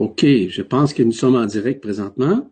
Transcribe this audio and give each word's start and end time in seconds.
OK, 0.00 0.24
je 0.24 0.62
pense 0.62 0.94
que 0.94 1.02
nous 1.02 1.12
sommes 1.12 1.36
en 1.36 1.44
direct 1.44 1.82
présentement. 1.82 2.50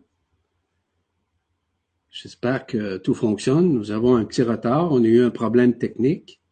J'espère 2.11 2.67
que 2.67 2.97
tout 2.97 3.15
fonctionne. 3.15 3.73
Nous 3.73 3.89
avons 3.89 4.15
un 4.15 4.23
petit 4.23 4.43
retard. 4.43 4.91
On 4.91 5.03
a 5.03 5.07
eu 5.07 5.23
un 5.23 5.31
problème 5.31 5.75
technique, 5.75 6.43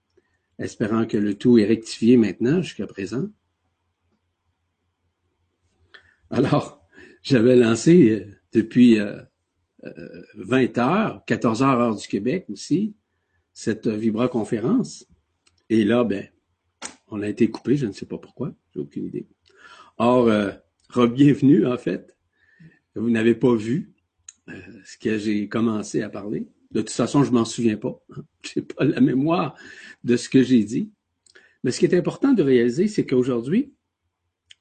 espérant 0.58 1.06
que 1.06 1.18
le 1.18 1.36
tout 1.36 1.60
est 1.60 1.66
rectifié 1.66 2.18
maintenant 2.18 2.64
jusqu'à 2.64 2.88
présent. 2.88 3.28
Alors, 6.32 6.84
j'avais 7.22 7.56
lancé 7.56 8.10
euh, 8.10 8.36
depuis 8.54 8.98
20 10.34 10.78
heures, 10.80 11.24
14 11.28 11.62
heures 11.62 11.80
heure 11.80 11.96
du 11.96 12.08
Québec 12.08 12.48
aussi, 12.50 12.96
cette 13.54 13.88
Vibra 13.88 14.30
conférence. 14.30 15.06
Et 15.70 15.84
là, 15.84 16.04
ben, 16.04 16.28
on 17.10 17.22
a 17.22 17.28
été 17.28 17.52
coupé, 17.52 17.78
je 17.78 17.86
ne 17.86 17.92
sais 17.92 18.08
pas 18.08 18.18
pourquoi, 18.18 18.56
j'ai 18.74 18.80
aucune 18.80 19.06
idée. 19.06 19.28
Or, 20.00 20.28
euh, 20.28 20.52
re-bienvenue 20.90 21.66
en 21.66 21.78
fait. 21.78 22.16
Vous 22.96 23.10
n'avez 23.10 23.36
pas 23.36 23.56
vu 23.56 23.94
euh, 24.50 24.54
ce 24.86 24.98
que 24.98 25.18
j'ai 25.18 25.48
commencé 25.48 26.02
à 26.02 26.10
parler. 26.10 26.48
De 26.72 26.82
toute 26.82 26.92
façon, 26.92 27.24
je 27.24 27.32
m'en 27.32 27.46
souviens 27.46 27.78
pas. 27.78 28.00
Je 28.44 28.60
n'ai 28.60 28.66
pas 28.66 28.84
la 28.84 29.02
mémoire 29.02 29.56
de 30.04 30.18
ce 30.18 30.30
que 30.30 30.44
j'ai 30.44 30.64
dit. 30.64 30.92
Mais 31.64 31.72
ce 31.72 31.80
qui 31.80 31.86
est 31.86 31.96
important 31.96 32.34
de 32.34 32.44
réaliser, 32.44 32.88
c'est 32.88 33.06
qu'aujourd'hui, 33.06 33.74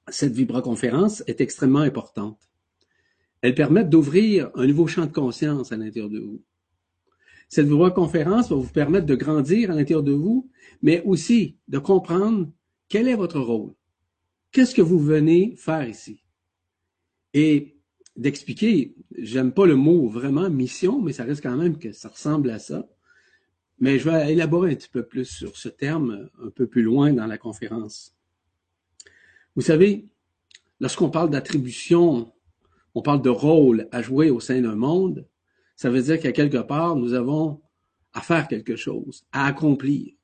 cette 0.09 0.33
vibra-conférence 0.33 1.23
est 1.27 1.41
extrêmement 1.41 1.81
importante. 1.81 2.41
Elle 3.43 3.55
permet 3.55 3.85
d'ouvrir 3.85 4.51
un 4.55 4.67
nouveau 4.67 4.87
champ 4.87 5.07
de 5.07 5.13
conscience 5.13 5.73
à 5.73 5.77
l'intérieur 5.77 6.11
de 6.11 6.19
vous. 6.19 6.43
Cette 7.49 7.67
vibra-conférence 7.67 8.51
va 8.51 8.57
vous 8.57 8.73
permettre 8.73 9.07
de 9.07 9.15
grandir 9.15 9.71
à 9.71 9.75
l'intérieur 9.75 10.03
de 10.03 10.13
vous, 10.13 10.51
mais 10.83 11.03
aussi 11.05 11.57
de 11.69 11.79
comprendre 11.79 12.51
quel 12.89 13.09
est 13.09 13.15
votre 13.15 13.41
rôle. 13.41 13.73
Qu'est-ce 14.57 14.75
que 14.75 14.81
vous 14.81 14.99
venez 14.99 15.55
faire 15.55 15.87
ici? 15.87 16.25
Et 17.35 17.77
d'expliquer, 18.17 18.97
j'aime 19.19 19.53
pas 19.53 19.67
le 19.67 19.77
mot 19.77 20.09
vraiment 20.09 20.49
mission, 20.49 21.03
mais 21.03 21.13
ça 21.13 21.25
reste 21.25 21.43
quand 21.43 21.59
même 21.59 21.79
que 21.79 21.93
ça 21.93 22.09
ressemble 22.09 22.49
à 22.49 22.59
ça. 22.59 22.89
Mais 23.81 23.99
je 23.99 24.09
vais 24.09 24.33
élaborer 24.33 24.73
un 24.73 24.75
petit 24.75 24.89
peu 24.89 25.03
plus 25.03 25.27
sur 25.27 25.59
ce 25.59 25.69
terme 25.69 26.31
un 26.43 26.49
peu 26.49 26.67
plus 26.67 26.81
loin 26.81 27.13
dans 27.13 27.27
la 27.27 27.37
conférence. 27.37 28.17
Vous 29.57 29.61
savez, 29.61 30.09
lorsqu'on 30.81 31.11
parle 31.11 31.29
d'attribution, 31.29 32.33
on 32.95 33.03
parle 33.03 33.21
de 33.21 33.29
rôle 33.29 33.89
à 33.93 34.01
jouer 34.01 34.31
au 34.31 34.41
sein 34.41 34.63
d'un 34.63 34.75
monde, 34.75 35.29
ça 35.77 35.91
veut 35.91 36.01
dire 36.01 36.19
qu'à 36.19 36.33
quelque 36.33 36.63
part, 36.63 36.97
nous 36.97 37.13
avons 37.13 37.61
à 38.15 38.23
faire 38.23 38.49
quelque 38.49 38.77
chose, 38.77 39.27
à 39.33 39.49
accomplir. 39.49 40.15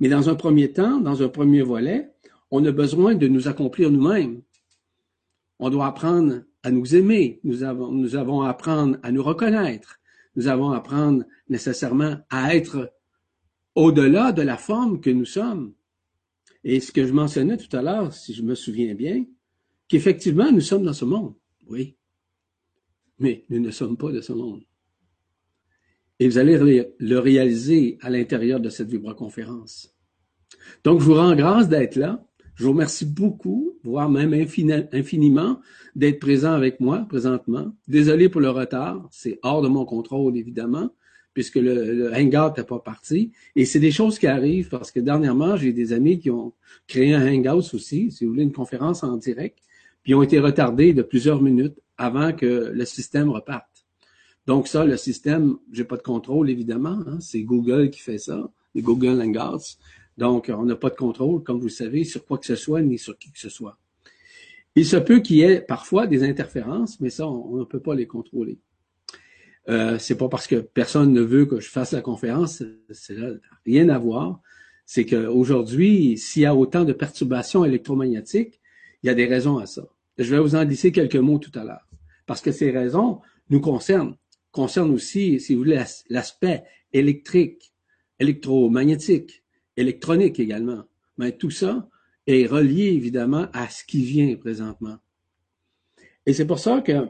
Mais 0.00 0.08
dans 0.08 0.28
un 0.28 0.34
premier 0.34 0.72
temps, 0.72 0.98
dans 0.98 1.22
un 1.22 1.28
premier 1.28 1.62
volet, 1.62 2.13
on 2.50 2.64
a 2.64 2.72
besoin 2.72 3.14
de 3.14 3.28
nous 3.28 3.48
accomplir 3.48 3.90
nous-mêmes. 3.90 4.42
On 5.58 5.70
doit 5.70 5.86
apprendre 5.86 6.42
à 6.62 6.70
nous 6.70 6.94
aimer. 6.94 7.40
Nous 7.44 7.62
avons, 7.62 7.90
nous 7.90 8.16
à 8.16 8.48
apprendre 8.48 8.98
à 9.02 9.12
nous 9.12 9.22
reconnaître. 9.22 10.00
Nous 10.36 10.48
avons 10.48 10.72
à 10.72 10.78
apprendre 10.78 11.24
nécessairement 11.48 12.16
à 12.30 12.54
être 12.54 12.92
au-delà 13.74 14.32
de 14.32 14.42
la 14.42 14.56
forme 14.56 15.00
que 15.00 15.10
nous 15.10 15.24
sommes. 15.24 15.74
Et 16.64 16.80
ce 16.80 16.92
que 16.92 17.06
je 17.06 17.12
mentionnais 17.12 17.56
tout 17.56 17.74
à 17.76 17.82
l'heure, 17.82 18.12
si 18.12 18.34
je 18.34 18.42
me 18.42 18.54
souviens 18.54 18.94
bien, 18.94 19.24
qu'effectivement, 19.88 20.50
nous 20.50 20.60
sommes 20.60 20.84
dans 20.84 20.92
ce 20.92 21.04
monde. 21.04 21.34
Oui. 21.66 21.96
Mais 23.18 23.44
nous 23.50 23.60
ne 23.60 23.70
sommes 23.70 23.96
pas 23.96 24.10
de 24.10 24.20
ce 24.20 24.32
monde. 24.32 24.62
Et 26.18 26.28
vous 26.28 26.38
allez 26.38 26.86
le 26.98 27.18
réaliser 27.18 27.98
à 28.00 28.10
l'intérieur 28.10 28.60
de 28.60 28.70
cette 28.70 28.88
vibra-conférence. 28.88 29.94
Donc, 30.84 31.00
je 31.00 31.04
vous 31.04 31.14
rends 31.14 31.34
grâce 31.34 31.68
d'être 31.68 31.96
là. 31.96 32.24
Je 32.56 32.64
vous 32.64 32.70
remercie 32.70 33.04
beaucoup, 33.04 33.76
voire 33.82 34.08
même 34.08 34.32
infiniment, 34.32 35.60
d'être 35.96 36.20
présent 36.20 36.52
avec 36.52 36.78
moi 36.78 37.04
présentement. 37.08 37.74
Désolé 37.88 38.28
pour 38.28 38.40
le 38.40 38.50
retard. 38.50 39.08
C'est 39.10 39.40
hors 39.42 39.60
de 39.60 39.68
mon 39.68 39.84
contrôle, 39.84 40.36
évidemment, 40.36 40.90
puisque 41.32 41.56
le, 41.56 42.12
Hangout 42.14 42.56
n'est 42.56 42.64
pas 42.64 42.78
parti. 42.78 43.32
Et 43.56 43.64
c'est 43.64 43.80
des 43.80 43.90
choses 43.90 44.18
qui 44.18 44.28
arrivent 44.28 44.68
parce 44.68 44.92
que 44.92 45.00
dernièrement, 45.00 45.56
j'ai 45.56 45.72
des 45.72 45.92
amis 45.92 46.20
qui 46.20 46.30
ont 46.30 46.52
créé 46.86 47.12
un 47.14 47.26
Hangout 47.26 47.74
aussi, 47.74 48.12
si 48.12 48.24
vous 48.24 48.30
voulez, 48.30 48.44
une 48.44 48.52
conférence 48.52 49.02
en 49.02 49.16
direct, 49.16 49.58
puis 50.04 50.14
ont 50.14 50.22
été 50.22 50.38
retardés 50.38 50.92
de 50.92 51.02
plusieurs 51.02 51.42
minutes 51.42 51.80
avant 51.98 52.32
que 52.32 52.70
le 52.72 52.84
système 52.84 53.30
reparte. 53.30 53.74
Donc 54.46 54.68
ça, 54.68 54.84
le 54.84 54.96
système, 54.96 55.56
j'ai 55.72 55.84
pas 55.84 55.96
de 55.96 56.02
contrôle 56.02 56.50
évidemment. 56.50 57.00
Hein, 57.06 57.18
c'est 57.20 57.42
Google 57.42 57.90
qui 57.90 58.00
fait 58.00 58.18
ça, 58.18 58.50
les 58.74 58.82
Google 58.82 59.20
Hangouts. 59.22 59.78
Donc 60.18 60.50
on 60.54 60.64
n'a 60.64 60.76
pas 60.76 60.90
de 60.90 60.96
contrôle, 60.96 61.42
comme 61.42 61.58
vous 61.58 61.66
le 61.66 61.70
savez, 61.70 62.04
sur 62.04 62.24
quoi 62.24 62.38
que 62.38 62.46
ce 62.46 62.56
soit 62.56 62.82
ni 62.82 62.98
sur 62.98 63.18
qui 63.18 63.32
que 63.32 63.38
ce 63.38 63.48
soit. 63.48 63.78
Il 64.76 64.86
se 64.86 64.96
peut 64.96 65.20
qu'il 65.20 65.36
y 65.36 65.42
ait 65.42 65.60
parfois 65.60 66.06
des 66.06 66.24
interférences, 66.24 67.00
mais 67.00 67.10
ça, 67.10 67.28
on 67.28 67.58
ne 67.58 67.64
peut 67.64 67.80
pas 67.80 67.94
les 67.94 68.06
contrôler. 68.06 68.58
Euh, 69.68 69.98
c'est 69.98 70.16
pas 70.16 70.28
parce 70.28 70.46
que 70.46 70.56
personne 70.56 71.12
ne 71.12 71.22
veut 71.22 71.46
que 71.46 71.60
je 71.60 71.70
fasse 71.70 71.92
la 71.92 72.00
conférence, 72.00 72.62
c'est 72.90 73.16
rien 73.64 73.88
à 73.88 73.98
voir. 73.98 74.40
C'est 74.84 75.06
qu'aujourd'hui, 75.06 76.18
s'il 76.18 76.42
y 76.42 76.46
a 76.46 76.54
autant 76.54 76.84
de 76.84 76.92
perturbations 76.92 77.64
électromagnétiques, 77.64 78.60
il 79.02 79.06
y 79.06 79.10
a 79.10 79.14
des 79.14 79.26
raisons 79.26 79.58
à 79.58 79.66
ça. 79.66 79.86
Je 80.18 80.34
vais 80.34 80.40
vous 80.40 80.54
en 80.54 80.64
glisser 80.64 80.92
quelques 80.92 81.16
mots 81.16 81.38
tout 81.38 81.56
à 81.58 81.64
l'heure. 81.64 81.88
Parce 82.26 82.40
que 82.40 82.52
ces 82.52 82.70
raisons 82.70 83.20
nous 83.48 83.60
concernent 83.60 84.16
concerne 84.54 84.92
aussi, 84.92 85.40
si 85.40 85.54
vous 85.54 85.62
voulez, 85.64 85.82
l'aspect 86.08 86.64
électrique, 86.92 87.74
électromagnétique, 88.18 89.43
électronique 89.76 90.40
également. 90.40 90.84
Mais 91.18 91.36
tout 91.36 91.50
ça 91.50 91.88
est 92.26 92.46
relié 92.46 92.84
évidemment 92.84 93.48
à 93.52 93.68
ce 93.68 93.84
qui 93.84 94.04
vient 94.04 94.34
présentement. 94.36 94.98
Et 96.26 96.32
c'est 96.32 96.46
pour 96.46 96.58
ça 96.58 96.80
que 96.80 97.08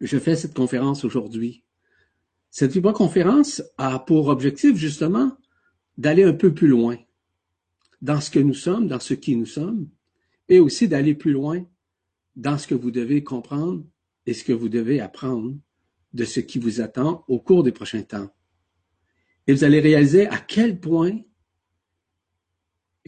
je 0.00 0.18
fais 0.18 0.36
cette 0.36 0.54
conférence 0.54 1.04
aujourd'hui. 1.04 1.64
Cette 2.50 2.72
vibra-conférence 2.72 3.62
a 3.78 3.98
pour 3.98 4.28
objectif 4.28 4.76
justement 4.76 5.36
d'aller 5.98 6.24
un 6.24 6.32
peu 6.32 6.54
plus 6.54 6.68
loin 6.68 6.96
dans 8.00 8.20
ce 8.20 8.30
que 8.30 8.38
nous 8.38 8.54
sommes, 8.54 8.86
dans 8.86 9.00
ce 9.00 9.14
qui 9.14 9.36
nous 9.36 9.46
sommes, 9.46 9.88
et 10.48 10.60
aussi 10.60 10.88
d'aller 10.88 11.14
plus 11.14 11.32
loin 11.32 11.64
dans 12.36 12.58
ce 12.58 12.66
que 12.66 12.74
vous 12.74 12.90
devez 12.90 13.22
comprendre 13.24 13.84
et 14.26 14.34
ce 14.34 14.44
que 14.44 14.52
vous 14.52 14.68
devez 14.68 15.00
apprendre 15.00 15.56
de 16.12 16.24
ce 16.24 16.40
qui 16.40 16.58
vous 16.58 16.80
attend 16.80 17.24
au 17.28 17.40
cours 17.40 17.62
des 17.62 17.72
prochains 17.72 18.02
temps. 18.02 18.30
Et 19.46 19.52
vous 19.52 19.64
allez 19.64 19.80
réaliser 19.80 20.26
à 20.26 20.38
quel 20.38 20.80
point 20.80 21.20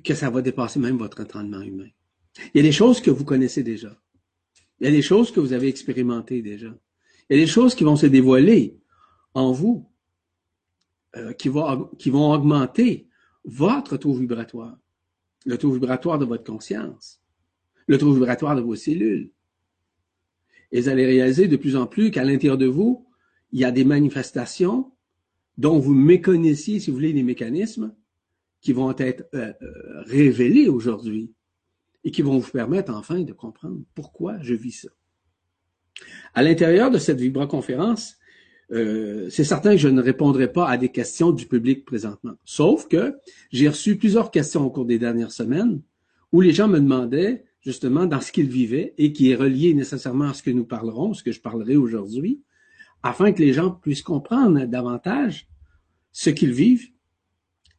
que 0.04 0.14
ça 0.14 0.30
va 0.30 0.42
dépasser 0.42 0.78
même 0.78 0.98
votre 0.98 1.22
entraînement 1.22 1.60
humain. 1.60 1.88
Il 2.52 2.58
y 2.58 2.60
a 2.60 2.62
des 2.62 2.72
choses 2.72 3.00
que 3.00 3.10
vous 3.10 3.24
connaissez 3.24 3.62
déjà. 3.62 3.96
Il 4.80 4.86
y 4.86 4.88
a 4.88 4.92
des 4.92 5.02
choses 5.02 5.32
que 5.32 5.40
vous 5.40 5.52
avez 5.52 5.68
expérimentées 5.68 6.42
déjà. 6.42 6.74
Il 7.28 7.36
y 7.36 7.40
a 7.40 7.44
des 7.44 7.50
choses 7.50 7.74
qui 7.74 7.84
vont 7.84 7.96
se 7.96 8.06
dévoiler 8.06 8.78
en 9.34 9.52
vous, 9.52 9.90
euh, 11.16 11.32
qui, 11.32 11.48
vont, 11.48 11.86
qui 11.98 12.10
vont 12.10 12.30
augmenter 12.32 13.08
votre 13.44 13.96
taux 13.96 14.12
vibratoire, 14.12 14.78
le 15.44 15.56
taux 15.56 15.72
vibratoire 15.72 16.18
de 16.18 16.24
votre 16.24 16.44
conscience, 16.44 17.22
le 17.86 17.96
taux 17.96 18.12
vibratoire 18.12 18.54
de 18.56 18.60
vos 18.60 18.76
cellules, 18.76 19.30
et 20.72 20.80
vous 20.80 20.88
allez 20.88 21.06
réaliser 21.06 21.48
de 21.48 21.56
plus 21.56 21.76
en 21.76 21.86
plus 21.86 22.10
qu'à 22.10 22.24
l'intérieur 22.24 22.58
de 22.58 22.66
vous, 22.66 23.06
il 23.52 23.60
y 23.60 23.64
a 23.64 23.70
des 23.70 23.84
manifestations 23.84 24.92
dont 25.58 25.78
vous 25.78 25.94
méconnaissiez, 25.94 26.80
si 26.80 26.90
vous 26.90 26.96
voulez, 26.96 27.12
les 27.12 27.22
mécanismes 27.22 27.94
qui 28.60 28.72
vont 28.72 28.94
être 28.96 29.28
euh, 29.34 29.52
euh, 29.62 30.02
révélés 30.02 30.68
aujourd'hui 30.68 31.32
et 32.04 32.10
qui 32.10 32.22
vont 32.22 32.38
vous 32.38 32.50
permettre 32.50 32.92
enfin 32.94 33.20
de 33.20 33.32
comprendre 33.32 33.80
pourquoi 33.94 34.38
je 34.40 34.54
vis 34.54 34.82
ça. 34.82 34.88
À 36.34 36.42
l'intérieur 36.42 36.90
de 36.90 36.98
cette 36.98 37.20
vibra-conférence, 37.20 38.16
euh, 38.72 39.30
c'est 39.30 39.44
certain 39.44 39.72
que 39.72 39.76
je 39.78 39.88
ne 39.88 40.02
répondrai 40.02 40.52
pas 40.52 40.68
à 40.68 40.76
des 40.76 40.88
questions 40.88 41.30
du 41.30 41.46
public 41.46 41.84
présentement. 41.84 42.34
Sauf 42.44 42.88
que 42.88 43.16
j'ai 43.50 43.68
reçu 43.68 43.96
plusieurs 43.96 44.30
questions 44.30 44.64
au 44.64 44.70
cours 44.70 44.84
des 44.84 44.98
dernières 44.98 45.32
semaines 45.32 45.80
où 46.32 46.40
les 46.40 46.52
gens 46.52 46.68
me 46.68 46.80
demandaient 46.80 47.44
justement 47.60 48.06
dans 48.06 48.20
ce 48.20 48.32
qu'ils 48.32 48.48
vivaient 48.48 48.94
et 48.98 49.12
qui 49.12 49.30
est 49.30 49.36
relié 49.36 49.74
nécessairement 49.74 50.30
à 50.30 50.34
ce 50.34 50.42
que 50.42 50.50
nous 50.50 50.64
parlerons, 50.64 51.14
ce 51.14 51.22
que 51.22 51.32
je 51.32 51.40
parlerai 51.40 51.76
aujourd'hui, 51.76 52.42
afin 53.02 53.32
que 53.32 53.42
les 53.42 53.52
gens 53.52 53.70
puissent 53.70 54.02
comprendre 54.02 54.64
davantage 54.64 55.48
ce 56.12 56.30
qu'ils 56.30 56.52
vivent 56.52 56.88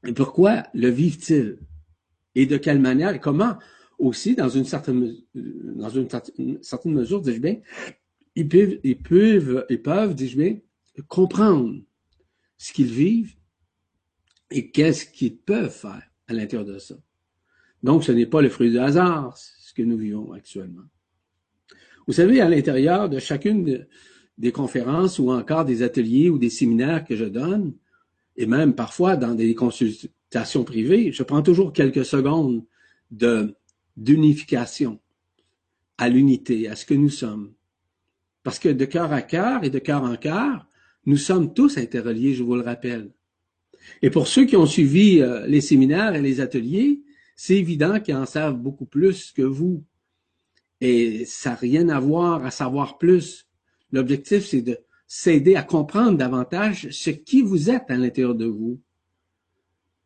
et 0.06 0.14
pourquoi 0.14 0.64
le 0.74 0.90
vivent-ils 0.90 1.58
et 2.36 2.46
de 2.46 2.58
quelle 2.58 2.80
manière 2.80 3.14
et 3.14 3.19
comment 3.19 3.58
aussi 4.00 4.36
dans 4.36 4.50
une 4.50 4.66
certaine 4.66 5.16
dans 5.34 5.90
une 5.90 6.08
certaine 6.62 6.94
mesure, 6.94 7.22
dis-je 7.22 7.40
bien, 7.40 7.60
ils 8.36 8.48
peuvent 8.48 8.80
ils 8.84 9.02
peuvent 9.02 9.66
ils 9.69 9.81
peuvent, 9.81 10.14
dis-je 10.14 10.38
bien, 10.38 10.58
comprendre 11.08 11.81
ce 12.58 12.74
qu'ils 12.74 12.92
vivent 12.92 13.36
et 14.52 14.72
qu'est-ce 14.72 15.06
qu'ils 15.06 15.38
peuvent 15.38 15.74
faire 15.74 16.04
à 16.28 16.34
l'intérieur 16.34 16.68
de 16.68 16.78
ça. 16.78 16.96
Donc, 17.84 18.04
ce 18.04 18.12
n'est 18.12 18.25
pas 18.25 18.42
le 18.42 18.50
fruit 18.50 18.72
du 18.72 18.80
hasard, 18.80 19.38
que 19.78 19.84
nous 19.84 19.98
vivons 19.98 20.34
actuellement. 20.34 20.86
Vous 22.08 22.14
savez, 22.14 22.42
à 22.42 22.50
l'intérieur 22.50 23.10
de 23.10 23.19
chacune 23.19 23.86
des 24.38 24.51
conférences 24.51 25.19
ou 25.19 25.31
encore 25.31 25.66
des 25.66 25.81
ateliers 25.81 26.30
ou 26.30 26.38
des 26.38 26.50
séminaires 26.50 27.06
que 27.06 27.16
je 27.16 27.25
donne, 27.25 27.74
et 28.36 28.45
même 28.45 28.74
parfois 28.74 29.16
dans 29.16 29.34
des 29.34 29.56
consultations 29.56 30.63
privées, 30.63 31.12
je 31.12 31.24
prends 31.24 31.42
toujours 31.42 31.74
quelques 31.74 32.06
secondes 32.06 32.63
de 33.12 33.56
d'unification. 33.95 35.00
à 35.98 36.10
l'unité, 36.10 36.68
à 36.68 36.75
ce 36.75 36.86
que 36.86 36.94
nous 36.94 37.10
sommes. 37.10 37.54
Parce 38.44 38.60
que 38.60 38.69
de 38.69 38.86
cœur 38.86 39.12
à 39.12 39.24
cœur 39.24 39.63
et 39.63 39.72
de 39.72 39.80
cœur 39.80 40.04
en 40.04 40.16
cœur, 40.16 40.68
nous 41.07 41.18
sommes 41.18 41.54
tous 41.54 41.78
interreliés, 41.78 42.36
je 42.36 42.44
vous 42.44 42.56
le 42.56 42.62
rappelle. 42.62 43.12
Et 44.01 44.10
pour 44.10 44.28
ceux 44.28 44.45
qui 44.45 44.56
ont 44.56 44.66
suivi 44.66 45.22
euh, 45.22 45.48
les 45.48 45.62
séminaires 45.62 46.13
et 46.16 46.22
les 46.22 46.40
ateliers, 46.40 47.01
c'est 47.36 47.56
évident 47.56 48.00
qu'ils 48.00 48.16
en 48.16 48.25
savent 48.25 48.57
beaucoup 48.57 48.86
plus 48.86 49.31
que 49.31 49.42
vous. 49.42 49.83
Et 50.81 51.25
ça 51.25 51.51
n'a 51.51 51.56
rien 51.56 51.90
à 51.90 52.00
voir 52.00 52.45
à 52.45 52.51
savoir 52.51 52.98
plus. 52.98 53.47
L'objectif, 53.92 54.45
c'est 54.45 54.62
de 54.62 54.78
s'aider 55.07 55.56
à 55.56 55.63
comprendre 55.63 56.18
davantage 56.18 56.89
ce 56.92 57.10
qui 57.10 57.42
vous 57.42 57.69
êtes 57.69 57.89
à 57.89 57.95
l'intérieur 57.95 58.36
de 58.36 58.45
vous. 58.45 58.80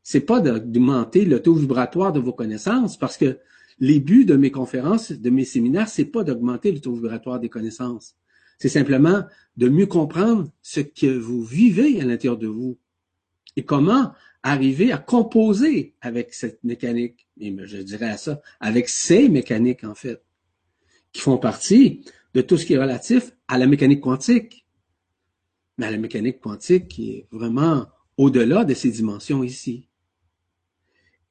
C'est 0.03 0.21
pas 0.21 0.39
d'augmenter 0.39 1.25
le 1.25 1.41
taux 1.41 1.55
vibratoire 1.55 2.13
de 2.13 2.19
vos 2.19 2.33
connaissances, 2.33 2.97
parce 2.97 3.17
que 3.17 3.39
les 3.79 3.99
buts 3.99 4.25
de 4.25 4.35
mes 4.35 4.51
conférences, 4.51 5.11
de 5.11 5.29
mes 5.29 5.45
séminaires, 5.45 5.89
c'est 5.89 6.05
pas 6.05 6.23
d'augmenter 6.23 6.71
le 6.71 6.79
taux 6.79 6.93
vibratoire 6.93 7.39
des 7.39 7.49
connaissances. 7.49 8.15
C'est 8.59 8.69
simplement 8.69 9.23
de 9.57 9.69
mieux 9.69 9.87
comprendre 9.87 10.51
ce 10.61 10.81
que 10.81 11.17
vous 11.17 11.43
vivez 11.43 11.99
à 11.99 12.05
l'intérieur 12.05 12.37
de 12.37 12.47
vous 12.47 12.77
et 13.55 13.65
comment 13.65 14.13
arriver 14.43 14.91
à 14.91 14.97
composer 14.97 15.95
avec 16.01 16.33
cette 16.33 16.63
mécanique, 16.63 17.27
et 17.39 17.55
je 17.63 17.77
dirais 17.77 18.09
à 18.09 18.17
ça, 18.17 18.41
avec 18.59 18.89
ces 18.89 19.29
mécaniques 19.29 19.83
en 19.83 19.95
fait, 19.95 20.23
qui 21.11 21.21
font 21.21 21.37
partie 21.37 22.03
de 22.33 22.41
tout 22.41 22.57
ce 22.57 22.65
qui 22.65 22.73
est 22.73 22.77
relatif 22.77 23.35
à 23.47 23.57
la 23.57 23.67
mécanique 23.67 24.01
quantique. 24.01 24.65
Mais 25.77 25.87
à 25.87 25.91
la 25.91 25.97
mécanique 25.97 26.39
quantique 26.39 26.87
qui 26.87 27.11
est 27.11 27.27
vraiment 27.31 27.87
au-delà 28.17 28.63
de 28.65 28.73
ces 28.73 28.91
dimensions 28.91 29.43
ici. 29.43 29.87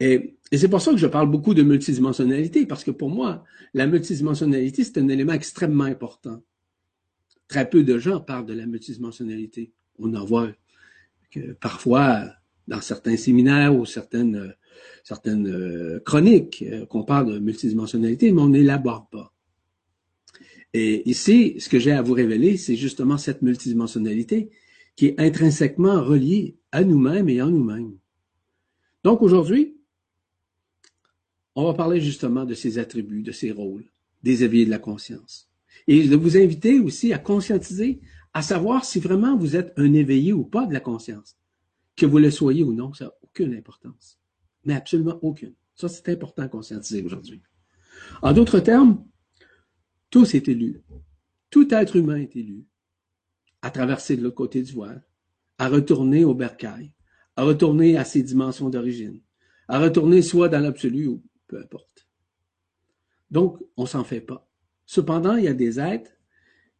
Et, 0.00 0.36
c'est 0.52 0.68
pour 0.68 0.80
ça 0.80 0.90
que 0.90 0.96
je 0.96 1.06
parle 1.06 1.30
beaucoup 1.30 1.54
de 1.54 1.62
multidimensionnalité, 1.62 2.66
parce 2.66 2.82
que 2.82 2.90
pour 2.90 3.10
moi, 3.10 3.44
la 3.74 3.86
multidimensionnalité, 3.86 4.82
c'est 4.82 4.98
un 4.98 5.08
élément 5.08 5.34
extrêmement 5.34 5.84
important. 5.84 6.42
Très 7.46 7.68
peu 7.68 7.84
de 7.84 7.98
gens 7.98 8.18
parlent 8.18 8.46
de 8.46 8.54
la 8.54 8.66
multidimensionnalité. 8.66 9.72
On 9.98 10.12
en 10.14 10.24
voit 10.24 10.48
que 11.30 11.52
parfois, 11.52 12.24
dans 12.66 12.80
certains 12.80 13.16
séminaires 13.16 13.76
ou 13.76 13.86
certaines, 13.86 14.54
certaines 15.04 15.46
euh, 15.46 16.00
chroniques, 16.00 16.64
euh, 16.66 16.86
qu'on 16.86 17.04
parle 17.04 17.34
de 17.34 17.38
multidimensionnalité, 17.38 18.32
mais 18.32 18.42
on 18.42 18.48
n'élabore 18.48 19.08
pas. 19.10 19.32
Et 20.72 21.08
ici, 21.08 21.56
ce 21.58 21.68
que 21.68 21.78
j'ai 21.78 21.92
à 21.92 22.02
vous 22.02 22.12
révéler, 22.12 22.56
c'est 22.56 22.76
justement 22.76 23.18
cette 23.18 23.42
multidimensionnalité 23.42 24.50
qui 24.96 25.06
est 25.06 25.20
intrinsèquement 25.20 26.02
reliée 26.02 26.56
à 26.72 26.84
nous-mêmes 26.84 27.28
et 27.28 27.42
en 27.42 27.50
nous-mêmes. 27.50 27.96
Donc 29.02 29.22
aujourd'hui, 29.22 29.76
on 31.54 31.64
va 31.64 31.74
parler 31.74 32.00
justement 32.00 32.44
de 32.44 32.54
ces 32.54 32.78
attributs, 32.78 33.22
de 33.22 33.32
ces 33.32 33.50
rôles, 33.50 33.84
des 34.22 34.44
éveillés 34.44 34.66
de 34.66 34.70
la 34.70 34.78
conscience. 34.78 35.48
Et 35.88 36.06
de 36.06 36.16
vous 36.16 36.36
inviter 36.36 36.78
aussi 36.78 37.12
à 37.12 37.18
conscientiser, 37.18 38.00
à 38.32 38.42
savoir 38.42 38.84
si 38.84 39.00
vraiment 39.00 39.36
vous 39.36 39.56
êtes 39.56 39.72
un 39.76 39.92
éveillé 39.92 40.32
ou 40.32 40.44
pas 40.44 40.66
de 40.66 40.72
la 40.72 40.80
conscience. 40.80 41.36
Que 41.96 42.06
vous 42.06 42.18
le 42.18 42.30
soyez 42.30 42.62
ou 42.62 42.72
non, 42.72 42.92
ça 42.92 43.06
n'a 43.06 43.12
aucune 43.22 43.54
importance. 43.54 44.18
Mais 44.64 44.74
absolument 44.74 45.18
aucune. 45.22 45.54
Ça, 45.74 45.88
c'est 45.88 46.08
important 46.10 46.42
à 46.42 46.48
conscientiser 46.48 47.02
aujourd'hui. 47.02 47.42
En 48.22 48.32
d'autres 48.32 48.60
termes, 48.60 49.04
tous 50.10 50.34
est 50.34 50.48
élu. 50.48 50.82
Tout 51.50 51.72
être 51.72 51.96
humain 51.96 52.16
est 52.16 52.36
élu 52.36 52.64
à 53.62 53.70
traverser 53.70 54.16
de 54.16 54.22
l'autre 54.22 54.36
côté 54.36 54.62
du 54.62 54.72
voile, 54.72 55.04
à 55.58 55.68
retourner 55.68 56.24
au 56.24 56.34
bercail, 56.34 56.92
à 57.36 57.44
retourner 57.44 57.96
à 57.96 58.04
ses 58.04 58.22
dimensions 58.22 58.70
d'origine, 58.70 59.20
à 59.68 59.78
retourner 59.78 60.22
soit 60.22 60.48
dans 60.48 60.60
l'absolu 60.60 61.06
ou 61.06 61.22
peu 61.46 61.60
importe. 61.60 62.08
Donc, 63.30 63.58
on 63.76 63.86
s'en 63.86 64.04
fait 64.04 64.20
pas. 64.20 64.48
Cependant, 64.86 65.36
il 65.36 65.44
y 65.44 65.48
a 65.48 65.54
des 65.54 65.78
êtres 65.78 66.10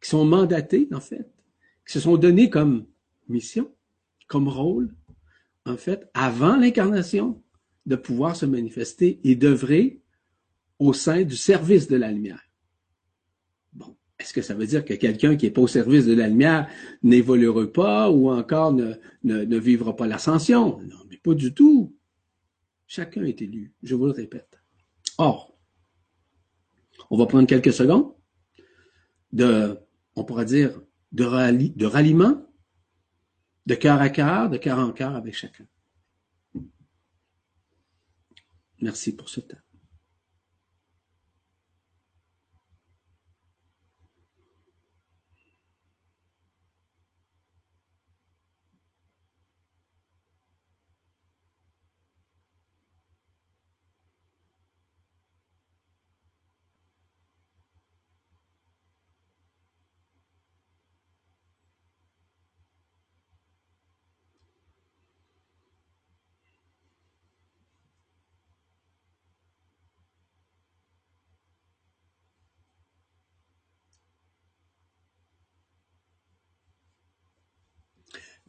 qui 0.01 0.09
sont 0.09 0.25
mandatés, 0.25 0.87
en 0.91 0.99
fait, 0.99 1.31
qui 1.85 1.93
se 1.93 1.99
sont 1.99 2.17
donnés 2.17 2.49
comme 2.49 2.87
mission, 3.29 3.73
comme 4.27 4.47
rôle, 4.47 4.93
en 5.65 5.77
fait, 5.77 6.09
avant 6.13 6.57
l'incarnation, 6.57 7.41
de 7.85 7.95
pouvoir 7.95 8.35
se 8.35 8.45
manifester 8.45 9.19
et 9.23 9.35
d'œuvrer 9.35 10.01
au 10.79 10.93
sein 10.93 11.23
du 11.23 11.35
service 11.35 11.87
de 11.87 11.95
la 11.95 12.11
lumière. 12.11 12.50
Est-ce 14.21 14.33
que 14.33 14.43
ça 14.43 14.53
veut 14.53 14.67
dire 14.67 14.85
que 14.85 14.93
quelqu'un 14.93 15.35
qui 15.35 15.45
n'est 15.45 15.51
pas 15.51 15.61
au 15.61 15.67
service 15.67 16.05
de 16.05 16.13
la 16.13 16.27
lumière 16.27 16.69
n'évoluera 17.01 17.65
pas 17.65 18.11
ou 18.11 18.29
encore 18.29 18.71
ne, 18.71 19.57
vivra 19.57 19.95
pas 19.95 20.05
l'ascension? 20.05 20.79
Non, 20.79 20.97
mais 21.09 21.17
pas 21.17 21.33
du 21.33 21.53
tout. 21.53 21.97
Chacun 22.85 23.23
est 23.23 23.41
élu, 23.41 23.73
je 23.81 23.95
vous 23.95 24.05
le 24.05 24.11
répète. 24.11 24.61
Or, 25.17 25.57
on 27.09 27.17
va 27.17 27.25
prendre 27.25 27.47
quelques 27.47 27.73
secondes 27.73 28.13
de, 29.33 29.79
on 30.15 30.23
pourrait 30.23 30.45
dire, 30.45 30.79
de 31.11 31.23
ralliement, 31.85 32.45
de 33.65 33.75
cœur 33.75 34.01
à 34.01 34.09
cœur, 34.09 34.49
de 34.51 34.57
cœur 34.57 34.77
en 34.77 34.91
cœur 34.91 35.15
avec 35.15 35.33
chacun. 35.33 35.65
Merci 38.81 39.15
pour 39.15 39.29
ce 39.29 39.39
temps. 39.39 39.57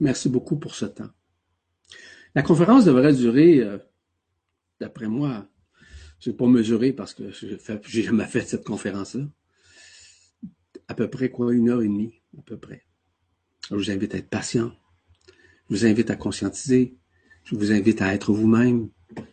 Merci 0.03 0.29
beaucoup 0.29 0.57
pour 0.57 0.75
ce 0.75 0.87
temps. 0.87 1.11
La 2.35 2.43
conférence 2.43 2.85
devrait 2.85 3.15
durer, 3.15 3.61
euh, 3.61 3.79
d'après 4.81 5.07
moi, 5.07 5.49
je 6.19 6.31
n'ai 6.31 6.37
pas 6.37 6.49
mesuré 6.49 6.93
parce 6.93 7.15
que 7.15 7.31
je 7.31 7.47
n'ai 7.47 8.03
jamais 8.03 8.25
fait 8.25 8.41
cette 8.41 8.65
conférence-là, 8.65 9.29
à 10.89 10.95
peu 10.95 11.09
près 11.09 11.31
quoi, 11.31 11.55
une 11.55 11.69
heure 11.69 11.83
et 11.83 11.87
demie, 11.87 12.21
à 12.37 12.43
peu 12.43 12.59
près. 12.59 12.85
je 13.71 13.77
vous 13.77 13.93
invite 13.93 14.17
à 14.17 14.19
être 14.19 14.29
patient. 14.29 14.73
Je 15.71 15.77
vous 15.77 15.87
invite 15.87 16.11
à 16.11 16.17
conscientiser. 16.17 16.97
Je 17.45 17.55
vous 17.55 17.71
invite 17.71 18.03
à 18.03 18.13
être 18.13 18.33
vous-même. 18.33 18.89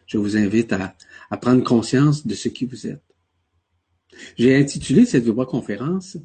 Je 0.05 0.19
vous 0.19 0.37
invite 0.37 0.71
à, 0.73 0.95
prendre 1.41 1.63
conscience 1.63 2.27
de 2.27 2.35
ce 2.35 2.47
qui 2.47 2.65
vous 2.65 2.85
êtes. 2.85 3.03
J'ai 4.37 4.55
intitulé 4.55 5.07
cette 5.07 5.25
conférence 5.31 6.17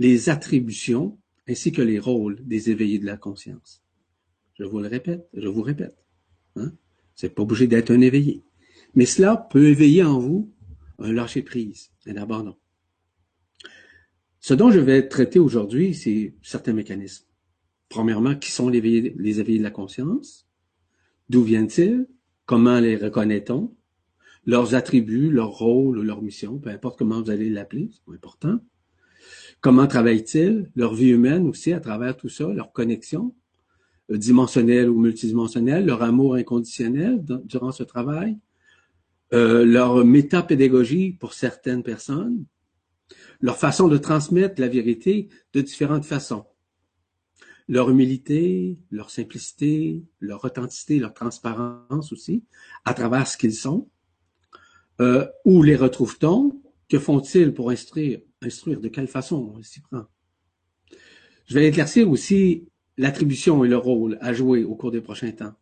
Les 0.00 0.28
attributions 0.28 1.20
ainsi 1.48 1.70
que 1.70 1.82
les 1.82 2.00
rôles 2.00 2.44
des 2.44 2.68
éveillés 2.70 2.98
de 2.98 3.06
la 3.06 3.16
conscience. 3.16 3.81
Je 4.54 4.64
vous 4.64 4.80
le 4.80 4.88
répète, 4.88 5.28
je 5.34 5.48
vous 5.48 5.62
répète. 5.62 5.96
Hein? 6.56 6.72
C'est 7.14 7.34
pas 7.34 7.42
obligé 7.42 7.66
d'être 7.66 7.90
un 7.90 8.00
éveillé. 8.00 8.44
Mais 8.94 9.06
cela 9.06 9.36
peut 9.36 9.66
éveiller 9.68 10.02
en 10.02 10.18
vous 10.18 10.52
un 10.98 11.12
lâcher-prise, 11.12 11.90
un 12.06 12.16
abandon. 12.16 12.56
Ce 14.40 14.54
dont 14.54 14.70
je 14.70 14.80
vais 14.80 15.08
traiter 15.08 15.38
aujourd'hui, 15.38 15.94
c'est 15.94 16.34
certains 16.42 16.72
mécanismes. 16.72 17.26
Premièrement, 17.88 18.34
qui 18.34 18.50
sont 18.50 18.68
les 18.68 18.78
éveillés, 18.78 19.14
les 19.16 19.40
éveillés 19.40 19.58
de 19.58 19.64
la 19.64 19.70
conscience? 19.70 20.48
D'où 21.28 21.42
viennent-ils? 21.42 22.06
Comment 22.44 22.80
les 22.80 22.96
reconnaît-on? 22.96 23.74
Leurs 24.44 24.74
attributs, 24.74 25.30
leur 25.30 25.50
rôle 25.50 25.98
ou 25.98 26.02
leur 26.02 26.20
mission, 26.20 26.58
peu 26.58 26.70
importe 26.70 26.98
comment 26.98 27.22
vous 27.22 27.30
allez 27.30 27.48
l'appeler, 27.48 27.90
c'est 27.92 28.12
important. 28.12 28.58
Comment 29.60 29.86
travaillent-ils? 29.86 30.70
Leur 30.74 30.94
vie 30.94 31.10
humaine 31.10 31.46
aussi 31.46 31.72
à 31.72 31.78
travers 31.78 32.16
tout 32.16 32.28
ça, 32.28 32.48
leur 32.52 32.72
connexion, 32.72 33.34
dimensionnel 34.08 34.90
ou 34.90 35.00
multidimensionnel, 35.00 35.86
leur 35.86 36.02
amour 36.02 36.34
inconditionnel 36.34 37.24
durant 37.44 37.72
ce 37.72 37.82
travail, 37.82 38.38
euh, 39.32 39.64
leur 39.64 40.04
métapédagogie 40.04 41.12
pour 41.12 41.32
certaines 41.32 41.82
personnes, 41.82 42.44
leur 43.40 43.56
façon 43.56 43.88
de 43.88 43.98
transmettre 43.98 44.60
la 44.60 44.68
vérité 44.68 45.28
de 45.52 45.60
différentes 45.60 46.04
façons, 46.04 46.44
leur 47.68 47.90
humilité, 47.90 48.78
leur 48.90 49.10
simplicité, 49.10 50.04
leur 50.20 50.44
authenticité, 50.44 50.98
leur 50.98 51.14
transparence 51.14 52.12
aussi, 52.12 52.44
à 52.84 52.94
travers 52.94 53.26
ce 53.26 53.36
qu'ils 53.36 53.54
sont. 53.54 53.88
Euh, 55.00 55.26
où 55.44 55.62
les 55.62 55.76
retrouve-t-on? 55.76 56.60
Que 56.88 56.98
font-ils 56.98 57.54
pour 57.54 57.70
instruire? 57.70 58.20
Instruire 58.42 58.80
de 58.80 58.88
quelle 58.88 59.08
façon? 59.08 59.54
On 59.56 59.62
s'y 59.62 59.80
prend? 59.80 60.04
Je 61.46 61.54
vais 61.54 61.68
éclaircir 61.68 62.10
aussi 62.10 62.68
l'attribution 62.96 63.64
et 63.64 63.68
le 63.68 63.76
rôle 63.76 64.18
à 64.20 64.32
jouer 64.32 64.64
au 64.64 64.74
cours 64.74 64.90
des 64.90 65.00
prochains 65.00 65.32
temps. 65.32 65.54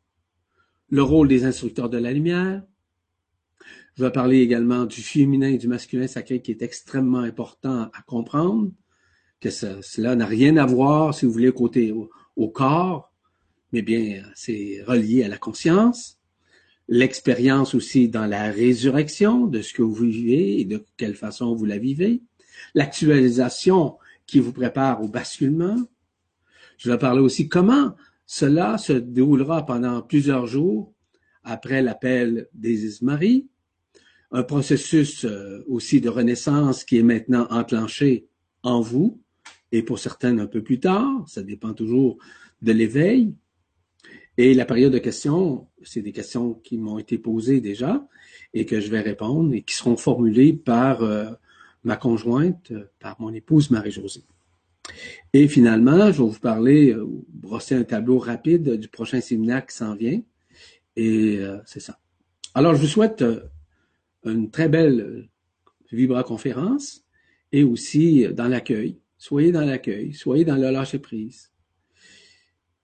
Le 0.89 1.03
rôle 1.03 1.29
des 1.29 1.45
instructeurs 1.45 1.89
de 1.89 1.99
la 1.99 2.13
lumière, 2.13 2.63
Je 3.97 4.05
vais 4.05 4.13
parler 4.13 4.41
également 4.41 4.87
du 4.87 5.03
féminin 5.03 5.49
et 5.49 5.59
du 5.59 5.69
masculin 5.69 6.07
sacré 6.07 6.41
qui 6.41 6.53
est 6.53 6.63
extrêmement 6.63 7.19
important 7.19 7.91
à 7.93 8.03
comprendre, 8.07 8.71
que 9.41 9.51
cela 9.51 10.17
n'a 10.17 10.27
rien 10.27 10.57
à 10.57 10.65
voir, 10.67 11.15
si 11.15 11.27
vous 11.27 11.33
voulez, 11.33 11.53
côté 11.53 11.93
au, 11.93 12.49
corps, 12.49 13.13
mais 13.73 13.83
bien 13.83 14.23
c'est 14.35 14.83
relié 14.87 15.25
à 15.25 15.29
la 15.29 15.39
conscience. 15.39 16.19
L'expérience 16.89 17.75
aussi 17.75 18.09
dans 18.09 18.27
la 18.27 18.51
résurrection 18.51 19.47
de 19.47 19.61
ce 19.61 19.75
que 19.75 19.83
vous 19.83 19.95
vivez 19.95 20.61
et 20.61 20.65
de 20.65 20.85
quelle 20.97 21.15
façon 21.15 21.55
vous 21.55 21.67
la 21.67 21.79
vivez. 21.79 22.23
L'actualisation 22.75 23.99
qui 24.27 24.41
vous 24.41 24.53
prépare 24.53 25.03
au 25.03 25.09
basculement. 25.09 25.77
Je 26.81 26.91
vais 26.91 26.97
parler 26.97 27.21
aussi 27.21 27.47
comment 27.47 27.95
cela 28.25 28.79
se 28.79 28.95
déroulera 28.95 29.67
pendant 29.67 30.01
plusieurs 30.01 30.47
jours 30.47 30.95
après 31.45 31.83
l'appel 31.83 32.49
des 32.55 33.03
Marie, 33.03 33.49
un 34.31 34.43
processus 34.45 35.27
euh, 35.27 35.63
aussi 35.69 36.01
de 36.01 36.09
renaissance 36.09 36.85
qui 36.85 36.97
est 36.97 37.03
maintenant 37.03 37.47
enclenché 37.51 38.29
en 38.63 38.81
vous 38.81 39.21
et 39.73 39.83
pour 39.83 39.99
certaines 39.99 40.41
un 40.41 40.47
peu 40.47 40.63
plus 40.63 40.81
tard, 40.81 41.23
ça 41.29 41.43
dépend 41.43 41.75
toujours 41.75 42.17
de 42.63 42.73
l'éveil. 42.73 43.35
Et 44.39 44.55
la 44.55 44.65
période 44.65 44.95
de 44.95 44.99
questions, 44.99 45.69
c'est 45.83 46.01
des 46.01 46.13
questions 46.13 46.55
qui 46.55 46.79
m'ont 46.79 46.99
été 46.99 47.19
posées 47.19 47.61
déjà 47.61 48.09
et 48.55 48.65
que 48.65 48.81
je 48.81 48.91
vais 48.91 49.01
répondre 49.01 49.53
et 49.53 49.61
qui 49.61 49.75
seront 49.75 49.99
formulées 49.99 50.55
par 50.55 51.03
euh, 51.03 51.27
ma 51.85 51.97
conjointe, 51.97 52.73
par 53.01 53.21
mon 53.21 53.35
épouse 53.35 53.71
Marie-Josée. 53.71 54.25
Et 55.33 55.47
finalement, 55.47 56.11
je 56.11 56.23
vais 56.23 56.29
vous 56.29 56.41
parler, 56.41 56.93
euh, 56.93 57.07
brosser 57.29 57.75
un 57.75 57.85
tableau 57.85 58.19
rapide 58.19 58.77
du 58.77 58.89
prochain 58.89 59.21
séminaire 59.21 59.65
qui 59.65 59.77
s'en 59.77 59.95
vient. 59.95 60.21
Et 60.97 61.39
euh, 61.39 61.59
c'est 61.67 61.81
ça. 61.81 61.99
Alors, 62.55 62.75
je 62.75 62.81
vous 62.81 62.89
souhaite 62.89 63.23
euh, 63.23 63.41
une 64.25 64.51
très 64.51 64.69
belle 64.69 65.29
Vibra 65.93 66.25
conférence 66.25 67.05
et 67.53 67.63
aussi 67.63 68.27
dans 68.33 68.49
l'accueil. 68.49 68.99
Soyez 69.19 69.53
dans 69.53 69.65
l'accueil, 69.65 70.15
soyez 70.15 70.45
dans 70.45 70.57
le 70.57 70.71
lâcher 70.71 70.99
prise. 70.99 71.51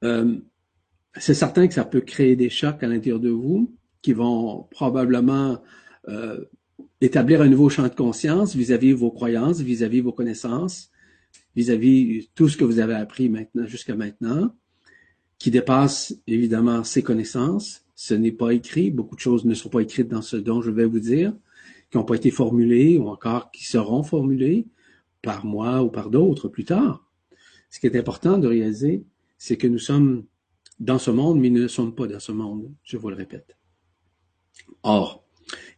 c'est 0.02 1.34
certain 1.34 1.66
que 1.66 1.74
ça 1.74 1.84
peut 1.84 2.02
créer 2.02 2.36
des 2.36 2.50
chocs 2.50 2.82
à 2.82 2.86
l'intérieur 2.86 3.20
de 3.20 3.30
vous 3.30 3.74
qui 4.02 4.12
vont 4.12 4.64
probablement 4.70 5.62
établir 7.00 7.40
un 7.40 7.48
nouveau 7.48 7.70
champ 7.70 7.84
de 7.84 7.94
conscience 7.94 8.54
vis-à-vis 8.54 8.92
-vis 8.92 8.96
vos 8.96 9.10
croyances, 9.10 9.60
vis-à-vis 9.60 10.00
-vis 10.00 10.04
vos 10.04 10.12
connaissances, 10.12 10.90
vis-à-vis 11.56 12.28
tout 12.34 12.48
ce 12.48 12.56
que 12.56 12.64
vous 12.64 12.78
avez 12.78 12.94
appris 12.94 13.28
maintenant 13.28 13.66
jusqu'à 13.66 13.96
maintenant, 13.96 14.54
qui 15.38 15.50
dépasse 15.50 16.14
évidemment 16.26 16.84
ses 16.84 17.02
connaissances. 17.02 17.84
Ce 17.94 18.14
n'est 18.14 18.32
pas 18.32 18.52
écrit, 18.52 18.90
beaucoup 18.90 19.16
de 19.16 19.20
choses 19.20 19.44
ne 19.46 19.54
sont 19.54 19.70
pas 19.70 19.80
écrites 19.80 20.08
dans 20.08 20.22
ce 20.22 20.36
dont 20.36 20.60
je 20.60 20.70
vais 20.70 20.84
vous 20.84 21.00
dire, 21.00 21.34
qui 21.90 21.96
n'ont 21.96 22.04
pas 22.04 22.16
été 22.16 22.30
formulées 22.30 22.98
ou 22.98 23.08
encore 23.08 23.50
qui 23.50 23.64
seront 23.64 24.02
formulées 24.02 24.66
par 25.22 25.44
moi 25.44 25.82
ou 25.82 25.90
par 25.90 26.10
d'autres 26.10 26.48
plus 26.48 26.64
tard. 26.64 27.10
Ce 27.70 27.80
qui 27.80 27.86
est 27.86 27.96
important 27.96 28.38
de 28.38 28.46
réaliser, 28.46 29.04
c'est 29.38 29.56
que 29.56 29.66
nous 29.66 29.78
sommes 29.78 30.24
dans 30.78 30.98
ce 30.98 31.10
monde, 31.10 31.40
mais 31.40 31.50
nous 31.50 31.62
ne 31.62 31.68
sommes 31.68 31.94
pas 31.94 32.06
dans 32.06 32.20
ce 32.20 32.32
monde, 32.32 32.70
je 32.82 32.98
vous 32.98 33.08
le 33.08 33.16
répète. 33.16 33.56
Or, 34.82 35.24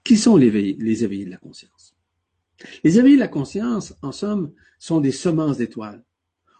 qui 0.02 0.16
sont 0.16 0.36
les 0.36 1.04
éveillés 1.04 1.24
de 1.24 1.30
la 1.30 1.36
conscience? 1.36 1.77
Les 2.84 2.98
éveillés 2.98 3.16
de 3.16 3.20
la 3.20 3.28
conscience, 3.28 3.94
en 4.02 4.12
somme, 4.12 4.52
sont 4.78 5.00
des 5.00 5.12
semences 5.12 5.58
d'étoiles. 5.58 6.04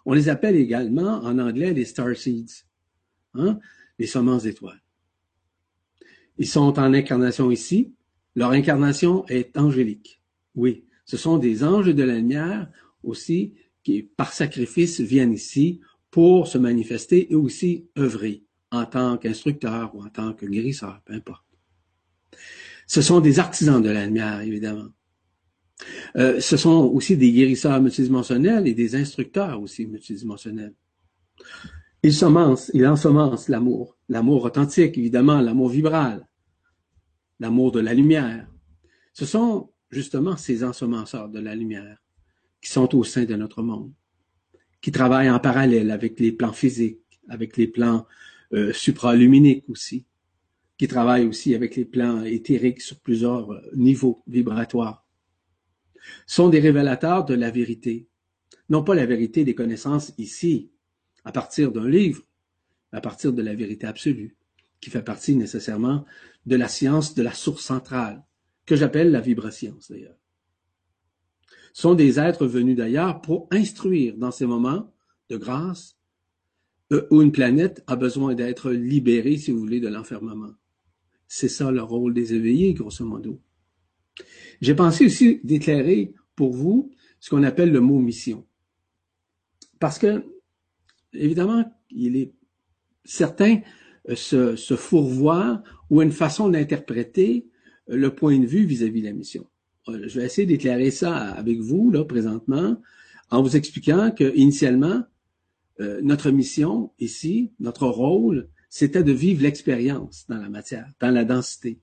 On 0.07 0.13
les 0.13 0.29
appelle 0.29 0.57
également 0.57 1.23
en 1.23 1.39
anglais 1.39 1.73
les 1.73 1.85
star 1.85 2.17
seeds, 2.17 2.65
hein? 3.35 3.59
les 3.99 4.07
semences 4.07 4.45
d'étoiles. 4.45 4.83
Ils 6.39 6.47
sont 6.47 6.79
en 6.79 6.95
incarnation 6.95 7.51
ici. 7.51 7.93
Leur 8.37 8.53
incarnation 8.53 9.27
est 9.27 9.57
angélique. 9.59 10.23
Oui, 10.55 10.85
ce 11.05 11.17
sont 11.17 11.39
des 11.39 11.65
anges 11.65 11.95
de 11.95 12.03
la 12.03 12.17
lumière 12.17 12.71
aussi 13.03 13.55
qui, 13.83 14.03
par 14.03 14.33
sacrifice, 14.33 15.01
viennent 15.01 15.33
ici 15.33 15.81
pour 16.11 16.47
se 16.47 16.59
manifester 16.59 17.33
et 17.33 17.35
aussi 17.35 17.89
œuvrer 17.99 18.45
en 18.71 18.87
tant 18.87 19.17
qu'instructeur 19.19 19.95
ou 19.95 20.03
en 20.03 20.09
tant 20.09 20.33
que 20.33 20.47
guérisseur, 20.47 21.01
peu 21.05 21.15
importe. 21.15 21.45
Ce 22.87 23.03
sont 23.03 23.21
des 23.21 23.39
artisans 23.39 23.83
de 23.83 23.91
la 23.91 24.07
lumière, 24.07 24.41
évidemment. 24.41 24.89
Euh, 26.17 26.41
ce 26.41 26.57
sont 26.57 26.91
aussi 26.93 27.17
des 27.17 27.33
guérisseurs 27.33 27.81
multidimensionnels 27.81 28.67
et 28.67 28.75
des 28.75 28.97
instructeurs 28.97 29.61
aussi 29.61 29.87
multidimensionnels. 29.87 30.75
Ils 32.03 32.15
semencent, 32.15 32.71
ils 32.75 32.87
ensemencent 32.87 33.49
l'amour, 33.49 33.97
l'amour 34.09 34.45
authentique, 34.45 34.99
évidemment, 34.99 35.41
l'amour 35.41 35.69
vibral, 35.69 36.27
l'amour 37.41 37.73
de 37.73 37.81
la 37.81 37.95
lumière. 37.95 38.47
Ce 39.13 39.27
sont 39.27 39.71
justement 39.91 40.37
ces 40.37 40.65
ensemenceurs 40.65 41.29
de 41.29 41.41
la 41.41 41.55
lumière 41.55 41.99
qui 42.61 42.71
sont 42.71 42.95
au 42.97 43.05
sein 43.05 43.25
de 43.25 43.35
notre 43.35 43.63
monde, 43.63 43.93
qui 44.81 44.93
travaillent 44.93 45.31
en 45.31 45.39
parallèle 45.39 45.91
avec 45.91 46.19
les 46.21 46.33
plans 46.33 46.53
physiques, 46.53 47.01
avec 47.29 47.57
les 47.57 47.69
plans 47.69 48.07
euh, 48.53 48.73
supraluminiques 48.73 49.69
aussi, 49.69 50.07
qui 50.77 50.89
travaillent 50.89 51.27
aussi 51.27 51.55
avec 51.55 51.77
les 51.77 51.85
plans 51.85 52.25
éthériques 52.25 52.81
sur 52.81 52.99
plusieurs 53.01 53.53
euh, 53.53 53.61
niveaux 53.75 54.23
vibratoires 54.27 55.05
sont 56.27 56.49
des 56.49 56.61
révélateurs 56.61 57.25
de 57.25 57.35
la 57.35 57.51
vérité. 57.51 58.09
Non 58.69 58.83
pas 58.83 58.95
la 58.95 59.07
vérité 59.07 59.45
des 59.45 59.55
connaissances 59.55 60.13
ici, 60.19 60.71
à 61.25 61.33
partir 61.33 61.73
d'un 61.73 61.89
livre, 61.89 62.23
à 62.93 63.01
partir 63.01 63.33
de 63.33 63.43
la 63.43 63.55
vérité 63.55 63.87
absolue, 63.87 64.37
qui 64.81 64.91
fait 64.91 65.03
partie 65.03 65.37
nécessairement 65.37 66.05
de 66.47 66.57
la 66.57 66.69
science 66.69 67.15
de 67.15 67.23
la 67.23 67.33
source 67.33 67.65
centrale, 67.65 68.25
que 68.67 68.77
j'appelle 68.77 69.11
la 69.11 69.21
vibrascience 69.21 69.91
d'ailleurs. 69.91 70.17
Sont 71.73 71.95
des 71.95 72.19
êtres 72.19 72.47
venus 72.47 72.77
d'ailleurs 72.77 73.21
pour 73.21 73.49
instruire 73.51 74.17
dans 74.17 74.31
ces 74.31 74.47
moments 74.47 74.93
de 75.29 75.37
grâce 75.37 75.97
euh, 76.93 77.07
où 77.11 77.23
une 77.23 77.33
planète 77.33 77.85
a 77.87 77.97
besoin 77.97 78.35
d'être 78.35 78.71
libérée, 78.71 79.37
si 79.37 79.51
vous 79.51 79.59
voulez, 79.59 79.81
de 79.81 79.89
l'enfermement. 79.89 80.55
C'est 81.27 81.49
ça 81.49 81.71
le 81.71 81.83
rôle 81.83 82.15
des 82.15 82.35
éveillés, 82.35 82.73
grosso 82.73 83.05
modo. 83.05 83.41
J'ai 84.61 84.75
pensé 84.75 85.07
aussi 85.07 85.41
d'éclairer 85.45 86.13
pour 86.35 86.53
vous 86.53 86.91
ce 87.21 87.31
qu'on 87.31 87.43
appelle 87.43 87.73
le 87.73 87.81
mot 87.81 87.99
mission. 87.99 88.47
Parce 89.79 89.99
que, 89.99 90.25
évidemment, 91.13 91.65
il 91.91 92.17
est 92.17 92.33
certain 93.05 93.61
euh, 94.09 94.15
se, 94.15 94.57
se 94.57 94.77
fourvoie 94.77 95.63
ou 95.91 96.03
une 96.03 96.13
façon 96.13 96.49
d'interpréter 96.49 97.47
euh, 97.91 97.97
le 97.97 98.15
point 98.15 98.39
de 98.39 98.47
vue 98.47 98.65
vis-à-vis 98.65 99.03
de 99.03 99.07
la 99.07 99.13
mission. 99.13 99.47
Euh, 99.89 100.05
je 100.07 100.21
vais 100.21 100.27
essayer 100.27 100.47
d'éclairer 100.47 100.91
ça 100.91 101.15
avec 101.17 101.61
vous, 101.61 101.91
là, 101.91 102.05
présentement, 102.05 102.81
en 103.31 103.43
vous 103.43 103.57
expliquant 103.57 104.11
que, 104.11 104.35
initialement, 104.37 105.03
notre 106.03 106.33
mission 106.33 106.91
ici, 106.99 107.53
notre 107.61 107.87
rôle, 107.87 108.49
c'était 108.69 109.05
de 109.05 109.13
vivre 109.13 109.45
l'expérience 109.45 110.27
dans 110.29 110.39
la 110.39 110.49
matière, 110.49 110.91
dans 110.99 111.13
la 111.13 111.25
densité, 111.25 111.79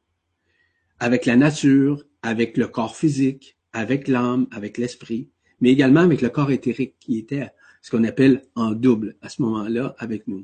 avec 1.00 1.25
la 1.25 1.38
nature, 1.38 2.04
avec 2.25 2.58
le 2.58 2.67
corps 2.67 2.96
physique, 2.96 3.55
avec 3.72 4.08
l'âme, 4.08 4.48
avec 4.51 4.79
l'esprit, 4.79 5.29
mais 5.62 5.72
également 5.72 6.00
avec 6.00 6.22
le 6.22 6.29
corps 6.29 6.50
éthérique 6.50 6.96
qui 7.00 7.20
était 7.20 7.50
ce 7.84 7.91
qu'on 7.91 8.03
appelle 8.03 8.41
en 8.55 8.72
double 8.72 9.15
à 9.22 9.29
ce 9.29 9.44
moment-là 9.44 9.96
avec 10.00 10.27
nous. 10.27 10.44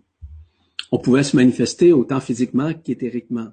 On 0.91 0.99
pouvait 0.99 1.23
se 1.23 1.35
manifester 1.35 1.91
autant 1.91 2.19
physiquement 2.19 2.71
qu'éthériquement. 2.73 3.51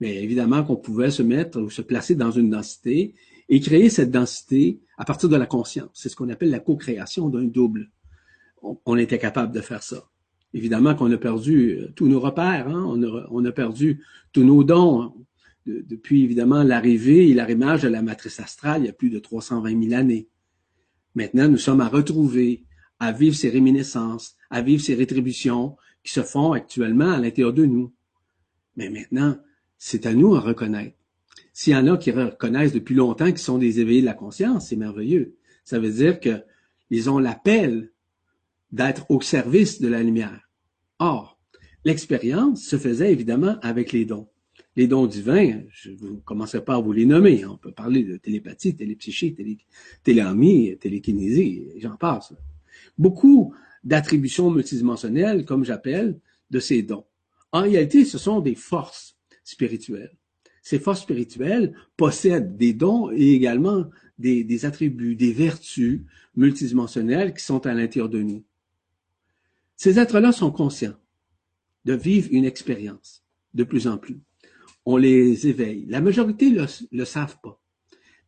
Mais 0.00 0.22
évidemment 0.22 0.64
qu'on 0.64 0.76
pouvait 0.76 1.10
se 1.10 1.22
mettre 1.22 1.60
ou 1.60 1.68
se 1.68 1.82
placer 1.82 2.14
dans 2.14 2.30
une 2.30 2.48
densité 2.48 3.14
et 3.50 3.60
créer 3.60 3.90
cette 3.90 4.10
densité 4.10 4.80
à 4.96 5.04
partir 5.04 5.28
de 5.28 5.36
la 5.36 5.46
conscience. 5.46 5.90
C'est 5.92 6.08
ce 6.08 6.16
qu'on 6.16 6.30
appelle 6.30 6.50
la 6.50 6.60
co-création 6.60 7.28
d'un 7.28 7.44
double. 7.44 7.90
On, 8.62 8.96
était 8.96 9.18
capable 9.18 9.52
de 9.52 9.60
faire 9.60 9.82
ça. 9.82 10.08
Évidemment 10.54 10.94
qu'on 10.94 11.12
a 11.12 11.18
perdu 11.18 11.78
euh, 11.78 11.92
tous 11.94 12.08
nos 12.08 12.18
repères, 12.18 12.68
hein. 12.68 12.84
on, 12.88 13.02
a, 13.02 13.26
on, 13.30 13.44
a, 13.44 13.52
perdu 13.52 14.02
tous 14.32 14.42
nos 14.42 14.64
dons 14.64 15.12
depuis 15.68 16.24
évidemment 16.24 16.62
l'arrivée 16.62 17.28
et 17.28 17.34
l'arrimage 17.34 17.82
de 17.82 17.88
la 17.88 18.02
matrice 18.02 18.40
astrale 18.40 18.82
il 18.82 18.86
y 18.86 18.90
a 18.90 18.92
plus 18.92 19.10
de 19.10 19.18
320 19.18 19.82
000 19.82 19.94
années. 19.94 20.28
Maintenant, 21.14 21.48
nous 21.48 21.58
sommes 21.58 21.80
à 21.80 21.88
retrouver, 21.88 22.64
à 22.98 23.12
vivre 23.12 23.36
ces 23.36 23.50
réminiscences, 23.50 24.36
à 24.50 24.62
vivre 24.62 24.82
ces 24.82 24.94
rétributions 24.94 25.76
qui 26.02 26.12
se 26.12 26.22
font 26.22 26.52
actuellement 26.52 27.10
à 27.12 27.18
l'intérieur 27.18 27.52
de 27.52 27.66
nous. 27.66 27.92
Mais 28.76 28.88
maintenant, 28.88 29.36
c'est 29.76 30.06
à 30.06 30.14
nous 30.14 30.34
à 30.34 30.40
reconnaître. 30.40 30.96
S'il 31.52 31.72
y 31.72 31.76
en 31.76 31.86
a 31.88 31.96
qui 31.96 32.12
reconnaissent 32.12 32.72
depuis 32.72 32.94
longtemps 32.94 33.26
qu'ils 33.26 33.38
sont 33.38 33.58
des 33.58 33.80
éveillés 33.80 34.00
de 34.00 34.06
la 34.06 34.14
conscience, 34.14 34.68
c'est 34.68 34.76
merveilleux. 34.76 35.36
Ça 35.64 35.78
veut 35.78 35.90
dire 35.90 36.20
qu'ils 36.20 37.10
ont 37.10 37.18
l'appel 37.18 37.92
d'être 38.70 39.10
au 39.10 39.20
service 39.20 39.80
de 39.80 39.88
la 39.88 40.02
lumière. 40.02 40.48
Or, 40.98 41.38
l'expérience 41.84 42.62
se 42.62 42.78
faisait 42.78 43.12
évidemment 43.12 43.56
avec 43.62 43.92
les 43.92 44.04
dons 44.04 44.28
les 44.78 44.86
dons 44.86 45.08
divins, 45.08 45.60
je 45.72 45.90
ne 45.90 46.20
commencerai 46.24 46.64
pas 46.64 46.76
à 46.76 46.80
vous 46.80 46.92
les 46.92 47.04
nommer. 47.04 47.44
On 47.44 47.56
peut 47.56 47.72
parler 47.72 48.04
de 48.04 48.16
télépathie, 48.16 48.76
télépsychie, 48.76 49.34
télé, 49.34 49.58
téléamie, 50.04 50.78
télékinésie, 50.78 51.66
j'en 51.78 51.96
passe. 51.96 52.32
Beaucoup 52.96 53.52
d'attributions 53.82 54.52
multidimensionnelles, 54.52 55.44
comme 55.44 55.64
j'appelle, 55.64 56.20
de 56.52 56.60
ces 56.60 56.82
dons. 56.82 57.04
En 57.50 57.62
réalité, 57.62 58.04
ce 58.04 58.18
sont 58.18 58.38
des 58.38 58.54
forces 58.54 59.16
spirituelles. 59.42 60.14
ces 60.62 60.78
forces 60.78 61.02
spirituelles 61.02 61.74
possèdent 61.96 62.56
des 62.56 62.72
dons 62.72 63.10
et 63.10 63.32
également 63.32 63.90
des, 64.16 64.44
des 64.44 64.64
attributs, 64.64 65.16
des 65.16 65.32
vertus 65.32 66.02
multidimensionnelles 66.36 67.34
qui 67.34 67.42
sont 67.42 67.66
à 67.66 67.74
l'intérieur 67.74 68.08
de 68.08 68.22
nous. 68.22 68.44
Ces 69.76 69.98
êtres-là 69.98 70.30
sont 70.30 70.52
conscients 70.52 70.98
de 71.84 71.94
vivre 71.94 72.28
une 72.30 72.44
expérience 72.44 73.24
de 73.54 73.64
plus 73.64 73.88
en 73.88 73.98
plus. 73.98 74.20
On 74.90 74.96
les 74.96 75.46
éveille. 75.46 75.84
La 75.86 76.00
majorité 76.00 76.48
le, 76.48 76.64
le 76.92 77.04
savent 77.04 77.36
pas. 77.42 77.60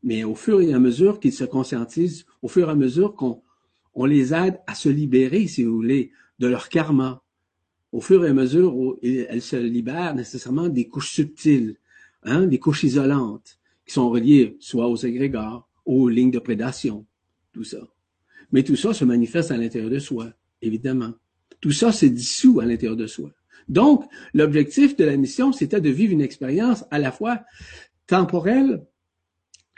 Mais 0.02 0.24
au 0.24 0.34
fur 0.34 0.60
et 0.60 0.74
à 0.74 0.78
mesure 0.78 1.18
qu'ils 1.18 1.32
se 1.32 1.44
conscientisent, 1.44 2.26
au 2.42 2.48
fur 2.48 2.68
et 2.68 2.72
à 2.72 2.74
mesure 2.74 3.14
qu'on 3.14 3.40
on 3.94 4.04
les 4.04 4.34
aide 4.34 4.58
à 4.66 4.74
se 4.74 4.90
libérer, 4.90 5.46
si 5.46 5.64
vous 5.64 5.74
voulez, 5.74 6.12
de 6.38 6.46
leur 6.46 6.68
karma, 6.68 7.24
au 7.92 8.02
fur 8.02 8.26
et 8.26 8.28
à 8.28 8.34
mesure 8.34 8.76
où 8.76 8.98
elles 9.02 9.40
se 9.40 9.56
libèrent 9.56 10.14
nécessairement 10.14 10.68
des 10.68 10.86
couches 10.86 11.12
subtiles, 11.12 11.76
hein, 12.24 12.46
des 12.46 12.58
couches 12.58 12.84
isolantes, 12.84 13.58
qui 13.86 13.94
sont 13.94 14.10
reliées 14.10 14.58
soit 14.60 14.86
aux 14.86 14.96
égrégores, 14.96 15.66
aux 15.86 16.10
lignes 16.10 16.30
de 16.30 16.40
prédation, 16.40 17.06
tout 17.54 17.64
ça. 17.64 17.88
Mais 18.52 18.64
tout 18.64 18.76
ça 18.76 18.92
se 18.92 19.06
manifeste 19.06 19.50
à 19.50 19.56
l'intérieur 19.56 19.90
de 19.90 19.98
soi, 19.98 20.30
évidemment. 20.60 21.14
Tout 21.62 21.72
ça 21.72 21.90
se 21.90 22.04
dissout 22.04 22.60
à 22.60 22.66
l'intérieur 22.66 22.98
de 22.98 23.06
soi. 23.06 23.32
Donc, 23.70 24.04
l'objectif 24.34 24.96
de 24.96 25.04
la 25.04 25.16
mission, 25.16 25.52
c'était 25.52 25.80
de 25.80 25.88
vivre 25.90 26.12
une 26.12 26.20
expérience 26.20 26.84
à 26.90 26.98
la 26.98 27.12
fois 27.12 27.40
temporelle 28.08 28.84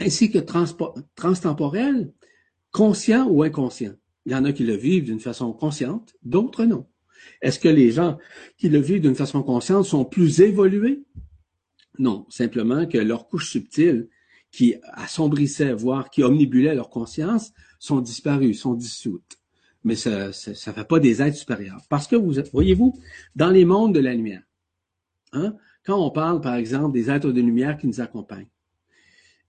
ainsi 0.00 0.30
que 0.30 0.38
transtemporelle, 1.14 2.12
conscient 2.72 3.28
ou 3.28 3.42
inconscient. 3.42 3.94
Il 4.24 4.32
y 4.32 4.34
en 4.34 4.44
a 4.46 4.52
qui 4.52 4.64
le 4.64 4.74
vivent 4.74 5.04
d'une 5.04 5.20
façon 5.20 5.52
consciente, 5.52 6.14
d'autres 6.22 6.64
non. 6.64 6.86
Est-ce 7.42 7.60
que 7.60 7.68
les 7.68 7.92
gens 7.92 8.18
qui 8.56 8.70
le 8.70 8.80
vivent 8.80 9.02
d'une 9.02 9.14
façon 9.14 9.42
consciente 9.42 9.84
sont 9.84 10.06
plus 10.06 10.40
évolués? 10.40 11.04
Non, 11.98 12.26
simplement 12.30 12.86
que 12.86 12.98
leurs 12.98 13.28
couches 13.28 13.50
subtiles 13.50 14.08
qui 14.50 14.74
assombrissaient, 14.94 15.74
voire 15.74 16.08
qui 16.08 16.22
omnibulaient 16.22 16.74
leur 16.74 16.88
conscience, 16.88 17.52
sont 17.78 18.00
disparues, 18.00 18.54
sont 18.54 18.74
dissoutes. 18.74 19.38
Mais 19.84 19.96
ça 19.96 20.28
ne 20.28 20.32
fait 20.32 20.88
pas 20.88 21.00
des 21.00 21.20
êtres 21.22 21.36
supérieurs. 21.36 21.80
Parce 21.88 22.06
que, 22.06 22.16
vous 22.16 22.34
voyez-vous, 22.52 22.98
dans 23.34 23.50
les 23.50 23.64
mondes 23.64 23.94
de 23.94 24.00
la 24.00 24.14
lumière, 24.14 24.42
hein, 25.32 25.56
quand 25.84 25.98
on 25.98 26.10
parle, 26.10 26.40
par 26.40 26.54
exemple, 26.54 26.92
des 26.92 27.10
êtres 27.10 27.32
de 27.32 27.40
lumière 27.40 27.76
qui 27.76 27.88
nous 27.88 28.00
accompagnent, 28.00 28.48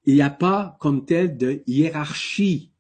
il 0.06 0.16
n'y 0.16 0.22
a 0.22 0.32
pas 0.32 0.76
comme 0.80 1.06
tel 1.06 1.38
de 1.38 1.64
hiérarchie 1.68 2.74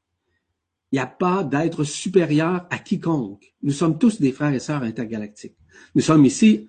il 0.93 0.97
n'y 0.97 0.99
a 0.99 1.07
pas 1.07 1.43
d'être 1.43 1.83
supérieur 1.83 2.67
à 2.69 2.77
quiconque. 2.77 3.55
Nous 3.63 3.71
sommes 3.71 3.97
tous 3.97 4.21
des 4.21 4.31
frères 4.31 4.53
et 4.53 4.59
sœurs 4.59 4.83
intergalactiques. 4.83 5.57
Nous 5.95 6.03
sommes 6.03 6.23
ici 6.23 6.67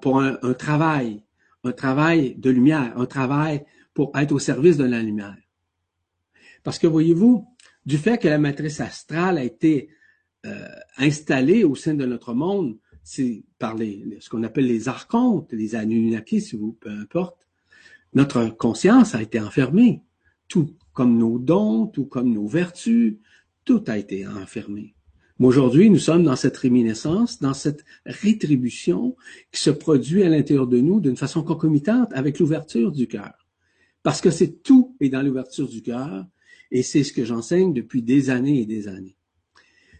pour 0.00 0.20
un, 0.20 0.54
travail, 0.54 1.24
un 1.64 1.72
travail 1.72 2.36
de 2.36 2.50
lumière, 2.50 2.96
un 2.96 3.04
travail 3.04 3.64
pour 3.94 4.12
être 4.16 4.30
au 4.30 4.38
service 4.38 4.76
de 4.76 4.84
la 4.84 5.02
lumière. 5.02 5.36
Parce 6.62 6.78
que 6.78 6.86
voyez-vous, 6.86 7.44
du 7.86 7.98
fait 7.98 8.18
que 8.18 8.28
la 8.28 8.38
matrice 8.38 8.80
astrale 8.80 9.38
a 9.38 9.44
été 9.44 9.88
euh, 10.46 10.68
installée 10.98 11.64
au 11.64 11.74
sein 11.74 11.94
de 11.94 12.04
notre 12.04 12.34
monde, 12.34 12.78
c'est 13.02 13.44
par 13.58 13.74
les, 13.74 14.18
ce 14.20 14.28
qu'on 14.28 14.42
appelle 14.42 14.66
les 14.66 14.88
archontes, 14.88 15.52
les 15.52 15.74
Anunnaki, 15.74 16.40
si 16.40 16.56
vous, 16.56 16.72
peu 16.80 16.90
importe, 16.90 17.36
notre 18.14 18.48
conscience 18.48 19.14
a 19.14 19.22
été 19.22 19.40
enfermée, 19.40 20.02
tout 20.48 20.76
comme 20.92 21.16
nos 21.16 21.38
dons, 21.38 21.86
tout 21.86 22.06
comme 22.06 22.32
nos 22.32 22.46
vertus, 22.46 23.16
tout 23.64 23.82
a 23.86 23.98
été 23.98 24.26
enfermé. 24.26 24.94
Mais 25.38 25.46
aujourd'hui, 25.46 25.90
nous 25.90 25.98
sommes 25.98 26.24
dans 26.24 26.36
cette 26.36 26.56
réminiscence, 26.56 27.40
dans 27.40 27.54
cette 27.54 27.84
rétribution 28.04 29.16
qui 29.50 29.60
se 29.60 29.70
produit 29.70 30.22
à 30.22 30.28
l'intérieur 30.28 30.66
de 30.66 30.78
nous 30.78 31.00
d'une 31.00 31.16
façon 31.16 31.42
concomitante 31.42 32.12
avec 32.12 32.38
l'ouverture 32.38 32.92
du 32.92 33.08
cœur. 33.08 33.32
Parce 34.02 34.20
que 34.20 34.30
c'est 34.30 34.62
tout 34.62 34.96
est 35.00 35.08
dans 35.08 35.22
l'ouverture 35.22 35.68
du 35.68 35.82
cœur 35.82 36.26
et 36.72 36.82
c'est 36.82 37.04
ce 37.04 37.12
que 37.12 37.24
j'enseigne 37.24 37.72
depuis 37.72 38.02
des 38.02 38.30
années 38.30 38.60
et 38.60 38.66
des 38.66 38.88
années. 38.88 39.16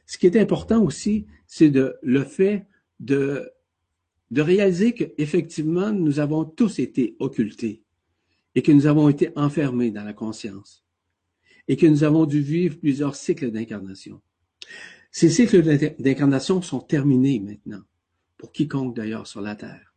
Ce 0.06 0.18
qui 0.18 0.26
est 0.26 0.36
important 0.36 0.82
aussi, 0.82 1.26
c'est 1.46 1.70
le 1.70 2.24
fait 2.24 2.66
de, 2.98 3.48
de 4.30 4.42
réaliser 4.42 4.94
qu'effectivement, 4.94 5.92
nous 5.92 6.18
avons 6.18 6.44
tous 6.44 6.78
été 6.78 7.14
occultés 7.20 7.82
et 8.54 8.62
que 8.62 8.72
nous 8.72 8.86
avons 8.86 9.08
été 9.08 9.30
enfermés 9.36 9.90
dans 9.90 10.02
la 10.02 10.14
conscience 10.14 10.84
et 11.68 11.76
que 11.76 11.86
nous 11.86 12.04
avons 12.04 12.26
dû 12.26 12.40
vivre 12.40 12.78
plusieurs 12.78 13.14
cycles 13.14 13.50
d'incarnation. 13.50 14.20
Ces 15.10 15.28
cycles 15.28 15.62
d'incarnation 15.98 16.62
sont 16.62 16.80
terminés 16.80 17.38
maintenant, 17.38 17.82
pour 18.38 18.50
quiconque 18.50 18.96
d'ailleurs 18.96 19.26
sur 19.26 19.42
la 19.42 19.54
Terre. 19.54 19.94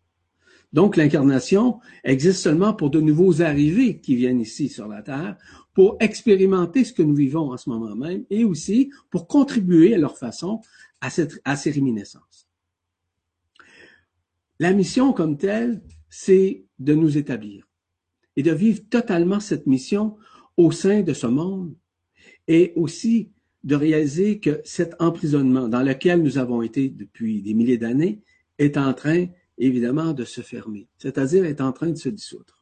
Donc 0.73 0.97
l'incarnation 0.97 1.79
existe 2.03 2.41
seulement 2.41 2.73
pour 2.73 2.89
de 2.89 2.99
nouveaux 2.99 3.41
arrivés 3.41 4.01
qui 4.01 4.15
viennent 4.15 4.41
ici 4.41 4.67
sur 4.67 4.89
la 4.89 5.01
Terre, 5.01 5.37
pour 5.75 5.97
expérimenter 5.99 6.85
ce 6.85 6.93
que 6.93 7.03
nous 7.03 7.13
vivons 7.13 7.51
en 7.51 7.57
ce 7.57 7.69
moment 7.69 7.95
même 7.95 8.25
et 8.31 8.45
aussi 8.45 8.89
pour 9.11 9.27
contribuer 9.27 9.93
à 9.93 9.97
leur 9.99 10.17
façon 10.17 10.61
à, 11.01 11.11
cette, 11.11 11.39
à 11.43 11.55
ces 11.55 11.69
réminiscences. 11.69 12.47
La 14.59 14.73
mission 14.73 15.11
comme 15.13 15.37
telle, 15.37 15.83
c'est 16.09 16.65
de 16.79 16.95
nous 16.95 17.17
établir 17.17 17.67
et 18.37 18.41
de 18.41 18.51
vivre 18.51 18.81
totalement 18.89 19.41
cette 19.41 19.67
mission 19.67 20.17
au 20.55 20.71
sein 20.71 21.01
de 21.01 21.13
ce 21.13 21.27
monde 21.27 21.75
et 22.47 22.71
aussi 22.77 23.31
de 23.65 23.75
réaliser 23.75 24.39
que 24.39 24.61
cet 24.63 24.95
emprisonnement 24.99 25.67
dans 25.67 25.83
lequel 25.83 26.21
nous 26.21 26.37
avons 26.37 26.61
été 26.61 26.87
depuis 26.87 27.41
des 27.41 27.53
milliers 27.53 27.77
d'années 27.77 28.21
est 28.59 28.77
en 28.77 28.93
train, 28.93 29.25
évidemment, 29.57 30.13
de 30.13 30.23
se 30.23 30.41
fermer, 30.41 30.87
c'est-à-dire 30.97 31.43
est 31.43 31.59
en 31.59 31.73
train 31.73 31.89
de 31.89 31.97
se 31.97 32.09
dissoudre. 32.09 32.54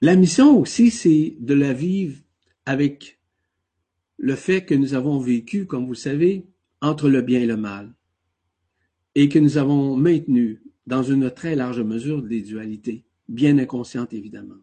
La 0.00 0.16
mission 0.16 0.58
aussi, 0.58 0.90
c'est 0.90 1.36
de 1.40 1.54
la 1.54 1.72
vivre 1.72 2.18
avec 2.66 3.18
le 4.16 4.34
fait 4.34 4.64
que 4.64 4.74
nous 4.74 4.94
avons 4.94 5.18
vécu, 5.18 5.66
comme 5.66 5.86
vous 5.86 5.94
savez, 5.94 6.46
entre 6.80 7.08
le 7.08 7.22
bien 7.22 7.40
et 7.40 7.46
le 7.46 7.56
mal, 7.56 7.94
et 9.14 9.28
que 9.28 9.38
nous 9.38 9.58
avons 9.58 9.96
maintenu, 9.96 10.62
dans 10.86 11.02
une 11.02 11.30
très 11.30 11.54
large 11.54 11.80
mesure, 11.80 12.22
des 12.22 12.40
dualités 12.40 13.04
bien 13.30 13.58
inconsciente 13.58 14.12
évidemment. 14.12 14.58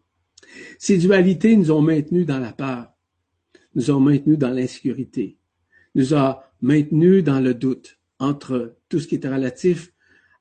Ces 0.78 0.98
dualités 0.98 1.56
nous 1.56 1.70
ont 1.72 1.82
maintenus 1.82 2.26
dans 2.26 2.38
la 2.38 2.52
peur, 2.52 2.92
nous 3.74 3.90
ont 3.90 4.00
maintenus 4.00 4.38
dans 4.38 4.50
l'insécurité, 4.50 5.38
nous 5.94 6.14
ont 6.14 6.36
maintenus 6.60 7.24
dans 7.24 7.40
le 7.40 7.54
doute 7.54 7.98
entre 8.18 8.76
tout 8.88 9.00
ce 9.00 9.08
qui 9.08 9.16
était 9.16 9.32
relatif 9.32 9.92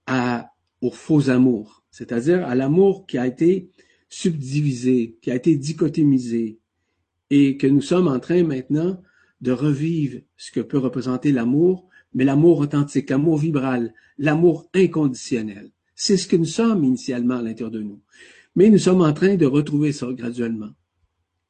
à, 0.06 0.52
aux 0.82 0.92
faux 0.92 1.30
amours, 1.30 1.84
c'est-à-dire 1.90 2.46
à, 2.46 2.54
l'amour 2.54 3.08
qui 3.08 3.18
a 3.18 3.26
été 3.26 3.72
subdivisé, 4.10 5.18
qui 5.22 5.32
a 5.32 5.36
été 5.36 5.56
dichotomisé, 5.56 6.60
et 7.30 7.58
que 7.58 7.68
nous 7.68 7.82
sommes 7.82 8.08
en 8.08 8.20
train 8.20 8.44
maintenant 8.44 9.02
de 9.42 9.52
revivre 9.52 10.22
ce 10.38 10.52
que 10.52 10.62
peut 10.62 10.78
représenter 10.78 11.32
l'amour, 11.32 11.88
mais 12.14 12.24
l'amour 12.24 12.60
authentique, 12.60 13.10
l'amour 13.10 13.38
vibral, 13.38 13.94
l'amour 14.18 14.70
inconditionnel. 14.74 15.72
C'est 15.96 16.18
ce 16.18 16.28
que 16.28 16.36
nous 16.36 16.46
sommes 16.46 16.84
initialement 16.84 17.38
à 17.38 17.42
l'intérieur 17.42 17.72
de 17.72 17.82
nous. 17.82 18.02
Mais 18.56 18.70
nous 18.70 18.78
sommes 18.78 19.02
en 19.02 19.14
train 19.14 19.36
de 19.36 19.46
retrouver 19.46 19.92
ça 19.92 20.12
graduellement. 20.14 20.72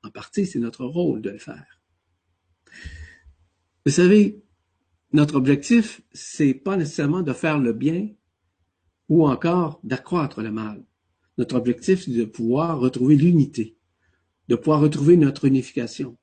En 0.03 0.09
partie, 0.09 0.45
c'est 0.45 0.59
notre 0.59 0.85
rôle 0.85 1.21
de 1.21 1.29
le 1.29 1.37
faire. 1.37 1.81
Vous 3.85 3.91
savez, 3.91 4.41
notre 5.13 5.35
objectif, 5.35 6.01
c'est 6.11 6.53
pas 6.53 6.75
nécessairement 6.75 7.21
de 7.21 7.33
faire 7.33 7.59
le 7.59 7.73
bien 7.73 8.09
ou 9.09 9.27
encore 9.27 9.79
d'accroître 9.83 10.41
le 10.41 10.51
mal. 10.51 10.83
Notre 11.37 11.55
objectif, 11.55 12.03
c'est 12.03 12.11
de 12.11 12.25
pouvoir 12.25 12.79
retrouver 12.79 13.15
l'unité, 13.15 13.75
de 14.47 14.55
pouvoir 14.55 14.81
retrouver 14.81 15.17
notre 15.17 15.45
unification, 15.45 16.17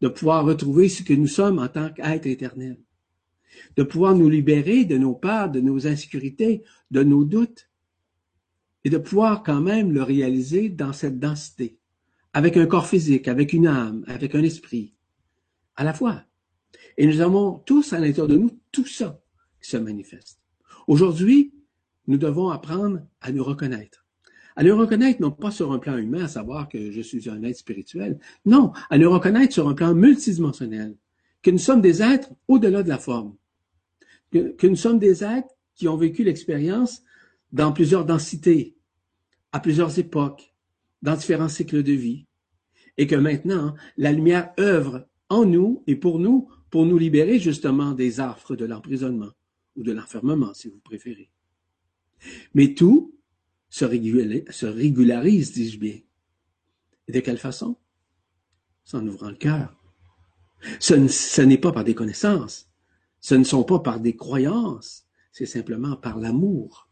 de 0.00 0.08
pouvoir 0.08 0.44
retrouver 0.44 0.88
ce 0.88 1.02
que 1.02 1.14
nous 1.14 1.26
sommes 1.26 1.58
en 1.58 1.68
tant 1.68 1.90
qu'être 1.90 2.26
éternel 2.26 2.78
de 3.76 3.82
pouvoir 3.82 4.14
nous 4.14 4.28
libérer 4.28 4.84
de 4.84 4.98
nos 4.98 5.14
peurs, 5.14 5.50
de 5.50 5.60
nos 5.60 5.86
insécurités, 5.86 6.62
de 6.90 7.02
nos 7.02 7.24
doutes, 7.24 7.68
et 8.84 8.90
de 8.90 8.98
pouvoir 8.98 9.42
quand 9.42 9.60
même 9.60 9.92
le 9.92 10.02
réaliser 10.02 10.68
dans 10.68 10.92
cette 10.92 11.18
densité, 11.18 11.78
avec 12.32 12.56
un 12.56 12.66
corps 12.66 12.86
physique, 12.86 13.26
avec 13.28 13.52
une 13.52 13.66
âme, 13.66 14.04
avec 14.06 14.34
un 14.34 14.42
esprit, 14.42 14.94
à 15.74 15.84
la 15.84 15.92
fois. 15.92 16.22
Et 16.96 17.06
nous 17.06 17.20
avons 17.20 17.58
tous 17.58 17.92
à 17.92 17.98
l'intérieur 17.98 18.28
de 18.28 18.36
nous 18.36 18.60
tout 18.70 18.86
ça 18.86 19.20
qui 19.60 19.68
se 19.68 19.76
manifeste. 19.76 20.40
Aujourd'hui, 20.86 21.52
nous 22.06 22.18
devons 22.18 22.50
apprendre 22.50 23.00
à 23.20 23.32
nous 23.32 23.42
reconnaître. 23.42 24.05
À 24.58 24.64
nous 24.64 24.76
reconnaître 24.76 25.20
non 25.20 25.30
pas 25.30 25.50
sur 25.50 25.72
un 25.72 25.78
plan 25.78 25.98
humain, 25.98 26.24
à 26.24 26.28
savoir 26.28 26.68
que 26.68 26.90
je 26.90 27.00
suis 27.02 27.28
un 27.28 27.42
être 27.42 27.58
spirituel, 27.58 28.18
non, 28.46 28.72
à 28.88 28.96
nous 28.96 29.10
reconnaître 29.10 29.52
sur 29.52 29.68
un 29.68 29.74
plan 29.74 29.94
multidimensionnel, 29.94 30.96
que 31.42 31.50
nous 31.50 31.58
sommes 31.58 31.82
des 31.82 32.02
êtres 32.02 32.30
au-delà 32.48 32.82
de 32.82 32.88
la 32.88 32.98
forme, 32.98 33.36
que, 34.32 34.66
nous 34.66 34.76
sommes 34.76 34.98
des 34.98 35.22
êtres 35.22 35.54
qui 35.74 35.88
ont 35.88 35.96
vécu 35.98 36.24
l'expérience 36.24 37.02
dans 37.52 37.72
plusieurs 37.72 38.06
densités, 38.06 38.74
à 39.52 39.60
plusieurs 39.60 39.98
époques, 39.98 40.54
dans 41.02 41.16
différents 41.16 41.50
cycles 41.50 41.82
de 41.82 41.92
vie, 41.92 42.24
et 42.96 43.06
que 43.06 43.14
maintenant, 43.14 43.74
la 43.98 44.10
lumière 44.10 44.52
œuvre 44.58 45.06
en 45.28 45.44
nous 45.44 45.82
et 45.86 45.96
pour 45.96 46.18
nous, 46.18 46.48
pour 46.70 46.86
nous 46.86 46.96
libérer 46.96 47.38
justement 47.38 47.92
des 47.92 48.20
affres 48.20 48.56
de 48.56 48.64
l'emprisonnement 48.64 49.32
ou 49.76 49.82
de 49.82 49.92
l'enfermement, 49.92 50.54
si 50.54 50.68
vous 50.68 50.80
préférez. 50.80 51.28
Mais 52.54 52.72
tout 52.72 53.15
se, 53.68 53.84
régularise, 53.84 55.52
dis-je 55.52 55.78
bien. 55.78 55.98
Et 57.08 57.12
de 57.12 57.20
quelle 57.20 57.38
façon? 57.38 57.76
C'est 58.84 58.96
en 58.96 59.06
ouvrant 59.06 59.30
le 59.30 59.36
cœur. 59.36 59.76
Ce, 60.80 61.40
n'est 61.42 61.58
pas 61.58 61.72
par 61.72 61.84
des 61.84 61.94
connaissances, 61.94 62.68
ce 63.20 63.34
ne 63.34 63.44
sont 63.44 63.64
pas 63.64 63.80
par 63.80 64.00
des 64.00 64.16
croyances, 64.16 65.06
c'est 65.32 65.46
simplement 65.46 65.96
par 65.96 66.18
l'amour. 66.18 66.88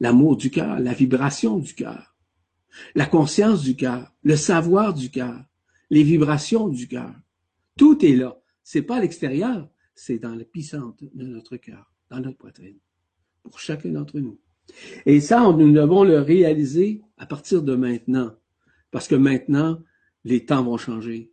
L'amour 0.00 0.36
du 0.36 0.50
cœur, 0.50 0.78
la 0.80 0.94
vibration 0.94 1.58
du 1.58 1.74
cœur, 1.74 2.16
la 2.94 3.06
conscience 3.06 3.62
du 3.62 3.76
cœur, 3.76 4.12
le 4.22 4.36
savoir 4.36 4.94
du 4.94 5.10
cœur, 5.10 5.44
les 5.90 6.02
vibrations 6.02 6.68
du 6.68 6.88
cœur. 6.88 7.14
Tout 7.76 8.04
est 8.04 8.16
là. 8.16 8.40
C'est 8.62 8.82
pas 8.82 8.96
à 8.96 9.00
l'extérieur, 9.00 9.68
c'est 9.94 10.18
dans 10.18 10.34
la 10.34 10.44
puissance 10.44 10.94
de 11.00 11.24
notre 11.26 11.56
cœur, 11.56 11.92
dans 12.10 12.20
notre 12.20 12.38
poitrine, 12.38 12.78
pour 13.42 13.58
chacun 13.58 13.90
d'entre 13.90 14.20
nous. 14.20 14.40
Et 15.06 15.20
ça, 15.20 15.40
nous 15.52 15.72
devons 15.72 16.04
le 16.04 16.20
réaliser 16.20 17.02
à 17.16 17.26
partir 17.26 17.62
de 17.62 17.74
maintenant, 17.74 18.34
parce 18.90 19.08
que 19.08 19.14
maintenant, 19.14 19.82
les 20.24 20.44
temps 20.44 20.64
vont 20.64 20.76
changer. 20.76 21.32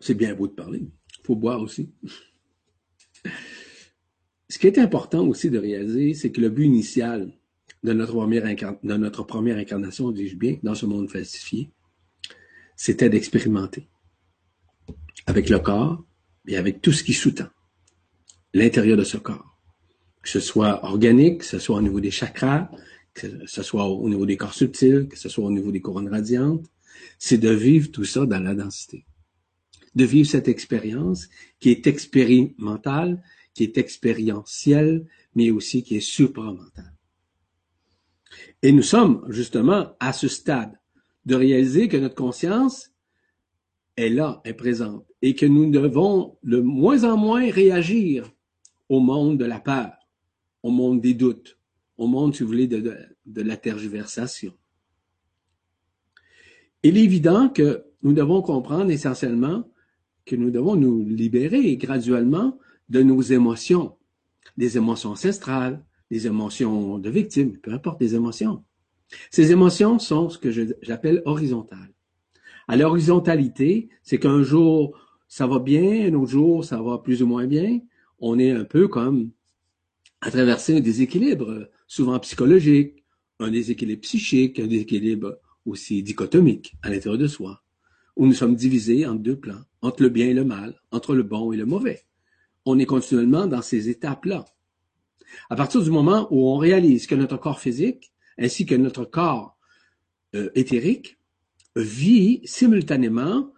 C'est 0.00 0.14
bien 0.14 0.34
beau 0.34 0.46
de 0.46 0.52
parler. 0.52 0.88
Il 1.18 1.26
faut 1.26 1.34
boire 1.34 1.60
aussi. 1.60 1.90
Ce 4.48 4.58
qui 4.58 4.68
est 4.68 4.78
important 4.78 5.26
aussi 5.26 5.50
de 5.50 5.58
réaliser, 5.58 6.14
c'est 6.14 6.30
que 6.30 6.40
le 6.40 6.48
but 6.48 6.64
initial 6.64 7.32
de 7.82 7.92
notre 7.92 8.12
première, 8.12 8.44
de 8.44 8.96
notre 8.96 9.24
première 9.24 9.56
incarnation, 9.56 10.12
dis-je 10.12 10.36
bien, 10.36 10.58
dans 10.62 10.76
ce 10.76 10.86
monde 10.86 11.10
falsifié, 11.10 11.72
c'était 12.76 13.10
d'expérimenter 13.10 13.88
avec 15.26 15.48
le 15.48 15.58
corps 15.58 16.04
et 16.46 16.56
avec 16.56 16.80
tout 16.80 16.92
ce 16.92 17.02
qui 17.02 17.12
sous-tend 17.12 17.48
l'intérieur 18.54 18.96
de 18.96 19.04
ce 19.04 19.18
corps. 19.18 19.60
Que 20.22 20.28
ce 20.28 20.40
soit 20.40 20.84
organique, 20.84 21.38
que 21.38 21.44
ce 21.44 21.58
soit 21.58 21.76
au 21.76 21.82
niveau 21.82 22.00
des 22.00 22.10
chakras, 22.10 22.70
que 23.14 23.46
ce 23.46 23.62
soit 23.62 23.86
au 23.86 24.08
niveau 24.08 24.26
des 24.26 24.36
corps 24.36 24.54
subtils, 24.54 25.08
que 25.08 25.18
ce 25.18 25.28
soit 25.28 25.44
au 25.44 25.50
niveau 25.50 25.70
des 25.70 25.80
couronnes 25.80 26.08
radiantes, 26.08 26.66
c'est 27.18 27.38
de 27.38 27.50
vivre 27.50 27.90
tout 27.90 28.04
ça 28.04 28.26
dans 28.26 28.42
la 28.42 28.54
densité. 28.54 29.06
De 29.94 30.04
vivre 30.04 30.28
cette 30.28 30.48
expérience 30.48 31.28
qui 31.60 31.70
est 31.70 31.86
expérimentale, 31.86 33.22
qui 33.54 33.62
est 33.62 33.78
expérientielle, 33.78 35.06
mais 35.34 35.50
aussi 35.50 35.82
qui 35.82 35.96
est 35.96 36.00
supramentale. 36.00 36.94
Et 38.62 38.72
nous 38.72 38.82
sommes 38.82 39.24
justement 39.28 39.96
à 40.00 40.12
ce 40.12 40.28
stade 40.28 40.78
de 41.24 41.34
réaliser 41.34 41.88
que 41.88 41.96
notre 41.96 42.14
conscience 42.14 42.90
est 43.96 44.10
là, 44.10 44.40
est 44.44 44.54
présente, 44.54 45.06
et 45.22 45.34
que 45.34 45.46
nous 45.46 45.70
devons 45.70 46.36
de 46.42 46.60
moins 46.60 47.04
en 47.04 47.16
moins 47.16 47.50
réagir 47.50 48.30
au 48.88 49.00
monde 49.00 49.38
de 49.38 49.44
la 49.44 49.60
peur, 49.60 49.92
au 50.62 50.70
monde 50.70 51.00
des 51.00 51.14
doutes, 51.14 51.58
au 51.98 52.06
monde, 52.06 52.34
si 52.34 52.42
vous 52.42 52.48
voulez, 52.48 52.66
de, 52.66 52.94
de, 53.24 53.42
la 53.42 53.56
tergiversation. 53.56 54.52
Il 56.82 56.98
est 56.98 57.04
évident 57.04 57.48
que 57.48 57.84
nous 58.02 58.12
devons 58.12 58.42
comprendre 58.42 58.90
essentiellement 58.90 59.64
que 60.24 60.36
nous 60.36 60.50
devons 60.50 60.76
nous 60.76 61.04
libérer 61.04 61.76
graduellement 61.76 62.58
de 62.88 63.02
nos 63.02 63.22
émotions, 63.22 63.96
des 64.56 64.76
émotions 64.76 65.10
ancestrales, 65.10 65.84
des 66.10 66.26
émotions 66.26 66.98
de 66.98 67.10
victime, 67.10 67.58
peu 67.58 67.72
importe 67.72 68.00
les 68.00 68.14
émotions. 68.14 68.64
Ces 69.30 69.52
émotions 69.52 69.98
sont 69.98 70.28
ce 70.28 70.38
que 70.38 70.50
j'appelle 70.82 71.22
horizontales. 71.24 71.92
À 72.68 72.76
l'horizontalité, 72.76 73.88
c'est 74.02 74.18
qu'un 74.18 74.42
jour, 74.42 74.98
ça 75.28 75.46
va 75.46 75.58
bien, 75.58 76.06
un 76.06 76.14
autre 76.14 76.30
jour, 76.30 76.64
ça 76.64 76.80
va 76.80 76.98
plus 76.98 77.22
ou 77.22 77.26
moins 77.26 77.46
bien. 77.46 77.80
On 78.18 78.38
est 78.38 78.50
un 78.50 78.64
peu 78.64 78.88
comme 78.88 79.30
à 80.20 80.30
traverser 80.30 80.76
un 80.76 80.80
déséquilibre, 80.80 81.68
souvent 81.86 82.18
psychologique, 82.20 83.04
un 83.38 83.50
déséquilibre 83.50 84.02
psychique, 84.02 84.58
un 84.58 84.66
déséquilibre 84.66 85.38
aussi 85.66 86.02
dichotomique 86.02 86.74
à 86.82 86.90
l'intérieur 86.90 87.18
de 87.18 87.26
soi, 87.26 87.62
où 88.16 88.26
nous 88.26 88.32
sommes 88.32 88.56
divisés 88.56 89.06
en 89.06 89.14
deux 89.14 89.36
plans, 89.36 89.62
entre 89.82 90.02
le 90.02 90.08
bien 90.08 90.26
et 90.26 90.34
le 90.34 90.44
mal, 90.44 90.80
entre 90.90 91.14
le 91.14 91.22
bon 91.22 91.52
et 91.52 91.56
le 91.56 91.66
mauvais. 91.66 92.04
On 92.64 92.78
est 92.78 92.86
continuellement 92.86 93.46
dans 93.46 93.62
ces 93.62 93.88
étapes-là. 93.88 94.44
À 95.50 95.56
partir 95.56 95.82
du 95.82 95.90
moment 95.90 96.28
où 96.30 96.48
on 96.48 96.56
réalise 96.56 97.06
que 97.06 97.14
notre 97.14 97.36
corps 97.36 97.60
physique, 97.60 98.12
ainsi 98.38 98.64
que 98.64 98.74
notre 98.74 99.04
corps 99.04 99.58
euh, 100.34 100.50
éthérique, 100.54 101.18
vit 101.74 102.40
simultanément, 102.44 103.52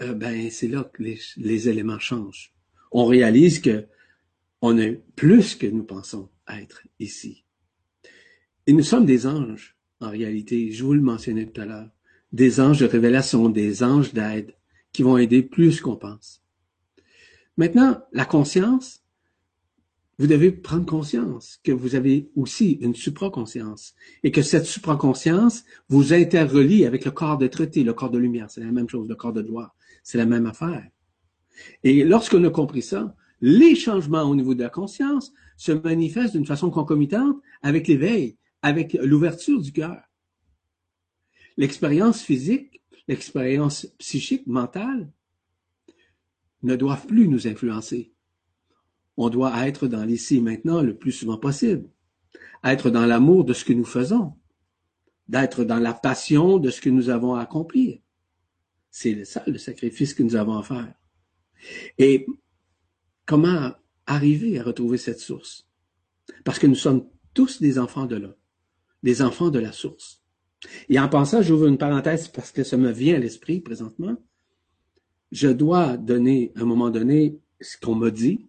euh, 0.00 0.14
ben 0.14 0.50
c'est 0.50 0.68
là 0.68 0.84
que 0.84 1.02
les, 1.02 1.68
éléments 1.68 1.98
changent. 1.98 2.52
On 2.92 3.06
réalise 3.06 3.60
que 3.60 3.86
on 4.62 4.78
est 4.78 5.02
plus 5.16 5.54
que 5.54 5.66
nous 5.66 5.84
pensons 5.84 6.28
être 6.48 6.82
ici. 6.98 7.44
Et 8.66 8.72
nous 8.72 8.82
sommes 8.82 9.06
des 9.06 9.26
anges, 9.26 9.76
en 10.00 10.10
réalité, 10.10 10.70
je 10.72 10.84
vous 10.84 10.94
le 10.94 11.00
mentionnais 11.00 11.46
tout 11.46 11.60
à 11.60 11.66
l'heure, 11.66 11.90
des 12.32 12.60
anges 12.60 12.80
de 12.80 12.86
révélation, 12.86 13.48
des 13.48 13.82
anges 13.82 14.12
d'aide, 14.12 14.54
qui 14.92 15.02
vont 15.02 15.18
aider 15.18 15.42
plus 15.42 15.80
qu'on 15.80 15.96
pense. 15.96 16.42
Maintenant, 17.56 18.02
la 18.12 18.24
conscience, 18.24 19.02
vous 20.18 20.26
devez 20.26 20.50
prendre 20.50 20.86
conscience 20.86 21.60
que 21.62 21.72
vous 21.72 21.94
avez 21.94 22.30
aussi 22.36 22.72
une 22.80 22.94
supraconscience 22.94 23.94
et 24.22 24.30
que 24.30 24.42
cette 24.42 24.64
supraconscience 24.64 25.64
vous 25.88 26.14
interrelie 26.14 26.86
avec 26.86 27.04
le 27.04 27.10
corps 27.10 27.38
de 27.38 27.46
traité, 27.46 27.84
le 27.84 27.92
corps 27.92 28.10
de 28.10 28.18
lumière. 28.18 28.50
C'est 28.50 28.62
la 28.62 28.72
même 28.72 28.88
chose, 28.88 29.08
le 29.08 29.14
corps 29.14 29.34
de 29.34 29.42
gloire. 29.42 29.75
C'est 30.06 30.18
la 30.18 30.26
même 30.26 30.46
affaire. 30.46 30.86
Et 31.82 32.04
lorsqu'on 32.04 32.44
a 32.44 32.50
compris 32.50 32.82
ça, 32.82 33.16
les 33.40 33.74
changements 33.74 34.22
au 34.22 34.36
niveau 34.36 34.54
de 34.54 34.62
la 34.62 34.70
conscience 34.70 35.32
se 35.56 35.72
manifestent 35.72 36.36
d'une 36.36 36.46
façon 36.46 36.70
concomitante 36.70 37.40
avec 37.62 37.88
l'éveil, 37.88 38.36
avec 38.62 38.94
l'ouverture 38.94 39.60
du 39.60 39.72
cœur. 39.72 40.00
L'expérience 41.56 42.22
physique, 42.22 42.82
l'expérience 43.08 43.86
psychique, 43.98 44.46
mentale, 44.46 45.10
ne 46.62 46.76
doivent 46.76 47.06
plus 47.06 47.28
nous 47.28 47.48
influencer 47.48 48.12
on 49.16 49.30
doit 49.30 49.66
être 49.66 49.88
dans 49.88 50.04
l'ici 50.04 50.36
et 50.36 50.40
maintenant 50.40 50.82
le 50.82 50.96
plus 50.96 51.12
souvent 51.12 51.38
possible. 51.38 51.88
Être 52.62 52.90
dans 52.90 53.06
l'amour 53.06 53.44
de 53.44 53.52
ce 53.52 53.64
que 53.64 53.72
nous 53.72 53.84
faisons. 53.84 54.34
D'être 55.28 55.64
dans 55.64 55.78
la 55.78 55.94
passion 55.94 56.58
de 56.58 56.70
ce 56.70 56.80
que 56.80 56.90
nous 56.90 57.08
avons 57.08 57.34
à 57.34 57.42
accomplir. 57.42 57.98
C'est 58.98 59.26
ça 59.26 59.42
le 59.46 59.58
sacrifice 59.58 60.14
que 60.14 60.22
nous 60.22 60.36
avons 60.36 60.56
à 60.56 60.62
faire. 60.62 60.94
Et 61.98 62.26
comment 63.26 63.74
arriver 64.06 64.58
à 64.58 64.62
retrouver 64.62 64.96
cette 64.96 65.20
source? 65.20 65.68
Parce 66.44 66.58
que 66.58 66.66
nous 66.66 66.74
sommes 66.74 67.06
tous 67.34 67.60
des 67.60 67.78
enfants 67.78 68.06
de 68.06 68.16
là, 68.16 68.34
des 69.02 69.20
enfants 69.20 69.50
de 69.50 69.58
la 69.58 69.72
source. 69.72 70.22
Et 70.88 70.98
en 70.98 71.10
pensant, 71.10 71.42
j'ouvre 71.42 71.66
une 71.66 71.76
parenthèse 71.76 72.28
parce 72.28 72.50
que 72.50 72.64
ça 72.64 72.78
me 72.78 72.90
vient 72.90 73.16
à 73.16 73.18
l'esprit 73.18 73.60
présentement. 73.60 74.16
Je 75.30 75.48
dois 75.48 75.98
donner, 75.98 76.52
à 76.56 76.62
un 76.62 76.64
moment 76.64 76.88
donné, 76.88 77.38
ce 77.60 77.76
qu'on 77.76 77.96
m'a 77.96 78.10
dit, 78.10 78.46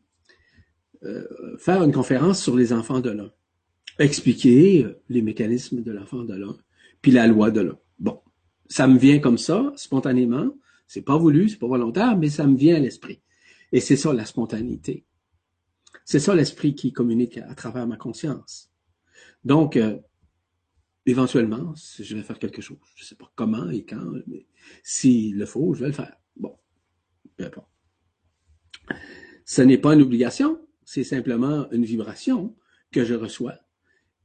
euh, 1.03 1.57
faire 1.57 1.83
une 1.83 1.91
conférence 1.91 2.41
sur 2.41 2.55
les 2.55 2.71
enfants 2.71 3.01
de 3.01 3.09
l'un, 3.09 3.33
expliquer 3.99 4.87
les 5.09 5.21
mécanismes 5.21 5.83
de 5.83 5.91
l'enfant 5.91 6.23
de 6.23 6.35
l'un, 6.35 6.57
puis 7.01 7.11
la 7.11 7.27
loi 7.27 7.51
de 7.51 7.59
l'un. 7.59 7.77
Ça 8.69 8.87
me 8.87 8.97
vient 8.97 9.19
comme 9.19 9.37
ça, 9.37 9.73
spontanément. 9.75 10.51
C'est 10.87 11.01
pas 11.01 11.17
voulu, 11.17 11.49
c'est 11.49 11.57
pas 11.57 11.67
volontaire, 11.67 12.17
mais 12.17 12.29
ça 12.29 12.47
me 12.47 12.57
vient 12.57 12.75
à 12.75 12.79
l'esprit. 12.79 13.21
Et 13.71 13.79
c'est 13.79 13.97
ça 13.97 14.13
la 14.13 14.25
spontanéité. 14.25 15.05
C'est 16.05 16.19
ça 16.19 16.33
l'esprit 16.35 16.75
qui 16.75 16.93
communique 16.93 17.37
à, 17.37 17.53
travers 17.55 17.85
ma 17.85 17.97
conscience. 17.97 18.71
Donc, 19.43 19.75
euh, 19.75 19.97
éventuellement, 21.05 21.73
je 21.99 22.15
vais 22.15 22.23
faire 22.23 22.39
quelque 22.39 22.61
chose. 22.61 22.77
Je 22.95 23.03
sais 23.03 23.15
pas 23.15 23.31
comment 23.35 23.69
et 23.69 23.83
quand, 23.83 24.11
mais 24.27 24.47
s'il 24.83 25.37
le 25.37 25.45
faut, 25.45 25.73
je 25.73 25.81
vais 25.81 25.87
le 25.87 25.93
faire. 25.93 26.15
Bon, 26.35 26.57
peu 27.35 27.45
importe. 27.45 27.69
Ce 29.45 29.61
n'est 29.61 29.77
pas 29.77 29.93
une 29.93 30.01
obligation, 30.01 30.59
c'est 30.83 31.03
simplement 31.03 31.69
une 31.71 31.85
vibration 31.85 32.55
que 32.91 33.03
je 33.03 33.13
reçois 33.13 33.55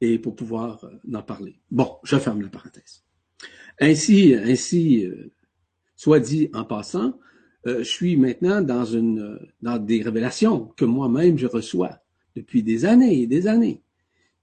et 0.00 0.18
pour 0.18 0.34
pouvoir 0.34 0.84
euh, 0.84 0.98
en 1.14 1.22
parler. 1.22 1.60
Bon, 1.70 1.98
je 2.02 2.16
ferme 2.18 2.42
la 2.42 2.48
parenthèse. 2.48 3.04
Ainsi, 3.80 4.34
ainsi, 4.34 5.04
euh, 5.04 5.32
soit 5.96 6.20
dit 6.20 6.50
en 6.52 6.64
passant, 6.64 7.18
euh, 7.66 7.78
je 7.78 7.88
suis 7.88 8.16
maintenant 8.16 8.60
dans 8.60 8.84
une 8.84 9.38
dans 9.60 9.78
des 9.78 10.02
révélations 10.02 10.66
que 10.76 10.84
moi-même 10.84 11.38
je 11.38 11.46
reçois 11.46 11.98
depuis 12.34 12.62
des 12.62 12.84
années 12.84 13.22
et 13.22 13.26
des 13.26 13.46
années, 13.46 13.82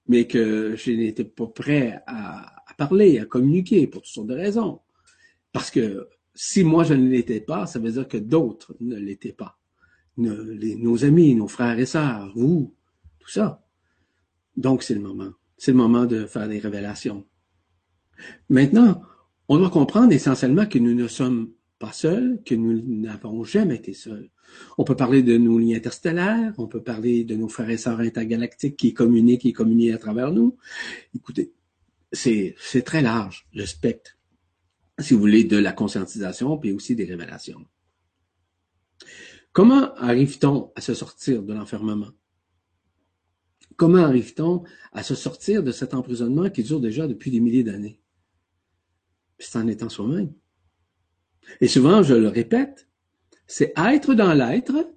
mais 0.08 0.28
que 0.28 0.76
je 0.76 0.92
n'étais 0.92 1.26
pas 1.26 1.48
prêt 1.48 2.02
à, 2.08 2.64
à, 2.70 2.74
parler, 2.76 3.20
à 3.20 3.26
communiquer 3.26 3.88
pour 3.88 4.02
toutes 4.02 4.12
sortes 4.12 4.28
de 4.28 4.36
raisons. 4.36 4.80
Parce 5.52 5.72
que 5.72 6.08
si 6.34 6.64
moi 6.64 6.84
je 6.84 6.94
ne 6.94 7.10
l'étais 7.10 7.42
pas, 7.42 7.66
ça 7.66 7.80
veut 7.80 7.92
dire 7.92 8.08
que 8.08 8.18
d'autres 8.18 8.76
ne 8.80 8.96
l'étaient 8.96 9.34
pas 9.34 9.60
nos, 10.20 11.06
amis, 11.06 11.36
nos 11.36 11.48
frères 11.48 11.80
et 11.80 11.86
sœurs, 11.86 12.32
vous, 12.36 12.76
tout 13.20 13.30
ça. 13.30 13.66
Donc, 14.56 14.84
c'est 14.84 14.94
le 14.94 15.02
moment. 15.02 15.32
C'est 15.58 15.72
le 15.72 15.78
moment 15.78 16.06
de 16.06 16.26
faire 16.26 16.48
des 16.48 16.60
révélations. 16.60 17.26
Maintenant, 18.50 19.02
on 19.48 19.58
doit 19.58 19.70
comprendre 19.70 20.14
essentiellement 20.14 20.66
que 20.66 20.80
nous 20.80 20.94
ne 20.94 21.08
sommes 21.08 21.52
pas 21.80 21.94
seuls, 21.94 22.42
que 22.46 22.56
nous 22.56 22.82
n'avons 22.86 23.44
jamais 23.44 23.76
été 23.76 23.94
seuls. 23.94 24.30
On 24.78 24.84
peut 24.84 24.96
parler 24.96 25.24
de 25.24 25.38
nos 25.38 25.58
lignes 25.58 25.76
interstellaires, 25.76 26.54
on 26.58 26.68
peut 26.68 26.82
parler 26.82 27.24
de 27.24 27.36
nos 27.36 27.48
frères 27.48 27.70
et 27.70 27.78
sœurs 27.78 28.00
intergalactiques 28.00 28.78
qui 28.78 28.94
communiquent 28.94 29.46
et 29.46 29.54
communient 29.54 29.94
à 29.94 29.98
travers 29.98 30.32
nous. 30.32 30.58
Écoutez, 31.16 31.54
c'est 32.12 32.56
très 32.84 33.02
large, 33.02 33.48
le 33.54 33.66
spectre, 33.66 34.18
si 34.98 35.14
vous 35.14 35.20
voulez, 35.20 35.44
de 35.44 35.58
la 35.58 35.72
conscientisation, 35.72 36.58
puis 36.58 36.72
aussi 36.72 36.96
des 36.96 37.06
révélations. 37.06 37.64
Comment 39.52 39.94
arrive-t-on 39.96 40.72
à 40.76 40.82
se 40.82 40.94
sortir 40.94 41.44
de 41.44 41.54
l'enfermement? 41.54 42.12
Comment 43.78 44.04
arrive-t-on 44.04 44.64
à 44.92 45.04
se 45.04 45.16
sortir 45.16 45.64
de 45.64 45.72
cet 45.72 45.94
emprisonnement 45.94 46.50
qui 46.50 46.64
dure 46.64 46.82
déjà 46.82 47.08
depuis 47.08 47.32
des 47.32 47.40
milliers 47.40 47.64
d'années? 47.64 47.99
C'est 49.40 49.58
en 49.58 49.68
étant 49.68 49.90
soi-même. 49.90 50.34
Et 51.62 51.68
souvent, 51.68 52.04
je 52.04 52.14
le 52.14 52.28
répète, 52.28 52.90
c'est 53.48 53.74
être 53.78 54.14
dans 54.14 54.34
l'être 54.34 54.94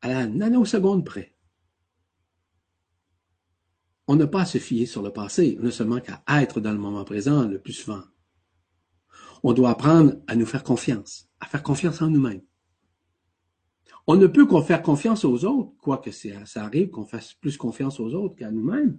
à 0.00 0.08
la 0.08 0.26
nanoseconde 0.26 1.04
près. 1.04 1.36
On 4.06 4.16
n'a 4.16 4.26
pas 4.26 4.42
à 4.42 4.46
se 4.46 4.58
fier 4.58 4.86
sur 4.86 5.02
le 5.02 5.12
passé, 5.12 5.56
on 5.60 5.64
n'a 5.64 5.70
seulement 5.70 6.00
qu'à 6.00 6.22
être 6.28 6.60
dans 6.60 6.72
le 6.72 6.78
moment 6.78 7.04
présent 7.04 7.46
le 7.46 7.60
plus 7.60 7.74
souvent. 7.74 8.02
On 9.42 9.52
doit 9.52 9.70
apprendre 9.70 10.14
à 10.26 10.34
nous 10.34 10.46
faire 10.46 10.64
confiance, 10.64 11.28
à 11.40 11.46
faire 11.46 11.62
confiance 11.62 12.00
en 12.00 12.08
nous-mêmes. 12.08 12.42
On 14.06 14.16
ne 14.16 14.26
peut 14.26 14.46
qu'on 14.46 14.62
faire 14.62 14.82
confiance 14.82 15.26
aux 15.26 15.44
autres, 15.44 15.72
quoique 15.78 16.10
ça 16.10 16.64
arrive 16.64 16.88
qu'on 16.88 17.04
fasse 17.04 17.34
plus 17.34 17.58
confiance 17.58 18.00
aux 18.00 18.14
autres 18.14 18.36
qu'à 18.36 18.50
nous-mêmes. 18.50 18.98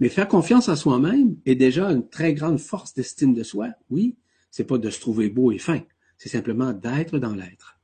Mais 0.00 0.08
faire 0.08 0.28
confiance 0.28 0.68
à 0.68 0.76
soi-même 0.76 1.36
est 1.46 1.54
déjà 1.54 1.90
une 1.90 2.08
très 2.08 2.34
grande 2.34 2.58
force 2.58 2.94
d'estime 2.94 3.34
de 3.34 3.42
soi. 3.42 3.68
Oui, 3.90 4.16
c'est 4.50 4.64
pas 4.64 4.78
de 4.78 4.90
se 4.90 5.00
trouver 5.00 5.28
beau 5.28 5.52
et 5.52 5.58
fin, 5.58 5.80
c'est 6.18 6.28
simplement 6.28 6.72
d'être 6.72 7.18
dans 7.18 7.34
l'être. 7.34 7.78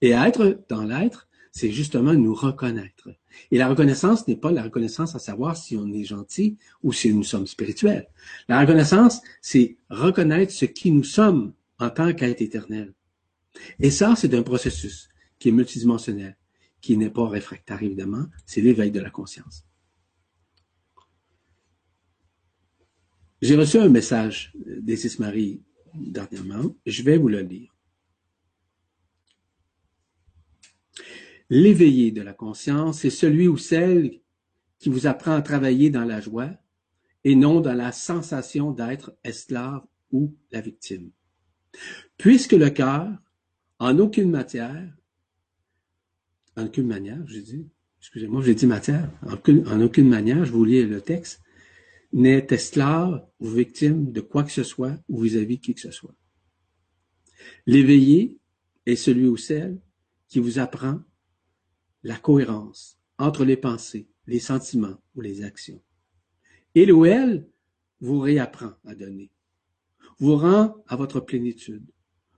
Et 0.00 0.10
être 0.10 0.64
dans 0.68 0.84
l'être, 0.84 1.28
c'est 1.52 1.72
justement 1.72 2.14
nous 2.14 2.34
reconnaître. 2.34 3.08
Et 3.50 3.58
la 3.58 3.68
reconnaissance 3.68 4.26
n'est 4.28 4.36
pas 4.36 4.52
la 4.52 4.62
reconnaissance 4.62 5.14
à 5.14 5.18
savoir 5.18 5.56
si 5.56 5.76
on 5.76 5.92
est 5.92 6.04
gentil 6.04 6.56
ou 6.82 6.92
si 6.92 7.12
nous 7.12 7.24
sommes 7.24 7.46
spirituels. 7.46 8.08
La 8.48 8.60
reconnaissance, 8.60 9.20
c'est 9.42 9.76
reconnaître 9.88 10.52
ce 10.52 10.64
qui 10.64 10.90
nous 10.92 11.04
sommes 11.04 11.52
en 11.78 11.90
tant 11.90 12.12
qu'être 12.12 12.40
éternel. 12.40 12.94
Et 13.78 13.90
ça, 13.90 14.14
c'est 14.16 14.34
un 14.34 14.42
processus 14.42 15.08
qui 15.38 15.48
est 15.48 15.52
multidimensionnel, 15.52 16.36
qui 16.80 16.96
n'est 16.96 17.10
pas 17.10 17.28
réfractaire 17.28 17.82
évidemment, 17.82 18.26
c'est 18.46 18.60
l'éveil 18.60 18.90
de 18.90 19.00
la 19.00 19.10
conscience. 19.10 19.64
J'ai 23.42 23.56
reçu 23.56 23.78
un 23.78 23.88
message 23.88 24.52
d'Essis 24.66 25.16
Marie 25.18 25.62
dernièrement, 25.94 26.76
je 26.84 27.02
vais 27.02 27.16
vous 27.16 27.28
le 27.28 27.40
lire. 27.40 27.74
L'éveillé 31.48 32.12
de 32.12 32.20
la 32.20 32.34
conscience 32.34 33.04
est 33.04 33.10
celui 33.10 33.48
ou 33.48 33.56
celle 33.56 34.20
qui 34.78 34.90
vous 34.90 35.06
apprend 35.06 35.32
à 35.32 35.42
travailler 35.42 35.88
dans 35.88 36.04
la 36.04 36.20
joie 36.20 36.50
et 37.24 37.34
non 37.34 37.60
dans 37.60 37.72
la 37.72 37.92
sensation 37.92 38.72
d'être 38.72 39.16
esclave 39.24 39.84
ou 40.12 40.36
la 40.52 40.60
victime. 40.60 41.10
Puisque 42.18 42.52
le 42.52 42.68
cœur, 42.68 43.08
en 43.78 43.98
aucune 43.98 44.30
matière, 44.30 44.94
en 46.56 46.66
aucune 46.66 46.86
manière, 46.86 47.26
j'ai 47.26 47.42
dit, 47.42 47.68
excusez-moi, 48.00 48.42
j'ai 48.42 48.54
dit 48.54 48.66
matière, 48.66 49.10
en 49.22 49.80
aucune, 49.80 50.08
manière, 50.08 50.44
je 50.44 50.52
vous 50.52 50.64
lis 50.64 50.84
le 50.84 51.00
texte, 51.00 51.40
n'est 52.12 52.46
esclave 52.50 53.26
ou 53.38 53.48
victime 53.48 54.12
de 54.12 54.20
quoi 54.20 54.42
que 54.44 54.52
ce 54.52 54.64
soit 54.64 54.96
ou 55.08 55.22
vis-à-vis 55.22 55.56
-vis 55.56 55.60
qui 55.60 55.74
que 55.74 55.80
ce 55.80 55.90
soit. 55.90 56.14
L'éveillé 57.66 58.38
est 58.86 58.96
celui 58.96 59.28
ou 59.28 59.36
celle 59.36 59.80
qui 60.28 60.40
vous 60.40 60.58
apprend 60.58 61.00
la 62.02 62.16
cohérence 62.16 62.98
entre 63.18 63.44
les 63.44 63.56
pensées, 63.56 64.08
les 64.26 64.40
sentiments 64.40 65.00
ou 65.14 65.20
les 65.20 65.42
actions. 65.42 65.82
Il 66.74 66.92
ou 66.92 67.04
elle 67.04 67.48
vous 68.00 68.20
réapprend 68.20 68.72
à 68.84 68.94
donner, 68.94 69.30
vous 70.18 70.36
rend 70.36 70.76
à 70.86 70.96
votre 70.96 71.20
plénitude, 71.20 71.84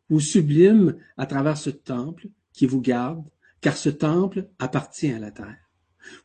vous 0.09 0.21
sublime 0.21 0.97
à 1.17 1.27
travers 1.27 1.57
ce 1.57 1.71
temple 1.71 2.29
qui 2.53 2.67
vous 2.67 2.81
garde 2.81 3.25
car 3.61 3.77
ce 3.77 3.91
temple 3.91 4.49
appartient 4.59 5.13
à 5.13 5.19
la 5.19 5.31
terre. 5.31 5.71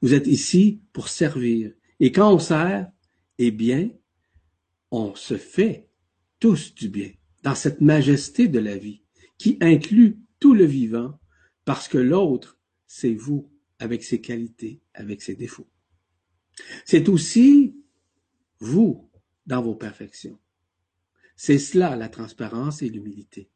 Vous 0.02 0.14
êtes 0.14 0.28
ici 0.28 0.82
pour 0.92 1.08
servir. 1.08 1.72
Et 2.00 2.12
quand 2.12 2.34
on 2.34 2.40
sert, 2.40 2.92
eh 3.38 3.52
bien, 3.52 3.90
on 4.92 5.16
se 5.16 5.38
fait 5.38 5.90
tous 6.40 6.74
du 6.76 6.90
bien 6.90 7.12
dans 7.44 7.56
cette 7.56 7.82
majesté 7.82 8.48
de 8.48 8.60
la 8.60 8.78
vie 8.78 9.04
qui 9.38 9.58
inclut 9.62 10.20
tout 10.40 10.54
le 10.54 10.66
vivant 10.66 11.20
parce 11.66 11.88
que 11.88 11.98
l'autre, 11.98 12.60
c'est 12.88 13.14
vous 13.14 13.52
avec 13.80 14.04
ses 14.04 14.22
qualités, 14.22 14.82
avec 14.94 15.22
ses 15.22 15.36
défauts. 15.36 15.70
C'est 16.86 17.10
aussi 17.10 17.76
vous 18.60 19.12
dans 19.46 19.62
vos 19.62 19.76
perfections. 19.76 20.40
C'est 21.36 21.60
cela 21.60 21.96
la 21.96 22.10
transparence 22.10 22.82
et 22.82 22.90
l'humilité. 22.90 23.52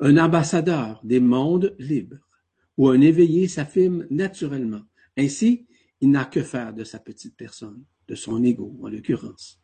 Un 0.00 0.16
ambassadeur 0.16 1.00
des 1.04 1.20
mondes 1.20 1.76
libres 1.78 2.28
où 2.76 2.88
un 2.88 3.00
éveillé 3.00 3.46
s'affirme 3.46 4.06
naturellement. 4.10 4.82
Ainsi, 5.16 5.66
il 6.00 6.10
n'a 6.10 6.24
que 6.24 6.42
faire 6.42 6.72
de 6.72 6.82
sa 6.82 6.98
petite 6.98 7.36
personne, 7.36 7.84
de 8.10 8.16
son 8.16 8.42
ego 8.42 8.76
en 8.82 8.88
l'occurrence. 8.88 9.62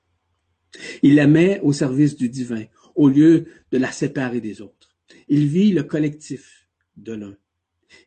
Il 1.02 1.16
la 1.16 1.26
met 1.26 1.60
au 1.62 1.72
service 1.72 2.16
du 2.16 2.28
divin, 2.28 2.64
au 2.94 3.08
lieu 3.08 3.46
de 3.72 3.78
la 3.78 3.90
séparer 3.90 4.40
des 4.40 4.62
autres. 4.62 4.96
Il 5.28 5.48
vit 5.48 5.72
le 5.72 5.82
collectif 5.82 6.68
de 6.96 7.12
l'un. 7.12 7.36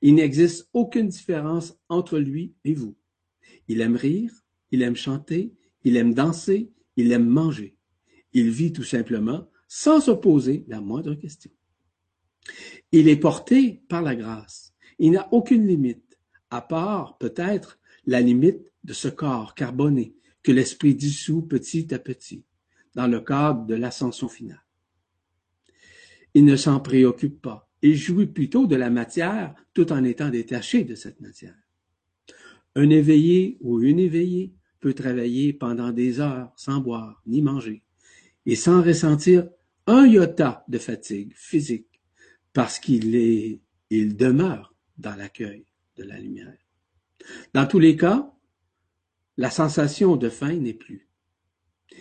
Il 0.02 0.16
n'existe 0.16 0.70
aucune 0.72 1.10
différence 1.10 1.78
entre 1.90 2.18
lui 2.18 2.54
et 2.64 2.74
vous. 2.74 2.96
Il 3.68 3.82
aime 3.82 3.98
rire, 3.98 4.32
il 4.72 4.82
aime 4.82 4.96
chanter, 4.96 5.54
il 5.84 5.98
aime 5.98 6.14
danser, 6.14 6.72
il 6.96 7.12
aime 7.12 7.28
manger. 7.28 7.76
Il 8.32 8.50
vit 8.50 8.72
tout 8.72 8.84
simplement 8.84 9.50
sans 9.68 10.00
se 10.00 10.12
poser 10.12 10.64
la 10.70 10.80
moindre 10.80 11.16
question. 11.16 11.52
Il 12.94 13.10
est 13.10 13.18
porté 13.18 13.84
par 13.90 14.02
la 14.02 14.16
grâce. 14.16 14.74
Il 15.00 15.12
n'a 15.12 15.28
aucune 15.34 15.68
limite, 15.68 16.18
à 16.50 16.62
part 16.62 17.18
peut-être 17.18 17.78
la 18.06 18.22
limite 18.22 18.72
de 18.86 18.94
ce 18.94 19.10
corps 19.10 19.54
carboné 19.54 20.16
que 20.44 20.52
l'esprit 20.52 20.96
dissout 20.96 21.42
petit 21.42 21.94
à 21.94 22.00
petit 22.00 22.44
dans 22.96 23.08
le 23.08 23.22
cadre 23.22 23.66
de 23.66 23.76
l'ascension 23.76 24.28
finale. 24.28 24.64
Il 26.34 26.46
ne 26.46 26.56
s'en 26.56 26.80
préoccupe 26.80 27.42
pas. 27.42 27.70
Il 27.82 27.96
jouit 27.96 28.28
plutôt 28.28 28.68
de 28.68 28.76
la 28.76 28.90
matière 28.90 29.56
tout 29.74 29.92
en 29.92 30.04
étant 30.04 30.30
détaché 30.30 30.84
de 30.84 30.96
cette 30.96 31.22
matière. 31.22 31.56
Un 32.76 32.90
éveillé 32.90 33.58
ou 33.62 33.82
une 33.82 34.00
éveillée 34.00 34.54
peut 34.80 34.94
travailler 34.94 35.54
pendant 35.54 35.92
des 35.92 36.20
heures 36.20 36.52
sans 36.56 36.80
boire 36.80 37.22
ni 37.26 37.42
manger 37.42 37.84
et 38.46 38.56
sans 38.56 38.82
ressentir 38.82 39.50
un 39.88 40.06
iota 40.06 40.64
de 40.68 40.78
fatigue 40.78 41.34
physique 41.36 42.02
parce 42.54 42.80
qu'il 42.80 43.16
est, 43.16 43.62
il 43.90 44.16
demeure 44.16 44.76
dans 44.98 45.16
l'accueil 45.16 45.66
de 45.98 46.04
la 46.04 46.20
lumière. 46.20 46.58
Dans 47.54 47.66
tous 47.66 47.80
les 47.80 47.96
cas, 47.96 48.32
la 49.40 49.50
sensation 49.50 50.18
de 50.18 50.28
faim 50.28 50.58
n'est 50.58 50.74
plus. 50.74 51.08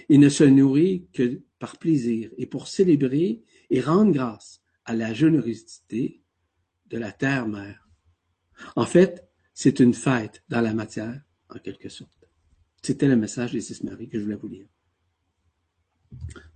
Il 0.08 0.18
ne 0.18 0.28
se 0.28 0.42
nourrit 0.42 1.06
que 1.12 1.40
par 1.60 1.78
plaisir 1.78 2.32
et 2.36 2.46
pour 2.46 2.66
célébrer 2.66 3.44
et 3.70 3.80
rendre 3.80 4.10
grâce 4.10 4.60
à 4.84 4.96
la 4.96 5.14
générosité 5.14 6.20
de 6.86 6.98
la 6.98 7.12
terre-mère. 7.12 7.88
En 8.74 8.86
fait, 8.86 9.28
c'est 9.54 9.78
une 9.78 9.94
fête 9.94 10.42
dans 10.48 10.60
la 10.60 10.74
matière, 10.74 11.22
en 11.48 11.60
quelque 11.60 11.88
sorte. 11.88 12.28
C'était 12.82 13.06
le 13.06 13.14
message 13.14 13.52
des 13.52 13.60
six 13.60 13.84
Marie 13.84 14.08
que 14.08 14.18
je 14.18 14.24
voulais 14.24 14.34
vous 14.34 14.48
lire. 14.48 14.66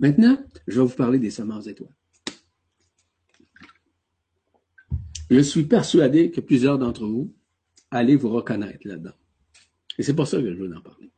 Maintenant, 0.00 0.36
je 0.66 0.80
vais 0.80 0.86
vous 0.86 0.96
parler 0.96 1.20
des 1.20 1.30
semences 1.30 1.68
étoiles. 1.68 1.94
Je 5.30 5.40
suis 5.42 5.64
persuadé 5.64 6.32
que 6.32 6.40
plusieurs 6.40 6.80
d'entre 6.80 7.06
vous 7.06 7.32
allez 7.92 8.16
vous 8.16 8.30
reconnaître 8.30 8.88
là-dedans. 8.88 9.14
Et 9.98 10.02
c'est 10.02 10.14
pour 10.14 10.26
ça 10.26 10.40
que 10.40 10.52
je 10.52 10.58
veux 10.58 10.74
en 10.74 10.80
parler. 10.80 11.10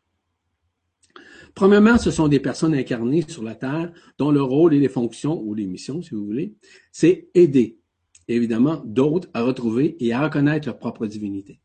Premièrement, 1.54 1.98
ce 1.98 2.10
sont 2.10 2.26
des 2.26 2.40
personnes 2.40 2.74
incarnées 2.74 3.22
sur 3.28 3.44
la 3.44 3.54
Terre 3.54 3.92
dont 4.18 4.32
le 4.32 4.42
rôle 4.42 4.74
et 4.74 4.80
les 4.80 4.88
fonctions, 4.88 5.40
ou 5.40 5.54
les 5.54 5.66
missions, 5.66 6.02
si 6.02 6.10
vous 6.10 6.26
voulez, 6.26 6.54
c'est 6.90 7.28
aider, 7.34 7.78
évidemment, 8.26 8.82
d'autres 8.84 9.28
à 9.34 9.42
retrouver 9.42 9.96
et 10.04 10.12
à 10.12 10.22
reconnaître 10.24 10.66
leur 10.66 10.78
propre 10.78 11.06
divinité. 11.06 11.60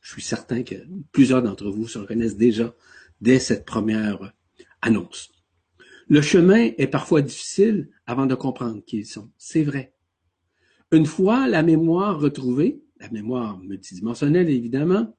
Je 0.00 0.12
suis 0.12 0.22
certain 0.22 0.62
que 0.62 0.76
plusieurs 1.12 1.42
d'entre 1.42 1.70
vous 1.70 1.88
se 1.88 1.98
reconnaissent 1.98 2.36
déjà 2.36 2.74
dès 3.20 3.40
cette 3.40 3.64
première 3.64 4.32
annonce. 4.80 5.30
Le 6.08 6.22
chemin 6.22 6.70
est 6.78 6.88
parfois 6.88 7.22
difficile 7.22 7.88
avant 8.06 8.26
de 8.26 8.34
comprendre 8.34 8.82
qui 8.84 8.98
ils 8.98 9.06
sont. 9.06 9.30
C'est 9.38 9.62
vrai. 9.62 9.94
Une 10.92 11.06
fois 11.06 11.46
la 11.46 11.62
mémoire 11.62 12.18
retrouvée, 12.18 12.82
la 12.98 13.10
mémoire 13.10 13.58
multidimensionnelle 13.60 14.50
évidemment, 14.50 15.16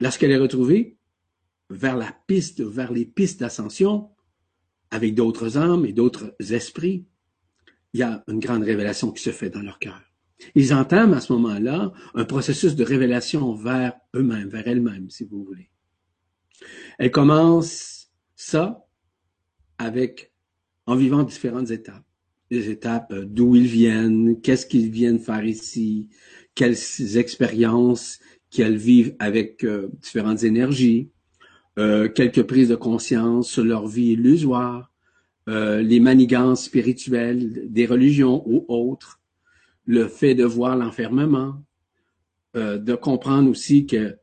lorsqu'elle 0.00 0.30
est 0.30 0.38
retrouvée 0.38 0.98
vers 1.70 1.96
la 1.96 2.14
piste, 2.26 2.62
vers 2.62 2.92
les 2.92 3.04
pistes 3.04 3.40
d'ascension, 3.40 4.10
avec 4.90 5.14
d'autres 5.14 5.56
âmes 5.56 5.86
et 5.86 5.92
d'autres 5.92 6.34
esprits, 6.38 7.06
il 7.92 8.00
y 8.00 8.02
a 8.02 8.24
une 8.28 8.40
grande 8.40 8.64
révélation 8.64 9.12
qui 9.12 9.22
se 9.22 9.30
fait 9.30 9.50
dans 9.50 9.62
leur 9.62 9.78
cœur. 9.78 10.00
Ils 10.54 10.74
entament 10.74 11.14
à 11.14 11.20
ce 11.20 11.32
moment-là 11.32 11.92
un 12.14 12.24
processus 12.24 12.74
de 12.74 12.84
révélation 12.84 13.54
vers 13.54 13.94
eux-mêmes, 14.14 14.48
vers 14.48 14.66
elles-mêmes, 14.66 15.10
si 15.10 15.24
vous 15.24 15.44
voulez. 15.44 15.70
Elles 16.98 17.10
commencent 17.10 18.10
ça 18.36 18.86
avec, 19.78 20.32
en 20.86 20.96
vivant 20.96 21.22
différentes 21.22 21.70
étapes. 21.70 22.04
Les 22.50 22.68
étapes 22.68 23.12
euh, 23.12 23.24
d'où 23.24 23.56
ils 23.56 23.66
viennent, 23.66 24.40
qu'est-ce 24.40 24.66
qu'ils 24.66 24.90
viennent 24.90 25.18
faire 25.18 25.44
ici, 25.44 26.08
quelles 26.54 26.76
expériences 27.16 28.20
qu'elles 28.54 28.76
vivent 28.76 29.16
avec 29.18 29.64
euh, 29.64 29.90
différentes 30.00 30.44
énergies, 30.44 31.10
euh, 31.76 32.08
quelques 32.08 32.44
prises 32.44 32.68
de 32.68 32.76
conscience 32.76 33.50
sur 33.50 33.64
leur 33.64 33.88
vie 33.88 34.12
illusoire, 34.12 34.92
euh, 35.48 35.82
les 35.82 35.98
manigances 35.98 36.66
spirituelles 36.66 37.64
des 37.72 37.84
religions 37.84 38.44
ou 38.46 38.64
autres, 38.68 39.20
le 39.86 40.06
fait 40.06 40.36
de 40.36 40.44
voir 40.44 40.76
l'enfermement, 40.76 41.62
de 42.54 42.94
comprendre 42.94 43.50
aussi 43.50 43.84
que 43.84 44.16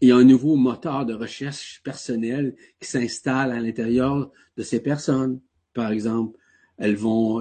il 0.00 0.08
y 0.08 0.12
a 0.12 0.16
un 0.16 0.24
nouveau 0.24 0.56
moteur 0.56 1.06
de 1.06 1.14
recherche 1.14 1.80
personnelle 1.84 2.56
qui 2.80 2.88
s'installe 2.88 3.52
à 3.52 3.60
l'intérieur 3.60 4.32
de 4.56 4.62
ces 4.64 4.80
personnes. 4.80 5.40
Par 5.74 5.92
exemple, 5.92 6.36
elles 6.76 6.96
vont, 6.96 7.38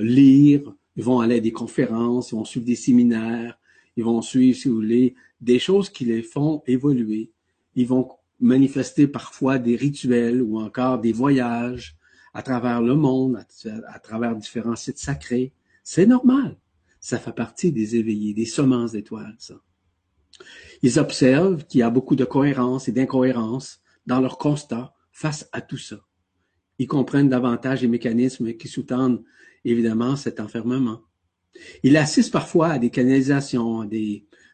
lire, 0.00 0.74
ils 0.96 1.04
vont 1.04 1.20
aller 1.20 1.36
à 1.36 1.40
des 1.40 1.52
conférences, 1.52 2.32
ils 2.32 2.34
vont 2.34 2.44
suivre 2.44 2.66
des 2.66 2.74
séminaires, 2.74 3.59
ils 4.00 4.04
vont 4.04 4.22
suivre, 4.22 4.56
si 4.56 4.68
vous 4.68 4.76
voulez, 4.76 5.14
des 5.42 5.58
choses 5.58 5.90
qui 5.90 6.06
les 6.06 6.22
font 6.22 6.62
évoluer. 6.66 7.32
Ils 7.74 7.86
vont 7.86 8.08
manifester 8.40 9.06
parfois 9.06 9.58
des 9.58 9.76
rituels 9.76 10.40
ou 10.40 10.58
encore 10.58 10.98
des 10.98 11.12
voyages 11.12 11.98
à 12.32 12.42
travers 12.42 12.80
le 12.80 12.94
monde, 12.94 13.44
à, 13.86 13.98
travers 13.98 14.34
différents 14.36 14.76
sites 14.76 14.98
sacrés. 14.98 15.52
C'est 15.82 16.06
normal. 16.06 16.56
Ça 16.98 17.18
fait 17.18 17.34
partie 17.34 17.72
des 17.72 17.96
éveillés, 17.96 18.32
des 18.32 18.46
semences 18.46 18.92
d'étoiles, 18.92 19.36
ça. 19.38 19.60
Ils 20.82 20.98
observent 20.98 21.66
qu'il 21.66 21.80
y 21.80 21.82
a 21.82 21.90
beaucoup 21.90 22.16
de 22.16 22.24
cohérence 22.24 22.88
et 22.88 22.92
d'incohérence 22.92 23.82
dans 24.06 24.20
leur 24.20 24.38
constat 24.38 24.94
face 25.12 25.46
à 25.52 25.60
tout 25.60 25.76
ça. 25.76 26.00
Ils 26.78 26.86
comprennent 26.86 27.28
davantage 27.28 27.82
les 27.82 27.88
mécanismes 27.88 28.54
qui 28.54 28.68
sous-tendent 28.68 29.22
évidemment 29.66 30.16
cet 30.16 30.40
enfermement. 30.40 31.02
Ils 31.82 31.96
assistent 31.96 32.32
parfois 32.32 32.68
à 32.68 32.78
des 32.78 32.90
canalisations 32.90 33.88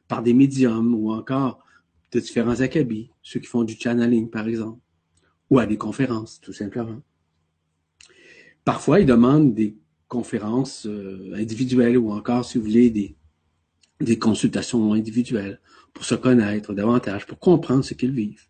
par 0.09 0.23
des 0.23 0.35
médiums 0.35 0.95
ou 0.95 1.13
encore 1.13 1.65
de 2.13 2.21
différents 2.21 2.61
acabis, 2.61 3.11
ceux 3.23 3.41
qui 3.41 3.47
font 3.47 3.65
du 3.65 3.75
channeling 3.75 4.31
par 4.31 4.49
exemple, 4.49 4.81
ou 5.51 5.59
à 5.59 5.67
des 5.67 5.77
conférences 5.77 6.41
tout 6.41 6.53
simplement. 6.53 7.03
Parfois, 8.65 9.01
ils 9.01 9.07
demandent 9.07 9.55
des 9.55 9.77
conférences 10.09 10.87
euh, 10.87 11.33
individuelles 11.35 11.97
ou 11.99 12.11
encore, 12.11 12.45
si 12.45 12.59
vous 12.59 12.65
voulez, 12.65 12.91
des, 12.91 14.19
consultations 14.19 14.93
individuelles 14.93 15.61
pour 15.93 16.05
se 16.05 16.15
connaître 16.15 16.75
davantage, 16.75 17.27
pour 17.27 17.39
comprendre 17.39 17.85
ce 17.85 17.95
qu'ils 17.95 18.11
vivent. 18.11 18.49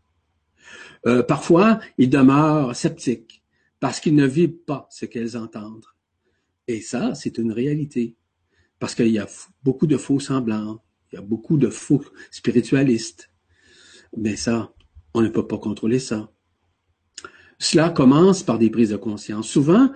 Euh, 1.07 1.23
parfois, 1.23 1.81
ils 1.99 2.11
demeurent 2.11 2.75
sceptiques 2.75 3.43
parce 3.79 4.01
qu'ils 4.01 4.15
ne 4.15 4.27
vivent 4.27 4.65
pas 4.67 4.89
ce 4.91 5.05
qu'elles 5.05 5.37
entendent. 5.37 5.85
Et 6.67 6.81
ça, 6.81 7.15
c'est 7.15 7.39
une 7.39 7.53
réalité. 7.53 8.17
Parce 8.79 8.95
qu'il 8.95 9.09
y 9.09 9.19
a 9.19 9.29
beaucoup 9.65 9.87
de 9.87 9.97
faux 9.97 10.21
semblants, 10.21 10.83
il 11.11 11.17
y 11.17 11.19
a 11.19 11.23
beaucoup 11.23 11.57
de 11.57 11.71
faux 11.71 12.05
spiritualistes. 12.31 13.31
Mais 14.17 14.37
ça, 14.37 14.73
on 15.15 15.23
ne 15.23 15.29
peut 15.29 15.47
pas 15.47 15.59
contrôler 15.59 15.99
ça. 15.99 16.31
Cela 17.59 17.91
commence 17.91 18.43
par 18.43 18.59
des 18.59 18.71
prises 18.71 18.91
de 18.91 18.97
conscience. 18.97 19.49
Souvent, 19.49 19.91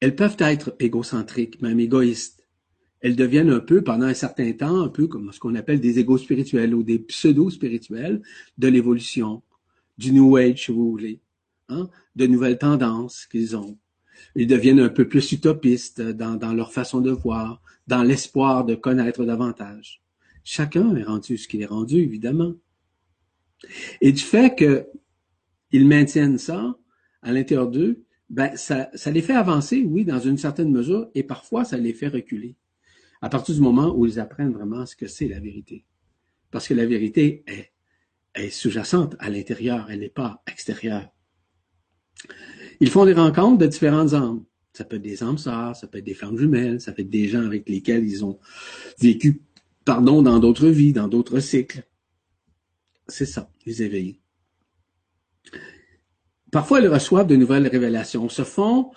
elles 0.00 0.16
peuvent 0.16 0.36
être 0.38 0.76
égocentriques, 0.80 1.62
même 1.62 1.80
égoïstes. 1.80 2.46
Elles 3.00 3.16
deviennent 3.16 3.50
un 3.50 3.60
peu, 3.60 3.82
pendant 3.82 4.06
un 4.06 4.14
certain 4.14 4.52
temps, 4.52 4.82
un 4.82 4.88
peu 4.88 5.06
comme 5.06 5.32
ce 5.32 5.40
qu'on 5.40 5.54
appelle 5.54 5.80
des 5.80 5.98
égos 5.98 6.18
spirituels 6.18 6.74
ou 6.74 6.82
des 6.82 6.98
pseudo-spirituels 6.98 8.22
de 8.58 8.68
l'évolution, 8.68 9.42
du 9.96 10.12
New 10.12 10.36
Age, 10.36 10.66
si 10.66 10.72
vous 10.72 10.90
voulez, 10.90 11.20
hein, 11.68 11.88
de 12.16 12.26
nouvelles 12.26 12.58
tendances 12.58 13.26
qu'ils 13.26 13.56
ont. 13.56 13.78
Ils 14.34 14.46
deviennent 14.46 14.80
un 14.80 14.88
peu 14.88 15.08
plus 15.08 15.32
utopistes 15.32 16.00
dans, 16.00 16.34
dans 16.36 16.52
leur 16.52 16.72
façon 16.72 17.00
de 17.00 17.10
voir, 17.10 17.62
dans 17.86 18.02
l'espoir 18.02 18.64
de 18.64 18.74
connaître 18.74 19.24
davantage. 19.24 20.02
Chacun 20.42 20.94
est 20.96 21.04
rendu 21.04 21.38
ce 21.38 21.48
qu'il 21.48 21.62
est 21.62 21.66
rendu, 21.66 21.98
évidemment. 21.98 22.54
Et 24.00 24.12
du 24.12 24.22
fait 24.22 24.54
qu'ils 24.56 25.86
maintiennent 25.86 26.38
ça 26.38 26.76
à 27.22 27.32
l'intérieur 27.32 27.70
d'eux, 27.70 28.04
ben 28.28 28.56
ça, 28.56 28.90
les 29.06 29.22
fait 29.22 29.34
avancer, 29.34 29.82
oui, 29.82 30.04
dans 30.04 30.18
une 30.18 30.38
certaine 30.38 30.70
mesure, 30.70 31.08
et 31.14 31.22
parfois 31.22 31.64
ça 31.64 31.76
les 31.76 31.92
fait 31.92 32.08
reculer. 32.08 32.56
À 33.22 33.28
partir 33.28 33.54
du 33.54 33.60
moment 33.60 33.94
où 33.96 34.06
ils 34.06 34.20
apprennent 34.20 34.52
vraiment 34.52 34.84
ce 34.84 34.96
que 34.96 35.06
c'est 35.06 35.28
la 35.28 35.40
vérité. 35.40 35.84
Parce 36.50 36.68
que 36.68 36.74
la 36.74 36.86
vérité 36.86 37.44
est 38.34 38.50
sous-jacente 38.50 39.16
à 39.18 39.30
l'intérieur, 39.30 39.90
elle 39.90 40.00
n'est 40.00 40.08
pas 40.08 40.42
extérieure. 40.46 41.08
Ils 42.80 42.90
font 42.90 43.04
des 43.04 43.12
rencontres 43.12 43.58
de 43.58 43.66
différentes 43.66 44.14
âmes. 44.14 44.44
Ça 44.72 44.84
peut 44.84 44.96
être 44.96 45.02
des 45.02 45.22
âmes 45.22 45.38
sœurs, 45.38 45.76
ça 45.76 45.86
peut 45.86 45.98
être 45.98 46.04
des 46.04 46.14
femmes 46.14 46.36
jumelles, 46.36 46.80
ça 46.80 46.92
peut 46.92 47.02
être 47.02 47.10
des 47.10 47.28
gens 47.28 47.44
avec 47.44 47.68
lesquels 47.68 48.04
ils 48.04 48.24
ont 48.24 48.40
vécu, 49.00 49.42
pardon, 49.84 50.20
dans 50.22 50.40
d'autres 50.40 50.68
vies, 50.68 50.92
dans 50.92 51.06
d'autres 51.06 51.38
cycles. 51.38 51.84
C'est 53.06 53.26
ça, 53.26 53.50
les 53.66 53.82
éveillés. 53.82 54.20
Parfois, 56.50 56.80
ils 56.80 56.88
reçoivent 56.88 57.26
de 57.26 57.36
nouvelles 57.36 57.68
révélations, 57.68 58.28
se 58.28 58.42
font, 58.42 58.90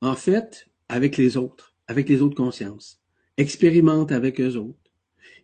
en 0.00 0.14
fait, 0.14 0.68
avec 0.88 1.16
les 1.16 1.36
autres, 1.36 1.74
avec 1.88 2.08
les 2.08 2.22
autres 2.22 2.36
consciences, 2.36 3.00
expérimentent 3.36 4.12
avec 4.12 4.40
eux 4.40 4.56
autres. 4.56 4.92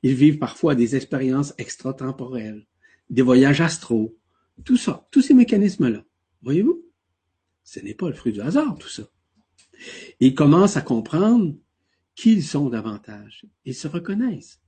Ils 0.03 0.15
vivent 0.15 0.39
parfois 0.39 0.75
des 0.75 0.97
expériences 0.97 1.55
extratemporelles, 1.59 2.67
des 3.09 3.23
voyages 3.23 3.61
astraux, 3.61 4.17
tout 4.65 4.77
ça, 4.77 5.09
tous 5.11 5.23
ces 5.23 5.35
mécanismes-là. 5.35 6.05
Voyez-vous? 6.43 6.83
Ce 7.71 7.79
n'est 7.79 7.95
pas 7.95 8.09
le 8.09 8.15
fruit 8.15 8.33
du 8.33 8.41
hasard, 8.41 8.77
tout 8.81 8.89
ça. 8.89 9.05
Ils 10.19 10.35
commencent 10.35 10.77
à 10.77 10.83
comprendre 10.83 11.55
qui 12.17 12.33
ils 12.33 12.43
sont 12.43 12.69
davantage. 12.69 13.47
Ils 13.65 13.77
se 13.77 13.87
reconnaissent. 13.87 14.61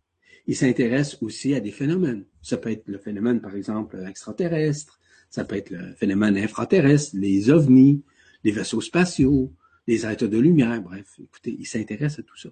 Ils 0.47 0.55
s'intéressent 0.55 1.21
aussi 1.21 1.53
à 1.53 1.59
des 1.59 1.73
phénomènes. 1.73 2.27
Ça 2.43 2.59
peut 2.59 2.71
être 2.71 2.87
le 2.87 2.99
phénomène, 2.99 3.41
par 3.41 3.57
exemple, 3.57 4.01
extraterrestre, 4.09 5.01
ça 5.31 5.45
peut 5.45 5.57
être 5.57 5.71
le 5.71 5.95
phénomène 5.95 6.37
infraterrestre, 6.37 7.17
les 7.17 7.51
ovnis, 7.51 8.05
les 8.45 8.53
vaisseaux 8.53 8.81
spatiaux, 8.81 9.53
les 9.89 10.07
êtres 10.07 10.29
de 10.29 10.39
lumière, 10.39 10.81
bref, 10.81 11.19
écoutez, 11.21 11.57
ils 11.59 11.67
s'intéressent 11.67 12.21
à 12.21 12.23
tout 12.23 12.39
ça. 12.39 12.51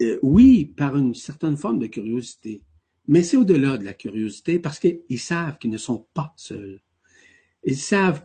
Euh, 0.00 0.18
oui, 0.22 0.72
par 0.74 0.96
une 0.96 1.14
certaine 1.14 1.58
forme 1.58 1.80
de 1.80 1.86
curiosité, 1.86 2.62
mais 3.08 3.22
c'est 3.22 3.36
au-delà 3.36 3.76
de 3.76 3.84
la 3.84 3.92
curiosité 3.92 4.58
parce 4.58 4.78
qu'ils 4.78 5.20
savent 5.20 5.58
qu'ils 5.58 5.70
ne 5.70 5.76
sont 5.76 6.06
pas 6.14 6.32
seuls. 6.38 6.80
Ils 7.62 7.76
savent 7.76 8.22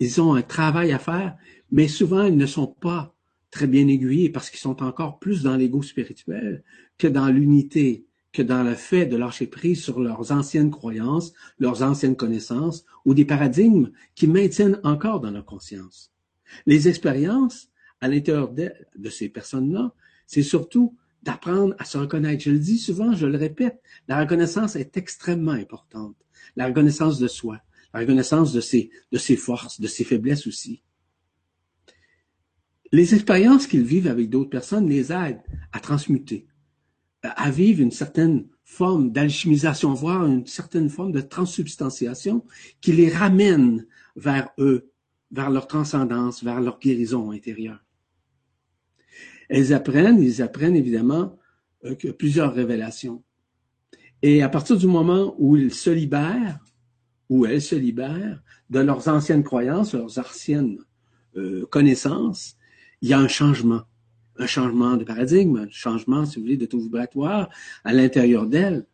qu'ils 0.00 0.20
ont 0.22 0.34
un 0.34 0.42
travail 0.42 0.92
à 0.92 0.98
faire, 0.98 1.36
mais 1.70 1.86
souvent 1.86 2.24
ils 2.24 2.36
ne 2.36 2.46
sont 2.46 2.66
pas 2.66 3.14
très 3.50 3.66
bien 3.66 3.86
aiguillés 3.86 4.30
parce 4.30 4.48
qu'ils 4.48 4.60
sont 4.60 4.82
encore 4.82 5.18
plus 5.18 5.42
dans 5.42 5.56
l'ego 5.56 5.82
spirituel 5.82 6.62
que 6.96 7.06
dans 7.06 7.28
l'unité, 7.28 8.06
que 8.32 8.42
dans 8.42 8.62
le 8.62 8.74
fait 8.74 9.06
de 9.06 9.16
lâcher 9.16 9.46
prise 9.46 9.82
sur 9.82 10.00
leurs 10.00 10.32
anciennes 10.32 10.70
croyances, 10.70 11.34
leurs 11.58 11.82
anciennes 11.82 12.16
connaissances 12.16 12.84
ou 13.04 13.12
des 13.12 13.24
paradigmes 13.24 13.90
qui 14.14 14.26
maintiennent 14.26 14.80
encore 14.84 15.20
dans 15.20 15.32
leur 15.32 15.44
conscience. 15.44 16.12
Les 16.64 16.88
expériences 16.88 17.68
à 18.00 18.08
l'intérieur 18.08 18.52
de 18.52 19.10
ces 19.10 19.28
personnes-là, 19.28 19.92
c'est 20.26 20.42
surtout 20.42 20.96
d'apprendre 21.22 21.74
à 21.78 21.84
se 21.84 21.98
reconnaître. 21.98 22.42
Je 22.44 22.52
le 22.52 22.58
dis 22.58 22.78
souvent, 22.78 23.12
je 23.12 23.26
le 23.26 23.36
répète, 23.36 23.82
la 24.08 24.20
reconnaissance 24.20 24.76
est 24.76 24.96
extrêmement 24.96 25.52
importante. 25.52 26.16
La 26.56 26.66
reconnaissance 26.66 27.18
de 27.18 27.28
soi, 27.28 27.60
la 27.92 28.00
reconnaissance 28.00 28.52
de 28.52 28.60
ses, 28.60 28.90
de 29.12 29.18
ses 29.18 29.36
forces, 29.36 29.80
de 29.80 29.86
ses 29.86 30.04
faiblesses 30.04 30.46
aussi. 30.46 30.82
Les 32.92 33.14
expériences 33.14 33.66
qu'ils 33.66 33.84
vivent 33.84 34.08
avec 34.08 34.30
d'autres 34.30 34.50
personnes 34.50 34.88
les 34.88 35.12
aident 35.12 35.42
à 35.72 35.80
transmuter, 35.80 36.46
à 37.22 37.50
vivre 37.50 37.80
une 37.80 37.92
certaine 37.92 38.46
forme 38.64 39.10
d'alchimisation, 39.12 39.94
voire 39.94 40.26
une 40.26 40.46
certaine 40.46 40.90
forme 40.90 41.12
de 41.12 41.20
transsubstantiation 41.20 42.44
qui 42.80 42.92
les 42.92 43.08
ramène 43.08 43.86
vers 44.16 44.50
eux, 44.58 44.90
vers 45.30 45.50
leur 45.50 45.66
transcendance, 45.66 46.42
vers 46.42 46.60
leur 46.60 46.78
guérison 46.78 47.30
intérieure. 47.30 47.84
Elles 49.48 49.72
apprennent, 49.72 50.22
ils 50.22 50.42
apprennent 50.42 50.76
évidemment 50.76 51.38
euh, 51.84 51.94
que 51.94 52.08
plusieurs 52.08 52.54
révélations. 52.54 53.22
Et 54.22 54.42
à 54.42 54.48
partir 54.48 54.76
du 54.76 54.86
moment 54.86 55.34
où 55.38 55.56
ils 55.56 55.74
se 55.74 55.90
libèrent, 55.90 56.58
où 57.30 57.46
elles 57.46 57.62
se 57.62 57.76
libèrent 57.76 58.42
de 58.68 58.80
leurs 58.80 59.08
anciennes 59.08 59.44
croyances, 59.44 59.94
leurs 59.94 60.18
anciennes 60.18 60.78
euh, 61.36 61.64
connaissances, 61.66 62.56
il 63.00 63.08
y 63.08 63.12
a 63.14 63.18
un 63.18 63.28
changement, 63.28 63.82
un 64.36 64.46
changement 64.46 64.96
de 64.96 65.04
paradigme, 65.04 65.56
un 65.56 65.70
changement, 65.70 66.26
si 66.26 66.36
vous 66.36 66.42
voulez, 66.42 66.56
de 66.56 66.66
taux 66.66 66.80
vibratoire 66.80 67.48
à 67.84 67.92
l'intérieur 67.92 68.46
d'elles. 68.46 68.84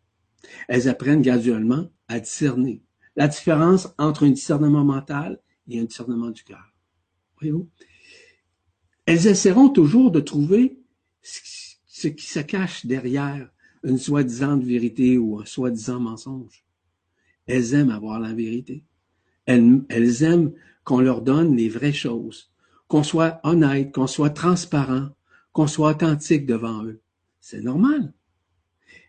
Elles 0.68 0.88
apprennent 0.88 1.22
graduellement 1.22 1.90
à 2.08 2.20
discerner 2.20 2.82
la 3.16 3.26
différence 3.26 3.88
entre 3.98 4.26
un 4.26 4.30
discernement 4.30 4.84
mental 4.84 5.40
et 5.68 5.80
un 5.80 5.84
discernement 5.84 6.30
du 6.30 6.44
cœur. 6.44 6.74
Voyez-vous? 7.40 7.68
Elles 9.06 9.26
essaieront 9.26 9.70
toujours 9.70 10.10
de 10.10 10.20
trouver 10.20 10.78
ce 11.22 12.08
qui 12.08 12.26
se 12.26 12.40
cache 12.40 12.84
derrière 12.84 13.48
une 13.82 13.98
soi-disant 13.98 14.58
vérité 14.58 15.16
ou 15.16 15.40
un 15.40 15.46
soi-disant 15.46 16.00
mensonge. 16.00 16.65
Elles 17.46 17.74
aiment 17.74 17.90
avoir 17.90 18.20
la 18.20 18.32
vérité. 18.32 18.84
Elles, 19.46 20.22
aiment 20.22 20.52
qu'on 20.84 21.00
leur 21.00 21.22
donne 21.22 21.56
les 21.56 21.68
vraies 21.68 21.92
choses, 21.92 22.50
qu'on 22.88 23.02
soit 23.02 23.40
honnête, 23.44 23.92
qu'on 23.92 24.06
soit 24.06 24.30
transparent, 24.30 25.10
qu'on 25.52 25.66
soit 25.66 25.90
authentique 25.90 26.46
devant 26.46 26.84
eux. 26.84 27.00
C'est 27.40 27.62
normal. 27.62 28.12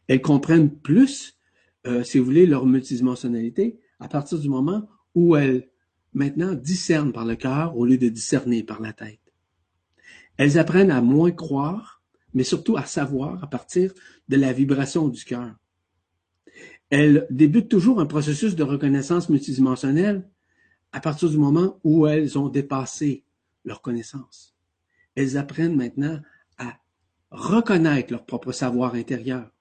Elles 0.08 0.22
comprennent 0.22 0.72
plus, 0.72 1.38
euh, 1.88 2.04
si 2.04 2.20
vous 2.20 2.26
voulez, 2.26 2.46
leur 2.46 2.66
multidimensionnalité 2.66 3.80
à 4.00 4.08
partir 4.08 4.40
du 4.40 4.48
moment 4.48 4.88
où 5.16 5.36
elles, 5.36 5.70
maintenant, 6.14 6.54
discernent 6.54 7.14
par 7.14 7.26
le 7.26 7.36
cœur 7.36 7.76
au 7.76 7.86
lieu 7.86 7.98
de 7.98 8.10
discerner 8.10 8.64
par 8.64 8.82
la 8.82 8.94
tête. 8.94 9.20
Elles 10.38 10.60
apprennent 10.60 10.92
à 10.92 11.02
moins 11.02 11.32
croire, 11.32 12.04
mais 12.34 12.44
surtout 12.44 12.78
à 12.78 12.86
savoir 12.86 13.44
à 13.44 13.48
partir 13.48 13.92
de 14.30 14.38
la 14.38 14.54
vibration 14.54 15.08
du 15.08 15.24
cœur. 15.24 15.56
Elles 16.90 17.28
débutent 17.30 17.70
toujours 17.70 18.00
un 18.00 18.06
processus 18.06 18.56
de 18.56 18.64
reconnaissance 18.64 19.30
multidimensionnelle 19.30 20.28
à 20.92 21.00
partir 21.00 21.30
du 21.30 21.38
moment 21.38 21.80
où 21.84 22.08
elles 22.08 22.38
ont 22.38 22.50
dépassé 22.50 23.26
leur 23.66 23.82
connaissance. 23.82 24.56
Elles 25.16 25.38
apprennent 25.38 25.76
maintenant 25.76 26.22
à 26.58 26.80
reconnaître 27.32 28.12
leur 28.14 28.26
propre 28.26 28.52
savoir 28.52 28.96
intérieur, 28.96 29.52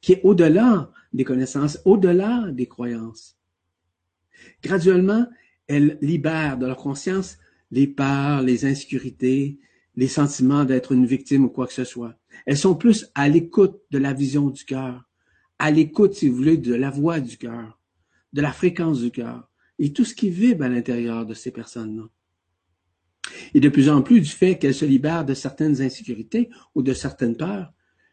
qui 0.00 0.12
est 0.12 0.20
au-delà 0.22 0.90
des 1.12 1.24
connaissances, 1.24 1.80
au-delà 1.84 2.50
des 2.52 2.66
croyances. 2.66 3.36
Graduellement, 4.62 5.26
elles 5.66 5.98
libèrent 6.00 6.58
de 6.58 6.66
leur 6.66 6.76
conscience 6.76 7.38
les 7.70 7.86
peurs, 7.88 8.42
les 8.42 8.66
insécurités, 8.66 9.58
les 9.96 10.08
sentiments 10.08 10.64
d'être 10.64 10.92
une 10.92 11.06
victime 11.06 11.44
ou 11.44 11.48
quoi 11.48 11.66
que 11.66 11.72
ce 11.72 11.84
soit. 11.84 12.14
Elles 12.46 12.58
sont 12.58 12.74
plus 12.74 13.10
à 13.14 13.28
l'écoute 13.28 13.80
de 13.90 13.98
la 13.98 14.12
vision 14.12 14.50
du 14.50 14.64
cœur, 14.64 15.08
à 15.58 15.70
l'écoute, 15.70 16.14
si 16.14 16.28
vous 16.28 16.36
voulez, 16.36 16.56
de 16.56 16.74
la 16.74 16.90
voix 16.90 17.20
du 17.20 17.38
cœur, 17.38 17.78
de 18.32 18.40
la 18.40 18.52
fréquence 18.52 19.00
du 19.00 19.10
cœur 19.10 19.48
et 19.78 19.92
tout 19.92 20.04
ce 20.04 20.14
qui 20.14 20.30
vibre 20.30 20.64
à 20.64 20.68
l'intérieur 20.68 21.26
de 21.26 21.34
ces 21.34 21.50
personnes-là. 21.50 22.08
Et 23.54 23.60
de 23.60 23.68
plus 23.68 23.88
en 23.88 24.02
plus 24.02 24.20
du 24.20 24.28
fait 24.28 24.58
qu'elles 24.58 24.74
se 24.74 24.84
libèrent 24.84 25.24
de 25.24 25.34
certaines 25.34 25.80
insécurités 25.80 26.50
ou 26.74 26.82
de 26.82 26.92
certaines 26.92 27.36
peurs, 27.36 27.72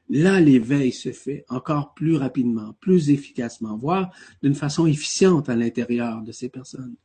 là 0.10 0.40
l'éveil 0.40 0.92
se 0.92 1.12
fait 1.12 1.46
encore 1.50 1.94
plus 1.94 2.16
rapidement, 2.16 2.74
plus 2.80 3.10
efficacement, 3.10 3.78
voire 3.78 4.12
d'une 4.42 4.56
façon 4.56 4.86
efficiente 4.86 5.50
à 5.50 5.56
l'intérieur 5.56 6.22
de 6.22 6.32
ces 6.32 6.50
personnes. 6.50 6.96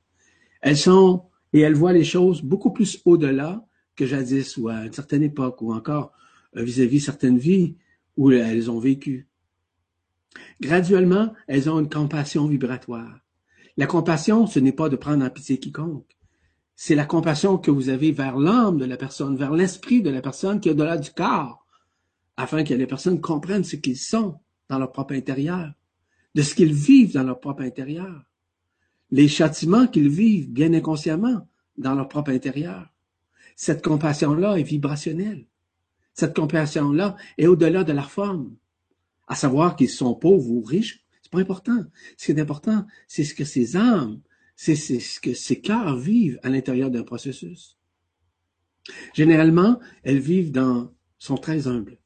Elles 0.60 0.76
sont 0.76 1.24
et 1.52 1.60
elles 1.60 1.74
voient 1.74 1.92
les 1.92 2.04
choses 2.04 2.42
beaucoup 2.42 2.72
plus 2.72 3.00
au-delà 3.04 3.66
que 3.94 4.06
jadis 4.06 4.56
ou 4.56 4.68
à 4.68 4.86
une 4.86 4.92
certaine 4.92 5.22
époque 5.22 5.62
ou 5.62 5.72
encore 5.72 6.12
vis-à-vis 6.54 7.00
certaines 7.00 7.38
vies 7.38 7.76
où 8.16 8.30
elles 8.30 8.70
ont 8.70 8.78
vécu. 8.78 9.28
Graduellement, 10.60 11.32
elles 11.46 11.68
ont 11.70 11.80
une 11.80 11.88
compassion 11.88 12.46
vibratoire. 12.46 13.20
La 13.76 13.86
compassion, 13.86 14.46
ce 14.46 14.58
n'est 14.58 14.72
pas 14.72 14.88
de 14.88 14.96
prendre 14.96 15.24
en 15.24 15.30
pitié 15.30 15.58
quiconque. 15.58 16.16
C'est 16.74 16.94
la 16.94 17.06
compassion 17.06 17.58
que 17.58 17.70
vous 17.70 17.88
avez 17.88 18.12
vers 18.12 18.36
l'âme 18.36 18.78
de 18.78 18.84
la 18.84 18.96
personne, 18.96 19.36
vers 19.36 19.52
l'esprit 19.52 20.02
de 20.02 20.10
la 20.10 20.20
personne 20.20 20.60
qui 20.60 20.68
est 20.68 20.72
au-delà 20.72 20.96
du 20.96 21.10
corps, 21.10 21.66
afin 22.36 22.64
que 22.64 22.74
les 22.74 22.86
personnes 22.86 23.20
comprennent 23.20 23.64
ce 23.64 23.76
qu'ils 23.76 23.96
sont 23.96 24.38
dans 24.68 24.78
leur 24.78 24.92
propre 24.92 25.14
intérieur, 25.14 25.72
de 26.34 26.42
ce 26.42 26.54
qu'ils 26.54 26.74
vivent 26.74 27.14
dans 27.14 27.22
leur 27.22 27.40
propre 27.40 27.62
intérieur, 27.62 28.22
les 29.10 29.28
châtiments 29.28 29.86
qu'ils 29.86 30.08
vivent 30.08 30.50
bien 30.50 30.72
inconsciemment 30.74 31.48
dans 31.78 31.94
leur 31.94 32.08
propre 32.08 32.30
intérieur. 32.30 32.86
Cette 33.54 33.82
compassion-là 33.82 34.56
est 34.56 34.62
vibrationnelle. 34.62 35.46
Cette 36.12 36.34
compassion-là 36.34 37.16
est 37.38 37.46
au-delà 37.46 37.84
de 37.84 37.92
la 37.92 38.02
forme. 38.02 38.56
À 39.26 39.34
savoir 39.34 39.76
qu'ils 39.76 39.90
sont 39.90 40.14
pauvres 40.14 40.50
ou 40.50 40.62
riches, 40.62 41.04
c'est 41.22 41.32
pas 41.32 41.40
important. 41.40 41.84
Ce 42.16 42.26
qui 42.26 42.32
est 42.32 42.40
important, 42.40 42.86
c'est 43.08 43.24
ce 43.24 43.34
que 43.34 43.44
ces 43.44 43.76
âmes, 43.76 44.20
c'est 44.54 44.76
ce 44.76 45.20
que 45.20 45.34
ces 45.34 45.60
cœurs 45.60 45.96
vivent 45.96 46.38
à 46.42 46.48
l'intérieur 46.48 46.90
d'un 46.90 47.02
processus. 47.02 47.76
Généralement, 49.14 49.80
elles 50.04 50.20
vivent 50.20 50.52
dans, 50.52 50.92
sont 51.18 51.36
très 51.36 51.66
humbles. 51.66 51.98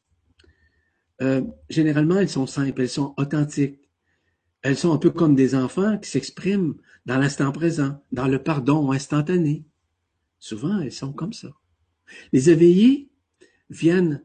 Euh, 1.23 1.43
généralement, 1.69 2.17
elles 2.17 2.31
sont 2.31 2.47
simples, 2.47 2.81
elles 2.81 2.89
sont 2.89 3.15
authentiques. 3.19 3.79
Elles 4.63 4.77
sont 4.77 4.93
un 4.93 4.99
peu 4.99 5.11
comme 5.11 5.35
des 5.35 5.55
enfants 5.55 5.99
qui 5.99 6.11
s'expriment 6.11 6.77
dans 7.07 7.19
l'instant 7.19 7.53
présent, 7.53 8.03
dans 8.13 8.29
le 8.29 8.43
pardon 8.43 8.93
instantané. 8.93 9.65
Souvent, 10.39 10.81
elles 10.81 10.93
sont 10.93 11.13
comme 11.13 11.33
ça. 11.33 11.51
Les 12.33 12.51
éveillés 12.51 13.11
viennent 13.69 14.25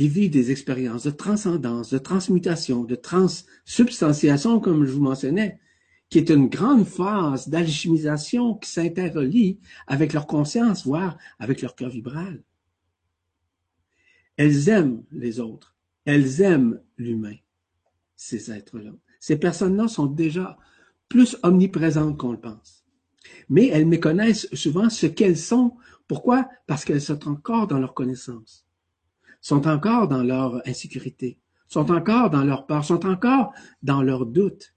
et 0.00 0.08
vivent 0.08 0.30
des 0.30 0.50
expériences 0.50 1.04
de 1.04 1.10
transcendance, 1.10 1.90
de 1.90 1.98
transmutation, 1.98 2.84
de 2.84 2.94
transsubstantiation, 2.94 4.58
comme 4.58 4.86
je 4.86 4.92
vous 4.92 5.02
mentionnais, 5.02 5.60
qui 6.08 6.16
est 6.16 6.30
une 6.30 6.48
grande 6.48 6.86
phase 6.86 7.48
d'alchimisation 7.48 8.54
qui 8.54 8.70
s'interrelie 8.70 9.58
avec 9.86 10.14
leur 10.14 10.26
conscience, 10.26 10.86
voire 10.86 11.18
avec 11.38 11.60
leur 11.60 11.74
cœur 11.74 11.90
vibral. 11.90 12.42
Elles 14.38 14.70
aiment 14.70 15.02
les 15.12 15.38
autres. 15.38 15.76
Elles 16.06 16.40
aiment 16.40 16.80
l'humain, 16.96 17.36
ces 18.16 18.50
êtres-là. 18.50 18.92
Ces 19.20 19.36
personnes-là 19.36 19.86
sont 19.86 20.06
déjà 20.06 20.56
plus 21.10 21.36
omniprésentes 21.42 22.16
qu'on 22.16 22.32
le 22.32 22.40
pense 22.40 22.80
mais 23.48 23.66
elles 23.68 23.86
méconnaissent 23.86 24.48
souvent 24.54 24.88
ce 24.88 25.06
qu'elles 25.06 25.36
sont. 25.36 25.76
Pourquoi? 26.08 26.48
Parce 26.66 26.84
qu'elles 26.84 27.02
sont 27.02 27.28
encore 27.28 27.66
dans 27.66 27.78
leur 27.78 27.94
connaissance, 27.94 28.66
sont 29.40 29.66
encore 29.66 30.08
dans 30.08 30.22
leur 30.22 30.66
insécurité, 30.66 31.38
sont 31.68 31.90
encore 31.90 32.30
dans 32.30 32.44
leur 32.44 32.66
peur, 32.66 32.84
sont 32.84 33.06
encore 33.06 33.52
dans 33.82 34.02
leur 34.02 34.26
doute 34.26 34.74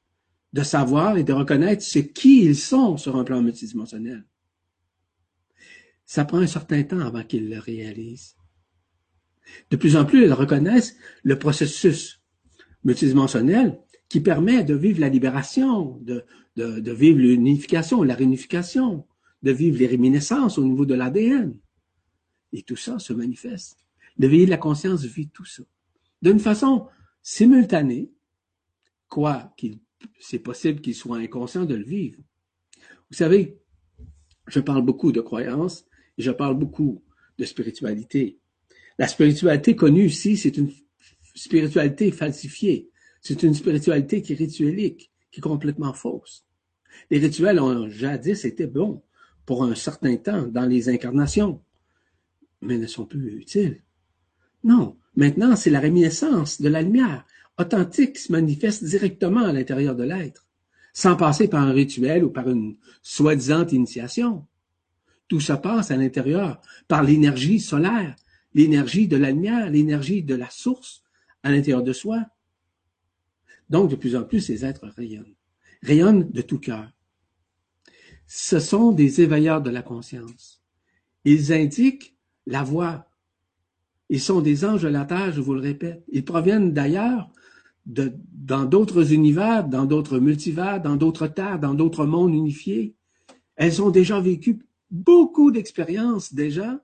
de 0.53 0.63
savoir 0.63 1.17
et 1.17 1.23
de 1.23 1.33
reconnaître 1.33 1.83
ce 1.83 1.99
qui 1.99 2.43
ils 2.43 2.55
sont 2.55 2.97
sur 2.97 3.15
un 3.15 3.23
plan 3.23 3.41
multidimensionnel. 3.41 4.23
Ça 6.05 6.25
prend 6.25 6.37
un 6.37 6.47
certain 6.47 6.83
temps 6.83 6.99
avant 6.99 7.23
qu'ils 7.23 7.49
le 7.49 7.59
réalisent. 7.59 8.35
De 9.71 9.77
plus 9.77 9.95
en 9.95 10.05
plus, 10.05 10.23
elles 10.23 10.33
reconnaissent 10.33 10.95
le 11.23 11.39
processus 11.39 12.21
multidimensionnel 12.83 13.79
qui 14.09 14.21
permet 14.21 14.63
de 14.63 14.75
vivre 14.75 14.99
la 14.99 15.09
libération, 15.09 15.97
de, 16.01 16.23
de, 16.55 16.91
vivre 16.91 17.19
l'unification, 17.19 18.03
la 18.03 18.15
réunification, 18.15 19.07
de 19.41 19.51
vivre 19.51 19.79
les 19.79 19.87
réminiscences 19.87 20.57
au 20.57 20.63
niveau 20.63 20.85
de 20.85 20.93
l'ADN. 20.93 21.57
Et 22.51 22.61
tout 22.61 22.75
ça 22.75 22.99
se 22.99 23.13
manifeste. 23.13 23.82
L'éveillé 24.17 24.45
de 24.45 24.51
la 24.51 24.57
conscience 24.57 25.03
vit 25.03 25.29
tout 25.29 25.45
ça. 25.45 25.63
D'une 26.21 26.39
façon 26.39 26.87
simultanée, 27.21 28.11
quoi 29.09 29.53
qu'il, 29.57 29.79
c'est 30.19 30.39
possible 30.39 30.81
qu'il 30.81 30.95
soit 30.95 31.17
inconscient 31.17 31.65
de 31.65 31.75
le 31.75 31.83
vivre. 31.83 32.19
Vous 33.09 33.17
savez, 33.17 33.59
je 34.47 34.59
parle 34.59 34.83
beaucoup 34.83 35.11
de 35.11 35.21
croyances 35.21 35.85
et 36.17 36.21
je 36.21 36.31
parle 36.31 36.57
beaucoup 36.57 37.03
de 37.37 37.45
spiritualité. 37.45 38.39
La 38.97 39.07
spiritualité 39.07 39.75
connue 39.75 40.05
ici, 40.05 40.37
c'est 40.37 40.57
une 40.57 40.71
spiritualité 41.35 42.11
falsifiée. 42.11 42.89
C'est 43.21 43.43
une 43.43 43.53
spiritualité 43.53 44.21
qui 44.21 44.33
est 44.33 44.37
rituelique, 44.37 45.11
qui 45.31 45.39
est 45.39 45.41
complètement 45.41 45.93
fausse. 45.93 46.45
Les 47.09 47.19
rituels 47.19 47.59
ont 47.59 47.89
jadis 47.89 48.45
été 48.45 48.67
bons 48.67 49.01
pour 49.45 49.63
un 49.63 49.75
certain 49.75 50.15
temps 50.17 50.47
dans 50.47 50.65
les 50.65 50.89
incarnations, 50.89 51.61
mais 52.61 52.77
ne 52.77 52.87
sont 52.87 53.05
plus 53.05 53.35
utiles. 53.35 53.81
Non, 54.63 54.97
maintenant 55.15 55.55
c'est 55.55 55.69
la 55.69 55.79
réminiscence 55.79 56.61
de 56.61 56.69
la 56.69 56.81
lumière 56.81 57.25
authentique 57.57 58.13
qui 58.13 58.21
se 58.23 58.31
manifeste 58.31 58.83
directement 58.83 59.45
à 59.45 59.53
l'intérieur 59.53 59.95
de 59.95 60.03
l'être, 60.03 60.47
sans 60.93 61.15
passer 61.15 61.47
par 61.47 61.61
un 61.61 61.71
rituel 61.71 62.23
ou 62.23 62.29
par 62.29 62.49
une 62.49 62.77
soi-disant 63.01 63.67
initiation. 63.67 64.47
Tout 65.27 65.39
se 65.39 65.53
passe 65.53 65.91
à 65.91 65.97
l'intérieur 65.97 66.61
par 66.87 67.03
l'énergie 67.03 67.59
solaire, 67.59 68.15
l'énergie 68.53 69.07
de 69.07 69.17
la 69.17 69.31
lumière, 69.31 69.69
l'énergie 69.69 70.23
de 70.23 70.35
la 70.35 70.49
source 70.49 71.03
à 71.43 71.51
l'intérieur 71.51 71.83
de 71.83 71.93
soi. 71.93 72.25
Donc, 73.69 73.89
de 73.89 73.95
plus 73.95 74.15
en 74.15 74.23
plus, 74.23 74.41
ces 74.41 74.65
êtres 74.65 74.87
rayonnent, 74.95 75.35
rayonnent 75.81 76.29
de 76.29 76.41
tout 76.41 76.59
cœur. 76.59 76.91
Ce 78.27 78.59
sont 78.59 78.91
des 78.91 79.21
éveilleurs 79.21 79.61
de 79.61 79.69
la 79.69 79.81
conscience. 79.81 80.61
Ils 81.25 81.53
indiquent 81.53 82.15
la 82.45 82.63
voie. 82.63 83.07
Ils 84.09 84.21
sont 84.21 84.41
des 84.41 84.65
anges 84.65 84.83
de 84.83 84.87
la 84.89 85.05
terre, 85.05 85.31
je 85.31 85.41
vous 85.41 85.53
le 85.53 85.61
répète. 85.61 86.03
Ils 86.11 86.25
proviennent 86.25 86.73
d'ailleurs, 86.73 87.31
de, 87.85 88.13
dans 88.31 88.65
d'autres 88.65 89.13
univers, 89.13 89.67
dans 89.67 89.85
d'autres 89.85 90.19
multivers, 90.19 90.81
dans 90.81 90.95
d'autres 90.95 91.27
terres, 91.27 91.59
dans 91.59 91.73
d'autres 91.73 92.05
mondes 92.05 92.33
unifiés. 92.33 92.95
Elles 93.55 93.81
ont 93.81 93.89
déjà 93.89 94.19
vécu 94.19 94.59
beaucoup 94.91 95.51
d'expériences 95.51 96.33
déjà 96.33 96.79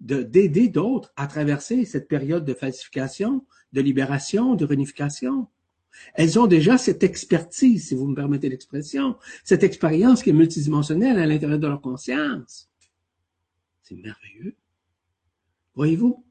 d'aider 0.00 0.68
d'autres 0.68 1.12
à 1.16 1.26
traverser 1.26 1.84
cette 1.84 2.08
période 2.08 2.46
de 2.46 2.54
falsification, 2.54 3.44
de 3.74 3.82
libération, 3.82 4.54
de 4.54 4.64
réunification. 4.64 5.48
Elles 6.14 6.38
ont 6.38 6.46
déjà 6.46 6.78
cette 6.78 7.02
expertise, 7.02 7.88
si 7.88 7.94
vous 7.94 8.06
me 8.06 8.14
permettez 8.14 8.48
l'expression, 8.48 9.16
cette 9.44 9.62
expérience 9.62 10.22
qui 10.22 10.30
est 10.30 10.34
multidimensionnelle 10.34 11.18
à 11.18 11.26
l'intérieur 11.26 11.58
de 11.58 11.66
leur 11.66 11.82
conscience. 11.82 12.70
C'est 13.82 13.96
merveilleux. 13.96 14.56
Voyez-vous? 15.74 16.24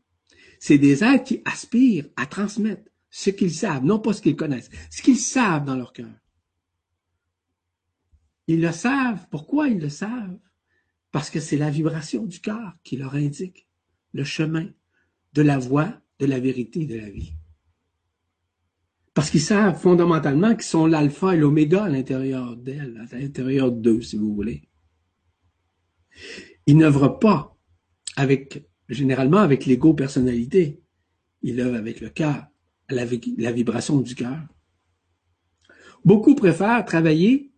C'est 0.60 0.78
des 0.78 1.04
êtres 1.04 1.24
qui 1.24 1.42
aspirent 1.46 2.10
à 2.16 2.26
transmettre 2.26 2.84
ce 3.10 3.30
qu'ils 3.30 3.54
savent, 3.54 3.84
non 3.84 4.00
pas 4.00 4.14
ce 4.14 4.22
qu'ils 4.22 4.36
connaissent, 4.36 4.70
ce 4.92 5.02
qu'ils 5.02 5.18
savent 5.18 5.66
dans 5.66 5.76
leur 5.76 5.94
cœur. 5.94 6.12
Ils 8.48 8.62
le 8.62 8.72
savent. 8.72 9.28
Pourquoi 9.30 9.68
ils 9.68 9.80
le 9.80 9.90
savent? 9.90 10.38
Parce 11.12 11.30
que 11.30 11.40
c'est 11.40 11.58
la 11.58 11.70
vibration 11.70 12.26
du 12.26 12.40
cœur 12.40 12.74
qui 12.84 12.98
leur 12.98 13.16
indique 13.16 13.68
le 14.14 14.24
chemin 14.24 14.68
de 15.34 15.42
la 15.42 15.58
voie, 15.58 16.02
de 16.20 16.26
la 16.26 16.40
vérité, 16.40 16.86
de 16.86 16.98
la 16.98 17.10
vie. 17.10 17.34
Parce 19.14 19.30
qu'ils 19.30 19.42
savent 19.42 19.80
fondamentalement 19.80 20.54
qu'ils 20.54 20.64
sont 20.64 20.86
l'alpha 20.86 21.36
et 21.36 21.38
l'oméga 21.38 21.86
à 21.86 21.90
l'intérieur 21.90 22.56
d'elle, 22.56 23.06
à 23.12 23.18
l'intérieur 23.18 23.72
d'eux, 23.72 24.02
si 24.02 24.18
vous 24.18 24.34
voulez. 24.34 24.68
Ils 26.66 26.78
n'œuvrent 26.78 27.20
pas 27.20 27.58
avec, 28.16 28.69
généralement 28.90 29.38
avec 29.38 29.66
l'ego-personnalité. 29.66 30.82
Ils 31.42 31.60
œuvrent 31.62 31.78
avec 31.78 32.02
le 32.02 32.10
cœur, 32.10 32.48
la, 32.90 33.06
vibration 33.52 34.02
du 34.02 34.16
cœur. 34.16 34.40
Beaucoup 36.04 36.36
préfèrent 36.36 36.84
travailler 36.86 37.52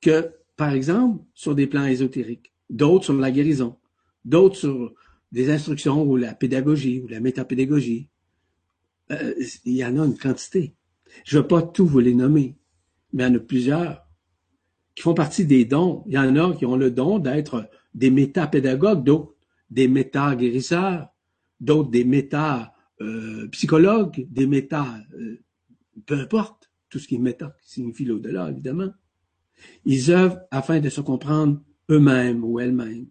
que, 0.00 0.32
par 0.56 0.72
exemple, 0.72 1.22
sur 1.34 1.54
des 1.54 1.66
plans 1.66 1.84
ésotériques, 1.84 2.52
d'autres 2.70 3.06
sur 3.06 3.14
la 3.14 3.30
guérison, 3.30 3.76
d'autres 4.24 4.56
sur 4.56 4.94
des 5.32 5.50
instructions 5.50 6.02
ou 6.02 6.16
la 6.16 6.34
pédagogie 6.34 7.00
ou 7.00 7.08
la 7.08 7.20
métapédagogie. 7.20 8.08
Euh, 9.10 9.34
il 9.64 9.76
y 9.76 9.84
en 9.84 9.98
a 9.98 10.06
une 10.06 10.16
quantité. 10.16 10.74
Je 11.24 11.36
ne 11.36 11.42
vais 11.42 11.48
pas 11.48 11.62
tous 11.62 11.86
vous 11.86 11.98
les 11.98 12.14
nommer, 12.14 12.56
mais 13.12 13.24
il 13.24 13.26
y 13.26 13.30
en 13.30 13.34
a 13.34 13.40
plusieurs 13.40 14.06
qui 14.94 15.02
font 15.02 15.14
partie 15.14 15.44
des 15.44 15.64
dons. 15.64 16.04
Il 16.06 16.14
y 16.14 16.18
en 16.18 16.36
a 16.36 16.54
qui 16.54 16.64
ont 16.64 16.76
le 16.76 16.90
don 16.90 17.18
d'être 17.18 17.68
des 17.94 18.10
métapédagogues, 18.10 19.02
d'autres 19.02 19.34
des 19.70 19.88
méta-guérisseurs, 19.88 21.08
d'autres 21.60 21.90
des 21.90 22.04
méta-psychologues, 22.04 24.26
des 24.30 24.46
méta... 24.46 24.98
Euh, 25.14 25.42
peu 26.06 26.18
importe, 26.18 26.70
tout 26.88 26.98
ce 26.98 27.06
qui 27.06 27.16
est 27.16 27.18
méta 27.18 27.56
signifie 27.62 28.04
l'au-delà, 28.04 28.50
évidemment. 28.50 28.92
Ils 29.84 30.10
œuvrent 30.10 30.40
afin 30.50 30.80
de 30.80 30.88
se 30.88 31.00
comprendre 31.00 31.62
eux-mêmes 31.90 32.44
ou 32.44 32.58
elles-mêmes, 32.58 33.06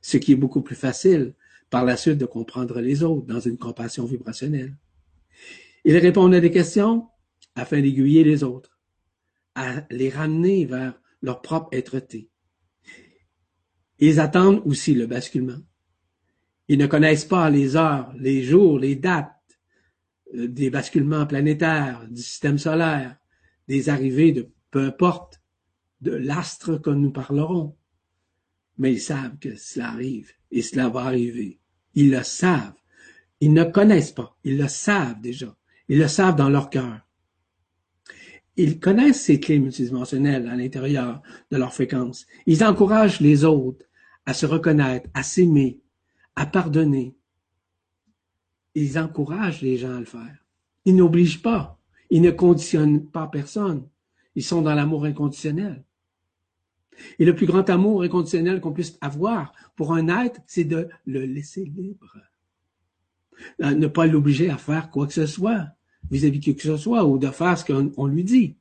ce 0.00 0.16
qui 0.16 0.32
est 0.32 0.36
beaucoup 0.36 0.62
plus 0.62 0.76
facile 0.76 1.34
par 1.70 1.84
la 1.84 1.96
suite 1.96 2.18
de 2.18 2.26
comprendre 2.26 2.80
les 2.80 3.02
autres 3.02 3.26
dans 3.26 3.40
une 3.40 3.58
compassion 3.58 4.04
vibrationnelle. 4.04 4.76
Ils 5.84 5.98
répondent 5.98 6.34
à 6.34 6.40
des 6.40 6.50
questions 6.50 7.08
afin 7.54 7.80
d'aiguiller 7.80 8.24
les 8.24 8.42
autres, 8.42 8.78
à 9.54 9.86
les 9.90 10.08
ramener 10.08 10.64
vers 10.64 11.00
leur 11.22 11.42
propre 11.42 11.68
être-té. 11.72 12.30
Ils 13.98 14.20
attendent 14.20 14.62
aussi 14.64 14.94
le 14.94 15.06
basculement. 15.06 15.58
Ils 16.68 16.78
ne 16.78 16.86
connaissent 16.86 17.26
pas 17.26 17.50
les 17.50 17.76
heures, 17.76 18.12
les 18.18 18.42
jours, 18.42 18.78
les 18.78 18.96
dates 18.96 19.30
euh, 20.34 20.48
des 20.48 20.70
basculements 20.70 21.26
planétaires, 21.26 22.06
du 22.10 22.22
système 22.22 22.58
solaire, 22.58 23.16
des 23.68 23.88
arrivées 23.88 24.32
de 24.32 24.48
peu 24.70 24.86
importe 24.86 25.40
de 26.00 26.12
l'astre 26.12 26.78
que 26.78 26.90
nous 26.90 27.10
parlerons. 27.10 27.76
Mais 28.78 28.92
ils 28.92 29.00
savent 29.00 29.38
que 29.38 29.56
cela 29.56 29.90
arrive 29.90 30.32
et 30.50 30.62
cela 30.62 30.88
va 30.88 31.02
arriver. 31.02 31.60
Ils 31.94 32.10
le 32.10 32.22
savent. 32.22 32.74
Ils 33.40 33.52
ne 33.52 33.64
connaissent 33.64 34.12
pas. 34.12 34.36
Ils 34.42 34.58
le 34.58 34.68
savent 34.68 35.20
déjà. 35.20 35.54
Ils 35.88 35.98
le 35.98 36.08
savent 36.08 36.36
dans 36.36 36.48
leur 36.48 36.70
cœur. 36.70 37.00
Ils 38.56 38.80
connaissent 38.80 39.22
ces 39.22 39.40
clés 39.40 39.58
multidimensionnelles 39.58 40.48
à 40.48 40.56
l'intérieur 40.56 41.22
de 41.50 41.56
leur 41.56 41.74
fréquence. 41.74 42.26
Ils 42.46 42.64
encouragent 42.64 43.20
les 43.20 43.44
autres 43.44 43.84
à 44.26 44.34
se 44.34 44.46
reconnaître, 44.46 45.08
à 45.12 45.22
s'aimer, 45.22 45.80
à 46.36 46.46
pardonner. 46.46 47.16
Ils 48.74 48.98
encouragent 48.98 49.62
les 49.62 49.76
gens 49.76 49.94
à 49.94 50.00
le 50.00 50.04
faire. 50.04 50.44
Ils 50.84 50.96
n'obligent 50.96 51.42
pas. 51.42 51.78
Ils 52.10 52.22
ne 52.22 52.30
conditionnent 52.30 53.06
pas 53.06 53.26
personne. 53.26 53.88
Ils 54.34 54.44
sont 54.44 54.62
dans 54.62 54.74
l'amour 54.74 55.04
inconditionnel. 55.04 55.84
Et 57.18 57.24
le 57.24 57.34
plus 57.34 57.46
grand 57.46 57.68
amour 57.70 58.02
inconditionnel 58.02 58.60
qu'on 58.60 58.72
puisse 58.72 58.98
avoir 59.00 59.52
pour 59.76 59.94
un 59.94 60.08
être, 60.08 60.40
c'est 60.46 60.64
de 60.64 60.88
le 61.06 61.24
laisser 61.24 61.64
libre. 61.64 62.18
Euh, 63.62 63.74
ne 63.74 63.86
pas 63.86 64.06
l'obliger 64.06 64.50
à 64.50 64.56
faire 64.56 64.90
quoi 64.90 65.06
que 65.06 65.12
ce 65.12 65.26
soit 65.26 65.68
vis-à-vis 66.10 66.38
de 66.38 66.44
qui 66.44 66.54
que 66.54 66.62
ce 66.62 66.76
soit 66.76 67.04
ou 67.04 67.18
de 67.18 67.28
faire 67.28 67.58
ce 67.58 67.64
qu'on 67.64 68.06
lui 68.06 68.24
dit. 68.24 68.56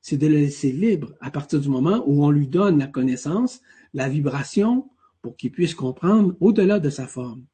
C'est 0.00 0.16
de 0.16 0.26
le 0.26 0.34
laisser 0.34 0.72
libre 0.72 1.14
à 1.20 1.30
partir 1.30 1.60
du 1.60 1.68
moment 1.68 2.02
où 2.06 2.24
on 2.24 2.30
lui 2.30 2.48
donne 2.48 2.78
la 2.78 2.86
connaissance, 2.86 3.60
la 3.94 4.08
vibration 4.08 4.88
pour 5.22 5.36
qu'il 5.36 5.50
puisse 5.50 5.74
comprendre 5.74 6.36
au-delà 6.40 6.78
de 6.78 6.90
sa 6.90 7.06
forme. 7.06 7.44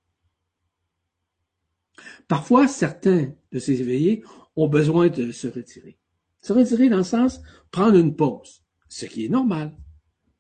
Parfois, 2.28 2.68
certains 2.68 3.32
de 3.52 3.58
ces 3.58 3.80
éveillés 3.80 4.24
ont 4.56 4.68
besoin 4.68 5.08
de 5.08 5.32
se 5.32 5.46
retirer. 5.46 5.98
Se 6.40 6.52
retirer 6.52 6.88
dans 6.88 6.98
le 6.98 7.04
sens 7.04 7.40
prendre 7.70 7.98
une 7.98 8.16
pause, 8.16 8.62
ce 8.88 9.06
qui 9.06 9.24
est 9.24 9.28
normal 9.28 9.74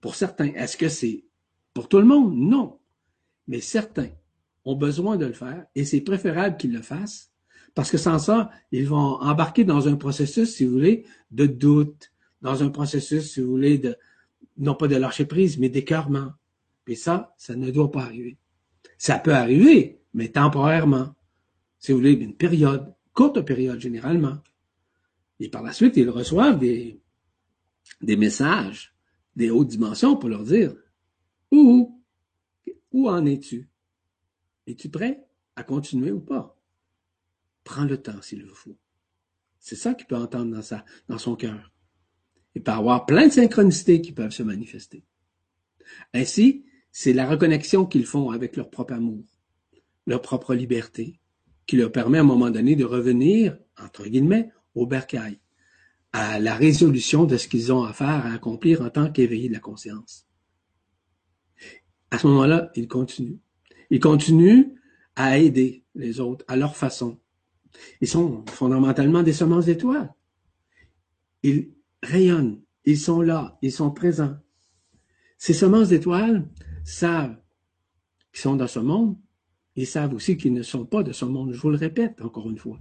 pour 0.00 0.14
certains. 0.14 0.52
Est-ce 0.54 0.76
que 0.76 0.88
c'est 0.88 1.24
pour 1.72 1.88
tout 1.88 1.98
le 1.98 2.04
monde? 2.04 2.34
Non. 2.36 2.78
Mais 3.46 3.60
certains 3.60 4.10
ont 4.64 4.76
besoin 4.76 5.16
de 5.16 5.26
le 5.26 5.32
faire 5.32 5.66
et 5.74 5.84
c'est 5.84 6.00
préférable 6.00 6.56
qu'ils 6.56 6.72
le 6.72 6.82
fassent 6.82 7.30
parce 7.74 7.90
que 7.90 7.98
sans 7.98 8.18
ça, 8.18 8.50
ils 8.70 8.86
vont 8.86 9.20
embarquer 9.20 9.64
dans 9.64 9.88
un 9.88 9.96
processus, 9.96 10.54
si 10.54 10.64
vous 10.64 10.72
voulez, 10.72 11.04
de 11.30 11.46
doute, 11.46 12.12
dans 12.40 12.62
un 12.62 12.70
processus, 12.70 13.32
si 13.32 13.40
vous 13.40 13.50
voulez, 13.50 13.78
de, 13.78 13.96
non 14.56 14.74
pas 14.74 14.86
de 14.86 14.96
lâcher 14.96 15.24
prise, 15.24 15.58
mais 15.58 15.68
d'écœurement. 15.68 16.32
Et 16.86 16.96
ça, 16.96 17.34
ça 17.38 17.56
ne 17.56 17.70
doit 17.70 17.90
pas 17.90 18.02
arriver. 18.02 18.38
Ça 18.98 19.18
peut 19.18 19.34
arriver, 19.34 20.02
mais 20.12 20.28
temporairement. 20.28 21.14
Si 21.78 21.92
vous 21.92 21.98
voulez, 21.98 22.12
une 22.12 22.36
période, 22.36 22.94
courte 23.12 23.40
période 23.42 23.80
généralement. 23.80 24.38
Et 25.40 25.48
par 25.48 25.62
la 25.62 25.72
suite, 25.72 25.96
ils 25.96 26.08
reçoivent 26.08 26.58
des, 26.58 27.00
des 28.00 28.16
messages 28.16 28.94
des 29.36 29.50
hautes 29.50 29.68
dimensions 29.68 30.16
pour 30.16 30.28
leur 30.28 30.44
dire 30.44 30.74
Où, 31.50 32.02
où 32.92 33.08
en 33.08 33.26
es-tu? 33.26 33.68
Es-tu 34.66 34.88
prêt 34.88 35.26
à 35.56 35.64
continuer 35.64 36.12
ou 36.12 36.20
pas? 36.20 36.58
Prends 37.64 37.84
le 37.84 38.00
temps 38.00 38.20
s'il 38.22 38.42
le 38.42 38.54
faut. 38.54 38.76
C'est 39.58 39.76
ça 39.76 39.94
qu'il 39.94 40.06
peut 40.06 40.16
entendre 40.16 40.54
dans, 40.54 40.62
sa, 40.62 40.84
dans 41.08 41.18
son 41.18 41.36
cœur. 41.36 41.72
Il 42.54 42.62
peut 42.62 42.72
avoir 42.72 43.06
plein 43.06 43.26
de 43.26 43.32
synchronicités 43.32 44.00
qui 44.00 44.12
peuvent 44.12 44.30
se 44.30 44.42
manifester. 44.42 45.04
Ainsi, 46.12 46.64
c'est 46.96 47.12
la 47.12 47.28
reconnexion 47.28 47.86
qu'ils 47.86 48.06
font 48.06 48.30
avec 48.30 48.54
leur 48.54 48.70
propre 48.70 48.92
amour, 48.92 49.24
leur 50.06 50.22
propre 50.22 50.54
liberté, 50.54 51.18
qui 51.66 51.76
leur 51.76 51.90
permet 51.90 52.18
à 52.18 52.20
un 52.20 52.24
moment 52.24 52.50
donné 52.50 52.76
de 52.76 52.84
revenir, 52.84 53.58
entre 53.82 54.06
guillemets, 54.06 54.52
au 54.76 54.86
bercail, 54.86 55.40
à 56.12 56.38
la 56.38 56.54
résolution 56.54 57.24
de 57.24 57.36
ce 57.36 57.48
qu'ils 57.48 57.72
ont 57.72 57.82
à 57.82 57.92
faire, 57.92 58.24
à 58.24 58.32
accomplir 58.32 58.80
en 58.80 58.90
tant 58.90 59.10
qu'éveillés 59.10 59.48
de 59.48 59.54
la 59.54 59.58
conscience. 59.58 60.28
À 62.12 62.18
ce 62.20 62.28
moment-là, 62.28 62.70
ils 62.76 62.86
continuent. 62.86 63.40
Ils 63.90 63.98
continuent 63.98 64.76
à 65.16 65.36
aider 65.38 65.84
les 65.96 66.20
autres 66.20 66.44
à 66.46 66.54
leur 66.54 66.76
façon. 66.76 67.18
Ils 68.02 68.08
sont 68.08 68.44
fondamentalement 68.46 69.24
des 69.24 69.32
semences 69.32 69.66
d'étoiles. 69.66 70.14
Ils 71.42 71.72
rayonnent, 72.04 72.62
ils 72.84 73.00
sont 73.00 73.20
là, 73.20 73.58
ils 73.62 73.72
sont 73.72 73.90
présents. 73.90 74.36
Ces 75.38 75.54
semences 75.54 75.88
d'étoiles 75.88 76.48
savent 76.84 77.36
qu'ils 78.32 78.42
sont 78.42 78.56
dans 78.56 78.68
ce 78.68 78.78
monde, 78.78 79.16
ils 79.76 79.86
savent 79.86 80.14
aussi 80.14 80.36
qu'ils 80.36 80.52
ne 80.52 80.62
sont 80.62 80.86
pas 80.86 81.02
de 81.02 81.12
ce 81.12 81.24
monde. 81.24 81.52
Je 81.52 81.60
vous 81.60 81.70
le 81.70 81.76
répète 81.76 82.20
encore 82.20 82.48
une 82.48 82.58
fois. 82.58 82.78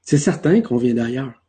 C'est 0.00 0.18
certain 0.18 0.60
qu'on 0.62 0.76
vient 0.76 0.94
d'ailleurs. 0.94 1.44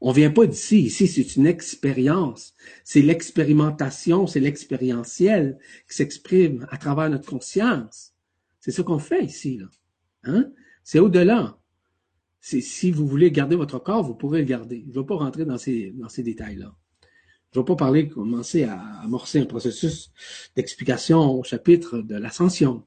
On 0.00 0.12
vient 0.12 0.30
pas 0.30 0.46
d'ici. 0.46 0.82
Ici, 0.82 1.06
c'est 1.06 1.36
une 1.36 1.46
expérience. 1.46 2.54
C'est 2.84 3.02
l'expérimentation, 3.02 4.26
c'est 4.26 4.40
l'expérientiel 4.40 5.58
qui 5.88 5.96
s'exprime 5.96 6.66
à 6.70 6.76
travers 6.76 7.10
notre 7.10 7.28
conscience. 7.28 8.14
C'est 8.60 8.70
ce 8.70 8.82
qu'on 8.82 8.98
fait 8.98 9.24
ici, 9.24 9.58
là. 9.58 9.66
Hein? 10.24 10.50
C'est 10.84 10.98
au-delà. 10.98 11.58
Si 12.40 12.90
vous 12.90 13.06
voulez 13.06 13.30
garder 13.30 13.56
votre 13.56 13.78
corps, 13.78 14.02
vous 14.02 14.14
pourrez 14.14 14.40
le 14.40 14.46
garder. 14.46 14.84
Je 14.86 14.96
ne 14.96 15.02
vais 15.02 15.06
pas 15.06 15.16
rentrer 15.16 15.44
dans 15.44 15.58
ces, 15.58 15.90
dans 15.92 16.08
ces 16.08 16.22
détails-là. 16.22 16.74
Je 17.52 17.58
ne 17.58 17.64
vais 17.64 17.66
pas 17.66 17.76
parler, 17.76 18.08
commencer 18.08 18.64
à 18.64 18.80
amorcer 19.02 19.40
un 19.40 19.46
processus 19.46 20.10
d'explication 20.54 21.18
au 21.38 21.42
chapitre 21.42 21.98
de 21.98 22.16
l'ascension. 22.16 22.84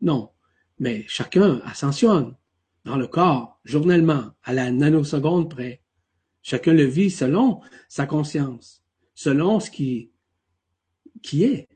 Non. 0.00 0.30
Mais 0.78 1.04
chacun 1.08 1.60
ascensionne 1.64 2.36
dans 2.84 2.96
le 2.96 3.06
corps, 3.06 3.60
journellement, 3.64 4.32
à 4.42 4.52
la 4.52 4.70
nanoseconde 4.70 5.50
près. 5.50 5.82
Chacun 6.42 6.72
le 6.72 6.84
vit 6.84 7.10
selon 7.10 7.60
sa 7.88 8.06
conscience, 8.06 8.82
selon 9.14 9.60
ce 9.60 9.70
qui, 9.70 10.10
qui 11.22 11.44
est. 11.44 11.68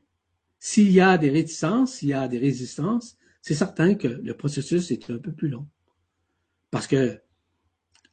S'il 0.57 0.91
y 0.91 1.01
a 1.01 1.17
des 1.17 1.29
réticences, 1.29 1.95
s'il 1.95 2.09
y 2.09 2.13
a 2.13 2.27
des 2.27 2.39
résistances, 2.39 3.17
c'est 3.41 3.53
certain 3.53 3.93
que 3.93 4.07
le 4.07 4.33
processus 4.35 4.89
est 4.89 5.11
un 5.11 5.19
peu 5.19 5.31
plus 5.31 5.49
long. 5.49 5.67
Parce 6.71 6.87
que 6.87 7.21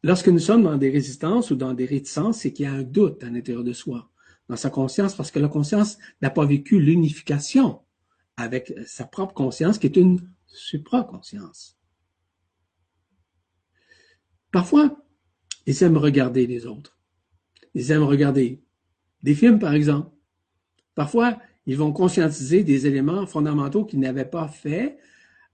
lorsque 0.03 0.28
nous 0.28 0.38
sommes 0.38 0.62
dans 0.62 0.76
des 0.76 0.90
résistances 0.90 1.50
ou 1.50 1.57
dans 1.57 1.74
des 1.74 1.86
réticences, 1.86 2.40
c'est 2.40 2.53
qu'il 2.53 2.64
y 2.64 2.68
a 2.68 2.72
un 2.72 2.82
doute 2.82 3.22
à 3.24 3.30
l'intérieur 3.30 3.64
de 3.64 3.72
soi, 3.72 4.11
dans 4.48 4.57
sa 4.57 4.70
conscience, 4.70 5.14
parce 5.14 5.30
que 5.30 5.38
la 5.38 5.48
conscience 5.48 5.98
n'a 6.20 6.30
pas 6.30 6.44
vécu 6.44 6.80
l'unification 6.80 7.80
avec 8.36 8.72
sa 8.86 9.05
propre 9.05 9.34
conscience, 9.34 9.78
qui 9.78 9.86
est 9.86 9.96
une 9.96 10.20
supraconscience. 10.46 11.78
Parfois, 14.50 15.03
ils 15.66 15.82
aiment 15.82 15.96
regarder 15.96 16.46
les 16.46 16.66
autres. 16.66 16.98
Ils 17.74 17.90
aiment 17.90 18.03
regarder 18.03 18.62
des 19.22 19.34
films, 19.34 19.59
par 19.59 19.74
exemple. 19.74 20.11
Parfois, 20.94 21.38
ils 21.66 21.76
vont 21.76 21.92
conscientiser 21.92 22.64
des 22.64 22.86
éléments 22.86 23.26
fondamentaux 23.26 23.84
qu'ils 23.84 24.00
n'avaient 24.00 24.28
pas 24.28 24.48
fait 24.48 24.98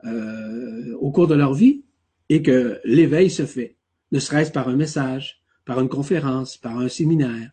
euh, 0.05 0.95
au 0.97 1.13
cours 1.13 1.27
de 1.27 1.35
leur 1.35 1.55
vie 1.55 1.85
et 2.29 2.43
que 2.43 2.81
l'éveil 2.85 3.31
se 3.31 3.47
fait, 3.47 3.78
ne 4.11 4.19
serait-ce 4.19 4.53
par 4.53 4.69
un 4.69 4.77
message, 4.77 5.43
par 5.65 5.81
une 5.81 5.89
conférence, 5.89 6.57
par 6.57 6.79
un 6.79 6.89
séminaire, 6.89 7.53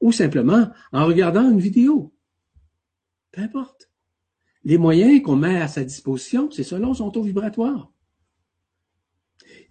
ou 0.00 0.12
simplement 0.12 0.70
en 0.92 1.06
regardant 1.06 1.50
une 1.50 1.60
vidéo. 1.60 2.14
Peu 3.30 3.42
importe. 3.42 3.90
Les 4.64 4.78
moyens 4.78 5.22
qu'on 5.22 5.36
met 5.36 5.60
à 5.60 5.68
sa 5.68 5.84
disposition, 5.84 6.50
c'est 6.50 6.62
selon 6.62 6.94
son 6.94 7.10
taux 7.10 7.22
vibratoire. 7.22 7.92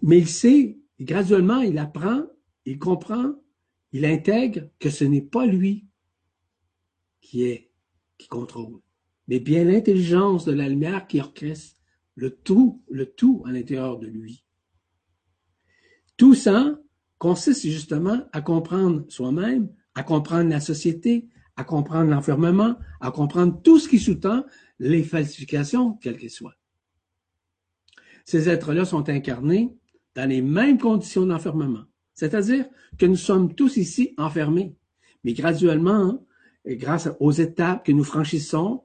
Mais 0.02 0.18
il 0.18 0.28
sait, 0.28 0.78
graduellement, 1.00 1.60
il 1.60 1.78
apprend, 1.78 2.26
il 2.66 2.78
comprend, 2.78 3.34
il 3.92 4.04
intègre 4.04 4.68
que 4.78 4.90
ce 4.90 5.04
n'est 5.04 5.22
pas 5.22 5.46
lui 5.46 5.86
qui 7.20 7.44
est, 7.44 7.70
qui 8.18 8.28
contrôle, 8.28 8.80
mais 9.28 9.40
bien 9.40 9.64
l'intelligence 9.64 10.44
de 10.44 10.52
la 10.52 10.68
lumière 10.68 11.06
qui 11.06 11.20
orchestre 11.20 11.76
le 12.14 12.30
tout, 12.30 12.82
le 12.90 13.06
tout 13.06 13.42
à 13.46 13.52
l'intérieur 13.52 13.98
de 13.98 14.06
lui. 14.06 14.41
Tout 16.16 16.34
ça 16.34 16.78
consiste 17.18 17.66
justement 17.66 18.20
à 18.32 18.40
comprendre 18.40 19.04
soi-même, 19.08 19.68
à 19.94 20.02
comprendre 20.02 20.50
la 20.50 20.60
société, 20.60 21.28
à 21.56 21.64
comprendre 21.64 22.10
l'enfermement, 22.10 22.76
à 23.00 23.10
comprendre 23.10 23.60
tout 23.62 23.78
ce 23.78 23.88
qui 23.88 23.98
sous-tend 23.98 24.44
les 24.78 25.02
falsifications, 25.02 25.94
quelles 25.94 26.16
qu'elles 26.16 26.30
soient. 26.30 26.56
Ces 28.24 28.48
êtres-là 28.48 28.84
sont 28.84 29.08
incarnés 29.08 29.76
dans 30.14 30.28
les 30.28 30.42
mêmes 30.42 30.78
conditions 30.78 31.26
d'enfermement, 31.26 31.84
c'est-à-dire 32.14 32.66
que 32.98 33.06
nous 33.06 33.16
sommes 33.16 33.54
tous 33.54 33.76
ici 33.76 34.14
enfermés, 34.18 34.76
mais 35.24 35.32
graduellement, 35.32 36.26
et 36.64 36.76
grâce 36.76 37.08
aux 37.18 37.32
étapes 37.32 37.84
que 37.84 37.92
nous 37.92 38.04
franchissons, 38.04 38.82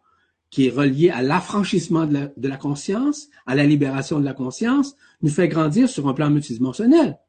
qui 0.49 0.67
est 0.67 0.71
relié 0.71 1.09
à 1.09 1.21
l'affranchissement 1.21 2.05
de, 2.05 2.47
la, 2.47 2.57
conscience, 2.57 3.29
à 3.45 3.55
la 3.55 3.65
libération 3.65 4.19
de 4.19 4.25
la 4.25 4.33
conscience, 4.33 4.95
nous 5.21 5.29
fait 5.29 5.47
grandir 5.47 5.89
sur 5.89 6.07
un 6.07 6.13
plan 6.13 6.29
multidimensionnel, 6.29 7.19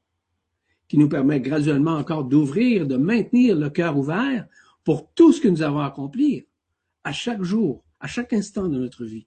qui 0.87 0.99
nous 0.99 1.09
permet 1.09 1.41
graduellement 1.41 1.97
encore 1.97 2.25
d'ouvrir, 2.25 2.87
de 2.87 2.97
maintenir 2.97 3.57
le 3.57 3.71
cœur 3.71 3.99
ouvert 3.99 4.47
pour 4.85 5.13
tout 5.15 5.33
ce 5.33 5.41
que 5.41 5.49
nous 5.49 5.63
avons 5.63 5.81
à 5.81 5.87
accomplir 5.87 6.45
à 7.05 7.13
chaque 7.13 7.43
jour, 7.43 7.85
à 8.01 8.07
chaque 8.07 8.33
instant 8.33 8.69
de 8.69 8.79
notre 8.79 9.05
vie. 9.05 9.27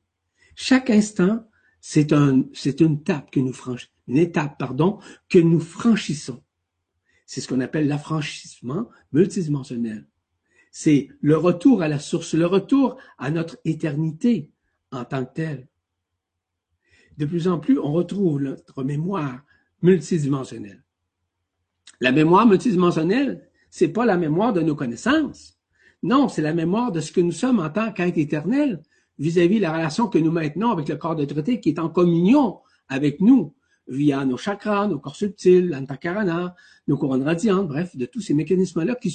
Chaque 0.55 0.89
instant, 0.89 1.45
c'est 1.81 2.13
un, 2.13 2.43
c'est 2.53 2.79
une 2.81 2.95
étape 2.95 3.31
que 3.31 3.39
nous 3.39 3.53
franchissons, 3.53 3.91
une 4.07 4.17
étape, 4.17 4.63
que 5.29 5.39
nous 5.39 5.59
franchissons. 5.59 6.41
C'est 7.25 7.41
ce 7.41 7.47
qu'on 7.47 7.61
appelle 7.61 7.87
l'affranchissement 7.87 8.89
multidimensionnel. 9.11 10.05
C'est 10.71 11.09
le 11.19 11.37
retour 11.37 11.81
à 11.81 11.89
la 11.89 11.99
source, 11.99 12.33
le 12.33 12.45
retour 12.45 12.97
à 13.17 13.29
notre 13.29 13.57
éternité 13.65 14.49
en 14.91 15.03
tant 15.03 15.25
que 15.25 15.33
telle. 15.33 15.67
De 17.17 17.25
plus 17.25 17.47
en 17.47 17.59
plus, 17.59 17.77
on 17.77 17.91
retrouve 17.91 18.41
notre 18.41 18.83
mémoire 18.83 19.41
multidimensionnelle. 19.81 20.83
La 21.99 22.11
mémoire 22.11 22.47
multidimensionnelle, 22.47 23.47
c'est 23.69 23.89
pas 23.89 24.05
la 24.05 24.17
mémoire 24.17 24.53
de 24.53 24.61
nos 24.61 24.75
connaissances. 24.75 25.59
Non, 26.03 26.29
c'est 26.29 26.41
la 26.41 26.53
mémoire 26.53 26.91
de 26.91 26.99
ce 26.99 27.11
que 27.11 27.21
nous 27.21 27.31
sommes 27.31 27.59
en 27.59 27.69
tant 27.69 27.91
qu'être 27.91 28.17
éternel 28.17 28.81
vis-à-vis 29.19 29.59
la 29.59 29.73
relation 29.73 30.07
que 30.07 30.17
nous 30.17 30.31
maintenons 30.31 30.71
avec 30.71 30.87
le 30.89 30.95
corps 30.95 31.15
de 31.15 31.25
traité 31.25 31.59
qui 31.59 31.69
est 31.69 31.79
en 31.79 31.89
communion 31.89 32.59
avec 32.87 33.21
nous 33.21 33.53
via 33.91 34.23
nos 34.25 34.37
chakras, 34.37 34.87
nos 34.87 34.99
corps 34.99 35.15
subtils, 35.15 35.67
l'antakarana, 35.67 36.55
nos 36.87 36.97
couronnes 36.97 37.23
radiantes, 37.23 37.67
bref, 37.67 37.95
de 37.95 38.05
tous 38.05 38.21
ces 38.21 38.33
mécanismes-là 38.33 38.95
qui, 38.95 39.13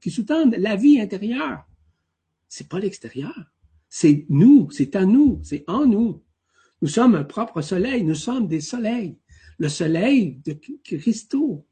qui 0.00 0.10
sous-tendent 0.10 0.56
la 0.58 0.76
vie 0.76 1.00
intérieure. 1.00 1.64
C'est 2.48 2.68
pas 2.68 2.80
l'extérieur. 2.80 3.52
C'est 3.88 4.26
nous, 4.28 4.68
c'est 4.70 4.96
à 4.96 5.04
nous, 5.04 5.40
c'est 5.44 5.64
en 5.68 5.86
nous. 5.86 6.22
Nous 6.82 6.88
sommes 6.88 7.14
un 7.14 7.24
propre 7.24 7.62
soleil, 7.62 8.02
nous 8.02 8.14
sommes 8.14 8.48
des 8.48 8.60
soleils. 8.60 9.18
Le 9.58 9.68
soleil 9.68 10.40
de 10.44 10.58
Christo. 10.82 11.64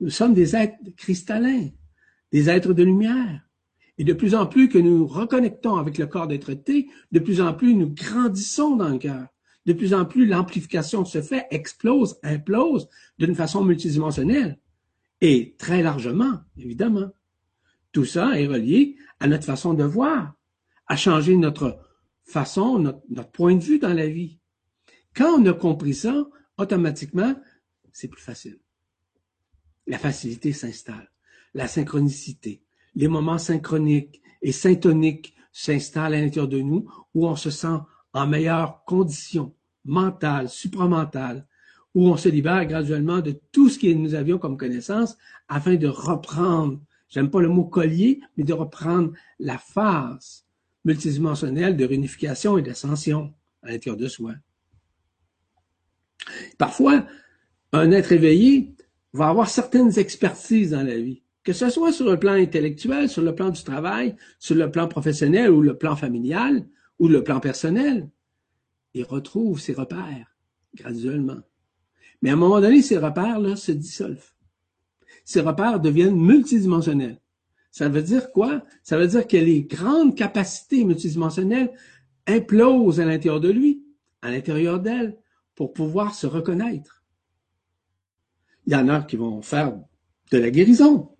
Nous 0.00 0.10
sommes 0.10 0.34
des 0.34 0.56
êtres 0.56 0.76
cristallins, 0.96 1.68
des 2.32 2.48
êtres 2.48 2.72
de 2.72 2.82
lumière. 2.82 3.48
Et 3.96 4.04
de 4.04 4.12
plus 4.12 4.34
en 4.34 4.46
plus 4.46 4.68
que 4.68 4.78
nous 4.78 5.06
reconnectons 5.06 5.76
avec 5.76 5.98
le 5.98 6.06
corps 6.06 6.26
d'être 6.26 6.54
T, 6.54 6.88
de 7.12 7.20
plus 7.20 7.40
en 7.40 7.52
plus 7.54 7.74
nous 7.74 7.90
grandissons 7.90 8.76
dans 8.76 8.88
le 8.88 8.98
cœur 8.98 9.26
de 9.66 9.72
plus 9.72 9.92
en 9.94 10.04
plus, 10.04 10.26
l'amplification 10.26 11.04
se 11.04 11.20
fait, 11.20 11.46
explose, 11.50 12.18
implose 12.22 12.88
d'une 13.18 13.34
façon 13.34 13.64
multidimensionnelle. 13.64 14.58
Et 15.20 15.54
très 15.58 15.82
largement, 15.82 16.40
évidemment. 16.56 17.10
Tout 17.92 18.04
ça 18.04 18.40
est 18.40 18.46
relié 18.46 18.96
à 19.18 19.26
notre 19.26 19.44
façon 19.44 19.74
de 19.74 19.84
voir, 19.84 20.34
à 20.86 20.96
changer 20.96 21.36
notre 21.36 21.78
façon, 22.24 22.78
notre, 22.78 23.30
point 23.30 23.54
de 23.54 23.62
vue 23.62 23.78
dans 23.78 23.92
la 23.92 24.08
vie. 24.08 24.38
Quand 25.14 25.38
on 25.38 25.46
a 25.46 25.52
compris 25.52 25.94
ça, 25.94 26.26
automatiquement, 26.56 27.34
c'est 27.92 28.08
plus 28.08 28.22
facile. 28.22 28.58
La 29.86 29.98
facilité 29.98 30.52
s'installe. 30.52 31.10
La 31.52 31.66
synchronicité, 31.66 32.62
les 32.94 33.08
moments 33.08 33.38
synchroniques 33.38 34.22
et 34.40 34.52
syntoniques 34.52 35.34
s'installent 35.52 36.14
à 36.14 36.20
l'intérieur 36.20 36.48
de 36.48 36.60
nous 36.60 36.88
où 37.12 37.26
on 37.26 37.34
se 37.34 37.50
sent 37.50 37.78
en 38.12 38.26
meilleure 38.26 38.84
condition 38.84 39.54
mentale, 39.84 40.48
supramentale, 40.48 41.46
où 41.94 42.08
on 42.08 42.16
se 42.16 42.28
libère 42.28 42.66
graduellement 42.66 43.20
de 43.20 43.38
tout 43.52 43.68
ce 43.68 43.78
que 43.78 43.92
nous 43.92 44.14
avions 44.14 44.38
comme 44.38 44.56
connaissance 44.56 45.16
afin 45.48 45.74
de 45.74 45.88
reprendre, 45.88 46.80
j'aime 47.08 47.30
pas 47.30 47.40
le 47.40 47.48
mot 47.48 47.64
collier, 47.64 48.20
mais 48.36 48.44
de 48.44 48.52
reprendre 48.52 49.12
la 49.38 49.58
phase 49.58 50.44
multidimensionnelle 50.84 51.76
de 51.76 51.84
réunification 51.84 52.58
et 52.58 52.62
d'ascension 52.62 53.34
à 53.62 53.70
l'intérieur 53.70 53.96
de 53.96 54.08
soi. 54.08 54.34
Parfois, 56.58 57.06
un 57.72 57.90
être 57.90 58.12
éveillé 58.12 58.74
va 59.12 59.28
avoir 59.28 59.48
certaines 59.48 59.98
expertises 59.98 60.70
dans 60.70 60.82
la 60.82 60.96
vie, 60.96 61.22
que 61.42 61.52
ce 61.52 61.68
soit 61.70 61.92
sur 61.92 62.08
le 62.08 62.18
plan 62.18 62.32
intellectuel, 62.32 63.08
sur 63.08 63.22
le 63.22 63.34
plan 63.34 63.50
du 63.50 63.62
travail, 63.64 64.16
sur 64.38 64.54
le 64.54 64.70
plan 64.70 64.86
professionnel 64.86 65.50
ou 65.50 65.60
le 65.60 65.76
plan 65.76 65.96
familial, 65.96 66.64
ou 67.00 67.08
le 67.08 67.24
plan 67.24 67.40
personnel, 67.40 68.08
il 68.94 69.04
retrouve 69.04 69.58
ses 69.58 69.72
repères 69.72 70.36
graduellement. 70.74 71.40
Mais 72.22 72.30
à 72.30 72.34
un 72.34 72.36
moment 72.36 72.60
donné, 72.60 72.82
ces 72.82 72.98
repères-là 72.98 73.56
se 73.56 73.72
dissolvent. 73.72 74.34
Ces 75.24 75.40
repères 75.40 75.80
deviennent 75.80 76.16
multidimensionnels. 76.16 77.20
Ça 77.70 77.88
veut 77.88 78.02
dire 78.02 78.30
quoi? 78.32 78.62
Ça 78.82 78.98
veut 78.98 79.06
dire 79.06 79.26
que 79.26 79.36
les 79.36 79.62
grandes 79.62 80.14
capacités 80.14 80.84
multidimensionnelles 80.84 81.72
implosent 82.26 83.00
à 83.00 83.06
l'intérieur 83.06 83.40
de 83.40 83.50
lui, 83.50 83.82
à 84.22 84.30
l'intérieur 84.30 84.80
d'elle, 84.80 85.16
pour 85.54 85.72
pouvoir 85.72 86.14
se 86.14 86.26
reconnaître. 86.26 87.04
Il 88.66 88.72
y 88.72 88.76
en 88.76 88.88
a 88.88 89.02
qui 89.02 89.16
vont 89.16 89.40
faire 89.40 89.78
de 90.30 90.38
la 90.38 90.50
guérison 90.50 91.16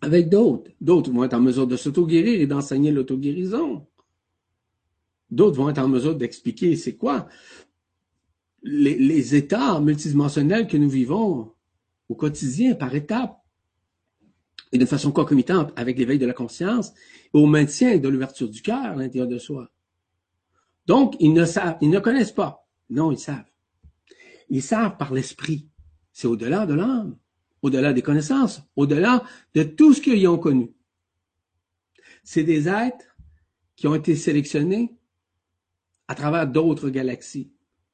avec 0.00 0.28
d'autres. 0.28 0.70
D'autres 0.80 1.10
vont 1.10 1.24
être 1.24 1.34
en 1.34 1.40
mesure 1.40 1.66
de 1.66 1.76
s'auto-guérir 1.76 2.40
et 2.40 2.46
d'enseigner 2.46 2.92
l'auto-guérison. 2.92 3.86
D'autres 5.32 5.56
vont 5.56 5.70
être 5.70 5.78
en 5.78 5.88
mesure 5.88 6.14
d'expliquer 6.14 6.76
c'est 6.76 6.94
quoi 6.94 7.26
les, 8.62 9.34
états 9.34 9.80
multidimensionnels 9.80 10.68
que 10.68 10.76
nous 10.76 10.90
vivons 10.90 11.54
au 12.10 12.14
quotidien, 12.14 12.74
par 12.74 12.94
étapes, 12.94 13.42
et 14.72 14.78
de 14.78 14.84
façon 14.84 15.10
concomitante 15.10 15.72
avec 15.74 15.98
l'éveil 15.98 16.18
de 16.18 16.26
la 16.26 16.34
conscience, 16.34 16.92
au 17.32 17.46
maintien 17.46 17.96
de 17.96 18.08
l'ouverture 18.08 18.50
du 18.50 18.60
cœur 18.60 18.84
à 18.84 18.94
l'intérieur 18.94 19.26
de 19.26 19.38
soi. 19.38 19.70
Donc, 20.86 21.16
ils 21.18 21.32
ne 21.32 21.46
savent, 21.46 21.78
ils 21.80 21.90
ne 21.90 21.98
connaissent 21.98 22.32
pas. 22.32 22.68
Non, 22.90 23.10
ils 23.10 23.18
savent. 23.18 23.50
Ils 24.50 24.62
savent 24.62 24.98
par 24.98 25.14
l'esprit. 25.14 25.66
C'est 26.12 26.26
au-delà 26.26 26.66
de 26.66 26.74
l'âme, 26.74 27.16
au-delà 27.62 27.94
des 27.94 28.02
connaissances, 28.02 28.62
au-delà 28.76 29.24
de 29.54 29.62
tout 29.62 29.94
ce 29.94 30.02
qu'ils 30.02 30.28
ont 30.28 30.38
connu. 30.38 30.74
C'est 32.22 32.44
des 32.44 32.68
êtres 32.68 33.16
qui 33.76 33.86
ont 33.86 33.94
été 33.94 34.14
sélectionnés 34.14 34.94
à 36.12 36.14
travers 36.14 36.46
d'autres 36.46 36.90
galaxies. 36.90 37.50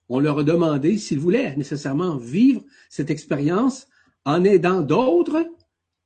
On 0.08 0.18
leur 0.18 0.40
a 0.40 0.42
demandé 0.42 0.98
s'ils 0.98 1.20
voulaient 1.20 1.54
nécessairement 1.54 2.16
vivre 2.16 2.64
cette 2.90 3.10
expérience 3.10 3.86
en 4.24 4.42
aidant 4.42 4.80
d'autres 4.80 5.46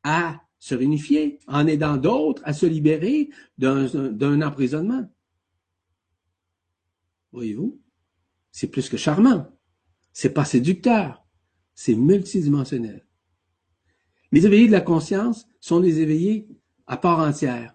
à 0.03 0.43
se 0.59 0.75
réunifier, 0.75 1.39
en 1.47 1.67
aidant 1.67 1.97
d'autres 1.97 2.43
à 2.45 2.53
se 2.53 2.67
libérer 2.67 3.31
d'un 3.57 4.43
emprisonnement. 4.43 5.11
Voyez-vous, 7.33 7.81
c'est 8.51 8.67
plus 8.67 8.91
que 8.91 8.99
charmant. 8.99 9.47
C'est 10.13 10.35
pas 10.35 10.45
séducteur. 10.45 11.25
C'est 11.75 11.95
multidimensionnel. 11.95 13.07
Les 14.33 14.45
éveillés 14.45 14.67
de 14.67 14.73
la 14.73 14.83
conscience 14.83 15.47
sont 15.61 15.81
des 15.81 16.01
éveillés 16.01 16.47
à 16.87 16.99
part 16.99 17.21
entière, 17.21 17.75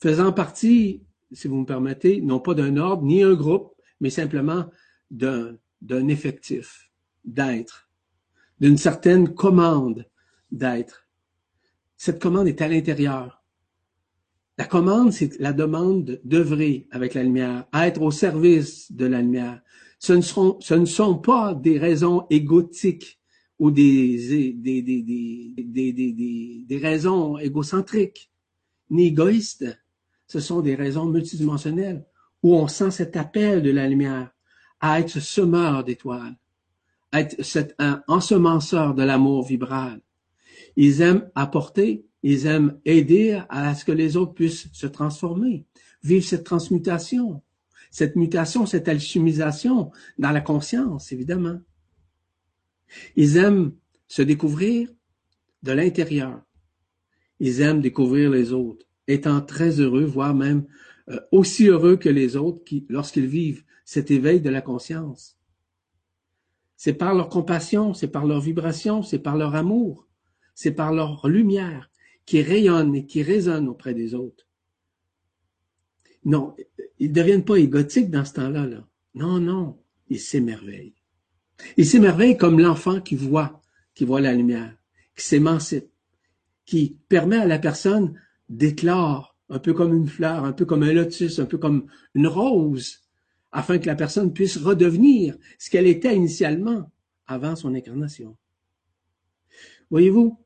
faisant 0.00 0.32
partie 0.32 1.04
si 1.32 1.48
vous 1.48 1.56
me 1.56 1.66
permettez, 1.66 2.20
non 2.20 2.40
pas 2.40 2.54
d'un 2.54 2.76
ordre 2.76 3.04
ni 3.04 3.22
un 3.22 3.34
groupe, 3.34 3.74
mais 4.00 4.10
simplement 4.10 4.66
d'un 5.10 6.08
effectif 6.08 6.90
d'être, 7.24 7.88
d'une 8.60 8.78
certaine 8.78 9.34
commande 9.34 10.06
d'être. 10.50 11.06
Cette 11.96 12.20
commande 12.20 12.48
est 12.48 12.62
à 12.62 12.68
l'intérieur. 12.68 13.42
La 14.56 14.64
commande, 14.64 15.12
c'est 15.12 15.38
la 15.38 15.52
demande 15.52 16.20
d'œuvrer 16.24 16.88
avec 16.90 17.14
la 17.14 17.22
lumière, 17.22 17.66
être 17.72 18.02
au 18.02 18.10
service 18.10 18.90
de 18.90 19.06
la 19.06 19.20
lumière. 19.20 19.60
Ce 20.00 20.12
ne, 20.12 20.20
sont, 20.20 20.58
ce 20.60 20.74
ne 20.74 20.84
sont 20.84 21.18
pas 21.18 21.54
des 21.54 21.78
raisons 21.78 22.26
égotiques 22.30 23.20
ou 23.58 23.70
des, 23.70 24.52
des, 24.54 24.82
des, 24.82 25.62
des, 25.92 26.64
des 26.66 26.78
raisons 26.78 27.38
égocentriques, 27.38 28.30
ni 28.90 29.06
égoïstes. 29.06 29.66
Ce 30.28 30.40
sont 30.40 30.60
des 30.60 30.74
raisons 30.74 31.06
multidimensionnelles 31.06 32.04
où 32.42 32.54
on 32.54 32.68
sent 32.68 32.92
cet 32.92 33.16
appel 33.16 33.62
de 33.62 33.70
la 33.70 33.88
lumière 33.88 34.30
à 34.80 35.00
être 35.00 35.08
ce 35.08 35.20
semeur 35.20 35.82
d'étoiles, 35.82 36.36
à 37.10 37.22
être 37.22 37.42
cet 37.42 37.74
ensemenceur 38.06 38.94
de 38.94 39.02
l'amour 39.02 39.44
vibral. 39.44 40.00
Ils 40.76 41.00
aiment 41.00 41.28
apporter, 41.34 42.06
ils 42.22 42.46
aiment 42.46 42.78
aider 42.84 43.40
à 43.48 43.74
ce 43.74 43.84
que 43.84 43.92
les 43.92 44.16
autres 44.16 44.34
puissent 44.34 44.68
se 44.72 44.86
transformer, 44.86 45.66
vivre 46.02 46.24
cette 46.24 46.44
transmutation, 46.44 47.42
cette 47.90 48.14
mutation, 48.14 48.66
cette 48.66 48.88
alchimisation 48.88 49.90
dans 50.18 50.30
la 50.30 50.40
conscience, 50.40 51.10
évidemment. 51.10 51.58
Ils 53.16 53.36
aiment 53.36 53.72
se 54.06 54.22
découvrir 54.22 54.88
de 55.62 55.72
l'intérieur. 55.72 56.42
Ils 57.40 57.60
aiment 57.60 57.80
découvrir 57.80 58.30
les 58.30 58.52
autres, 58.52 58.86
étant 59.08 59.40
très 59.40 59.80
heureux, 59.80 60.04
voire 60.04 60.34
même 60.34 60.66
euh, 61.08 61.18
aussi 61.32 61.66
heureux 61.66 61.96
que 61.96 62.08
les 62.08 62.36
autres 62.36 62.62
qui, 62.64 62.86
lorsqu'ils 62.88 63.26
vivent 63.26 63.64
cet 63.84 64.10
éveil 64.10 64.40
de 64.40 64.50
la 64.50 64.60
conscience. 64.60 65.38
C'est 66.76 66.92
par 66.92 67.14
leur 67.14 67.28
compassion, 67.28 67.94
c'est 67.94 68.08
par 68.08 68.26
leur 68.26 68.40
vibration, 68.40 69.02
c'est 69.02 69.18
par 69.18 69.36
leur 69.36 69.54
amour, 69.54 70.06
c'est 70.54 70.72
par 70.72 70.92
leur 70.92 71.26
lumière 71.26 71.90
qui 72.26 72.42
rayonne 72.42 72.94
et 72.94 73.06
qui 73.06 73.22
résonne 73.22 73.68
auprès 73.68 73.94
des 73.94 74.14
autres. 74.14 74.46
Non, 76.24 76.54
ils 76.98 77.08
ne 77.08 77.14
deviennent 77.14 77.44
pas 77.44 77.56
égotiques 77.56 78.10
dans 78.10 78.24
ce 78.24 78.34
temps-là. 78.34 78.66
Là. 78.66 78.86
Non, 79.14 79.40
non, 79.40 79.78
ils 80.08 80.20
s'émerveillent. 80.20 80.94
Ils 81.76 81.86
s'émerveillent 81.86 82.36
comme 82.36 82.60
l'enfant 82.60 83.00
qui 83.00 83.16
voit, 83.16 83.62
qui 83.94 84.04
voit 84.04 84.20
la 84.20 84.34
lumière, 84.34 84.76
qui 85.16 85.24
s'émancipe, 85.24 85.88
qui 86.66 86.98
permet 87.08 87.38
à 87.38 87.46
la 87.46 87.58
personne 87.58 88.20
d'éclore 88.48 89.36
un 89.50 89.58
peu 89.58 89.72
comme 89.72 89.94
une 89.94 90.06
fleur, 90.06 90.44
un 90.44 90.52
peu 90.52 90.64
comme 90.64 90.82
un 90.82 90.92
lotus, 90.92 91.38
un 91.38 91.46
peu 91.46 91.58
comme 91.58 91.86
une 92.14 92.26
rose, 92.26 93.08
afin 93.50 93.78
que 93.78 93.86
la 93.86 93.94
personne 93.94 94.32
puisse 94.32 94.58
redevenir 94.58 95.36
ce 95.58 95.70
qu'elle 95.70 95.86
était 95.86 96.14
initialement 96.14 96.90
avant 97.26 97.56
son 97.56 97.74
incarnation. 97.74 98.36
Voyez-vous, 99.90 100.38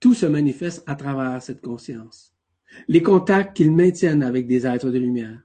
tout 0.00 0.14
se 0.14 0.26
manifeste 0.26 0.82
à 0.86 0.94
travers 0.94 1.42
cette 1.42 1.60
conscience. 1.60 2.34
Les 2.88 3.02
contacts 3.02 3.56
qu'ils 3.56 3.72
maintiennent 3.72 4.22
avec 4.22 4.46
des 4.46 4.66
êtres 4.66 4.90
de 4.90 4.98
lumière, 4.98 5.42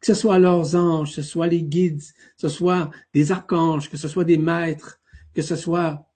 que 0.00 0.06
ce 0.06 0.14
soit 0.14 0.38
leurs 0.38 0.76
anges, 0.76 1.14
que 1.14 1.22
ce 1.22 1.28
soit 1.28 1.48
les 1.48 1.62
guides, 1.62 2.02
que 2.02 2.42
ce 2.42 2.48
soit 2.48 2.90
des 3.12 3.32
archanges, 3.32 3.90
que 3.90 3.96
ce 3.96 4.08
soit 4.08 4.24
des 4.24 4.38
maîtres, 4.38 5.00
que 5.34 5.42
ce 5.42 5.56
soit 5.56 6.08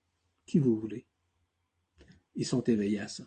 qui 0.47 0.59
vous 0.59 0.79
voulez. 0.79 1.07
Ils 2.35 2.47
sont 2.47 2.63
éveillés 2.63 3.01
à 3.01 3.09
ça. 3.09 3.25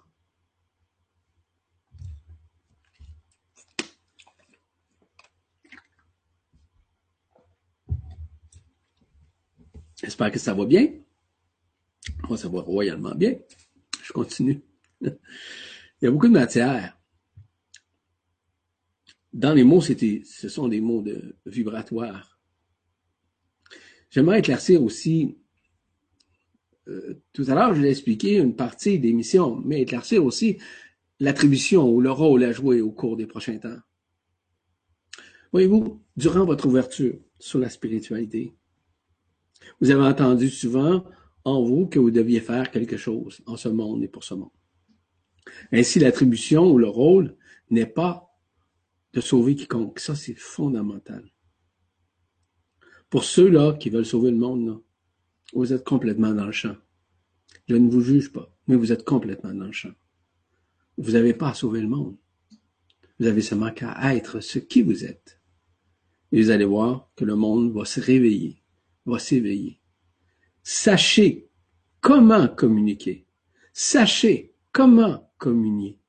J'espère 9.95 10.31
que 10.31 10.39
ça 10.39 10.53
va 10.53 10.65
bien. 10.65 10.87
Ça 12.35 12.49
va 12.49 12.61
royalement 12.61 13.15
bien. 13.15 13.35
Je 14.03 14.13
continue. 14.13 14.61
Il 15.01 15.11
y 16.01 16.07
a 16.07 16.11
beaucoup 16.11 16.27
de 16.27 16.33
matière. 16.33 16.97
Dans 19.33 19.53
les 19.53 19.63
mots, 19.63 19.81
ce 19.81 20.49
sont 20.49 20.67
des 20.67 20.81
mots 20.81 21.01
de 21.01 21.35
vibratoires. 21.45 22.39
J'aimerais 24.09 24.39
éclaircir 24.39 24.81
aussi, 24.81 25.37
euh, 26.87 27.21
tout 27.33 27.43
à 27.47 27.55
l'heure, 27.55 27.75
je 27.75 27.81
l'ai 27.81 27.89
expliqué 27.89 28.37
une 28.37 28.55
partie 28.55 28.97
des 28.99 29.11
missions, 29.11 29.57
mais 29.65 29.81
éclaircir 29.81 30.23
aussi 30.23 30.57
l'attribution 31.19 31.89
ou 31.89 31.99
le 31.99 32.11
rôle 32.11 32.43
à 32.43 32.51
jouer 32.51 32.81
au 32.81 32.91
cours 32.91 33.17
des 33.17 33.25
prochains 33.25 33.57
temps. 33.57 33.79
Voyez-vous, 35.51 36.01
durant 36.15 36.45
votre 36.45 36.65
ouverture 36.67 37.17
sur 37.39 37.59
la 37.59 37.69
spiritualité, 37.69 38.55
vous 39.79 39.91
avez 39.91 40.03
entendu 40.03 40.49
souvent 40.49 41.03
en 41.43 41.63
vous 41.63 41.87
que 41.87 41.99
vous 41.99 42.11
deviez 42.11 42.39
faire 42.39 42.71
quelque 42.71 42.97
chose 42.97 43.41
en 43.45 43.55
ce 43.55 43.69
monde 43.69 44.03
et 44.03 44.07
pour 44.07 44.23
ce 44.23 44.33
monde. 44.33 44.49
Ainsi, 45.71 45.99
l'attribution 45.99 46.71
ou 46.71 46.77
le 46.77 46.87
rôle 46.87 47.35
n'est 47.69 47.85
pas 47.85 48.35
de 49.13 49.21
sauver 49.21 49.55
quiconque. 49.55 49.99
Ça, 49.99 50.15
c'est 50.15 50.35
fondamental. 50.35 51.31
Pour 53.09 53.23
ceux-là 53.23 53.73
qui 53.73 53.89
veulent 53.89 54.05
sauver 54.05 54.31
le 54.31 54.37
monde, 54.37 54.81
vous 55.53 55.71
êtes 55.71 55.83
complètement 55.83 56.33
dans 56.33 56.45
le 56.45 56.51
champ. 56.51 56.75
Je 57.67 57.75
ne 57.75 57.89
vous 57.89 58.01
juge 58.01 58.31
pas, 58.31 58.53
mais 58.67 58.75
vous 58.75 58.91
êtes 58.91 59.05
complètement 59.05 59.53
dans 59.53 59.65
le 59.65 59.71
champ. 59.71 59.93
Vous 60.97 61.11
n'avez 61.11 61.33
pas 61.33 61.49
à 61.49 61.53
sauver 61.53 61.81
le 61.81 61.87
monde. 61.87 62.17
Vous 63.19 63.27
avez 63.27 63.41
seulement 63.41 63.71
qu'à 63.71 64.13
être 64.13 64.39
ce 64.39 64.59
qui 64.59 64.81
vous 64.81 65.05
êtes. 65.05 65.39
Et 66.31 66.41
vous 66.41 66.49
allez 66.49 66.65
voir 66.65 67.09
que 67.15 67.23
le 67.23 67.35
monde 67.35 67.71
va 67.71 67.85
se 67.85 68.01
réveiller 68.01 68.64
va 69.05 69.19
s'éveiller. 69.19 69.81
Sachez 70.63 71.49
comment 72.01 72.47
communiquer. 72.47 73.27
Sachez 73.73 74.55
comment 74.71 75.31
communier. 75.37 75.99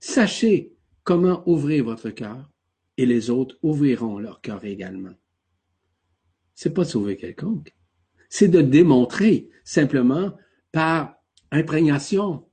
Sachez 0.00 0.76
comment 1.04 1.42
ouvrir 1.48 1.84
votre 1.84 2.10
cœur 2.10 2.50
et 2.96 3.06
les 3.06 3.30
autres 3.30 3.58
ouvriront 3.62 4.18
leur 4.18 4.40
cœur 4.40 4.64
également. 4.64 5.14
C'est 6.54 6.74
pas 6.74 6.84
de 6.84 6.90
sauver 6.90 7.16
quelconque. 7.16 7.74
C'est 8.28 8.48
de 8.48 8.60
démontrer 8.60 9.48
simplement 9.64 10.36
par 10.70 11.16
imprégnation, 11.50 12.48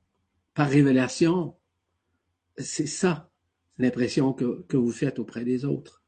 par 0.54 0.70
révélation. 0.70 1.56
C'est 2.58 2.88
ça 2.88 3.32
l'impression 3.78 4.34
que, 4.34 4.64
que 4.68 4.78
vous 4.78 4.92
faites 4.92 5.20
auprès 5.20 5.44
des 5.44 5.66
autres. 5.66 6.04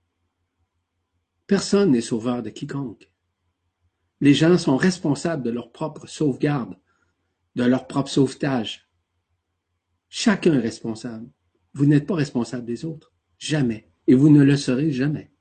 Personne 1.47 1.91
n'est 1.91 2.01
sauveur 2.01 2.41
de 2.43 2.49
quiconque. 2.49 3.10
Les 4.21 4.35
gens 4.35 4.57
sont 4.59 4.77
responsables 4.77 5.41
de 5.41 5.49
leur 5.49 5.71
propre 5.71 6.07
sauvegarde, 6.07 6.77
de 7.55 7.63
leur 7.63 7.87
propre 7.87 8.09
sauvetage. 8.09 8.87
Chacun 10.09 10.53
est 10.53 10.59
responsable. 10.59 11.27
Vous 11.73 11.87
n'êtes 11.87 12.05
pas 12.05 12.15
responsable 12.15 12.65
des 12.65 12.85
autres. 12.85 13.11
Jamais. 13.39 13.89
Et 14.05 14.13
vous 14.13 14.29
ne 14.29 14.43
le 14.43 14.57
serez 14.57 14.91
jamais. 14.91 15.31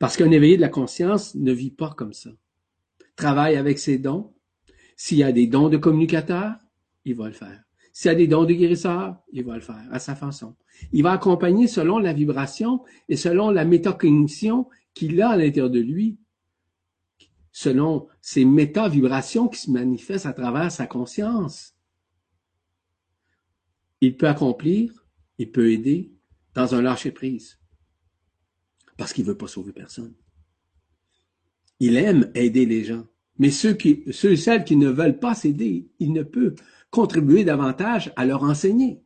Parce 0.00 0.16
qu'un 0.16 0.32
éveillé 0.32 0.56
de 0.56 0.62
la 0.62 0.68
conscience 0.68 1.36
ne 1.36 1.52
vit 1.52 1.70
pas 1.70 1.90
comme 1.90 2.12
ça. 2.12 2.30
Travaille 3.14 3.56
avec 3.56 3.78
ses 3.78 3.98
dons. 3.98 4.34
S'il 4.96 5.18
y 5.18 5.22
a 5.22 5.30
des 5.30 5.46
dons 5.46 5.68
de 5.68 5.76
communicateur, 5.76 6.56
il 7.04 7.14
va 7.14 7.28
le 7.28 7.34
faire. 7.34 7.62
S'il 7.92 8.08
y 8.08 8.14
a 8.14 8.16
des 8.16 8.26
dons 8.26 8.44
de 8.44 8.54
guérisseur, 8.54 9.16
il 9.32 9.44
va 9.44 9.54
le 9.54 9.60
faire 9.60 9.86
à 9.92 10.00
sa 10.00 10.16
façon. 10.16 10.56
Il 10.92 11.04
va 11.04 11.12
accompagner 11.12 11.68
selon 11.68 11.98
la 11.98 12.12
vibration 12.12 12.82
et 13.08 13.16
selon 13.16 13.50
la 13.50 13.64
métacognition 13.64 14.68
qu'il 14.94 15.20
a 15.22 15.30
à 15.30 15.36
l'intérieur 15.36 15.70
de 15.70 15.80
lui 15.80 16.18
selon 17.52 18.08
ces 18.20 18.44
méta-vibrations 18.44 19.48
qui 19.48 19.60
se 19.60 19.70
manifestent 19.70 20.26
à 20.26 20.32
travers 20.32 20.72
sa 20.72 20.86
conscience. 20.86 21.74
Il 24.00 24.16
peut 24.16 24.26
accomplir, 24.26 25.06
il 25.38 25.52
peut 25.52 25.70
aider 25.70 26.12
dans 26.54 26.74
un 26.74 26.82
lâcher-prise 26.82 27.58
parce 28.96 29.12
qu'il 29.12 29.24
veut 29.24 29.36
pas 29.36 29.48
sauver 29.48 29.72
personne. 29.72 30.14
Il 31.78 31.96
aime 31.96 32.30
aider 32.34 32.66
les 32.66 32.84
gens. 32.84 33.06
Mais 33.38 33.50
ceux, 33.50 33.74
qui, 33.74 34.04
ceux 34.10 34.32
et 34.32 34.36
celles 34.36 34.64
qui 34.64 34.76
ne 34.76 34.88
veulent 34.88 35.18
pas 35.18 35.34
s'aider, 35.34 35.88
il 35.98 36.12
ne 36.12 36.22
peut 36.22 36.54
contribuer 36.90 37.44
davantage 37.44 38.12
à 38.16 38.26
leur 38.26 38.42
enseigner. 38.42 39.02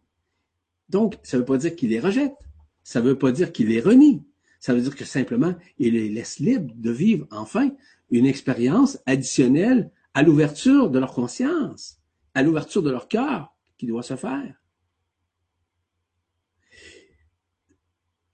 Donc, 0.88 1.16
ça 1.22 1.36
ne 1.36 1.42
veut 1.42 1.46
pas 1.46 1.58
dire 1.58 1.74
qu'il 1.74 1.90
les 1.90 2.00
rejette. 2.00 2.34
Ça 2.82 3.00
ne 3.00 3.08
veut 3.08 3.18
pas 3.18 3.32
dire 3.32 3.52
qu'il 3.52 3.68
les 3.68 3.80
renie. 3.80 4.24
Ça 4.60 4.74
veut 4.74 4.80
dire 4.80 4.96
que 4.96 5.04
simplement, 5.04 5.54
il 5.78 5.94
les 5.94 6.08
laisse 6.08 6.38
libres 6.38 6.74
de 6.76 6.90
vivre 6.90 7.26
enfin 7.30 7.70
une 8.10 8.26
expérience 8.26 8.98
additionnelle 9.06 9.90
à 10.14 10.22
l'ouverture 10.22 10.90
de 10.90 10.98
leur 10.98 11.12
conscience, 11.12 12.00
à 12.34 12.42
l'ouverture 12.42 12.82
de 12.82 12.90
leur 12.90 13.08
cœur 13.08 13.54
qui 13.76 13.86
doit 13.86 14.02
se 14.02 14.16
faire. 14.16 14.62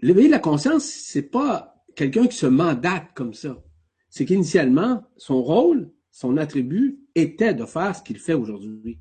L'éveil 0.01 0.27
de 0.27 0.33
la 0.33 0.39
conscience, 0.39 0.85
c'est 0.85 1.31
pas 1.31 1.85
quelqu'un 1.95 2.27
qui 2.27 2.37
se 2.37 2.47
mandate 2.47 3.13
comme 3.15 3.35
ça. 3.35 3.63
C'est 4.09 4.25
qu'initialement, 4.25 5.05
son 5.17 5.43
rôle, 5.43 5.93
son 6.11 6.37
attribut 6.37 7.01
était 7.15 7.55
de 7.55 7.65
faire 7.65 7.97
ce 7.97 8.03
qu'il 8.03 8.19
fait 8.19 8.35
aujourd'hui. 8.35 9.01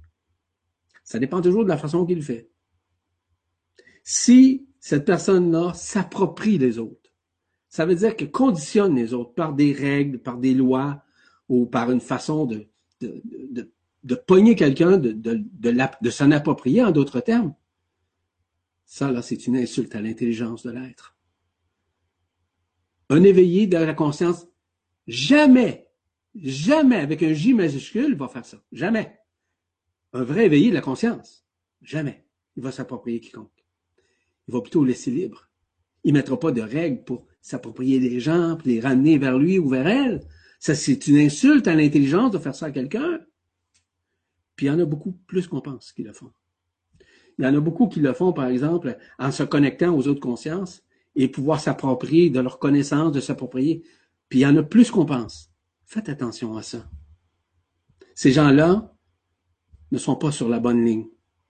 Ça 1.03 1.19
dépend 1.19 1.41
toujours 1.41 1.63
de 1.63 1.69
la 1.69 1.77
façon 1.77 2.05
qu'il 2.05 2.21
fait. 2.23 2.49
Si 4.03 4.67
cette 4.79 5.05
personne-là 5.05 5.73
s'approprie 5.73 6.57
les 6.57 6.77
autres, 6.77 7.00
Ça 7.71 7.85
veut 7.85 7.95
dire 7.95 8.17
qu'elle 8.17 8.31
conditionne 8.31 8.97
les 8.97 9.13
autres 9.13 9.33
par 9.33 9.53
des 9.53 9.71
règles, 9.71 10.19
par 10.19 10.37
des 10.37 10.53
lois 10.53 11.05
ou 11.47 11.65
par 11.65 11.89
une 11.89 12.01
façon 12.01 12.45
de, 12.45 12.67
de, 12.99 13.21
de, 13.25 13.71
de 14.03 14.15
pogner 14.15 14.57
quelqu'un, 14.57 14.97
de, 14.97 15.13
de, 15.13 16.09
s'en 16.09 16.31
approprier 16.31 16.83
en 16.83 16.91
d'autres 16.91 17.21
termes. 17.21 17.55
Ça, 18.83 19.09
là, 19.09 19.21
c'est 19.21 19.47
une 19.47 19.55
insulte 19.55 19.95
à 19.95 20.01
l'intelligence 20.01 20.63
de 20.63 20.71
l'être. 20.71 21.15
Un 23.09 23.23
éveillé 23.23 23.67
de 23.67 23.77
la 23.77 23.93
conscience, 23.93 24.47
jamais, 25.07 25.87
jamais, 26.35 26.97
avec 26.97 27.23
un 27.23 27.31
J 27.31 27.53
majuscule, 27.53 28.15
va 28.15 28.27
faire 28.27 28.45
ça. 28.45 28.61
Jamais. 28.73 29.17
Un 30.11 30.23
vrai 30.23 30.47
éveillé 30.47 30.71
de 30.71 30.75
la 30.75 30.81
conscience, 30.81 31.45
jamais. 31.81 32.25
Il 32.57 32.63
va 32.63 32.73
s'approprier 32.73 33.21
quiconque. 33.21 33.65
Il 34.49 34.53
va 34.53 34.59
plutôt 34.59 34.83
laisser 34.83 35.09
libre. 35.09 35.47
Il 36.03 36.11
mettra 36.11 36.37
pas 36.37 36.51
de 36.51 36.61
règles 36.61 37.05
pour 37.05 37.30
s'approprier 37.41 37.99
des 37.99 38.19
gens, 38.19 38.55
pour 38.55 38.67
les 38.67 38.79
ramener 38.79 39.17
vers 39.17 39.37
lui 39.37 39.59
ou 39.59 39.67
vers 39.69 39.87
elle. 39.87 40.21
Ça, 40.59 40.75
c'est 40.75 41.07
une 41.07 41.17
insulte 41.17 41.67
à 41.67 41.75
l'intelligence 41.75 42.31
de 42.31 42.37
faire 42.37 42.55
ça 42.55 42.67
à 42.67 42.71
quelqu'un. 42.71 43.19
Puis 44.55 44.67
il 44.67 44.69
y 44.69 44.71
en 44.71 44.79
a 44.79 44.85
beaucoup 44.85 45.13
plus 45.27 45.47
qu'on 45.47 45.61
pense 45.61 45.91
qui 45.91 46.03
le 46.03 46.13
font. 46.13 46.31
Il 47.39 47.45
y 47.45 47.47
en 47.47 47.55
a 47.55 47.59
beaucoup 47.59 47.87
qui 47.87 47.99
le 47.99 48.13
font, 48.13 48.33
par 48.33 48.47
exemple, 48.47 48.97
en 49.17 49.31
se 49.31 49.43
connectant 49.43 49.95
aux 49.95 50.07
autres 50.07 50.19
consciences 50.19 50.83
et 51.15 51.27
pouvoir 51.27 51.59
s'approprier 51.59 52.29
de 52.29 52.39
leur 52.39 52.59
connaissance, 52.59 53.11
de 53.11 53.19
s'approprier. 53.19 53.83
Puis 54.29 54.39
il 54.39 54.41
y 54.43 54.45
en 54.45 54.55
a 54.57 54.63
plus 54.63 54.91
qu'on 54.91 55.05
pense. 55.05 55.49
Faites 55.85 56.09
attention 56.09 56.55
à 56.55 56.61
ça. 56.61 56.89
Ces 58.13 58.31
gens-là 58.31 58.93
ne 59.91 59.97
sont 59.97 60.15
pas 60.15 60.31
sur 60.31 60.47
la 60.47 60.59
bonne 60.59 60.85
ligne, 60.85 61.07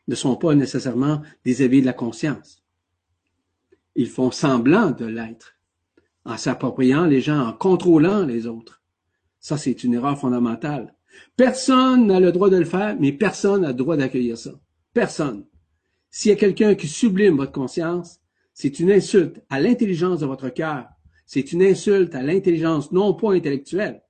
ne 0.08 0.16
sont 0.16 0.36
pas 0.36 0.56
nécessairement 0.56 1.22
des 1.44 1.64
éveillés 1.64 1.82
de 1.82 1.88
la 1.88 1.94
conscience. 1.94 2.64
Ils 3.96 4.10
font 4.10 4.32
semblant 4.32 4.92
de 4.92 5.06
l'être, 5.06 5.60
en 6.26 6.38
s'appropriant 6.38 7.06
les 7.06 7.22
gens, 7.22 7.48
en 7.48 7.54
contrôlant 7.54 8.26
les 8.26 8.48
autres. 8.48 8.82
Ça, 9.40 9.58
c'est 9.58 9.84
une 9.84 9.96
erreur 9.96 10.20
fondamentale. 10.20 10.96
Personne 11.36 12.08
n'a 12.08 12.20
le 12.20 12.32
droit 12.32 12.50
de 12.50 12.58
le 12.58 12.66
faire, 12.66 12.96
mais 13.00 13.12
personne 13.12 13.62
n'a 13.62 13.70
le 13.70 13.74
droit 13.74 13.98
d'accueillir 13.98 14.38
ça. 14.38 14.52
Personne. 14.94 15.46
S'il 16.10 16.30
y 16.30 16.34
a 16.34 16.38
quelqu'un 16.38 16.76
qui 16.76 16.88
sublime 16.88 17.38
votre 17.38 17.52
conscience, 17.52 18.20
c'est 18.54 18.80
une 18.80 18.92
insulte 18.92 19.42
à 19.50 19.60
l'intelligence 19.60 20.20
de 20.20 20.26
votre 20.26 20.50
cœur. 20.50 20.88
C'est 21.26 21.54
une 21.54 21.64
insulte 21.64 22.14
à 22.14 22.22
l'intelligence 22.22 22.92
non 22.92 23.14
pas 23.14 23.34
intellectuelle, 23.34 24.04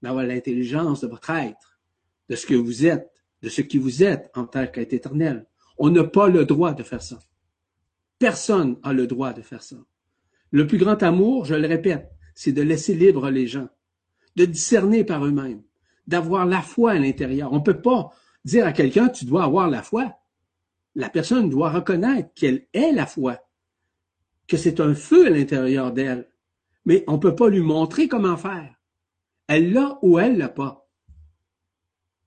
mais 0.00 0.08
à 0.10 0.22
l'intelligence 0.22 1.00
de 1.00 1.08
votre 1.08 1.30
être, 1.30 1.80
de 2.28 2.36
ce 2.36 2.46
que 2.46 2.54
vous 2.54 2.86
êtes, 2.86 3.10
de 3.42 3.48
ce 3.48 3.60
qui 3.60 3.78
vous 3.78 4.02
êtes 4.02 4.30
en 4.34 4.46
tant 4.46 4.66
qu'être 4.66 4.92
éternel. 4.92 5.46
On 5.76 5.90
n'a 5.90 6.04
pas 6.04 6.28
le 6.28 6.44
droit 6.44 6.72
de 6.72 6.82
faire 6.82 7.02
ça. 7.02 7.18
Personne 8.18 8.78
n'a 8.84 8.92
le 8.92 9.06
droit 9.06 9.32
de 9.32 9.42
faire 9.42 9.62
ça. 9.62 9.76
Le 10.54 10.68
plus 10.68 10.78
grand 10.78 11.02
amour, 11.02 11.46
je 11.46 11.56
le 11.56 11.66
répète, 11.66 12.12
c'est 12.36 12.52
de 12.52 12.62
laisser 12.62 12.94
libre 12.94 13.28
les 13.28 13.48
gens, 13.48 13.68
de 14.36 14.44
discerner 14.44 15.02
par 15.02 15.26
eux-mêmes, 15.26 15.64
d'avoir 16.06 16.46
la 16.46 16.62
foi 16.62 16.92
à 16.92 16.98
l'intérieur. 17.00 17.52
On 17.52 17.56
ne 17.56 17.64
peut 17.64 17.82
pas 17.82 18.10
dire 18.44 18.64
à 18.64 18.72
quelqu'un, 18.72 19.08
tu 19.08 19.24
dois 19.24 19.42
avoir 19.42 19.68
la 19.68 19.82
foi. 19.82 20.16
La 20.94 21.08
personne 21.08 21.50
doit 21.50 21.70
reconnaître 21.70 22.32
qu'elle 22.34 22.68
est 22.72 22.92
la 22.92 23.04
foi, 23.04 23.40
que 24.46 24.56
c'est 24.56 24.78
un 24.78 24.94
feu 24.94 25.26
à 25.26 25.30
l'intérieur 25.30 25.90
d'elle. 25.90 26.28
Mais 26.84 27.02
on 27.08 27.14
ne 27.14 27.18
peut 27.18 27.34
pas 27.34 27.48
lui 27.48 27.60
montrer 27.60 28.06
comment 28.06 28.36
faire. 28.36 28.76
Elle 29.48 29.72
l'a 29.72 29.98
ou 30.02 30.20
elle 30.20 30.38
l'a 30.38 30.48
pas. 30.48 30.88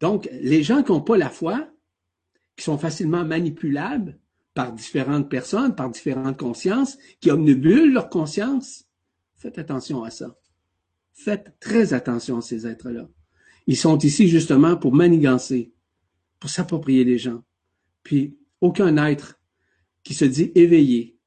Donc, 0.01 0.27
les 0.33 0.63
gens 0.63 0.83
qui 0.83 0.91
n'ont 0.91 0.99
pas 0.99 1.15
la 1.15 1.29
foi, 1.29 1.65
qui 2.57 2.65
sont 2.65 2.77
facilement 2.77 3.23
manipulables 3.23 4.19
par 4.57 4.73
différentes 4.73 5.29
personnes, 5.29 5.75
par 5.75 5.87
différentes 5.91 6.35
consciences, 6.35 6.97
qui 7.19 7.29
omnibulent 7.29 7.93
leur 7.93 8.09
conscience, 8.09 8.85
faites 9.35 9.59
attention 9.59 10.03
à 10.03 10.09
ça. 10.09 10.35
Faites 11.13 11.53
très 11.59 11.93
attention 11.93 12.39
à 12.39 12.41
ces 12.41 12.65
êtres-là. 12.65 13.07
Ils 13.67 13.77
sont 13.77 13.99
ici 13.99 14.27
justement 14.27 14.75
pour 14.75 14.95
manigancer, 14.95 15.75
pour 16.39 16.49
s'approprier 16.49 17.03
les 17.03 17.19
gens. 17.19 17.43
Puis, 18.01 18.39
aucun 18.59 18.97
être 19.05 19.39
qui 20.01 20.15
se 20.15 20.25
dit 20.25 20.51
éveillé, 20.55 21.19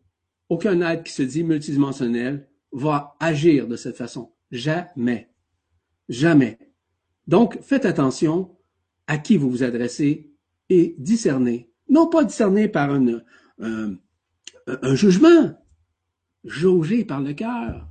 aucun 0.48 0.80
être 0.80 1.04
qui 1.04 1.12
se 1.12 1.22
dit 1.22 1.44
multidimensionnel 1.44 2.48
va 2.72 3.16
agir 3.20 3.68
de 3.68 3.76
cette 3.76 3.96
façon. 3.96 4.32
Jamais. 4.50 5.30
Jamais. 6.08 6.58
Donc, 7.28 7.60
faites 7.62 7.84
attention 7.84 8.56
à 9.06 9.18
qui 9.18 9.36
vous 9.36 9.50
vous 9.50 9.62
adressez 9.62 10.34
et 10.68 10.96
discernez. 10.98 11.69
Non 11.90 12.08
pas 12.08 12.24
discerner 12.24 12.68
par 12.68 12.90
un, 12.92 13.20
un 14.66 14.94
jugement, 14.94 15.58
jaugez 16.44 17.04
par 17.04 17.20
le 17.20 17.34
cœur, 17.34 17.88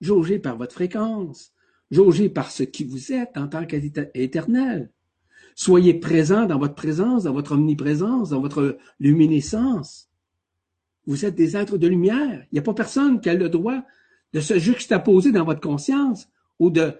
jaugez 0.00 0.38
par 0.38 0.56
votre 0.56 0.74
fréquence, 0.74 1.52
jaugez 1.90 2.28
par 2.28 2.50
ce 2.50 2.64
qui 2.64 2.84
vous 2.84 3.12
êtes 3.12 3.36
en 3.36 3.48
tant 3.48 3.64
qu'éternel. 3.64 4.90
Soyez 5.54 5.94
présent 5.94 6.44
dans 6.46 6.58
votre 6.58 6.74
présence, 6.74 7.22
dans 7.22 7.32
votre 7.32 7.52
omniprésence, 7.52 8.30
dans 8.30 8.40
votre 8.40 8.76
luminescence. 9.00 10.10
Vous 11.06 11.24
êtes 11.24 11.36
des 11.36 11.56
êtres 11.56 11.78
de 11.78 11.86
lumière. 11.86 12.44
Il 12.50 12.56
n'y 12.56 12.58
a 12.58 12.62
pas 12.62 12.74
personne 12.74 13.20
qui 13.20 13.30
a 13.30 13.34
le 13.34 13.48
droit 13.48 13.82
de 14.32 14.40
se 14.40 14.58
juxtaposer 14.58 15.32
dans 15.32 15.44
votre 15.44 15.60
conscience 15.60 16.28
ou 16.58 16.70
de 16.70 16.92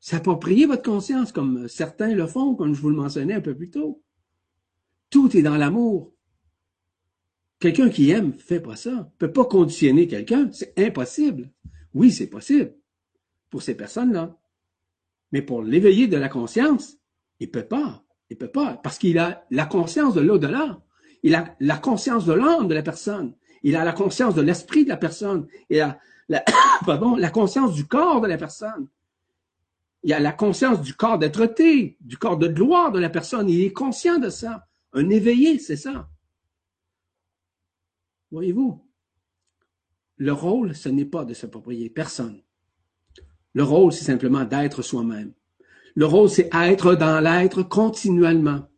s'approprier 0.00 0.66
votre 0.66 0.82
conscience 0.82 1.32
comme 1.32 1.68
certains 1.68 2.14
le 2.14 2.26
font, 2.26 2.54
comme 2.54 2.72
je 2.72 2.80
vous 2.80 2.90
le 2.90 2.96
mentionnais 2.96 3.34
un 3.34 3.40
peu 3.40 3.54
plus 3.54 3.70
tôt. 3.70 4.00
Tout 5.16 5.34
est 5.34 5.40
dans 5.40 5.56
l'amour. 5.56 6.12
Quelqu'un 7.58 7.88
qui 7.88 8.10
aime 8.10 8.34
fait 8.34 8.60
pas 8.60 8.76
ça. 8.76 8.90
Ne 8.90 9.04
peut 9.16 9.32
pas 9.32 9.46
conditionner 9.46 10.06
quelqu'un. 10.06 10.50
C'est 10.52 10.78
impossible. 10.78 11.50
Oui, 11.94 12.12
c'est 12.12 12.26
possible 12.26 12.74
pour 13.48 13.62
ces 13.62 13.74
personnes-là. 13.74 14.36
Mais 15.32 15.40
pour 15.40 15.62
l'éveiller 15.62 16.06
de 16.06 16.18
la 16.18 16.28
conscience, 16.28 16.98
il 17.40 17.50
peut 17.50 17.64
pas. 17.64 18.04
Il 18.28 18.36
peut 18.36 18.50
pas. 18.50 18.78
Parce 18.82 18.98
qu'il 18.98 19.18
a 19.18 19.46
la 19.50 19.64
conscience 19.64 20.12
de 20.12 20.20
l'au-delà. 20.20 20.82
Il 21.22 21.34
a 21.34 21.56
la 21.60 21.78
conscience 21.78 22.26
de 22.26 22.34
l'âme 22.34 22.68
de 22.68 22.74
la 22.74 22.82
personne. 22.82 23.32
Il 23.62 23.74
a 23.74 23.84
la 23.84 23.94
conscience 23.94 24.34
de 24.34 24.42
l'esprit 24.42 24.84
de 24.84 24.90
la 24.90 24.98
personne. 24.98 25.46
Il 25.70 25.80
a 25.80 25.98
la, 26.28 26.44
la 27.16 27.30
conscience 27.30 27.72
du 27.72 27.86
corps 27.86 28.20
de 28.20 28.26
la 28.26 28.36
personne. 28.36 28.86
Il 30.02 30.12
a 30.12 30.20
la 30.20 30.32
conscience 30.32 30.82
du 30.82 30.92
corps 30.92 31.18
d'être 31.18 31.54
du 32.02 32.18
corps 32.18 32.36
de 32.36 32.48
gloire 32.48 32.92
de 32.92 32.98
la 32.98 33.08
personne. 33.08 33.48
Il 33.48 33.62
est 33.62 33.72
conscient 33.72 34.18
de 34.18 34.28
ça. 34.28 34.66
Un 34.92 35.08
éveillé, 35.10 35.58
c'est 35.58 35.76
ça. 35.76 36.08
Voyez-vous, 38.30 38.82
le 40.16 40.32
rôle, 40.32 40.74
ce 40.74 40.88
n'est 40.88 41.04
pas 41.04 41.24
de 41.24 41.34
s'approprier 41.34 41.90
personne. 41.90 42.42
Le 43.52 43.62
rôle, 43.62 43.92
c'est 43.92 44.04
simplement 44.04 44.44
d'être 44.44 44.82
soi-même. 44.82 45.32
Le 45.94 46.06
rôle, 46.06 46.28
c'est 46.28 46.50
être 46.52 46.94
dans 46.94 47.20
l'être 47.20 47.62
continuellement, 47.62 48.68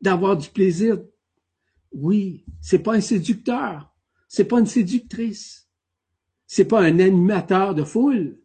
d'avoir 0.00 0.36
du 0.36 0.48
plaisir. 0.48 1.00
Oui, 1.92 2.44
c'est 2.60 2.80
pas 2.80 2.94
un 2.94 3.00
séducteur, 3.00 3.94
c'est 4.28 4.44
pas 4.44 4.60
une 4.60 4.66
séductrice, 4.66 5.68
c'est 6.46 6.64
pas 6.66 6.80
un 6.80 6.98
animateur 6.98 7.74
de 7.74 7.84
foule. 7.84 8.40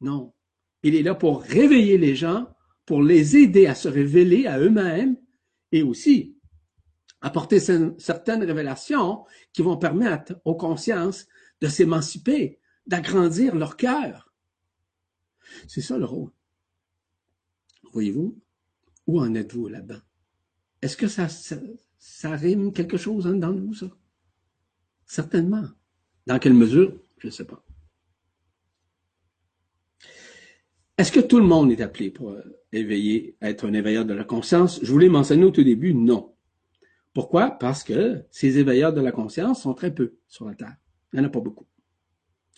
Non, 0.00 0.32
il 0.82 0.94
est 0.94 1.02
là 1.02 1.14
pour 1.14 1.42
réveiller 1.42 1.98
les 1.98 2.14
gens, 2.14 2.48
pour 2.84 3.02
les 3.02 3.36
aider 3.36 3.66
à 3.66 3.74
se 3.74 3.88
révéler 3.88 4.46
à 4.46 4.58
eux-mêmes 4.58 5.16
et 5.76 5.82
aussi 5.82 6.34
apporter 7.20 7.60
certaines 7.60 8.44
révélations 8.44 9.24
qui 9.52 9.62
vont 9.62 9.76
permettre 9.76 10.40
aux 10.44 10.54
consciences 10.54 11.26
de 11.60 11.68
s'émanciper, 11.68 12.58
d'agrandir 12.86 13.54
leur 13.54 13.76
cœur. 13.76 14.32
C'est 15.68 15.80
ça 15.80 15.98
le 15.98 16.04
rôle. 16.04 16.30
Voyez-vous? 17.92 18.38
Où 19.06 19.20
en 19.20 19.34
êtes-vous 19.34 19.68
là-dedans? 19.68 20.00
Est-ce 20.82 20.96
que 20.96 21.08
ça, 21.08 21.28
ça, 21.28 22.30
rime 22.36 22.72
quelque 22.72 22.96
chose 22.96 23.24
dans 23.26 23.52
vous, 23.52 23.74
ça? 23.74 23.90
Certainement. 25.06 25.66
Dans 26.26 26.38
quelle 26.38 26.54
mesure? 26.54 26.92
Je 27.18 27.26
ne 27.26 27.32
sais 27.32 27.44
pas. 27.44 27.64
Est-ce 30.98 31.12
que 31.12 31.20
tout 31.20 31.38
le 31.38 31.44
monde 31.44 31.70
est 31.70 31.82
appelé 31.82 32.10
pour 32.10 32.30
euh, 32.30 32.42
éveiller, 32.72 33.36
être 33.42 33.66
un 33.66 33.74
éveilleur 33.74 34.06
de 34.06 34.14
la 34.14 34.24
conscience? 34.24 34.80
Je 34.82 34.90
voulais 34.90 35.10
mentionner 35.10 35.44
au 35.44 35.50
tout 35.50 35.62
début, 35.62 35.92
non. 35.92 36.34
Pourquoi? 37.12 37.50
Parce 37.50 37.84
que 37.84 38.24
ces 38.30 38.58
éveilleurs 38.58 38.94
de 38.94 39.02
la 39.02 39.12
conscience 39.12 39.62
sont 39.62 39.74
très 39.74 39.94
peu 39.94 40.16
sur 40.26 40.46
la 40.46 40.54
Terre. 40.54 40.76
Il 41.12 41.18
n'y 41.18 41.24
en 41.24 41.28
a 41.28 41.30
pas 41.30 41.40
beaucoup. 41.40 41.66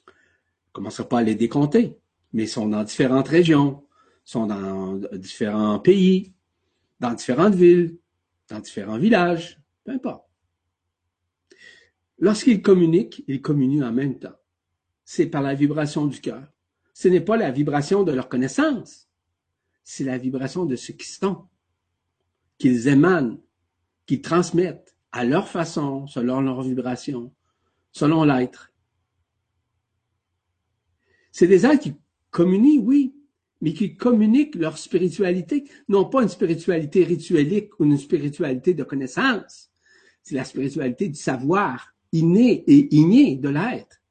On 0.06 0.10
ne 0.10 0.72
commencera 0.72 1.08
pas 1.08 1.18
à 1.18 1.22
les 1.22 1.34
décompter, 1.34 1.98
mais 2.32 2.44
ils 2.44 2.48
sont 2.48 2.68
dans 2.68 2.84
différentes 2.84 3.28
régions, 3.28 3.84
sont 4.24 4.46
dans 4.46 5.00
différents 5.14 5.80
pays, 5.80 6.32
dans 7.00 7.14
différentes 7.14 7.54
villes, 7.54 7.98
dans 8.48 8.60
différents 8.60 8.98
villages, 8.98 9.60
peu 9.84 9.92
importe. 9.92 10.24
Lorsqu'ils 12.18 12.62
communiquent, 12.62 13.24
ils 13.26 13.42
communient 13.42 13.84
en 13.84 13.92
même 13.92 14.18
temps. 14.18 14.36
C'est 15.04 15.26
par 15.26 15.42
la 15.42 15.54
vibration 15.54 16.06
du 16.06 16.20
cœur. 16.20 16.42
Ce 16.98 17.06
n'est 17.06 17.20
pas 17.20 17.36
la 17.36 17.52
vibration 17.52 18.02
de 18.02 18.10
leur 18.10 18.28
connaissance, 18.28 19.08
c'est 19.84 20.02
la 20.02 20.18
vibration 20.18 20.66
de 20.66 20.74
ce 20.74 20.90
qu'ils 20.90 21.06
sont, 21.06 21.44
qu'ils 22.58 22.88
émanent, 22.88 23.38
qu'ils 24.04 24.20
transmettent 24.20 24.96
à 25.12 25.24
leur 25.24 25.46
façon, 25.46 26.08
selon 26.08 26.40
leur 26.40 26.60
vibration, 26.60 27.32
selon 27.92 28.24
l'être. 28.24 28.72
C'est 31.30 31.46
des 31.46 31.66
êtres 31.66 31.84
qui 31.84 31.94
communient, 32.32 32.80
oui, 32.80 33.14
mais 33.60 33.74
qui 33.74 33.96
communiquent 33.96 34.56
leur 34.56 34.76
spiritualité, 34.76 35.70
non 35.88 36.04
pas 36.04 36.24
une 36.24 36.28
spiritualité 36.28 37.04
rituelique 37.04 37.78
ou 37.78 37.84
une 37.84 37.96
spiritualité 37.96 38.74
de 38.74 38.82
connaissance. 38.82 39.70
C'est 40.24 40.34
la 40.34 40.44
spiritualité 40.44 41.08
du 41.08 41.14
savoir 41.14 41.94
inné 42.10 42.64
et 42.66 42.92
igné 42.92 43.36
de 43.36 43.50
l'être, 43.50 44.02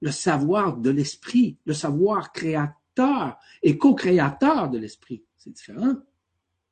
le 0.00 0.10
savoir 0.10 0.76
de 0.76 0.90
l'esprit, 0.90 1.58
le 1.64 1.74
savoir 1.74 2.32
créateur 2.32 3.38
et 3.62 3.78
co-créateur 3.78 4.70
de 4.70 4.78
l'esprit. 4.78 5.24
C'est 5.36 5.50
différent. 5.50 5.94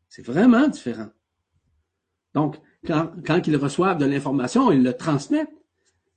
C'est 0.08 0.24
vraiment 0.24 0.68
différent. 0.68 1.10
Donc, 2.34 2.60
quand, 2.86 3.46
ils 3.46 3.56
reçoivent 3.56 3.98
de 3.98 4.04
l'information, 4.04 4.70
ils 4.72 4.82
le 4.82 4.92
transmettent 4.92 5.56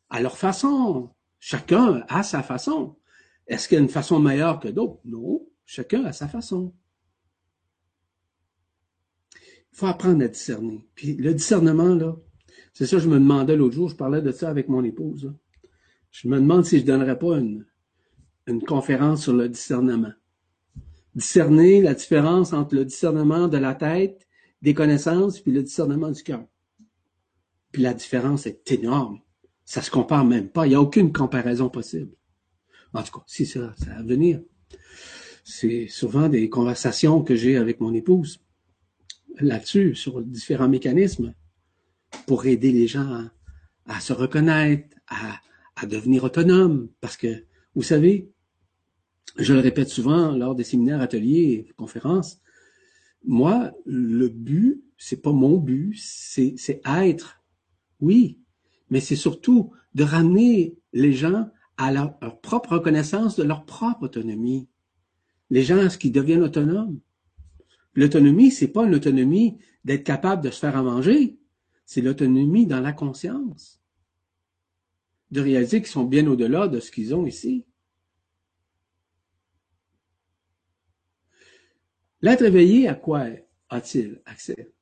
à 0.10 0.22
leur 0.22 0.38
façon. 0.38 1.12
Chacun 1.40 2.04
a 2.10 2.24
sa 2.24 2.44
façon. 2.44 2.98
Est-ce 3.46 3.68
qu'il 3.68 3.78
y 3.78 3.80
a 3.80 3.84
une 3.84 3.90
façon 3.90 4.20
meilleure 4.20 4.60
que 4.60 4.68
d'autres? 4.68 5.00
Non. 5.06 5.48
Chacun 5.66 6.04
a 6.06 6.14
sa 6.14 6.28
façon. 6.28 6.74
Il 9.36 9.78
faut 9.78 9.86
apprendre 9.86 10.24
à 10.24 10.28
discerner. 10.28 10.88
Puis 10.96 11.16
le 11.16 11.34
discernement, 11.34 11.94
là, 11.94 12.16
c'est 12.74 12.86
ça 12.86 12.98
que 12.98 13.04
je 13.04 13.10
me 13.10 13.20
demandais 13.20 13.56
l'autre 13.56 13.76
jour, 13.76 13.90
je 13.90 13.96
parlais 13.96 14.22
de 14.22 14.32
ça 14.32 14.50
avec 14.50 14.70
mon 14.70 14.84
épouse. 14.84 15.34
Je 16.12 16.28
me 16.28 16.40
demande 16.40 16.66
si 16.66 16.78
je 16.78 16.84
ne 16.84 16.88
donnerais 16.88 17.20
pas 17.20 17.38
une, 17.38 17.66
une 18.48 18.64
conférence 18.64 19.24
sur 19.24 19.34
le 19.34 19.50
discernement. 19.50 20.14
Discerner 21.16 21.82
la 21.82 21.94
différence 21.94 22.54
entre 22.54 22.76
le 22.76 22.86
discernement 22.86 23.48
de 23.48 23.58
la 23.58 23.76
tête, 23.76 24.28
des 24.62 24.74
connaissances, 24.74 25.40
puis 25.40 25.52
le 25.52 25.64
discernement 25.64 26.12
du 26.12 26.24
cœur. 26.24 26.46
Puis 27.72 27.82
la 27.82 27.94
différence 27.94 28.46
est 28.46 28.72
énorme. 28.72 29.20
Ça 29.66 29.82
se 29.82 29.92
compare 29.92 30.26
même 30.26 30.50
pas. 30.50 30.66
Il 30.66 30.70
n'y 30.70 30.76
a 30.76 30.82
aucune 30.82 31.12
comparaison 31.12 31.70
possible. 31.70 32.12
En 32.94 33.04
tout 33.04 33.20
cas, 33.20 33.24
si 33.28 33.46
ça, 33.46 33.74
ça 33.78 33.96
va 33.96 34.04
venir 34.04 34.42
c'est 35.48 35.88
souvent 35.88 36.28
des 36.28 36.50
conversations 36.50 37.24
que 37.24 37.34
j'ai 37.34 37.56
avec 37.56 37.80
mon 37.80 37.94
épouse 37.94 38.42
là-dessus, 39.40 39.96
sur 39.96 40.22
différents 40.22 40.68
mécanismes 40.68 41.34
pour 42.26 42.46
aider 42.48 42.74
les 42.74 42.88
gens 42.88 43.30
à, 43.86 44.00
se 44.02 44.12
reconnaître, 44.12 44.94
à, 45.08 45.40
à, 45.78 45.86
devenir 45.86 46.24
autonomes. 46.24 46.90
Parce 47.00 47.18
que, 47.18 47.46
vous 47.76 47.84
savez, 47.84 48.32
je 49.38 49.54
le 49.54 49.60
répète 49.60 49.90
souvent 49.90 50.32
lors 50.32 50.56
des 50.56 50.64
séminaires, 50.64 51.02
ateliers, 51.02 51.68
conférences, 51.78 52.42
moi, 53.24 53.72
le 53.86 54.28
but, 54.30 54.84
c'est 54.98 55.22
pas 55.22 55.32
mon 55.32 55.58
but, 55.58 55.96
c'est, 55.98 56.56
c'est 56.58 56.82
être. 56.86 57.42
Oui, 58.00 58.40
mais 58.90 59.00
c'est 59.00 59.16
surtout 59.16 59.72
de 59.96 60.04
ramener 60.04 60.78
les 60.94 61.14
gens 61.14 61.50
à 61.78 61.92
leur, 61.92 62.18
propre 62.42 62.74
reconnaissance 62.74 63.36
de 63.36 63.44
leur 63.44 63.66
propre 63.66 64.04
autonomie 64.04 64.68
les 65.50 65.64
gens 65.64 65.88
qui 65.88 66.12
deviennent 66.12 66.44
autonomes? 66.44 67.00
L'autonomie, 67.96 68.52
c'est 68.52 68.68
pas 68.68 68.86
une 68.86 68.96
autonomie 68.96 69.58
d'être 69.84 70.04
capable 70.04 70.44
de 70.44 70.50
se 70.50 70.60
faire 70.60 70.78
à 70.78 70.84
manger, 70.84 71.38
c'est 71.86 72.02
l'autonomie 72.02 72.68
dans 72.68 72.82
la 72.82 72.94
conscience. 72.94 73.82
De 75.32 75.42
réaliser 75.42 75.80
qu'ils 75.80 75.90
sont 75.90 76.06
bien 76.06 76.26
au-delà 76.28 76.68
de 76.68 76.80
ce 76.80 76.92
qu'ils 76.92 77.14
ont 77.14 77.26
ici. 77.26 77.66
L'être 82.22 82.44
éveillé, 82.44 82.88
à 82.88 82.96
quoi 82.96 83.26
a-t-il 83.70 84.22
accès? 84.26 84.74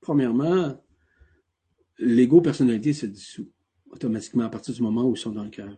Premièrement, 0.00 0.82
l'ego-personnalité 1.98 2.92
se 2.92 3.06
dissout 3.06 3.50
automatiquement 3.90 4.44
à 4.44 4.48
partir 4.48 4.74
du 4.74 4.82
moment 4.82 5.04
où 5.04 5.14
ils 5.14 5.18
sont 5.18 5.30
dans 5.30 5.44
le 5.44 5.50
cœur. 5.50 5.76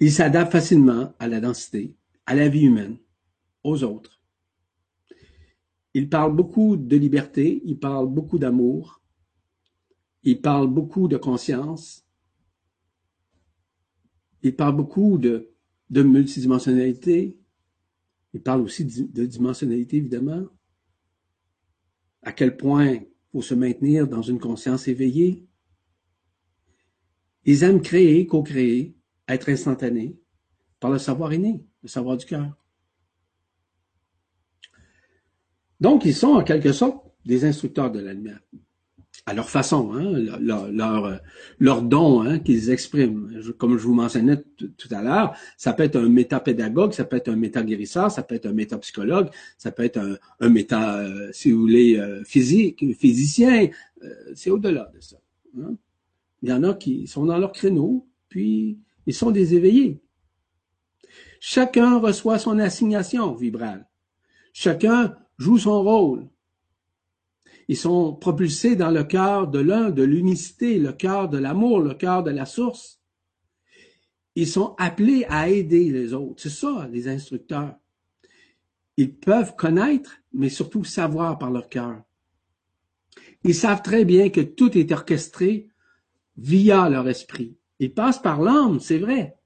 Ils 0.00 0.12
s'adaptent 0.12 0.52
facilement 0.52 1.14
à 1.18 1.28
la 1.28 1.40
densité, 1.40 1.96
à 2.26 2.34
la 2.34 2.48
vie 2.48 2.64
humaine, 2.64 2.98
aux 3.62 3.84
autres. 3.84 4.20
Il 5.94 6.08
parle 6.08 6.34
beaucoup 6.34 6.76
de 6.76 6.96
liberté, 6.96 7.62
il 7.64 7.78
parle 7.78 8.08
beaucoup 8.08 8.38
d'amour, 8.38 9.00
il 10.24 10.40
parle 10.40 10.68
beaucoup 10.68 11.06
de 11.06 11.16
conscience, 11.16 12.04
il 14.42 14.56
parle 14.56 14.76
beaucoup 14.76 15.18
de, 15.18 15.50
multidimensionnalité, 15.90 17.38
il 18.32 18.40
parle 18.40 18.62
aussi 18.62 18.84
de 18.84 19.26
dimensionnalité, 19.26 19.98
évidemment. 19.98 20.46
À 22.22 22.32
quel 22.32 22.56
point 22.56 22.92
il 22.92 23.06
faut 23.32 23.42
se 23.42 23.54
maintenir 23.54 24.08
dans 24.08 24.22
une 24.22 24.40
conscience 24.40 24.88
éveillée. 24.88 25.46
Ils 27.44 27.62
aiment 27.62 27.82
créer, 27.82 28.26
co-créer, 28.26 28.96
être 29.28 29.50
instantanés 29.50 30.18
par 30.80 30.90
le 30.90 30.98
savoir 30.98 31.32
inné 31.32 31.64
le 31.82 31.88
savoir 31.88 32.16
du 32.16 32.24
cœur. 32.24 32.56
Donc, 35.80 36.06
ils 36.06 36.14
sont 36.14 36.28
en 36.28 36.42
quelque 36.42 36.72
sorte 36.72 37.06
des 37.26 37.44
instructeurs 37.44 37.92
de 37.92 38.00
la 38.00 38.14
lumière. 38.14 38.40
À 39.26 39.32
leur 39.32 39.48
façon, 39.48 39.94
hein, 39.94 40.12
leur, 40.38 40.70
leur, 40.70 41.20
leur 41.58 41.80
don 41.80 42.20
hein, 42.22 42.38
qu'ils 42.38 42.70
expriment. 42.70 43.30
Comme 43.56 43.78
je 43.78 43.84
vous 43.84 43.94
mentionnais 43.94 44.36
tout 44.76 44.88
à 44.90 45.02
l'heure, 45.02 45.34
ça 45.56 45.72
peut 45.72 45.82
être 45.82 45.96
un 45.96 46.10
métapédagogue, 46.10 46.92
ça 46.92 47.04
peut 47.04 47.16
être 47.16 47.30
un 47.30 47.36
métaguérisseur, 47.36 48.10
ça 48.10 48.22
peut 48.22 48.34
être 48.34 48.44
un 48.44 48.52
métapsychologue, 48.52 49.30
ça 49.56 49.72
peut 49.72 49.82
être 49.82 49.96
un, 49.96 50.16
un 50.40 50.48
méta, 50.50 50.98
euh, 50.98 51.30
si 51.32 51.52
vous 51.52 51.60
voulez, 51.60 51.96
euh, 51.96 52.22
physique, 52.24 52.84
physicien. 52.98 53.68
Euh, 54.02 54.08
c'est 54.34 54.50
au-delà 54.50 54.90
de 54.94 55.00
ça. 55.00 55.16
Hein. 55.58 55.74
Il 56.42 56.50
y 56.50 56.52
en 56.52 56.62
a 56.62 56.74
qui 56.74 57.06
sont 57.06 57.24
dans 57.24 57.38
leur 57.38 57.52
créneau, 57.52 58.06
puis 58.28 58.78
ils 59.06 59.14
sont 59.14 59.30
des 59.30 59.54
éveillés. 59.54 60.02
Chacun 61.40 61.98
reçoit 61.98 62.38
son 62.38 62.58
assignation 62.58 63.34
vibrale. 63.34 63.86
Chacun 64.52 65.16
joue 65.38 65.58
son 65.58 65.82
rôle. 65.82 66.28
Ils 67.68 67.76
sont 67.76 68.14
propulsés 68.14 68.76
dans 68.76 68.90
le 68.90 69.04
cœur 69.04 69.48
de 69.48 69.58
l'un, 69.58 69.90
de 69.90 70.02
l'unicité, 70.02 70.78
le 70.78 70.92
cœur 70.92 71.28
de 71.28 71.38
l'amour, 71.38 71.80
le 71.80 71.94
cœur 71.94 72.22
de 72.22 72.30
la 72.30 72.46
source. 72.46 73.00
Ils 74.34 74.48
sont 74.48 74.74
appelés 74.78 75.24
à 75.28 75.48
aider 75.48 75.90
les 75.90 76.12
autres. 76.12 76.42
C'est 76.42 76.50
ça, 76.50 76.88
les 76.92 77.08
instructeurs. 77.08 77.76
Ils 78.96 79.14
peuvent 79.16 79.56
connaître, 79.56 80.18
mais 80.32 80.48
surtout 80.48 80.84
savoir 80.84 81.38
par 81.38 81.50
leur 81.50 81.68
cœur. 81.68 82.02
Ils 83.44 83.54
savent 83.54 83.82
très 83.82 84.04
bien 84.04 84.30
que 84.30 84.40
tout 84.40 84.76
est 84.76 84.92
orchestré 84.92 85.68
via 86.36 86.88
leur 86.88 87.08
esprit. 87.08 87.56
Ils 87.78 87.92
passent 87.92 88.22
par 88.22 88.40
l'âme, 88.40 88.80
c'est 88.80 88.98
vrai, 88.98 89.36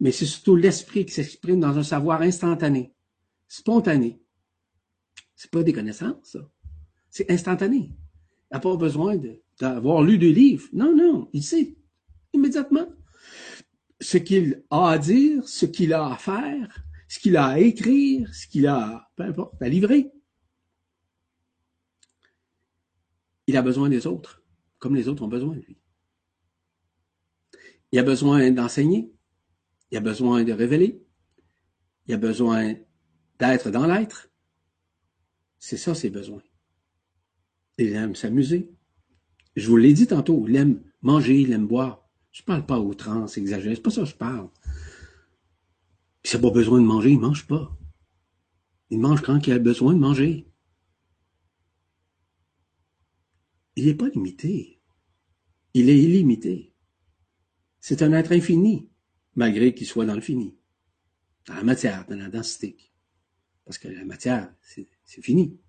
mais 0.00 0.12
c'est 0.12 0.26
surtout 0.26 0.56
l'esprit 0.56 1.04
qui 1.04 1.12
s'exprime 1.12 1.60
dans 1.60 1.76
un 1.76 1.82
savoir 1.82 2.22
instantané, 2.22 2.92
spontané. 3.48 4.20
C'est 5.34 5.50
pas 5.50 5.62
des 5.62 5.72
connaissances, 5.72 6.32
ça. 6.32 6.50
C'est 7.16 7.30
instantané. 7.30 7.78
Il 7.78 8.52
n'a 8.52 8.60
pas 8.60 8.76
besoin 8.76 9.18
d'avoir 9.58 10.02
lu 10.02 10.18
des 10.18 10.34
livres. 10.34 10.68
Non, 10.74 10.94
non, 10.94 11.30
il 11.32 11.42
sait 11.42 11.74
immédiatement 12.34 12.86
ce 14.02 14.18
qu'il 14.18 14.62
a 14.68 14.90
à 14.90 14.98
dire, 14.98 15.48
ce 15.48 15.64
qu'il 15.64 15.94
a 15.94 16.12
à 16.12 16.16
faire, 16.18 16.84
ce 17.08 17.18
qu'il 17.18 17.38
a 17.38 17.46
à 17.46 17.58
écrire, 17.58 18.34
ce 18.34 18.46
qu'il 18.46 18.66
a, 18.66 19.10
peu 19.16 19.22
importe, 19.22 19.62
à 19.62 19.68
livrer. 19.70 20.12
Il 23.46 23.56
a 23.56 23.62
besoin 23.62 23.88
des 23.88 24.06
autres, 24.06 24.42
comme 24.78 24.94
les 24.94 25.08
autres 25.08 25.22
ont 25.22 25.28
besoin 25.28 25.54
de 25.54 25.60
lui. 25.60 25.78
Il 27.92 27.98
a 27.98 28.02
besoin 28.02 28.50
d'enseigner, 28.50 29.10
il 29.90 29.96
a 29.96 30.02
besoin 30.02 30.44
de 30.44 30.52
révéler. 30.52 31.02
Il 32.08 32.12
a 32.12 32.18
besoin 32.18 32.74
d'être 33.38 33.70
dans 33.70 33.86
l'être. 33.86 34.28
C'est 35.58 35.78
ça 35.78 35.94
ses 35.94 36.10
besoins. 36.10 36.42
Il 37.78 37.92
aime 37.92 38.14
s'amuser. 38.14 38.70
Je 39.54 39.68
vous 39.68 39.76
l'ai 39.76 39.92
dit 39.92 40.06
tantôt, 40.06 40.46
il 40.48 40.56
aime 40.56 40.82
manger, 41.02 41.40
il 41.40 41.52
aime 41.52 41.66
boire. 41.66 42.08
Je 42.32 42.42
ne 42.42 42.46
parle 42.46 42.66
pas 42.66 42.78
au 42.78 42.94
trans 42.94 43.26
exagéré, 43.26 43.74
c'est 43.74 43.80
pas 43.80 43.90
ça 43.90 44.02
que 44.02 44.08
je 44.08 44.14
parle. 44.14 44.48
S'il 46.22 46.40
n'a 46.40 46.48
pas 46.48 46.54
besoin 46.54 46.80
de 46.80 46.86
manger, 46.86 47.10
il 47.10 47.16
ne 47.16 47.22
mange 47.22 47.46
pas. 47.46 47.78
Il 48.90 48.98
mange 48.98 49.22
quand 49.22 49.46
il 49.46 49.52
a 49.52 49.58
besoin 49.58 49.94
de 49.94 49.98
manger. 49.98 50.46
Il 53.76 53.86
n'est 53.86 53.94
pas 53.94 54.08
limité. 54.08 54.80
Il 55.74 55.90
est 55.90 56.02
illimité. 56.02 56.74
C'est 57.80 58.02
un 58.02 58.12
être 58.12 58.32
infini 58.32 58.90
malgré 59.34 59.74
qu'il 59.74 59.86
soit 59.86 60.06
dans 60.06 60.14
le 60.14 60.20
fini, 60.20 60.56
dans 61.46 61.54
la 61.54 61.62
matière, 61.62 62.06
dans 62.06 62.16
la 62.16 62.28
densité. 62.28 62.76
Parce 63.64 63.78
que 63.78 63.88
la 63.88 64.04
matière, 64.04 64.52
c'est 64.62 64.88
fini. 65.22 65.60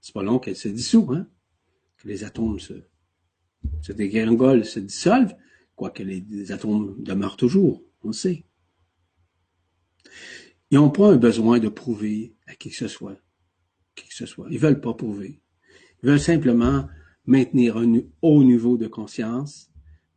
C'est 0.00 0.14
pas 0.14 0.22
long 0.22 0.38
qu'elle 0.38 0.56
se 0.56 0.68
dissout, 0.68 1.08
hein? 1.12 1.26
que 1.98 2.08
les 2.08 2.24
atomes 2.24 2.58
se, 2.58 2.74
se 3.82 3.92
dégringolent, 3.92 4.64
se 4.64 4.80
dissolvent, 4.80 5.36
quoique 5.76 6.02
les, 6.02 6.24
les 6.28 6.52
atomes 6.52 6.96
demeurent 7.02 7.36
toujours, 7.36 7.82
on 8.02 8.08
le 8.08 8.14
sait. 8.14 8.44
Ils 10.70 10.76
n'ont 10.76 10.90
pas 10.90 11.12
un 11.12 11.16
besoin 11.16 11.58
de 11.58 11.68
prouver 11.68 12.34
à 12.46 12.54
qui 12.54 12.70
que 12.70 12.76
ce 12.76 12.88
soit. 12.88 13.20
Qui 13.94 14.08
que 14.08 14.14
ce 14.14 14.26
soit. 14.26 14.46
Ils 14.50 14.58
veulent 14.58 14.80
pas 14.80 14.94
prouver. 14.94 15.42
Ils 16.02 16.08
veulent 16.08 16.20
simplement 16.20 16.88
maintenir 17.26 17.76
un 17.76 18.00
haut 18.22 18.44
niveau 18.44 18.76
de 18.76 18.86
conscience 18.86 19.70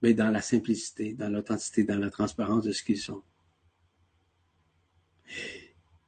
mais 0.03 0.13
dans 0.13 0.29
la 0.29 0.41
simplicité, 0.41 1.13
dans 1.13 1.29
l'authenticité, 1.29 1.85
dans 1.85 1.97
la 1.97 2.09
transparence 2.09 2.65
de 2.65 2.73
ce 2.73 2.83
qu'ils 2.83 2.99
sont. 2.99 3.23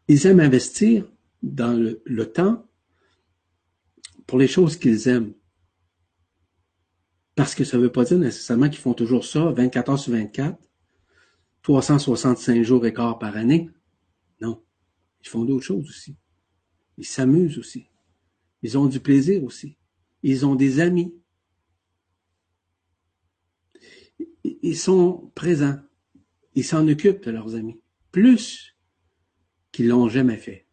Ils 0.10 0.28
aiment 0.28 0.42
investir 0.42 1.10
dans 1.42 1.74
le 1.74 2.32
temps 2.32 2.68
pour 4.28 4.40
les 4.40 4.48
choses 4.48 4.78
qu'ils 4.78 5.08
aiment. 5.08 5.34
Parce 7.36 7.54
que 7.54 7.64
ça 7.64 7.78
ne 7.78 7.84
veut 7.84 7.92
pas 7.92 8.06
dire 8.06 8.18
nécessairement 8.18 8.70
qu'ils 8.70 8.80
font 8.80 8.94
toujours 8.94 9.26
ça 9.26 9.52
24 9.52 9.90
heures 9.90 10.00
sur 10.00 10.14
24, 10.14 10.58
365 11.62 12.64
jours 12.64 12.86
et 12.86 12.94
quart 12.94 13.20
par 13.20 13.36
année. 13.36 13.70
Non. 14.42 14.64
Ils 15.22 15.28
font 15.28 15.44
d'autres 15.44 15.66
choses 15.66 15.90
aussi. 15.90 16.16
Ils 16.98 17.06
s'amusent 17.06 17.58
aussi. 17.58 17.90
Ils 18.62 18.78
ont 18.78 18.86
du 18.86 19.00
plaisir 19.00 19.44
aussi. 19.44 19.78
Ils 20.24 20.46
ont 20.46 20.56
des 20.56 20.80
amis. 20.80 21.14
Ils 24.44 24.78
sont 24.78 25.32
présents. 25.36 25.80
Ils 26.56 26.64
s'en 26.64 26.88
occupent 26.88 27.26
de 27.26 27.32
leurs 27.32 27.56
amis. 27.56 27.82
Plus 28.12 28.76
qu'ils 29.72 29.90
l'ont 29.90 30.08
jamais 30.08 30.38
fait. 30.38 30.68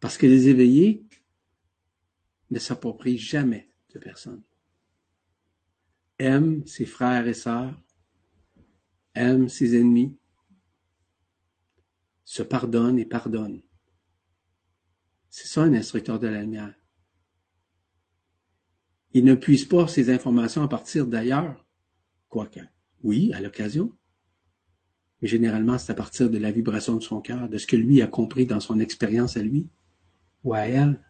Parce 0.00 0.16
que 0.16 0.26
les 0.26 0.48
éveillés 0.48 1.06
ne 2.54 2.58
s'approprient 2.60 3.18
jamais 3.18 3.68
de 3.92 3.98
personne. 3.98 4.42
Aiment 6.18 6.64
ses 6.66 6.86
frères 6.86 7.26
et 7.26 7.34
sœurs, 7.34 7.78
aiment 9.14 9.48
ses 9.48 9.76
ennemis, 9.76 10.16
se 12.24 12.42
pardonne 12.42 12.98
et 12.98 13.04
pardonne. 13.04 13.60
C'est 15.28 15.48
ça 15.48 15.62
un 15.62 15.74
instructeur 15.74 16.20
de 16.20 16.28
la 16.28 16.42
lumière. 16.42 16.74
Il 19.12 19.24
ne 19.24 19.34
puise 19.34 19.64
pas 19.64 19.88
ses 19.88 20.10
informations 20.10 20.62
à 20.62 20.68
partir 20.68 21.06
d'ailleurs, 21.06 21.66
quoique, 22.28 22.60
oui, 23.02 23.32
à 23.32 23.40
l'occasion, 23.40 23.92
mais 25.20 25.28
généralement 25.28 25.76
c'est 25.78 25.90
à 25.90 25.96
partir 25.96 26.30
de 26.30 26.38
la 26.38 26.52
vibration 26.52 26.96
de 26.96 27.02
son 27.02 27.20
cœur, 27.20 27.48
de 27.48 27.58
ce 27.58 27.66
que 27.66 27.76
lui 27.76 28.00
a 28.00 28.06
compris 28.06 28.46
dans 28.46 28.60
son 28.60 28.78
expérience 28.78 29.36
à 29.36 29.42
lui 29.42 29.68
ou 30.44 30.54
à 30.54 30.60
elle. 30.60 31.00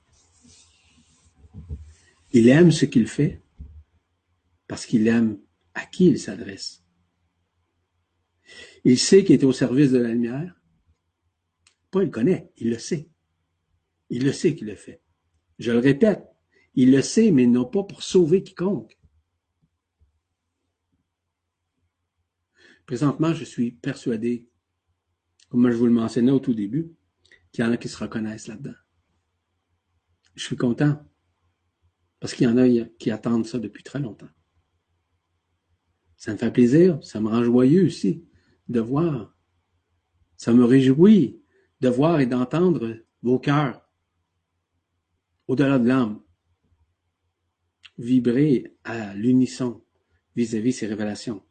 Il 2.32 2.48
aime 2.48 2.72
ce 2.72 2.84
qu'il 2.84 3.06
fait 3.06 3.40
parce 4.66 4.86
qu'il 4.86 5.06
aime 5.06 5.38
à 5.74 5.86
qui 5.86 6.06
il 6.06 6.18
s'adresse. 6.18 6.84
Il 8.84 8.98
sait 8.98 9.24
qu'il 9.24 9.36
est 9.36 9.44
au 9.44 9.52
service 9.52 9.92
de 9.92 9.98
la 9.98 10.08
lumière. 10.08 10.60
Pas 11.90 12.02
il 12.02 12.10
connaît, 12.10 12.52
il 12.56 12.70
le 12.70 12.78
sait. 12.78 13.08
Il 14.10 14.24
le 14.24 14.32
sait 14.32 14.54
qu'il 14.54 14.66
le 14.66 14.76
fait. 14.76 15.00
Je 15.58 15.72
le 15.72 15.78
répète, 15.78 16.24
il 16.74 16.90
le 16.90 17.02
sait, 17.02 17.30
mais 17.30 17.46
non 17.46 17.64
pas 17.64 17.84
pour 17.84 18.02
sauver 18.02 18.42
quiconque. 18.42 18.98
Présentement, 22.86 23.32
je 23.32 23.44
suis 23.44 23.72
persuadé, 23.72 24.46
comme 25.48 25.70
je 25.70 25.76
vous 25.76 25.86
le 25.86 25.92
mentionnais 25.92 26.32
au 26.32 26.40
tout 26.40 26.54
début, 26.54 26.92
qu'il 27.52 27.64
y 27.64 27.66
en 27.66 27.72
a 27.72 27.76
qui 27.76 27.88
se 27.88 27.96
reconnaissent 27.96 28.48
là-dedans. 28.48 28.74
Je 30.34 30.44
suis 30.44 30.56
content 30.56 31.00
parce 32.24 32.32
qu'il 32.32 32.46
y 32.46 32.50
en 32.50 32.56
a 32.56 32.66
qui 32.98 33.10
attendent 33.10 33.44
ça 33.44 33.58
depuis 33.58 33.82
très 33.82 33.98
longtemps. 33.98 34.30
Ça 36.16 36.32
me 36.32 36.38
fait 36.38 36.50
plaisir, 36.50 36.98
ça 37.04 37.20
me 37.20 37.28
rend 37.28 37.44
joyeux 37.44 37.84
aussi 37.84 38.24
de 38.70 38.80
voir. 38.80 39.36
Ça 40.38 40.54
me 40.54 40.64
réjouit 40.64 41.42
de 41.82 41.88
voir 41.90 42.20
et 42.20 42.26
d'entendre 42.26 42.96
vos 43.20 43.38
cœurs 43.38 43.86
au-delà 45.48 45.78
de 45.78 45.86
l'âme 45.86 46.22
vibrer 47.98 48.74
à 48.84 49.12
l'unisson 49.12 49.84
vis-à-vis 50.34 50.72
ces 50.72 50.86
révélations. 50.86 51.44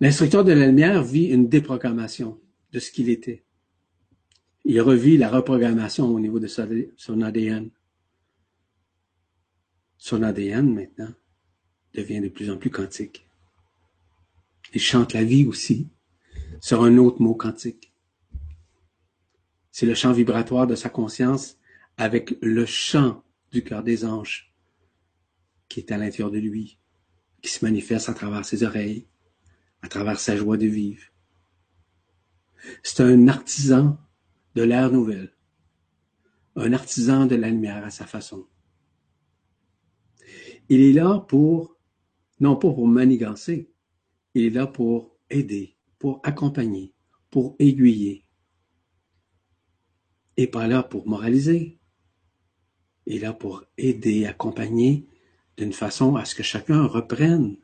L'instructeur 0.00 0.44
de 0.44 0.52
la 0.52 0.68
lumière 0.68 1.04
vit 1.04 1.26
une 1.26 1.50
déprogrammation 1.50 2.40
de 2.72 2.78
ce 2.78 2.90
qu'il 2.90 3.10
était. 3.10 3.44
Il 4.72 4.80
revit 4.82 5.16
la 5.16 5.28
reprogrammation 5.28 6.06
au 6.06 6.20
niveau 6.20 6.38
de 6.38 6.46
son 6.46 7.22
ADN. 7.22 7.70
Son 9.98 10.22
ADN, 10.22 10.72
maintenant, 10.72 11.12
devient 11.92 12.20
de 12.20 12.28
plus 12.28 12.52
en 12.52 12.56
plus 12.56 12.70
quantique. 12.70 13.26
Il 14.72 14.80
chante 14.80 15.12
la 15.12 15.24
vie 15.24 15.44
aussi 15.44 15.88
sur 16.60 16.84
un 16.84 16.98
autre 16.98 17.20
mot 17.20 17.34
quantique. 17.34 17.92
C'est 19.72 19.86
le 19.86 19.96
chant 19.96 20.12
vibratoire 20.12 20.68
de 20.68 20.76
sa 20.76 20.88
conscience 20.88 21.58
avec 21.96 22.38
le 22.40 22.64
chant 22.64 23.24
du 23.50 23.64
cœur 23.64 23.82
des 23.82 24.04
anges 24.04 24.54
qui 25.68 25.80
est 25.80 25.90
à 25.90 25.98
l'intérieur 25.98 26.30
de 26.30 26.38
lui, 26.38 26.78
qui 27.42 27.50
se 27.50 27.64
manifeste 27.64 28.08
à 28.08 28.14
travers 28.14 28.44
ses 28.44 28.62
oreilles, 28.62 29.08
à 29.82 29.88
travers 29.88 30.20
sa 30.20 30.36
joie 30.36 30.56
de 30.56 30.66
vivre. 30.66 31.02
C'est 32.84 33.02
un 33.02 33.26
artisan 33.26 33.98
de 34.54 34.62
l'ère 34.62 34.90
nouvelle, 34.90 35.32
un 36.56 36.72
artisan 36.72 37.26
de 37.26 37.36
la 37.36 37.50
lumière 37.50 37.84
à 37.84 37.90
sa 37.90 38.06
façon. 38.06 38.46
Il 40.68 40.80
est 40.80 40.92
là 40.92 41.24
pour, 41.28 41.76
non 42.38 42.56
pas 42.56 42.72
pour 42.72 42.86
manigancer, 42.86 43.72
il 44.34 44.44
est 44.44 44.50
là 44.50 44.66
pour 44.66 45.16
aider, 45.28 45.76
pour 45.98 46.20
accompagner, 46.22 46.94
pour 47.30 47.56
aiguiller. 47.58 48.24
Et 50.36 50.46
pas 50.46 50.66
là 50.66 50.82
pour 50.82 51.08
moraliser. 51.08 51.78
Il 53.06 53.16
est 53.16 53.18
là 53.20 53.32
pour 53.32 53.64
aider, 53.76 54.26
accompagner 54.26 55.08
d'une 55.56 55.72
façon 55.72 56.16
à 56.16 56.24
ce 56.24 56.34
que 56.34 56.42
chacun 56.42 56.84
reprenne 56.84 57.56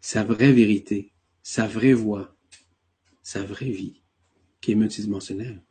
sa 0.00 0.24
vraie 0.24 0.52
vérité, 0.52 1.12
sa 1.42 1.66
vraie 1.66 1.92
voix, 1.92 2.34
sa 3.22 3.44
vraie 3.44 3.70
vie, 3.70 4.02
qui 4.60 4.72
est 4.72 4.74
multidimensionnelle. 4.74 5.62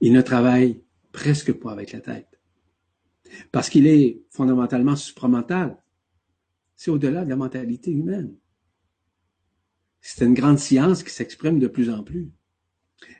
Il 0.00 0.12
ne 0.12 0.20
travaille 0.20 0.82
presque 1.12 1.52
pas 1.52 1.72
avec 1.72 1.92
la 1.92 2.00
tête. 2.00 2.40
Parce 3.52 3.68
qu'il 3.68 3.86
est 3.86 4.22
fondamentalement 4.30 4.96
supramental. 4.96 5.82
C'est 6.76 6.90
au-delà 6.90 7.24
de 7.24 7.28
la 7.28 7.36
mentalité 7.36 7.90
humaine. 7.90 8.34
C'est 10.00 10.24
une 10.24 10.34
grande 10.34 10.58
science 10.58 11.02
qui 11.02 11.10
s'exprime 11.10 11.58
de 11.58 11.66
plus 11.66 11.90
en 11.90 12.02
plus. 12.02 12.30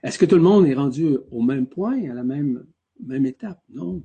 Est-ce 0.02 0.18
que 0.18 0.26
tout 0.26 0.36
le 0.36 0.42
monde 0.42 0.66
est 0.66 0.74
rendu 0.74 1.18
au 1.30 1.42
même 1.42 1.66
point, 1.66 2.08
à 2.10 2.14
la 2.14 2.24
même, 2.24 2.66
même 3.00 3.26
étape? 3.26 3.62
Non. 3.68 4.04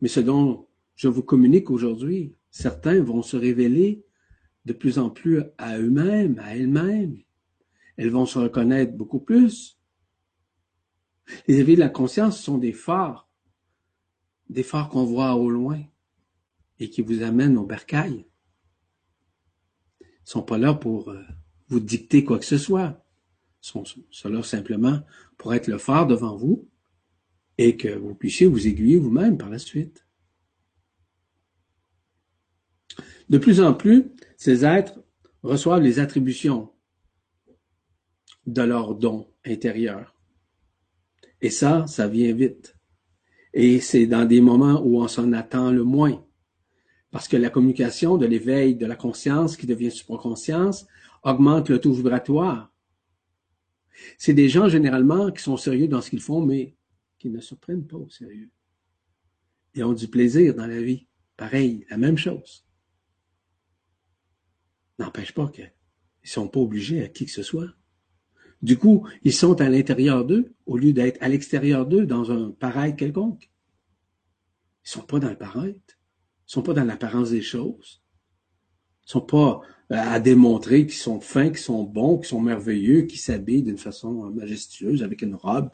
Mais 0.00 0.08
ce 0.08 0.20
dont 0.20 0.68
je 0.94 1.08
vous 1.08 1.22
communique 1.22 1.70
aujourd'hui, 1.70 2.36
certains 2.50 3.02
vont 3.02 3.22
se 3.22 3.36
révéler 3.36 4.04
de 4.64 4.72
plus 4.72 4.98
en 4.98 5.10
plus 5.10 5.42
à 5.58 5.78
eux-mêmes, 5.78 6.38
à 6.38 6.56
elles-mêmes. 6.56 7.18
Elles 7.96 8.10
vont 8.10 8.26
se 8.26 8.38
reconnaître 8.38 8.96
beaucoup 8.96 9.20
plus. 9.20 9.78
Les 11.48 11.60
éveils 11.60 11.76
de 11.76 11.80
la 11.80 11.88
conscience 11.88 12.40
sont 12.40 12.58
des 12.58 12.72
phares, 12.72 13.28
des 14.48 14.62
phares 14.62 14.88
qu'on 14.88 15.04
voit 15.04 15.34
au 15.34 15.48
loin 15.48 15.82
et 16.78 16.90
qui 16.90 17.02
vous 17.02 17.22
amènent 17.22 17.56
au 17.56 17.64
bercail. 17.64 18.26
Ils 20.00 20.30
sont 20.30 20.42
pas 20.42 20.58
là 20.58 20.74
pour 20.74 21.10
euh, 21.10 21.22
vous 21.68 21.80
dicter 21.80 22.24
quoi 22.24 22.38
que 22.38 22.44
ce 22.44 22.58
soit. 22.58 23.04
Ils 23.62 23.84
sont, 24.10 24.28
là 24.28 24.42
simplement 24.42 25.02
pour 25.38 25.54
être 25.54 25.68
le 25.68 25.78
phare 25.78 26.06
devant 26.06 26.36
vous 26.36 26.68
et 27.56 27.76
que 27.76 27.88
vous 27.88 28.14
puissiez 28.14 28.46
vous 28.46 28.66
aiguiller 28.66 28.98
vous-même 28.98 29.38
par 29.38 29.48
la 29.48 29.58
suite. 29.58 30.06
De 33.30 33.38
plus 33.38 33.60
en 33.60 33.72
plus, 33.72 34.10
ces 34.36 34.64
êtres 34.64 35.02
reçoivent 35.42 35.82
les 35.82 35.98
attributions 35.98 36.72
de 38.46 38.62
leurs 38.62 38.94
dons 38.94 39.32
intérieurs. 39.44 40.13
Et 41.44 41.50
ça, 41.50 41.86
ça 41.86 42.08
vient 42.08 42.32
vite. 42.32 42.74
Et 43.52 43.78
c'est 43.78 44.06
dans 44.06 44.24
des 44.24 44.40
moments 44.40 44.80
où 44.82 45.02
on 45.02 45.08
s'en 45.08 45.30
attend 45.34 45.70
le 45.70 45.84
moins. 45.84 46.26
Parce 47.10 47.28
que 47.28 47.36
la 47.36 47.50
communication 47.50 48.16
de 48.16 48.24
l'éveil 48.24 48.76
de 48.76 48.86
la 48.86 48.96
conscience 48.96 49.58
qui 49.58 49.66
devient 49.66 49.90
supraconscience 49.90 50.86
augmente 51.22 51.68
le 51.68 51.78
taux 51.78 51.92
vibratoire. 51.92 52.72
C'est 54.16 54.32
des 54.32 54.48
gens 54.48 54.70
généralement 54.70 55.30
qui 55.30 55.42
sont 55.42 55.58
sérieux 55.58 55.86
dans 55.86 56.00
ce 56.00 56.08
qu'ils 56.08 56.22
font, 56.22 56.40
mais 56.40 56.76
qui 57.18 57.28
ne 57.28 57.40
se 57.40 57.54
prennent 57.54 57.86
pas 57.86 57.98
au 57.98 58.08
sérieux. 58.08 58.48
Et 59.74 59.84
ont 59.84 59.92
du 59.92 60.08
plaisir 60.08 60.54
dans 60.54 60.66
la 60.66 60.80
vie. 60.80 61.06
Pareil, 61.36 61.84
la 61.90 61.98
même 61.98 62.16
chose. 62.16 62.64
N'empêche 64.98 65.34
pas 65.34 65.48
qu'ils 65.48 65.64
ne 65.64 66.28
sont 66.28 66.48
pas 66.48 66.60
obligés 66.60 67.04
à 67.04 67.08
qui 67.08 67.26
que 67.26 67.32
ce 67.32 67.42
soit. 67.42 67.68
Du 68.64 68.78
coup, 68.78 69.06
ils 69.24 69.34
sont 69.34 69.60
à 69.60 69.68
l'intérieur 69.68 70.24
d'eux 70.24 70.54
au 70.64 70.78
lieu 70.78 70.94
d'être 70.94 71.22
à 71.22 71.28
l'extérieur 71.28 71.84
d'eux 71.84 72.06
dans 72.06 72.32
un 72.32 72.50
pareil 72.50 72.96
quelconque. 72.96 73.50
Ils 74.86 74.88
sont 74.88 75.02
pas 75.02 75.18
dans 75.18 75.28
le 75.28 75.36
paraître. 75.36 75.98
Ils 76.48 76.52
sont 76.52 76.62
pas 76.62 76.72
dans 76.72 76.84
l'apparence 76.84 77.28
des 77.28 77.42
choses. 77.42 78.02
Ils 79.06 79.10
sont 79.10 79.20
pas 79.20 79.60
euh, 79.92 79.96
à 79.96 80.18
démontrer 80.18 80.86
qu'ils 80.86 80.96
sont 80.96 81.20
fins, 81.20 81.48
qu'ils 81.48 81.58
sont 81.58 81.84
bons, 81.84 82.16
qu'ils 82.16 82.28
sont 82.28 82.40
merveilleux, 82.40 83.02
qu'ils 83.02 83.20
s'habillent 83.20 83.64
d'une 83.64 83.76
façon 83.76 84.30
majestueuse 84.30 85.02
avec 85.02 85.20
une 85.20 85.34
robe. 85.34 85.68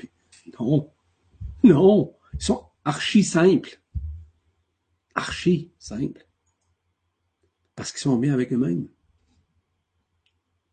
Non. 0.59 0.91
Non. 1.63 2.17
Ils 2.35 2.43
sont 2.43 2.65
archi 2.85 3.23
simples. 3.23 3.81
Archi 5.15 5.71
simples. 5.79 6.27
Parce 7.77 7.93
qu'ils 7.93 8.01
sont 8.01 8.17
bien 8.17 8.35
avec 8.35 8.53
eux-mêmes. 8.53 8.89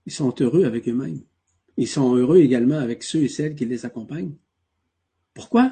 Ils 0.08 0.14
sont 0.14 0.34
heureux 0.42 0.66
avec 0.66 0.90
eux-mêmes. 0.90 1.22
Ils 1.78 1.88
sont 1.88 2.16
heureux 2.16 2.38
également 2.38 2.80
avec 2.80 3.04
ceux 3.04 3.24
et 3.24 3.30
celles 3.30 3.56
qui 3.56 3.66
les 3.66 3.86
accompagnent. 3.86 4.36
Pourquoi? 5.34 5.72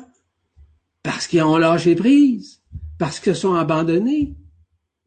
Parce 1.02 1.28
qu'ils 1.28 1.42
ont 1.42 1.58
lâché 1.58 1.96
prise, 1.96 2.62
parce 2.98 3.20
qu'ils 3.20 3.36
sont 3.36 3.56
abandonnés, 3.56 4.36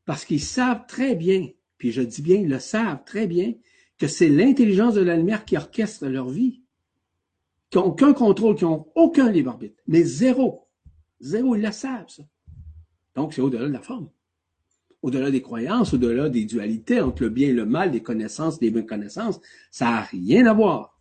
parce 0.04 0.24
qu'ils 0.24 0.42
savent 0.42 0.86
très 0.86 1.14
bien, 1.14 1.48
puis 1.76 1.92
je 1.92 2.02
dis 2.02 2.22
bien, 2.22 2.36
ils 2.36 2.48
le 2.48 2.58
savent 2.58 3.04
très 3.04 3.26
bien, 3.26 3.54
que 3.98 4.08
c'est 4.08 4.28
l'intelligence 4.28 4.94
de 4.94 5.00
la 5.00 5.16
lumière 5.16 5.44
qui 5.44 5.56
orchestre 5.56 6.06
leur 6.06 6.28
vie, 6.28 6.62
qui 7.70 7.78
n'ont 7.78 7.86
aucun 7.86 8.12
contrôle, 8.12 8.56
qui 8.56 8.64
n'ont 8.64 8.86
aucun 8.94 9.30
libre 9.30 9.50
arbitre, 9.50 9.82
mais 9.86 10.02
zéro. 10.02 10.68
Zéro, 11.20 11.56
ils 11.56 11.62
le 11.62 11.72
savent, 11.72 12.08
ça. 12.08 12.22
Donc, 13.14 13.34
c'est 13.34 13.40
au-delà 13.40 13.66
de 13.66 13.72
la 13.72 13.82
forme. 13.82 14.08
Au-delà 15.02 15.30
des 15.30 15.42
croyances, 15.42 15.94
au-delà 15.94 16.28
des 16.28 16.44
dualités 16.44 17.00
entre 17.00 17.22
le 17.22 17.28
bien 17.28 17.48
et 17.48 17.52
le 17.52 17.64
mal, 17.64 17.92
des 17.92 18.02
connaissances, 18.02 18.58
des 18.58 18.70
bonnes 18.70 18.86
connaissances, 18.86 19.40
ça 19.70 19.86
n'a 19.86 20.00
rien 20.00 20.46
à 20.46 20.52
voir. 20.52 21.00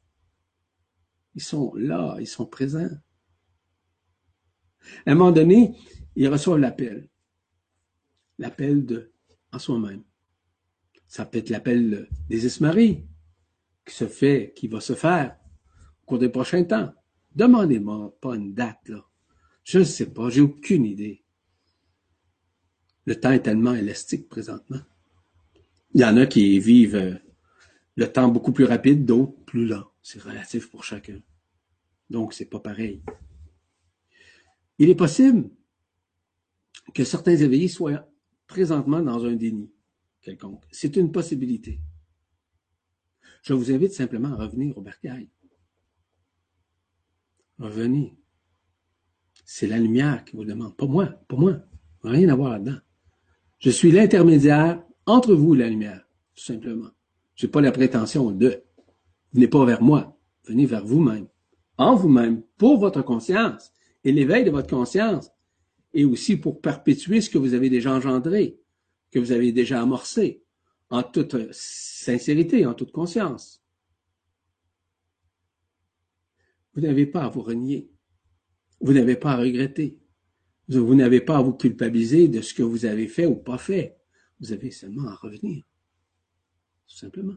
Ils 1.34 1.41
sont 1.44 1.74
là, 1.76 2.18
ils 2.19 2.28
sont 2.28 2.45
présents. 2.45 2.90
À 5.06 5.11
un 5.11 5.15
moment 5.15 5.32
donné, 5.32 5.76
ils 6.15 6.28
reçoivent 6.28 6.60
l'appel. 6.60 7.10
L'appel 8.38 8.86
de 8.86 9.11
en 9.52 9.60
soi-même. 9.60 10.03
Ça 11.07 11.26
peut 11.26 11.40
être 11.40 11.49
l'appel 11.49 12.07
des 12.30 12.45
esmaris 12.45 13.06
qui 13.86 13.95
se 13.95 14.07
fait, 14.07 14.53
qui 14.56 14.68
va 14.68 14.80
se 14.80 14.94
faire 14.94 15.38
au 16.03 16.06
cours 16.06 16.19
des 16.19 16.30
prochains 16.30 16.64
temps. 16.64 16.94
Demandez-moi 17.36 18.15
pas 18.19 18.36
une 18.36 18.53
date, 18.53 18.90
là. 18.90 19.03
Je 19.64 19.80
ne 19.80 19.84
sais 19.84 20.14
pas, 20.14 20.30
j'ai 20.30 20.41
aucune 20.41 20.86
idée. 20.86 21.24
Le 23.08 23.18
temps 23.18 23.32
est 23.32 23.40
tellement 23.40 23.74
élastique 23.74 24.28
présentement. 24.28 24.82
Il 25.94 26.02
y 26.02 26.06
en 26.06 26.18
a 26.18 26.26
qui 26.26 26.60
vivent 26.60 26.98
euh, 26.98 27.16
le 27.96 28.12
temps 28.12 28.28
beaucoup 28.28 28.52
plus 28.52 28.66
rapide, 28.66 29.06
d'autres 29.06 29.46
plus 29.46 29.66
lent. 29.66 29.86
C'est 30.04 30.22
relatif 30.22 30.70
pour 30.70 30.84
chacun. 30.84 31.18
Donc, 32.10 32.34
c'est 32.34 32.46
pas 32.50 32.60
pareil. 32.60 33.02
Il 34.78 34.90
est 34.90 34.96
possible 34.96 35.50
que 36.94 37.06
certains 37.06 37.38
éveillés 37.38 37.70
soient 37.70 38.10
présentement 38.46 39.02
dans 39.02 39.26
un 39.26 39.36
déni 39.38 39.72
quelconque. 40.22 40.66
C'est 40.70 40.98
une 40.98 41.14
possibilité. 41.14 41.80
Je 43.42 43.54
vous 43.54 43.72
invite 43.72 43.94
simplement 43.94 44.34
à 44.34 44.36
revenir 44.36 44.78
au 44.78 44.82
bercail. 44.82 45.30
Revenez. 47.58 48.18
C'est 49.46 49.68
la 49.68 49.80
lumière 49.80 50.26
qui 50.26 50.36
vous 50.36 50.44
demande. 50.44 50.76
Pas 50.76 50.88
moi, 50.88 51.06
pas 51.06 51.38
moi. 51.38 51.58
Rien 52.04 52.28
à 52.28 52.36
voir 52.36 52.52
là-dedans. 52.52 52.82
Je 53.60 53.70
suis 53.70 53.92
l'intermédiaire 53.92 54.84
entre 55.06 55.34
vous 55.34 55.56
et 55.56 55.60
la 55.60 55.70
lumière, 55.70 56.08
tout 56.36 56.44
simplement. 56.44 56.90
Je 57.36 57.46
n'ai 57.46 57.52
pas 57.52 57.62
la 57.62 57.72
prétention 57.72 58.32
de. 58.32 58.64
Venez 59.34 59.48
pas 59.48 59.66
vers 59.66 59.82
moi. 59.82 60.18
Venez 60.46 60.66
vers 60.66 60.86
vous-même. 60.86 61.28
En 61.78 61.96
vous-même, 61.96 62.44
pour 62.58 62.80
votre 62.80 63.02
conscience 63.02 63.72
et 64.04 64.12
l'éveil 64.12 64.44
de 64.44 64.52
votre 64.52 64.70
conscience. 64.70 65.32
Et 65.94 66.06
aussi 66.06 66.38
pour 66.38 66.62
perpétuer 66.62 67.22
ce 67.22 67.30
que 67.30 67.38
vous 67.38 67.54
avez 67.54 67.70
déjà 67.70 67.94
engendré, 67.94 68.60
que 69.10 69.20
vous 69.20 69.32
avez 69.32 69.52
déjà 69.52 69.82
amorcé, 69.82 70.44
en 70.90 71.02
toute 71.02 71.52
sincérité, 71.52 72.66
en 72.66 72.74
toute 72.74 72.92
conscience. 72.92 73.64
Vous 76.74 76.82
n'avez 76.82 77.08
pas 77.08 77.24
à 77.24 77.30
vous 77.30 77.42
renier. 77.42 77.90
Vous 78.82 78.94
n'avez 78.94 79.16
pas 79.16 79.32
à 79.32 79.38
regretter. 79.38 79.98
Vous 80.69 80.95
n'avez 80.95 81.22
pas 81.22 81.38
à 81.38 81.41
vous 81.41 81.53
culpabiliser 81.53 82.27
de 82.27 82.41
ce 82.41 82.53
que 82.53 82.64
vous 82.64 82.85
avez 82.85 83.07
fait 83.07 83.26
ou 83.26 83.35
pas 83.35 83.57
fait. 83.57 83.98
Vous 84.39 84.52
avez 84.52 84.72
seulement 84.72 85.07
à 85.07 85.15
revenir. 85.15 85.64
Tout 86.88 86.98
simplement. 86.98 87.35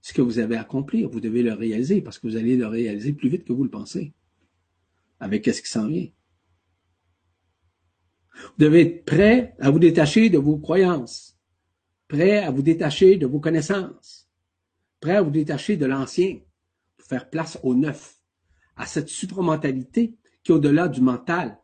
Ce 0.00 0.12
que 0.12 0.22
vous 0.22 0.38
avez 0.38 0.56
accompli, 0.56 1.02
vous 1.02 1.20
devez 1.20 1.42
le 1.42 1.52
réaliser 1.52 2.00
parce 2.00 2.18
que 2.18 2.26
vous 2.26 2.36
allez 2.36 2.56
le 2.56 2.66
réaliser 2.66 3.12
plus 3.12 3.28
vite 3.28 3.44
que 3.44 3.52
vous 3.52 3.64
le 3.64 3.70
pensez. 3.70 4.12
Avec 5.18 5.46
ce 5.46 5.62
qui 5.62 5.68
s'en 5.68 5.88
vient? 5.88 6.08
Vous 8.34 8.64
devez 8.64 8.80
être 8.82 9.04
prêt 9.04 9.56
à 9.58 9.70
vous 9.70 9.78
détacher 9.78 10.28
de 10.28 10.38
vos 10.38 10.58
croyances, 10.58 11.38
prêt 12.08 12.38
à 12.38 12.50
vous 12.50 12.62
détacher 12.62 13.16
de 13.16 13.26
vos 13.26 13.40
connaissances, 13.40 14.28
prêt 15.00 15.16
à 15.16 15.22
vous 15.22 15.30
détacher 15.30 15.76
de 15.76 15.86
l'ancien, 15.86 16.40
pour 16.96 17.06
faire 17.06 17.30
place 17.30 17.58
au 17.62 17.74
neuf, 17.74 18.20
à 18.76 18.86
cette 18.86 19.08
supramentalité 19.08 20.16
qui 20.42 20.52
est 20.52 20.54
au-delà 20.54 20.88
du 20.88 21.00
mental, 21.00 21.58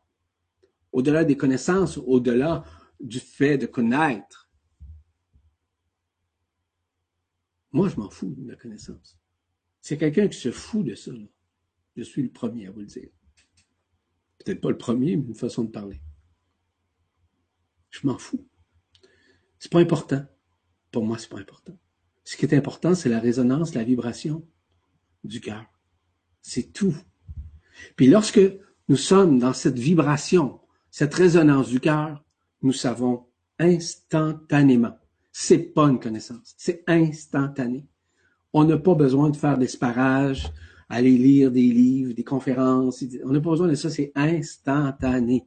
au-delà 0.93 1.25
des 1.25 1.37
connaissances, 1.37 1.99
au-delà 1.99 2.65
du 3.01 3.21
fait 3.21 3.59
de 3.59 3.67
connaître. 3.67 4.51
Moi, 7.73 7.89
je 7.89 7.97
m'en 7.97 8.11
fous 8.11 8.35
de 8.37 8.49
la 8.49 8.57
connaissance. 8.57 9.19
C'est 9.81 9.97
quelqu'un 9.97 10.29
qui 10.29 10.39
se 10.39 10.51
fout 10.51 10.85
de 10.85 10.95
ça. 10.95 11.13
Je 11.97 12.03
suis 12.03 12.23
le 12.23 12.31
premier 12.31 12.67
à 12.67 12.71
vous 12.71 12.81
le 12.81 12.87
dire. 12.87 13.09
Peut-être 14.39 14.61
pas 14.61 14.71
le 14.71 14.79
premier, 14.79 15.17
mais 15.17 15.27
une 15.29 15.35
façon 15.35 15.65
de 15.65 15.71
parler. 15.71 16.01
Je 17.91 18.07
m'en 18.07 18.19
fous. 18.19 18.47
C'est 19.59 19.71
pas 19.71 19.81
important. 19.81 20.25
Pour 20.91 21.05
moi, 21.05 21.19
c'est 21.19 21.29
pas 21.29 21.39
important. 21.39 21.79
Ce 22.25 22.37
qui 22.37 22.45
est 22.45 22.55
important, 22.55 22.95
c'est 22.95 23.09
la 23.09 23.21
résonance, 23.21 23.75
la 23.75 23.85
vibration 23.85 24.47
du 25.25 25.41
cœur. 25.41 25.65
C'est 26.43 26.73
tout. 26.73 26.97
Puis 27.97 28.07
lorsque 28.07 28.41
nous 28.89 28.97
sommes 28.97 29.39
dans 29.39 29.53
cette 29.53 29.79
vibration, 29.79 30.60
cette 30.91 31.15
résonance 31.15 31.69
du 31.69 31.81
cœur, 31.81 32.25
nous 32.63 32.73
savons 32.73 33.27
instantanément. 33.59 34.97
C'est 35.33 35.59
pas 35.59 35.89
une 35.89 36.01
connaissance. 36.01 36.55
C'est 36.57 36.83
instantané. 36.87 37.87
On 38.53 38.65
n'a 38.65 38.79
pas 38.79 38.95
besoin 38.95 39.31
de 39.31 39.37
faire 39.37 39.59
des 39.59 39.69
sparages, 39.69 40.51
aller 40.89 41.17
lire 41.17 41.53
des 41.53 41.71
livres, 41.71 42.13
des 42.13 42.25
conférences. 42.25 43.05
On 43.25 43.31
n'a 43.31 43.41
pas 43.41 43.51
besoin 43.51 43.69
de 43.69 43.75
ça. 43.75 43.91
C'est 43.91 44.13
instantané. 44.17 45.47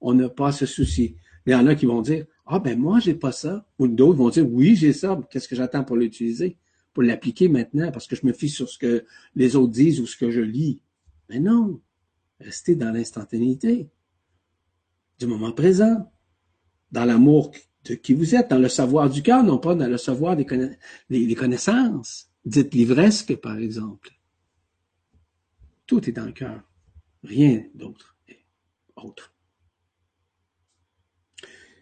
On 0.00 0.14
n'a 0.14 0.28
pas 0.28 0.48
à 0.48 0.52
se 0.52 0.66
soucier. 0.66 1.16
Il 1.46 1.52
y 1.52 1.54
en 1.54 1.66
a 1.66 1.74
qui 1.74 1.86
vont 1.86 2.02
dire, 2.02 2.26
ah 2.46 2.60
ben 2.60 2.78
moi, 2.78 3.00
j'ai 3.00 3.14
pas 3.14 3.32
ça. 3.32 3.66
Ou 3.78 3.88
d'autres 3.88 4.18
vont 4.18 4.30
dire, 4.30 4.48
oui, 4.48 4.76
j'ai 4.76 4.92
ça. 4.92 5.20
Qu'est-ce 5.30 5.48
que 5.48 5.56
j'attends 5.56 5.82
pour 5.82 5.96
l'utiliser? 5.96 6.56
Pour 6.92 7.02
l'appliquer 7.02 7.48
maintenant 7.48 7.90
parce 7.90 8.06
que 8.06 8.14
je 8.14 8.26
me 8.26 8.32
fie 8.32 8.50
sur 8.50 8.68
ce 8.68 8.78
que 8.78 9.04
les 9.34 9.56
autres 9.56 9.72
disent 9.72 10.00
ou 10.00 10.06
ce 10.06 10.16
que 10.16 10.30
je 10.30 10.40
lis. 10.40 10.80
Mais 11.28 11.40
non. 11.40 11.80
Restez 12.38 12.76
dans 12.76 12.92
l'instantanéité. 12.92 13.88
Du 15.22 15.28
moment 15.28 15.52
présent. 15.52 16.12
Dans 16.90 17.04
l'amour 17.04 17.52
de 17.84 17.94
qui 17.94 18.12
vous 18.12 18.34
êtes, 18.34 18.50
dans 18.50 18.58
le 18.58 18.68
savoir 18.68 19.08
du 19.08 19.22
cœur, 19.22 19.44
non 19.44 19.58
pas 19.58 19.76
dans 19.76 19.86
le 19.86 19.96
savoir 19.96 20.36
des, 20.36 20.44
connaissances. 21.36 22.28
Dites 22.44 22.74
livresque, 22.74 23.36
par 23.36 23.56
exemple. 23.56 24.10
Tout 25.86 26.08
est 26.08 26.12
dans 26.12 26.24
le 26.24 26.32
cœur. 26.32 26.60
Rien 27.22 27.62
d'autre 27.72 28.16
autre. 28.96 29.32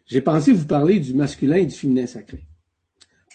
J'ai 0.04 0.20
pensé 0.20 0.52
vous 0.52 0.66
parler 0.66 1.00
du 1.00 1.14
masculin 1.14 1.56
et 1.56 1.66
du 1.66 1.74
féminin 1.74 2.06
sacré. 2.06 2.46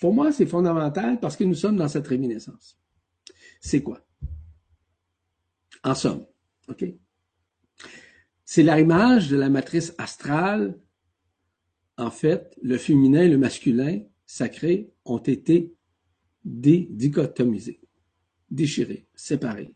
Pour 0.02 0.14
moi, 0.14 0.32
c'est 0.32 0.46
fondamental 0.46 1.20
parce 1.20 1.36
que 1.36 1.46
nous 1.46 1.56
sommes 1.56 1.78
dans 1.78 1.88
cette 1.88 2.06
réminiscence. 2.06 2.78
C'est 3.60 3.82
quoi? 3.82 4.06
En 5.84 5.96
somme, 5.96 6.28
OK? 6.68 6.86
C'est 8.46 8.64
l'image 8.64 9.30
de 9.30 9.38
la 9.38 9.50
matrice 9.50 9.94
astrale. 9.98 10.80
En 11.98 12.12
fait, 12.12 12.56
le 12.62 12.78
féminin 12.78 13.24
et 13.24 13.30
le 13.30 13.38
masculin 13.38 14.02
sacré 14.26 14.94
ont 15.04 15.18
été 15.18 15.74
dichotomisés, 16.44 17.82
déchirés, 18.52 19.08
séparés. 19.16 19.74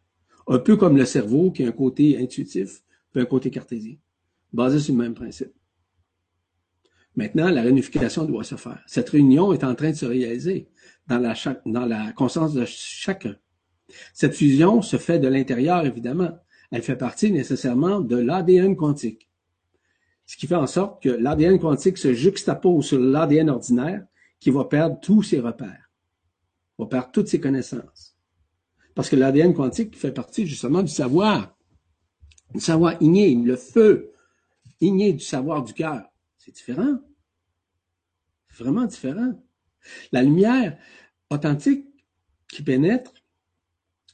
Un 0.47 0.59
peu 0.59 0.77
comme 0.77 0.97
le 0.97 1.05
cerveau 1.05 1.51
qui 1.51 1.63
a 1.63 1.67
un 1.67 1.71
côté 1.71 2.17
intuitif 2.21 2.83
et 3.15 3.19
un 3.19 3.25
côté 3.25 3.49
cartésien, 3.49 3.95
basé 4.53 4.79
sur 4.79 4.93
le 4.93 5.01
même 5.01 5.13
principe. 5.15 5.53
Maintenant, 7.15 7.49
la 7.49 7.63
réunification 7.63 8.23
doit 8.25 8.43
se 8.43 8.55
faire. 8.55 8.83
Cette 8.85 9.09
réunion 9.09 9.51
est 9.51 9.63
en 9.63 9.73
train 9.75 9.91
de 9.91 9.95
se 9.95 10.05
réaliser 10.05 10.69
dans 11.07 11.19
la 11.85 12.11
conscience 12.13 12.53
de 12.53 12.65
chacun. 12.65 13.35
Cette 14.13 14.35
fusion 14.35 14.83
se 14.83 14.97
fait 14.97 15.17
de 15.19 15.27
l'intérieur, 15.27 15.85
évidemment. 15.85 16.37
Elle 16.71 16.83
fait 16.83 16.95
partie 16.95 17.31
nécessairement 17.31 17.99
de 17.99 18.15
l'ADN 18.15 18.75
quantique. 18.75 19.29
Ce 20.25 20.37
qui 20.37 20.45
fait 20.45 20.55
en 20.55 20.67
sorte 20.67 21.01
que 21.01 21.09
l'ADN 21.09 21.59
quantique 21.59 21.97
se 21.97 22.13
juxtapose 22.13 22.85
sur 22.85 22.99
l'ADN 22.99 23.49
ordinaire 23.49 24.05
qui 24.39 24.51
va 24.51 24.65
perdre 24.65 24.99
tous 24.99 25.23
ses 25.23 25.39
repères, 25.39 25.89
va 26.77 26.85
perdre 26.85 27.11
toutes 27.11 27.27
ses 27.27 27.39
connaissances. 27.39 28.15
Parce 28.93 29.09
que 29.09 29.15
l'ADN 29.15 29.53
quantique 29.53 29.97
fait 29.97 30.11
partie 30.11 30.45
justement 30.45 30.83
du 30.83 30.91
savoir, 30.91 31.57
du 32.53 32.59
savoir 32.59 33.01
igné, 33.01 33.33
le 33.35 33.55
feu 33.55 34.11
igné 34.81 35.13
du 35.13 35.23
savoir 35.23 35.63
du 35.63 35.73
cœur. 35.73 36.03
C'est 36.37 36.53
différent 36.53 36.99
vraiment 38.59 38.85
différent. 38.85 39.33
La 40.11 40.21
lumière 40.23 40.77
authentique 41.29 41.87
qui 42.47 42.63
pénètre 42.63 43.13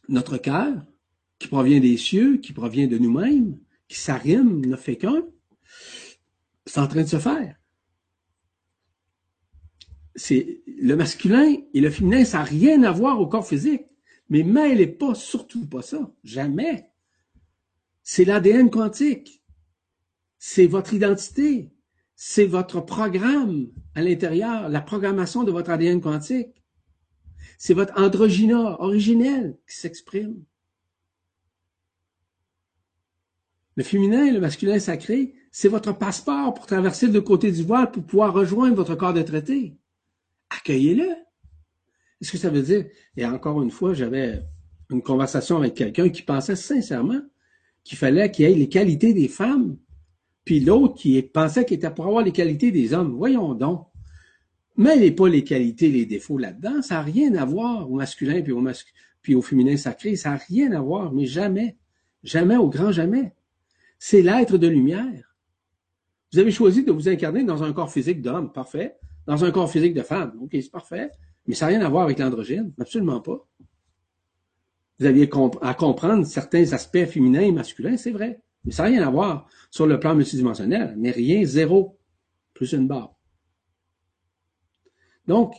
notre 0.07 0.37
cœur, 0.37 0.85
qui 1.39 1.47
provient 1.47 1.79
des 1.79 1.97
cieux, 1.97 2.37
qui 2.37 2.53
provient 2.53 2.87
de 2.87 2.97
nous-mêmes, 2.97 3.57
qui 3.87 3.99
s'arrime, 3.99 4.65
ne 4.65 4.75
fait 4.75 4.97
qu'un, 4.97 5.23
c'est 6.65 6.79
en 6.79 6.87
train 6.87 7.03
de 7.03 7.07
se 7.07 7.19
faire. 7.19 7.55
c'est 10.15 10.61
le 10.65 10.95
masculin 10.95 11.55
et 11.73 11.81
le 11.81 11.89
féminin, 11.89 12.23
ça 12.25 12.39
n'a 12.39 12.43
rien 12.45 12.83
à 12.83 12.91
voir 12.91 13.19
au 13.19 13.27
corps 13.27 13.47
physique. 13.47 13.85
Mais 14.29 14.43
mêlez 14.43 14.87
pas, 14.87 15.13
surtout 15.13 15.67
pas 15.67 15.81
ça. 15.81 16.11
Jamais. 16.23 16.89
C'est 18.01 18.25
l'ADN 18.25 18.69
quantique. 18.69 19.43
C'est 20.39 20.67
votre 20.67 20.93
identité. 20.93 21.71
C'est 22.15 22.45
votre 22.45 22.79
programme 22.79 23.67
à 23.93 24.01
l'intérieur, 24.01 24.69
la 24.69 24.81
programmation 24.81 25.43
de 25.43 25.51
votre 25.51 25.69
ADN 25.69 25.99
quantique. 25.99 26.63
C'est 27.57 27.73
votre 27.73 27.99
androgyna 27.99 28.81
originel 28.81 29.57
qui 29.67 29.75
s'exprime. 29.75 30.43
Le 33.75 33.83
féminin 33.83 34.25
et 34.25 34.31
le 34.31 34.39
masculin 34.39 34.79
sacré, 34.79 35.33
c'est 35.51 35.67
votre 35.67 35.97
passeport 35.97 36.53
pour 36.53 36.65
traverser 36.65 37.07
le 37.07 37.21
côté 37.21 37.51
du 37.51 37.63
voile 37.63 37.91
pour 37.91 38.03
pouvoir 38.03 38.33
rejoindre 38.33 38.75
votre 38.75 38.95
corps 38.95 39.13
de 39.13 39.21
traité. 39.21 39.77
Accueillez-le. 40.49 41.09
Est-ce 42.21 42.31
que 42.31 42.37
ça 42.37 42.49
veut 42.49 42.61
dire, 42.61 42.85
et 43.17 43.25
encore 43.25 43.61
une 43.61 43.71
fois, 43.71 43.93
j'avais 43.93 44.41
une 44.89 45.01
conversation 45.01 45.57
avec 45.57 45.75
quelqu'un 45.75 46.09
qui 46.09 46.21
pensait 46.21 46.55
sincèrement 46.55 47.21
qu'il 47.83 47.97
fallait 47.97 48.31
qu'il 48.31 48.45
ait 48.45 48.53
les 48.53 48.69
qualités 48.69 49.13
des 49.13 49.27
femmes, 49.27 49.77
puis 50.45 50.59
l'autre 50.59 50.95
qui 50.95 51.21
pensait 51.21 51.65
qu'il 51.65 51.77
était 51.77 51.89
pour 51.89 52.07
avoir 52.07 52.23
les 52.23 52.31
qualités 52.31 52.71
des 52.71 52.93
hommes. 52.93 53.15
Voyons 53.15 53.53
donc. 53.53 53.87
Mêlez 54.77 55.11
pas 55.11 55.29
les 55.29 55.43
qualités, 55.43 55.89
les 55.89 56.05
défauts 56.05 56.37
là-dedans. 56.37 56.81
Ça 56.81 56.95
n'a 56.95 57.01
rien 57.01 57.33
à 57.35 57.45
voir 57.45 57.89
au 57.89 57.95
masculin 57.95 58.41
puis 58.41 59.35
au, 59.35 59.39
au 59.39 59.41
féminin 59.41 59.77
sacré. 59.77 60.15
Ça 60.15 60.31
n'a 60.31 60.37
rien 60.37 60.71
à 60.73 60.81
voir, 60.81 61.13
mais 61.13 61.25
jamais. 61.25 61.77
Jamais, 62.23 62.57
au 62.57 62.69
grand 62.69 62.91
jamais. 62.91 63.34
C'est 64.07 64.21
l'être 64.21 64.59
de 64.59 64.67
lumière. 64.67 65.35
Vous 66.31 66.37
avez 66.37 66.51
choisi 66.51 66.83
de 66.83 66.91
vous 66.91 67.09
incarner 67.09 67.43
dans 67.43 67.63
un 67.63 67.73
corps 67.73 67.91
physique 67.91 68.21
d'homme. 68.21 68.53
Parfait 68.53 68.97
dans 69.25 69.43
un 69.43 69.49
corps 69.49 69.71
physique 69.71 69.95
de 69.95 70.03
femme. 70.03 70.37
OK, 70.41 70.51
c'est 70.51 70.69
parfait. 70.69 71.09
Mais 71.47 71.55
ça 71.55 71.65
n'a 71.65 71.69
rien 71.69 71.81
à 71.83 71.89
voir 71.89 72.03
avec 72.03 72.19
l'androgyne. 72.19 72.71
Absolument 72.79 73.19
pas. 73.19 73.47
Vous 74.99 75.07
aviez 75.07 75.27
à 75.63 75.73
comprendre 75.73 76.23
certains 76.23 76.71
aspects 76.73 77.05
féminins 77.05 77.41
et 77.41 77.51
masculins, 77.51 77.97
c'est 77.97 78.11
vrai. 78.11 78.43
Mais 78.63 78.71
ça 78.71 78.83
n'a 78.83 78.89
rien 78.89 79.07
à 79.07 79.09
voir 79.09 79.47
sur 79.71 79.87
le 79.87 79.99
plan 79.99 80.13
multidimensionnel. 80.13 80.93
Mais 80.99 81.09
rien, 81.09 81.43
zéro. 81.43 81.97
Plus 82.53 82.73
une 82.73 82.87
barre. 82.87 83.15
Donc, 85.25 85.55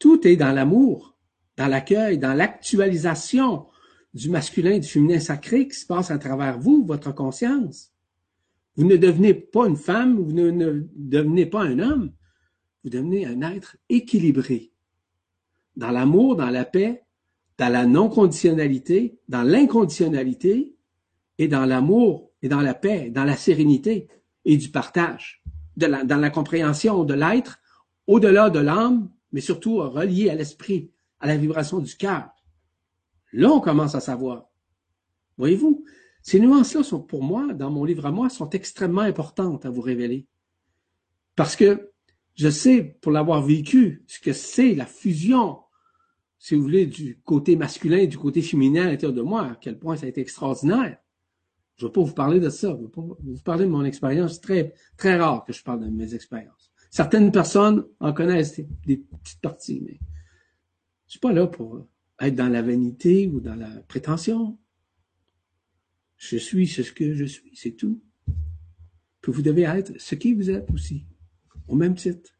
tout 0.00 0.26
est 0.26 0.34
dans 0.34 0.50
l'amour, 0.50 1.16
dans 1.56 1.68
l'accueil, 1.68 2.18
dans 2.18 2.34
l'actualisation 2.34 3.68
du 4.14 4.30
masculin 4.30 4.72
et 4.72 4.80
du 4.80 4.88
féminin 4.88 5.18
sacré 5.18 5.68
qui 5.68 5.76
se 5.76 5.86
passe 5.86 6.10
à 6.10 6.18
travers 6.18 6.58
vous, 6.58 6.84
votre 6.86 7.12
conscience. 7.12 7.92
Vous 8.76 8.84
ne 8.84 8.96
devenez 8.96 9.34
pas 9.34 9.66
une 9.66 9.76
femme, 9.76 10.18
vous 10.18 10.32
ne 10.32 10.86
devenez 10.94 11.46
pas 11.46 11.62
un 11.62 11.78
homme, 11.80 12.12
vous 12.82 12.90
devenez 12.90 13.26
un 13.26 13.42
être 13.42 13.76
équilibré 13.88 14.72
dans 15.76 15.90
l'amour, 15.90 16.36
dans 16.36 16.50
la 16.50 16.64
paix, 16.64 17.04
dans 17.58 17.72
la 17.72 17.86
non-conditionnalité, 17.86 19.18
dans 19.28 19.42
l'inconditionnalité 19.42 20.76
et 21.38 21.48
dans 21.48 21.66
l'amour 21.66 22.30
et 22.42 22.48
dans 22.48 22.60
la 22.60 22.74
paix, 22.74 23.10
dans 23.10 23.24
la 23.24 23.36
sérénité 23.36 24.08
et 24.44 24.56
du 24.56 24.70
partage, 24.70 25.42
dans 25.76 26.20
la 26.20 26.30
compréhension 26.30 27.04
de 27.04 27.14
l'être 27.14 27.58
au-delà 28.06 28.50
de 28.50 28.58
l'âme, 28.60 29.10
mais 29.32 29.40
surtout 29.40 29.78
relié 29.78 30.30
à 30.30 30.34
l'esprit, 30.34 30.90
à 31.20 31.26
la 31.26 31.36
vibration 31.36 31.78
du 31.78 31.96
cœur. 31.96 32.28
Là, 33.34 33.50
on 33.50 33.60
commence 33.60 33.94
à 33.94 34.00
savoir. 34.00 34.48
Voyez-vous, 35.38 35.84
ces 36.22 36.38
nuances-là 36.38 36.84
sont 36.84 37.02
pour 37.02 37.22
moi, 37.22 37.52
dans 37.52 37.70
mon 37.70 37.84
livre 37.84 38.06
à 38.06 38.12
moi, 38.12 38.30
sont 38.30 38.48
extrêmement 38.50 39.00
importantes 39.02 39.66
à 39.66 39.70
vous 39.70 39.80
révéler. 39.80 40.26
Parce 41.34 41.56
que 41.56 41.90
je 42.36 42.48
sais, 42.48 42.96
pour 43.00 43.12
l'avoir 43.12 43.42
vécu, 43.42 44.04
ce 44.06 44.20
que 44.20 44.32
c'est 44.32 44.74
la 44.74 44.86
fusion, 44.86 45.58
si 46.38 46.54
vous 46.54 46.62
voulez, 46.62 46.86
du 46.86 47.20
côté 47.24 47.56
masculin 47.56 47.98
et 47.98 48.06
du 48.06 48.18
côté 48.18 48.40
féminin 48.40 48.86
à 48.86 48.90
l'intérieur 48.90 49.16
de 49.16 49.22
moi, 49.22 49.42
à 49.42 49.58
quel 49.60 49.78
point 49.78 49.96
ça 49.96 50.06
a 50.06 50.08
été 50.08 50.20
extraordinaire. 50.20 50.98
Je 51.76 51.84
ne 51.84 51.88
vais 51.88 51.92
pas 51.92 52.02
vous 52.02 52.14
parler 52.14 52.38
de 52.38 52.50
ça, 52.50 52.76
je 52.78 52.84
vais 52.84 52.90
pas 52.90 53.02
vous 53.02 53.42
parler 53.44 53.64
de 53.64 53.70
mon 53.70 53.84
expérience. 53.84 54.40
très, 54.40 54.74
très 54.96 55.16
rare 55.16 55.44
que 55.44 55.52
je 55.52 55.62
parle 55.62 55.80
de 55.80 55.88
mes 55.88 56.14
expériences. 56.14 56.72
Certaines 56.90 57.32
personnes 57.32 57.84
en 57.98 58.12
connaissent 58.12 58.60
des, 58.86 58.96
petites 58.96 59.40
parties, 59.40 59.82
mais 59.84 59.98
je 61.06 61.12
suis 61.12 61.20
pas 61.20 61.32
là 61.32 61.48
pour 61.48 61.84
être 62.20 62.34
dans 62.34 62.48
la 62.48 62.62
vanité 62.62 63.26
ou 63.26 63.40
dans 63.40 63.56
la 63.56 63.70
prétention. 63.82 64.58
Je 66.16 66.36
suis 66.36 66.66
ce 66.66 66.82
que 66.82 67.14
je 67.14 67.24
suis, 67.24 67.50
c'est 67.54 67.72
tout. 67.72 68.02
Que 69.20 69.30
vous 69.30 69.42
devez 69.42 69.62
être 69.62 69.92
ce 69.98 70.14
qui 70.14 70.34
vous 70.34 70.50
êtes 70.50 70.70
aussi 70.70 71.06
au 71.66 71.76
même 71.76 71.94
titre. 71.94 72.38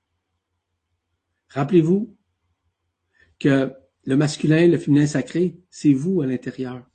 Rappelez-vous 1.49 2.17
que 3.39 3.73
le 4.05 4.17
masculin, 4.17 4.67
le 4.67 4.79
féminin 4.79 5.07
sacré, 5.07 5.59
c'est 5.71 5.93
vous 5.93 6.21
à 6.21 6.27
l'intérieur. 6.27 6.89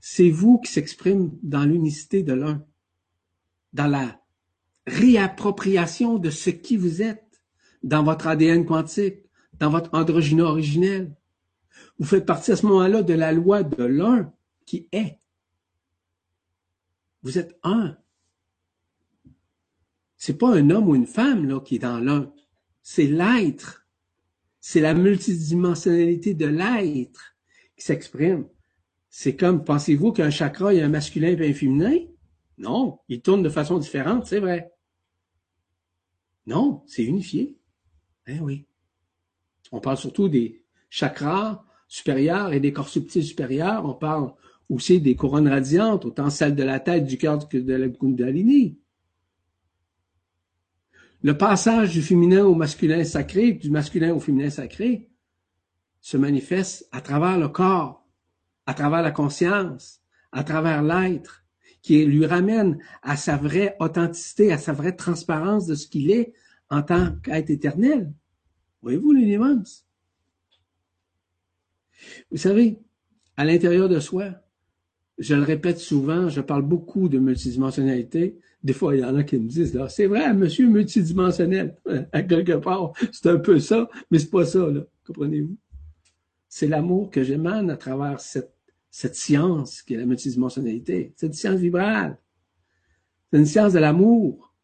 C'est 0.00 0.30
vous 0.30 0.58
qui 0.58 0.72
s'exprime 0.72 1.36
dans 1.42 1.64
l'unicité 1.64 2.22
de 2.22 2.32
l'un, 2.32 2.64
dans 3.72 3.88
la 3.88 4.22
réappropriation 4.86 6.18
de 6.18 6.30
ce 6.30 6.50
qui 6.50 6.76
vous 6.76 7.02
êtes, 7.02 7.42
dans 7.82 8.02
votre 8.02 8.26
ADN 8.26 8.64
quantique, 8.64 9.24
dans 9.58 9.70
votre 9.70 9.90
androgyne 9.92 10.40
originel. 10.40 11.16
Vous 11.98 12.06
faites 12.06 12.26
partie 12.26 12.52
à 12.52 12.56
ce 12.56 12.66
moment-là 12.66 13.02
de 13.02 13.14
la 13.14 13.32
loi 13.32 13.62
de 13.62 13.84
l'un 13.84 14.32
qui 14.66 14.88
est. 14.92 15.18
Vous 17.22 17.38
êtes 17.38 17.58
un. 17.62 17.96
C'est 20.16 20.38
pas 20.38 20.54
un 20.54 20.70
homme 20.70 20.88
ou 20.88 20.94
une 20.94 21.06
femme 21.06 21.46
là, 21.46 21.60
qui 21.60 21.76
est 21.76 21.80
dans 21.80 21.98
l'un. 21.98 22.32
C'est 22.82 23.06
l'être. 23.06 23.86
C'est 24.60 24.80
la 24.80 24.94
multidimensionnalité 24.94 26.34
de 26.34 26.46
l'être 26.46 27.36
qui 27.76 27.84
s'exprime. 27.84 28.48
C'est 29.08 29.36
comme, 29.36 29.64
pensez-vous 29.64 30.12
qu'un 30.12 30.30
chakra, 30.30 30.74
il 30.74 30.78
y 30.78 30.82
a 30.82 30.86
un 30.86 30.90
masculin 30.90 31.28
et 31.28 31.50
un 31.50 31.54
féminin? 31.54 31.98
Non, 32.58 32.98
il 33.08 33.22
tourne 33.22 33.42
de 33.42 33.48
façon 33.48 33.78
différente, 33.78 34.26
c'est 34.26 34.40
vrai. 34.40 34.72
Non, 36.46 36.82
c'est 36.86 37.04
unifié. 37.04 37.56
Eh 38.26 38.40
oui. 38.40 38.66
On 39.70 39.80
parle 39.80 39.96
surtout 39.96 40.28
des 40.28 40.64
chakras 40.90 41.64
supérieurs 41.88 42.52
et 42.52 42.60
des 42.60 42.72
corps 42.72 42.88
subtils 42.88 43.24
supérieurs. 43.24 43.84
On 43.84 43.94
parle 43.94 44.32
aussi 44.68 45.00
des 45.00 45.16
couronnes 45.16 45.48
radiantes, 45.48 46.04
autant 46.04 46.30
celles 46.30 46.54
de 46.54 46.62
la 46.62 46.78
tête, 46.78 47.06
du 47.06 47.18
cœur 47.18 47.48
que 47.48 47.56
de 47.56 47.74
la 47.74 47.88
Kundalini. 47.88 48.78
Le 51.22 51.36
passage 51.36 51.92
du 51.92 52.02
féminin 52.02 52.44
au 52.44 52.54
masculin 52.54 53.02
sacré, 53.02 53.52
du 53.52 53.70
masculin 53.70 54.14
au 54.14 54.20
féminin 54.20 54.50
sacré, 54.50 55.10
se 56.00 56.16
manifeste 56.16 56.88
à 56.92 57.00
travers 57.00 57.38
le 57.38 57.48
corps, 57.48 58.06
à 58.66 58.74
travers 58.74 59.02
la 59.02 59.10
conscience, 59.10 60.00
à 60.30 60.44
travers 60.44 60.82
l'être, 60.82 61.44
qui 61.82 62.04
lui 62.04 62.26
ramène 62.26 62.78
à 63.02 63.16
sa 63.16 63.36
vraie 63.36 63.74
authenticité, 63.80 64.52
à 64.52 64.58
sa 64.58 64.72
vraie 64.72 64.94
transparence 64.94 65.66
de 65.66 65.74
ce 65.74 65.88
qu'il 65.88 66.10
est 66.10 66.34
en 66.70 66.82
tant 66.82 67.16
qu'être 67.22 67.50
éternel. 67.50 68.12
Voyez-vous 68.82 69.12
les 69.12 69.24
Vous 72.30 72.36
savez, 72.36 72.78
à 73.36 73.44
l'intérieur 73.44 73.88
de 73.88 74.00
soi, 74.00 74.34
je 75.18 75.34
le 75.34 75.42
répète 75.42 75.78
souvent, 75.78 76.28
je 76.28 76.40
parle 76.40 76.62
beaucoup 76.62 77.08
de 77.08 77.18
multidimensionnalité. 77.18 78.38
Des 78.62 78.72
fois, 78.72 78.94
il 78.94 79.00
y 79.00 79.04
en 79.04 79.16
a 79.16 79.24
qui 79.24 79.36
me 79.36 79.48
disent, 79.48 79.74
là, 79.74 79.88
c'est 79.88 80.06
vrai, 80.06 80.32
monsieur 80.32 80.68
multidimensionnel. 80.68 81.76
À 82.12 82.22
quelque 82.22 82.56
part, 82.56 82.92
c'est 83.12 83.28
un 83.28 83.38
peu 83.38 83.58
ça, 83.58 83.88
mais 84.10 84.18
c'est 84.18 84.30
pas 84.30 84.44
ça, 84.44 84.66
là. 84.70 84.82
Comprenez-vous? 85.06 85.56
C'est 86.48 86.68
l'amour 86.68 87.10
que 87.10 87.22
j'émane 87.22 87.70
à 87.70 87.76
travers 87.76 88.20
cette, 88.20 88.54
science 88.90 89.82
qui 89.82 89.94
est 89.94 89.98
la 89.98 90.06
multidimensionnalité. 90.06 91.12
C'est 91.16 91.26
une 91.26 91.32
science 91.32 91.60
vibrale. 91.60 92.18
C'est 93.30 93.38
une 93.38 93.46
science 93.46 93.74
de 93.74 93.78
l'amour. 93.78 94.54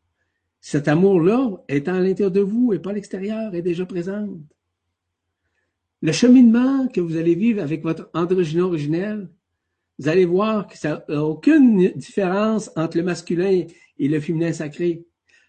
Cet 0.61 0.89
amour-là, 0.89 1.63
étant 1.69 1.95
à 1.95 2.01
l'intérieur 2.01 2.31
de 2.31 2.41
vous 2.41 2.73
et 2.73 2.79
pas 2.79 2.91
à 2.91 2.95
l'extérieur, 2.95 3.55
est 3.55 3.63
déjà 3.63 3.85
présente. 3.85 4.41
Le 6.05 6.13
cheminement 6.13 6.87
que 6.89 7.01
vous 7.01 7.17
allez 7.17 7.35
vivre 7.35 7.63
avec 7.63 7.83
votre 7.83 8.11
androgyne 8.13 8.61
originel, 8.61 9.31
vous 9.99 10.07
allez 10.07 10.27
voir 10.27 10.67
que 10.67 10.77
ça 10.77 11.03
n'a 11.09 11.25
aucune 11.25 11.93
différence 11.97 12.71
entre 12.77 12.99
le 12.99 13.05
masculin 13.05 13.65
et 13.99 14.09
le 14.09 14.21
féminin 14.21 14.53
sacré. 14.53 15.07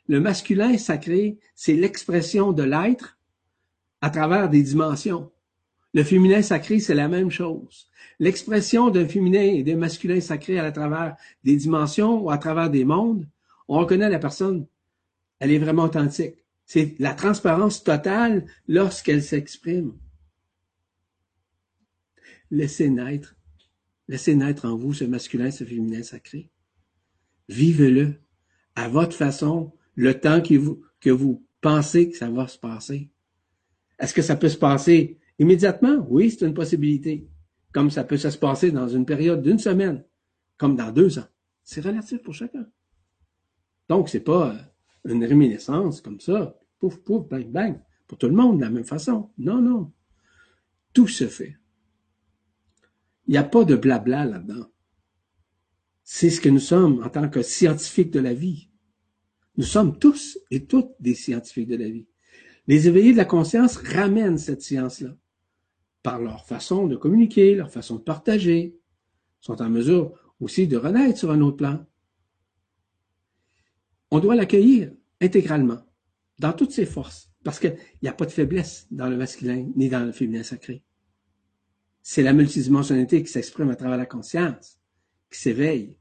Le 0.07 0.21
masculin 0.21 0.77
sacré, 0.77 1.39
c'est 1.55 1.73
l'expression 1.73 2.53
de 2.53 2.63
l'être 2.63 3.17
à 3.99 4.09
travers 4.09 4.49
des 4.49 4.63
dimensions. 4.63 5.29
Le 5.93 6.05
féminin 6.05 6.41
sacré, 6.41 6.79
c'est 6.79 6.95
la 6.95 7.09
même 7.09 7.31
chose. 7.31 7.89
L'expression 8.17 8.89
d'un 8.89 9.09
féminin 9.09 9.41
et 9.41 9.61
d'un 9.61 9.75
masculin 9.75 10.21
sacré 10.21 10.57
à 10.57 10.71
travers 10.71 11.17
des 11.43 11.57
dimensions 11.57 12.23
ou 12.23 12.31
à 12.31 12.37
travers 12.37 12.69
des 12.69 12.85
mondes, 12.85 13.27
on 13.67 13.79
reconnaît 13.79 14.09
la 14.09 14.19
personne. 14.19 14.67
Elle 15.39 15.51
est 15.51 15.59
vraiment 15.59 15.83
authentique. 15.83 16.45
C'est 16.65 16.95
la 16.99 17.13
transparence 17.13 17.83
totale 17.83 18.45
lorsqu'elle 18.69 19.21
s'exprime. 19.21 19.91
Laissez 22.51 22.89
naître 22.89 23.35
Laissez 24.07 24.35
naître 24.35 24.65
en 24.65 24.75
vous 24.75 24.93
ce 24.93 25.03
masculin, 25.03 25.49
ce 25.49 25.63
féminin 25.63 26.03
sacré. 26.03 26.51
Vivez-le 27.49 28.13
à 28.75 28.87
votre 28.87 29.15
façon, 29.15 29.73
le 29.95 30.19
temps 30.19 30.41
que 30.41 31.09
vous, 31.09 31.45
penser 31.61 32.09
que 32.09 32.17
ça 32.17 32.29
va 32.29 32.47
se 32.47 32.59
passer. 32.59 33.09
Est-ce 33.97 34.13
que 34.13 34.21
ça 34.21 34.35
peut 34.35 34.49
se 34.49 34.57
passer 34.57 35.19
immédiatement? 35.39 36.05
Oui, 36.09 36.29
c'est 36.29 36.45
une 36.45 36.53
possibilité. 36.53 37.27
Comme 37.71 37.89
ça 37.89 38.03
peut 38.03 38.17
se 38.17 38.37
passer 38.37 38.71
dans 38.71 38.87
une 38.87 39.05
période 39.05 39.41
d'une 39.41 39.59
semaine, 39.59 40.03
comme 40.57 40.75
dans 40.75 40.91
deux 40.91 41.17
ans. 41.17 41.27
C'est 41.63 41.81
relatif 41.81 42.21
pour 42.21 42.33
chacun. 42.33 42.67
Donc, 43.89 44.09
c'est 44.09 44.19
pas 44.19 44.51
euh, 44.51 45.11
une 45.11 45.25
réminiscence 45.25 46.01
comme 46.01 46.19
ça, 46.19 46.57
pouf, 46.79 46.97
pouf, 46.97 47.27
bang, 47.27 47.47
bang, 47.47 47.79
pour 48.07 48.17
tout 48.17 48.27
le 48.27 48.35
monde 48.35 48.57
de 48.57 48.63
la 48.63 48.69
même 48.69 48.83
façon. 48.83 49.31
Non, 49.37 49.61
non. 49.61 49.91
Tout 50.93 51.07
se 51.07 51.27
fait. 51.27 51.57
Il 53.27 53.31
n'y 53.31 53.37
a 53.37 53.43
pas 53.43 53.65
de 53.65 53.75
blabla 53.75 54.25
là-dedans. 54.25 54.67
C'est 56.03 56.29
ce 56.29 56.39
que 56.39 56.49
nous 56.49 56.59
sommes 56.59 57.03
en 57.03 57.09
tant 57.09 57.29
que 57.29 57.41
scientifiques 57.41 58.11
de 58.11 58.19
la 58.19 58.33
vie. 58.33 58.69
Nous 59.57 59.63
sommes 59.63 59.97
tous 59.97 60.37
et 60.51 60.65
toutes 60.65 60.91
des 60.99 61.15
scientifiques 61.15 61.67
de 61.67 61.77
la 61.77 61.89
vie. 61.89 62.07
Les 62.67 62.87
éveillés 62.87 63.13
de 63.13 63.17
la 63.17 63.25
conscience 63.25 63.77
ramènent 63.77 64.37
cette 64.37 64.61
science-là 64.61 65.15
par 66.05 66.21
leur 66.21 66.45
façon 66.45 66.85
de 66.85 66.95
communiquer, 66.95 67.55
leur 67.55 67.71
façon 67.71 67.95
de 67.95 68.01
partager, 68.01 68.77
sont 69.41 69.59
en 69.59 69.69
mesure 69.69 70.13
aussi 70.39 70.67
de 70.67 70.77
renaître 70.77 71.17
sur 71.17 71.31
un 71.31 71.41
autre 71.41 71.57
plan. 71.57 71.83
On 74.11 74.19
doit 74.19 74.35
l'accueillir 74.35 74.91
intégralement, 75.19 75.81
dans 76.37 76.53
toutes 76.53 76.71
ses 76.71 76.85
forces, 76.85 77.31
parce 77.43 77.59
qu'il 77.59 77.75
n'y 78.03 78.09
a 78.09 78.13
pas 78.13 78.27
de 78.27 78.31
faiblesse 78.31 78.85
dans 78.91 79.09
le 79.09 79.17
masculin 79.17 79.67
ni 79.75 79.89
dans 79.89 80.05
le 80.05 80.11
féminin 80.11 80.43
sacré. 80.43 80.84
C'est 82.07 82.21
la 82.21 82.33
multidimensionnalité 82.33 83.23
qui 83.23 83.31
s'exprime 83.31 83.71
à 83.71 83.75
travers 83.75 83.97
la 83.97 84.05
conscience, 84.05 84.79
qui 85.31 85.39
s'éveille. 85.39 85.97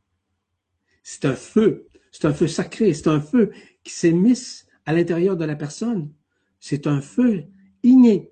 C'est 1.03 1.25
un 1.25 1.35
feu, 1.35 1.89
c'est 2.13 2.27
un 2.27 2.35
feu 2.35 2.47
sacré, 2.47 2.93
c'est 2.93 3.09
un 3.09 3.23
feu 3.23 3.53
qui 3.83 3.95
s'émisse 3.95 4.67
à 4.85 4.93
l'intérieur 4.93 5.35
de 5.35 5.47
la 5.47 5.57
personne. 5.57 6.13
C'est 6.61 6.87
un 6.87 7.01
feu 7.01 7.45
inné, 7.83 8.31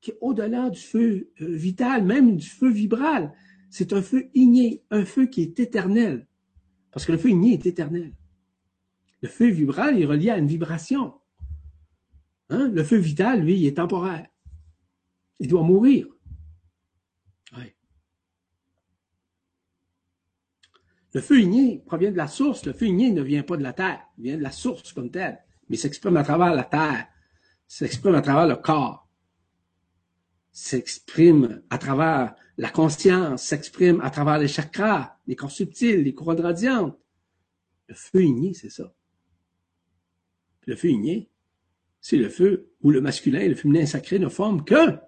qui 0.00 0.12
est 0.12 0.18
au-delà 0.20 0.70
du 0.70 0.78
feu 0.78 1.32
euh, 1.40 1.56
vital, 1.56 2.04
même 2.04 2.36
du 2.36 2.46
feu 2.46 2.70
vibral. 2.70 3.32
C'est 3.70 3.92
un 3.92 4.00
feu 4.00 4.30
igné, 4.32 4.84
un 4.92 5.04
feu 5.04 5.26
qui 5.26 5.42
est 5.42 5.58
éternel. 5.58 6.28
Parce 6.92 7.04
que 7.06 7.10
le 7.10 7.18
feu 7.18 7.30
igné 7.30 7.54
est 7.54 7.66
éternel. 7.66 8.14
Le 9.20 9.28
feu 9.28 9.48
vibral 9.48 10.00
est 10.00 10.06
relié 10.06 10.30
à 10.30 10.38
une 10.38 10.46
vibration. 10.46 11.14
Hein? 12.50 12.68
Le 12.68 12.84
feu 12.84 12.98
vital, 12.98 13.42
lui, 13.42 13.58
il 13.58 13.66
est 13.66 13.78
temporaire. 13.78 14.28
Il 15.40 15.48
doit 15.48 15.64
mourir. 15.64 16.13
Le 21.14 21.20
feu 21.20 21.40
igné 21.40 21.80
provient 21.86 22.10
de 22.10 22.16
la 22.16 22.26
source. 22.26 22.66
Le 22.66 22.72
feu 22.72 22.86
igné 22.86 23.12
ne 23.12 23.22
vient 23.22 23.44
pas 23.44 23.56
de 23.56 23.62
la 23.62 23.72
terre. 23.72 24.04
Il 24.18 24.24
vient 24.24 24.36
de 24.36 24.42
la 24.42 24.50
source 24.50 24.92
comme 24.92 25.12
telle. 25.12 25.38
Mais 25.68 25.76
s'exprime 25.76 26.16
à 26.16 26.24
travers 26.24 26.52
la 26.52 26.64
terre. 26.64 27.06
S'exprime 27.68 28.16
à 28.16 28.20
travers 28.20 28.48
le 28.48 28.56
corps. 28.56 29.08
S'exprime 30.50 31.62
à 31.70 31.78
travers 31.78 32.34
la 32.58 32.68
conscience. 32.68 33.44
S'exprime 33.44 34.00
à 34.00 34.10
travers 34.10 34.38
les 34.38 34.48
chakras, 34.48 35.16
les 35.28 35.36
corps 35.36 35.52
subtils, 35.52 36.02
les 36.02 36.14
couronnes 36.14 36.40
radiantes. 36.40 36.98
Le 37.86 37.94
feu 37.94 38.24
igné, 38.24 38.52
c'est 38.52 38.70
ça. 38.70 38.92
Le 40.66 40.74
feu 40.74 40.88
igné, 40.88 41.30
c'est 42.00 42.16
le 42.16 42.28
feu 42.28 42.72
où 42.80 42.90
le 42.90 43.00
masculin 43.00 43.40
et 43.40 43.48
le 43.48 43.54
féminin 43.54 43.86
sacré 43.86 44.18
ne 44.18 44.28
forment 44.28 44.64
que. 44.64 44.98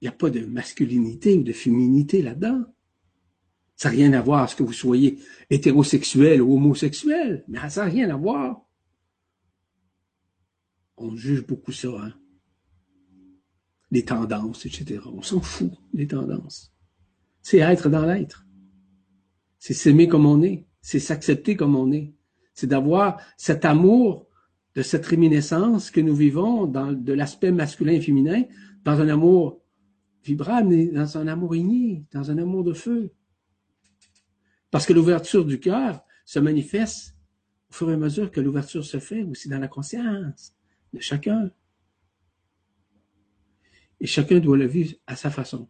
Il 0.00 0.04
n'y 0.04 0.08
a 0.08 0.12
pas 0.12 0.30
de 0.30 0.46
masculinité 0.46 1.36
ou 1.36 1.42
de 1.42 1.52
féminité 1.52 2.22
là-dedans. 2.22 2.73
Ça 3.76 3.88
n'a 3.88 3.96
rien 3.96 4.12
à 4.12 4.20
voir 4.20 4.42
à 4.42 4.46
ce 4.46 4.56
que 4.56 4.62
vous 4.62 4.72
soyez 4.72 5.18
hétérosexuel 5.50 6.40
ou 6.40 6.54
homosexuel, 6.54 7.44
mais 7.48 7.58
ça 7.68 7.84
n'a 7.84 7.90
rien 7.90 8.10
à 8.10 8.16
voir. 8.16 8.64
On 10.96 11.16
juge 11.16 11.44
beaucoup 11.46 11.72
ça, 11.72 11.88
hein? 11.88 12.12
Les 13.90 14.04
tendances, 14.04 14.66
etc. 14.66 15.00
On 15.12 15.22
s'en 15.22 15.40
fout, 15.40 15.72
les 15.92 16.06
tendances. 16.06 16.72
C'est 17.42 17.58
être 17.58 17.88
dans 17.88 18.06
l'être. 18.06 18.46
C'est 19.58 19.74
s'aimer 19.74 20.08
comme 20.08 20.26
on 20.26 20.42
est. 20.42 20.66
C'est 20.80 21.00
s'accepter 21.00 21.56
comme 21.56 21.76
on 21.76 21.90
est. 21.92 22.14
C'est 22.54 22.66
d'avoir 22.66 23.20
cet 23.36 23.64
amour 23.64 24.28
de 24.74 24.82
cette 24.82 25.06
réminiscence 25.06 25.90
que 25.90 26.00
nous 26.00 26.14
vivons 26.14 26.66
dans 26.66 26.92
de 26.92 27.12
l'aspect 27.12 27.52
masculin 27.52 27.92
et 27.92 28.00
féminin, 28.00 28.44
dans 28.84 29.00
un 29.00 29.08
amour 29.08 29.62
vibrable, 30.24 30.92
dans 30.92 31.18
un 31.18 31.28
amour 31.28 31.54
igné, 31.54 32.04
dans 32.12 32.30
un 32.30 32.38
amour 32.38 32.64
de 32.64 32.72
feu. 32.72 33.12
Parce 34.74 34.86
que 34.86 34.92
l'ouverture 34.92 35.44
du 35.44 35.60
cœur 35.60 36.04
se 36.24 36.40
manifeste 36.40 37.14
au 37.70 37.74
fur 37.74 37.90
et 37.90 37.92
à 37.92 37.96
mesure 37.96 38.32
que 38.32 38.40
l'ouverture 38.40 38.84
se 38.84 38.98
fait 38.98 39.22
aussi 39.22 39.48
dans 39.48 39.60
la 39.60 39.68
conscience 39.68 40.52
de 40.92 40.98
chacun. 40.98 41.48
Et 44.00 44.08
chacun 44.08 44.40
doit 44.40 44.56
le 44.56 44.66
vivre 44.66 44.96
à 45.06 45.14
sa 45.14 45.30
façon. 45.30 45.68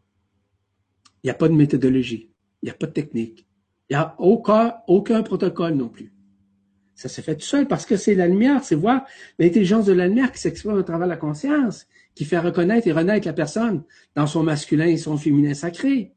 Il 1.22 1.26
n'y 1.26 1.30
a 1.30 1.34
pas 1.34 1.50
de 1.50 1.52
méthodologie, 1.52 2.32
il 2.62 2.64
n'y 2.64 2.70
a 2.70 2.74
pas 2.74 2.86
de 2.86 2.92
technique, 2.92 3.46
il 3.90 3.92
n'y 3.94 3.96
a 3.96 4.14
aucun, 4.18 4.76
aucun 4.86 5.22
protocole 5.22 5.74
non 5.74 5.90
plus. 5.90 6.14
Ça 6.94 7.10
se 7.10 7.20
fait 7.20 7.36
tout 7.36 7.44
seul 7.44 7.68
parce 7.68 7.84
que 7.84 7.98
c'est 7.98 8.14
la 8.14 8.26
lumière, 8.26 8.64
c'est 8.64 8.74
voir 8.74 9.04
l'intelligence 9.38 9.84
de 9.84 9.92
la 9.92 10.08
lumière 10.08 10.32
qui 10.32 10.40
s'exprime 10.40 10.78
à 10.78 10.82
travers 10.82 11.08
la 11.08 11.18
conscience, 11.18 11.86
qui 12.14 12.24
fait 12.24 12.38
reconnaître 12.38 12.88
et 12.88 12.92
renaître 12.92 13.26
la 13.26 13.34
personne 13.34 13.84
dans 14.14 14.26
son 14.26 14.42
masculin 14.42 14.86
et 14.86 14.96
son 14.96 15.18
féminin 15.18 15.52
sacré 15.52 16.13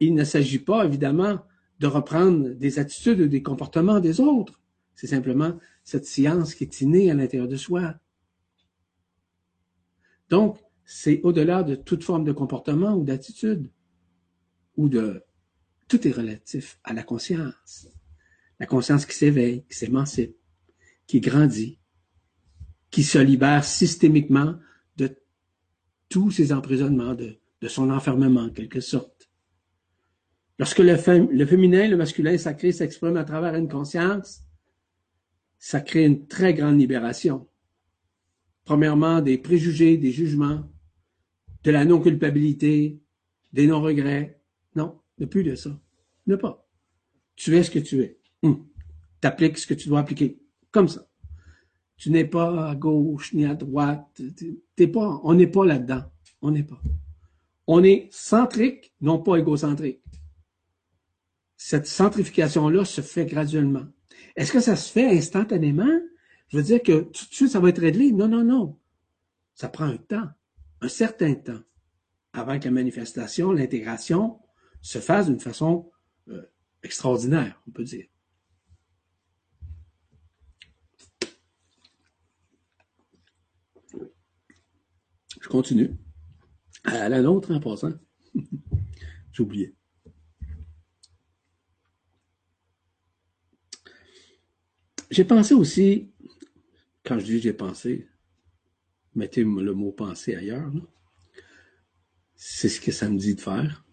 il 0.00 0.14
ne 0.14 0.24
s'agit 0.24 0.58
pas, 0.58 0.84
évidemment, 0.84 1.40
de 1.80 1.86
reprendre 1.86 2.50
des 2.50 2.78
attitudes 2.78 3.20
ou 3.20 3.28
des 3.28 3.42
comportements 3.42 4.00
des 4.00 4.20
autres. 4.20 4.60
C'est 4.94 5.06
simplement 5.06 5.58
cette 5.84 6.06
science 6.06 6.54
qui 6.54 6.64
est 6.64 6.80
innée 6.80 7.10
à 7.10 7.14
l'intérieur 7.14 7.48
de 7.48 7.56
soi. 7.56 7.94
Donc, 10.28 10.58
c'est 10.84 11.20
au-delà 11.22 11.62
de 11.62 11.74
toute 11.74 12.04
forme 12.04 12.24
de 12.24 12.32
comportement 12.32 12.94
ou 12.94 13.04
d'attitude, 13.04 13.70
ou 14.76 14.88
de... 14.88 15.22
Tout 15.86 16.06
est 16.06 16.12
relatif 16.12 16.78
à 16.84 16.92
la 16.92 17.02
conscience. 17.02 17.88
La 18.60 18.66
conscience 18.66 19.06
qui 19.06 19.16
s'éveille, 19.16 19.64
qui 19.70 19.76
s'émancipe, 19.76 20.36
qui 21.06 21.20
grandit, 21.20 21.78
qui 22.90 23.02
se 23.02 23.18
libère 23.18 23.64
systémiquement 23.64 24.56
de 24.96 25.16
tous 26.08 26.30
ses 26.30 26.52
emprisonnements, 26.52 27.14
de, 27.14 27.38
son 27.66 27.90
enfermement 27.90 28.42
en 28.42 28.50
quelque 28.50 28.80
sorte. 28.80 29.17
Lorsque 30.58 30.80
le, 30.80 30.96
féminin, 30.96 31.86
le 31.86 31.96
masculin 31.96 32.36
sacré 32.36 32.72
s'exprime 32.72 33.16
à 33.16 33.24
travers 33.24 33.54
une 33.54 33.68
conscience, 33.68 34.42
ça 35.56 35.80
crée 35.80 36.04
une 36.04 36.26
très 36.26 36.52
grande 36.52 36.78
libération. 36.78 37.46
Premièrement, 38.64 39.20
des 39.20 39.38
préjugés, 39.38 39.96
des 39.96 40.10
jugements, 40.10 40.68
de 41.62 41.70
la 41.70 41.84
non-culpabilité, 41.84 43.00
des 43.52 43.66
non-regrets. 43.68 44.40
Non, 44.74 45.00
ne 45.18 45.26
plus 45.26 45.44
de 45.44 45.54
ça. 45.54 45.80
Ne 46.26 46.34
pas. 46.34 46.68
Tu 47.36 47.56
es 47.56 47.62
ce 47.62 47.70
que 47.70 47.78
tu 47.78 48.00
es. 48.00 48.18
Hum. 48.42 48.66
T'appliques 49.20 49.58
ce 49.58 49.66
que 49.66 49.74
tu 49.74 49.88
dois 49.88 50.00
appliquer. 50.00 50.40
Comme 50.72 50.88
ça. 50.88 51.08
Tu 51.96 52.10
n'es 52.10 52.24
pas 52.24 52.70
à 52.70 52.74
gauche 52.74 53.32
ni 53.32 53.44
à 53.44 53.54
droite. 53.54 54.20
T'es 54.76 54.88
pas, 54.88 55.20
on 55.22 55.34
n'est 55.34 55.46
pas 55.46 55.64
là-dedans. 55.64 56.04
On 56.42 56.50
n'est 56.50 56.64
pas. 56.64 56.80
On 57.66 57.82
est 57.82 58.08
centrique, 58.10 58.92
non 59.00 59.18
pas 59.18 59.36
égocentrique 59.36 60.02
cette 61.58 61.88
centrification-là 61.88 62.84
se 62.84 63.00
fait 63.00 63.26
graduellement. 63.26 63.84
Est-ce 64.36 64.52
que 64.52 64.60
ça 64.60 64.76
se 64.76 64.90
fait 64.90 65.06
instantanément? 65.10 66.00
Je 66.48 66.56
veux 66.56 66.62
dire 66.62 66.80
que 66.80 67.00
tout 67.00 67.26
de 67.26 67.34
suite, 67.34 67.50
ça 67.50 67.58
va 67.60 67.68
être 67.68 67.80
réglé? 67.80 68.12
Non, 68.12 68.28
non, 68.28 68.44
non. 68.44 68.78
Ça 69.54 69.68
prend 69.68 69.86
un 69.86 69.96
temps, 69.96 70.28
un 70.80 70.88
certain 70.88 71.34
temps, 71.34 71.60
avant 72.32 72.60
que 72.60 72.66
la 72.66 72.70
manifestation, 72.70 73.50
l'intégration 73.50 74.38
se 74.80 75.00
fasse 75.00 75.26
d'une 75.26 75.40
façon 75.40 75.90
euh, 76.28 76.42
extraordinaire, 76.84 77.60
on 77.66 77.72
peut 77.72 77.82
dire. 77.82 78.06
Je 85.40 85.48
continue. 85.48 85.98
À 86.84 87.08
la 87.08 87.20
nôtre, 87.20 87.52
en 87.52 87.58
passant. 87.58 87.92
J'ai 89.32 89.42
oublié. 89.42 89.77
J'ai 95.10 95.24
pensé 95.24 95.54
aussi, 95.54 96.10
quand 97.04 97.18
je 97.18 97.24
dis 97.24 97.40
j'ai 97.40 97.52
pensé, 97.52 98.08
mettez 99.14 99.42
le 99.42 99.72
mot 99.72 99.92
penser 99.92 100.34
ailleurs, 100.34 100.70
c'est 102.34 102.68
ce 102.68 102.80
que 102.80 102.92
ça 102.92 103.08
me 103.08 103.18
dit 103.18 103.34
de 103.34 103.40
faire, 103.40 103.84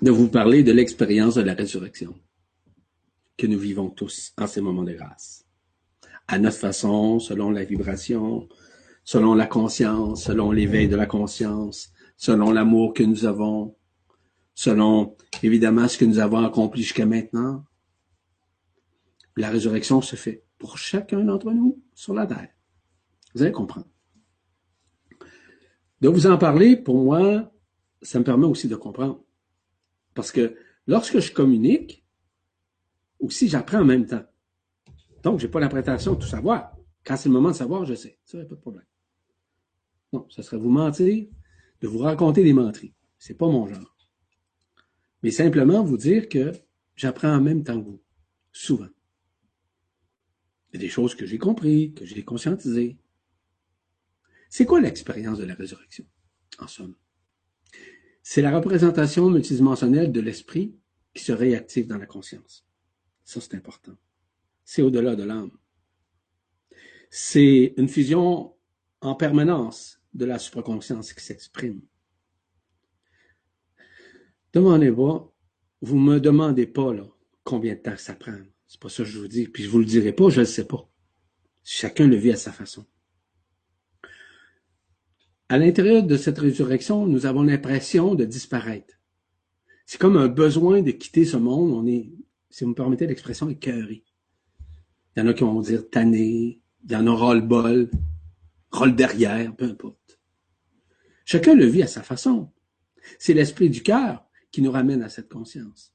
de 0.00 0.10
vous 0.10 0.28
parler 0.28 0.62
de 0.62 0.72
l'expérience 0.72 1.34
de 1.34 1.42
la 1.42 1.54
résurrection 1.54 2.14
que 3.36 3.46
nous 3.46 3.58
vivons 3.58 3.90
tous 3.90 4.32
en 4.38 4.46
ces 4.46 4.60
moments 4.60 4.84
de 4.84 4.92
grâce. 4.92 5.44
À 6.26 6.38
notre 6.38 6.56
façon, 6.56 7.18
selon 7.18 7.50
la 7.50 7.64
vibration, 7.64 8.48
selon 9.04 9.34
la 9.34 9.46
conscience, 9.46 10.24
selon 10.24 10.50
l'éveil 10.50 10.88
de 10.88 10.96
la 10.96 11.06
conscience, 11.06 11.92
selon 12.16 12.52
l'amour 12.52 12.94
que 12.94 13.02
nous 13.02 13.26
avons, 13.26 13.76
selon 14.54 15.16
évidemment 15.42 15.88
ce 15.88 15.98
que 15.98 16.04
nous 16.04 16.18
avons 16.18 16.44
accompli 16.44 16.82
jusqu'à 16.82 17.06
maintenant, 17.06 17.64
La 19.36 19.50
résurrection 19.50 20.00
se 20.02 20.16
fait 20.16 20.44
pour 20.58 20.78
chacun 20.78 21.24
d'entre 21.24 21.50
nous 21.52 21.82
sur 21.94 22.14
la 22.14 22.26
terre. 22.26 22.50
Vous 23.34 23.42
allez 23.42 23.52
comprendre. 23.52 23.88
De 26.00 26.08
vous 26.08 26.26
en 26.26 26.36
parler, 26.36 26.76
pour 26.76 27.02
moi, 27.02 27.52
ça 28.02 28.18
me 28.18 28.24
permet 28.24 28.46
aussi 28.46 28.68
de 28.68 28.76
comprendre. 28.76 29.24
Parce 30.14 30.32
que 30.32 30.56
lorsque 30.86 31.20
je 31.20 31.32
communique, 31.32 32.04
aussi 33.20 33.48
j'apprends 33.48 33.80
en 33.80 33.84
même 33.84 34.06
temps. 34.06 34.24
Donc, 35.22 35.38
je 35.38 35.46
n'ai 35.46 35.50
pas 35.50 35.60
la 35.60 35.68
prétention 35.68 36.14
de 36.14 36.20
tout 36.20 36.26
savoir. 36.26 36.76
Quand 37.04 37.16
c'est 37.16 37.28
le 37.28 37.34
moment 37.34 37.50
de 37.50 37.56
savoir, 37.56 37.84
je 37.84 37.94
sais. 37.94 38.18
Ça, 38.24 38.38
n'y 38.38 38.44
a 38.44 38.46
pas 38.46 38.56
de 38.56 38.60
problème. 38.60 38.84
Non, 40.12 40.26
ça 40.28 40.42
serait 40.42 40.58
vous 40.58 40.70
mentir, 40.70 41.26
de 41.80 41.88
vous 41.88 41.98
raconter 41.98 42.44
des 42.44 42.52
menteries. 42.52 42.94
C'est 43.18 43.34
pas 43.34 43.46
mon 43.46 43.66
genre. 43.66 43.96
Mais 45.22 45.30
simplement 45.30 45.84
vous 45.84 45.96
dire 45.96 46.28
que 46.28 46.52
j'apprends 46.96 47.34
en 47.34 47.40
même 47.40 47.62
temps 47.62 47.80
que 47.80 47.86
vous. 47.86 48.02
Souvent. 48.52 48.88
Des 50.72 50.88
choses 50.88 51.14
que 51.14 51.26
j'ai 51.26 51.38
compris, 51.38 51.92
que 51.92 52.06
j'ai 52.06 52.24
conscientisées. 52.24 52.96
C'est 54.48 54.64
quoi 54.64 54.80
l'expérience 54.80 55.38
de 55.38 55.44
la 55.44 55.54
résurrection, 55.54 56.04
en 56.58 56.66
somme? 56.66 56.94
C'est 58.22 58.42
la 58.42 58.54
représentation 58.54 59.28
multidimensionnelle 59.30 60.12
de 60.12 60.20
l'esprit 60.20 60.74
qui 61.14 61.22
se 61.22 61.32
réactive 61.32 61.86
dans 61.86 61.98
la 61.98 62.06
conscience. 62.06 62.66
Ça, 63.24 63.40
c'est 63.40 63.54
important. 63.54 63.96
C'est 64.64 64.82
au-delà 64.82 65.16
de 65.16 65.24
l'âme. 65.24 65.50
C'est 67.10 67.74
une 67.76 67.88
fusion 67.88 68.54
en 69.00 69.14
permanence 69.14 70.00
de 70.14 70.24
la 70.24 70.38
supraconscience 70.38 71.12
qui 71.12 71.22
s'exprime. 71.24 71.82
Demandez-moi, 74.52 75.34
vous 75.80 75.98
me 75.98 76.20
demandez 76.20 76.66
pas 76.66 76.92
là, 76.92 77.06
combien 77.42 77.74
de 77.74 77.80
temps 77.80 77.96
ça 77.96 78.14
prend. 78.14 78.38
C'est 78.72 78.80
pas 78.80 78.88
ça 78.88 79.02
que 79.02 79.10
je 79.10 79.18
vous 79.18 79.28
dis. 79.28 79.48
Puis 79.48 79.64
je 79.64 79.68
vous 79.68 79.80
le 79.80 79.84
dirai 79.84 80.12
pas, 80.12 80.30
je 80.30 80.40
le 80.40 80.46
sais 80.46 80.66
pas. 80.66 80.88
Chacun 81.62 82.06
le 82.06 82.16
vit 82.16 82.32
à 82.32 82.36
sa 82.36 82.52
façon. 82.52 82.86
À 85.50 85.58
l'intérieur 85.58 86.02
de 86.02 86.16
cette 86.16 86.38
résurrection, 86.38 87.06
nous 87.06 87.26
avons 87.26 87.42
l'impression 87.42 88.14
de 88.14 88.24
disparaître. 88.24 88.94
C'est 89.84 90.00
comme 90.00 90.16
un 90.16 90.28
besoin 90.28 90.80
de 90.80 90.90
quitter 90.90 91.26
ce 91.26 91.36
monde. 91.36 91.70
On 91.72 91.86
est, 91.86 92.14
si 92.48 92.64
vous 92.64 92.70
me 92.70 92.74
permettez 92.74 93.06
l'expression, 93.06 93.50
écœuré. 93.50 94.04
Il 95.14 95.20
y 95.20 95.22
en 95.22 95.28
a 95.28 95.34
qui 95.34 95.44
vont 95.44 95.60
dire 95.60 95.90
tanné, 95.90 96.62
il 96.82 96.90
y 96.90 96.96
en 96.96 97.06
a 97.06 97.14
ras-le-bol, 97.14 97.90
ras 98.70 98.88
derrière, 98.88 99.54
peu 99.54 99.66
importe. 99.66 100.18
Chacun 101.26 101.54
le 101.54 101.66
vit 101.66 101.82
à 101.82 101.88
sa 101.88 102.02
façon. 102.02 102.50
C'est 103.18 103.34
l'esprit 103.34 103.68
du 103.68 103.82
cœur 103.82 104.24
qui 104.50 104.62
nous 104.62 104.72
ramène 104.72 105.02
à 105.02 105.10
cette 105.10 105.28
conscience. 105.28 105.92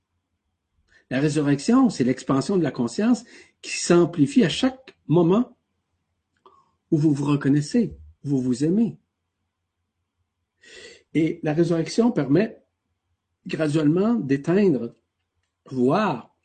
La 1.09 1.19
résurrection, 1.19 1.89
c'est 1.89 2.03
l'expansion 2.03 2.57
de 2.57 2.63
la 2.63 2.71
conscience 2.71 3.23
qui 3.61 3.77
s'amplifie 3.77 4.43
à 4.43 4.49
chaque 4.49 4.97
moment 5.07 5.57
où 6.91 6.97
vous 6.97 7.13
vous 7.13 7.25
reconnaissez, 7.25 7.97
où 8.23 8.29
vous 8.29 8.41
vous 8.41 8.63
aimez. 8.63 8.97
Et 11.13 11.39
la 11.43 11.53
résurrection 11.53 12.11
permet 12.11 12.61
graduellement 13.45 14.15
d'éteindre, 14.15 14.95
voire 15.71 16.35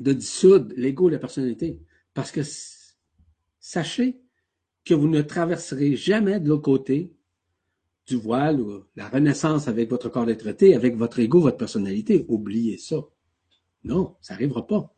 de 0.00 0.12
dissoudre 0.12 0.72
l'ego 0.76 1.08
de 1.08 1.14
la 1.14 1.18
personnalité. 1.18 1.82
Parce 2.14 2.30
que 2.30 2.40
sachez 3.60 4.20
que 4.84 4.94
vous 4.94 5.08
ne 5.08 5.20
traverserez 5.20 5.96
jamais 5.96 6.40
de 6.40 6.48
l'autre 6.48 6.62
côté 6.62 7.12
du 8.06 8.16
voile 8.16 8.60
ou 8.60 8.84
la 8.96 9.08
renaissance 9.08 9.68
avec 9.68 9.90
votre 9.90 10.08
corps 10.08 10.24
d'être 10.24 10.46
avec 10.74 10.96
votre 10.96 11.18
ego, 11.18 11.40
votre 11.40 11.58
personnalité. 11.58 12.24
Oubliez 12.28 12.78
ça. 12.78 12.96
Non, 13.84 14.16
ça 14.20 14.34
n'arrivera 14.34 14.66
pas. 14.66 14.94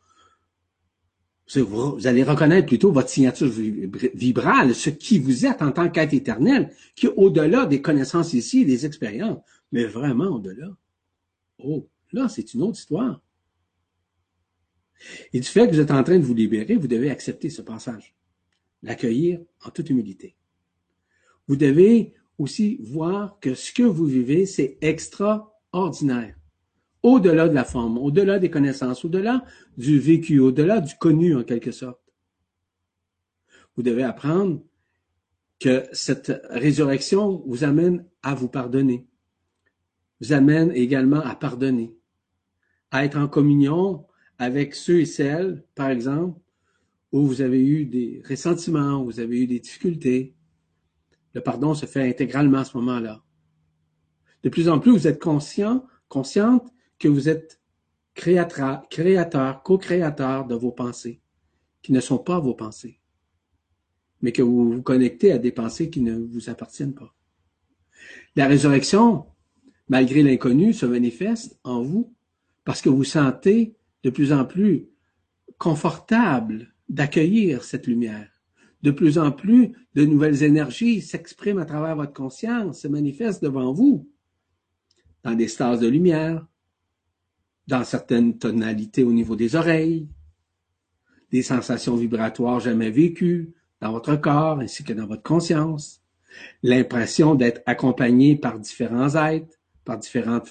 Vous 1.53 2.07
allez 2.07 2.23
reconnaître 2.23 2.67
plutôt 2.67 2.93
votre 2.93 3.09
signature 3.09 3.49
vibrale, 3.49 4.73
ce 4.73 4.89
qui 4.89 5.19
vous 5.19 5.45
êtes 5.45 5.61
en 5.61 5.71
tant 5.71 5.89
qu'être 5.89 6.13
éternel, 6.13 6.73
qui 6.95 7.07
est 7.07 7.13
au-delà 7.17 7.65
des 7.65 7.81
connaissances 7.81 8.33
ici, 8.33 8.63
des 8.63 8.85
expériences, 8.85 9.39
mais 9.71 9.83
vraiment 9.83 10.29
au-delà. 10.29 10.69
Oh, 11.59 11.89
là, 12.13 12.29
c'est 12.29 12.53
une 12.53 12.61
autre 12.61 12.79
histoire. 12.79 13.21
Et 15.33 15.39
du 15.39 15.47
fait 15.47 15.67
que 15.67 15.73
vous 15.73 15.81
êtes 15.81 15.91
en 15.91 16.03
train 16.03 16.19
de 16.19 16.23
vous 16.23 16.33
libérer, 16.33 16.75
vous 16.75 16.87
devez 16.87 17.09
accepter 17.09 17.49
ce 17.49 17.61
passage, 17.61 18.15
l'accueillir 18.81 19.41
en 19.65 19.71
toute 19.71 19.89
humilité. 19.89 20.37
Vous 21.47 21.57
devez 21.57 22.13
aussi 22.37 22.77
voir 22.81 23.39
que 23.41 23.55
ce 23.55 23.73
que 23.73 23.83
vous 23.83 24.05
vivez, 24.05 24.45
c'est 24.45 24.77
extraordinaire 24.79 26.35
au-delà 27.03 27.49
de 27.49 27.53
la 27.53 27.63
forme, 27.63 27.97
au-delà 27.97 28.39
des 28.39 28.49
connaissances, 28.49 29.03
au-delà 29.05 29.43
du 29.77 29.99
vécu, 29.99 30.39
au-delà 30.39 30.81
du 30.81 30.95
connu 30.95 31.35
en 31.35 31.43
quelque 31.43 31.71
sorte. 31.71 31.99
Vous 33.75 33.83
devez 33.83 34.03
apprendre 34.03 34.61
que 35.59 35.85
cette 35.93 36.41
résurrection 36.49 37.43
vous 37.45 37.63
amène 37.63 38.05
à 38.21 38.35
vous 38.35 38.49
pardonner, 38.49 39.07
vous 40.19 40.33
amène 40.33 40.71
également 40.71 41.21
à 41.21 41.35
pardonner, 41.35 41.95
à 42.91 43.05
être 43.05 43.17
en 43.17 43.27
communion 43.27 44.05
avec 44.37 44.75
ceux 44.75 45.01
et 45.01 45.05
celles, 45.05 45.63
par 45.75 45.89
exemple, 45.89 46.39
où 47.11 47.25
vous 47.25 47.41
avez 47.41 47.61
eu 47.63 47.85
des 47.85 48.23
ressentiments, 48.27 49.01
où 49.01 49.05
vous 49.05 49.19
avez 49.19 49.41
eu 49.41 49.47
des 49.47 49.59
difficultés. 49.59 50.35
Le 51.33 51.41
pardon 51.41 51.73
se 51.73 51.85
fait 51.85 52.07
intégralement 52.07 52.59
à 52.59 52.65
ce 52.65 52.77
moment-là. 52.77 53.23
De 54.43 54.49
plus 54.49 54.69
en 54.69 54.79
plus, 54.79 54.91
vous 54.91 55.07
êtes 55.07 55.21
conscient, 55.21 55.85
consciente 56.07 56.73
que 57.01 57.07
vous 57.07 57.27
êtes 57.27 57.59
créateur, 58.13 58.87
créateur 58.89 59.63
co-créateur 59.63 60.45
de 60.45 60.53
vos 60.53 60.71
pensées, 60.71 61.19
qui 61.81 61.91
ne 61.91 61.99
sont 61.99 62.19
pas 62.19 62.39
vos 62.39 62.53
pensées, 62.53 62.99
mais 64.21 64.31
que 64.31 64.43
vous 64.43 64.73
vous 64.73 64.81
connectez 64.83 65.31
à 65.31 65.39
des 65.39 65.51
pensées 65.51 65.89
qui 65.89 66.01
ne 66.01 66.15
vous 66.15 66.49
appartiennent 66.51 66.93
pas. 66.93 67.13
La 68.35 68.47
résurrection, 68.47 69.25
malgré 69.89 70.21
l'inconnu, 70.21 70.73
se 70.73 70.85
manifeste 70.85 71.59
en 71.63 71.81
vous 71.81 72.13
parce 72.65 72.81
que 72.81 72.89
vous 72.89 73.03
sentez 73.03 73.75
de 74.03 74.11
plus 74.11 74.31
en 74.31 74.45
plus 74.45 74.87
confortable 75.57 76.73
d'accueillir 76.87 77.63
cette 77.63 77.87
lumière. 77.87 78.29
De 78.83 78.91
plus 78.91 79.17
en 79.17 79.31
plus 79.31 79.73
de 79.95 80.05
nouvelles 80.05 80.43
énergies 80.43 81.01
s'expriment 81.01 81.59
à 81.59 81.65
travers 81.65 81.95
votre 81.95 82.13
conscience, 82.13 82.81
se 82.81 82.87
manifestent 82.87 83.43
devant 83.43 83.73
vous, 83.73 84.07
dans 85.23 85.33
des 85.33 85.47
stages 85.47 85.79
de 85.79 85.87
lumière, 85.87 86.47
dans 87.67 87.83
certaines 87.83 88.37
tonalités 88.37 89.03
au 89.03 89.11
niveau 89.11 89.35
des 89.35 89.55
oreilles, 89.55 90.07
des 91.31 91.43
sensations 91.43 91.95
vibratoires 91.95 92.59
jamais 92.59 92.91
vécues 92.91 93.53
dans 93.79 93.91
votre 93.91 94.15
corps 94.15 94.59
ainsi 94.59 94.83
que 94.83 94.93
dans 94.93 95.07
votre 95.07 95.23
conscience, 95.23 96.01
l'impression 96.63 97.35
d'être 97.35 97.61
accompagné 97.65 98.35
par 98.35 98.59
différents 98.59 99.15
êtres, 99.15 99.59
par 99.83 99.97
différentes 99.97 100.49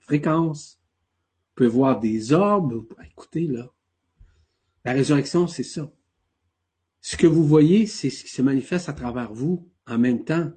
fréquences. 0.00 0.80
Vous 0.80 1.54
pouvez 1.54 1.68
voir 1.68 2.00
des 2.00 2.32
orbes. 2.32 2.84
Écoutez, 3.10 3.46
là. 3.46 3.70
La 4.84 4.92
résurrection, 4.92 5.46
c'est 5.46 5.64
ça. 5.64 5.90
Ce 7.00 7.16
que 7.16 7.26
vous 7.26 7.44
voyez, 7.44 7.86
c'est 7.86 8.10
ce 8.10 8.24
qui 8.24 8.30
se 8.30 8.42
manifeste 8.42 8.88
à 8.88 8.92
travers 8.92 9.32
vous 9.32 9.68
en 9.86 9.98
même 9.98 10.24
temps. 10.24 10.50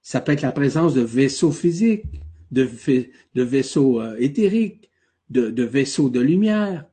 Ça 0.00 0.20
peut 0.20 0.32
être 0.32 0.42
la 0.42 0.52
présence 0.52 0.94
de 0.94 1.00
vaisseaux 1.00 1.52
physiques, 1.52 2.20
de, 2.52 3.42
vaisseaux 3.42 4.00
euh, 4.00 4.16
éthériques, 4.18 4.90
de, 5.30 5.62
vaisseaux 5.62 6.10
de 6.10 6.20
lumière. 6.20 6.86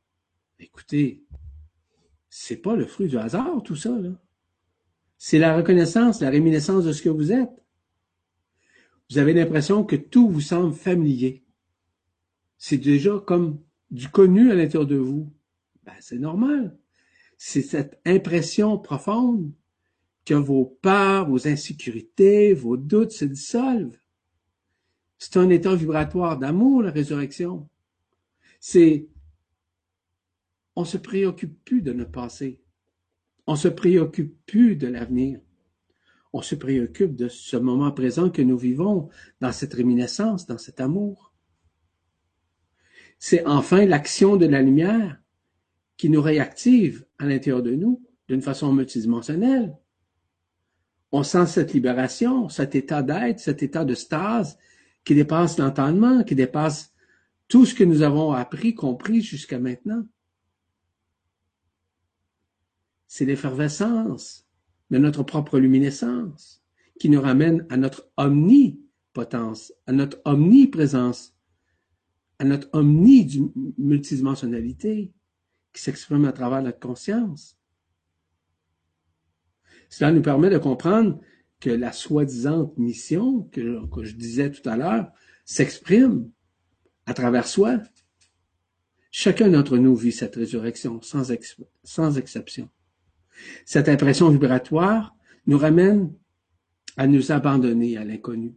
Écoutez, 0.60 1.24
c'est 2.30 2.58
pas 2.58 2.76
le 2.76 2.86
fruit 2.86 3.08
du 3.08 3.18
hasard, 3.18 3.62
tout 3.64 3.76
ça. 3.76 3.96
C'est 5.18 5.40
la 5.40 5.56
reconnaissance, 5.56 6.22
la 6.22 6.30
réminiscence 6.30 6.86
de 6.86 6.94
ce 6.94 7.02
que 7.02 7.10
vous 7.10 7.32
êtes. 7.32 7.50
Vous 9.10 9.18
avez 9.18 9.34
l'impression 9.34 9.84
que 9.84 9.96
tout 9.96 10.30
vous 10.30 10.42
semble 10.42 10.74
familier. 10.74 11.44
C'est 12.58 12.78
déjà 12.78 13.22
comme 13.26 13.60
du 13.92 14.08
connu 14.10 14.52
à 14.52 14.56
l'intérieur 14.56 14.88
de 14.88 14.98
vous. 14.98 15.32
Ben, 15.84 15.94
c'est 16.00 16.20
normal. 16.20 16.78
C'est 17.38 17.62
cette 17.62 18.00
impression 18.06 18.78
profonde 18.78 19.52
que 20.26 20.36
vos 20.36 20.66
peurs, 20.82 21.30
vos 21.30 21.48
insécurités, 21.48 22.54
vos 22.54 22.78
doutes 22.78 23.12
se 23.12 23.26
dissolvent. 23.26 23.99
C'est 25.20 25.36
un 25.36 25.50
état 25.50 25.76
vibratoire 25.76 26.40
d'amour, 26.40 26.82
la 26.82 26.92
résurrection. 26.92 27.68
C'est, 28.62 29.10
on 30.78 30.86
se 30.86 30.98
préoccupe 30.98 31.64
plus 31.66 31.82
de 31.82 31.92
notre 31.92 32.12
passé. 32.12 32.62
On 33.46 33.58
se 33.58 33.68
préoccupe 33.68 34.46
plus 34.46 34.78
de 34.78 34.88
l'avenir. 34.88 35.42
On 36.32 36.42
se 36.42 36.56
préoccupe 36.56 37.16
de 37.16 37.28
ce 37.28 37.58
moment 37.58 37.92
présent 37.92 38.30
que 38.30 38.42
nous 38.42 38.58
vivons 38.58 39.10
dans 39.42 39.52
cette 39.52 39.74
réminiscence, 39.74 40.46
dans 40.46 40.58
cet 40.58 40.80
amour. 40.80 41.34
C'est 43.18 43.46
enfin 43.46 43.86
l'action 43.86 44.38
de 44.38 44.46
la 44.46 44.62
lumière 44.62 45.20
qui 45.98 46.10
nous 46.10 46.22
réactive 46.22 47.06
à 47.18 47.26
l'intérieur 47.26 47.62
de 47.62 47.76
nous 47.76 48.02
d'une 48.30 48.42
façon 48.42 48.72
multidimensionnelle. 48.72 49.76
On 51.12 51.24
sent 51.24 51.48
cette 51.48 51.74
libération, 51.74 52.48
cet 52.48 52.76
état 52.76 53.02
d'être, 53.04 53.40
cet 53.40 53.64
état 53.64 53.84
de 53.84 53.96
stase 53.96 54.58
qui 55.10 55.16
dépasse 55.16 55.58
l'entendement, 55.58 56.24
qui 56.24 56.36
dépasse 56.36 56.94
tout 57.48 57.66
ce 57.66 57.74
que 57.74 57.84
nous 57.84 58.04
avons 58.04 58.32
appris, 58.32 58.76
compris 58.76 59.24
jusqu'à 59.24 59.58
maintenant. 59.58 60.06
c'est 63.08 63.26
l'effervescence 63.26 64.48
de 64.92 65.00
notre 65.00 65.24
propre 65.24 65.58
luminescence 65.58 66.64
qui 67.00 67.10
nous 67.10 67.20
ramène 67.20 67.66
à 67.72 67.78
notre 67.78 68.08
omnipotence, 68.18 69.74
à 69.88 69.94
notre 69.94 70.22
omniprésence, 70.26 71.36
à 72.38 72.46
notre 72.46 72.70
omni-multidimensionnalité 72.74 75.12
qui 75.74 75.82
s'exprime 75.82 76.26
à 76.26 76.34
travers 76.34 76.62
notre 76.62 76.80
conscience. 76.80 77.58
Cela 79.90 80.12
nous 80.12 80.22
permet 80.22 80.52
de 80.52 80.60
comprendre 80.60 81.20
que 81.60 81.70
la 81.70 81.92
soi-disant 81.92 82.74
mission 82.78 83.44
que, 83.52 83.82
je 84.04 84.16
disais 84.16 84.52
tout 84.52 84.68
à 84.70 84.78
l'heure 84.78 85.12
s'exprime 85.46 86.30
à 87.06 87.14
travers 87.14 87.48
soi. 87.48 87.80
Chacun 89.12 89.50
d'entre 89.50 89.78
nous 89.78 89.96
vit 89.96 90.12
cette 90.12 90.36
résurrection 90.36 91.02
sans, 91.02 91.34
sans 91.84 92.18
exception. 92.18 92.70
Cette 93.66 93.90
impression 93.90 94.30
vibratoire 94.30 95.16
nous 95.48 95.58
ramène 95.58 96.14
à 96.98 97.08
nous 97.08 97.32
abandonner 97.32 97.98
à 97.98 98.04
l'inconnu. 98.04 98.56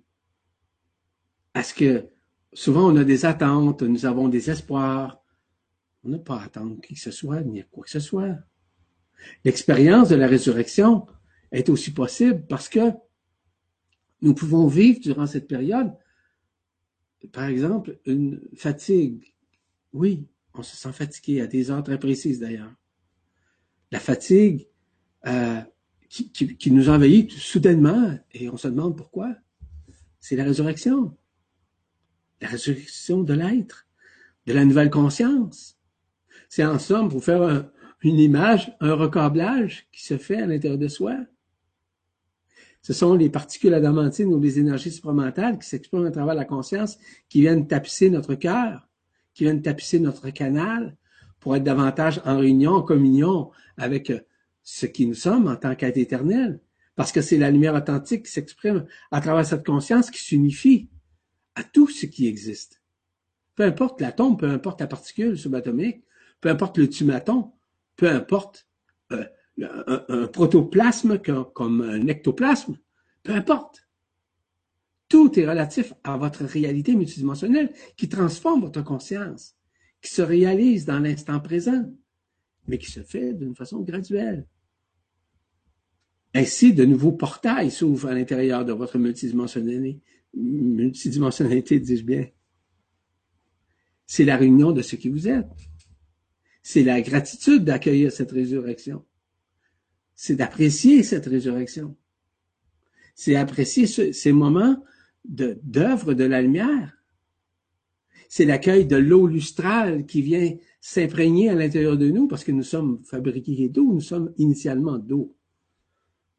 À 1.54 1.62
ce 1.62 1.74
que 1.74 2.06
souvent 2.52 2.92
on 2.92 2.96
a 2.96 3.04
des 3.04 3.24
attentes, 3.24 3.82
nous 3.82 4.06
avons 4.06 4.28
des 4.28 4.50
espoirs. 4.50 5.22
On 6.04 6.10
n'a 6.10 6.18
pas 6.18 6.36
à 6.36 6.44
attendre 6.44 6.80
qui 6.80 6.94
que 6.94 7.00
ce 7.00 7.10
soit, 7.10 7.40
ni 7.42 7.60
à 7.60 7.64
quoi 7.64 7.84
que 7.84 7.90
ce 7.90 8.00
soit. 8.00 8.36
L'expérience 9.44 10.08
de 10.08 10.16
la 10.16 10.26
résurrection 10.26 11.06
est 11.52 11.68
aussi 11.68 11.92
possible 11.92 12.44
parce 12.48 12.68
que 12.68 12.90
nous 14.22 14.34
pouvons 14.34 14.66
vivre 14.66 15.00
durant 15.00 15.26
cette 15.26 15.48
période, 15.48 15.92
par 17.32 17.44
exemple, 17.44 17.98
une 18.06 18.40
fatigue. 18.56 19.34
Oui, 19.92 20.26
on 20.54 20.62
se 20.62 20.76
sent 20.76 20.92
fatigué 20.92 21.40
à 21.40 21.46
des 21.46 21.70
heures 21.70 21.82
très 21.82 21.98
précises 21.98 22.40
d'ailleurs. 22.40 22.72
La 23.90 24.00
fatigue 24.00 24.68
euh, 25.26 25.60
qui, 26.08 26.70
nous 26.70 26.88
envahit 26.88 27.30
soudainement 27.30 28.18
et 28.32 28.48
on 28.48 28.56
se 28.56 28.68
demande 28.68 28.96
pourquoi. 28.96 29.34
C'est 30.20 30.36
la 30.36 30.44
résurrection. 30.44 31.16
La 32.40 32.48
résurrection 32.48 33.22
de 33.22 33.34
l'être, 33.34 33.86
de 34.46 34.52
la 34.52 34.64
nouvelle 34.64 34.90
conscience. 34.90 35.78
C'est 36.48 36.64
en 36.64 36.78
somme, 36.78 37.08
pour 37.08 37.24
faire 37.24 37.42
un, 37.42 37.70
une 38.02 38.18
image, 38.18 38.76
un 38.80 38.94
recablage 38.94 39.86
qui 39.92 40.04
se 40.04 40.18
fait 40.18 40.42
à 40.42 40.46
l'intérieur 40.46 40.78
de 40.78 40.88
soi. 40.88 41.16
Ce 42.82 42.92
sont 42.92 43.14
les 43.14 43.30
particules 43.30 43.74
adamantines 43.74 44.32
ou 44.32 44.40
les 44.40 44.58
énergies 44.58 44.90
supramentales 44.90 45.58
qui 45.58 45.68
s'expriment 45.68 46.06
à 46.06 46.10
travers 46.10 46.34
la 46.34 46.44
conscience, 46.44 46.98
qui 47.28 47.40
viennent 47.40 47.68
tapisser 47.68 48.10
notre 48.10 48.34
cœur, 48.34 48.88
qui 49.34 49.44
viennent 49.44 49.62
tapisser 49.62 50.00
notre 50.00 50.30
canal 50.30 50.96
pour 51.38 51.56
être 51.56 51.62
davantage 51.64 52.20
en 52.24 52.38
réunion, 52.38 52.72
en 52.72 52.82
communion 52.82 53.50
avec 53.76 54.12
ce 54.62 54.86
qui 54.86 55.06
nous 55.06 55.14
sommes 55.14 55.46
en 55.46 55.56
tant 55.56 55.74
qu'être 55.74 55.96
éternel. 55.96 56.60
Parce 56.96 57.12
que 57.12 57.22
c'est 57.22 57.38
la 57.38 57.50
lumière 57.50 57.74
authentique 57.74 58.26
qui 58.26 58.32
s'exprime 58.32 58.84
à 59.10 59.20
travers 59.20 59.46
cette 59.46 59.64
conscience 59.64 60.10
qui 60.10 60.22
s'unifie 60.22 60.88
à 61.54 61.62
tout 61.62 61.88
ce 61.88 62.06
qui 62.06 62.26
existe. 62.26 62.82
Peu 63.54 63.64
importe 63.64 64.00
l'atome, 64.00 64.36
peu 64.36 64.48
importe 64.50 64.80
la 64.80 64.86
particule 64.86 65.38
subatomique, 65.38 66.04
peu 66.40 66.48
importe 66.48 66.78
le 66.78 66.88
tumaton, 66.88 67.52
peu 67.96 68.08
importe 68.08 68.66
euh, 69.12 69.24
un, 69.64 70.26
protoplasme 70.26 71.18
comme 71.18 71.82
un 71.82 72.06
ectoplasme, 72.06 72.78
peu 73.22 73.32
importe. 73.32 73.88
Tout 75.08 75.38
est 75.38 75.46
relatif 75.46 75.92
à 76.04 76.16
votre 76.16 76.44
réalité 76.44 76.94
multidimensionnelle 76.94 77.72
qui 77.96 78.08
transforme 78.08 78.62
votre 78.62 78.82
conscience, 78.82 79.56
qui 80.00 80.12
se 80.12 80.22
réalise 80.22 80.86
dans 80.86 80.98
l'instant 80.98 81.38
présent, 81.40 81.84
mais 82.66 82.78
qui 82.78 82.90
se 82.90 83.02
fait 83.02 83.34
d'une 83.34 83.54
façon 83.54 83.80
graduelle. 83.80 84.46
Ainsi, 86.34 86.72
de 86.72 86.84
nouveaux 86.84 87.12
portails 87.12 87.70
s'ouvrent 87.70 88.08
à 88.08 88.14
l'intérieur 88.14 88.64
de 88.64 88.72
votre 88.72 88.98
multidimensionnalité, 88.98 90.00
multidimensionnalité, 90.34 91.78
dis-je 91.78 92.04
bien. 92.04 92.26
C'est 94.06 94.24
la 94.24 94.36
réunion 94.36 94.72
de 94.72 94.82
ce 94.82 94.96
qui 94.96 95.10
vous 95.10 95.28
êtes. 95.28 95.46
C'est 96.62 96.84
la 96.84 97.00
gratitude 97.02 97.64
d'accueillir 97.64 98.12
cette 98.12 98.30
résurrection. 98.30 99.04
C'est 100.14 100.36
d'apprécier 100.36 101.02
cette 101.02 101.26
résurrection. 101.26 101.96
C'est 103.14 103.36
apprécier 103.36 103.86
ce, 103.86 104.12
ces 104.12 104.32
moments 104.32 104.82
d'œuvre 105.24 106.14
de, 106.14 106.22
de 106.22 106.24
la 106.24 106.42
lumière. 106.42 107.02
C'est 108.28 108.44
l'accueil 108.44 108.86
de 108.86 108.96
l'eau 108.96 109.26
lustrale 109.26 110.06
qui 110.06 110.22
vient 110.22 110.56
s'imprégner 110.80 111.50
à 111.50 111.54
l'intérieur 111.54 111.96
de 111.98 112.08
nous 112.08 112.26
parce 112.26 112.44
que 112.44 112.52
nous 112.52 112.62
sommes 112.62 113.02
fabriqués 113.04 113.68
d'eau, 113.68 113.92
nous 113.92 114.00
sommes 114.00 114.32
initialement 114.38 114.98
d'eau. 114.98 115.36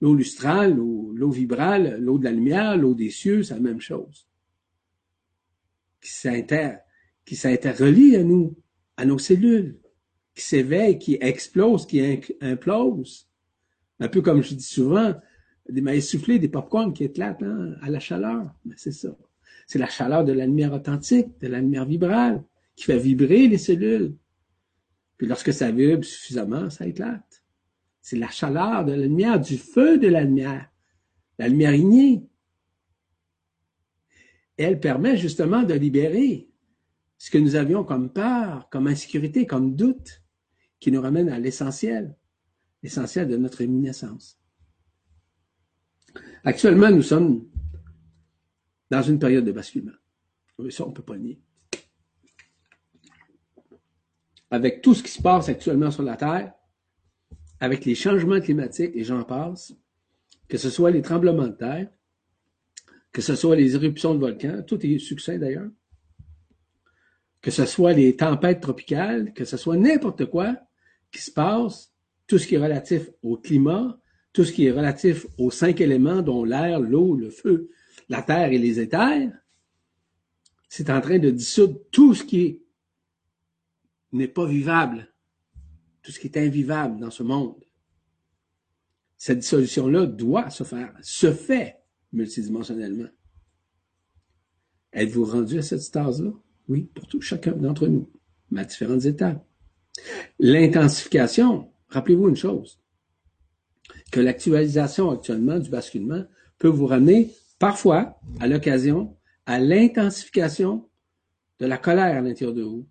L'eau 0.01 0.15
lustrale, 0.15 0.75
l'eau 0.75 1.31
vibrale, 1.31 1.97
l'eau 1.99 2.17
de 2.17 2.25
la 2.25 2.31
lumière, 2.31 2.75
l'eau 2.77 2.93
des 2.93 3.09
cieux, 3.09 3.43
c'est 3.43 3.53
la 3.53 3.61
même 3.61 3.79
chose. 3.79 4.27
Qui 6.01 7.35
s'interrelie 7.35 8.17
à 8.17 8.23
nous, 8.23 8.57
à 8.97 9.05
nos 9.05 9.17
cellules, 9.17 9.79
qui 10.35 10.43
s'éveille, 10.43 10.99
qui 10.99 11.17
explose, 11.21 11.85
qui 11.85 12.01
implose. 12.41 13.29
Un 14.03 14.09
peu 14.09 14.21
comme 14.21 14.43
je 14.43 14.53
dis 14.53 14.63
souvent, 14.65 15.15
des 15.69 15.79
mailles 15.79 16.01
soufflées, 16.01 16.37
des 16.37 16.49
popcorns 16.49 16.93
qui 16.93 17.05
éclatent 17.05 17.41
hein, 17.41 17.75
à 17.81 17.89
la 17.89 18.01
chaleur. 18.01 18.53
Mais 18.65 18.75
c'est 18.75 18.91
ça. 18.91 19.15
C'est 19.65 19.79
la 19.79 19.87
chaleur 19.87 20.25
de 20.25 20.33
la 20.33 20.45
lumière 20.45 20.73
authentique, 20.73 21.39
de 21.39 21.47
la 21.47 21.61
lumière 21.61 21.85
vibrale, 21.85 22.43
qui 22.75 22.83
fait 22.83 22.99
vibrer 22.99 23.47
les 23.47 23.57
cellules. 23.57 24.17
Puis 25.15 25.25
lorsque 25.25 25.53
ça 25.53 25.71
vibre 25.71 26.03
suffisamment, 26.03 26.69
ça 26.69 26.85
éclate. 26.85 27.45
C'est 28.01 28.17
la 28.17 28.29
chaleur 28.29 28.83
de 28.83 28.91
la 28.91 29.03
lumière, 29.03 29.39
du 29.39 29.57
feu 29.57 29.97
de 29.97 30.09
la 30.09 30.25
lumière, 30.25 30.69
la 31.39 31.47
lumière 31.47 31.73
innée. 31.73 32.27
Elle 34.57 34.81
permet 34.81 35.15
justement 35.15 35.63
de 35.63 35.75
libérer 35.75 36.49
ce 37.17 37.31
que 37.31 37.37
nous 37.37 37.55
avions 37.55 37.85
comme 37.85 38.11
peur, 38.11 38.67
comme 38.69 38.87
insécurité, 38.87 39.45
comme 39.45 39.77
doute, 39.77 40.21
qui 40.81 40.91
nous 40.91 40.99
ramène 40.99 41.29
à 41.29 41.39
l'essentiel, 41.39 42.17
l'essentiel 42.83 43.27
de 43.27 43.37
notre 43.37 43.61
éminescence. 43.61 44.37
Actuellement, 46.43 46.91
nous 46.91 47.01
sommes 47.01 47.47
dans 48.91 49.01
une 49.01 49.17
période 49.17 49.45
de 49.45 49.51
basculement. 49.53 49.93
Ça, 50.69 50.85
on 50.85 50.89
ne 50.89 50.93
peut 50.93 51.01
pas 51.01 51.17
nier. 51.17 51.41
Avec 54.51 54.81
tout 54.81 54.93
ce 54.93 55.01
qui 55.01 55.11
se 55.11 55.21
passe 55.21 55.49
actuellement 55.49 55.89
sur 55.89 56.03
la 56.03 56.17
Terre, 56.17 56.53
avec 57.59 57.85
les 57.85 57.95
changements 57.95 58.41
climatiques, 58.41 58.91
et 58.93 59.03
j'en 59.03 59.23
passe, 59.23 59.73
que 60.49 60.57
ce 60.57 60.69
soit 60.69 60.91
les 60.91 61.01
tremblements 61.01 61.47
de 61.47 61.53
terre, 61.55 61.89
que 63.13 63.21
ce 63.21 63.35
soit 63.35 63.55
les 63.55 63.75
éruptions 63.75 64.13
de 64.13 64.19
volcans, 64.19 64.61
tout 64.67 64.85
est 64.85 64.99
succès 64.99 65.39
d'ailleurs, 65.39 65.69
que 67.41 67.51
ce 67.51 67.65
soit 67.65 67.93
les 67.93 68.17
tempêtes 68.17 68.59
tropicales, 68.59 69.33
que 69.33 69.45
ce 69.45 69.55
soit 69.55 69.77
n'importe 69.77 70.25
quoi 70.25 70.57
qui 71.11 71.21
se 71.21 71.31
passe, 71.31 71.92
tout 72.33 72.39
ce 72.39 72.47
qui 72.47 72.55
est 72.55 72.57
relatif 72.57 73.11
au 73.21 73.37
climat, 73.37 73.95
tout 74.31 74.43
ce 74.43 74.51
qui 74.51 74.65
est 74.65 74.71
relatif 74.71 75.27
aux 75.37 75.51
cinq 75.51 75.81
éléments 75.81 76.23
dont 76.23 76.43
l'air, 76.43 76.79
l'eau, 76.79 77.15
le 77.15 77.29
feu, 77.29 77.69
la 78.09 78.23
terre 78.23 78.51
et 78.51 78.57
les 78.57 78.79
éthers, 78.79 79.31
c'est 80.67 80.89
en 80.89 80.99
train 80.99 81.19
de 81.19 81.29
dissoudre 81.29 81.77
tout 81.91 82.15
ce 82.15 82.23
qui 82.23 82.63
n'est 84.13 84.27
pas 84.27 84.47
vivable 84.47 85.13
tout 86.01 86.11
ce 86.11 86.19
qui 86.19 86.25
est 86.25 86.37
invivable 86.37 86.99
dans 86.99 87.11
ce 87.11 87.21
monde. 87.21 87.63
Cette 89.15 89.37
dissolution-là 89.37 90.07
doit 90.07 90.49
se 90.49 90.63
faire, 90.63 90.91
se 91.03 91.31
fait 91.31 91.83
multidimensionnellement. 92.11 93.09
Êtes-vous 94.91 95.25
rendu 95.25 95.59
à 95.59 95.61
cette 95.61 95.81
stase-là? 95.81 96.31
Oui, 96.67 96.89
pour 96.95 97.05
tout 97.05 97.21
chacun 97.21 97.51
d'entre 97.51 97.87
nous, 97.87 98.11
mais 98.49 98.61
à 98.61 98.65
différentes 98.65 99.05
étapes. 99.05 99.47
L'intensification, 100.39 101.71
rappelez-vous 101.93 102.29
une 102.29 102.35
chose, 102.35 102.79
que 104.11 104.19
l'actualisation 104.19 105.11
actuellement 105.11 105.59
du 105.59 105.69
basculement 105.69 106.23
peut 106.57 106.67
vous 106.67 106.87
ramener 106.87 107.31
parfois, 107.59 108.19
à 108.39 108.47
l'occasion, 108.47 109.17
à 109.45 109.59
l'intensification 109.59 110.89
de 111.59 111.65
la 111.65 111.77
colère 111.77 112.17
à 112.17 112.21
l'intérieur 112.21 112.55
de 112.55 112.63
vous, 112.63 112.87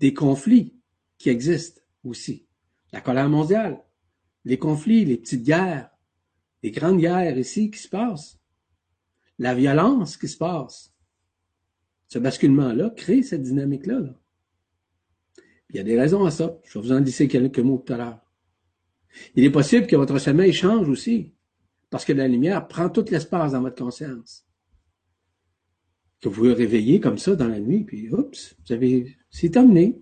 des 0.00 0.14
conflits 0.14 0.74
qui 1.18 1.30
existent 1.30 1.80
aussi. 2.02 2.46
La 2.92 3.00
colère 3.00 3.28
mondiale, 3.28 3.82
les 4.44 4.58
conflits, 4.58 5.04
les 5.04 5.16
petites 5.16 5.42
guerres, 5.42 5.90
les 6.62 6.70
grandes 6.70 6.98
guerres 6.98 7.38
ici 7.38 7.70
qui 7.70 7.78
se 7.78 7.88
passent, 7.88 8.38
la 9.38 9.54
violence 9.54 10.16
qui 10.16 10.28
se 10.28 10.36
passe. 10.36 10.92
Ce 12.08 12.18
basculement-là 12.18 12.90
crée 12.90 13.22
cette 13.22 13.42
dynamique-là. 13.42 14.00
Là. 14.00 14.20
Il 15.70 15.76
y 15.76 15.78
a 15.78 15.82
des 15.82 15.98
raisons 15.98 16.24
à 16.24 16.30
ça. 16.30 16.58
Je 16.64 16.78
vais 16.78 16.86
vous 16.86 16.92
en 16.92 17.00
dire 17.00 17.28
quelques 17.28 17.58
mots 17.58 17.82
tout 17.84 17.92
à 17.92 17.96
l'heure. 17.96 18.20
Il 19.34 19.44
est 19.44 19.50
possible 19.50 19.86
que 19.86 19.96
votre 19.96 20.18
sommeil 20.18 20.52
change 20.52 20.88
aussi, 20.88 21.32
parce 21.90 22.04
que 22.04 22.12
la 22.12 22.28
lumière 22.28 22.66
prend 22.66 22.88
tout 22.88 23.04
l'espace 23.10 23.52
dans 23.52 23.62
votre 23.62 23.82
conscience. 23.82 24.44
Que 26.20 26.28
vous 26.28 26.44
vous 26.44 26.54
réveillez 26.54 27.00
comme 27.00 27.18
ça 27.18 27.36
dans 27.36 27.48
la 27.48 27.60
nuit, 27.60 27.84
puis 27.84 28.10
oups, 28.10 28.56
vous 28.66 28.72
avez, 28.72 29.16
c'est 29.30 29.50
terminé. 29.50 30.00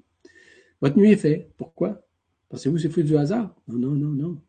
Votre 0.80 0.98
nuit 0.98 1.12
est 1.12 1.16
faite. 1.16 1.52
Pourquoi? 1.56 2.01
Pensez-vous 2.48 2.76
que 2.76 2.82
c'est 2.82 2.89
fruit 2.89 3.05
du 3.05 3.16
hasard? 3.16 3.55
Non, 3.68 3.78
non, 3.78 3.94
non, 3.94 4.10
non. 4.10 4.43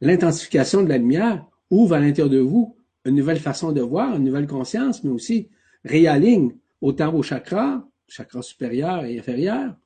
L'intensification 0.00 0.82
de 0.82 0.88
la 0.88 0.98
lumière 0.98 1.46
ouvre 1.70 1.94
à 1.94 2.00
l'intérieur 2.00 2.30
de 2.30 2.38
vous 2.38 2.76
une 3.04 3.14
nouvelle 3.14 3.38
façon 3.38 3.72
de 3.72 3.80
voir, 3.80 4.16
une 4.16 4.24
nouvelle 4.24 4.46
conscience, 4.46 5.04
mais 5.04 5.10
aussi 5.10 5.48
réaligne 5.84 6.56
autant 6.80 7.10
vos 7.10 7.22
chakras, 7.22 7.86
chakras 8.08 8.42
supérieurs 8.42 9.04
et 9.04 9.18
inférieurs, 9.18 9.76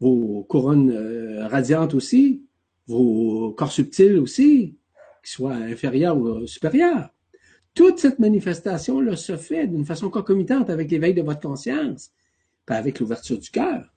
vos 0.00 0.44
couronnes 0.44 0.90
euh, 0.90 1.48
radiantes 1.48 1.94
aussi, 1.94 2.46
vos 2.86 3.52
corps 3.52 3.72
subtils 3.72 4.18
aussi, 4.18 4.78
qu'ils 5.22 5.30
soient 5.30 5.54
inférieurs 5.54 6.16
ou 6.16 6.46
supérieurs. 6.46 7.10
Toute 7.74 7.98
cette 7.98 8.18
manifestation-là 8.18 9.16
se 9.16 9.36
fait 9.36 9.66
d'une 9.66 9.84
façon 9.84 10.10
concomitante 10.10 10.70
avec 10.70 10.90
l'éveil 10.90 11.14
de 11.14 11.22
votre 11.22 11.40
conscience, 11.40 12.10
pas 12.66 12.76
avec 12.76 12.98
l'ouverture 12.98 13.38
du 13.38 13.50
cœur, 13.50 13.92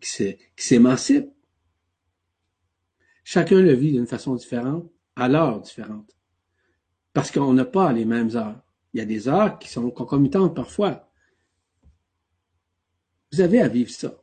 qui 0.00 0.36
s'émancipe. 0.56 1.30
Chacun 3.24 3.60
le 3.60 3.72
vit 3.72 3.92
d'une 3.92 4.06
façon 4.06 4.34
différente, 4.34 4.90
à 5.16 5.28
l'heure 5.28 5.60
différente. 5.60 6.14
Parce 7.12 7.30
qu'on 7.30 7.52
n'a 7.52 7.64
pas 7.64 7.92
les 7.92 8.04
mêmes 8.04 8.34
heures. 8.36 8.60
Il 8.92 8.98
y 8.98 9.02
a 9.02 9.06
des 9.06 9.28
heures 9.28 9.58
qui 9.58 9.68
sont 9.68 9.90
concomitantes 9.90 10.54
parfois. 10.54 11.10
Vous 13.32 13.40
avez 13.40 13.60
à 13.60 13.68
vivre 13.68 13.90
ça. 13.90 14.21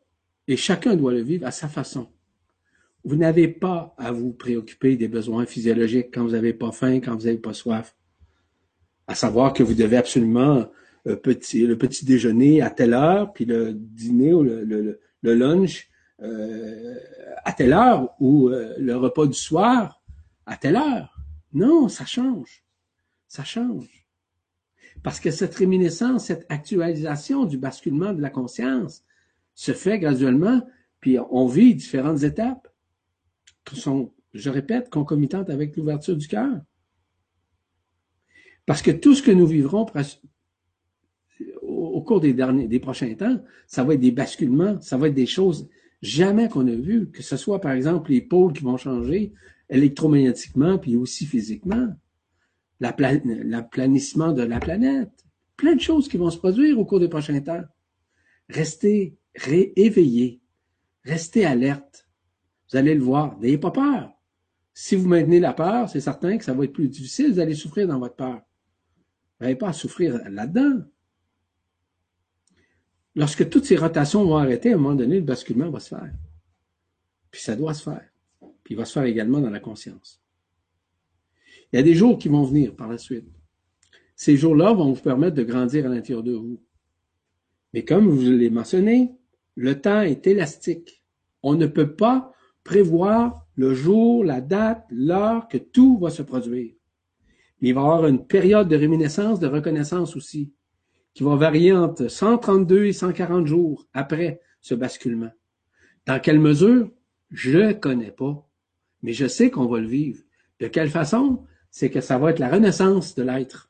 Et 0.50 0.58
chacun 0.58 0.96
doit 0.96 1.14
le 1.14 1.22
vivre 1.22 1.46
à 1.46 1.52
sa 1.52 1.68
façon. 1.68 2.08
Vous 3.04 3.16
n'avez 3.16 3.48
pas 3.48 3.94
à 4.00 4.12
vous 4.12 4.34
préoccuper 4.34 4.98
des 4.98 5.08
besoins 5.08 5.46
physiologiques 5.46 6.10
quand 6.12 6.24
vous 6.24 6.32
n'avez 6.32 6.54
pas 6.54 6.72
faim, 6.72 7.00
quand 7.00 7.16
vous 7.16 7.26
n'avez 7.26 7.38
pas 7.38 7.54
soif. 7.54 7.96
À 9.06 9.14
savoir 9.14 9.54
que 9.54 9.62
vous 9.62 9.76
devez 9.76 9.98
absolument 9.98 10.68
le 11.06 11.12
euh, 11.12 11.16
petit, 11.16 11.68
le 11.68 11.78
petit 11.78 12.04
déjeuner 12.04 12.64
à 12.64 12.72
telle 12.72 12.96
heure, 12.96 13.32
puis 13.32 13.46
le 13.46 13.74
dîner 13.76 14.34
ou 14.34 14.42
le 14.42 15.00
lunch 15.22 15.88
euh, 16.24 16.96
à 17.46 17.54
telle 17.54 17.74
heure, 17.74 18.10
ou 18.20 18.50
euh, 18.50 18.74
le 18.80 18.98
repas 18.98 19.28
du 19.28 19.38
soir 19.38 20.02
à 20.48 20.58
telle 20.58 20.78
heure. 20.78 21.16
Non, 21.54 21.90
ça 21.90 22.06
change. 22.06 22.64
Ça 23.28 23.44
change. 23.44 24.08
Parce 25.04 25.20
que 25.20 25.30
cette 25.30 25.54
réminiscence, 25.54 26.26
cette 26.26 26.48
actualisation 26.50 27.46
du 27.46 27.60
basculement 27.60 28.14
de 28.14 28.22
la 28.22 28.32
conscience 28.32 29.04
se 29.60 29.74
fait 29.74 30.00
graduellement, 30.00 30.66
puis 31.02 31.18
on 31.32 31.46
vit 31.46 31.76
différentes 31.76 32.24
étapes 32.24 32.70
qui 33.66 33.76
sont, 33.76 34.14
je 34.34 34.50
répète, 34.50 34.90
concomitantes 34.90 35.50
avec 35.50 35.76
l'ouverture 35.76 36.16
du 36.16 36.30
cœur. 36.30 36.62
Parce 38.66 38.82
que 38.82 38.92
tout 38.92 39.16
ce 39.16 39.22
que 39.22 39.32
nous 39.32 39.46
vivrons 39.46 39.86
au 41.62 42.02
cours 42.04 42.22
des 42.22 42.32
derniers, 42.32 42.70
des 42.70 42.80
prochains 42.80 43.14
temps, 43.16 43.44
ça 43.68 43.84
va 43.84 43.96
être 43.96 44.00
des 44.00 44.14
basculements, 44.14 44.80
ça 44.80 44.96
va 44.96 45.10
être 45.10 45.14
des 45.14 45.26
choses 45.26 45.68
jamais 46.02 46.48
qu'on 46.48 46.66
a 46.66 46.76
vues, 46.76 47.12
que 47.12 47.22
ce 47.22 47.36
soit 47.36 47.60
par 47.60 47.74
exemple 47.74 48.12
les 48.12 48.22
pôles 48.22 48.54
qui 48.54 48.64
vont 48.64 48.78
changer 48.78 49.34
électromagnétiquement 49.70 50.78
puis 50.78 50.96
aussi 50.96 51.26
physiquement 51.26 51.94
l'aplanissement 52.80 54.32
de 54.32 54.44
la 54.44 54.62
planète, 54.62 55.26
plein 55.58 55.76
de 55.76 55.82
choses 55.82 56.08
qui 56.08 56.16
vont 56.16 56.30
se 56.30 56.38
produire 56.38 56.80
au 56.80 56.86
cours 56.86 57.02
des 57.02 57.10
prochains 57.10 57.42
temps. 57.42 57.64
Restez 58.48 59.19
rééveillés, 59.40 60.42
restez 61.04 61.46
alerte. 61.46 62.08
Vous 62.70 62.78
allez 62.78 62.94
le 62.94 63.04
voir, 63.04 63.38
n'ayez 63.40 63.58
pas 63.58 63.72
peur. 63.72 64.12
Si 64.74 64.96
vous 64.96 65.08
maintenez 65.08 65.40
la 65.40 65.54
peur, 65.54 65.90
c'est 65.90 66.00
certain 66.00 66.38
que 66.38 66.46
ça 66.46 66.54
va 66.54 66.64
être 66.64 66.74
plus 66.74 66.88
difficile, 66.88 67.34
vous 67.34 67.40
allez 67.40 67.56
souffrir 67.56 67.88
dans 67.88 68.00
votre 68.00 68.16
peur. 68.16 68.42
Vous 69.40 69.46
n'avez 69.46 69.56
pas 69.56 69.70
à 69.70 69.74
souffrir 69.74 70.22
là-dedans. 70.30 70.84
Lorsque 73.16 73.50
toutes 73.50 73.66
ces 73.66 73.76
rotations 73.76 74.24
vont 74.24 74.38
arrêter, 74.38 74.72
à 74.72 74.76
un 74.76 74.78
moment 74.78 74.96
donné, 74.96 75.16
le 75.16 75.26
basculement 75.26 75.70
va 75.70 75.80
se 75.80 75.90
faire. 75.90 76.14
Puis 77.32 77.42
ça 77.42 77.56
doit 77.56 77.74
se 77.74 77.84
faire. 77.84 78.08
Puis 78.64 78.76
il 78.76 78.78
va 78.78 78.86
se 78.86 78.94
faire 78.94 79.04
également 79.04 79.42
dans 79.42 79.50
la 79.50 79.60
conscience. 79.60 80.22
Il 81.72 81.76
y 81.76 81.80
a 81.80 81.84
des 81.84 81.96
jours 81.96 82.18
qui 82.18 82.30
vont 82.30 82.44
venir 82.44 82.76
par 82.76 82.88
la 82.88 82.98
suite. 82.98 83.28
Ces 84.16 84.38
jours-là 84.38 84.74
vont 84.74 84.92
vous 84.94 85.02
permettre 85.02 85.36
de 85.36 85.44
grandir 85.44 85.86
à 85.86 85.90
l'intérieur 85.90 86.24
de 86.24 86.34
vous. 86.34 86.62
Mais 87.74 87.86
comme 87.86 88.08
vous 88.10 88.22
l'avez 88.22 88.50
mentionné, 88.50 89.19
le 89.60 89.82
temps 89.82 90.02
est 90.02 90.26
élastique. 90.26 91.04
On 91.44 91.56
ne 91.56 91.68
peut 91.68 91.94
pas 91.94 92.32
prévoir 92.64 93.46
le 93.56 93.74
jour, 93.74 94.24
la 94.24 94.40
date, 94.40 94.86
l'heure 94.90 95.50
que 95.50 95.58
tout 95.58 95.98
va 95.98 96.10
se 96.10 96.22
produire. 96.22 96.74
il 97.62 97.74
va 97.74 97.82
y 97.82 97.84
avoir 97.84 98.08
une 98.08 98.26
période 98.26 98.70
de 98.70 98.78
réminiscence, 98.78 99.42
de 99.42 99.48
reconnaissance 99.48 100.16
aussi, 100.16 100.54
qui 101.14 101.24
va 101.24 101.36
varier 101.36 101.74
entre 101.74 102.08
132 102.08 102.86
et 102.86 102.94
140 102.94 103.48
jours 103.48 103.86
après 103.94 104.40
ce 104.62 104.76
basculement. 104.76 105.32
Dans 106.06 106.22
quelle 106.22 106.40
mesure? 106.40 106.90
Je 107.30 107.60
ne 107.60 107.74
connais 107.74 108.12
pas, 108.12 108.50
mais 109.02 109.12
je 109.12 109.28
sais 109.28 109.52
qu'on 109.52 109.68
va 109.68 109.80
le 109.80 109.88
vivre. 109.88 110.24
De 110.62 110.68
quelle 110.68 110.90
façon? 110.90 111.44
c'est 111.70 111.92
que 111.92 112.02
ça 112.02 112.18
va 112.18 112.32
être 112.32 112.40
la 112.40 112.50
renaissance 112.50 113.14
de 113.14 113.24
l'être. 113.24 113.70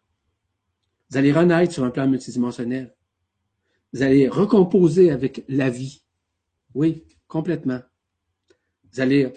Vous 1.09 1.17
allez 1.17 1.33
renaître 1.33 1.73
sur 1.73 1.83
un 1.83 1.89
plan 1.89 2.07
multidimensionnel. 2.07 2.95
Vous 3.93 4.03
allez 4.03 4.27
recomposer 4.27 5.11
avec 5.11 5.43
la 5.47 5.69
vie. 5.69 6.03
Oui, 6.73 7.05
complètement. 7.27 7.81
Vous 8.91 9.01
allez 9.01 9.33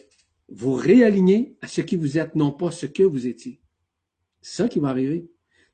vous 0.48 0.74
réaligner 0.74 1.56
à 1.62 1.68
ce 1.68 1.80
qui 1.80 1.96
vous 1.96 2.18
êtes, 2.18 2.34
non 2.34 2.52
pas 2.52 2.70
ce 2.70 2.86
que 2.86 3.02
vous 3.02 3.26
étiez. 3.26 3.60
C'est 4.40 4.62
ça 4.62 4.68
qui 4.68 4.80
va 4.80 4.88
arriver. 4.88 5.30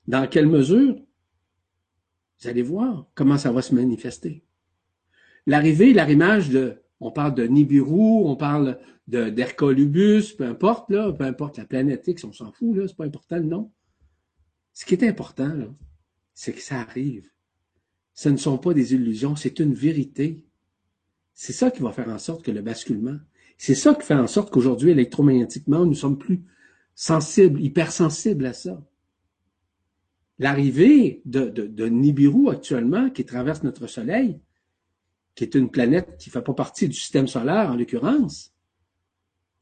Dans 0.06 0.28
quelle 0.28 0.46
mesure? 0.46 0.96
Vous 2.40 2.48
allez 2.48 2.62
voir 2.62 3.10
comment 3.14 3.38
ça 3.38 3.50
va 3.50 3.62
se 3.62 3.74
manifester. 3.74 4.44
L'arrivée, 5.46 5.92
l'arrimage 5.92 6.50
de 6.50 6.82
on 7.00 7.10
parle 7.10 7.34
de 7.34 7.44
Nibiru, 7.44 8.24
on 8.24 8.36
parle 8.36 8.78
d'Hercolubus, 9.06 10.34
peu 10.36 10.44
importe, 10.44 10.90
là, 10.90 11.12
peu 11.12 11.24
importe 11.24 11.56
la 11.56 11.64
planète 11.64 12.06
X, 12.06 12.24
on 12.24 12.32
s'en 12.32 12.52
fout, 12.52 12.76
là, 12.76 12.86
c'est 12.86 12.96
pas 12.96 13.05
important 13.05 13.38
le. 13.38 13.70
Ce 14.72 14.84
qui 14.84 14.94
est 14.94 15.05
important, 15.05 15.48
là, 15.48 15.66
c'est 16.34 16.52
que 16.52 16.60
ça 16.60 16.80
arrive. 16.80 17.30
Ce 18.19 18.28
ne 18.28 18.36
sont 18.36 18.59
pas 18.59 18.74
des 18.74 18.95
illusions, 18.95 19.36
c'est 19.36 19.61
une 19.61 19.74
vérité. 19.74 20.45
C'est 21.35 21.53
ça 21.53 21.70
qui 21.70 21.82
va 21.82 21.93
faire 21.93 22.09
en 22.09 22.19
sorte 22.19 22.45
que 22.45 22.51
le 22.51 22.62
basculement, 22.62 23.16
c'est 23.57 23.77
ça 23.77 23.95
qui 23.95 24.05
fait 24.05 24.15
en 24.15 24.27
sorte 24.27 24.51
qu'aujourd'hui, 24.51 24.90
électromagnétiquement, 24.90 25.86
nous 25.86 25.95
sommes 25.95 26.19
plus 26.19 26.43
sensibles, 26.97 27.61
hypersensibles 27.61 28.47
à 28.47 28.55
ça. 28.55 28.85
L'arrivée 30.40 31.23
de, 31.27 31.49
de, 31.49 31.86
Nibiru 31.86 32.51
actuellement, 32.51 33.09
qui 33.09 33.24
traverse 33.24 33.62
notre 33.62 33.86
Soleil, 33.86 34.40
qui 35.36 35.45
est 35.45 35.55
une 35.55 35.70
planète 35.70 36.16
qui 36.19 36.31
ne 36.31 36.32
fait 36.32 36.43
pas 36.43 36.55
partie 36.55 36.89
du 36.89 36.95
système 36.95 37.28
solaire, 37.28 37.70
en 37.70 37.77
l'occurrence, 37.77 38.53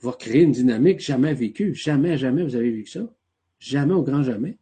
va 0.00 0.12
créer 0.12 0.44
une 0.44 0.52
dynamique 0.52 1.00
jamais 1.00 1.34
vécue. 1.34 1.74
Jamais, 1.74 2.16
jamais 2.16 2.42
vous 2.42 2.56
avez 2.56 2.70
vécu 2.70 2.88
ça. 2.88 3.14
Jamais 3.58 3.92
au 3.92 4.02
grand 4.02 4.22
jamais. 4.22 4.56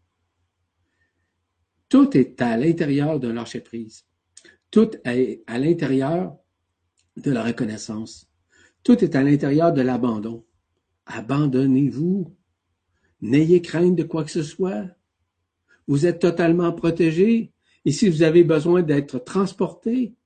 Tout 1.94 2.16
est 2.16 2.42
à 2.42 2.56
l'intérieur 2.56 3.20
d'un 3.20 3.34
lâcher-prise. 3.34 4.04
Tout 4.72 4.90
est 5.04 5.44
à 5.46 5.60
l'intérieur 5.60 6.36
de 7.16 7.30
la 7.30 7.44
reconnaissance. 7.44 8.28
Tout 8.82 9.04
est 9.04 9.14
à 9.14 9.22
l'intérieur 9.22 9.72
de 9.72 9.80
l'abandon. 9.80 10.44
Abandonnez-vous. 11.06 12.36
N'ayez 13.20 13.62
crainte 13.62 13.94
de 13.94 14.02
quoi 14.02 14.24
que 14.24 14.32
ce 14.32 14.42
soit. 14.42 14.88
Vous 15.86 16.04
êtes 16.04 16.18
totalement 16.18 16.72
protégé. 16.72 17.52
Et 17.84 17.92
si 17.92 18.08
vous 18.08 18.24
avez 18.24 18.42
besoin 18.42 18.82
d'être 18.82 19.20
transporté, 19.20 20.16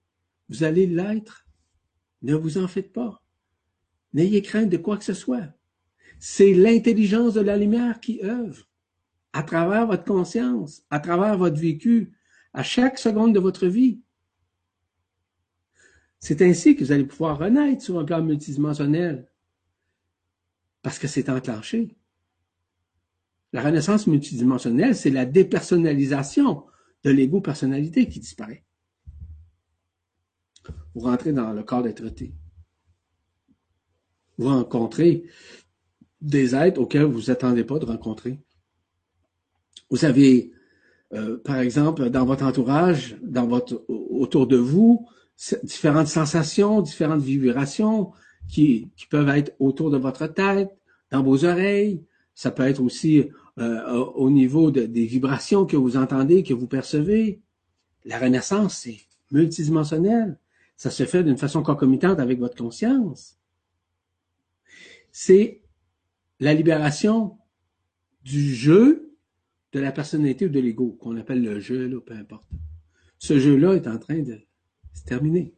vous 0.48 0.64
allez 0.64 0.86
l'être. 0.86 1.46
Ne 2.22 2.34
vous 2.34 2.56
en 2.56 2.66
faites 2.66 2.94
pas. 2.94 3.22
N'ayez 4.14 4.40
crainte 4.40 4.70
de 4.70 4.78
quoi 4.78 4.96
que 4.96 5.04
ce 5.04 5.12
soit. 5.12 5.52
C'est 6.18 6.54
l'intelligence 6.54 7.34
de 7.34 7.42
la 7.42 7.58
lumière 7.58 8.00
qui 8.00 8.22
œuvre 8.24 8.67
à 9.32 9.42
travers 9.42 9.86
votre 9.86 10.04
conscience, 10.04 10.82
à 10.90 11.00
travers 11.00 11.36
votre 11.36 11.58
vécu, 11.60 12.12
à 12.52 12.62
chaque 12.62 12.98
seconde 12.98 13.34
de 13.34 13.40
votre 13.40 13.66
vie. 13.66 14.00
C'est 16.18 16.42
ainsi 16.42 16.74
que 16.74 16.84
vous 16.84 16.92
allez 16.92 17.04
pouvoir 17.04 17.38
renaître 17.38 17.82
sur 17.82 17.98
un 17.98 18.04
plan 18.04 18.22
multidimensionnel, 18.22 19.30
parce 20.82 20.98
que 20.98 21.06
c'est 21.06 21.28
enclenché. 21.28 21.96
La 23.52 23.62
renaissance 23.62 24.06
multidimensionnelle, 24.06 24.96
c'est 24.96 25.10
la 25.10 25.24
dépersonnalisation 25.24 26.66
de 27.04 27.10
l'ego-personnalité 27.10 28.08
qui 28.08 28.20
disparaît 28.20 28.64
vous 30.98 31.04
rentrez 31.04 31.32
dans 31.32 31.52
le 31.52 31.62
corps 31.62 31.82
d'être 31.82 32.04
été. 32.04 32.34
Vous 34.36 34.48
rencontrez 34.48 35.24
des 36.20 36.54
êtres 36.54 36.80
auxquels 36.80 37.04
vous 37.04 37.12
vous 37.12 37.30
attendez 37.30 37.64
pas 37.64 37.78
de 37.78 37.84
rencontrer. 37.84 38.40
Vous 39.90 40.04
avez, 40.04 40.52
euh, 41.12 41.38
par 41.38 41.58
exemple, 41.58 42.10
dans 42.10 42.24
votre 42.24 42.44
entourage, 42.44 43.16
dans 43.22 43.46
votre 43.46 43.84
autour 43.88 44.46
de 44.46 44.56
vous, 44.56 45.06
différentes 45.62 46.08
sensations, 46.08 46.82
différentes 46.82 47.22
vibrations 47.22 48.12
qui, 48.48 48.90
qui 48.96 49.06
peuvent 49.06 49.28
être 49.28 49.54
autour 49.58 49.90
de 49.90 49.96
votre 49.98 50.26
tête, 50.26 50.70
dans 51.10 51.22
vos 51.22 51.44
oreilles. 51.44 52.02
Ça 52.34 52.50
peut 52.50 52.64
être 52.64 52.80
aussi 52.82 53.28
euh, 53.58 54.04
au 54.14 54.30
niveau 54.30 54.70
de, 54.70 54.86
des 54.86 55.06
vibrations 55.06 55.66
que 55.66 55.76
vous 55.76 55.96
entendez, 55.96 56.42
que 56.42 56.54
vous 56.54 56.66
percevez. 56.66 57.40
La 58.04 58.18
renaissance, 58.18 58.78
c'est 58.78 58.98
multidimensionnel. 59.30 60.38
Ça 60.76 60.90
se 60.90 61.04
fait 61.04 61.24
d'une 61.24 61.36
façon 61.36 61.62
concomitante 61.62 62.20
avec 62.20 62.38
votre 62.38 62.56
conscience. 62.56 63.36
c'est 65.10 65.60
la 66.38 66.54
libération 66.54 67.36
du 68.22 68.54
jeu 68.54 69.07
de 69.72 69.80
la 69.80 69.92
personnalité 69.92 70.46
ou 70.46 70.48
de 70.48 70.60
l'ego, 70.60 70.96
qu'on 71.00 71.16
appelle 71.16 71.42
le 71.42 71.60
jeu, 71.60 72.00
peu 72.00 72.14
importe. 72.14 72.48
Ce 73.18 73.38
jeu-là 73.38 73.74
est 73.74 73.86
en 73.86 73.98
train 73.98 74.20
de 74.20 74.40
se 74.94 75.04
terminer. 75.04 75.54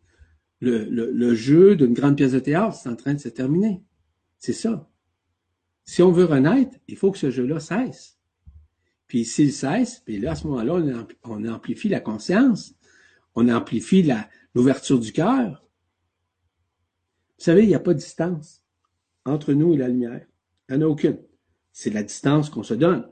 Le, 0.61 0.85
le 0.85 1.35
jeu 1.35 1.77
d'une 1.77 1.95
grande 1.95 2.17
pièce 2.17 2.33
de 2.33 2.39
théâtre, 2.39 2.75
c'est 2.75 2.89
en 2.89 2.97
train 2.97 3.15
de 3.15 3.21
se 3.21 3.29
terminer. 3.29 3.83
C'est 4.39 4.53
ça. 4.53 4.91
Si 5.85 6.03
on 6.03 6.13
veut 6.13 6.25
renaître, 6.25 6.77
il 6.89 6.97
faut 6.97 7.11
que 7.11 7.19
ce 7.19 7.31
jeu-là 7.31 7.61
cesse. 7.61 8.19
Puis 9.07 9.25
s'il 9.25 9.53
cesse, 9.53 10.01
puis 10.05 10.21
là, 10.21 10.33
à 10.33 10.35
ce 10.37 10.47
moment-là, 10.47 11.05
on, 11.25 11.45
amplifie 11.47 11.89
la 11.89 11.99
conscience, 11.99 12.77
on 13.35 13.49
amplifie 13.49 14.09
l'ouverture 14.55 15.01
du 15.01 15.13
cœur. 15.13 15.67
Vous 17.37 17.45
savez, 17.45 17.65
il 17.65 17.69
n'y 17.69 17.75
a 17.75 17.81
pas 17.81 17.93
de 17.93 17.99
distance 17.99 18.65
entre 19.25 19.53
nous 19.53 19.75
et 19.75 19.79
la 19.79 19.89
lumière. 19.89 20.25
Il 20.69 20.77
n'y 20.77 20.85
en 20.85 20.87
a 20.87 20.89
aucune. 20.89 21.19
C'est 21.73 21.91
la 21.91 22.05
distance 22.05 22.51
qu'on 22.51 22.63
se 22.63 22.75
donne. 22.75 23.09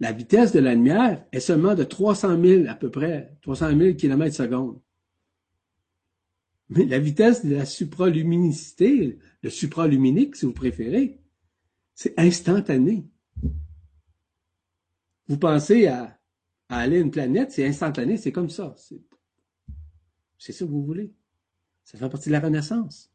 La 0.00 0.12
vitesse 0.12 0.52
de 0.52 0.60
la 0.60 0.74
lumière 0.74 1.26
est 1.30 1.40
seulement 1.40 1.74
de 1.74 1.84
300 1.84 2.42
000 2.42 2.68
à 2.68 2.74
peu 2.74 2.90
près, 2.90 3.36
300 3.42 3.76
000 3.76 3.96
km 3.96 4.34
secondes. 4.34 4.80
Mais 6.70 6.86
la 6.86 6.98
vitesse 6.98 7.44
de 7.44 7.54
la 7.54 7.66
supraluminicité, 7.66 9.18
le 9.42 9.50
supraluminique, 9.50 10.36
si 10.36 10.46
vous 10.46 10.52
préférez, 10.52 11.20
c'est 11.94 12.18
instantané. 12.18 13.06
Vous 15.28 15.36
pensez 15.36 15.86
à, 15.88 16.18
aller 16.70 16.96
à 16.96 17.00
une 17.00 17.10
planète, 17.10 17.52
c'est 17.52 17.66
instantané, 17.66 18.16
c'est 18.16 18.32
comme 18.32 18.50
ça. 18.50 18.74
C'est 20.38 20.52
ça 20.52 20.64
que 20.64 20.70
vous 20.70 20.84
voulez. 20.84 21.12
Ça 21.84 21.98
fait 21.98 22.08
partie 22.08 22.30
de 22.30 22.32
la 22.32 22.40
renaissance. 22.40 23.12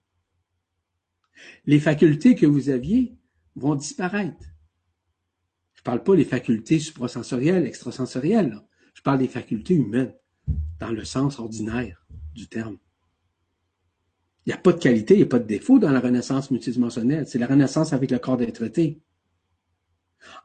Les 1.65 1.79
facultés 1.79 2.35
que 2.35 2.45
vous 2.45 2.69
aviez 2.69 3.17
vont 3.55 3.75
disparaître. 3.75 4.54
Je 5.85 5.91
parle 5.91 6.03
pas 6.03 6.15
des 6.15 6.25
facultés 6.25 6.79
suprasensorielles, 6.79 7.67
extrasensorielles. 7.67 8.59
Je 8.95 9.03
parle 9.03 9.19
des 9.19 9.27
facultés 9.27 9.75
humaines, 9.75 10.15
dans 10.79 10.89
le 10.89 11.03
sens 11.03 11.37
ordinaire 11.37 12.07
du 12.33 12.47
terme. 12.47 12.79
Il 14.45 14.49
n'y 14.49 14.53
a 14.53 14.57
pas 14.57 14.73
de 14.73 14.79
qualité, 14.79 15.13
il 15.13 15.17
n'y 15.17 15.23
a 15.23 15.27
pas 15.27 15.37
de 15.37 15.45
défaut 15.45 15.77
dans 15.77 15.91
la 15.91 15.99
renaissance 15.99 16.49
multidimensionnelle. 16.49 17.27
C'est 17.27 17.37
la 17.37 17.45
renaissance 17.45 17.93
avec 17.93 18.09
le 18.09 18.17
corps 18.17 18.37
d'être 18.37 18.67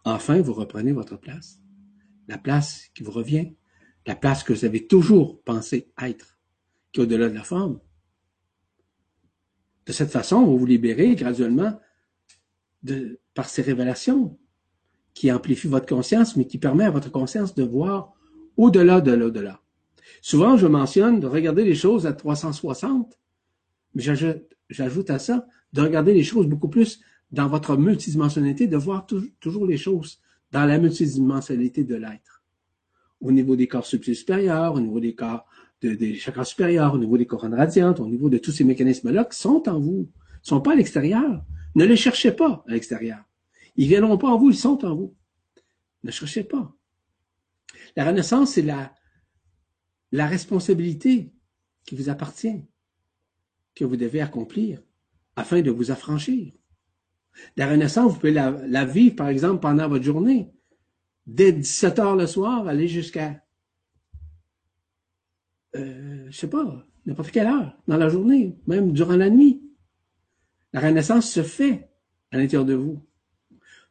Enfin, 0.04 0.42
vous 0.42 0.52
reprenez 0.52 0.92
votre 0.92 1.16
place. 1.16 1.58
La 2.28 2.36
place 2.36 2.90
qui 2.94 3.02
vous 3.02 3.12
revient. 3.12 3.54
La 4.06 4.16
place 4.16 4.44
que 4.44 4.52
vous 4.52 4.66
avez 4.66 4.86
toujours 4.86 5.42
pensé 5.42 5.90
être, 6.02 6.38
qui 6.92 7.00
est 7.00 7.04
au-delà 7.04 7.30
de 7.30 7.34
la 7.34 7.44
forme. 7.44 7.80
De 9.86 9.92
cette 9.92 10.10
façon, 10.10 10.44
vous 10.44 10.58
vous 10.58 10.66
libérez 10.66 11.14
graduellement 11.14 11.80
de, 12.82 13.22
par 13.32 13.48
ces 13.48 13.62
révélations 13.62 14.38
qui 15.14 15.30
amplifient 15.30 15.68
votre 15.68 15.86
conscience, 15.86 16.36
mais 16.36 16.46
qui 16.46 16.58
permet 16.58 16.84
à 16.84 16.90
votre 16.90 17.10
conscience 17.10 17.54
de 17.54 17.62
voir 17.62 18.12
au-delà 18.56 19.00
de 19.00 19.12
l'au-delà. 19.12 19.60
Souvent, 20.22 20.56
je 20.56 20.66
mentionne 20.66 21.20
de 21.20 21.26
regarder 21.26 21.64
les 21.64 21.74
choses 21.74 22.06
à 22.06 22.12
360 22.12 23.20
mais 23.94 24.02
j'ajoute 24.02 25.10
à 25.10 25.18
ça 25.18 25.46
de 25.72 25.82
regarder 25.82 26.14
les 26.14 26.22
choses 26.22 26.46
beaucoup 26.46 26.68
plus 26.68 27.00
dans 27.32 27.48
votre 27.48 27.76
multidimensionnalité, 27.76 28.66
de 28.66 28.76
voir 28.76 29.06
toujours 29.40 29.66
les 29.66 29.76
choses 29.76 30.20
dans 30.52 30.64
la 30.64 30.78
multidimensionnalité 30.78 31.84
de 31.84 31.94
l'être. 31.94 32.42
Au 33.20 33.30
niveau 33.30 33.54
des 33.54 33.68
corps 33.68 33.86
subtils 33.86 34.16
supérieurs, 34.16 34.74
au 34.74 34.80
niveau 34.80 35.00
des 35.00 35.14
corps 35.14 35.46
des 35.82 36.14
chakras 36.16 36.44
supérieurs, 36.44 36.94
au 36.94 36.98
niveau 36.98 37.16
des 37.16 37.26
couronnes 37.26 37.54
radiantes, 37.54 38.00
au 38.00 38.06
niveau 38.06 38.28
de 38.28 38.36
tous 38.36 38.50
ces 38.50 38.64
mécanismes-là 38.64 39.24
qui 39.24 39.38
sont 39.38 39.66
en 39.68 39.78
vous, 39.78 40.08
ne 40.10 40.46
sont 40.46 40.60
pas 40.60 40.72
à 40.72 40.76
l'extérieur. 40.76 41.42
Ne 41.74 41.84
les 41.84 41.96
cherchez 41.96 42.32
pas 42.32 42.64
à 42.68 42.72
l'extérieur. 42.72 43.20
Ils 43.80 43.88
viendront 43.88 44.18
pas 44.18 44.28
en 44.28 44.36
vous, 44.36 44.50
ils 44.50 44.58
sont 44.58 44.84
en 44.84 44.94
vous. 44.94 45.16
Ne 46.02 46.10
cherchez 46.10 46.44
pas. 46.44 46.76
La 47.96 48.04
renaissance, 48.04 48.52
c'est 48.52 48.60
la, 48.60 48.94
la 50.12 50.26
responsabilité 50.26 51.32
qui 51.86 51.94
vous 51.94 52.10
appartient 52.10 52.62
que 53.74 53.86
vous 53.86 53.96
devez 53.96 54.20
accomplir 54.20 54.82
afin 55.34 55.62
de 55.62 55.70
vous 55.70 55.90
affranchir. 55.90 56.52
La 57.56 57.70
renaissance, 57.70 58.12
vous 58.12 58.18
pouvez 58.18 58.32
la, 58.32 58.84
vivre, 58.84 59.16
par 59.16 59.28
exemple, 59.28 59.60
pendant 59.60 59.88
votre 59.88 60.04
journée. 60.04 60.52
Dès 61.26 61.50
17 61.50 61.98
heures 62.00 62.16
le 62.16 62.26
soir, 62.26 62.68
aller 62.68 62.86
jusqu'à, 62.86 63.42
euh, 65.74 66.26
je 66.28 66.36
sais 66.36 66.50
pas, 66.50 66.86
n'importe 67.06 67.30
quelle 67.30 67.46
heure 67.46 67.78
dans 67.88 67.96
la 67.96 68.10
journée, 68.10 68.58
même 68.66 68.92
durant 68.92 69.16
la 69.16 69.30
nuit. 69.30 69.62
La 70.74 70.80
renaissance 70.80 71.32
se 71.32 71.42
fait 71.42 71.88
à 72.30 72.36
l'intérieur 72.36 72.66
de 72.66 72.74
vous. 72.74 73.06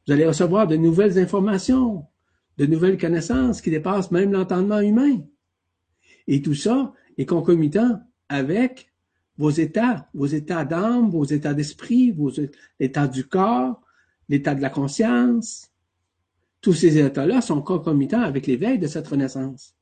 Vous 0.09 0.13
allez 0.13 0.25
recevoir 0.25 0.65
de 0.65 0.75
nouvelles 0.75 1.19
informations, 1.19 2.03
de 2.57 2.65
nouvelles 2.65 2.97
connaissances 2.97 3.61
qui 3.61 3.69
dépassent 3.69 4.09
même 4.09 4.31
l'entendement 4.31 4.79
humain. 4.79 5.19
Et 6.25 6.41
tout 6.41 6.55
ça 6.55 6.95
est 7.19 7.27
concomitant 7.27 8.01
avec 8.27 8.91
vos 9.37 9.51
états, 9.51 10.09
vos 10.15 10.25
états 10.25 10.65
d'âme, 10.65 11.11
vos 11.11 11.25
états 11.25 11.53
d'esprit, 11.53 12.09
vos 12.09 12.31
états 12.79 13.07
du 13.07 13.27
corps, 13.27 13.83
l'état 14.29 14.55
de 14.55 14.63
la 14.63 14.71
conscience. 14.71 15.69
Tous 16.59 16.73
ces 16.73 16.97
états-là 16.97 17.41
sont 17.41 17.61
concomitants 17.61 18.23
avec 18.23 18.47
l'éveil 18.47 18.79
de 18.79 18.87
cette 18.87 19.07
renaissance. 19.07 19.75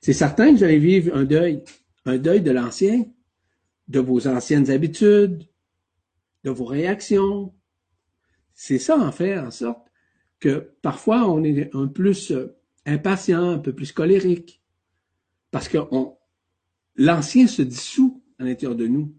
C'est 0.00 0.12
certain 0.12 0.52
que 0.52 0.58
vous 0.58 0.62
allez 0.62 0.78
vivre 0.78 1.12
un 1.12 1.24
deuil, 1.24 1.64
un 2.04 2.18
deuil 2.18 2.42
de 2.42 2.52
l'ancien, 2.52 3.04
de 3.88 3.98
vos 3.98 4.28
anciennes 4.28 4.70
habitudes, 4.70 5.42
de 6.44 6.50
vos 6.50 6.66
réactions. 6.66 7.52
C'est 8.60 8.80
ça, 8.80 8.98
en 8.98 9.12
fait, 9.12 9.38
en 9.38 9.52
sorte 9.52 9.86
que 10.40 10.72
parfois 10.82 11.28
on 11.28 11.44
est 11.44 11.72
un 11.76 11.86
plus 11.86 12.32
euh, 12.32 12.58
impatient, 12.86 13.50
un 13.50 13.58
peu 13.58 13.72
plus 13.72 13.92
colérique, 13.92 14.60
parce 15.52 15.68
qu'on 15.68 16.18
L'ancien 16.96 17.46
se 17.46 17.62
dissout 17.62 18.20
à 18.40 18.42
l'intérieur 18.42 18.74
de 18.76 18.88
nous. 18.88 19.14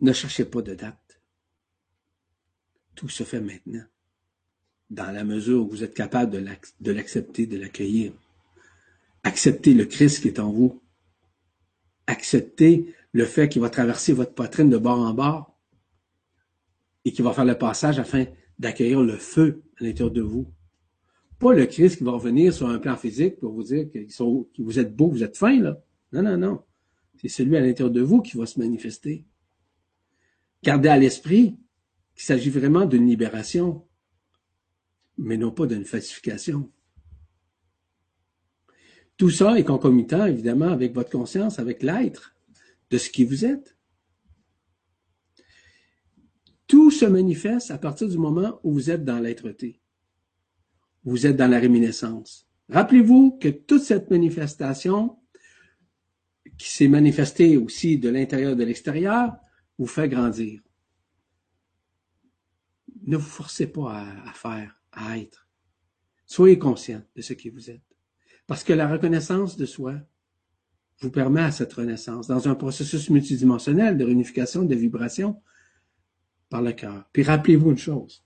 Ne 0.00 0.12
cherchez 0.12 0.44
pas 0.44 0.60
de 0.60 0.74
date. 0.74 1.22
Tout 2.94 3.08
se 3.08 3.24
fait 3.24 3.40
maintenant, 3.40 3.86
dans 4.90 5.10
la 5.10 5.24
mesure 5.24 5.62
où 5.62 5.70
vous 5.70 5.82
êtes 5.82 5.94
capable 5.94 6.30
de 6.80 6.92
l'accepter, 6.92 7.46
de 7.46 7.56
l'accueillir. 7.56 8.12
Acceptez 9.22 9.72
le 9.72 9.86
Christ 9.86 10.20
qui 10.20 10.28
est 10.28 10.40
en 10.40 10.52
vous. 10.52 10.82
Acceptez 12.06 12.94
le 13.12 13.24
fait 13.24 13.48
qu'il 13.48 13.62
va 13.62 13.70
traverser 13.70 14.12
votre 14.12 14.34
poitrine 14.34 14.68
de 14.68 14.76
bord 14.76 14.98
en 14.98 15.14
bord 15.14 15.49
et 17.04 17.12
qu'il 17.12 17.24
va 17.24 17.32
faire 17.32 17.44
le 17.44 17.58
passage 17.58 17.98
afin 17.98 18.26
d'accueillir 18.58 19.02
le 19.02 19.16
feu 19.16 19.62
à 19.80 19.84
l'intérieur 19.84 20.12
de 20.12 20.22
vous 20.22 20.52
pas 21.40 21.54
le 21.54 21.66
Christ 21.66 21.96
qui 21.96 22.04
va 22.04 22.12
revenir 22.12 22.52
sur 22.52 22.68
un 22.68 22.78
plan 22.78 22.96
physique 22.96 23.40
pour 23.40 23.52
vous 23.52 23.62
dire 23.64 23.90
que 23.90 24.62
vous 24.62 24.78
êtes 24.78 24.94
beau, 24.94 25.08
vous 25.08 25.24
êtes 25.24 25.38
fin, 25.38 25.58
là. 25.58 25.82
Non, 26.12 26.22
non, 26.22 26.36
non. 26.36 26.62
C'est 27.16 27.28
celui 27.28 27.56
à 27.56 27.60
l'intérieur 27.60 27.90
de 27.90 28.02
vous 28.02 28.20
qui 28.20 28.36
va 28.36 28.44
se 28.44 28.60
manifester. 28.60 29.24
Gardez 30.62 30.90
à 30.90 30.98
l'esprit 30.98 31.58
qu'il 32.14 32.24
s'agit 32.24 32.50
vraiment 32.50 32.84
d'une 32.84 33.06
libération, 33.06 33.86
mais 35.16 35.38
non 35.38 35.50
pas 35.50 35.66
d'une 35.66 35.86
falsification. 35.86 36.70
Tout 39.16 39.30
ça 39.30 39.58
est 39.58 39.64
concomitant, 39.64 40.26
évidemment, 40.26 40.68
avec 40.68 40.94
votre 40.94 41.10
conscience, 41.10 41.58
avec 41.58 41.82
l'être 41.82 42.36
de 42.90 42.98
ce 42.98 43.08
qui 43.08 43.24
vous 43.24 43.46
êtes. 43.46 43.78
Tout 46.70 46.90
se 46.90 47.04
manifeste 47.04 47.70
à 47.70 47.78
partir 47.78 48.08
du 48.08 48.16
moment 48.16 48.60
où 48.62 48.72
vous 48.72 48.90
êtes 48.90 49.04
dans 49.04 49.18
l'être-té 49.18 49.80
vous 51.04 51.26
êtes 51.26 51.36
dans 51.36 51.50
la 51.50 51.58
réminiscence. 51.58 52.48
Rappelez-vous 52.68 53.38
que 53.40 53.48
toute 53.48 53.82
cette 53.82 54.10
manifestation, 54.10 55.18
qui 56.58 56.68
s'est 56.68 56.88
manifestée 56.88 57.56
aussi 57.56 57.98
de 57.98 58.10
l'intérieur 58.10 58.52
et 58.52 58.56
de 58.56 58.64
l'extérieur, 58.64 59.34
vous 59.78 59.86
fait 59.86 60.08
grandir. 60.08 60.60
Ne 63.06 63.16
vous 63.16 63.28
forcez 63.28 63.66
pas 63.66 64.04
à, 64.26 64.32
faire, 64.34 64.78
à 64.92 65.18
être. 65.18 65.48
Soyez 66.26 66.58
conscient 66.58 67.02
de 67.16 67.22
ce 67.22 67.32
qui 67.32 67.48
vous 67.48 67.70
êtes. 67.70 67.80
Parce 68.46 68.62
que 68.62 68.72
la 68.74 68.88
reconnaissance 68.88 69.56
de 69.56 69.64
soi 69.64 69.94
vous 71.00 71.10
permet 71.10 71.40
à 71.40 71.50
cette 71.50 71.72
renaissance 71.72 72.26
dans 72.26 72.46
un 72.46 72.54
processus 72.54 73.08
multidimensionnel 73.08 73.96
de 73.96 74.04
réunification, 74.04 74.64
de 74.64 74.74
vibration 74.74 75.40
par 76.50 76.60
le 76.60 76.72
cœur. 76.72 77.08
Puis 77.12 77.22
rappelez-vous 77.22 77.70
une 77.70 77.78
chose 77.78 78.22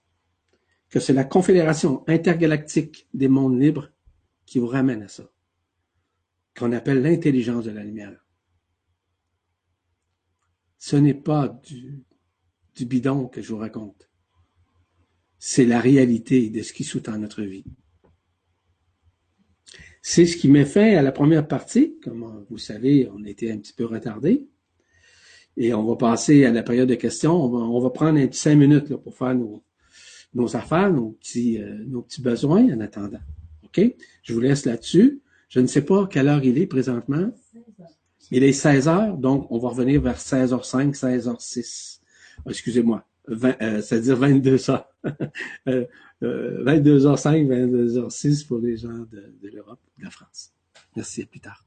que 0.89 0.99
c'est 0.99 1.13
la 1.13 1.23
Confédération 1.23 2.03
intergalactique 2.07 3.07
des 3.13 3.27
mondes 3.27 3.59
libres 3.59 3.91
qui 4.45 4.59
vous 4.59 4.67
ramène 4.67 5.03
à 5.03 5.07
ça, 5.07 5.31
qu'on 6.57 6.71
appelle 6.71 7.01
l'intelligence 7.01 7.65
de 7.65 7.71
la 7.71 7.83
lumière. 7.83 8.25
Ce 10.77 10.95
n'est 10.95 11.15
pas 11.15 11.47
du, 11.47 12.03
bidon 12.81 13.27
que 13.27 13.41
je 13.41 13.49
vous 13.49 13.57
raconte. 13.57 14.09
C'est 15.39 15.65
la 15.65 15.79
réalité 15.79 16.49
de 16.49 16.61
ce 16.61 16.73
qui 16.73 16.83
sous-tend 16.83 17.17
notre 17.17 17.43
vie. 17.43 17.65
C'est 20.01 20.25
ce 20.25 20.37
qui 20.37 20.49
met 20.49 20.65
fin 20.65 20.95
à 20.95 21.01
la 21.01 21.11
première 21.11 21.47
partie. 21.47 21.97
Comme 22.03 22.45
vous 22.49 22.57
savez, 22.57 23.09
on 23.11 23.23
était 23.23 23.51
un 23.51 23.57
petit 23.57 23.73
peu 23.73 23.85
retardé. 23.85 24.47
Et 25.57 25.73
on 25.73 25.85
va 25.85 25.95
passer 25.95 26.45
à 26.45 26.51
la 26.51 26.63
période 26.63 26.89
de 26.89 26.95
questions. 26.95 27.33
On 27.33 27.79
va, 27.79 27.89
prendre 27.89 28.19
un 28.19 28.27
petit 28.27 28.39
cinq 28.39 28.55
minutes 28.55 28.89
là, 28.89 28.97
pour 28.97 29.15
faire 29.15 29.35
nos, 29.35 29.63
nos 30.33 30.55
affaires, 30.55 30.91
nos 30.91 31.11
petits, 31.11 31.61
euh, 31.61 31.83
nos 31.87 32.01
petits 32.01 32.21
besoins 32.21 32.65
en 32.73 32.79
attendant. 32.81 33.21
OK? 33.63 33.81
Je 34.23 34.33
vous 34.33 34.39
laisse 34.39 34.65
là-dessus. 34.65 35.21
Je 35.49 35.59
ne 35.59 35.67
sais 35.67 35.83
pas 35.83 36.07
quelle 36.07 36.27
heure 36.27 36.43
il 36.43 36.57
est 36.57 36.67
présentement. 36.67 37.31
Il 38.31 38.43
est 38.43 38.53
16 38.53 38.87
heures, 38.87 39.17
donc 39.17 39.47
on 39.51 39.59
va 39.59 39.69
revenir 39.69 40.01
vers 40.01 40.17
16h05, 40.17 40.97
16h06. 40.97 41.99
Excusez-moi, 42.49 43.05
euh, 43.29 43.81
c'est-à-dire 43.81 44.17
22 44.17 44.69
heures. 44.71 44.89
22h05, 46.21 47.47
22h06 47.47 48.47
pour 48.47 48.59
les 48.59 48.77
gens 48.77 48.89
de, 48.89 49.33
de 49.41 49.49
l'Europe, 49.53 49.79
de 49.99 50.03
la 50.03 50.09
France. 50.09 50.51
Merci, 50.95 51.21
à 51.21 51.25
plus 51.25 51.39
tard. 51.39 51.63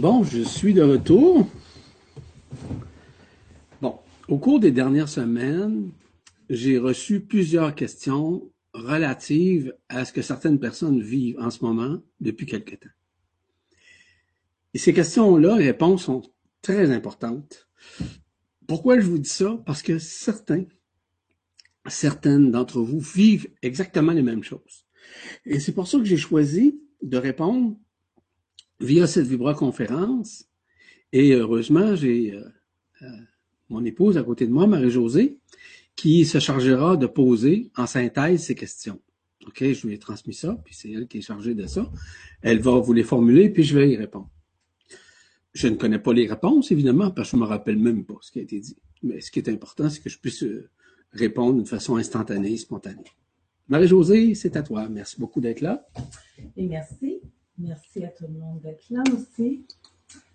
Bon, 0.00 0.24
je 0.24 0.40
suis 0.40 0.72
de 0.72 0.80
retour. 0.80 1.46
Bon, 3.82 3.98
au 4.28 4.38
cours 4.38 4.58
des 4.58 4.70
dernières 4.70 5.10
semaines, 5.10 5.90
j'ai 6.48 6.78
reçu 6.78 7.20
plusieurs 7.20 7.74
questions 7.74 8.50
relatives 8.72 9.76
à 9.90 10.06
ce 10.06 10.14
que 10.14 10.22
certaines 10.22 10.58
personnes 10.58 11.02
vivent 11.02 11.38
en 11.38 11.50
ce 11.50 11.62
moment 11.62 12.00
depuis 12.18 12.46
quelque 12.46 12.76
temps. 12.76 12.88
Et 14.72 14.78
ces 14.78 14.94
questions-là, 14.94 15.58
les 15.58 15.66
réponses 15.66 16.04
sont 16.04 16.22
très 16.62 16.90
importantes. 16.92 17.68
Pourquoi 18.66 18.98
je 19.00 19.04
vous 19.04 19.18
dis 19.18 19.28
ça? 19.28 19.62
Parce 19.66 19.82
que 19.82 19.98
certains, 19.98 20.64
certaines 21.88 22.50
d'entre 22.50 22.80
vous 22.80 23.00
vivent 23.00 23.50
exactement 23.60 24.12
les 24.12 24.22
mêmes 24.22 24.44
choses. 24.44 24.86
Et 25.44 25.60
c'est 25.60 25.72
pour 25.72 25.86
ça 25.86 25.98
que 25.98 26.06
j'ai 26.06 26.16
choisi 26.16 26.80
de 27.02 27.18
répondre 27.18 27.76
via 28.80 29.06
cette 29.06 29.26
vibra-conférence. 29.26 30.46
Et 31.12 31.32
heureusement, 31.32 31.94
j'ai 31.94 32.34
euh, 32.34 32.44
euh, 33.02 33.06
mon 33.68 33.84
épouse 33.84 34.16
à 34.16 34.22
côté 34.22 34.46
de 34.46 34.52
moi, 34.52 34.66
Marie-Josée, 34.66 35.38
qui 35.96 36.24
se 36.24 36.38
chargera 36.38 36.96
de 36.96 37.06
poser 37.06 37.70
en 37.76 37.86
synthèse 37.86 38.44
ces 38.44 38.54
questions. 38.54 39.00
OK, 39.46 39.64
je 39.64 39.86
lui 39.86 39.94
ai 39.94 39.98
transmis 39.98 40.34
ça, 40.34 40.60
puis 40.64 40.74
c'est 40.74 40.90
elle 40.90 41.08
qui 41.08 41.18
est 41.18 41.22
chargée 41.22 41.54
de 41.54 41.66
ça. 41.66 41.90
Elle 42.42 42.60
va 42.60 42.78
vous 42.78 42.92
les 42.92 43.02
formuler, 43.02 43.50
puis 43.50 43.62
je 43.62 43.78
vais 43.78 43.90
y 43.90 43.96
répondre. 43.96 44.30
Je 45.52 45.66
ne 45.66 45.76
connais 45.76 45.98
pas 45.98 46.12
les 46.12 46.26
réponses, 46.26 46.70
évidemment, 46.70 47.10
parce 47.10 47.30
que 47.30 47.36
je 47.36 47.40
me 47.42 47.46
rappelle 47.46 47.78
même 47.78 48.04
pas 48.04 48.18
ce 48.20 48.30
qui 48.30 48.38
a 48.38 48.42
été 48.42 48.60
dit. 48.60 48.76
Mais 49.02 49.20
ce 49.20 49.30
qui 49.30 49.40
est 49.40 49.48
important, 49.48 49.88
c'est 49.90 50.00
que 50.00 50.10
je 50.10 50.18
puisse 50.18 50.42
euh, 50.42 50.70
répondre 51.12 51.54
d'une 51.54 51.66
façon 51.66 51.96
instantanée, 51.96 52.56
spontanée. 52.56 53.10
Marie-Josée, 53.68 54.34
c'est 54.34 54.56
à 54.56 54.62
toi. 54.62 54.88
Merci 54.88 55.18
beaucoup 55.18 55.40
d'être 55.40 55.60
là. 55.60 55.86
Et 56.56 56.66
merci. 56.66 57.19
Merci 57.62 58.02
à 58.04 58.08
tout 58.08 58.24
le 58.26 58.38
monde 58.38 58.58
d'être 58.62 58.88
là 58.88 59.02
aussi. 59.14 59.66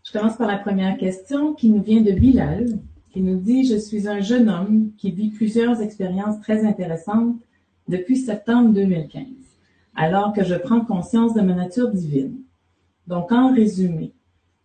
Je 0.03 0.11
commence 0.11 0.37
par 0.37 0.47
la 0.47 0.59
première 0.59 0.95
question 0.95 1.55
qui 1.55 1.71
nous 1.71 1.81
vient 1.81 2.01
de 2.01 2.11
Bilal, 2.11 2.77
qui 3.11 3.21
nous 3.21 3.37
dit 3.37 3.65
Je 3.65 3.77
suis 3.77 4.07
un 4.07 4.19
jeune 4.21 4.47
homme 4.47 4.91
qui 4.95 5.09
vit 5.09 5.31
plusieurs 5.31 5.81
expériences 5.81 6.39
très 6.41 6.63
intéressantes 6.63 7.35
depuis 7.87 8.17
septembre 8.17 8.73
2015, 8.73 9.23
alors 9.95 10.33
que 10.33 10.43
je 10.43 10.53
prends 10.53 10.85
conscience 10.85 11.33
de 11.33 11.41
ma 11.41 11.53
nature 11.53 11.89
divine. 11.89 12.37
Donc, 13.07 13.31
en 13.31 13.51
résumé, 13.51 14.13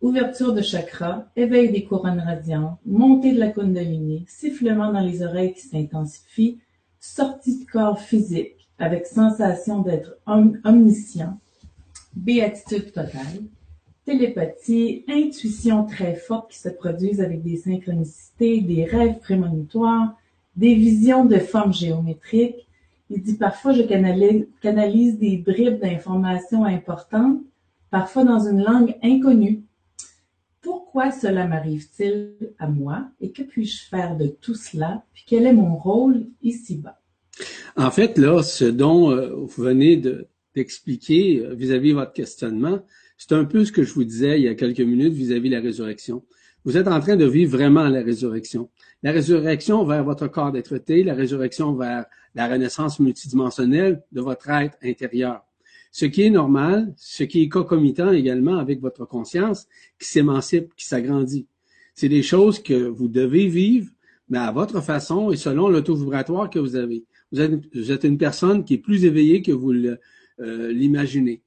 ouverture 0.03 0.53
de 0.53 0.61
chakra, 0.61 1.25
éveil 1.37 1.73
des 1.73 1.85
couronnes 1.85 2.21
radiantes, 2.21 2.79
montée 2.85 3.33
de 3.33 3.39
la 3.39 3.49
Kundalini, 3.49 4.27
sifflement 4.29 4.93
dans 4.93 5.01
les 5.01 5.23
oreilles 5.23 5.55
qui 5.55 5.63
s'intensifie, 5.63 6.59
sortie 6.99 7.65
de 7.65 7.71
corps 7.71 8.01
physique 8.01 8.69
avec 8.79 9.07
sensation 9.07 9.81
d'être 9.81 10.19
omniscient, 10.27 11.39
béatitude 12.15 12.93
totale, 12.93 13.43
télépathie, 14.05 15.05
intuition 15.09 15.85
très 15.85 16.15
forte 16.15 16.51
qui 16.51 16.59
se 16.59 16.69
produisent 16.69 17.21
avec 17.21 17.43
des 17.43 17.57
synchronicités, 17.57 18.61
des 18.61 18.85
rêves 18.85 19.19
prémonitoires, 19.19 20.15
des 20.57 20.75
visions 20.75 21.25
de 21.25 21.39
formes 21.39 21.73
géométriques. 21.73 22.67
Il 23.09 23.23
dit 23.23 23.35
parfois 23.35 23.73
je 23.73 23.83
canalise, 23.83 24.47
canalise 24.61 25.19
des 25.19 25.37
bribes 25.37 25.81
d'informations 25.81 26.65
importantes, 26.65 27.41
parfois 27.91 28.25
dans 28.25 28.41
une 28.41 28.63
langue 28.63 28.97
inconnue. 29.03 29.63
Pourquoi 30.61 31.11
cela 31.11 31.47
m'arrive-t-il 31.47 32.35
à 32.59 32.69
moi 32.69 33.09
et 33.21 33.31
que 33.31 33.43
puis-je 33.43 33.85
faire 33.89 34.17
de 34.17 34.27
tout 34.27 34.55
cela? 34.55 35.03
Puis 35.15 35.25
quel 35.27 35.47
est 35.47 35.53
mon 35.53 35.77
rôle 35.77 36.27
ici-bas? 36.43 36.99
En 37.77 37.91
fait, 37.91 38.19
là, 38.19 38.43
ce 38.43 38.65
dont 38.65 39.11
euh, 39.11 39.33
vous 39.35 39.63
venez 39.63 39.97
de, 39.97 40.27
d'expliquer 40.55 41.45
euh, 41.45 41.55
vis-à-vis 41.55 41.93
votre 41.93 42.13
questionnement, 42.13 42.85
c'est 43.17 43.33
un 43.33 43.45
peu 43.45 43.65
ce 43.65 43.73
que 43.73 43.83
je 43.83 43.93
vous 43.93 44.05
disais 44.05 44.41
il 44.41 44.45
y 44.45 44.49
a 44.49 44.55
quelques 44.55 44.81
minutes 44.81 45.13
vis-à-vis 45.13 45.51
de 45.51 45.55
la 45.55 45.61
résurrection. 45.61 46.25
Vous 46.65 46.77
êtes 46.77 46.89
en 46.89 47.01
train 47.01 47.17
de 47.17 47.25
vivre 47.25 47.53
vraiment 47.53 47.89
la 47.89 48.03
résurrection. 48.03 48.69
La 49.03 49.13
résurrection 49.13 49.85
vers 49.85 50.05
votre 50.05 50.27
corps 50.29 50.53
d'être 50.53 50.79
la 50.89 51.15
résurrection 51.15 51.75
vers 51.75 52.05
la 52.35 52.49
renaissance 52.49 53.01
multidimensionnelle 53.01 54.03
de 54.13 54.21
votre 54.21 54.49
être 54.51 54.77
intérieur. 54.83 55.43
Ce 55.91 56.05
qui 56.05 56.23
est 56.23 56.31
normal, 56.31 56.93
ce 56.97 57.25
qui 57.25 57.43
est 57.43 57.49
concomitant 57.49 58.13
également 58.13 58.59
avec 58.59 58.81
votre 58.81 59.07
conscience 59.07 59.67
qui 59.99 60.09
s'émancipe, 60.09 60.75
qui 60.77 60.87
s'agrandit. 60.87 61.47
C'est 61.95 62.09
des 62.09 62.23
choses 62.23 62.63
que 62.63 62.75
vous 62.75 63.09
devez 63.09 63.49
vivre, 63.49 63.91
mais 64.29 64.39
à 64.39 64.53
votre 64.53 64.81
façon 64.81 65.33
et 65.33 65.37
selon 65.37 65.69
l'auto 65.69 65.95
vibratoire 65.95 66.49
que 66.51 66.59
vous 66.59 66.77
avez. 66.77 67.05
Vous 67.33 67.41
êtes, 67.41 67.75
vous 67.75 67.91
êtes, 67.91 68.05
une 68.05 68.19
personne 68.19 68.65
qui 68.65 68.75
est 68.75 68.79
plus 68.79 69.05
éveillée 69.05 69.43
que 69.43 69.53
vous 69.53 69.73
le, 69.73 69.99
euh, 70.41 70.73
l'imaginer. 70.73 71.43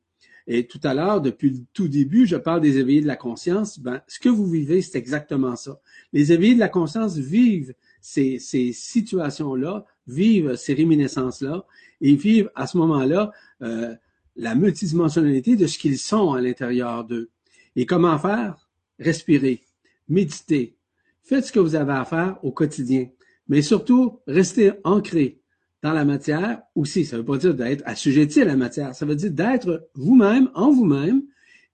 Et 0.45 0.67
tout 0.67 0.79
à 0.83 0.93
l'heure, 0.93 1.21
depuis 1.21 1.49
le 1.49 1.59
tout 1.73 1.87
début, 1.87 2.25
je 2.27 2.35
parle 2.35 2.61
des 2.61 2.77
éveillés 2.77 3.01
de 3.01 3.07
la 3.07 3.15
conscience. 3.15 3.79
Ben, 3.79 4.01
ce 4.07 4.19
que 4.19 4.29
vous 4.29 4.45
vivez, 4.45 4.81
c'est 4.81 4.97
exactement 4.97 5.55
ça. 5.55 5.79
Les 6.11 6.33
éveillés 6.33 6.55
de 6.55 6.59
la 6.59 6.69
conscience 6.69 7.17
vivent 7.17 7.73
ces, 8.01 8.39
situations-là, 8.39 9.85
vivent 10.07 10.55
ces 10.55 10.73
réminiscences-là, 10.73 11.65
et 12.01 12.15
vivent 12.15 12.51
à 12.55 12.67
ce 12.67 12.77
moment-là 12.77 13.31
euh, 13.61 13.95
la 14.35 14.55
multidimensionnalité 14.55 15.55
de 15.55 15.67
ce 15.67 15.79
qu'ils 15.79 15.97
sont 15.97 16.33
à 16.33 16.41
l'intérieur 16.41 17.05
d'eux. 17.05 17.29
Et 17.77 17.85
comment 17.85 18.19
faire? 18.19 18.69
Respirer, 18.99 19.61
méditer. 20.09 20.75
Faites 21.23 21.45
ce 21.45 21.51
que 21.53 21.59
vous 21.59 21.75
avez 21.75 21.93
à 21.93 22.03
faire 22.03 22.37
au 22.43 22.51
quotidien. 22.51 23.07
Mais 23.47 23.61
surtout, 23.61 24.19
restez 24.27 24.73
ancré 24.83 25.41
dans 25.83 25.91
la 25.91 26.05
matière 26.05 26.61
aussi. 26.75 27.05
Ça 27.05 27.17
ne 27.17 27.21
veut 27.21 27.27
pas 27.27 27.37
dire 27.37 27.53
d'être 27.53 27.83
assujetti 27.85 28.41
à 28.41 28.45
la 28.45 28.55
matière. 28.55 28.95
Ça 28.95 29.05
veut 29.05 29.15
dire 29.15 29.31
d'être 29.31 29.89
vous-même, 29.93 30.49
en 30.55 30.71
vous-même, 30.71 31.23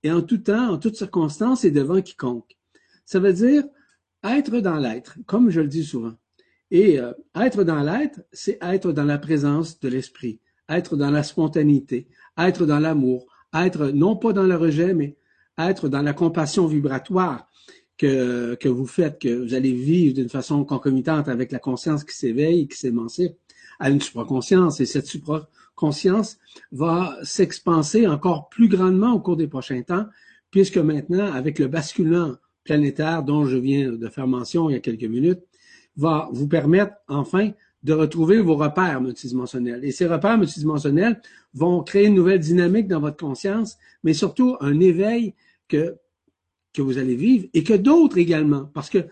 et 0.03 0.11
en 0.11 0.21
tout 0.21 0.39
temps, 0.39 0.73
en 0.73 0.77
toutes 0.77 0.95
circonstances 0.95 1.63
et 1.63 1.71
devant 1.71 2.01
quiconque. 2.01 2.57
Ça 3.05 3.19
veut 3.19 3.33
dire 3.33 3.63
être 4.23 4.59
dans 4.59 4.77
l'être, 4.77 5.17
comme 5.25 5.49
je 5.51 5.61
le 5.61 5.67
dis 5.67 5.85
souvent. 5.85 6.13
Et 6.71 6.99
euh, 6.99 7.13
être 7.35 7.63
dans 7.63 7.81
l'être, 7.81 8.21
c'est 8.33 8.57
être 8.61 8.91
dans 8.91 9.03
la 9.03 9.17
présence 9.17 9.79
de 9.79 9.87
l'esprit, 9.87 10.39
être 10.67 10.97
dans 10.97 11.11
la 11.11 11.23
spontanéité, 11.23 12.07
être 12.37 12.65
dans 12.65 12.79
l'amour, 12.79 13.27
être 13.53 13.87
non 13.87 14.15
pas 14.15 14.33
dans 14.33 14.43
le 14.43 14.55
rejet, 14.55 14.93
mais 14.93 15.17
être 15.57 15.87
dans 15.87 16.01
la 16.01 16.13
compassion 16.13 16.67
vibratoire 16.67 17.47
que, 17.97 18.55
que 18.55 18.69
vous 18.69 18.85
faites, 18.87 19.19
que 19.19 19.43
vous 19.43 19.53
allez 19.53 19.73
vivre 19.73 20.15
d'une 20.15 20.29
façon 20.29 20.63
concomitante 20.63 21.27
avec 21.27 21.51
la 21.51 21.59
conscience 21.59 22.03
qui 22.03 22.15
s'éveille, 22.15 22.67
qui 22.67 22.77
s'émancipe 22.77 23.35
à 23.79 23.89
une 23.89 24.01
supraconscience. 24.01 24.79
Et 24.79 24.85
cette 24.85 25.07
supraconscience 25.07 26.37
va 26.71 27.17
s'expanser 27.23 28.07
encore 28.07 28.49
plus 28.49 28.67
grandement 28.67 29.13
au 29.13 29.19
cours 29.19 29.37
des 29.37 29.47
prochains 29.47 29.81
temps, 29.81 30.05
puisque 30.51 30.77
maintenant, 30.77 31.31
avec 31.33 31.59
le 31.59 31.67
basculement 31.67 32.33
planétaire 32.63 33.23
dont 33.23 33.45
je 33.45 33.57
viens 33.57 33.91
de 33.91 34.09
faire 34.09 34.27
mention 34.27 34.69
il 34.69 34.73
y 34.73 34.75
a 34.75 34.79
quelques 34.79 35.03
minutes, 35.03 35.41
va 35.95 36.29
vous 36.31 36.47
permettre 36.47 36.93
enfin 37.07 37.51
de 37.83 37.93
retrouver 37.93 38.39
vos 38.41 38.55
repères 38.55 39.01
multidimensionnels. 39.01 39.83
Et 39.85 39.91
ces 39.91 40.05
repères 40.05 40.37
multidimensionnels 40.37 41.21
vont 41.53 41.81
créer 41.81 42.07
une 42.07 42.15
nouvelle 42.15 42.39
dynamique 42.39 42.87
dans 42.87 42.99
votre 42.99 43.17
conscience, 43.17 43.77
mais 44.03 44.13
surtout 44.13 44.57
un 44.59 44.79
éveil 44.79 45.33
que, 45.67 45.95
que 46.73 46.81
vous 46.81 46.97
allez 46.97 47.15
vivre 47.15 47.47
et 47.53 47.63
que 47.63 47.73
d'autres 47.73 48.17
également. 48.17 48.65
Parce 48.73 48.89
que 48.89 49.05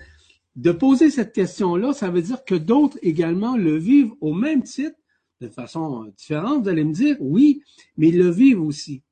de 0.58 0.72
poser 0.72 1.12
cette 1.12 1.34
question-là, 1.34 1.94
ça 1.94 2.10
veut 2.10 2.24
dire 2.24 2.44
que 2.44 2.56
d'autres 2.56 2.98
également 3.04 3.56
le 3.56 3.78
vivent 3.78 4.14
au 4.20 4.34
même 4.34 4.64
titre, 4.64 4.98
de 5.40 5.50
façon 5.50 6.06
différente, 6.18 6.64
vous 6.64 6.70
allez 6.70 6.84
me 6.84 6.94
dire, 6.94 7.16
oui, 7.20 7.62
mais 7.96 8.10
ils 8.10 8.18
le 8.18 8.32
vivent 8.32 8.62
aussi. 8.62 9.04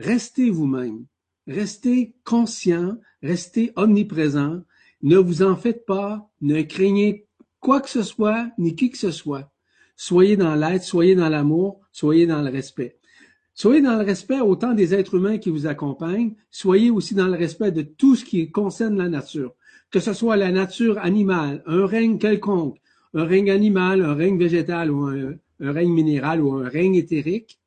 Restez 0.00 0.50
vous-même, 0.50 1.06
restez 1.46 2.14
conscient, 2.24 2.98
restez 3.22 3.72
omniprésent, 3.76 4.62
ne 5.02 5.16
vous 5.16 5.42
en 5.42 5.54
faites 5.54 5.86
pas, 5.86 6.28
ne 6.40 6.60
craignez 6.62 7.26
quoi 7.60 7.80
que 7.80 7.88
ce 7.88 8.02
soit, 8.02 8.50
ni 8.58 8.74
qui 8.74 8.90
que 8.90 8.98
ce 8.98 9.12
soit. 9.12 9.52
Soyez 9.94 10.36
dans 10.36 10.56
l'aide, 10.56 10.82
soyez 10.82 11.14
dans 11.14 11.28
l'amour, 11.28 11.80
soyez 11.92 12.26
dans 12.26 12.42
le 12.42 12.50
respect. 12.50 12.98
Soyez 13.54 13.80
dans 13.80 13.96
le 13.96 14.04
respect 14.04 14.40
autant 14.40 14.74
des 14.74 14.92
êtres 14.92 15.14
humains 15.14 15.38
qui 15.38 15.50
vous 15.50 15.68
accompagnent, 15.68 16.34
soyez 16.50 16.90
aussi 16.90 17.14
dans 17.14 17.28
le 17.28 17.36
respect 17.36 17.70
de 17.70 17.82
tout 17.82 18.16
ce 18.16 18.24
qui 18.24 18.50
concerne 18.50 18.96
la 18.96 19.08
nature, 19.08 19.54
que 19.90 20.00
ce 20.00 20.12
soit 20.12 20.36
la 20.36 20.50
nature 20.50 20.98
animale, 20.98 21.62
un 21.66 21.86
règne 21.86 22.18
quelconque, 22.18 22.78
un 23.14 23.24
règne 23.24 23.50
animal, 23.50 24.02
un 24.02 24.14
règne 24.14 24.38
végétal 24.38 24.90
ou 24.90 25.04
un, 25.04 25.36
règne 25.60 25.92
minéral 25.92 26.42
ou 26.42 26.52
un 26.54 26.68
règne 26.68 26.96
éthérique. 26.96 27.60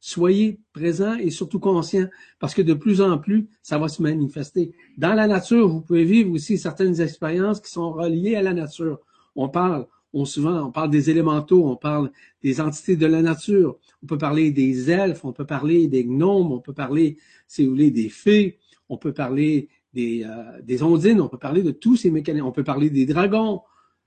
Soyez 0.00 0.60
présents 0.72 1.16
et 1.16 1.30
surtout 1.30 1.58
conscients 1.58 2.08
parce 2.38 2.54
que 2.54 2.62
de 2.62 2.74
plus 2.74 3.00
en 3.00 3.18
plus, 3.18 3.48
ça 3.62 3.78
va 3.78 3.88
se 3.88 4.02
manifester. 4.02 4.72
Dans 4.98 5.14
la 5.14 5.26
nature, 5.26 5.66
vous 5.66 5.80
pouvez 5.80 6.04
vivre 6.04 6.32
aussi 6.32 6.58
certaines 6.58 7.00
expériences 7.00 7.60
qui 7.60 7.70
sont 7.70 7.92
reliées 7.92 8.36
à 8.36 8.42
la 8.42 8.52
nature 8.52 9.00
on 9.36 9.48
parle, 9.48 9.86
on 10.12 10.24
souvent, 10.24 10.68
on 10.68 10.70
parle 10.70 10.90
des 10.90 11.10
élémentaux, 11.10 11.66
on 11.66 11.76
parle 11.76 12.10
des 12.42 12.60
entités 12.60 12.96
de 12.96 13.06
la 13.06 13.22
nature, 13.22 13.78
on 14.02 14.06
peut 14.06 14.18
parler 14.18 14.50
des 14.50 14.90
elfes, 14.90 15.24
on 15.24 15.32
peut 15.32 15.46
parler 15.46 15.88
des 15.88 16.04
gnomes, 16.04 16.52
on 16.52 16.60
peut 16.60 16.72
parler, 16.72 17.16
si 17.48 17.64
vous 17.64 17.70
voulez, 17.70 17.90
des 17.90 18.08
fées, 18.08 18.58
on 18.88 18.96
peut 18.96 19.12
parler 19.12 19.68
des, 19.94 20.24
euh, 20.24 20.60
des 20.62 20.82
ondines, 20.82 21.20
on 21.20 21.28
peut 21.28 21.38
parler 21.38 21.62
de 21.62 21.70
tous 21.70 21.96
ces 21.96 22.10
mécanismes, 22.10 22.46
on 22.46 22.52
peut 22.52 22.64
parler 22.64 22.90
des 22.90 23.06
dragons. 23.06 23.62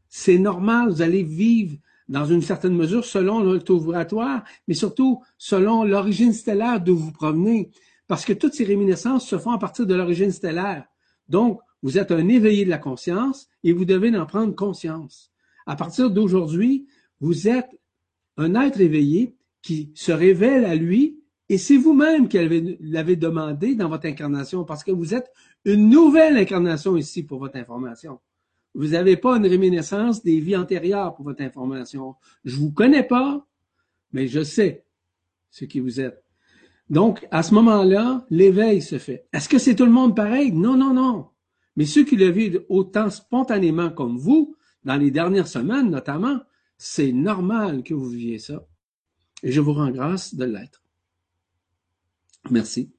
C'est 0.09 0.37
normal, 0.37 0.89
vous 0.89 1.01
allez 1.01 1.23
vivre 1.23 1.77
dans 2.07 2.25
une 2.25 2.41
certaine 2.41 2.75
mesure 2.75 3.03
selon 3.03 3.41
le 3.41 3.61
mais 4.67 4.73
surtout 4.73 5.21
selon 5.37 5.83
l'origine 5.83 6.33
stellaire 6.33 6.81
d'où 6.81 6.95
vous 6.95 7.11
provenez, 7.11 7.71
parce 8.07 8.23
que 8.23 8.33
toutes 8.33 8.53
ces 8.53 8.63
réminiscences 8.63 9.27
se 9.27 9.37
font 9.37 9.51
à 9.51 9.57
partir 9.57 9.85
de 9.85 9.95
l'origine 9.95 10.31
stellaire. 10.31 10.85
Donc, 11.27 11.59
vous 11.83 11.97
êtes 11.97 12.11
un 12.11 12.27
éveillé 12.27 12.65
de 12.65 12.69
la 12.69 12.77
conscience 12.77 13.47
et 13.63 13.73
vous 13.73 13.85
devez 13.85 14.15
en 14.17 14.25
prendre 14.25 14.55
conscience. 14.55 15.31
À 15.65 15.75
partir 15.75 16.09
d'aujourd'hui, 16.09 16.87
vous 17.19 17.47
êtes 17.47 17.77
un 18.37 18.55
être 18.55 18.79
éveillé 18.79 19.35
qui 19.61 19.91
se 19.95 20.11
révèle 20.11 20.65
à 20.65 20.75
lui 20.75 21.19
et 21.49 21.57
c'est 21.57 21.77
vous-même 21.77 22.27
qui 22.27 22.37
l'avez 22.81 23.15
demandé 23.15 23.75
dans 23.75 23.89
votre 23.89 24.05
incarnation 24.05 24.65
parce 24.65 24.83
que 24.83 24.91
vous 24.91 25.13
êtes 25.13 25.31
une 25.67 25.89
nouvelle 25.89 26.37
incarnation 26.37 26.95
ici 26.95 27.23
pour 27.23 27.39
votre 27.39 27.57
information. 27.57 28.19
Vous 28.73 28.89
n'avez 28.89 29.17
pas 29.17 29.35
une 29.35 29.45
réminiscence 29.45 30.23
des 30.23 30.39
vies 30.39 30.55
antérieures 30.55 31.13
pour 31.13 31.25
votre 31.25 31.41
information. 31.41 32.15
Je 32.45 32.55
vous 32.55 32.71
connais 32.71 33.03
pas, 33.03 33.45
mais 34.13 34.27
je 34.27 34.43
sais 34.43 34.85
ce 35.51 35.65
qui 35.65 35.81
vous 35.81 35.99
êtes. 35.99 36.23
Donc, 36.89 37.27
à 37.31 37.43
ce 37.43 37.53
moment-là, 37.55 38.25
l'éveil 38.29 38.81
se 38.81 38.97
fait. 38.97 39.27
Est-ce 39.33 39.49
que 39.49 39.57
c'est 39.57 39.75
tout 39.75 39.85
le 39.85 39.91
monde 39.91 40.15
pareil? 40.15 40.53
Non, 40.53 40.77
non, 40.77 40.93
non. 40.93 41.27
Mais 41.75 41.85
ceux 41.85 42.05
qui 42.05 42.15
le 42.15 42.29
vivent 42.29 42.63
autant 42.69 43.09
spontanément 43.09 43.89
comme 43.89 44.17
vous, 44.17 44.55
dans 44.85 44.95
les 44.95 45.11
dernières 45.11 45.49
semaines 45.49 45.89
notamment, 45.89 46.39
c'est 46.77 47.11
normal 47.11 47.83
que 47.83 47.93
vous 47.93 48.07
viviez 48.07 48.39
ça. 48.39 48.65
Et 49.43 49.51
je 49.51 49.59
vous 49.59 49.73
rends 49.73 49.91
grâce 49.91 50.33
de 50.33 50.45
l'être. 50.45 50.81
Merci. 52.49 52.93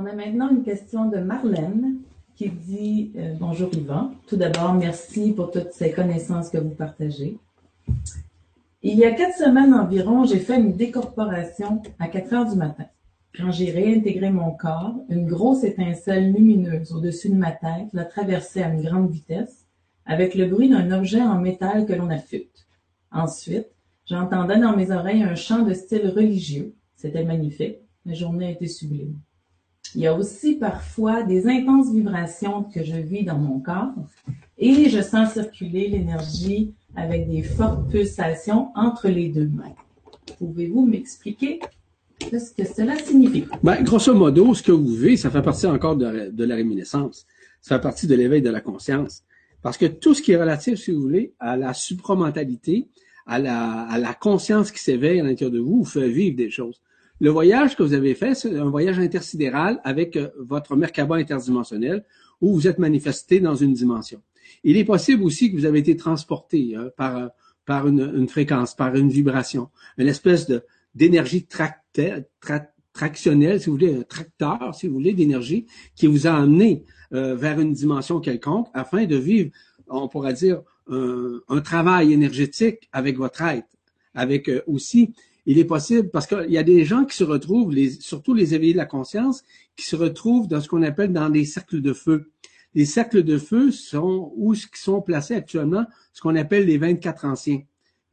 On 0.00 0.06
a 0.06 0.12
maintenant 0.12 0.48
une 0.48 0.62
question 0.62 1.06
de 1.06 1.16
Marlène 1.18 1.96
qui 2.36 2.50
dit 2.50 3.10
euh, 3.16 3.34
Bonjour 3.40 3.68
Yvan. 3.74 4.12
Tout 4.28 4.36
d'abord, 4.36 4.72
merci 4.72 5.32
pour 5.32 5.50
toutes 5.50 5.72
ces 5.72 5.90
connaissances 5.90 6.50
que 6.50 6.58
vous 6.58 6.70
partagez. 6.70 7.36
Il 8.84 8.96
y 8.96 9.04
a 9.04 9.10
quatre 9.10 9.36
semaines 9.36 9.74
environ, 9.74 10.24
j'ai 10.24 10.38
fait 10.38 10.56
une 10.56 10.74
décorporation 10.74 11.82
à 11.98 12.06
4 12.06 12.32
heures 12.32 12.48
du 12.48 12.54
matin. 12.54 12.84
Quand 13.36 13.50
j'ai 13.50 13.72
réintégré 13.72 14.30
mon 14.30 14.52
corps, 14.52 14.94
une 15.08 15.26
grosse 15.26 15.64
étincelle 15.64 16.32
lumineuse 16.32 16.92
au-dessus 16.92 17.30
de 17.30 17.34
ma 17.34 17.50
tête 17.50 17.92
l'a 17.92 18.04
traversé 18.04 18.62
à 18.62 18.68
une 18.68 18.84
grande 18.84 19.10
vitesse, 19.10 19.66
avec 20.06 20.36
le 20.36 20.46
bruit 20.46 20.68
d'un 20.68 20.92
objet 20.92 21.22
en 21.22 21.40
métal 21.40 21.86
que 21.86 21.92
l'on 21.92 22.10
affûte. 22.10 22.68
Ensuite, 23.10 23.66
j'entendais 24.06 24.60
dans 24.60 24.76
mes 24.76 24.92
oreilles 24.92 25.24
un 25.24 25.34
chant 25.34 25.62
de 25.62 25.74
style 25.74 26.06
religieux. 26.06 26.76
C'était 26.94 27.24
magnifique. 27.24 27.78
La 28.06 28.14
journée 28.14 28.46
a 28.46 28.50
été 28.52 28.68
sublime. 28.68 29.18
Il 29.94 30.02
y 30.02 30.06
a 30.06 30.14
aussi 30.14 30.56
parfois 30.56 31.22
des 31.22 31.46
intenses 31.46 31.92
vibrations 31.92 32.64
que 32.64 32.84
je 32.84 32.96
vis 32.96 33.24
dans 33.24 33.38
mon 33.38 33.60
corps 33.60 33.94
et 34.58 34.88
je 34.88 35.00
sens 35.00 35.32
circuler 35.32 35.88
l'énergie 35.88 36.74
avec 36.96 37.28
des 37.28 37.42
fortes 37.42 37.90
pulsations 37.90 38.68
entre 38.74 39.08
les 39.08 39.28
deux 39.28 39.48
mains. 39.48 39.74
Pouvez-vous 40.38 40.84
m'expliquer 40.86 41.60
Qu'est-ce 42.18 42.52
que 42.52 42.64
cela 42.66 42.96
signifie? 42.98 43.44
Ben, 43.62 43.82
grosso 43.82 44.12
modo, 44.12 44.52
ce 44.52 44.62
que 44.62 44.72
vous 44.72 44.86
vivez, 44.86 45.16
ça 45.16 45.30
fait 45.30 45.40
partie 45.40 45.66
encore 45.66 45.96
de, 45.96 46.44
la 46.44 46.54
réminiscence. 46.54 47.26
Ça 47.60 47.76
fait 47.76 47.82
partie 47.82 48.06
de 48.06 48.14
l'éveil 48.14 48.42
de 48.42 48.50
la 48.50 48.60
conscience. 48.60 49.22
Parce 49.62 49.76
que 49.76 49.86
tout 49.86 50.14
ce 50.14 50.22
qui 50.22 50.32
est 50.32 50.36
relatif, 50.36 50.78
si 50.78 50.90
vous 50.90 51.00
voulez, 51.00 51.32
à 51.38 51.56
la 51.56 51.74
supramentalité, 51.74 52.88
à 53.26 53.38
la, 53.38 53.82
à 53.82 53.98
la 53.98 54.14
conscience 54.14 54.72
qui 54.72 54.80
s'éveille 54.80 55.20
à 55.20 55.22
l'intérieur 55.22 55.52
de 55.52 55.60
vous, 55.60 55.78
vous 55.78 55.84
fait 55.84 56.08
vivre 56.08 56.36
des 56.36 56.50
choses. 56.50 56.80
Le 57.20 57.30
voyage 57.30 57.76
que 57.76 57.82
vous 57.82 57.94
avez 57.94 58.14
fait, 58.14 58.34
c'est 58.34 58.56
un 58.56 58.70
voyage 58.70 58.98
intersidéral 58.98 59.80
avec 59.84 60.16
euh, 60.16 60.28
votre 60.38 60.76
Merkaba 60.76 61.16
interdimensionnel 61.16 62.04
où 62.40 62.54
vous 62.54 62.68
êtes 62.68 62.78
manifesté 62.78 63.40
dans 63.40 63.56
une 63.56 63.72
dimension. 63.72 64.22
Il 64.62 64.76
est 64.76 64.84
possible 64.84 65.24
aussi 65.24 65.50
que 65.50 65.56
vous 65.56 65.64
avez 65.64 65.80
été 65.80 65.96
transporté 65.96 66.76
hein, 66.76 66.90
par, 66.96 67.16
euh, 67.16 67.28
une, 67.88 68.28
fréquence, 68.28 68.74
par 68.74 68.94
une 68.94 69.10
vibration, 69.10 69.68
une 69.98 70.08
espèce 70.08 70.46
de, 70.46 70.62
d'énergie 70.94 71.46
tractionnelle, 71.46 73.60
si 73.60 73.66
vous 73.66 73.76
voulez, 73.76 73.96
un 73.96 74.02
tracteur, 74.02 74.74
si 74.74 74.86
vous 74.86 74.94
voulez, 74.94 75.12
d'énergie 75.12 75.66
qui 75.94 76.06
vous 76.06 76.26
a 76.26 76.32
amené 76.32 76.84
euh, 77.12 77.34
vers 77.34 77.60
une 77.60 77.72
dimension 77.72 78.20
quelconque 78.20 78.68
afin 78.74 79.06
de 79.06 79.16
vivre, 79.16 79.50
on 79.88 80.08
pourrait 80.08 80.34
dire, 80.34 80.62
un, 80.88 81.60
travail 81.60 82.12
énergétique 82.12 82.88
avec 82.92 83.18
votre 83.18 83.42
être, 83.42 83.68
avec 84.14 84.48
euh, 84.48 84.62
aussi, 84.66 85.12
il 85.50 85.58
est 85.58 85.64
possible, 85.64 86.10
parce 86.10 86.26
qu'il 86.26 86.50
y 86.50 86.58
a 86.58 86.62
des 86.62 86.84
gens 86.84 87.04
qui 87.04 87.16
se 87.16 87.24
retrouvent, 87.24 87.74
surtout 88.00 88.34
les 88.34 88.54
éveillés 88.54 88.72
de 88.72 88.78
la 88.78 88.86
conscience, 88.86 89.42
qui 89.76 89.86
se 89.86 89.96
retrouvent 89.96 90.48
dans 90.48 90.60
ce 90.60 90.68
qu'on 90.68 90.82
appelle 90.82 91.12
dans 91.12 91.30
des 91.30 91.44
cercles 91.44 91.80
de 91.80 91.92
feu. 91.92 92.30
Les 92.74 92.84
cercles 92.84 93.22
de 93.22 93.38
feu 93.38 93.70
sont 93.70 94.32
où 94.36 94.54
sont 94.54 95.02
placés 95.02 95.34
actuellement 95.34 95.86
ce 96.12 96.20
qu'on 96.20 96.36
appelle 96.36 96.66
les 96.66 96.78
24 96.78 97.24
anciens. 97.24 97.62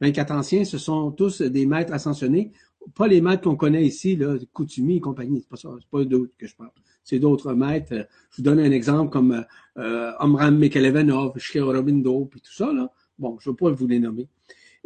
24 0.00 0.30
anciens, 0.32 0.64
ce 0.64 0.78
sont 0.78 1.10
tous 1.10 1.42
des 1.42 1.66
maîtres 1.66 1.92
ascensionnés 1.92 2.52
pas 2.94 3.06
les 3.06 3.20
maîtres 3.20 3.42
qu'on 3.42 3.56
connaît 3.56 3.84
ici, 3.84 4.16
là, 4.16 4.36
Koutumi 4.52 4.96
et 4.96 5.00
compagnie, 5.00 5.40
c'est 5.40 5.48
pas 5.48 5.56
ça, 5.56 5.70
c'est 5.78 5.90
pas 5.90 6.04
d'autres 6.04 6.32
que 6.38 6.46
je 6.46 6.54
parle. 6.54 6.70
C'est 7.02 7.18
d'autres 7.18 7.52
maîtres. 7.54 8.06
Je 8.30 8.36
vous 8.36 8.42
donne 8.42 8.58
un 8.60 8.70
exemple 8.70 9.10
comme 9.10 9.44
euh, 9.78 10.12
Omram 10.20 10.58
Mekelevenov, 10.58 11.38
Shiro 11.38 11.72
puis 11.82 12.40
tout 12.40 12.52
ça, 12.52 12.72
là. 12.72 12.92
Bon, 13.18 13.38
je 13.40 13.48
ne 13.48 13.52
veux 13.52 13.56
pas 13.56 13.70
vous 13.70 13.86
les 13.86 13.98
nommer. 13.98 14.28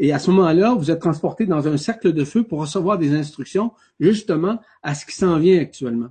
Et 0.02 0.14
à 0.14 0.18
ce 0.18 0.30
moment-là, 0.30 0.72
vous 0.72 0.90
êtes 0.90 0.98
transporté 0.98 1.44
dans 1.44 1.68
un 1.68 1.76
cercle 1.76 2.14
de 2.14 2.24
feu 2.24 2.42
pour 2.42 2.60
recevoir 2.60 2.96
des 2.96 3.12
instructions 3.14 3.72
justement 4.00 4.58
à 4.82 4.94
ce 4.94 5.04
qui 5.04 5.14
s'en 5.14 5.38
vient 5.38 5.60
actuellement. 5.60 6.08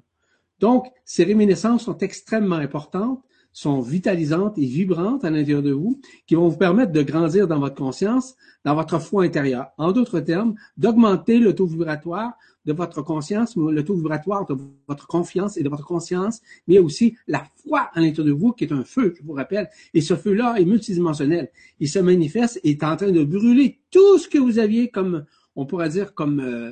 Donc, 0.60 0.86
ces 1.06 1.24
réminiscences 1.24 1.86
sont 1.86 1.98
extrêmement 1.98 2.58
importantes 2.58 3.24
sont 3.60 3.82
vitalisantes 3.82 4.58
et 4.58 4.66
vibrantes 4.66 5.26
à 5.26 5.30
l'intérieur 5.30 5.62
de 5.62 5.74
vous, 5.74 6.00
qui 6.26 6.36
vont 6.36 6.48
vous 6.48 6.58
permettre 6.58 6.94
de 6.94 7.02
grandir 7.02 7.46
dans 7.46 7.60
votre 7.60 7.76
conscience, 7.76 8.38
dans 8.64 8.74
votre 8.74 9.00
foi 9.00 9.26
intérieure. 9.26 9.68
En 9.78 9.92
d'autres 9.92 10.22
termes, 10.22 10.56
d'augmenter 10.78 11.40
le 11.40 11.54
taux 11.54 11.66
vibratoire 11.66 12.32
de 12.64 12.72
votre 12.72 13.02
conscience, 13.02 13.58
le 13.58 13.84
taux 13.84 13.96
vibratoire 13.96 14.46
de 14.46 14.56
votre 14.88 15.08
confiance 15.08 15.58
et 15.58 15.64
de 15.64 15.68
votre 15.68 15.84
conscience, 15.84 16.40
mais 16.70 16.80
aussi 16.80 17.18
la 17.28 17.44
foi 17.62 17.90
à 17.94 18.00
l'intérieur 18.00 18.34
de 18.34 18.40
vous, 18.40 18.54
qui 18.54 18.64
est 18.64 18.72
un 18.72 18.86
feu, 18.86 19.14
je 19.18 19.26
vous 19.26 19.34
rappelle. 19.34 19.70
Et 19.94 20.00
ce 20.00 20.16
feu-là 20.16 20.56
est 20.58 20.64
multidimensionnel. 20.64 21.52
Il 21.82 21.90
se 21.90 22.00
manifeste 22.00 22.62
et 22.64 22.70
est 22.70 22.84
en 22.86 22.96
train 22.96 23.12
de 23.12 23.26
brûler 23.26 23.82
tout 23.92 24.20
ce 24.20 24.30
que 24.30 24.38
vous 24.38 24.58
aviez 24.58 24.90
comme, 24.90 25.26
on 25.58 25.66
pourrait 25.66 25.90
dire, 25.90 26.14
comme, 26.14 26.40
euh, 26.40 26.72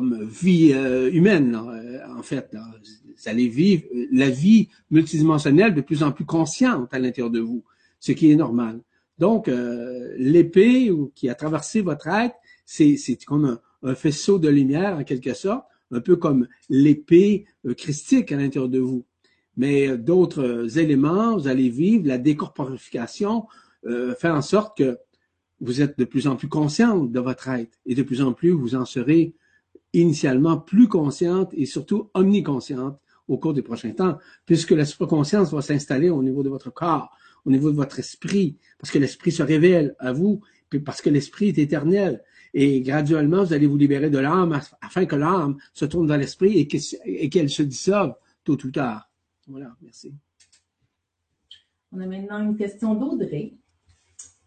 vie 0.00 0.72
euh, 0.74 1.10
humaine, 1.12 1.54
euh, 1.54 2.00
en 2.16 2.22
fait. 2.22 2.54
Vous 2.54 3.28
allez 3.28 3.48
vivre 3.48 3.84
la 4.12 4.30
vie 4.30 4.68
multidimensionnelle 4.90 5.74
de 5.74 5.80
plus 5.80 6.02
en 6.02 6.12
plus 6.12 6.24
consciente 6.24 6.92
à 6.94 6.98
l'intérieur 6.98 7.30
de 7.30 7.40
vous, 7.40 7.64
ce 7.98 8.12
qui 8.12 8.30
est 8.30 8.36
normal. 8.36 8.80
Donc, 9.18 9.48
euh, 9.48 10.14
l'épée 10.16 10.92
qui 11.14 11.28
a 11.28 11.34
traversé 11.34 11.80
votre 11.80 12.06
être, 12.06 12.36
c'est 12.64 12.96
comme 13.26 13.58
un, 13.82 13.94
faisceau 13.94 14.38
de 14.38 14.48
lumière 14.48 14.98
en 14.98 15.04
quelque 15.04 15.34
sorte, 15.34 15.64
un 15.90 16.00
peu 16.00 16.16
comme 16.16 16.46
l'épée 16.68 17.46
christique 17.76 18.30
à 18.30 18.36
l'intérieur 18.36 18.68
de 18.68 18.78
vous. 18.78 19.04
Mais 19.56 19.96
d'autres 19.96 20.78
éléments, 20.78 21.36
vous 21.36 21.48
allez 21.48 21.68
vivre 21.68 22.06
la 22.06 22.18
décorporification, 22.18 23.46
euh, 23.86 24.14
fait 24.14 24.28
en 24.28 24.42
sorte 24.42 24.76
que 24.76 24.98
vous 25.60 25.82
êtes 25.82 25.98
de 25.98 26.04
plus 26.04 26.26
en 26.26 26.36
plus 26.36 26.48
consciente 26.48 27.12
de 27.12 27.20
votre 27.20 27.48
être 27.48 27.78
et 27.86 27.94
de 27.94 28.02
plus 28.02 28.22
en 28.22 28.32
plus 28.32 28.50
vous 28.50 28.74
en 28.74 28.84
serez 28.84 29.34
initialement 29.92 30.58
plus 30.58 30.88
consciente 30.88 31.52
et 31.54 31.66
surtout 31.66 32.10
omniconsciente 32.14 32.98
au 33.26 33.38
cours 33.38 33.54
des 33.54 33.62
prochains 33.62 33.92
temps, 33.92 34.18
puisque 34.46 34.70
la 34.70 34.84
supraconscience 34.84 35.52
va 35.52 35.60
s'installer 35.60 36.08
au 36.10 36.22
niveau 36.22 36.42
de 36.42 36.48
votre 36.48 36.70
corps, 36.72 37.10
au 37.44 37.50
niveau 37.50 37.70
de 37.70 37.76
votre 37.76 37.98
esprit, 37.98 38.56
parce 38.78 38.90
que 38.90 38.98
l'esprit 38.98 39.32
se 39.32 39.42
révèle 39.42 39.94
à 39.98 40.12
vous, 40.12 40.40
puis 40.70 40.80
parce 40.80 41.00
que 41.02 41.10
l'esprit 41.10 41.48
est 41.48 41.58
éternel. 41.58 42.22
Et 42.54 42.80
graduellement, 42.80 43.44
vous 43.44 43.52
allez 43.52 43.66
vous 43.66 43.76
libérer 43.76 44.08
de 44.08 44.18
l'âme 44.18 44.58
afin 44.80 45.04
que 45.04 45.16
l'âme 45.16 45.58
se 45.74 45.84
tourne 45.84 46.06
dans 46.06 46.16
l'esprit 46.16 46.58
et 47.04 47.28
qu'elle 47.28 47.50
se 47.50 47.62
dissolve 47.62 48.14
tôt 48.44 48.58
ou 48.64 48.70
tard. 48.70 49.10
Voilà, 49.46 49.76
merci. 49.82 50.14
On 51.92 52.00
a 52.00 52.06
maintenant 52.06 52.38
une 52.40 52.56
question 52.56 52.94
d'Audrey 52.94 53.54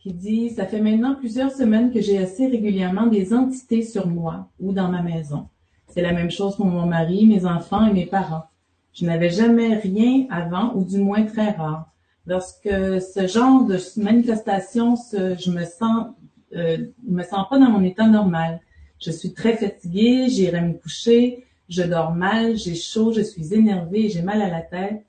qui 0.01 0.13
dit 0.13 0.49
Ça 0.49 0.65
fait 0.65 0.81
maintenant 0.81 1.15
plusieurs 1.15 1.51
semaines 1.51 1.91
que 1.91 2.01
j'ai 2.01 2.17
assez 2.17 2.47
régulièrement 2.47 3.07
des 3.07 3.33
entités 3.33 3.83
sur 3.83 4.07
moi 4.07 4.49
ou 4.59 4.73
dans 4.73 4.89
ma 4.89 5.01
maison. 5.01 5.47
C'est 5.87 6.01
la 6.01 6.13
même 6.13 6.31
chose 6.31 6.55
pour 6.55 6.65
mon 6.65 6.85
mari, 6.85 7.25
mes 7.25 7.45
enfants 7.45 7.85
et 7.85 7.93
mes 7.93 8.05
parents. 8.05 8.45
Je 8.93 9.05
n'avais 9.05 9.29
jamais 9.29 9.75
rien 9.75 10.25
avant, 10.29 10.73
ou 10.75 10.83
du 10.83 10.97
moins 10.97 11.23
très 11.23 11.51
rare. 11.51 11.89
Lorsque 12.25 12.69
ce 12.69 13.27
genre 13.27 13.65
de 13.65 13.77
manifestation, 13.97 14.95
je 14.95 15.51
me 15.51 15.65
sens, 15.65 16.07
euh, 16.55 16.77
me 17.07 17.23
sens 17.23 17.47
pas 17.49 17.59
dans 17.59 17.69
mon 17.69 17.83
état 17.83 18.07
normal. 18.07 18.59
Je 18.99 19.11
suis 19.11 19.33
très 19.33 19.55
fatiguée, 19.55 20.27
j'irai 20.29 20.61
me 20.61 20.73
coucher, 20.73 21.45
je 21.69 21.83
dors 21.83 22.11
mal, 22.11 22.55
j'ai 22.57 22.75
chaud, 22.75 23.11
je 23.11 23.21
suis 23.21 23.53
énervée, 23.53 24.09
j'ai 24.09 24.21
mal 24.21 24.41
à 24.41 24.49
la 24.49 24.61
tête, 24.61 25.03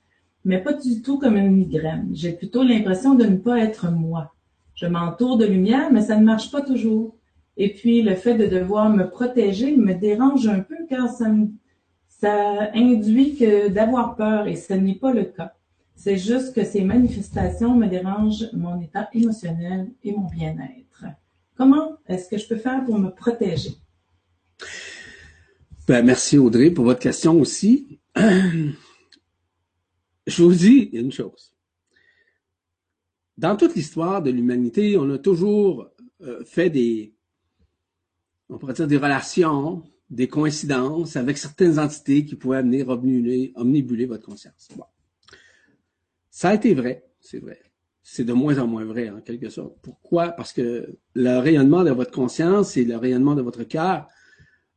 mais 0.45 0.59
pas 0.59 0.73
du 0.73 1.01
tout 1.01 1.19
comme 1.19 1.37
une 1.37 1.51
migraine. 1.51 2.09
J'ai 2.13 2.31
plutôt 2.31 2.63
l'impression 2.63 3.15
de 3.15 3.25
ne 3.25 3.37
pas 3.37 3.59
être 3.59 3.91
moi. 3.91 4.32
Je 4.75 4.85
m'entoure 4.85 5.37
de 5.37 5.45
lumière, 5.45 5.91
mais 5.91 6.01
ça 6.01 6.17
ne 6.17 6.25
marche 6.25 6.51
pas 6.51 6.61
toujours. 6.61 7.15
Et 7.57 7.73
puis, 7.73 8.01
le 8.01 8.15
fait 8.15 8.35
de 8.35 8.47
devoir 8.47 8.89
me 8.89 9.09
protéger 9.09 9.75
me 9.75 9.93
dérange 9.93 10.47
un 10.47 10.59
peu 10.59 10.75
car 10.89 11.09
ça, 11.09 11.27
induit 12.73 13.35
que 13.35 13.67
d'avoir 13.67 14.15
peur 14.15 14.47
et 14.47 14.55
ce 14.55 14.73
n'est 14.73 14.95
pas 14.95 15.13
le 15.13 15.25
cas. 15.25 15.53
C'est 15.95 16.17
juste 16.17 16.55
que 16.55 16.63
ces 16.63 16.83
manifestations 16.83 17.75
me 17.75 17.87
dérangent 17.87 18.49
mon 18.53 18.81
état 18.81 19.09
émotionnel 19.13 19.91
et 20.03 20.13
mon 20.13 20.27
bien-être. 20.27 21.05
Comment 21.55 21.97
est-ce 22.07 22.29
que 22.29 22.37
je 22.37 22.47
peux 22.47 22.55
faire 22.55 22.83
pour 22.85 22.97
me 22.97 23.09
protéger? 23.09 23.75
Ben, 25.87 26.03
merci 26.03 26.37
Audrey 26.37 26.71
pour 26.71 26.85
votre 26.85 27.01
question 27.01 27.39
aussi. 27.39 27.99
Je 30.25 30.41
vous 30.41 30.53
dis 30.53 30.89
une 30.93 31.11
chose. 31.11 31.52
Dans 33.37 33.55
toute 33.55 33.75
l'histoire 33.75 34.21
de 34.21 34.29
l'humanité, 34.29 34.97
on 34.97 35.09
a 35.09 35.17
toujours 35.17 35.89
euh, 36.21 36.43
fait 36.45 36.69
des, 36.69 37.15
on 38.49 38.57
pourrait 38.57 38.73
dire 38.73 38.87
des 38.87 38.97
relations, 38.97 39.83
des 40.09 40.27
coïncidences 40.27 41.15
avec 41.15 41.37
certaines 41.37 41.79
entités 41.79 42.25
qui 42.25 42.35
pouvaient 42.35 42.57
amener 42.57 42.83
omnibuler, 42.83 43.51
omnibuler 43.55 44.05
votre 44.05 44.25
conscience. 44.25 44.69
Bon. 44.75 44.83
Ça 46.29 46.49
a 46.49 46.53
été 46.53 46.73
vrai, 46.75 47.05
c'est 47.19 47.39
vrai. 47.39 47.59
C'est 48.03 48.25
de 48.25 48.33
moins 48.33 48.59
en 48.59 48.67
moins 48.67 48.85
vrai, 48.85 49.09
en 49.09 49.21
quelque 49.21 49.49
sorte. 49.49 49.77
Pourquoi? 49.81 50.29
Parce 50.29 50.53
que 50.53 50.95
le 51.15 51.37
rayonnement 51.39 51.83
de 51.83 51.91
votre 51.91 52.11
conscience 52.11 52.77
et 52.77 52.83
le 52.83 52.97
rayonnement 52.97 53.33
de 53.33 53.41
votre 53.41 53.63
cœur, 53.63 54.07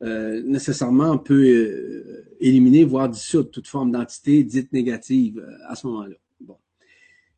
euh, 0.02 0.42
nécessairement 0.42 1.18
peut 1.18 1.44
euh, 1.44 2.36
éliminer, 2.40 2.84
voire 2.84 3.08
dissoudre 3.08 3.50
toute 3.50 3.66
forme 3.66 3.90
d'entité 3.90 4.44
dite 4.44 4.72
négative 4.72 5.44
à 5.66 5.74
ce 5.74 5.86
moment-là 5.88 6.16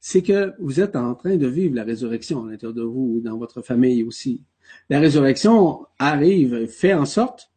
c'est 0.00 0.22
que 0.22 0.54
vous 0.58 0.80
êtes 0.80 0.96
en 0.96 1.14
train 1.14 1.36
de 1.36 1.46
vivre 1.46 1.74
la 1.74 1.84
résurrection 1.84 2.44
à 2.44 2.50
l'intérieur 2.50 2.74
de 2.74 2.82
vous 2.82 3.16
ou 3.16 3.20
dans 3.20 3.36
votre 3.36 3.62
famille 3.62 4.02
aussi. 4.02 4.42
La 4.88 5.00
résurrection 5.00 5.86
arrive, 5.98 6.66
fait 6.66 6.94
en 6.94 7.04
sorte 7.04 7.50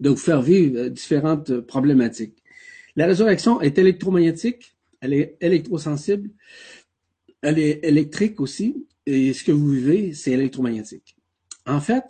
de 0.00 0.10
vous 0.10 0.16
faire 0.16 0.42
vivre 0.42 0.88
différentes 0.88 1.60
problématiques. 1.60 2.42
La 2.96 3.06
résurrection 3.06 3.60
est 3.60 3.78
électromagnétique, 3.78 4.76
elle 5.00 5.14
est 5.14 5.36
électrosensible, 5.40 6.30
elle 7.40 7.58
est 7.58 7.80
électrique 7.84 8.40
aussi, 8.40 8.86
et 9.06 9.32
ce 9.32 9.42
que 9.44 9.52
vous 9.52 9.68
vivez, 9.68 10.12
c'est 10.12 10.32
électromagnétique. 10.32 11.16
En 11.66 11.80
fait, 11.80 12.04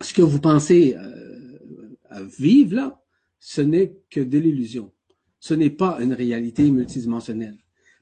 ce 0.00 0.12
que 0.12 0.22
vous 0.22 0.40
pensez 0.40 0.96
euh, 0.96 2.26
vivre 2.38 2.76
là, 2.76 3.02
ce 3.38 3.60
n'est 3.60 3.94
que 4.10 4.20
de 4.20 4.38
l'illusion. 4.38 4.92
Ce 5.40 5.54
n'est 5.54 5.70
pas 5.70 5.98
une 6.00 6.12
réalité 6.12 6.70
multidimensionnelle. 6.70 7.58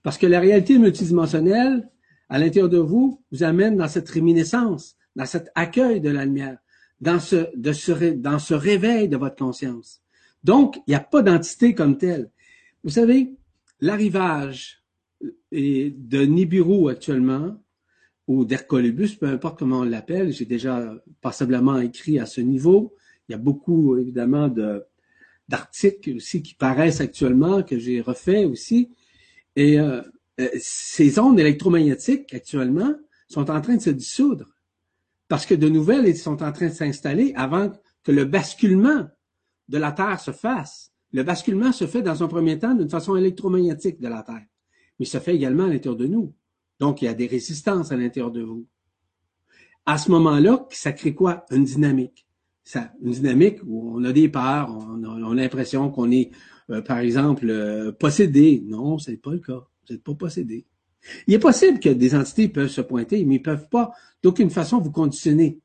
Parce 0.06 0.18
que 0.18 0.26
la 0.26 0.38
réalité 0.38 0.78
multidimensionnelle, 0.78 1.90
à 2.28 2.38
l'intérieur 2.38 2.68
de 2.68 2.78
vous, 2.78 3.24
vous 3.32 3.42
amène 3.42 3.76
dans 3.76 3.88
cette 3.88 4.08
réminiscence, 4.08 4.94
dans 5.16 5.26
cet 5.26 5.50
accueil 5.56 6.00
de 6.00 6.10
la 6.10 6.24
lumière, 6.24 6.58
dans 7.00 7.18
ce, 7.18 7.48
de 7.56 7.72
ce, 7.72 8.12
dans 8.12 8.38
ce 8.38 8.54
réveil 8.54 9.08
de 9.08 9.16
votre 9.16 9.34
conscience. 9.34 10.00
Donc, 10.44 10.76
il 10.86 10.90
n'y 10.90 10.94
a 10.94 11.00
pas 11.00 11.22
d'entité 11.22 11.74
comme 11.74 11.98
telle. 11.98 12.30
Vous 12.84 12.90
savez, 12.90 13.34
l'arrivage 13.80 14.84
de 15.50 16.24
Nibiru 16.24 16.88
actuellement, 16.88 17.60
ou 18.28 18.44
d'Hercolubus, 18.44 19.16
peu 19.16 19.26
importe 19.26 19.58
comment 19.58 19.80
on 19.80 19.82
l'appelle, 19.82 20.32
j'ai 20.32 20.44
déjà 20.44 20.94
passablement 21.20 21.80
écrit 21.80 22.20
à 22.20 22.26
ce 22.26 22.40
niveau. 22.40 22.94
Il 23.28 23.32
y 23.32 23.34
a 23.34 23.38
beaucoup, 23.38 23.96
évidemment, 23.98 24.46
de, 24.46 24.84
d'articles 25.48 26.14
aussi 26.14 26.44
qui 26.44 26.54
paraissent 26.54 27.00
actuellement, 27.00 27.64
que 27.64 27.76
j'ai 27.76 28.00
refait 28.00 28.44
aussi. 28.44 28.92
Et 29.56 29.80
euh, 29.80 30.02
euh, 30.38 30.48
ces 30.58 31.18
ondes 31.18 31.40
électromagnétiques, 31.40 32.32
actuellement, 32.34 32.94
sont 33.28 33.50
en 33.50 33.60
train 33.60 33.76
de 33.76 33.82
se 33.82 33.90
dissoudre 33.90 34.46
parce 35.28 35.46
que 35.46 35.54
de 35.54 35.68
nouvelles 35.68 36.16
sont 36.16 36.42
en 36.42 36.52
train 36.52 36.68
de 36.68 36.74
s'installer 36.74 37.32
avant 37.34 37.72
que 38.04 38.12
le 38.12 38.24
basculement 38.24 39.08
de 39.68 39.78
la 39.78 39.90
Terre 39.90 40.20
se 40.20 40.30
fasse. 40.30 40.92
Le 41.12 41.24
basculement 41.24 41.72
se 41.72 41.86
fait 41.86 42.02
dans 42.02 42.22
un 42.22 42.28
premier 42.28 42.58
temps 42.58 42.74
d'une 42.74 42.90
façon 42.90 43.16
électromagnétique 43.16 44.00
de 44.00 44.08
la 44.08 44.22
Terre, 44.22 44.46
mais 45.00 45.06
se 45.06 45.18
fait 45.18 45.34
également 45.34 45.64
à 45.64 45.68
l'intérieur 45.68 45.96
de 45.96 46.06
nous. 46.06 46.32
Donc, 46.78 47.02
il 47.02 47.06
y 47.06 47.08
a 47.08 47.14
des 47.14 47.26
résistances 47.26 47.90
à 47.90 47.96
l'intérieur 47.96 48.30
de 48.30 48.42
vous. 48.42 48.66
À 49.86 49.98
ce 49.98 50.10
moment-là, 50.10 50.66
ça 50.70 50.92
crée 50.92 51.14
quoi? 51.14 51.46
Une 51.50 51.64
dynamique. 51.64 52.26
Une 53.02 53.12
dynamique 53.12 53.58
où 53.64 53.96
on 53.96 54.04
a 54.04 54.12
des 54.12 54.28
peurs, 54.28 54.70
on 54.70 55.02
a 55.02 55.34
l'impression 55.34 55.90
qu'on 55.90 56.10
est 56.10 56.30
euh, 56.70 56.82
par 56.82 56.98
exemple, 56.98 57.48
euh, 57.48 57.92
posséder. 57.92 58.62
Non, 58.66 58.98
c'est 58.98 59.16
pas 59.16 59.32
le 59.32 59.38
cas. 59.38 59.66
Vous 59.86 59.94
n'êtes 59.94 60.02
pas 60.02 60.14
possédé. 60.14 60.66
Il 61.26 61.34
est 61.34 61.38
possible 61.38 61.78
que 61.78 61.88
des 61.88 62.14
entités 62.14 62.48
peuvent 62.48 62.68
se 62.68 62.80
pointer, 62.80 63.24
mais 63.24 63.36
ils 63.36 63.42
peuvent 63.42 63.68
pas 63.68 63.92
d'aucune 64.22 64.50
façon 64.50 64.80
vous 64.80 64.90
conditionner. 64.90 65.60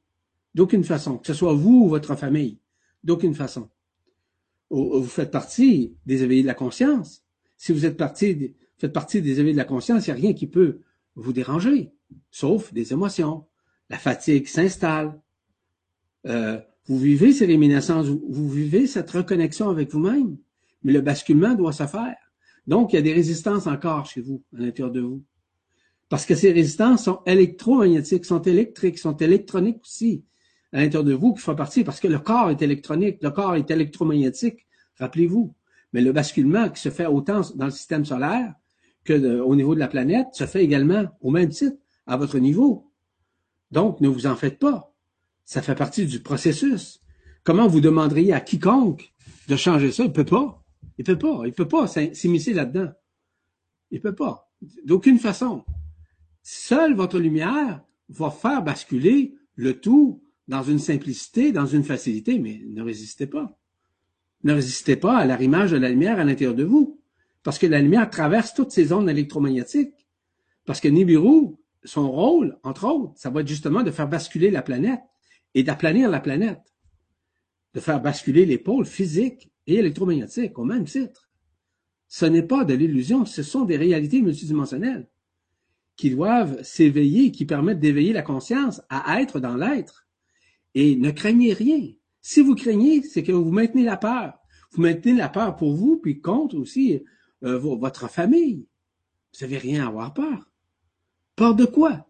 D'aucune 0.54 0.84
façon. 0.84 1.18
Que 1.18 1.28
ce 1.28 1.34
soit 1.34 1.54
vous 1.54 1.86
ou 1.86 1.88
votre 1.90 2.16
famille. 2.16 2.60
D'aucune 3.04 3.34
façon. 3.34 3.70
Vous 4.70 5.04
faites 5.04 5.32
partie 5.32 5.96
des 6.06 6.24
éveillés 6.24 6.44
de 6.44 6.48
la 6.48 6.54
conscience. 6.54 7.24
Si 7.58 7.74
vous 7.74 7.86
êtes 7.86 7.98
partie, 7.98 8.56
faites 8.78 8.94
partie 8.94 9.22
des 9.22 9.40
éveillés 9.40 9.54
de 9.54 9.58
la 9.58 9.66
conscience, 9.66 10.08
il 10.08 10.14
n'y 10.14 10.20
a 10.20 10.22
rien 10.22 10.34
qui 10.34 10.48
peut 10.48 10.80
vous 11.16 11.34
déranger, 11.34 11.92
sauf 12.30 12.74
des 12.74 12.94
émotions. 12.94 13.46
La 13.90 13.98
fatigue 13.98 14.48
s'installe. 14.48 15.20
Euh, 16.26 16.60
vous 16.86 16.98
vivez 16.98 17.34
ces 17.34 17.46
réminiscences, 17.46 18.08
vous 18.08 18.50
vivez 18.50 18.88
cette 18.88 19.12
reconnexion 19.12 19.70
avec 19.70 19.92
vous-même 19.92 20.38
mais 20.84 20.94
le 20.94 21.02
basculement 21.02 21.54
doit 21.54 21.74
se 21.74 21.86
faire. 21.86 22.18
Donc, 22.68 22.94
il 22.94 22.98
y 22.98 23.00
a 23.00 23.02
des 23.02 23.14
résistances 23.14 23.68
encore 23.68 24.06
chez 24.06 24.22
vous, 24.22 24.44
à 24.56 24.62
l'intérieur 24.62 24.92
de 24.92 25.02
vous. 25.02 25.24
Parce 26.10 26.26
que 26.26 26.36
ces 26.36 26.52
résistances 26.52 27.06
sont 27.06 27.22
électromagnétiques, 27.26 28.26
sont 28.26 28.42
électriques, 28.42 29.00
sont 29.00 29.16
électroniques 29.18 29.82
aussi, 29.82 30.26
à 30.74 30.82
l'intérieur 30.82 31.04
de 31.04 31.14
vous, 31.14 31.34
qui 31.34 31.42
font 31.42 31.56
partie, 31.56 31.84
parce 31.84 32.00
que 32.00 32.08
le 32.08 32.20
corps 32.20 32.50
est 32.50 32.62
électronique, 32.62 33.18
le 33.22 33.32
corps 33.32 33.56
est 33.56 33.70
électromagnétique, 33.72 34.68
rappelez-vous. 35.00 35.56
Mais 35.94 36.02
le 36.02 36.12
basculement 36.12 36.70
qui 36.70 36.82
se 36.82 36.90
fait 36.90 37.06
autant 37.06 37.42
dans 37.56 37.66
le 37.66 37.72
système 37.72 38.06
solaire 38.06 38.54
que 39.04 39.40
au 39.40 39.56
niveau 39.56 39.74
de 39.74 39.80
la 39.80 39.88
planète 39.88 40.28
se 40.34 40.46
fait 40.46 40.64
également 40.64 41.06
au 41.22 41.32
même 41.32 41.50
titre, 41.50 41.78
à 42.08 42.18
votre 42.18 42.40
niveau. 42.40 42.92
Donc, 43.72 44.02
ne 44.02 44.08
vous 44.08 44.26
en 44.28 44.36
faites 44.36 44.60
pas. 44.60 44.94
Ça 45.46 45.62
fait 45.62 45.76
partie 45.76 46.06
du 46.06 46.20
processus. 46.20 47.02
Comment 47.44 47.68
vous 47.68 47.82
demanderiez 47.82 48.34
à 48.34 48.40
quiconque 48.40 49.14
de 49.48 49.56
changer 49.56 49.92
ça? 49.92 50.04
Il 50.04 50.10
ne 50.10 50.14
peut 50.14 50.26
pas. 50.26 50.61
Il 50.98 51.04
peut 51.04 51.18
pas. 51.18 51.42
Il 51.46 51.54
peut 51.54 51.68
pas 51.68 51.88
s'immiscer 51.88 52.54
là-dedans. 52.54 52.92
Il 53.92 54.02
peut 54.02 54.16
pas. 54.16 54.52
D'aucune 54.86 55.20
façon. 55.20 55.64
Seule 56.44 56.94
votre 56.94 57.20
lumière 57.20 57.84
va 58.10 58.30
faire 58.30 58.64
basculer 58.64 59.36
le 59.56 59.80
tout 59.80 60.24
dans 60.48 60.64
une 60.64 60.80
simplicité, 60.80 61.52
dans 61.52 61.66
une 61.66 61.84
facilité, 61.84 62.40
mais 62.40 62.62
ne 62.68 62.82
résistez 62.82 63.28
pas. 63.28 63.58
Ne 64.44 64.54
résistez 64.54 64.96
pas 64.96 65.18
à 65.18 65.26
l'arrimage 65.26 65.72
de 65.72 65.78
la 65.78 65.90
lumière 65.90 66.20
à 66.20 66.24
l'intérieur 66.24 66.56
de 66.56 66.64
vous. 66.64 67.00
Parce 67.44 67.58
que 67.58 67.68
la 67.68 67.82
lumière 67.82 68.10
traverse 68.10 68.54
toutes 68.54 68.72
ces 68.72 68.92
ondes 68.92 69.10
électromagnétiques. 69.10 70.08
Parce 70.66 70.80
que 70.80 70.88
Nibiru, 70.88 71.56
son 71.84 72.12
rôle, 72.12 72.60
entre 72.64 72.86
autres, 72.86 73.14
ça 73.16 73.30
va 73.30 73.42
être 73.42 73.48
justement 73.48 73.84
de 73.84 73.92
faire 73.92 74.08
basculer 74.08 74.52
la 74.52 74.62
planète 74.62 75.02
et 75.54 75.64
d'aplanir 75.64 76.10
la 76.10 76.20
planète. 76.20 76.62
De 77.74 77.80
faire 77.80 78.02
basculer 78.02 78.46
les 78.46 78.58
pôles 78.58 78.86
physiques 78.86 79.51
et 79.68 79.76
électromagnétique 79.76 80.58
au 80.58 80.64
même 80.64 80.86
titre. 80.86 81.30
Ce 82.08 82.26
n'est 82.26 82.44
pas 82.44 82.66
de 82.66 82.74
l'illusion, 82.74 83.26
ce 83.26 83.44
sont 83.44 83.66
des 83.66 83.78
réalités 83.78 84.22
multidimensionnelles. 84.22 85.08
qui 86.02 86.10
doivent 86.10 86.64
s'éveiller, 86.64 87.32
qui 87.32 87.46
permettent 87.46 87.80
d'éveiller 87.80 88.12
la 88.14 88.24
conscience 88.24 88.82
à 88.90 89.22
être 89.22 89.40
dans 89.40 89.56
l'être. 89.56 90.08
Et 90.74 90.96
ne 90.96 91.12
craignez 91.12 91.54
rien. 91.54 91.90
Si 92.22 92.42
vous 92.42 92.56
craignez, 92.56 93.04
c'est 93.04 93.22
que 93.22 93.32
vous 93.32 93.52
maintenez 93.52 93.84
la 93.84 93.98
peur. 93.98 94.34
Vous 94.72 94.82
maintenez 94.82 95.14
la 95.14 95.30
peur 95.30 95.56
pour 95.56 95.76
vous, 95.76 95.98
puis 95.98 96.20
contre 96.20 96.56
aussi 96.58 97.04
euh, 97.44 97.60
votre 97.60 98.10
famille. 98.10 98.66
Vous 99.34 99.46
n'avez 99.46 99.60
rien 99.60 99.86
à 99.86 99.90
avoir 99.90 100.14
peur. 100.14 100.50
Peur 101.36 101.56
de 101.56 101.66
quoi? 101.66 102.08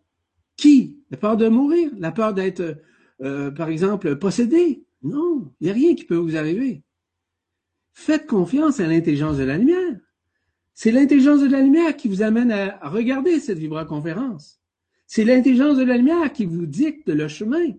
Qui? 0.55 0.99
La 1.09 1.17
peur 1.17 1.35
de 1.37 1.47
mourir? 1.49 1.91
La 1.97 2.11
peur 2.11 2.33
d'être, 2.33 2.77
euh, 3.21 3.51
par 3.51 3.69
exemple, 3.69 4.15
possédé? 4.17 4.85
Non, 5.03 5.51
il 5.59 5.65
n'y 5.65 5.69
a 5.71 5.73
rien 5.73 5.95
qui 5.95 6.05
peut 6.05 6.15
vous 6.15 6.37
arriver. 6.37 6.83
Faites 7.93 8.27
confiance 8.27 8.79
à 8.79 8.87
l'intelligence 8.87 9.37
de 9.37 9.43
la 9.43 9.57
lumière. 9.57 9.99
C'est 10.73 10.91
l'intelligence 10.91 11.41
de 11.41 11.47
la 11.47 11.61
lumière 11.61 11.95
qui 11.95 12.07
vous 12.07 12.21
amène 12.21 12.51
à 12.51 12.89
regarder 12.89 13.39
cette 13.39 13.57
vibra-conférence. 13.57 14.59
C'est 15.05 15.25
l'intelligence 15.25 15.77
de 15.77 15.83
la 15.83 15.97
lumière 15.97 16.31
qui 16.31 16.45
vous 16.45 16.65
dicte 16.65 17.09
le 17.09 17.27
chemin. 17.27 17.73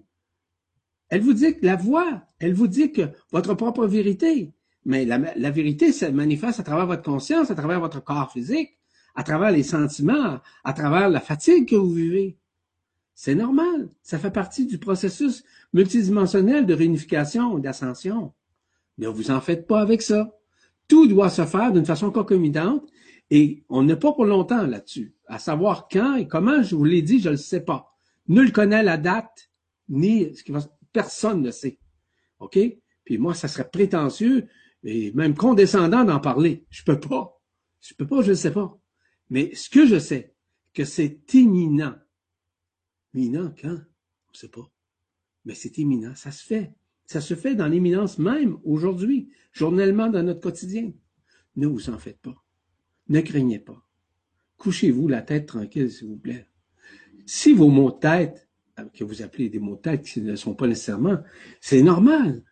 Elle 1.09 1.23
vous 1.23 1.33
dicte 1.33 1.65
la 1.65 1.77
voie. 1.77 2.23
Elle 2.39 2.55
vous 2.55 2.69
dit 2.69 2.93
que 2.93 3.03
votre 3.31 3.55
propre 3.55 3.87
vérité. 3.87 4.53
Mais 4.85 5.05
la, 5.05 5.19
la 5.19 5.51
vérité 5.51 5.93
se 5.93 6.07
manifeste 6.07 6.61
à 6.61 6.63
travers 6.63 6.87
votre 6.87 7.03
conscience, 7.03 7.51
à 7.51 7.55
travers 7.55 7.81
votre 7.81 8.03
corps 8.03 8.31
physique, 8.33 8.79
à 9.15 9.23
travers 9.23 9.51
les 9.51 9.63
sentiments, 9.63 10.41
à 10.65 10.73
travers 10.73 11.09
la 11.09 11.21
fatigue 11.21 11.69
que 11.69 11.77
vous 11.77 11.93
vivez. 11.93 12.37
C'est 13.15 13.35
normal. 13.35 13.89
Ça 14.03 14.19
fait 14.19 14.31
partie 14.31 14.67
du 14.67 14.79
processus 14.79 15.45
multidimensionnel 15.73 16.67
de 16.67 16.75
réunification 16.75 17.53
ou 17.53 17.61
d'ascension. 17.61 18.33
Ne 18.99 19.09
vous 19.09 19.31
en 19.31 19.41
faites 19.41 19.67
pas 19.67 19.81
avec 19.81 20.03
ça. 20.03 20.39
Tout 20.89 21.07
doit 21.07 21.31
se 21.31 21.45
faire 21.45 21.73
d'une 21.73 21.87
façon 21.87 22.11
concomitante 22.11 22.89
et 23.31 23.65
on 23.69 23.83
n'est 23.83 23.97
pas 23.97 24.13
pour 24.13 24.27
longtemps 24.27 24.67
là-dessus. 24.67 25.15
À 25.27 25.39
savoir 25.39 25.89
quand 25.89 26.17
et 26.17 26.29
comment, 26.29 26.63
je 26.63 26.75
vous 26.75 26.85
l'ai 26.85 27.03
dit, 27.03 27.21
je 27.21 27.29
ne 27.29 27.33
le 27.33 27.39
sais 27.39 27.65
pas. 27.65 27.97
Nul 28.29 28.53
connaît 28.53 28.83
la 28.83 28.99
date, 28.99 29.51
ni 29.89 30.35
ce 30.35 30.43
qui 30.43 30.53
va, 30.53 30.61
personne 30.93 31.43
ne 31.43 31.51
sait. 31.51 31.79
OK? 32.41 32.59
Puis 33.05 33.19
moi, 33.19 33.35
ça 33.35 33.49
serait 33.49 33.71
prétentieux 33.71 34.49
et 34.85 35.13
même 35.13 35.35
condescendant 35.35 36.05
d'en 36.05 36.21
parler. 36.21 36.67
Je 36.71 36.83
peux 36.85 37.01
pas. 37.01 37.41
Je 37.81 37.95
peux 37.95 38.07
pas, 38.07 38.23
je 38.23 38.31
ne 38.31 38.37
sais 38.37 38.53
pas. 38.53 38.79
Mais 39.31 39.55
ce 39.55 39.71
que 39.71 39.87
je 39.87 39.99
sais, 39.99 40.35
que 40.75 40.85
c'est 40.85 41.35
imminent. 41.35 41.95
Imminent 43.15 43.55
quand? 43.61 43.69
On 43.69 44.33
ne 44.33 44.37
sait 44.37 44.49
pas. 44.49 44.71
Mais 45.45 45.55
c'est 45.55 45.79
imminent, 45.79 46.15
ça 46.15 46.31
se 46.31 46.45
fait. 46.45 46.73
Ça 47.13 47.21
se 47.21 47.35
fait 47.35 47.55
dans 47.55 47.69
l'imminence 47.69 48.19
même, 48.19 48.57
aujourd'hui, 48.65 49.29
journellement 49.53 50.09
dans 50.09 50.23
notre 50.23 50.41
quotidien. 50.41 50.93
Ne 51.57 51.67
vous 51.67 51.91
en 51.91 51.99
faites 51.99 52.23
pas. 52.23 52.43
Ne 53.11 53.21
craignez 53.21 53.59
pas. 53.59 53.87
Couchez-vous 54.57 55.09
la 55.09 55.21
tête 55.21 55.45
tranquille, 55.45 55.91
s'il 55.91 56.09
vous 56.09 56.17
plaît. 56.17 56.49
Si 57.27 57.53
vos 57.53 57.69
mots 57.69 57.91
de 57.91 57.99
tête, 57.99 58.49
euh, 58.79 58.85
que 58.95 59.05
vous 59.05 59.21
appelez 59.21 59.51
des 59.51 59.59
mots 59.59 59.77
de 59.77 59.83
tête 59.83 60.07
qui 60.07 60.23
ne 60.23 60.37
sont 60.37 60.55
pas 60.55 60.67
nécessairement, 60.67 61.19
c'est 61.61 61.83
normal. 61.83 62.45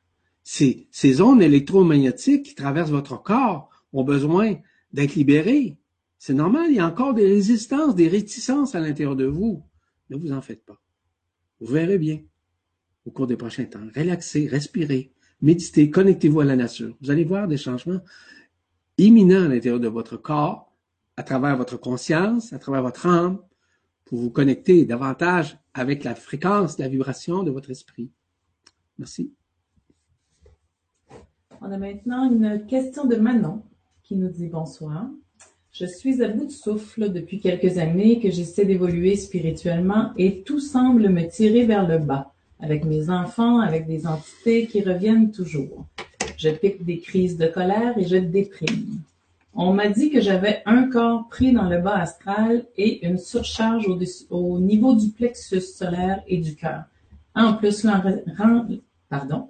Ces, 0.42 0.88
ces 0.90 1.22
ondes 1.22 1.40
électromagnétiques 1.40 2.44
qui 2.44 2.54
traversent 2.54 2.90
votre 2.90 3.22
corps 3.22 3.70
ont 3.94 4.04
besoin 4.04 4.56
d'être 4.92 5.14
libérées. 5.14 5.78
C'est 6.18 6.34
normal, 6.34 6.66
il 6.68 6.76
y 6.76 6.80
a 6.80 6.86
encore 6.86 7.14
des 7.14 7.26
résistances, 7.26 7.94
des 7.94 8.08
réticences 8.08 8.74
à 8.74 8.80
l'intérieur 8.80 9.16
de 9.16 9.24
vous. 9.24 9.64
Ne 10.10 10.18
vous 10.18 10.32
en 10.32 10.42
faites 10.42 10.66
pas. 10.66 10.82
Vous 11.60 11.72
verrez 11.72 11.96
bien 11.96 12.20
au 13.06 13.10
cours 13.10 13.26
des 13.26 13.36
prochains 13.36 13.64
temps. 13.64 13.86
Relaxez, 13.94 14.46
respirez, 14.46 15.12
méditez, 15.40 15.90
connectez-vous 15.90 16.40
à 16.40 16.44
la 16.44 16.56
nature. 16.56 16.96
Vous 17.00 17.10
allez 17.10 17.24
voir 17.24 17.48
des 17.48 17.56
changements 17.56 18.00
imminents 18.98 19.44
à 19.44 19.48
l'intérieur 19.48 19.80
de 19.80 19.88
votre 19.88 20.16
corps, 20.16 20.72
à 21.16 21.22
travers 21.22 21.56
votre 21.56 21.78
conscience, 21.78 22.52
à 22.52 22.58
travers 22.58 22.82
votre 22.82 23.06
âme, 23.06 23.38
pour 24.04 24.18
vous 24.18 24.30
connecter 24.30 24.84
davantage 24.84 25.58
avec 25.72 26.04
la 26.04 26.14
fréquence, 26.14 26.78
la 26.78 26.88
vibration 26.88 27.42
de 27.42 27.50
votre 27.50 27.70
esprit. 27.70 28.10
Merci. 28.98 29.32
On 31.60 31.70
a 31.70 31.78
maintenant 31.78 32.30
une 32.30 32.66
question 32.66 33.04
de 33.04 33.16
Manon 33.16 33.62
qui 34.02 34.16
nous 34.16 34.28
dit 34.28 34.48
bonsoir. 34.48 35.08
Je 35.72 35.86
suis 35.86 36.22
à 36.22 36.28
bout 36.28 36.46
de 36.46 36.50
souffle 36.50 37.12
depuis 37.12 37.38
quelques 37.38 37.78
années 37.78 38.18
que 38.18 38.30
j'essaie 38.30 38.64
d'évoluer 38.64 39.14
spirituellement 39.14 40.12
et 40.16 40.42
tout 40.42 40.58
semble 40.58 41.08
me 41.08 41.28
tirer 41.28 41.64
vers 41.64 41.86
le 41.86 41.98
bas 41.98 42.34
avec 42.62 42.84
mes 42.84 43.10
enfants, 43.10 43.60
avec 43.60 43.86
des 43.86 44.06
entités 44.06 44.66
qui 44.66 44.82
reviennent 44.82 45.30
toujours. 45.30 45.86
Je 46.36 46.50
pique 46.50 46.84
des 46.84 46.98
crises 46.98 47.36
de 47.36 47.46
colère 47.46 47.96
et 47.98 48.06
je 48.06 48.16
déprime. 48.16 49.00
On 49.54 49.72
m'a 49.72 49.88
dit 49.88 50.10
que 50.10 50.20
j'avais 50.20 50.62
un 50.64 50.88
corps 50.88 51.28
pris 51.28 51.52
dans 51.52 51.68
le 51.68 51.78
bas 51.80 51.96
astral 51.96 52.64
et 52.76 53.06
une 53.06 53.18
surcharge 53.18 53.88
au, 53.88 53.98
au 54.30 54.60
niveau 54.60 54.94
du 54.94 55.08
plexus 55.08 55.60
solaire 55.60 56.22
et 56.28 56.38
du 56.38 56.54
cœur. 56.54 56.84
En 57.34 57.54
plus, 57.54 57.84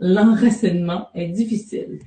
l'enracinement 0.00 1.08
est 1.14 1.28
difficile. 1.28 1.98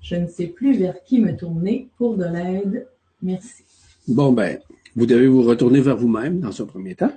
Je 0.00 0.16
ne 0.16 0.26
sais 0.26 0.46
plus 0.46 0.76
vers 0.76 1.02
qui 1.04 1.20
me 1.20 1.36
tourner 1.36 1.88
pour 1.96 2.16
de 2.16 2.24
l'aide. 2.24 2.86
Merci. 3.22 3.62
Bon, 4.08 4.32
ben, 4.32 4.58
vous 4.96 5.06
devez 5.06 5.28
vous 5.28 5.42
retourner 5.42 5.80
vers 5.80 5.96
vous-même 5.96 6.40
dans 6.40 6.60
un 6.60 6.66
premier 6.66 6.94
temps. 6.94 7.12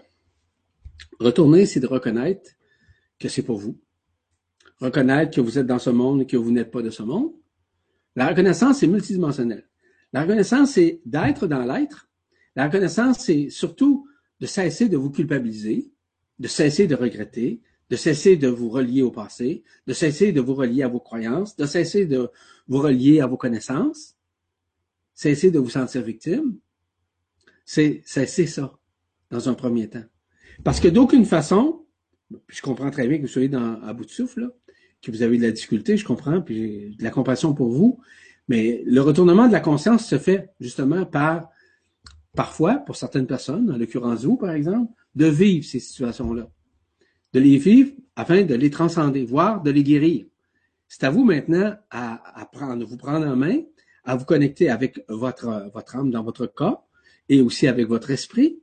Retourner, 1.19 1.65
c'est 1.65 1.79
de 1.79 1.87
reconnaître 1.87 2.51
que 3.19 3.29
c'est 3.29 3.43
pour 3.43 3.57
vous. 3.57 3.77
Reconnaître 4.79 5.35
que 5.35 5.41
vous 5.41 5.57
êtes 5.57 5.67
dans 5.67 5.79
ce 5.79 5.89
monde 5.89 6.21
et 6.21 6.25
que 6.25 6.37
vous 6.37 6.51
n'êtes 6.51 6.71
pas 6.71 6.81
de 6.81 6.89
ce 6.89 7.03
monde. 7.03 7.31
La 8.15 8.27
reconnaissance, 8.27 8.79
c'est 8.79 8.87
multidimensionnel. 8.87 9.67
La 10.13 10.21
reconnaissance, 10.21 10.71
c'est 10.71 11.01
d'être 11.05 11.47
dans 11.47 11.63
l'être. 11.63 12.09
La 12.55 12.65
reconnaissance, 12.65 13.19
c'est 13.19 13.49
surtout 13.49 14.07
de 14.39 14.45
cesser 14.45 14.89
de 14.89 14.97
vous 14.97 15.09
culpabiliser, 15.09 15.91
de 16.39 16.47
cesser 16.47 16.87
de 16.87 16.95
regretter, 16.95 17.61
de 17.89 17.95
cesser 17.95 18.35
de 18.37 18.47
vous 18.47 18.69
relier 18.69 19.01
au 19.01 19.11
passé, 19.11 19.63
de 19.87 19.93
cesser 19.93 20.31
de 20.31 20.41
vous 20.41 20.55
relier 20.55 20.83
à 20.83 20.87
vos 20.87 20.99
croyances, 20.99 21.55
de 21.55 21.65
cesser 21.65 22.05
de 22.05 22.29
vous 22.67 22.79
relier 22.79 23.21
à 23.21 23.27
vos 23.27 23.37
connaissances, 23.37 24.15
cesser 25.13 25.51
de 25.51 25.59
vous 25.59 25.69
sentir 25.69 26.01
victime. 26.01 26.57
C'est 27.65 28.01
cesser 28.05 28.47
ça 28.47 28.77
dans 29.29 29.49
un 29.49 29.53
premier 29.53 29.89
temps. 29.89 30.03
Parce 30.63 30.79
que 30.79 30.87
d'aucune 30.87 31.25
façon, 31.25 31.84
puis 32.47 32.57
je 32.57 32.61
comprends 32.61 32.89
très 32.91 33.07
bien 33.07 33.17
que 33.17 33.23
vous 33.23 33.27
soyez 33.27 33.49
dans, 33.49 33.81
à 33.81 33.93
bout 33.93 34.05
de 34.05 34.09
souffle, 34.09 34.51
que 35.01 35.11
vous 35.11 35.21
avez 35.21 35.37
de 35.37 35.43
la 35.43 35.51
difficulté, 35.51 35.97
je 35.97 36.05
comprends, 36.05 36.41
puis 36.41 36.55
j'ai 36.55 36.95
de 36.97 37.03
la 37.03 37.11
compassion 37.11 37.53
pour 37.53 37.69
vous. 37.69 37.99
Mais 38.47 38.83
le 38.85 39.01
retournement 39.01 39.47
de 39.47 39.51
la 39.51 39.59
conscience 39.59 40.05
se 40.05 40.17
fait 40.17 40.49
justement 40.59 41.05
par, 41.05 41.49
parfois, 42.35 42.75
pour 42.75 42.95
certaines 42.95 43.27
personnes, 43.27 43.71
en 43.71 43.77
l'occurrence 43.77 44.23
vous, 44.23 44.37
par 44.37 44.51
exemple, 44.51 44.91
de 45.15 45.25
vivre 45.25 45.65
ces 45.65 45.79
situations-là. 45.79 46.49
De 47.33 47.39
les 47.39 47.57
vivre 47.57 47.91
afin 48.15 48.43
de 48.43 48.55
les 48.55 48.69
transcender, 48.69 49.25
voire 49.25 49.61
de 49.61 49.71
les 49.71 49.83
guérir. 49.83 50.25
C'est 50.87 51.03
à 51.03 51.09
vous 51.09 51.23
maintenant 51.23 51.75
à, 51.89 52.39
à 52.39 52.45
prendre, 52.45 52.85
vous 52.85 52.97
prendre 52.97 53.27
en 53.27 53.35
main, 53.35 53.61
à 54.03 54.15
vous 54.15 54.25
connecter 54.25 54.69
avec 54.69 55.03
votre, 55.09 55.69
votre 55.73 55.95
âme 55.95 56.11
dans 56.11 56.23
votre 56.23 56.45
corps 56.45 56.87
et 57.27 57.41
aussi 57.41 57.67
avec 57.67 57.87
votre 57.87 58.11
esprit. 58.11 58.59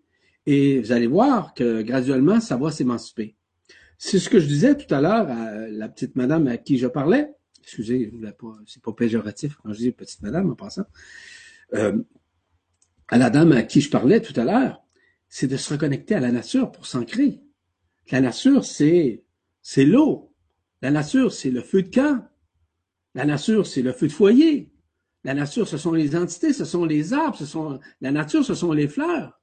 Et 0.47 0.81
vous 0.81 0.93
allez 0.93 1.07
voir 1.07 1.55
que 1.55 1.83
graduellement, 1.83 2.41
ça 2.41 2.57
va 2.57 2.71
s'émanciper. 2.71 3.37
C'est 4.05 4.19
ce 4.19 4.29
que 4.29 4.41
je 4.41 4.49
disais 4.49 4.77
tout 4.77 4.93
à 4.93 5.01
l'heure 5.01 5.31
à 5.31 5.69
la 5.69 5.89
petite 5.89 6.17
madame 6.17 6.49
à 6.49 6.57
qui 6.57 6.77
je 6.77 6.89
parlais. 6.89 7.37
Excusez, 7.61 8.13
c'est 8.67 8.83
pas 8.83 8.93
péjoratif 8.93 9.55
quand 9.63 9.73
je 9.73 9.79
dis 9.79 9.93
petite 9.93 10.23
madame 10.23 10.51
en 10.51 10.57
passant. 10.57 10.83
Euh, 11.75 12.03
à 13.07 13.17
la 13.17 13.31
dame 13.31 13.53
à 13.53 13.63
qui 13.63 13.81
je 13.81 13.89
parlais 13.89 14.21
tout 14.21 14.39
à 14.41 14.43
l'heure, 14.43 14.83
c'est 15.29 15.47
de 15.47 15.57
se 15.57 15.73
reconnecter 15.73 16.17
à 16.17 16.21
la 16.21 16.33
nature 16.33 16.73
pour 16.73 16.85
s'ancrer. 16.85 17.43
La 18.11 18.21
nature, 18.21 18.65
c'est, 18.65 19.23
c'est 19.63 19.85
l'eau. 19.85 20.35
La 20.83 20.91
nature, 20.91 21.33
c'est 21.33 21.53
le 21.53 21.63
feu 21.63 21.85
de 21.85 21.95
camp. 21.95 22.29
La 23.15 23.25
nature, 23.25 23.69
c'est 23.69 23.83
le 23.83 23.93
feu 23.93 24.09
de 24.09 24.13
foyer. 24.13 24.73
La 25.23 25.35
nature, 25.35 25.69
ce 25.69 25.77
sont 25.77 25.93
les 25.93 26.17
entités, 26.17 26.53
ce 26.53 26.65
sont 26.65 26.85
les 26.85 27.13
arbres, 27.13 27.37
ce 27.37 27.47
sont, 27.47 27.79
la 28.01 28.11
nature, 28.11 28.45
ce 28.45 28.57
sont 28.57 28.73
les 28.73 28.89
fleurs, 28.89 29.41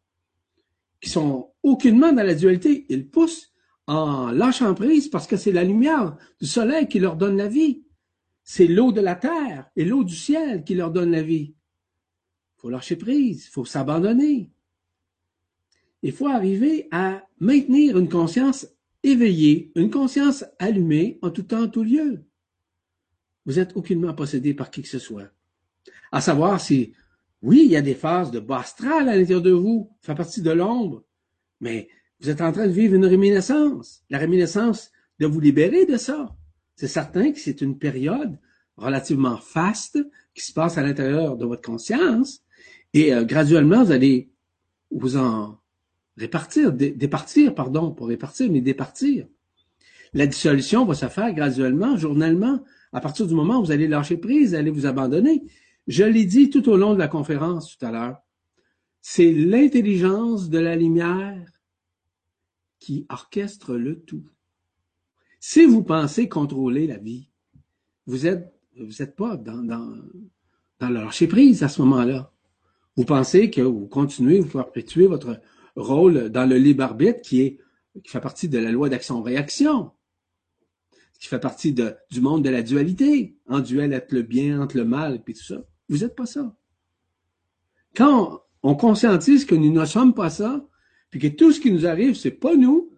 qui 0.99 1.09
sont 1.09 1.53
aucunement 1.63 2.11
dans 2.11 2.23
la 2.23 2.35
dualité. 2.35 2.85
Ils 2.89 3.07
poussent 3.07 3.53
en 3.89 4.29
lâchant 4.31 4.75
prise 4.75 5.07
parce 5.09 5.25
que 5.25 5.35
c'est 5.35 5.51
la 5.51 5.63
lumière 5.63 6.15
du 6.39 6.45
soleil 6.45 6.87
qui 6.87 6.99
leur 6.99 7.15
donne 7.15 7.37
la 7.37 7.47
vie. 7.47 7.83
C'est 8.43 8.67
l'eau 8.67 8.91
de 8.91 9.01
la 9.01 9.15
terre 9.15 9.67
et 9.75 9.83
l'eau 9.83 10.03
du 10.03 10.15
ciel 10.15 10.63
qui 10.63 10.75
leur 10.75 10.91
donne 10.91 11.09
la 11.09 11.23
vie. 11.23 11.55
Il 11.55 12.61
faut 12.61 12.69
lâcher 12.69 12.97
prise, 12.97 13.45
il 13.45 13.49
faut 13.49 13.65
s'abandonner. 13.65 14.51
Il 16.03 16.11
faut 16.11 16.27
arriver 16.27 16.87
à 16.91 17.23
maintenir 17.39 17.97
une 17.97 18.09
conscience 18.09 18.67
éveillée, 19.01 19.71
une 19.73 19.89
conscience 19.89 20.45
allumée 20.59 21.17
en 21.23 21.31
tout 21.31 21.43
temps, 21.43 21.63
en 21.63 21.67
tout 21.67 21.83
lieu. 21.83 22.23
Vous 23.47 23.57
êtes 23.57 23.75
aucunement 23.75 24.13
possédé 24.13 24.53
par 24.53 24.69
qui 24.69 24.83
que 24.83 24.87
ce 24.87 24.99
soit. 24.99 25.31
À 26.11 26.21
savoir 26.21 26.61
si, 26.61 26.93
oui, 27.41 27.63
il 27.65 27.71
y 27.71 27.75
a 27.75 27.81
des 27.81 27.95
phases 27.95 28.29
de 28.29 28.39
bas 28.39 28.59
astral 28.59 29.09
à 29.09 29.15
l'intérieur 29.15 29.41
de 29.41 29.51
vous, 29.51 29.89
ça 30.01 30.13
fait 30.13 30.17
partie 30.17 30.41
de 30.43 30.51
l'ombre, 30.51 31.03
mais 31.59 31.89
vous 32.19 32.29
êtes 32.29 32.41
en 32.41 32.51
train 32.51 32.67
de 32.67 32.71
vivre 32.71 32.95
une 32.95 33.05
réminiscence. 33.05 34.03
La 34.09 34.17
réminiscence 34.17 34.91
de 35.19 35.25
vous 35.25 35.39
libérer 35.39 35.85
de 35.85 35.97
ça. 35.97 36.35
C'est 36.75 36.87
certain 36.87 37.31
que 37.31 37.39
c'est 37.39 37.61
une 37.61 37.77
période 37.77 38.37
relativement 38.77 39.37
faste 39.37 39.99
qui 40.33 40.45
se 40.45 40.53
passe 40.53 40.77
à 40.77 40.83
l'intérieur 40.83 41.37
de 41.37 41.45
votre 41.45 41.61
conscience 41.61 42.41
et 42.93 43.13
euh, 43.13 43.25
graduellement 43.25 43.83
vous 43.83 43.91
allez 43.91 44.31
vous 44.91 45.17
en 45.17 45.59
répartir, 46.17 46.73
départir, 46.73 47.53
pardon, 47.55 47.91
pour 47.91 48.07
répartir, 48.07 48.51
mais 48.51 48.61
départir. 48.61 49.27
La 50.13 50.25
dissolution 50.25 50.85
va 50.85 50.95
se 50.95 51.07
faire 51.07 51.33
graduellement, 51.33 51.95
journellement, 51.95 52.63
à 52.91 52.99
partir 52.99 53.27
du 53.27 53.35
moment 53.35 53.59
où 53.59 53.65
vous 53.65 53.71
allez 53.71 53.87
lâcher 53.87 54.17
prise, 54.17 54.55
allez 54.55 54.71
vous 54.71 54.85
abandonner. 54.85 55.43
Je 55.87 56.03
l'ai 56.03 56.25
dit 56.25 56.49
tout 56.49 56.67
au 56.69 56.77
long 56.77 56.93
de 56.93 56.99
la 56.99 57.07
conférence 57.07 57.77
tout 57.77 57.85
à 57.85 57.91
l'heure. 57.91 58.17
C'est 59.01 59.31
l'intelligence 59.31 60.49
de 60.49 60.59
la 60.59 60.75
lumière 60.75 61.58
qui 62.79 63.05
orchestre 63.09 63.75
le 63.75 63.99
tout. 64.01 64.25
Si 65.39 65.65
vous 65.65 65.83
pensez 65.83 66.27
contrôler 66.27 66.87
la 66.87 66.97
vie, 66.97 67.29
vous 68.05 68.25
êtes, 68.25 68.53
vous 68.77 68.93
n'êtes 68.99 69.15
pas 69.15 69.37
dans, 69.37 69.63
dans, 69.63 69.95
dans 70.79 70.89
le 70.89 70.95
lâcher 70.95 71.27
prise 71.27 71.63
à 71.63 71.69
ce 71.69 71.81
moment-là. 71.81 72.33
Vous 72.95 73.05
pensez 73.05 73.49
que 73.49 73.61
vous 73.61 73.87
continuez, 73.87 74.39
vous 74.39 74.49
perpétuez 74.49 75.07
votre 75.07 75.39
rôle 75.75 76.29
dans 76.29 76.49
le 76.49 76.57
libre 76.57 76.83
arbitre 76.83 77.21
qui 77.21 77.41
est, 77.41 77.59
qui 78.03 78.09
fait 78.09 78.21
partie 78.21 78.49
de 78.49 78.57
la 78.57 78.71
loi 78.71 78.89
d'action-réaction 78.89 79.91
qui 81.19 81.27
fait 81.27 81.39
partie 81.39 81.73
de, 81.73 81.95
du 82.09 82.21
monde 82.21 82.43
de 82.43 82.49
la 82.49 82.63
dualité, 82.63 83.37
en 83.47 83.59
duel 83.59 83.93
entre 83.93 84.15
le 84.15 84.21
bien, 84.21 84.61
entre 84.61 84.77
le 84.77 84.85
mal, 84.85 85.21
puis 85.21 85.33
tout 85.33 85.43
ça. 85.43 85.61
Vous 85.89 85.97
n'êtes 85.97 86.15
pas 86.15 86.25
ça. 86.25 86.55
Quand 87.95 88.41
on, 88.63 88.75
conscientise 88.75 89.45
que 89.45 89.55
nous 89.55 89.71
ne 89.71 89.85
sommes 89.85 90.13
pas 90.13 90.29
ça, 90.29 90.65
puis 91.09 91.19
que 91.19 91.27
tout 91.27 91.51
ce 91.51 91.59
qui 91.59 91.71
nous 91.71 91.85
arrive, 91.85 92.15
c'est 92.15 92.31
pas 92.31 92.55
nous, 92.55 92.91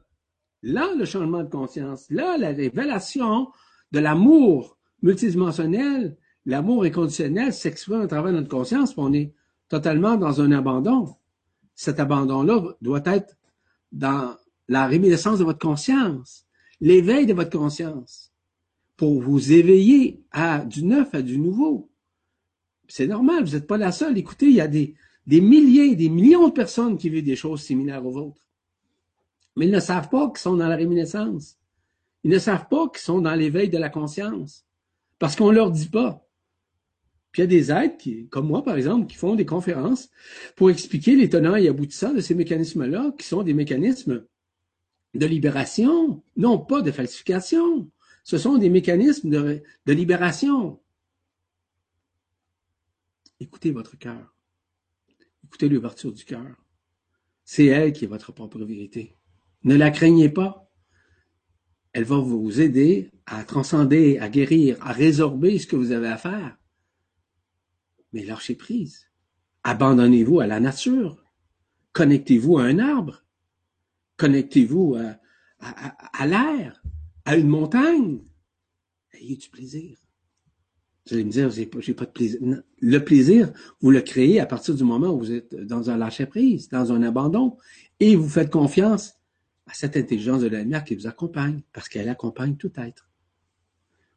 là, 0.63 0.93
le 0.97 1.05
changement 1.05 1.43
de 1.43 1.49
conscience, 1.49 2.09
là, 2.09 2.37
la 2.37 2.49
révélation 2.49 3.49
de 3.91 3.99
l'amour 3.99 4.77
multidimensionnel, 5.01 6.17
l'amour 6.45 6.83
inconditionnel 6.83 7.53
s'exprime 7.53 8.01
à 8.01 8.07
travers 8.07 8.31
notre 8.31 8.49
conscience, 8.49 8.93
puis 8.93 9.01
on 9.03 9.13
est 9.13 9.33
totalement 9.69 10.17
dans 10.17 10.41
un 10.41 10.51
abandon. 10.51 11.15
Cet 11.75 11.99
abandon-là 11.99 12.75
doit 12.81 13.01
être 13.05 13.37
dans 13.91 14.35
la 14.67 14.87
réminiscence 14.87 15.39
de 15.39 15.43
votre 15.43 15.59
conscience 15.59 16.45
l'éveil 16.81 17.25
de 17.25 17.33
votre 17.33 17.57
conscience 17.57 18.33
pour 18.97 19.21
vous 19.21 19.53
éveiller 19.53 20.23
à 20.31 20.65
du 20.65 20.83
neuf, 20.83 21.13
à 21.13 21.21
du 21.21 21.37
nouveau. 21.37 21.89
C'est 22.87 23.07
normal, 23.07 23.45
vous 23.45 23.51
n'êtes 23.51 23.67
pas 23.67 23.77
la 23.77 23.91
seule. 23.91 24.17
Écoutez, 24.17 24.47
il 24.47 24.55
y 24.55 24.61
a 24.61 24.67
des, 24.67 24.95
des 25.27 25.41
milliers, 25.41 25.95
des 25.95 26.09
millions 26.09 26.47
de 26.47 26.53
personnes 26.53 26.97
qui 26.97 27.09
vivent 27.09 27.25
des 27.25 27.35
choses 27.35 27.61
similaires 27.61 28.05
aux 28.05 28.11
vôtres. 28.11 28.45
Mais 29.55 29.67
ils 29.67 29.71
ne 29.71 29.79
savent 29.79 30.09
pas 30.09 30.29
qu'ils 30.29 30.39
sont 30.39 30.55
dans 30.55 30.67
la 30.67 30.75
réminiscence. 30.75 31.57
Ils 32.23 32.31
ne 32.31 32.39
savent 32.39 32.67
pas 32.69 32.87
qu'ils 32.89 33.01
sont 33.01 33.21
dans 33.21 33.35
l'éveil 33.35 33.69
de 33.69 33.77
la 33.77 33.89
conscience. 33.89 34.65
Parce 35.19 35.35
qu'on 35.35 35.49
ne 35.49 35.55
leur 35.55 35.71
dit 35.71 35.89
pas. 35.89 36.25
Puis 37.31 37.41
il 37.41 37.45
y 37.45 37.47
a 37.47 37.47
des 37.47 37.71
êtres, 37.71 37.97
qui, 37.97 38.27
comme 38.27 38.47
moi 38.47 38.63
par 38.63 38.75
exemple, 38.75 39.07
qui 39.07 39.15
font 39.15 39.35
des 39.35 39.45
conférences 39.45 40.09
pour 40.55 40.69
expliquer 40.69 41.15
les 41.15 41.29
tenants 41.29 41.55
et 41.55 41.67
aboutissants 41.67 42.13
de 42.13 42.19
ces 42.19 42.35
mécanismes-là, 42.35 43.13
qui 43.17 43.25
sont 43.25 43.43
des 43.43 43.53
mécanismes 43.53 44.25
de 45.13 45.25
libération, 45.25 46.23
non 46.35 46.57
pas 46.57 46.81
de 46.81 46.91
falsification. 46.91 47.89
Ce 48.23 48.37
sont 48.37 48.57
des 48.57 48.69
mécanismes 48.69 49.29
de, 49.29 49.63
libération. 49.87 50.79
Écoutez 53.39 53.71
votre 53.71 53.97
cœur. 53.97 54.35
Écoutez 55.51 55.67
l'ouverture 55.67 56.13
du 56.13 56.23
cœur. 56.23 56.55
C'est 57.43 57.65
elle 57.65 57.91
qui 57.91 58.05
est 58.05 58.07
votre 58.07 58.31
propre 58.31 58.63
vérité. 58.63 59.17
Ne 59.65 59.75
la 59.75 59.91
craignez 59.91 60.29
pas. 60.29 60.71
Elle 61.91 62.05
va 62.05 62.19
vous 62.19 62.61
aider 62.61 63.11
à 63.25 63.43
transcender, 63.43 64.17
à 64.19 64.29
guérir, 64.29 64.77
à 64.79 64.93
résorber 64.93 65.59
ce 65.59 65.67
que 65.67 65.75
vous 65.75 65.91
avez 65.91 66.07
à 66.07 66.17
faire. 66.17 66.57
Mais 68.13 68.23
lâchez 68.23 68.55
prise. 68.55 69.11
Abandonnez-vous 69.63 70.39
à 70.39 70.47
la 70.47 70.61
nature. 70.61 71.21
Connectez-vous 71.91 72.57
à 72.57 72.63
un 72.63 72.79
arbre. 72.79 73.25
Connectez-vous 74.15 74.95
à, 75.59 76.27
l'air, 76.27 76.81
à 77.25 77.35
une 77.35 77.49
montagne. 77.49 78.23
Ayez 79.11 79.35
du 79.35 79.49
plaisir. 79.49 79.97
Vous 81.07 81.15
allez 81.15 81.23
me 81.23 81.31
dire, 81.31 81.49
j'ai 81.49 81.65
pas, 81.65 81.79
pas 81.79 82.05
de 82.05 82.11
plaisir. 82.11 82.39
Le 82.79 82.97
plaisir, 82.99 83.51
vous 83.81 83.91
le 83.91 84.01
créez 84.01 84.39
à 84.39 84.45
partir 84.45 84.75
du 84.75 84.83
moment 84.83 85.09
où 85.09 85.19
vous 85.19 85.31
êtes 85.31 85.55
dans 85.55 85.89
un 85.89 85.97
lâcher-prise, 85.97 86.69
dans 86.69 86.91
un 86.91 87.01
abandon, 87.01 87.57
et 87.99 88.15
vous 88.15 88.29
faites 88.29 88.51
confiance 88.51 89.15
à 89.65 89.73
cette 89.73 89.97
intelligence 89.97 90.41
de 90.41 90.47
la 90.47 90.59
lumière 90.59 90.83
qui 90.83 90.95
vous 90.95 91.07
accompagne, 91.07 91.61
parce 91.73 91.89
qu'elle 91.89 92.09
accompagne 92.09 92.55
tout 92.55 92.71
être. 92.77 93.09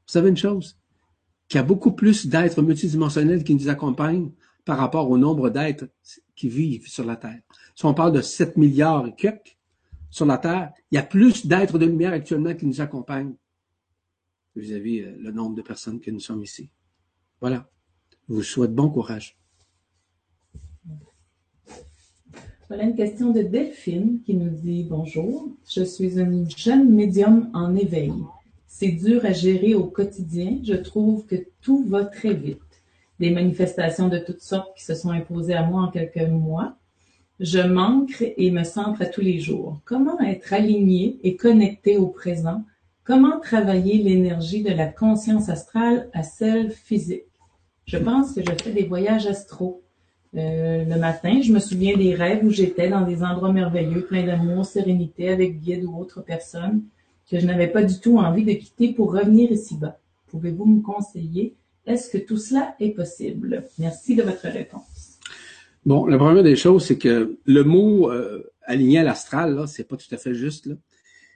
Vous 0.06 0.12
savez 0.12 0.28
une 0.28 0.36
chose? 0.36 0.78
Qu'il 1.48 1.58
y 1.58 1.60
a 1.60 1.64
beaucoup 1.64 1.92
plus 1.92 2.26
d'êtres 2.26 2.62
multidimensionnels 2.62 3.44
qui 3.44 3.54
nous 3.54 3.68
accompagnent 3.68 4.30
par 4.64 4.78
rapport 4.78 5.10
au 5.10 5.18
nombre 5.18 5.50
d'êtres 5.50 5.88
qui 6.34 6.48
vivent 6.48 6.88
sur 6.88 7.04
la 7.04 7.16
Terre. 7.16 7.40
Si 7.74 7.84
on 7.86 7.94
parle 7.94 8.12
de 8.12 8.20
7 8.20 8.56
milliards 8.56 9.06
et 9.06 9.14
quelques, 9.14 9.56
sur 10.10 10.26
la 10.26 10.38
Terre, 10.38 10.72
il 10.90 10.94
y 10.94 10.98
a 10.98 11.02
plus 11.02 11.46
d'êtres 11.46 11.78
de 11.78 11.86
lumière 11.86 12.12
actuellement 12.12 12.54
qui 12.54 12.66
nous 12.66 12.80
accompagnent 12.80 13.34
vis-à-vis 14.56 15.00
euh, 15.00 15.16
le 15.18 15.32
nombre 15.32 15.56
de 15.56 15.62
personnes 15.62 16.00
que 16.00 16.10
nous 16.10 16.20
sommes 16.20 16.42
ici. 16.42 16.70
Voilà. 17.40 17.68
Je 18.28 18.34
vous 18.34 18.42
souhaite 18.42 18.74
bon 18.74 18.88
courage. 18.88 19.36
Voilà 22.68 22.84
une 22.84 22.96
question 22.96 23.30
de 23.30 23.42
Delphine 23.42 24.20
qui 24.24 24.34
nous 24.34 24.48
dit 24.48 24.86
Bonjour, 24.88 25.50
je 25.70 25.84
suis 25.84 26.18
une 26.18 26.48
jeune 26.50 26.88
médium 26.88 27.50
en 27.52 27.76
éveil. 27.76 28.14
C'est 28.66 28.92
dur 28.92 29.24
à 29.24 29.32
gérer 29.32 29.74
au 29.74 29.84
quotidien. 29.84 30.58
Je 30.64 30.74
trouve 30.74 31.26
que 31.26 31.36
tout 31.60 31.84
va 31.84 32.04
très 32.04 32.32
vite. 32.32 32.58
Des 33.20 33.30
manifestations 33.30 34.08
de 34.08 34.18
toutes 34.18 34.40
sortes 34.40 34.76
qui 34.76 34.82
se 34.82 34.94
sont 34.94 35.10
imposées 35.10 35.54
à 35.54 35.64
moi 35.64 35.82
en 35.82 35.90
quelques 35.90 36.28
mois. 36.28 36.76
Je 37.38 37.60
manque 37.60 38.24
et 38.36 38.50
me 38.50 38.64
centre 38.64 39.02
à 39.02 39.06
tous 39.06 39.20
les 39.20 39.38
jours. 39.38 39.80
Comment 39.84 40.18
être 40.20 40.52
aligné 40.52 41.20
et 41.22 41.36
connecté 41.36 41.98
au 41.98 42.06
présent? 42.06 42.64
Comment 43.04 43.38
travailler 43.38 44.02
l'énergie 44.02 44.62
de 44.62 44.70
la 44.70 44.86
conscience 44.86 45.50
astrale 45.50 46.08
à 46.14 46.22
celle 46.22 46.70
physique? 46.70 47.26
Je 47.84 47.98
pense 47.98 48.32
que 48.32 48.40
je 48.40 48.50
fais 48.62 48.72
des 48.72 48.84
voyages 48.84 49.26
astraux. 49.26 49.82
Euh, 50.34 50.84
le 50.84 50.98
matin, 50.98 51.42
je 51.42 51.52
me 51.52 51.58
souviens 51.58 51.98
des 51.98 52.14
rêves 52.14 52.42
où 52.42 52.48
j'étais 52.50 52.88
dans 52.88 53.02
des 53.02 53.22
endroits 53.22 53.52
merveilleux, 53.52 54.06
pleins 54.06 54.24
d'amour, 54.24 54.64
sérénité, 54.64 55.28
avec 55.28 55.60
guide 55.60 55.84
ou 55.84 55.98
autre 55.98 56.22
personne 56.22 56.82
que 57.30 57.38
je 57.38 57.44
n'avais 57.44 57.68
pas 57.68 57.82
du 57.82 58.00
tout 58.00 58.16
envie 58.16 58.44
de 58.44 58.52
quitter 58.52 58.94
pour 58.94 59.12
revenir 59.12 59.52
ici-bas. 59.52 59.98
Pouvez-vous 60.28 60.64
me 60.64 60.80
conseiller? 60.80 61.54
Est-ce 61.84 62.08
que 62.08 62.16
tout 62.16 62.38
cela 62.38 62.74
est 62.80 62.92
possible? 62.92 63.64
Merci 63.78 64.16
de 64.16 64.22
votre 64.22 64.48
réponse. 64.48 65.18
Bon, 65.84 66.06
la 66.06 66.16
première 66.16 66.42
des 66.42 66.56
choses, 66.56 66.86
c'est 66.86 66.96
que 66.96 67.36
le 67.44 67.64
mot 67.64 68.10
euh, 68.10 68.50
aligné 68.62 69.00
à 69.00 69.02
l'astral, 69.02 69.56
là, 69.56 69.66
c'est 69.66 69.84
pas 69.84 69.98
tout 69.98 70.12
à 70.12 70.16
fait 70.16 70.34
juste. 70.34 70.70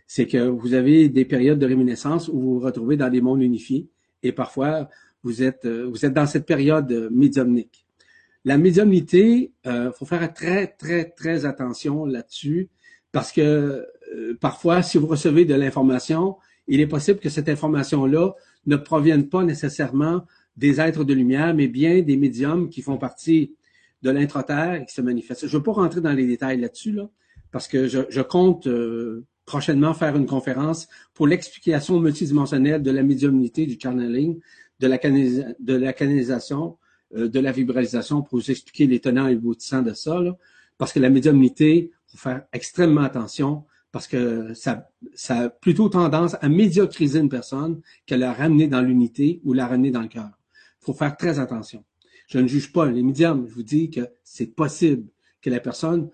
C'est 0.09 0.26
que 0.26 0.48
vous 0.48 0.74
avez 0.74 1.09
des 1.09 1.24
périodes 1.24 1.60
de 1.60 1.66
réminiscence 1.66 2.26
où 2.28 2.40
vous 2.40 2.55
vous 2.55 2.66
retrouvez 2.66 2.97
dans 2.97 3.09
des 3.09 3.20
mondes 3.20 3.43
unifiés 3.43 3.86
et 4.24 4.32
parfois 4.32 4.89
vous 5.22 5.44
êtes 5.44 5.64
euh, 5.64 5.86
vous 5.89 6.05
êtes 6.05 6.14
dans 6.14 6.26
cette 6.26 6.47
période 6.47 6.90
euh, 6.90 7.09
médiumnique. 7.12 7.86
La 8.44 8.59
médiumnité, 8.59 9.52
il 9.64 9.93
faut 9.94 10.06
faire 10.06 10.32
très 10.32 10.66
très 10.66 11.05
très 11.05 11.44
attention 11.44 12.06
là-dessus 12.06 12.68
parce 13.12 13.30
que 13.30 13.86
parfois, 14.40 14.82
si 14.82 14.97
vous 14.97 15.06
recevez 15.06 15.44
de 15.44 15.55
l'information, 15.55 16.36
il 16.68 16.80
est 16.80 16.86
possible 16.86 17.18
que 17.18 17.28
cette 17.28 17.48
information-là 17.48 18.35
ne 18.66 18.76
provienne 18.76 19.28
pas 19.28 19.43
nécessairement 19.44 20.24
des 20.56 20.80
êtres 20.80 21.05
de 21.05 21.14
lumière, 21.14 21.55
mais 21.55 21.68
bien 21.68 22.02
des 22.02 22.16
médiums 22.16 22.68
qui 22.68 22.82
font 22.82 22.98
partie 22.98 23.55
de 24.02 24.10
l'intraterre 24.10 24.85
qui 24.86 24.94
se 24.94 25.01
manifeste. 25.01 25.47
Je 25.47 25.52
ne 25.52 25.59
veux 25.59 25.62
pas 25.62 25.72
rentrer 25.72 26.01
dans 26.01 26.12
les 26.12 26.26
détails 26.26 26.60
là-dessus, 26.60 26.93
là, 26.93 27.09
parce 27.51 27.68
que 27.68 27.89
je, 27.89 28.20
compte 28.20 28.66
euh, 28.66 29.24
prochainement 29.48 29.94
faire 29.94 30.14
une 30.14 30.26
conférence 30.26 30.88
pour 31.14 31.26
l'explication 31.26 31.98
multidimensionnelle 31.98 32.82
de 32.82 32.90
la 32.90 33.02
médiumnité, 33.02 33.64
du 33.64 33.78
channeling, 33.82 34.38
de 34.78 34.86
la, 34.86 34.98
de 34.98 35.74
la 35.74 35.92
canalisation, 35.94 36.76
euh, 37.16 37.28
de 37.28 37.40
la 37.40 37.50
vibralisation, 37.50 38.20
pour 38.20 38.38
vous 38.38 38.50
expliquer 38.50 38.86
les 38.86 39.00
tenants 39.00 39.26
et 39.26 39.32
aboutissants 39.32 39.80
de 39.80 39.94
ça. 39.94 40.20
Là, 40.20 40.36
parce 40.76 40.92
que 40.92 41.00
la 41.00 41.08
médiumnité, 41.08 41.90
faut 42.08 42.18
faire 42.18 42.42
extrêmement 42.52 43.00
attention, 43.00 43.64
parce 43.90 44.06
que 44.06 44.52
ça, 44.52 44.90
ça 45.14 45.38
a 45.38 45.48
plutôt 45.48 45.88
tendance 45.88 46.36
à 46.42 46.48
médiocriser 46.50 47.18
une 47.18 47.30
personne 47.30 47.80
qu'à 48.04 48.18
la 48.18 48.34
ramener 48.34 48.68
dans 48.68 48.82
l'unité 48.82 49.40
ou 49.44 49.54
la 49.54 49.66
ramener 49.66 49.90
dans 49.90 50.02
le 50.02 50.08
cœur. 50.08 50.30
Il 50.82 50.84
faut 50.84 50.92
faire 50.92 51.16
très 51.16 51.38
attention. 51.38 51.82
Je 52.26 52.38
ne 52.38 52.46
juge 52.46 52.70
pas 52.70 52.84
les 52.84 53.02
médiums. 53.02 53.46
Je 53.48 53.54
vous 53.54 53.62
dis 53.62 53.88
que 53.88 54.02
c'est 54.24 54.54
possible 54.54 55.06
que 55.40 55.48
la 55.48 55.60
personne, 55.60 56.10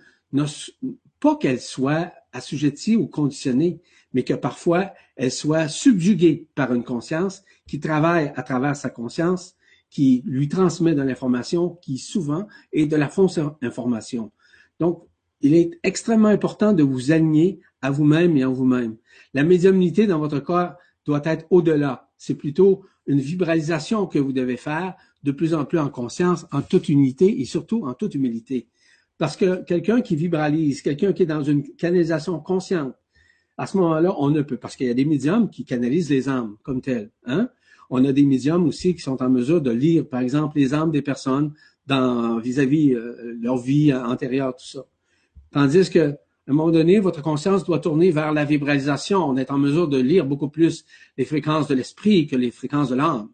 pas 1.18 1.36
qu'elle 1.36 1.60
soit 1.60 2.12
assujettie 2.34 2.96
ou 2.96 3.06
conditionnée, 3.06 3.80
mais 4.12 4.24
que 4.24 4.34
parfois 4.34 4.92
elle 5.16 5.30
soit 5.30 5.68
subjuguée 5.68 6.48
par 6.54 6.74
une 6.74 6.84
conscience 6.84 7.42
qui 7.66 7.80
travaille 7.80 8.32
à 8.36 8.42
travers 8.42 8.76
sa 8.76 8.90
conscience, 8.90 9.56
qui 9.88 10.22
lui 10.26 10.48
transmet 10.48 10.94
de 10.94 11.02
l'information, 11.02 11.78
qui 11.80 11.98
souvent 11.98 12.46
est 12.72 12.86
de 12.86 12.96
la 12.96 13.08
fausse 13.08 13.38
information. 13.62 14.32
Donc, 14.80 15.04
il 15.40 15.54
est 15.54 15.78
extrêmement 15.82 16.28
important 16.28 16.72
de 16.72 16.82
vous 16.82 17.12
aligner 17.12 17.60
à 17.80 17.90
vous-même 17.90 18.36
et 18.36 18.44
en 18.44 18.52
vous-même. 18.52 18.96
La 19.34 19.44
médiumnité 19.44 20.06
dans 20.06 20.18
votre 20.18 20.40
corps 20.40 20.74
doit 21.04 21.22
être 21.24 21.46
au-delà. 21.50 22.10
C'est 22.18 22.34
plutôt 22.34 22.84
une 23.06 23.20
vibralisation 23.20 24.06
que 24.06 24.18
vous 24.18 24.32
devez 24.32 24.56
faire 24.56 24.94
de 25.22 25.32
plus 25.32 25.54
en 25.54 25.64
plus 25.64 25.78
en 25.78 25.88
conscience, 25.88 26.46
en 26.52 26.62
toute 26.62 26.88
unité 26.88 27.40
et 27.40 27.44
surtout 27.44 27.86
en 27.86 27.94
toute 27.94 28.14
humilité. 28.14 28.68
Parce 29.18 29.36
que 29.36 29.62
quelqu'un 29.62 30.00
qui 30.00 30.16
vibralise, 30.16 30.82
quelqu'un 30.82 31.12
qui 31.12 31.22
est 31.22 31.26
dans 31.26 31.42
une 31.42 31.62
canalisation 31.76 32.40
consciente, 32.40 32.94
à 33.56 33.66
ce 33.66 33.76
moment-là, 33.76 34.14
on 34.18 34.30
ne 34.30 34.42
peut, 34.42 34.56
parce 34.56 34.74
qu'il 34.74 34.86
y 34.86 34.90
a 34.90 34.94
des 34.94 35.04
médiums 35.04 35.48
qui 35.48 35.64
canalisent 35.64 36.10
les 36.10 36.28
âmes 36.28 36.56
comme 36.62 36.80
telles. 36.80 37.10
Hein? 37.26 37.48
On 37.90 38.04
a 38.04 38.12
des 38.12 38.24
médiums 38.24 38.66
aussi 38.66 38.94
qui 38.94 39.00
sont 39.00 39.22
en 39.22 39.30
mesure 39.30 39.60
de 39.60 39.70
lire, 39.70 40.08
par 40.08 40.20
exemple, 40.20 40.58
les 40.58 40.74
âmes 40.74 40.90
des 40.90 41.02
personnes 41.02 41.52
dans 41.86 42.38
vis-à-vis 42.38 42.94
euh, 42.94 43.36
leur 43.40 43.58
vie 43.58 43.92
antérieure, 43.94 44.56
tout 44.56 44.66
ça. 44.66 44.84
Tandis 45.52 45.88
que, 45.90 46.10
à 46.10 46.50
un 46.50 46.52
moment 46.52 46.70
donné, 46.70 46.98
votre 46.98 47.22
conscience 47.22 47.64
doit 47.64 47.78
tourner 47.78 48.10
vers 48.10 48.32
la 48.32 48.44
vibralisation. 48.44 49.24
On 49.24 49.36
est 49.36 49.50
en 49.50 49.58
mesure 49.58 49.86
de 49.86 49.98
lire 49.98 50.26
beaucoup 50.26 50.48
plus 50.48 50.84
les 51.16 51.24
fréquences 51.24 51.68
de 51.68 51.74
l'esprit 51.74 52.26
que 52.26 52.36
les 52.36 52.50
fréquences 52.50 52.88
de 52.88 52.96
l'âme. 52.96 53.28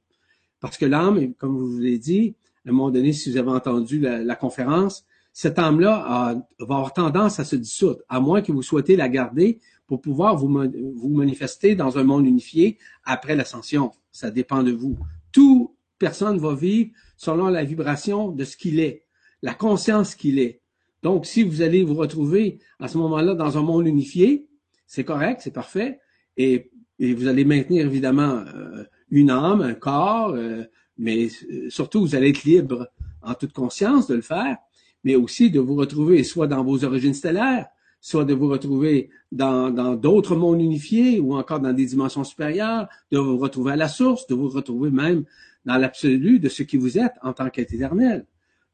Parce 0.60 0.76
que 0.76 0.84
l'âme, 0.84 1.32
comme 1.34 1.56
vous 1.56 1.78
l'avez 1.78 1.98
dit, 1.98 2.34
à 2.66 2.68
un 2.68 2.72
moment 2.72 2.90
donné, 2.90 3.12
si 3.12 3.30
vous 3.30 3.38
avez 3.38 3.50
entendu 3.50 3.98
la, 3.98 4.36
conférence, 4.36 5.04
cette 5.32 5.58
âme-là 5.58 6.34
va 6.58 6.74
avoir 6.74 6.92
tendance 6.92 7.40
à 7.40 7.44
se 7.44 7.56
dissoudre, 7.56 8.00
à 8.08 8.20
moins 8.20 8.42
que 8.42 8.52
vous 8.52 8.62
souhaitez 8.62 8.96
la 8.96 9.08
garder 9.08 9.60
pour 9.86 10.00
pouvoir 10.00 10.36
vous, 10.36 10.48
manifester 10.48 11.74
dans 11.74 11.98
un 11.98 12.04
monde 12.04 12.26
unifié 12.26 12.78
après 13.04 13.34
l'ascension. 13.34 13.92
Ça 14.12 14.30
dépend 14.30 14.62
de 14.62 14.72
vous. 14.72 14.96
Toute 15.32 15.70
personne 15.98 16.38
va 16.38 16.54
vivre 16.54 16.92
selon 17.16 17.48
la 17.48 17.64
vibration 17.64 18.30
de 18.30 18.44
ce 18.44 18.56
qu'il 18.56 18.80
est, 18.80 19.04
la 19.42 19.54
conscience 19.54 20.14
qu'il 20.14 20.38
est. 20.38 20.60
Donc, 21.02 21.26
si 21.26 21.42
vous 21.42 21.62
allez 21.62 21.82
vous 21.82 21.94
retrouver 21.94 22.58
à 22.78 22.88
ce 22.88 22.98
moment-là 22.98 23.34
dans 23.34 23.58
un 23.58 23.62
monde 23.62 23.86
unifié, 23.86 24.46
c'est 24.86 25.04
correct, 25.04 25.40
c'est 25.42 25.52
parfait, 25.52 26.00
et, 26.36 26.70
vous 27.00 27.28
allez 27.28 27.46
maintenir 27.46 27.86
évidemment 27.86 28.44
euh, 28.54 28.84
une 29.10 29.30
âme, 29.30 29.62
un 29.62 29.72
corps, 29.72 30.34
euh, 30.34 30.64
mais 30.98 31.28
euh, 31.50 31.70
surtout 31.70 32.02
vous 32.02 32.14
allez 32.14 32.28
être 32.28 32.44
libre 32.44 32.88
en 33.22 33.32
toute 33.32 33.54
conscience 33.54 34.06
de 34.06 34.14
le 34.14 34.20
faire, 34.20 34.58
mais 35.04 35.16
aussi 35.16 35.50
de 35.50 35.60
vous 35.60 35.74
retrouver 35.74 36.24
soit 36.24 36.46
dans 36.46 36.62
vos 36.62 36.84
origines 36.84 37.14
stellaires, 37.14 37.66
soit 38.00 38.24
de 38.24 38.34
vous 38.34 38.48
retrouver 38.48 39.10
dans 39.30 39.70
d'autres 39.96 40.36
mondes 40.36 40.60
unifiés 40.60 41.20
ou 41.20 41.34
encore 41.34 41.60
dans 41.60 41.72
des 41.72 41.86
dimensions 41.86 42.24
supérieures, 42.24 42.88
de 43.10 43.18
vous 43.18 43.38
retrouver 43.38 43.72
à 43.72 43.76
la 43.76 43.88
source, 43.88 44.26
de 44.26 44.34
vous 44.34 44.48
retrouver 44.48 44.90
même 44.90 45.24
dans 45.64 45.76
l'absolu 45.76 46.38
de 46.38 46.48
ce 46.48 46.62
qui 46.62 46.76
vous 46.76 46.98
êtes 46.98 47.14
en 47.22 47.32
tant 47.32 47.50
qu'être 47.50 47.72
éternel. 47.74 48.26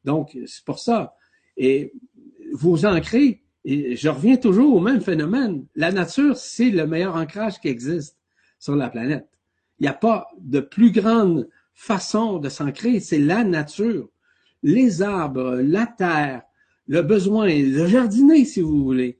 Donc, 0.05 0.37
c'est 0.45 0.63
pour 0.63 0.79
ça. 0.79 1.15
Et 1.57 1.93
vous 2.53 2.85
ancrez, 2.85 3.43
et 3.65 3.97
je 3.97 4.07
reviens 4.07 4.37
toujours 4.37 4.73
au 4.73 4.79
même 4.79 5.01
phénomène. 5.01 5.65
La 5.75 5.91
nature, 5.91 6.37
c'est 6.37 6.69
le 6.69 6.87
meilleur 6.87 7.15
ancrage 7.15 7.59
qui 7.59 7.67
existe 7.67 8.17
sur 8.59 8.75
la 8.75 8.89
planète. 8.89 9.27
Il 9.79 9.83
n'y 9.83 9.89
a 9.89 9.93
pas 9.93 10.27
de 10.39 10.61
plus 10.61 10.91
grande 10.91 11.49
façon 11.73 12.39
de 12.39 12.47
s'ancrer, 12.49 13.01
c'est 13.01 13.19
la 13.19 13.43
nature. 13.43 14.09
Les 14.63 15.01
arbres, 15.01 15.55
la 15.61 15.85
terre, 15.85 16.43
le 16.87 17.01
besoin 17.01 17.47
de 17.47 17.85
jardiner, 17.85 18.45
si 18.45 18.61
vous 18.61 18.83
voulez, 18.83 19.19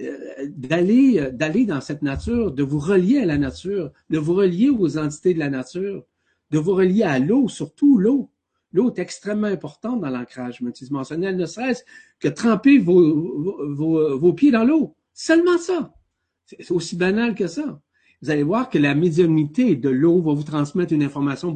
euh, 0.00 0.16
d'aller 0.48 1.20
euh, 1.20 1.30
d'aller 1.30 1.66
dans 1.66 1.80
cette 1.80 2.02
nature, 2.02 2.50
de 2.50 2.62
vous 2.62 2.78
relier 2.78 3.18
à 3.18 3.26
la 3.26 3.38
nature, 3.38 3.92
de 4.10 4.18
vous 4.18 4.34
relier 4.34 4.70
aux 4.70 4.98
entités 4.98 5.34
de 5.34 5.38
la 5.38 5.50
nature, 5.50 6.04
de 6.50 6.58
vous 6.58 6.74
relier 6.74 7.04
à 7.04 7.18
l'eau, 7.18 7.48
surtout 7.48 7.98
l'eau. 7.98 8.30
L'eau 8.72 8.92
est 8.92 8.98
extrêmement 8.98 9.46
importante 9.46 10.00
dans 10.00 10.10
l'ancrage 10.10 10.60
multidimensionnel, 10.60 11.36
ne 11.36 11.46
serait-ce 11.46 11.84
que 12.18 12.26
tremper 12.26 12.78
vos, 12.78 13.72
vos, 13.72 14.18
vos 14.18 14.32
pieds 14.32 14.50
dans 14.50 14.64
l'eau. 14.64 14.96
Seulement 15.12 15.58
ça. 15.58 15.94
C'est 16.46 16.72
aussi 16.72 16.96
banal 16.96 17.36
que 17.36 17.46
ça. 17.46 17.80
Vous 18.20 18.30
allez 18.30 18.42
voir 18.42 18.70
que 18.70 18.78
la 18.78 18.94
médiumnité 18.94 19.76
de 19.76 19.90
l'eau 19.90 20.20
va 20.22 20.32
vous 20.32 20.42
transmettre 20.42 20.92
une 20.92 21.02
information 21.02 21.52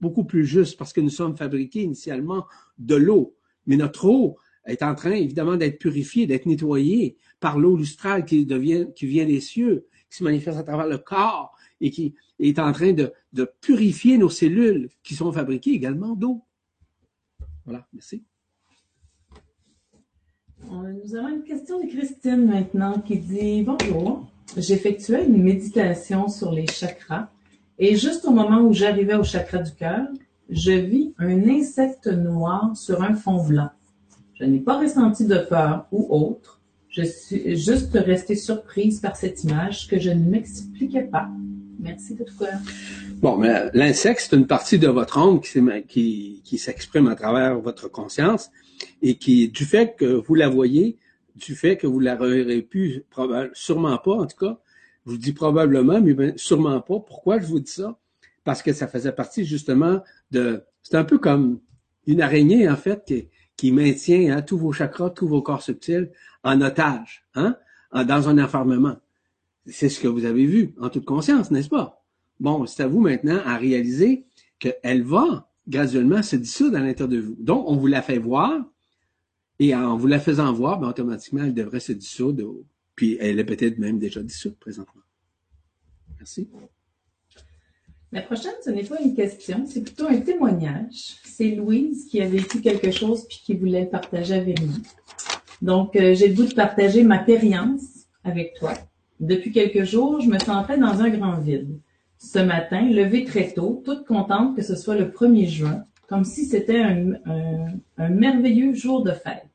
beaucoup 0.00 0.24
plus 0.24 0.46
juste 0.46 0.78
parce 0.78 0.92
que 0.92 1.00
nous 1.00 1.10
sommes 1.10 1.36
fabriqués 1.36 1.82
initialement 1.82 2.46
de 2.78 2.94
l'eau. 2.94 3.36
Mais 3.66 3.76
notre 3.76 4.06
eau, 4.06 4.38
est 4.66 4.82
en 4.82 4.94
train 4.94 5.12
évidemment 5.12 5.56
d'être 5.56 5.78
purifié, 5.78 6.26
d'être 6.26 6.46
nettoyé 6.46 7.16
par 7.40 7.58
l'eau 7.58 7.76
lustrale 7.76 8.24
qui, 8.24 8.44
devient, 8.46 8.88
qui 8.94 9.06
vient 9.06 9.26
des 9.26 9.40
cieux, 9.40 9.86
qui 10.10 10.18
se 10.18 10.24
manifeste 10.24 10.58
à 10.58 10.62
travers 10.62 10.86
le 10.86 10.98
corps 10.98 11.56
et 11.80 11.90
qui 11.90 12.14
est 12.38 12.58
en 12.58 12.72
train 12.72 12.92
de, 12.92 13.12
de 13.32 13.50
purifier 13.60 14.18
nos 14.18 14.28
cellules 14.28 14.90
qui 15.02 15.14
sont 15.14 15.32
fabriquées 15.32 15.72
également 15.72 16.14
d'eau. 16.14 16.42
Voilà, 17.64 17.86
merci. 17.92 18.22
Nous 20.68 21.16
avons 21.16 21.28
une 21.28 21.42
question 21.42 21.82
de 21.82 21.88
Christine 21.88 22.46
maintenant 22.46 23.00
qui 23.00 23.18
dit 23.18 23.62
Bonjour, 23.62 24.30
j'effectuais 24.56 25.24
une 25.24 25.42
méditation 25.42 26.28
sur 26.28 26.52
les 26.52 26.66
chakras 26.66 27.30
et 27.80 27.96
juste 27.96 28.26
au 28.26 28.30
moment 28.30 28.60
où 28.60 28.74
j'arrivais 28.74 29.14
au 29.14 29.24
chakra 29.24 29.58
du 29.58 29.72
cœur, 29.72 30.06
je 30.50 30.72
vis 30.72 31.14
un 31.18 31.48
insecte 31.48 32.08
noir 32.08 32.76
sur 32.76 33.02
un 33.02 33.14
fond 33.14 33.42
blanc. 33.42 33.70
Je 34.38 34.44
n'ai 34.44 34.58
pas 34.58 34.78
ressenti 34.78 35.24
de 35.24 35.38
peur 35.38 35.86
ou 35.90 36.06
autre. 36.10 36.60
Je 36.90 37.02
suis 37.02 37.56
juste 37.56 37.94
restée 37.94 38.36
surprise 38.36 39.00
par 39.00 39.16
cette 39.16 39.44
image 39.44 39.88
que 39.88 39.98
je 39.98 40.10
ne 40.10 40.28
m'expliquais 40.28 41.04
pas. 41.04 41.30
Merci 41.78 42.14
de 42.14 42.24
tout 42.24 42.36
cœur. 42.38 42.58
Bon, 43.22 43.38
mais 43.38 43.70
l'insecte, 43.72 44.26
c'est 44.28 44.36
une 44.36 44.46
partie 44.46 44.78
de 44.78 44.88
votre 44.88 45.16
âme 45.16 45.40
qui, 45.40 46.42
qui, 46.44 46.58
s'exprime 46.58 47.08
à 47.08 47.14
travers 47.14 47.58
votre 47.60 47.88
conscience 47.88 48.50
et 49.00 49.14
qui, 49.14 49.48
du 49.48 49.64
fait 49.64 49.94
que 49.96 50.04
vous 50.04 50.34
la 50.34 50.50
voyez, 50.50 50.98
du 51.36 51.54
fait 51.54 51.78
que 51.78 51.86
vous 51.86 52.00
la 52.00 52.16
reverrez 52.16 52.60
plus, 52.60 53.04
sûrement 53.54 53.96
pas 53.96 54.16
en 54.16 54.26
tout 54.26 54.36
cas, 54.36 54.58
je 55.06 55.12
vous 55.12 55.16
dis 55.16 55.32
probablement, 55.32 56.00
mais 56.00 56.34
sûrement 56.36 56.80
pas. 56.80 57.00
Pourquoi 57.00 57.38
je 57.38 57.46
vous 57.46 57.60
dis 57.60 57.72
ça? 57.72 57.98
Parce 58.44 58.62
que 58.62 58.72
ça 58.72 58.86
faisait 58.86 59.12
partie 59.12 59.44
justement 59.44 60.02
de... 60.30 60.62
C'est 60.82 60.96
un 60.96 61.04
peu 61.04 61.18
comme 61.18 61.60
une 62.06 62.20
araignée, 62.20 62.68
en 62.68 62.76
fait, 62.76 63.12
qui, 63.56 63.72
maintient 63.72 64.36
hein, 64.36 64.42
tous 64.42 64.58
vos 64.58 64.72
chakras, 64.72 65.10
tous 65.10 65.28
vos 65.28 65.42
corps 65.42 65.62
subtils 65.62 66.10
en 66.42 66.60
otage, 66.60 67.24
hein, 67.34 67.56
dans 67.92 68.28
un 68.28 68.42
enfermement. 68.42 68.96
C'est 69.66 69.88
ce 69.88 70.00
que 70.00 70.08
vous 70.08 70.24
avez 70.24 70.46
vu 70.46 70.74
en 70.80 70.88
toute 70.88 71.04
conscience, 71.04 71.50
n'est-ce 71.50 71.68
pas? 71.68 72.02
Bon, 72.40 72.64
c'est 72.66 72.82
à 72.82 72.86
vous 72.86 73.00
maintenant 73.00 73.40
à 73.44 73.56
réaliser 73.58 74.24
qu'elle 74.58 75.02
va 75.02 75.50
graduellement 75.68 76.22
se 76.22 76.36
dissoudre 76.36 76.78
à 76.78 76.80
l'intérieur 76.80 77.08
de 77.08 77.20
vous. 77.20 77.36
Donc, 77.38 77.68
on 77.68 77.76
vous 77.76 77.86
la 77.86 78.02
fait 78.02 78.18
voir, 78.18 78.64
et 79.58 79.74
en 79.74 79.96
vous 79.96 80.06
la 80.06 80.18
faisant 80.18 80.52
voir, 80.52 80.80
ben, 80.80 80.88
automatiquement, 80.88 81.44
elle 81.44 81.54
devrait 81.54 81.80
se 81.80 81.92
dissoudre, 81.92 82.54
puis 83.00 83.16
elle 83.18 83.40
est 83.40 83.44
peut-être 83.44 83.78
même 83.78 83.98
déjà 83.98 84.22
dissoute 84.22 84.58
présentement. 84.58 85.00
Merci. 86.18 86.50
La 88.12 88.20
prochaine, 88.20 88.52
ce 88.62 88.68
n'est 88.68 88.84
pas 88.84 89.00
une 89.00 89.14
question, 89.14 89.64
c'est 89.64 89.80
plutôt 89.80 90.06
un 90.06 90.20
témoignage. 90.20 91.16
C'est 91.24 91.52
Louise 91.52 92.04
qui 92.10 92.20
a 92.20 92.28
vécu 92.28 92.60
quelque 92.60 92.90
chose 92.90 93.26
puis 93.26 93.40
qui 93.42 93.54
voulait 93.54 93.86
partager 93.86 94.34
avec 94.34 94.60
nous. 94.60 94.74
Donc, 95.62 95.96
euh, 95.96 96.14
j'ai 96.14 96.28
le 96.28 96.34
goût 96.34 96.44
de 96.44 96.52
partager 96.52 97.02
ma 97.02 97.20
périence 97.20 98.04
avec 98.22 98.52
toi. 98.58 98.74
Depuis 99.18 99.50
quelques 99.50 99.84
jours, 99.84 100.20
je 100.20 100.28
me 100.28 100.38
sentais 100.38 100.76
dans 100.76 101.00
un 101.00 101.08
grand 101.08 101.40
vide. 101.40 101.80
Ce 102.18 102.38
matin, 102.38 102.82
levée 102.82 103.24
très 103.24 103.50
tôt, 103.54 103.80
toute 103.82 104.04
contente 104.04 104.54
que 104.54 104.62
ce 104.62 104.76
soit 104.76 104.96
le 104.96 105.06
1er 105.06 105.48
juin, 105.48 105.84
comme 106.06 106.24
si 106.26 106.44
c'était 106.44 106.82
un 106.82 108.08
merveilleux 108.10 108.74
jour 108.74 109.02
de 109.02 109.12
fête. 109.12 109.49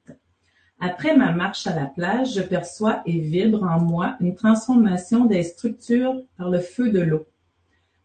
Après 0.88 1.18
ma 1.18 1.32
marche 1.32 1.66
à 1.66 1.74
la 1.74 1.88
plage, 1.88 2.36
je 2.36 2.42
perçois 2.42 3.02
et 3.08 3.18
vibre 3.18 3.64
en 3.64 3.80
moi 3.80 4.18
une 4.20 4.36
transformation 4.36 5.26
des 5.26 5.42
structures 5.42 6.22
par 6.38 6.52
le 6.52 6.60
feu 6.60 6.92
de 6.92 7.00
l'eau. 7.00 7.26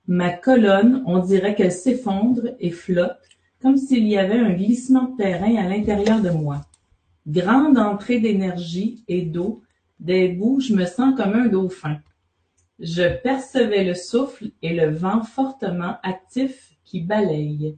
Ma 0.07 0.31
colonne, 0.31 1.02
on 1.05 1.19
dirait 1.19 1.55
qu'elle 1.55 1.73
s'effondre 1.73 2.40
et 2.59 2.70
flotte, 2.70 3.20
comme 3.61 3.77
s'il 3.77 4.09
y 4.09 4.16
avait 4.16 4.39
un 4.39 4.55
glissement 4.55 5.09
de 5.09 5.16
terrain 5.19 5.57
à 5.57 5.69
l'intérieur 5.69 6.23
de 6.23 6.31
moi. 6.31 6.65
Grande 7.27 7.77
entrée 7.77 8.19
d'énergie 8.19 9.05
et 9.09 9.20
d'eau, 9.20 9.61
des 9.98 10.28
bouts, 10.28 10.61
je 10.61 10.73
me 10.73 10.86
sens 10.86 11.15
comme 11.15 11.35
un 11.35 11.48
dauphin. 11.48 11.98
Je 12.78 13.15
percevais 13.23 13.85
le 13.85 13.94
souffle 13.94 14.52
et 14.62 14.73
le 14.73 14.89
vent 14.89 15.23
fortement 15.23 15.97
actif 16.02 16.78
qui 16.86 17.02
balaye. 17.02 17.77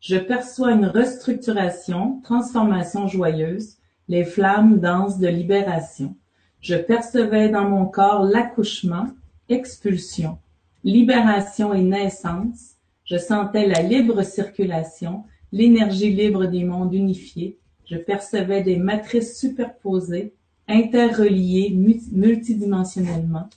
Je 0.00 0.16
perçois 0.16 0.72
une 0.72 0.86
restructuration, 0.86 2.22
transformation 2.22 3.08
joyeuse, 3.08 3.77
les 4.08 4.24
flammes 4.24 4.80
dansent 4.80 5.18
de 5.18 5.28
libération. 5.28 6.16
Je 6.60 6.74
percevais 6.74 7.48
dans 7.48 7.68
mon 7.68 7.86
corps 7.86 8.24
l'accouchement, 8.24 9.08
expulsion 9.48 10.38
libération 10.84 11.74
et 11.74 11.82
naissance, 11.82 12.76
je 13.04 13.16
sentais 13.16 13.66
la 13.66 13.82
libre 13.82 14.22
circulation, 14.22 15.24
l'énergie 15.52 16.12
libre 16.12 16.46
des 16.46 16.64
mondes 16.64 16.94
unifiés, 16.94 17.58
je 17.84 17.96
percevais 17.96 18.62
des 18.62 18.76
matrices 18.76 19.38
superposées, 19.38 20.34
interreliées 20.66 21.70
multidimensionnellement, 22.12 23.48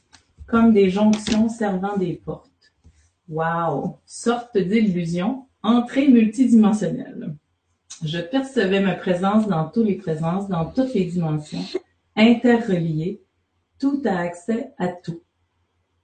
comme 0.48 0.74
des 0.74 0.90
jonctions 0.90 1.50
servant 1.50 1.98
des 1.98 2.14
portes. 2.14 2.50
Wow! 3.30 3.98
Sorte 4.06 4.58
d'illusion, 4.58 5.46
entrée 5.64 6.08
multidimensionnelle. 6.08 7.36
Je 8.04 8.20
percevais 8.20 8.80
ma 8.80 8.96
présence 8.96 9.48
dans 9.48 9.70
toutes 9.70 9.88
les 9.88 9.96
présences, 9.96 10.48
dans 10.50 10.66
toutes 10.66 10.94
les 10.94 11.06
dimensions, 11.06 11.64
interreliées, 12.16 13.22
tout 13.80 14.02
a 14.06 14.18
accès 14.18 14.72
à 14.78 14.88
tout 14.88 15.22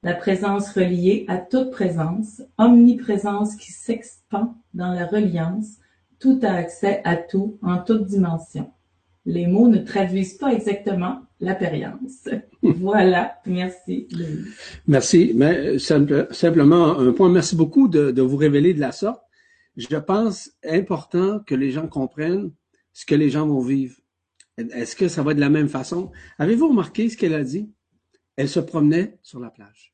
la 0.03 0.13
présence 0.13 0.69
reliée 0.69 1.25
à 1.27 1.37
toute 1.37 1.71
présence, 1.71 2.41
omniprésence 2.57 3.55
qui 3.55 3.71
s'expand 3.71 4.55
dans 4.73 4.93
la 4.93 5.05
reliance, 5.05 5.77
tout 6.19 6.39
a 6.43 6.51
accès 6.51 7.01
à 7.03 7.15
tout 7.15 7.57
en 7.61 7.79
toute 7.79 8.05
dimension. 8.05 8.71
Les 9.25 9.47
mots 9.47 9.67
ne 9.67 9.79
traduisent 9.79 10.35
pas 10.35 10.53
exactement 10.53 11.19
l'appérience. 11.41 12.29
voilà, 12.61 13.35
merci. 13.45 14.07
Merci. 14.87 15.33
Mais 15.35 15.77
simplement 15.79 16.97
un 16.97 17.11
point. 17.11 17.29
Merci 17.29 17.55
beaucoup 17.55 17.87
de 17.89 18.21
vous 18.21 18.37
révéler 18.37 18.73
de 18.73 18.79
la 18.79 18.93
sorte. 18.93 19.26
Je 19.77 19.95
pense 19.97 20.51
important 20.65 21.39
que 21.39 21.53
les 21.53 21.71
gens 21.71 21.87
comprennent 21.87 22.51
ce 22.93 23.05
que 23.05 23.15
les 23.15 23.29
gens 23.29 23.47
vont 23.47 23.61
vivre. 23.61 23.95
Est-ce 24.57 24.95
que 24.95 25.07
ça 25.07 25.21
va 25.21 25.35
de 25.35 25.39
la 25.39 25.49
même 25.49 25.69
façon? 25.69 26.11
Avez-vous 26.39 26.69
remarqué 26.69 27.09
ce 27.09 27.15
qu'elle 27.15 27.35
a 27.35 27.43
dit? 27.43 27.71
Elle 28.35 28.49
se 28.49 28.59
promenait 28.59 29.19
sur 29.21 29.39
la 29.39 29.51
plage. 29.51 29.93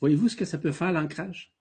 Voyez-vous 0.00 0.28
ce 0.28 0.36
que 0.36 0.44
ça 0.44 0.58
peut 0.58 0.72
faire, 0.72 0.92
l'ancrage? 0.92 1.54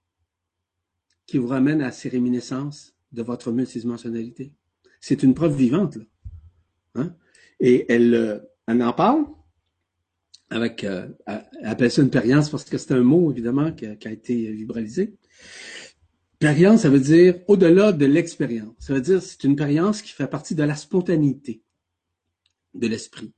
Qui 1.28 1.38
vous 1.38 1.48
ramène 1.48 1.82
à 1.82 1.92
ces 1.92 2.10
réminiscences 2.10 2.96
de 3.12 3.22
votre 3.22 3.52
multidimensionnalité. 3.52 4.52
C'est 5.00 5.22
une 5.22 5.36
preuve 5.36 5.56
vivante, 5.56 5.98
là. 5.98 6.06
Hein? 6.96 7.16
Et 7.60 7.86
elle, 7.92 8.14
euh, 8.14 8.40
elle 8.68 8.82
en 8.84 8.94
parle 8.94 9.26
avec, 10.50 10.84
euh, 10.84 11.08
elle 11.28 11.46
appelle 11.64 11.92
ça 11.92 12.02
une 12.02 12.10
périence 12.10 12.50
parce 12.50 12.66
que 12.66 12.78
c'est 12.78 12.94
un 12.94 13.02
mot, 13.02 13.32
évidemment, 13.32 13.72
qui 13.72 13.86
a, 13.86 13.96
qui 13.96 14.08
a 14.08 14.12
été 14.12 14.52
vibralisé. 14.52 15.16
Périence, 16.46 16.82
ça 16.82 16.92
veut 16.92 17.00
dire 17.00 17.40
au-delà 17.48 17.92
de 17.92 18.06
l'expérience. 18.06 18.76
Ça 18.78 18.94
veut 18.94 19.02
dire 19.02 19.20
c'est 19.20 19.44
une 19.46 19.56
périence 19.56 20.04
qui 20.04 20.12
fait 20.12 20.28
partie 20.28 20.54
de 20.54 20.62
la 20.62 20.76
spontanéité 20.76 21.64
de 22.76 22.86
l'esprit. 22.86 23.34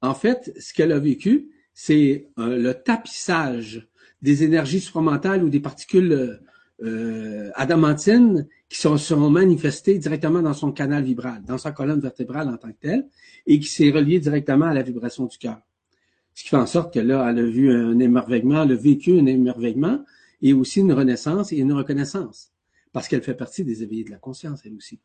En 0.00 0.14
fait, 0.14 0.50
ce 0.58 0.72
qu'elle 0.72 0.92
a 0.92 0.98
vécu, 0.98 1.50
c'est 1.74 2.28
euh, 2.38 2.56
le 2.56 2.72
tapissage 2.72 3.86
des 4.22 4.42
énergies 4.42 4.80
supramentales 4.80 5.44
ou 5.44 5.50
des 5.50 5.60
particules 5.60 6.40
euh, 6.82 7.50
adamantines 7.56 8.48
qui 8.70 8.80
sont, 8.80 8.96
seront 8.96 9.28
manifestées 9.28 9.98
directement 9.98 10.40
dans 10.40 10.54
son 10.54 10.72
canal 10.72 11.04
vibral, 11.04 11.42
dans 11.46 11.58
sa 11.58 11.72
colonne 11.72 12.00
vertébrale 12.00 12.48
en 12.48 12.56
tant 12.56 12.72
que 12.72 12.80
telle, 12.80 13.06
et 13.46 13.60
qui 13.60 13.68
s'est 13.68 13.90
relié 13.90 14.18
directement 14.18 14.64
à 14.64 14.72
la 14.72 14.80
vibration 14.80 15.26
du 15.26 15.36
cœur. 15.36 15.58
Ce 16.32 16.42
qui 16.42 16.48
fait 16.48 16.56
en 16.56 16.64
sorte 16.64 16.94
que 16.94 17.00
là, 17.00 17.28
elle 17.28 17.38
a 17.38 17.42
vu 17.46 17.70
un 17.70 17.98
émerveillement, 17.98 18.62
elle 18.62 18.72
a 18.72 18.76
vécu 18.76 19.18
un 19.18 19.26
émerveillement, 19.26 20.02
et 20.42 20.52
aussi 20.52 20.80
une 20.80 20.92
renaissance 20.92 21.52
et 21.52 21.58
une 21.58 21.72
reconnaissance, 21.72 22.52
parce 22.92 23.08
qu'elle 23.08 23.22
fait 23.22 23.34
partie 23.34 23.64
des 23.64 23.82
éveillés 23.82 24.04
de 24.04 24.10
la 24.10 24.18
conscience, 24.18 24.60
elle 24.64 24.74
aussi. 24.74 25.00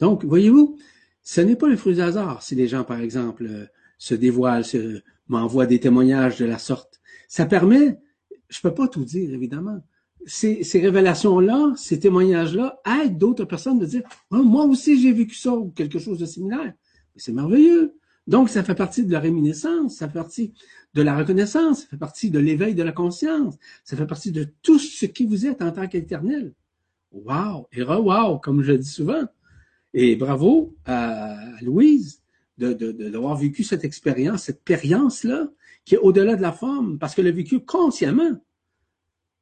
Donc, 0.00 0.24
voyez-vous, 0.24 0.78
ce 1.22 1.40
n'est 1.40 1.56
pas 1.56 1.68
le 1.68 1.76
fruit 1.76 1.94
du 1.94 2.00
hasard 2.00 2.42
si 2.42 2.54
les 2.54 2.68
gens, 2.68 2.84
par 2.84 3.00
exemple, 3.00 3.46
euh, 3.46 3.66
se 3.98 4.14
dévoilent, 4.14 4.64
se, 4.64 5.02
m'envoient 5.28 5.66
des 5.66 5.80
témoignages 5.80 6.38
de 6.38 6.44
la 6.44 6.58
sorte. 6.58 7.00
Ça 7.28 7.46
permet, 7.46 7.98
je 8.48 8.60
peux 8.60 8.74
pas 8.74 8.88
tout 8.88 9.04
dire, 9.04 9.32
évidemment. 9.32 9.80
Ces, 10.26 10.62
révélations-là, 10.74 11.72
ces 11.76 11.98
témoignages-là 11.98 12.80
aident 12.84 13.18
d'autres 13.18 13.44
personnes 13.44 13.78
de 13.78 13.86
dire, 13.86 14.02
oh, 14.30 14.42
moi 14.42 14.64
aussi 14.64 15.00
j'ai 15.00 15.12
vécu 15.12 15.34
ça 15.34 15.52
ou 15.52 15.70
quelque 15.70 15.98
chose 15.98 16.18
de 16.18 16.26
similaire. 16.26 16.72
C'est 17.16 17.32
merveilleux. 17.32 17.96
Donc, 18.26 18.48
ça 18.48 18.62
fait 18.62 18.74
partie 18.74 19.04
de 19.04 19.12
la 19.12 19.20
réminiscence, 19.20 19.96
ça 19.96 20.06
fait 20.06 20.18
partie 20.18 20.54
de 20.94 21.02
la 21.02 21.16
reconnaissance, 21.16 21.82
ça 21.82 21.86
fait 21.88 21.96
partie 21.96 22.30
de 22.30 22.38
l'éveil 22.38 22.74
de 22.74 22.82
la 22.82 22.92
conscience, 22.92 23.58
ça 23.84 23.96
fait 23.96 24.06
partie 24.06 24.30
de 24.30 24.46
tout 24.62 24.78
ce 24.78 25.06
qui 25.06 25.26
vous 25.26 25.46
êtes 25.46 25.60
en 25.62 25.72
tant 25.72 25.88
qu'éternel. 25.88 26.52
Wow! 27.10 27.68
Et 27.72 27.82
re-wow, 27.82 28.38
comme 28.38 28.62
je 28.62 28.72
dis 28.72 28.88
souvent. 28.88 29.24
Et 29.94 30.16
bravo 30.16 30.74
à 30.86 31.36
Louise 31.60 32.22
de, 32.58 32.72
d'avoir 32.72 33.36
vécu 33.36 33.64
cette 33.64 33.84
expérience, 33.84 34.44
cette 34.44 34.62
périence-là, 34.62 35.48
qui 35.84 35.96
est 35.96 35.98
au-delà 35.98 36.36
de 36.36 36.42
la 36.42 36.52
forme, 36.52 36.98
parce 36.98 37.14
qu'elle 37.14 37.24
l'a 37.24 37.32
vécu 37.32 37.60
consciemment. 37.60 38.40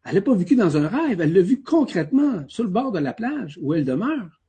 Elle 0.05 0.15
n'a 0.15 0.23
pas 0.23 0.35
vécu 0.35 0.57
dans 0.57 0.77
un 0.79 0.89
rêve, 0.89 1.21
elle 1.21 1.35
l'a 1.35 1.43
vu 1.43 1.63
concrètement, 1.63 2.45
sur 2.49 2.65
le 2.65 2.71
bord 2.71 2.93
de 2.93 2.99
la 2.99 3.13
plage, 3.13 3.59
où 3.61 3.75
elle 3.75 3.85
demeure. 3.85 4.41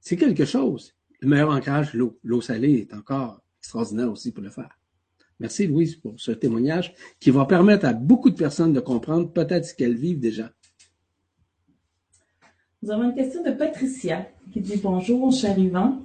C'est 0.00 0.16
quelque 0.16 0.44
chose. 0.44 0.94
Le 1.20 1.28
meilleur 1.28 1.50
ancrage, 1.50 1.94
l'eau. 1.94 2.18
L'eau 2.22 2.42
salée 2.42 2.74
est 2.80 2.94
encore 2.94 3.40
extraordinaire 3.64 4.10
aussi 4.10 4.30
pour 4.30 4.44
le 4.44 4.50
faire. 4.50 4.78
Merci 5.40 5.66
Louise 5.66 5.96
pour 5.96 6.14
ce 6.18 6.32
témoignage 6.32 6.94
qui 7.18 7.30
va 7.30 7.46
permettre 7.46 7.86
à 7.86 7.94
beaucoup 7.94 8.28
de 8.28 8.36
personnes 8.36 8.74
de 8.74 8.80
comprendre 8.80 9.32
peut-être 9.32 9.64
ce 9.64 9.74
qu'elles 9.74 9.96
vivent 9.96 10.20
déjà. 10.20 10.50
Nous 12.82 12.90
avons 12.90 13.04
une 13.04 13.14
question 13.14 13.42
de 13.42 13.50
Patricia 13.50 14.26
qui 14.52 14.60
dit 14.60 14.76
Bonjour, 14.76 15.32
cher 15.32 15.58
Yvan. 15.58 16.04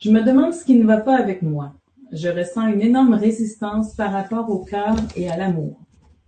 Je 0.00 0.10
me 0.10 0.22
demande 0.22 0.54
ce 0.54 0.64
qui 0.64 0.74
ne 0.74 0.86
va 0.86 0.96
pas 0.96 1.16
avec 1.16 1.42
moi. 1.42 1.74
Je 2.12 2.28
ressens 2.28 2.68
une 2.68 2.80
énorme 2.80 3.12
résistance 3.12 3.94
par 3.94 4.12
rapport 4.12 4.48
au 4.48 4.64
cœur 4.64 4.96
et 5.16 5.28
à 5.28 5.36
l'amour. 5.36 5.78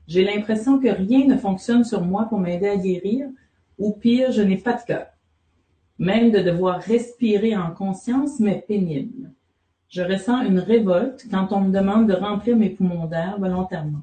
J'ai 0.06 0.24
l'impression 0.24 0.78
que 0.78 0.88
rien 0.88 1.26
ne 1.26 1.38
fonctionne 1.38 1.84
sur 1.84 2.02
moi 2.02 2.26
pour 2.28 2.38
m'aider 2.38 2.68
à 2.68 2.76
guérir, 2.76 3.26
ou 3.78 3.92
pire, 3.92 4.32
je 4.32 4.42
n'ai 4.42 4.58
pas 4.58 4.74
de 4.74 4.82
cœur. 4.82 5.06
Même 5.98 6.30
de 6.30 6.40
devoir 6.40 6.80
respirer 6.80 7.56
en 7.56 7.70
conscience 7.70 8.38
m'est 8.38 8.64
pénible. 8.66 9.32
Je 9.88 10.02
ressens 10.02 10.42
une 10.42 10.58
révolte 10.58 11.24
quand 11.30 11.48
on 11.50 11.60
me 11.60 11.72
demande 11.72 12.06
de 12.08 12.12
remplir 12.12 12.56
mes 12.56 12.68
poumons 12.68 13.06
d'air 13.06 13.36
volontairement. 13.38 14.02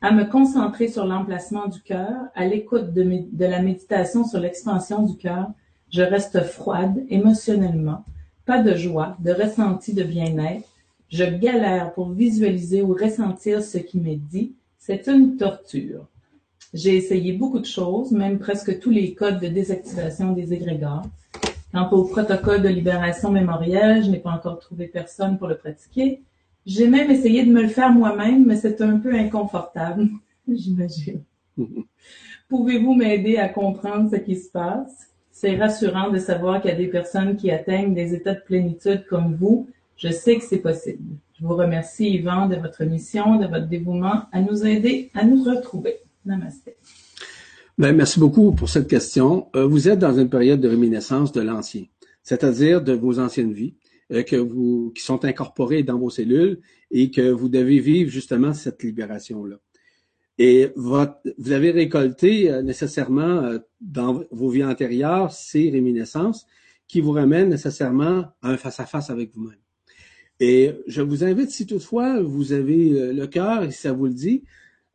À 0.00 0.12
me 0.12 0.24
concentrer 0.24 0.86
sur 0.86 1.06
l'emplacement 1.06 1.66
du 1.66 1.80
cœur, 1.80 2.12
à 2.36 2.46
l'écoute 2.46 2.92
de, 2.92 3.44
la 3.44 3.62
méditation 3.62 4.24
sur 4.24 4.38
l'expansion 4.38 5.02
du 5.02 5.16
cœur, 5.16 5.48
je 5.90 6.02
reste 6.02 6.44
froide 6.44 7.04
émotionnellement, 7.08 8.04
pas 8.46 8.62
de 8.62 8.76
joie, 8.76 9.16
de 9.18 9.32
ressenti 9.32 9.92
de 9.92 10.04
bien-être. 10.04 10.68
Je 11.08 11.24
galère 11.24 11.92
pour 11.94 12.10
visualiser 12.10 12.80
ou 12.82 12.94
ressentir 12.94 13.62
ce 13.62 13.78
qui 13.78 13.98
m'est 13.98 14.16
dit. 14.16 14.54
C'est 14.78 15.08
une 15.08 15.36
torture. 15.36 16.06
J'ai 16.74 16.96
essayé 16.96 17.32
beaucoup 17.32 17.58
de 17.58 17.66
choses, 17.66 18.12
même 18.12 18.38
presque 18.38 18.78
tous 18.78 18.90
les 18.90 19.14
codes 19.14 19.40
de 19.40 19.48
désactivation 19.48 20.32
des 20.32 20.52
égrégores. 20.52 21.02
Quant 21.72 21.88
au 21.90 22.04
protocole 22.04 22.62
de 22.62 22.68
libération 22.68 23.30
mémorielle, 23.30 24.04
je 24.04 24.10
n'ai 24.10 24.18
pas 24.18 24.30
encore 24.30 24.58
trouvé 24.58 24.86
personne 24.86 25.38
pour 25.38 25.48
le 25.48 25.56
pratiquer. 25.56 26.20
J'ai 26.66 26.86
même 26.86 27.10
essayé 27.10 27.44
de 27.44 27.52
me 27.52 27.62
le 27.62 27.68
faire 27.68 27.90
moi-même, 27.90 28.44
mais 28.46 28.56
c'est 28.56 28.82
un 28.82 28.98
peu 28.98 29.14
inconfortable, 29.14 30.08
j'imagine. 30.48 31.22
Pouvez-vous 32.48 32.94
m'aider 32.94 33.38
à 33.38 33.48
comprendre 33.48 34.10
ce 34.10 34.16
qui 34.16 34.36
se 34.36 34.50
passe? 34.50 35.08
C'est 35.30 35.56
rassurant 35.56 36.10
de 36.10 36.18
savoir 36.18 36.60
qu'il 36.60 36.70
y 36.70 36.74
a 36.74 36.76
des 36.76 36.88
personnes 36.88 37.36
qui 37.36 37.50
atteignent 37.50 37.94
des 37.94 38.14
états 38.14 38.34
de 38.34 38.40
plénitude 38.40 39.06
comme 39.08 39.34
vous. 39.34 39.68
Je 39.96 40.08
sais 40.08 40.36
que 40.36 40.44
c'est 40.44 40.58
possible. 40.58 41.16
Je 41.40 41.46
vous 41.46 41.56
remercie, 41.56 42.10
Yvan, 42.10 42.48
de 42.48 42.56
votre 42.56 42.84
mission, 42.84 43.36
de 43.36 43.46
votre 43.46 43.66
dévouement 43.66 44.24
à 44.30 44.42
nous 44.42 44.66
aider 44.66 45.10
à 45.14 45.24
nous 45.24 45.42
retrouver. 45.42 46.00
Namaste. 46.26 46.76
Ben, 47.82 47.96
merci 47.96 48.20
beaucoup 48.20 48.52
pour 48.52 48.68
cette 48.68 48.86
question. 48.86 49.48
Euh, 49.56 49.66
vous 49.66 49.88
êtes 49.88 49.98
dans 49.98 50.16
une 50.16 50.30
période 50.30 50.60
de 50.60 50.68
réminiscence 50.68 51.32
de 51.32 51.40
l'ancien, 51.40 51.86
c'est-à-dire 52.22 52.80
de 52.80 52.92
vos 52.92 53.18
anciennes 53.18 53.52
vies 53.52 53.74
euh, 54.12 54.22
qui 54.22 55.02
sont 55.02 55.24
incorporées 55.24 55.82
dans 55.82 55.98
vos 55.98 56.08
cellules 56.08 56.60
et 56.92 57.10
que 57.10 57.28
vous 57.28 57.48
devez 57.48 57.80
vivre 57.80 58.08
justement 58.08 58.54
cette 58.54 58.84
libération-là. 58.84 59.56
Et 60.38 60.70
vous 60.76 60.96
avez 61.50 61.72
récolté 61.72 62.52
euh, 62.52 62.62
nécessairement 62.62 63.58
dans 63.80 64.22
vos 64.30 64.50
vies 64.50 64.64
antérieures 64.64 65.32
ces 65.32 65.68
réminiscences 65.68 66.46
qui 66.86 67.00
vous 67.00 67.10
ramènent 67.10 67.48
nécessairement 67.48 68.26
à 68.42 68.50
un 68.50 68.56
face-à-face 68.58 69.10
avec 69.10 69.34
vous-même. 69.34 69.58
Et 70.38 70.70
je 70.86 71.02
vous 71.02 71.24
invite, 71.24 71.50
si 71.50 71.66
toutefois 71.66 72.22
vous 72.22 72.52
avez 72.52 73.12
le 73.12 73.26
cœur, 73.26 73.64
et 73.64 73.72
si 73.72 73.80
ça 73.80 73.92
vous 73.92 74.06
le 74.06 74.14
dit, 74.14 74.44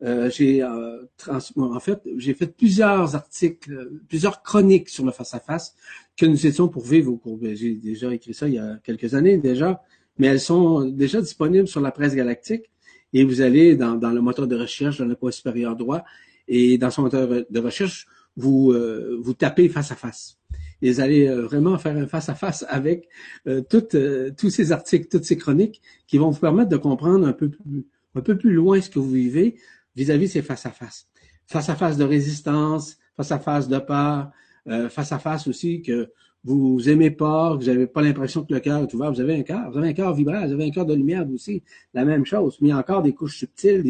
euh, 0.02 0.30
j'ai 0.30 0.62
euh, 0.62 1.02
en 1.28 1.80
fait 1.80 2.00
j'ai 2.16 2.32
fait 2.32 2.46
plusieurs 2.46 3.16
articles, 3.16 3.90
plusieurs 4.08 4.42
chroniques 4.42 4.88
sur 4.88 5.04
le 5.04 5.10
face 5.10 5.34
à 5.34 5.40
face 5.40 5.74
que 6.16 6.24
nous 6.24 6.46
étions 6.46 6.68
pour 6.68 6.84
vivre 6.84 7.12
au 7.12 7.16
cours. 7.16 7.40
J'ai 7.42 7.74
déjà 7.74 8.14
écrit 8.14 8.32
ça 8.32 8.46
il 8.46 8.54
y 8.54 8.58
a 8.58 8.78
quelques 8.84 9.14
années 9.14 9.38
déjà, 9.38 9.82
mais 10.18 10.28
elles 10.28 10.40
sont 10.40 10.84
déjà 10.84 11.20
disponibles 11.20 11.66
sur 11.66 11.80
la 11.80 11.90
presse 11.90 12.14
galactique 12.14 12.70
et 13.12 13.24
vous 13.24 13.40
allez 13.40 13.74
dans, 13.74 13.96
dans 13.96 14.10
le 14.10 14.20
moteur 14.20 14.46
de 14.46 14.54
recherche 14.54 14.98
dans 14.98 15.04
le 15.06 15.16
coin 15.16 15.32
supérieur 15.32 15.74
droit 15.74 16.04
et 16.46 16.78
dans 16.78 16.90
son 16.90 17.02
moteur 17.02 17.28
de 17.50 17.58
recherche 17.58 18.06
vous 18.36 18.70
euh, 18.70 19.18
vous 19.20 19.34
tapez 19.34 19.68
face 19.68 19.90
à 19.90 19.96
face. 19.96 20.38
Et 20.80 20.92
vous 20.92 21.00
allez 21.00 21.28
vraiment 21.28 21.76
faire 21.76 21.96
un 21.96 22.06
face 22.06 22.28
à 22.28 22.36
face 22.36 22.64
avec 22.68 23.08
toutes, 23.68 23.96
tous 24.36 24.50
ces 24.50 24.70
articles, 24.70 25.08
toutes 25.08 25.24
ces 25.24 25.36
chroniques 25.36 25.82
qui 26.06 26.18
vont 26.18 26.30
vous 26.30 26.38
permettre 26.38 26.68
de 26.68 26.76
comprendre 26.76 27.26
un 27.26 27.32
peu 27.32 27.48
plus, 27.48 27.84
un 28.14 28.20
peu 28.20 28.38
plus 28.38 28.52
loin 28.52 28.80
ce 28.80 28.88
que 28.88 29.00
vous 29.00 29.10
vivez, 29.10 29.56
vis-à-vis 29.98 30.28
c'est 30.28 30.42
face 30.42 30.64
à 30.64 30.70
face. 30.70 31.08
Face 31.46 31.68
à 31.68 31.76
face 31.76 31.96
de 31.96 32.04
résistance, 32.04 32.96
face 33.16 33.32
à 33.32 33.38
face 33.38 33.68
de 33.68 33.78
peur, 33.78 34.30
face 34.90 35.12
à 35.12 35.18
face 35.18 35.46
aussi 35.48 35.82
que 35.82 36.10
vous 36.44 36.88
aimez 36.88 37.10
pas, 37.10 37.56
que 37.56 37.64
vous 37.64 37.70
n'avez 37.70 37.86
pas 37.86 38.00
l'impression 38.00 38.44
que 38.44 38.54
le 38.54 38.60
cœur 38.60 38.82
est 38.82 38.94
ouvert. 38.94 39.12
Vous 39.12 39.20
avez 39.20 39.36
un 39.36 39.42
cœur, 39.42 39.70
vous 39.70 39.78
avez 39.78 39.88
un 39.88 39.92
cœur 39.92 40.14
vibrant, 40.14 40.46
vous 40.46 40.52
avez 40.52 40.66
un 40.66 40.70
cœur 40.70 40.86
de 40.86 40.94
lumière 40.94 41.26
aussi, 41.30 41.62
la 41.94 42.04
même 42.04 42.24
chose. 42.24 42.58
Mais 42.60 42.72
encore 42.72 43.02
des 43.02 43.12
couches 43.12 43.38
subtiles, 43.38 43.82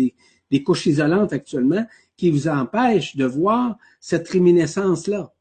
des, 0.51 0.63
couches 0.63 0.87
isolantes 0.87 1.33
actuellement 1.33 1.87
qui 2.17 2.31
vous 2.31 2.49
empêchent 2.49 3.17
de 3.17 3.27
voir 3.27 3.77
cette 4.01 4.29
réminiscence-là 4.29 5.33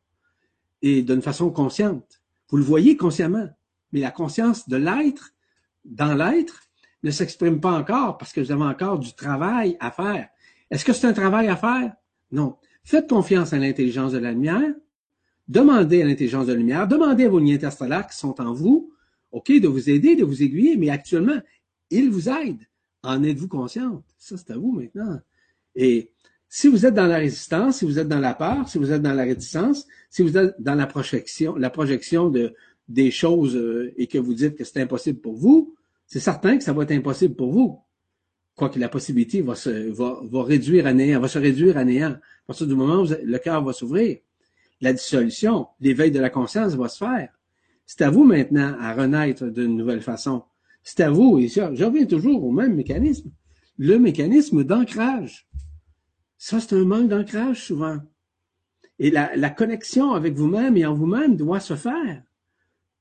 et 0.82 1.02
d'une 1.02 1.22
façon 1.22 1.50
consciente. 1.50 2.22
Vous 2.50 2.58
le 2.58 2.64
voyez 2.64 2.98
consciemment, 2.98 3.48
mais 3.92 4.02
la 4.02 4.12
conscience 4.12 4.68
de 4.68 4.78
l'être, 4.78 5.34
dans 5.86 6.14
l'être, 6.14 6.64
ne 7.04 7.12
s'exprime 7.12 7.62
pas 7.62 7.72
encore 7.72 8.18
parce 8.18 8.34
que 8.34 8.42
vous 8.42 8.52
avez 8.52 8.64
encore 8.64 9.00
du 9.00 9.14
travail 9.14 9.78
à 9.80 9.92
faire. 9.92 10.28
Est-ce 10.70 10.86
que 10.86 10.94
c'est 10.94 11.08
un 11.08 11.14
travail 11.14 11.48
à 11.48 11.56
faire? 11.56 11.94
Non. 12.32 12.58
Faites 12.84 13.10
confiance 13.10 13.54
à 13.54 13.58
l'intelligence 13.58 14.12
de 14.12 14.18
la 14.18 14.32
lumière. 14.32 14.74
Demandez 15.48 16.02
à 16.02 16.06
l'intelligence 16.06 16.48
de 16.48 16.54
la 16.54 16.60
lumière. 16.60 16.88
Demandez 16.88 17.26
à 17.26 17.30
vos 17.30 17.40
liens 17.40 17.56
interstellaires 17.56 18.08
qui 18.08 18.18
sont 18.18 18.40
en 18.42 18.54
vous. 18.54 18.92
OK, 19.32 19.52
de 19.52 19.68
vous 19.68 19.90
aider, 19.90 20.16
de 20.16 20.24
vous 20.24 20.42
aiguiller, 20.42 20.78
mais 20.78 20.90
actuellement, 20.90 21.40
il 21.90 22.10
vous 22.10 22.30
aide. 22.30 22.60
En 23.04 23.24
êtes-vous 23.24 23.48
consciente? 23.48 24.04
Ça, 24.18 24.36
c'est 24.38 24.52
à 24.52 24.58
vous 24.58 24.72
maintenant. 24.72 25.20
Et 25.76 26.12
si 26.50 26.68
vous 26.68 26.86
êtes 26.86 26.94
dans 26.94 27.08
la 27.08 27.18
résistance, 27.18 27.80
si 27.80 27.86
vous 27.86 28.00
êtes 28.00 28.08
dans 28.08 28.20
la 28.20 28.34
peur, 28.34 28.68
si 28.68 28.78
vous 28.78 28.92
êtes 28.92 29.02
dans 29.02 29.14
la 29.14 29.24
réticence, 29.24 29.86
si 30.10 30.22
vous 30.22 30.38
êtes 30.38 30.56
dans 30.60 30.76
la 30.76 30.88
projection, 30.88 31.56
la 31.56 31.70
projection 31.70 32.30
de, 32.30 32.54
des 32.88 33.12
choses 33.12 33.56
euh, 33.56 33.94
et 33.98 34.08
que 34.08 34.18
vous 34.18 34.34
dites 34.34 34.56
que 34.56 34.64
c'est 34.64 34.82
impossible 34.82 35.20
pour 35.20 35.36
vous, 35.36 35.76
c'est 36.06 36.20
certain 36.20 36.58
que 36.58 36.64
ça 36.64 36.74
va 36.74 36.84
être 36.84 36.92
impossible 36.92 37.36
pour 37.36 37.52
vous. 37.52 37.80
Quoique 38.58 38.80
la 38.80 38.90
possibilité 38.90 39.44
va 39.44 39.54
se, 39.54 39.70
réduire 40.42 40.88
à 40.88 40.94
néant, 40.94 41.20
va 41.20 41.28
se 41.28 41.38
réduire 41.38 41.78
à 41.78 41.86
néant. 41.86 42.14
À 42.14 42.48
partir 42.48 42.66
du 42.66 42.74
moment 42.74 43.04
où 43.04 43.06
le 43.06 43.38
cœur 43.38 43.64
va 43.64 43.72
s'ouvrir, 43.72 44.18
la 44.82 44.94
dissolution, 44.94 45.68
l'éveil 45.80 46.10
de 46.10 46.20
la 46.20 46.32
conscience 46.32 46.74
va 46.74 46.90
se 46.90 46.98
faire. 46.98 47.30
C'est 47.86 48.02
à 48.02 48.10
vous 48.10 48.24
maintenant 48.24 48.76
à 48.80 48.96
renaître 48.96 49.46
d'une 49.46 49.78
nouvelle 49.78 50.02
façon. 50.02 50.42
C'est 50.82 51.02
à 51.02 51.12
vous, 51.12 51.38
et 51.38 51.50
ça, 51.50 51.72
je 51.76 51.86
reviens 51.86 52.08
toujours 52.08 52.44
au 52.44 52.52
même 52.52 52.74
mécanisme. 52.74 53.30
Le 53.78 54.00
mécanisme 54.00 54.64
d'ancrage. 54.64 55.48
Ça, 56.40 56.60
c'est 56.60 56.76
un 56.76 56.84
manque 56.84 57.10
d'ancrage 57.10 57.64
souvent. 57.64 58.00
Et 58.98 59.12
la, 59.12 59.36
la 59.36 59.52
connexion 59.52 60.14
avec 60.14 60.34
vous-même 60.34 60.76
et 60.78 60.86
en 60.88 60.96
vous-même 60.96 61.36
doit 61.36 61.60
se 61.60 61.76
faire. 61.76 62.24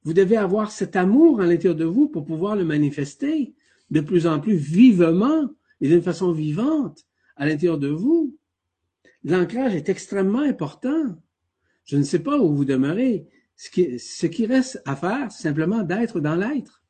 Vous 0.05 0.13
devez 0.13 0.37
avoir 0.37 0.71
cet 0.71 0.97
amour 0.97 1.41
à 1.41 1.47
l'intérieur 1.47 1.77
de 1.77 1.87
vous 1.87 2.09
pour 2.09 2.27
pouvoir 2.27 2.57
le 2.57 2.65
manifester 2.67 3.55
de 3.91 4.01
plus 4.01 4.27
en 4.27 4.41
plus 4.41 4.57
vivement 4.57 5.49
et 5.81 5.89
d'une 5.89 6.03
façon 6.03 6.33
vivante 6.33 7.05
à 7.37 7.47
l'intérieur 7.47 7.79
de 7.79 7.89
vous. 7.89 8.37
L'ancrage 9.25 9.75
est 9.75 9.89
extrêmement 9.89 10.41
important. 10.41 11.17
Je 11.85 11.97
ne 11.97 12.03
sais 12.03 12.21
pas 12.21 12.39
où 12.39 12.55
vous 12.55 12.65
demeurez. 12.65 13.27
Ce 13.57 14.27
qui, 14.27 14.47
reste 14.47 14.83
à 14.85 14.97
faire, 14.97 15.31
c'est 15.31 15.43
simplement 15.43 15.83
d'être 15.83 16.21
dans 16.21 16.37
l'être. 16.37 16.83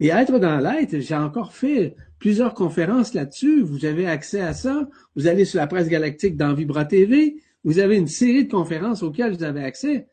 Et 0.00 0.08
être 0.08 0.38
dans 0.38 0.58
l'être, 0.58 0.98
j'ai 0.98 1.14
encore 1.14 1.52
fait 1.52 1.94
plusieurs 2.18 2.54
conférences 2.54 3.14
là-dessus. 3.14 3.62
Vous 3.62 3.84
avez 3.84 4.06
accès 4.06 4.40
à 4.40 4.54
ça. 4.54 4.88
Vous 5.14 5.26
allez 5.26 5.44
sur 5.44 5.58
la 5.58 5.66
presse 5.66 5.88
galactique 5.88 6.36
dans 6.36 6.54
Vibra 6.54 6.84
TV. 6.84 7.42
Vous 7.64 7.78
avez 7.78 7.96
une 7.96 8.08
série 8.08 8.44
de 8.44 8.50
conférences 8.50 9.02
auxquelles 9.02 9.34
vous 9.34 9.42
avez 9.44 9.62
accès. 9.62 10.08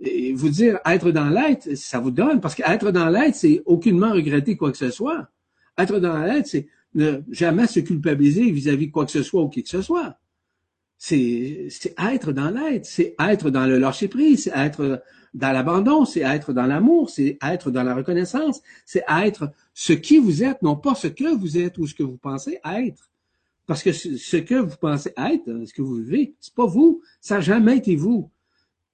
Et 0.00 0.32
vous 0.32 0.48
dire 0.48 0.78
être 0.86 1.10
dans 1.10 1.28
l'être, 1.28 1.74
ça 1.74 1.98
vous 1.98 2.12
donne, 2.12 2.40
parce 2.40 2.54
qu'être 2.54 2.92
dans 2.92 3.08
l'être, 3.08 3.34
c'est 3.34 3.62
aucunement 3.66 4.12
regretter 4.12 4.56
quoi 4.56 4.70
que 4.70 4.78
ce 4.78 4.90
soit. 4.90 5.28
Être 5.78 6.00
dans 6.00 6.18
l'être, 6.18 6.46
c'est 6.46 6.68
ne 6.94 7.20
jamais 7.30 7.66
se 7.66 7.80
culpabiliser 7.80 8.50
vis-à-vis 8.50 8.88
de 8.88 8.92
quoi 8.92 9.04
que 9.04 9.12
ce 9.12 9.22
soit 9.22 9.42
ou 9.42 9.48
qui 9.48 9.62
que 9.62 9.68
ce 9.68 9.82
soit. 9.82 10.18
C'est, 10.96 11.68
être 11.96 12.32
dans 12.32 12.50
l'être, 12.50 12.84
c'est 12.84 13.14
être 13.20 13.50
dans 13.50 13.66
le 13.66 13.78
lâcher 13.78 14.08
prise, 14.08 14.44
c'est 14.44 14.58
être 14.58 15.02
dans 15.32 15.52
l'abandon, 15.52 16.04
c'est 16.04 16.22
être 16.22 16.52
dans 16.52 16.66
l'amour, 16.66 17.08
c'est 17.10 17.38
être 17.42 17.70
dans 17.70 17.84
la 17.84 17.94
reconnaissance, 17.94 18.60
c'est 18.84 19.04
être 19.08 19.52
ce 19.74 19.92
qui 19.92 20.18
vous 20.18 20.42
êtes, 20.42 20.62
non 20.62 20.74
pas 20.74 20.96
ce 20.96 21.06
que 21.06 21.36
vous 21.36 21.56
êtes 21.56 21.78
ou 21.78 21.86
ce 21.86 21.94
que 21.94 22.02
vous 22.02 22.16
pensez 22.16 22.58
être. 22.64 23.10
Parce 23.66 23.82
que 23.82 23.92
ce 23.92 24.36
que 24.38 24.54
vous 24.54 24.76
pensez 24.80 25.12
être, 25.16 25.66
ce 25.66 25.72
que 25.72 25.82
vous 25.82 25.96
vivez, 25.96 26.34
c'est 26.40 26.54
pas 26.54 26.66
vous, 26.66 27.02
ça 27.20 27.36
n'a 27.36 27.40
jamais 27.42 27.76
été 27.76 27.94
vous. 27.94 28.30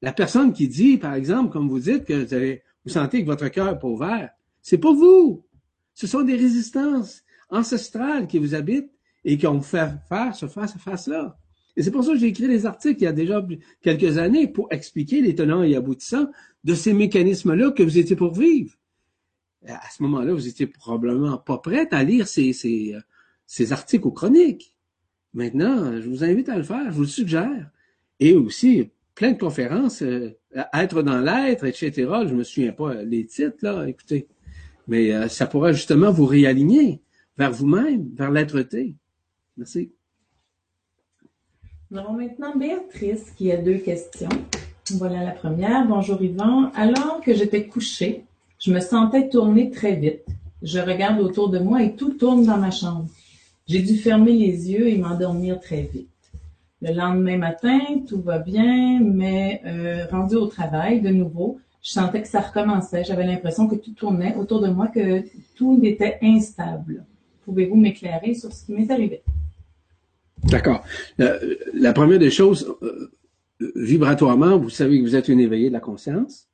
La 0.02 0.12
personne 0.12 0.52
qui 0.52 0.68
dit, 0.68 0.98
par 0.98 1.14
exemple, 1.14 1.52
comme 1.52 1.68
vous 1.68 1.78
dites, 1.78 2.04
que 2.04 2.12
vous, 2.12 2.60
vous 2.84 2.90
sentez 2.90 3.22
que 3.22 3.26
votre 3.26 3.48
cœur 3.48 3.72
n'est 3.72 3.78
pas 3.78 3.88
ouvert, 3.88 4.30
c'est 4.60 4.78
pas 4.78 4.92
vous. 4.92 5.43
Ce 5.94 6.06
sont 6.06 6.23
des 6.23 6.36
résistances 6.36 7.23
ancestrales 7.48 8.26
qui 8.26 8.39
vous 8.39 8.55
habitent 8.55 8.92
et 9.24 9.39
qui 9.39 9.47
ont 9.47 9.60
fait 9.60 9.90
faire 10.08 10.34
ce 10.34 10.47
face 10.47 10.74
à 10.74 10.78
face-là. 10.78 11.39
Et 11.76 11.82
c'est 11.82 11.90
pour 11.90 12.05
ça 12.05 12.12
que 12.12 12.18
j'ai 12.18 12.26
écrit 12.26 12.47
des 12.47 12.66
articles 12.66 13.00
il 13.00 13.05
y 13.05 13.08
a 13.08 13.12
déjà 13.12 13.44
quelques 13.81 14.18
années 14.18 14.47
pour 14.47 14.68
expliquer 14.70 15.20
les 15.20 15.34
tenants 15.34 15.62
et 15.62 15.74
aboutissants 15.74 16.28
de 16.62 16.74
ces 16.74 16.92
mécanismes-là 16.92 17.73
que 17.73 17.82
vous 17.82 17.98
étiez 17.98 18.16
pour 18.16 18.32
vivre. 18.32 18.74
À 19.66 19.90
ce 19.90 20.02
moment-là, 20.02 20.34
vous 20.34 20.47
étiez 20.47 20.66
probablement 20.66 21.39
pas 21.39 21.58
prête 21.58 21.92
à 21.92 22.05
lire 22.05 22.28
ces, 22.28 22.52
ces, 22.52 22.97
ces 23.47 23.73
articles 23.73 24.06
ou 24.06 24.10
chroniques. 24.10 24.76
Maintenant, 25.32 26.00
je 26.00 26.08
vous 26.08 26.23
invite 26.23 26.48
à 26.48 26.56
le 26.56 26.62
faire, 26.62 26.84
je 26.86 26.97
vous 26.97 27.02
le 27.02 27.08
suggère. 27.08 27.70
Et 28.20 28.34
aussi, 28.34 28.90
plein 29.14 29.32
de 29.32 29.39
conférences, 29.39 30.02
euh, 30.02 30.31
être 30.73 31.02
dans 31.02 31.18
l'être, 31.18 31.64
etc. 31.64 31.92
Je 32.26 32.34
me 32.34 32.44
souviens 32.44 32.73
pas 32.73 33.02
les 33.02 33.26
titres, 33.26 33.56
là, 33.62 33.89
écoutez. 33.89 34.28
Mais 34.86 35.12
euh, 35.12 35.28
ça 35.28 35.46
pourra 35.46 35.72
justement 35.72 36.10
vous 36.10 36.26
réaligner 36.26 37.00
vers 37.36 37.52
vous-même, 37.52 38.10
vers 38.14 38.30
l'être-té. 38.30 38.94
Merci. 39.56 39.92
Nous 41.90 41.98
avons 41.98 42.14
maintenant 42.14 42.56
Béatrice 42.56 43.30
qui 43.36 43.52
a 43.52 43.56
deux 43.56 43.78
questions. 43.78 44.28
Voilà 44.92 45.24
la 45.24 45.30
première. 45.30 45.86
Bonjour 45.86 46.20
Yvan. 46.22 46.70
Alors 46.74 47.20
que 47.20 47.34
j'étais 47.34 47.66
couchée, 47.66 48.24
je 48.58 48.72
me 48.72 48.80
sentais 48.80 49.28
tourner 49.28 49.70
très 49.70 49.94
vite. 49.94 50.24
Je 50.62 50.78
regarde 50.78 51.20
autour 51.20 51.50
de 51.50 51.58
moi 51.58 51.82
et 51.82 51.94
tout 51.94 52.14
tourne 52.14 52.44
dans 52.44 52.56
ma 52.56 52.70
chambre. 52.70 53.06
J'ai 53.66 53.80
dû 53.80 53.96
fermer 53.96 54.32
les 54.32 54.72
yeux 54.72 54.88
et 54.88 54.98
m'endormir 54.98 55.60
très 55.60 55.82
vite. 55.82 56.08
Le 56.82 56.92
lendemain 56.92 57.38
matin, 57.38 57.78
tout 58.06 58.20
va 58.20 58.38
bien, 58.38 59.00
mais 59.00 59.62
euh, 59.64 60.06
rendu 60.10 60.36
au 60.36 60.46
travail, 60.46 61.00
de 61.00 61.08
nouveau, 61.08 61.58
je 61.84 61.90
sentais 61.90 62.22
que 62.22 62.28
ça 62.28 62.40
recommençait. 62.40 63.04
J'avais 63.04 63.26
l'impression 63.26 63.68
que 63.68 63.76
tout 63.76 63.92
tournait 63.92 64.34
autour 64.36 64.60
de 64.60 64.68
moi, 64.68 64.88
que 64.88 65.22
tout 65.54 65.78
était 65.84 66.18
instable. 66.22 67.04
Pouvez-vous 67.44 67.76
m'éclairer 67.76 68.34
sur 68.34 68.52
ce 68.52 68.64
qui 68.64 68.72
m'est 68.72 68.90
arrivé? 68.90 69.22
D'accord. 70.44 70.82
La, 71.18 71.92
première 71.92 72.18
des 72.18 72.30
choses, 72.30 72.74
euh, 72.82 73.12
vibratoirement, 73.76 74.58
vous 74.58 74.70
savez 74.70 74.98
que 74.98 75.02
vous 75.02 75.14
êtes 75.14 75.28
une 75.28 75.40
éveillée 75.40 75.68
de 75.68 75.74
la 75.74 75.80
conscience. 75.80 76.48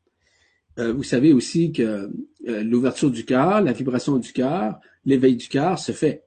Euh, 0.80 0.92
vous 0.92 1.04
savez 1.04 1.32
aussi 1.32 1.70
que 1.70 2.10
euh, 2.48 2.62
l'ouverture 2.64 3.10
du 3.10 3.24
cœur, 3.24 3.60
la 3.60 3.72
vibration 3.72 4.16
du 4.16 4.32
cœur, 4.32 4.80
l'éveil 5.04 5.36
du 5.36 5.48
cœur 5.48 5.78
se 5.78 5.92
fait. 5.92 6.24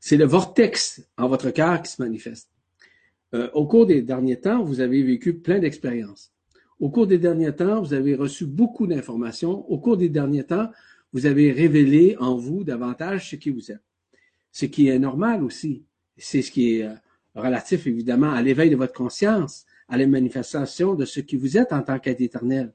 C'est 0.00 0.16
le 0.16 0.24
vortex 0.24 1.06
en 1.16 1.28
votre 1.28 1.50
cœur 1.50 1.80
qui 1.80 1.92
se 1.92 2.02
manifeste. 2.02 2.50
au 3.54 3.66
cours 3.66 3.86
des 3.86 4.02
derniers 4.02 4.40
temps, 4.40 4.64
vous 4.64 4.80
avez 4.80 5.00
vécu 5.04 5.34
plein 5.34 5.60
d'expériences. 5.60 6.32
Au 6.80 6.88
cours 6.88 7.06
des 7.06 7.18
derniers 7.18 7.54
temps, 7.54 7.82
vous 7.82 7.92
avez 7.92 8.14
reçu 8.14 8.46
beaucoup 8.46 8.86
d'informations. 8.86 9.70
Au 9.70 9.78
cours 9.78 9.98
des 9.98 10.08
derniers 10.08 10.44
temps, 10.44 10.70
vous 11.12 11.26
avez 11.26 11.52
révélé 11.52 12.16
en 12.18 12.36
vous 12.36 12.64
davantage 12.64 13.30
ce 13.30 13.36
qui 13.36 13.50
vous 13.50 13.70
êtes. 13.70 13.82
Ce 14.50 14.64
qui 14.64 14.88
est 14.88 14.98
normal 14.98 15.44
aussi. 15.44 15.84
C'est 16.16 16.42
ce 16.42 16.50
qui 16.50 16.76
est 16.76 16.84
euh, 16.84 16.94
relatif 17.34 17.86
évidemment 17.86 18.32
à 18.32 18.42
l'éveil 18.42 18.70
de 18.70 18.76
votre 18.76 18.94
conscience, 18.94 19.66
à 19.88 19.98
la 19.98 20.06
manifestation 20.06 20.94
de 20.94 21.04
ce 21.04 21.20
qui 21.20 21.36
vous 21.36 21.58
êtes 21.58 21.72
en 21.72 21.82
tant 21.82 21.98
qu'être 21.98 22.20
éternel. 22.20 22.72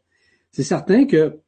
C'est 0.51 0.63
certain 0.63 1.05
que 1.05 1.39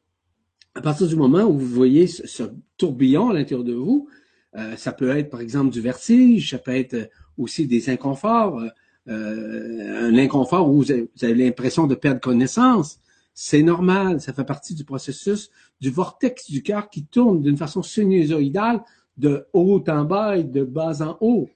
à 0.73 0.81
partir 0.81 1.07
du 1.07 1.15
moment 1.15 1.43
où 1.43 1.57
vous 1.57 1.65
voyez 1.65 2.07
ce, 2.07 2.43
tourbillon 2.77 3.29
à 3.29 3.33
l'intérieur 3.33 3.63
de 3.63 3.73
vous, 3.73 4.09
euh, 4.55 4.75
ça 4.75 4.91
peut 4.91 5.09
être 5.09 5.29
par 5.29 5.41
exemple 5.41 5.71
du 5.71 5.81
vertige, 5.81 6.51
ça 6.51 6.59
peut 6.59 6.75
être 6.75 7.09
aussi 7.37 7.67
des 7.67 7.89
inconforts, 7.89 8.59
euh, 8.59 8.67
euh, 9.09 10.09
un 10.09 10.17
inconfort 10.17 10.69
où 10.69 10.81
vous 10.81 10.91
avez 10.91 11.33
l'impression 11.33 11.87
de 11.87 11.95
perdre 11.95 12.19
connaissance, 12.19 12.99
c'est 13.33 13.61
normal, 13.61 14.19
ça 14.19 14.33
fait 14.33 14.43
partie 14.43 14.73
du 14.73 14.83
processus 14.83 15.51
du 15.79 15.91
vortex 15.91 16.49
du 16.49 16.63
cœur 16.63 16.89
qui 16.89 17.05
tourne 17.05 17.41
d'une 17.41 17.57
façon 17.57 17.83
sinusoïdale 17.83 18.81
de 19.17 19.45
haut 19.53 19.83
en 19.87 20.03
bas 20.03 20.37
et 20.37 20.43
de 20.43 20.63
bas 20.63 21.01
en 21.01 21.17
haut. 21.21 21.49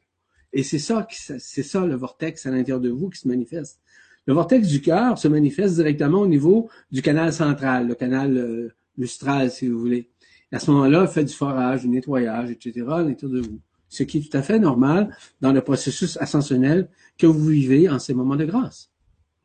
Et 0.54 0.64
c'est 0.64 0.80
ça, 0.80 1.08
c'est 1.10 1.64
ça 1.64 1.86
le 1.86 1.96
vortex 1.96 2.46
à 2.46 2.52
l'intérieur 2.52 2.82
de 2.82 2.90
vous 2.90 3.10
qui 3.10 3.20
se 3.20 3.28
manifeste. 3.28 3.80
Le 4.28 4.34
vortex 4.34 4.68
du 4.68 4.82
cœur 4.82 5.18
se 5.18 5.28
manifeste 5.28 5.76
directement 5.76 6.20
au 6.20 6.28
niveau 6.28 6.70
du 6.92 7.02
canal 7.02 7.34
central, 7.34 7.88
le 7.88 7.96
canal 7.96 8.38
euh, 8.38 8.70
lustral, 8.98 9.50
si 9.50 9.68
vous 9.68 9.80
voulez. 9.80 10.10
à 10.52 10.60
ce 10.60 10.70
moment-là, 10.72 11.08
fait 11.08 11.24
du 11.24 11.34
forage, 11.34 11.82
du 11.82 11.90
nettoyage, 11.90 12.52
etc. 12.52 12.86
à 12.90 13.02
l'intérieur 13.02 13.42
de 13.42 13.48
vous 13.48 13.60
ce 13.92 14.04
qui 14.04 14.18
est 14.20 14.32
tout 14.32 14.38
à 14.38 14.42
fait 14.42 14.58
normal 14.58 15.16
dans 15.42 15.52
le 15.52 15.62
processus 15.62 16.18
ascensionnel 16.18 16.88
que 17.18 17.28
vous 17.28 17.46
vivez 17.46 17.90
en 17.90 18.00
ces 18.00 18.14
moments 18.14 18.38
de 18.38 18.46
grâce. 18.46 18.90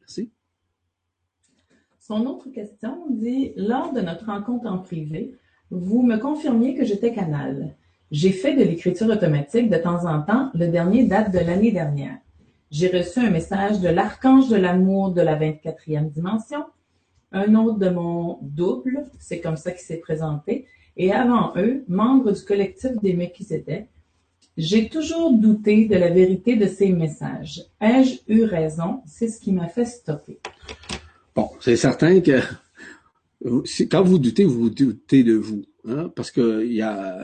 Merci. 0.01 0.31
Son 1.99 2.25
autre 2.27 2.49
question 2.51 3.07
dit, 3.11 3.53
lors 3.57 3.93
de 3.93 4.01
notre 4.01 4.27
rencontre 4.27 4.67
en 4.67 4.79
privé, 4.79 5.35
vous 5.71 6.03
me 6.03 6.17
confirmiez 6.17 6.77
que 6.77 6.85
j'étais 6.85 7.13
canal. 7.13 7.75
J'ai 8.13 8.31
fait 8.31 8.55
de 8.55 8.63
l'écriture 8.63 9.09
automatique 9.09 9.69
de 9.69 9.79
temps 9.79 10.07
en 10.07 10.23
temps. 10.23 10.51
Le 10.55 10.69
dernier 10.69 11.05
date 11.05 11.33
de 11.33 11.41
l'année 11.41 11.73
dernière. 11.73 12.19
J'ai 12.71 12.89
reçu 12.89 13.19
un 13.19 13.31
message 13.31 13.81
de 13.81 13.89
l'archange 13.89 14.49
de 14.49 14.57
l'amour 14.57 15.11
de 15.11 15.23
la 15.23 15.37
24e 15.37 16.09
dimension, 16.11 16.65
un 17.33 17.53
autre 17.57 17.79
de 17.79 17.89
mon 17.89 18.39
double, 18.43 19.07
c'est 19.19 19.41
comme 19.41 19.57
ça 19.57 19.73
qu'il 19.73 19.81
s'est 19.81 19.99
présenté, 19.99 20.67
et 20.97 21.13
avant 21.13 21.53
eux, 21.57 21.85
membre 21.89 22.33
du 22.33 22.43
collectif 22.43 22.93
des 23.03 23.15
Melchizedek, 23.15 23.89
j'ai 24.57 24.89
toujours 24.89 25.33
douté 25.33 25.87
de 25.87 25.97
la 25.97 26.11
vérité 26.11 26.57
de 26.57 26.67
ces 26.67 26.91
messages. 26.91 27.63
Ai-je 27.81 28.21
eu 28.29 28.45
raison? 28.45 29.03
C'est 29.07 29.29
ce 29.29 29.41
qui 29.41 29.53
m'a 29.53 29.69
fait 29.69 29.85
stopper. 29.85 30.39
Bon, 31.35 31.51
c'est 31.61 31.77
certain 31.77 32.21
que 32.21 32.41
quand 33.91 34.03
vous 34.03 34.19
doutez, 34.19 34.45
vous 34.45 34.71
doutez 34.71 35.23
de 35.23 35.35
vous. 35.35 35.65
Hein, 35.89 36.11
parce 36.17 36.33
qu'il 36.33 36.73
y 36.73 36.83
a 36.83 37.17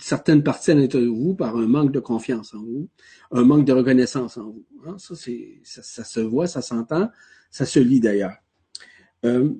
certaines 0.00 0.42
parties 0.42 0.70
à 0.70 0.74
l'intérieur 0.74 1.12
de 1.12 1.14
vous 1.14 1.34
par 1.34 1.56
un 1.56 1.66
manque 1.66 1.92
de 1.92 2.00
confiance 2.00 2.54
en 2.54 2.62
vous, 2.62 2.88
un 3.32 3.42
manque 3.42 3.66
de 3.66 3.72
reconnaissance 3.74 4.38
en 4.38 4.44
vous. 4.44 4.64
Hein. 4.86 4.96
ça, 4.98 5.14
ça, 5.82 6.04
se 6.04 6.20
voit, 6.20 6.46
ça 6.46 6.62
s'entend, 6.62 7.10
ça 7.50 7.66
se 7.66 7.78
lit 7.78 8.00
d'ailleurs. 8.00 8.32
Euh, 9.26 9.50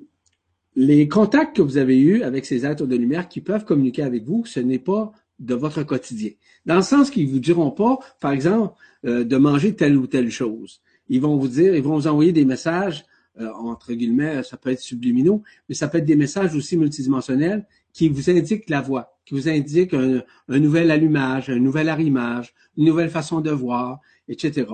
les 0.75 1.07
contacts 1.07 1.57
que 1.57 1.61
vous 1.61 1.77
avez 1.77 1.99
eus 1.99 2.23
avec 2.23 2.45
ces 2.45 2.65
êtres 2.65 2.87
de 2.87 2.95
lumière 2.95 3.29
qui 3.29 3.39
peuvent 3.39 3.65
communiquer 3.65 4.01
avec 4.01 4.23
vous, 4.23 4.45
ce 4.45 4.59
n'est 4.59 4.79
pas 4.79 5.11
de 5.37 5.53
votre 5.53 5.83
quotidien. 5.83 6.31
Dans 6.65 6.75
le 6.77 6.81
sens 6.81 7.09
qu'ils 7.09 7.27
vous 7.27 7.39
diront 7.39 7.71
pas, 7.71 7.99
par 8.19 8.31
exemple, 8.31 8.75
euh, 9.05 9.23
de 9.23 9.37
manger 9.37 9.75
telle 9.75 9.97
ou 9.97 10.07
telle 10.07 10.31
chose. 10.31 10.81
Ils 11.09 11.21
vont 11.21 11.37
vous 11.37 11.49
dire, 11.49 11.75
ils 11.75 11.83
vont 11.83 11.95
vous 11.95 12.07
envoyer 12.07 12.31
des 12.31 12.45
messages, 12.45 13.03
euh, 13.39 13.51
entre 13.53 13.93
guillemets, 13.93 14.43
ça 14.43 14.57
peut 14.57 14.69
être 14.69 14.79
subliminaux, 14.79 15.43
mais 15.67 15.75
ça 15.75 15.87
peut 15.87 15.97
être 15.97 16.05
des 16.05 16.15
messages 16.15 16.55
aussi 16.55 16.77
multidimensionnels 16.77 17.65
qui 17.91 18.07
vous 18.09 18.29
indiquent 18.29 18.69
la 18.69 18.81
voie, 18.81 19.17
qui 19.25 19.33
vous 19.33 19.49
indiquent 19.49 19.93
un, 19.93 20.21
un 20.47 20.59
nouvel 20.59 20.91
allumage, 20.91 21.49
un 21.49 21.59
nouvel 21.59 21.89
arrimage, 21.89 22.53
une 22.77 22.85
nouvelle 22.85 23.09
façon 23.09 23.41
de 23.41 23.51
voir, 23.51 23.99
etc. 24.27 24.65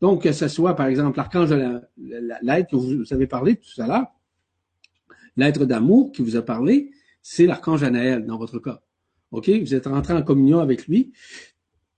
Donc, 0.00 0.22
que 0.22 0.32
ce 0.32 0.48
soit, 0.48 0.74
par 0.74 0.86
exemple, 0.86 1.16
l'archange 1.16 1.50
de 1.50 1.80
l'être 2.42 2.70
que 2.70 2.76
vous 2.76 3.12
avez 3.12 3.26
parlé 3.26 3.56
tout 3.56 3.80
à 3.80 3.86
l'heure, 3.86 4.06
l'être 5.36 5.64
d'amour 5.64 6.12
qui 6.12 6.22
vous 6.22 6.36
a 6.36 6.42
parlé, 6.42 6.90
c'est 7.22 7.46
l'archange 7.46 7.82
Anaël 7.82 8.26
dans 8.26 8.38
votre 8.38 8.58
cas. 8.58 8.82
OK? 9.36 9.50
Vous 9.50 9.74
êtes 9.74 9.86
rentré 9.86 10.14
en 10.14 10.22
communion 10.22 10.60
avec 10.60 10.86
lui. 10.86 11.12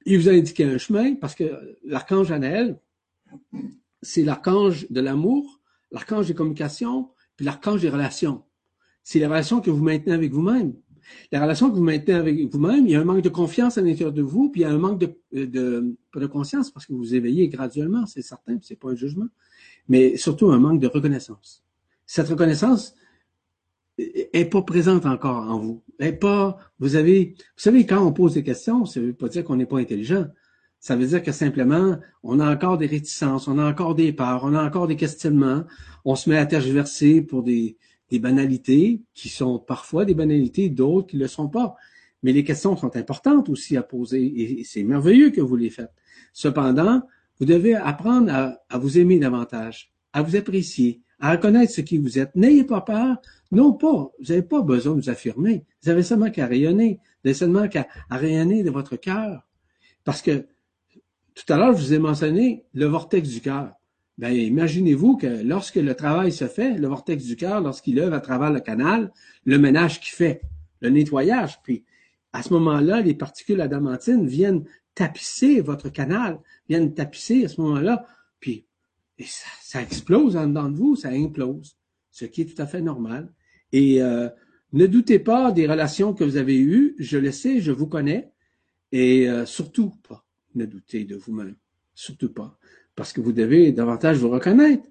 Il 0.07 0.19
vous 0.19 0.29
a 0.29 0.33
indiqué 0.33 0.65
un 0.65 0.79
chemin 0.79 1.15
parce 1.15 1.35
que 1.35 1.45
l'archange 1.85 2.33
Anaël, 2.33 2.81
c'est 4.03 4.23
l'archange 4.23 4.91
de 4.91 5.01
l'amour, 5.01 5.61
l'archange 5.93 6.27
des 6.27 6.35
communications, 6.35 7.11
puis 7.37 7.47
l'archange 7.47 7.83
des 7.83 7.91
relations. 7.91 8.43
C'est 9.05 9.19
les 9.19 9.27
relations 9.27 9.61
que 9.61 9.71
vous 9.71 9.83
maintenez 9.83 10.13
avec 10.13 10.33
vous-même. 10.33 10.75
La 11.33 11.41
relation 11.41 11.71
que 11.71 11.77
vous 11.77 11.83
maintenez 11.83 12.15
avec 12.15 12.53
vous-même, 12.53 12.87
il 12.87 12.93
y 12.93 12.95
a 12.97 13.01
un 13.01 13.05
manque 13.05 13.23
de 13.23 13.29
confiance 13.29 13.79
à 13.79 13.81
l'intérieur 13.81 14.13
de 14.13 14.23
vous, 14.23 14.51
puis 14.51 14.63
il 14.63 14.65
y 14.65 14.67
a 14.67 14.71
un 14.71 14.79
manque 14.79 14.99
de, 14.99 15.17
de, 15.33 15.97
de 16.15 16.27
conscience 16.27 16.71
parce 16.71 16.85
que 16.87 16.93
vous 16.93 17.15
éveillez 17.15 17.49
graduellement, 17.49 18.05
c'est 18.07 18.23
certain, 18.23 18.59
c'est 18.63 18.77
pas 18.77 18.91
un 18.91 18.95
jugement, 18.95 19.29
mais 19.89 20.17
surtout 20.17 20.51
un 20.51 20.59
manque 20.59 20.81
de 20.81 20.87
reconnaissance. 20.87 21.65
Cette 22.05 22.29
reconnaissance 22.29 22.95
est 23.99 24.51
pas 24.51 24.63
présente 24.63 25.07
encore 25.07 25.49
en 25.49 25.59
vous. 25.59 25.83
Est 25.99 26.13
pas, 26.13 26.59
vous 26.79 26.97
avez, 26.97 27.35
vous 27.37 27.63
savez, 27.63 27.87
quand 27.87 28.05
on 28.05 28.13
pose 28.13 28.35
des 28.35 28.43
questions, 28.43 28.85
ça 28.85 29.01
veut 29.01 29.13
pas 29.13 29.29
dire 29.29 29.45
qu'on 29.45 29.57
n'est 29.57 29.67
pas 29.67 29.79
intelligent. 29.79 30.27
Ça 30.81 30.95
veut 30.95 31.07
dire 31.07 31.23
que 31.23 31.33
simplement, 31.33 31.99
on 32.23 32.39
a 32.39 32.53
encore 32.53 32.79
des 32.79 32.87
réticences, 32.87 33.49
on 33.49 33.59
a 33.59 33.69
encore 33.69 33.95
des 33.97 34.13
peurs, 34.13 34.45
on 34.45 34.55
a 34.55 34.63
encore 34.63 34.87
des 34.87 34.97
questionnements, 34.97 35.65
on 36.05 36.15
se 36.15 36.31
met 36.31 36.39
à 36.39 36.47
tergiverser 36.47 37.21
pour 37.21 37.43
des, 37.43 37.77
des 38.11 38.21
banalités 38.21 39.03
qui 39.13 39.29
sont 39.29 39.59
parfois 39.59 40.05
des 40.05 40.15
banalités, 40.15 40.69
d'autres 40.69 41.09
qui 41.09 41.17
ne 41.17 41.23
le 41.23 41.29
sont 41.29 41.49
pas. 41.49 41.75
Mais 42.23 42.33
les 42.33 42.45
questions 42.45 42.77
sont 42.77 42.97
importantes 42.97 43.49
aussi 43.49 43.77
à 43.77 43.83
poser 43.83 44.61
et 44.61 44.65
c'est 44.65 44.83
merveilleux 44.83 45.31
que 45.31 45.41
vous 45.41 45.57
les 45.57 45.71
faites. 45.71 45.93
Cependant, 46.33 47.03
vous 47.39 47.47
devez 47.47 47.75
apprendre 47.75 48.33
à 48.69 48.79
vous 48.79 48.99
aimer 48.99 49.19
davantage, 49.19 49.93
à 50.13 50.23
vous 50.23 50.37
apprécier, 50.37 51.01
à 51.21 51.33
reconnaître 51.33 51.73
ce 51.73 51.81
qui 51.81 51.99
vous 51.99 52.19
êtes. 52.19 52.35
N'ayez 52.35 52.65
pas 52.65 52.81
peur. 52.81 53.17
Non 53.51 53.73
pas, 53.73 54.11
vous 54.19 54.27
n'avez 54.29 54.43
pas 54.43 54.63
besoin 54.63 54.95
de 54.95 55.01
vous 55.01 55.11
affirmer. 55.11 55.65
Vous 55.83 55.91
avez 55.91 56.03
seulement 56.03 56.31
qu'à 56.31 56.47
rayonner. 56.47 57.01
Vous 57.23 57.31
avez 57.31 57.35
seulement 57.35 57.69
qu'à 57.69 57.89
rayonner 58.11 58.63
de 58.63 58.71
votre 58.71 58.97
cœur. 58.97 59.47
Parce 60.05 60.23
que 60.23 60.47
tout 61.35 61.53
à 61.53 61.57
l'heure, 61.57 61.77
je 61.77 61.83
vous 61.85 61.95
ai 61.95 61.99
mentionné 61.99 62.65
le 62.75 62.87
vortex 62.87 63.29
du 63.29 63.41
cœur. 63.41 63.73
Ben, 64.19 64.33
imaginez-vous 64.33 65.17
que 65.17 65.27
lorsque 65.45 65.77
le 65.77 65.95
travail 65.95 66.33
se 66.33 66.49
fait, 66.49 66.77
le 66.77 66.89
vortex 66.89 67.25
du 67.25 67.37
cœur, 67.37 67.61
lorsqu'il 67.61 68.01
œuvre 68.01 68.15
à 68.15 68.21
travers 68.21 68.51
le 68.51 68.59
canal, 68.59 69.13
le 69.45 69.59
ménage 69.59 70.01
qui 70.01 70.11
fait, 70.11 70.41
le 70.81 70.91
nettoyage, 70.91 71.63
puis 71.63 71.85
à 72.33 72.43
ce 72.43 72.53
moment-là, 72.55 73.01
les 73.01 73.15
particules 73.15 73.61
adamantines 73.61 74.27
viennent 74.27 74.65
tapisser 74.95 75.61
votre 75.61 75.89
canal, 75.89 76.41
viennent 76.69 76.93
tapisser 76.93 77.45
à 77.45 77.49
ce 77.49 77.61
moment-là, 77.61 78.05
puis 78.41 78.67
ça, 79.25 79.83
explose 79.83 80.37
en 80.37 80.47
dedans 80.47 80.69
de 80.69 80.77
vous, 80.77 80.97
ça 80.97 81.09
implose, 81.11 81.77
ce 82.11 82.25
qui 82.25 82.43
est 82.43 82.55
tout 82.55 82.61
à 82.63 82.67
fait 82.67 82.81
normal. 82.81 83.33
Et 83.73 84.03
euh, 84.03 84.29
ne 84.73 84.87
doutez 84.87 85.19
pas 85.19 85.53
des 85.53 85.67
relations 85.67 86.15
que 86.15 86.25
vous 86.25 86.37
avez 86.37 86.59
eues, 86.59 86.95
je 86.99 87.19
le 87.19 87.33
sais, 87.33 87.61
je 87.61 87.73
vous 87.73 87.87
connais, 87.87 88.33
et 88.93 89.29
euh, 89.29 89.45
surtout 89.47 89.91
pas, 90.09 90.25
ne 90.55 90.65
doutez 90.67 91.05
de 91.05 91.17
vous-même, 91.17 91.57
surtout 91.95 92.33
pas 92.33 92.59
parce 92.99 93.13
que 93.13 93.21
vous 93.21 93.33
devez 93.33 93.71
davantage 93.71 94.19
vous 94.19 94.29
reconnaître. 94.29 94.83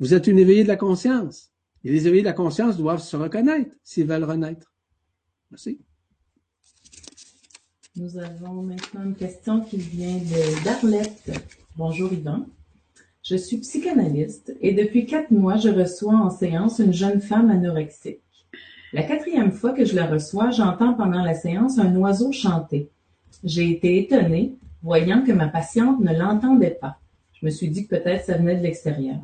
Vous 0.00 0.14
êtes 0.14 0.26
une 0.26 0.40
éveillée 0.40 0.64
de 0.64 0.68
la 0.68 0.76
conscience. 0.76 1.52
Et 1.84 1.92
les 1.92 2.08
éveillés 2.08 2.22
de 2.22 2.26
la 2.26 2.32
conscience 2.32 2.76
doivent 2.76 3.00
se 3.00 3.16
reconnaître 3.16 3.70
s'ils 3.84 4.04
veulent 4.04 4.24
renaître. 4.24 4.74
Merci. 5.52 5.78
Nous 7.94 8.18
avons 8.18 8.62
maintenant 8.62 9.04
une 9.04 9.14
question 9.14 9.60
qui 9.60 9.76
vient 9.76 10.20
d'Arlette. 10.64 11.30
Bonjour 11.76 12.12
Yvan. 12.12 12.46
Je 13.28 13.34
suis 13.34 13.56
psychanalyste 13.56 14.56
et 14.60 14.72
depuis 14.72 15.04
quatre 15.04 15.32
mois, 15.32 15.56
je 15.56 15.68
reçois 15.68 16.14
en 16.14 16.30
séance 16.30 16.78
une 16.78 16.92
jeune 16.92 17.20
femme 17.20 17.50
anorexique. 17.50 18.20
La 18.92 19.02
quatrième 19.02 19.50
fois 19.50 19.72
que 19.72 19.84
je 19.84 19.96
la 19.96 20.06
reçois, 20.06 20.52
j'entends 20.52 20.94
pendant 20.94 21.24
la 21.24 21.34
séance 21.34 21.80
un 21.80 21.96
oiseau 21.96 22.30
chanter. 22.30 22.88
J'ai 23.42 23.68
été 23.68 23.98
étonnée, 23.98 24.54
voyant 24.80 25.24
que 25.24 25.32
ma 25.32 25.48
patiente 25.48 25.98
ne 25.98 26.16
l'entendait 26.16 26.78
pas. 26.80 26.98
Je 27.32 27.44
me 27.46 27.50
suis 27.50 27.68
dit 27.68 27.88
que 27.88 27.96
peut-être 27.96 28.26
ça 28.26 28.38
venait 28.38 28.58
de 28.58 28.62
l'extérieur. 28.62 29.18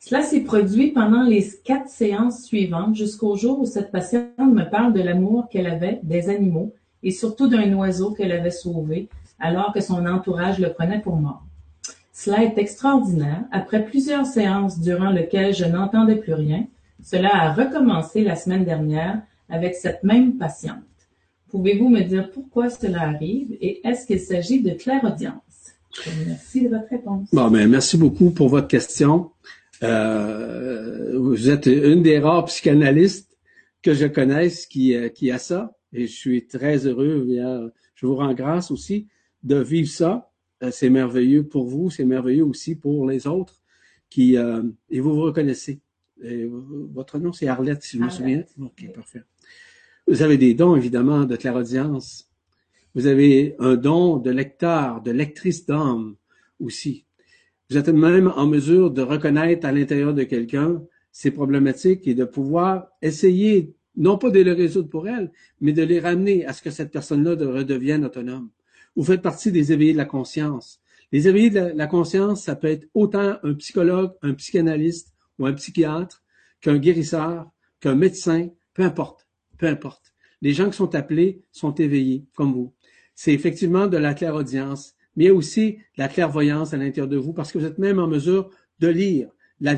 Cela 0.00 0.22
s'est 0.22 0.40
produit 0.40 0.90
pendant 0.90 1.22
les 1.22 1.46
quatre 1.62 1.88
séances 1.88 2.42
suivantes 2.42 2.96
jusqu'au 2.96 3.36
jour 3.36 3.60
où 3.60 3.64
cette 3.64 3.92
patiente 3.92 4.32
me 4.38 4.68
parle 4.68 4.92
de 4.92 5.02
l'amour 5.02 5.48
qu'elle 5.48 5.68
avait 5.68 6.00
des 6.02 6.30
animaux 6.30 6.74
et 7.04 7.12
surtout 7.12 7.46
d'un 7.46 7.72
oiseau 7.74 8.10
qu'elle 8.10 8.32
avait 8.32 8.50
sauvé 8.50 9.08
alors 9.38 9.72
que 9.72 9.80
son 9.80 10.04
entourage 10.04 10.58
le 10.58 10.72
prenait 10.72 11.00
pour 11.00 11.14
mort. 11.14 11.44
Cela 12.18 12.44
est 12.44 12.56
extraordinaire. 12.56 13.44
Après 13.52 13.84
plusieurs 13.84 14.24
séances 14.24 14.80
durant 14.80 15.10
lesquelles 15.10 15.54
je 15.54 15.66
n'entendais 15.66 16.16
plus 16.16 16.32
rien, 16.32 16.66
cela 17.04 17.28
a 17.34 17.52
recommencé 17.52 18.24
la 18.24 18.36
semaine 18.36 18.64
dernière 18.64 19.20
avec 19.50 19.74
cette 19.74 20.02
même 20.02 20.38
patiente. 20.38 20.78
Pouvez-vous 21.50 21.90
me 21.90 22.00
dire 22.00 22.30
pourquoi 22.30 22.70
cela 22.70 23.02
arrive 23.02 23.54
et 23.60 23.86
est-ce 23.86 24.06
qu'il 24.06 24.18
s'agit 24.18 24.62
de 24.62 24.70
clairaudience? 24.70 25.74
Merci 26.26 26.62
de 26.62 26.68
votre 26.70 26.88
réponse. 26.88 27.28
Bon, 27.34 27.50
ben, 27.50 27.68
merci 27.68 27.98
beaucoup 27.98 28.30
pour 28.30 28.48
votre 28.48 28.68
question. 28.68 29.30
Euh, 29.82 31.18
vous 31.18 31.50
êtes 31.50 31.66
une 31.66 32.02
des 32.02 32.18
rares 32.18 32.46
psychanalystes 32.46 33.36
que 33.82 33.92
je 33.92 34.06
connaisse 34.06 34.64
qui, 34.64 34.96
euh, 34.96 35.10
qui 35.10 35.30
a 35.30 35.38
ça. 35.38 35.76
Et 35.92 36.06
je 36.06 36.12
suis 36.12 36.46
très 36.46 36.86
heureux. 36.86 37.26
Je 37.94 38.06
vous 38.06 38.16
rends 38.16 38.32
grâce 38.32 38.70
aussi 38.70 39.06
de 39.42 39.56
vivre 39.56 39.90
ça. 39.90 40.30
Euh, 40.62 40.70
c'est 40.70 40.90
merveilleux 40.90 41.44
pour 41.44 41.66
vous, 41.66 41.90
c'est 41.90 42.04
merveilleux 42.04 42.44
aussi 42.44 42.74
pour 42.74 43.06
les 43.06 43.26
autres 43.26 43.60
qui 44.08 44.36
et 44.36 45.00
vous 45.00 45.14
vous 45.14 45.22
reconnaissez. 45.22 45.80
votre 46.20 47.18
nom, 47.18 47.32
c'est 47.32 47.48
Arlette, 47.48 47.82
si 47.82 47.98
je 47.98 48.02
me 48.02 48.08
souviens. 48.08 48.44
OK, 48.60 48.92
parfait. 48.94 49.22
Vous 50.06 50.22
avez 50.22 50.38
des 50.38 50.54
dons, 50.54 50.76
évidemment, 50.76 51.24
de 51.24 51.34
clairaudience. 51.34 52.30
Vous 52.94 53.06
avez 53.06 53.56
un 53.58 53.74
don 53.74 54.18
de 54.18 54.30
lecteur, 54.30 55.02
de 55.02 55.10
lectrice 55.10 55.66
d'âme 55.66 56.14
aussi. 56.60 57.04
Vous 57.68 57.76
êtes 57.76 57.88
même 57.88 58.32
en 58.36 58.46
mesure 58.46 58.90
de 58.92 59.02
reconnaître 59.02 59.66
à 59.66 59.72
l'intérieur 59.72 60.14
de 60.14 60.22
quelqu'un 60.22 60.82
ses 61.10 61.30
problématiques 61.30 62.06
et 62.06 62.14
de 62.14 62.24
pouvoir 62.24 62.88
essayer, 63.02 63.74
non 63.96 64.18
pas 64.18 64.30
de 64.30 64.40
les 64.40 64.52
résoudre 64.52 64.88
pour 64.88 65.08
elle, 65.08 65.32
mais 65.60 65.72
de 65.72 65.82
les 65.82 65.98
ramener 65.98 66.46
à 66.46 66.52
ce 66.52 66.62
que 66.62 66.70
cette 66.70 66.92
personne-là 66.92 67.32
redevienne 67.32 68.04
autonome. 68.04 68.50
Vous 68.96 69.04
faites 69.04 69.22
partie 69.22 69.52
des 69.52 69.72
éveillés 69.72 69.92
de 69.92 69.98
la 69.98 70.04
conscience. 70.04 70.80
Les 71.12 71.28
éveillés 71.28 71.50
de 71.50 71.72
la 71.74 71.86
conscience, 71.86 72.42
ça 72.42 72.56
peut 72.56 72.68
être 72.68 72.88
autant 72.94 73.36
un 73.42 73.54
psychologue, 73.54 74.12
un 74.22 74.34
psychanalyste 74.34 75.14
ou 75.38 75.46
un 75.46 75.52
psychiatre 75.52 76.24
qu'un 76.60 76.78
guérisseur, 76.78 77.50
qu'un 77.80 77.94
médecin, 77.94 78.48
peu 78.74 78.82
importe, 78.82 79.28
peu 79.58 79.66
importe. 79.66 80.12
Les 80.42 80.52
gens 80.52 80.68
qui 80.70 80.76
sont 80.76 80.94
appelés 80.94 81.44
sont 81.52 81.74
éveillés, 81.74 82.24
comme 82.34 82.52
vous 82.52 82.72
c'est 83.16 83.32
effectivement 83.32 83.88
de 83.88 83.96
la 83.96 84.14
clairaudience, 84.14 84.94
mais 85.16 85.24
il 85.24 85.26
y 85.28 85.30
a 85.30 85.34
aussi 85.34 85.72
de 85.72 86.02
la 86.02 86.08
clairvoyance 86.08 86.74
à 86.74 86.76
l'intérieur 86.76 87.08
de 87.08 87.16
vous 87.16 87.32
parce 87.32 87.50
que 87.50 87.58
vous 87.58 87.64
êtes 87.64 87.78
même 87.78 87.98
en 87.98 88.06
mesure 88.06 88.50
de 88.78 88.88
lire 88.88 89.30
la, 89.60 89.74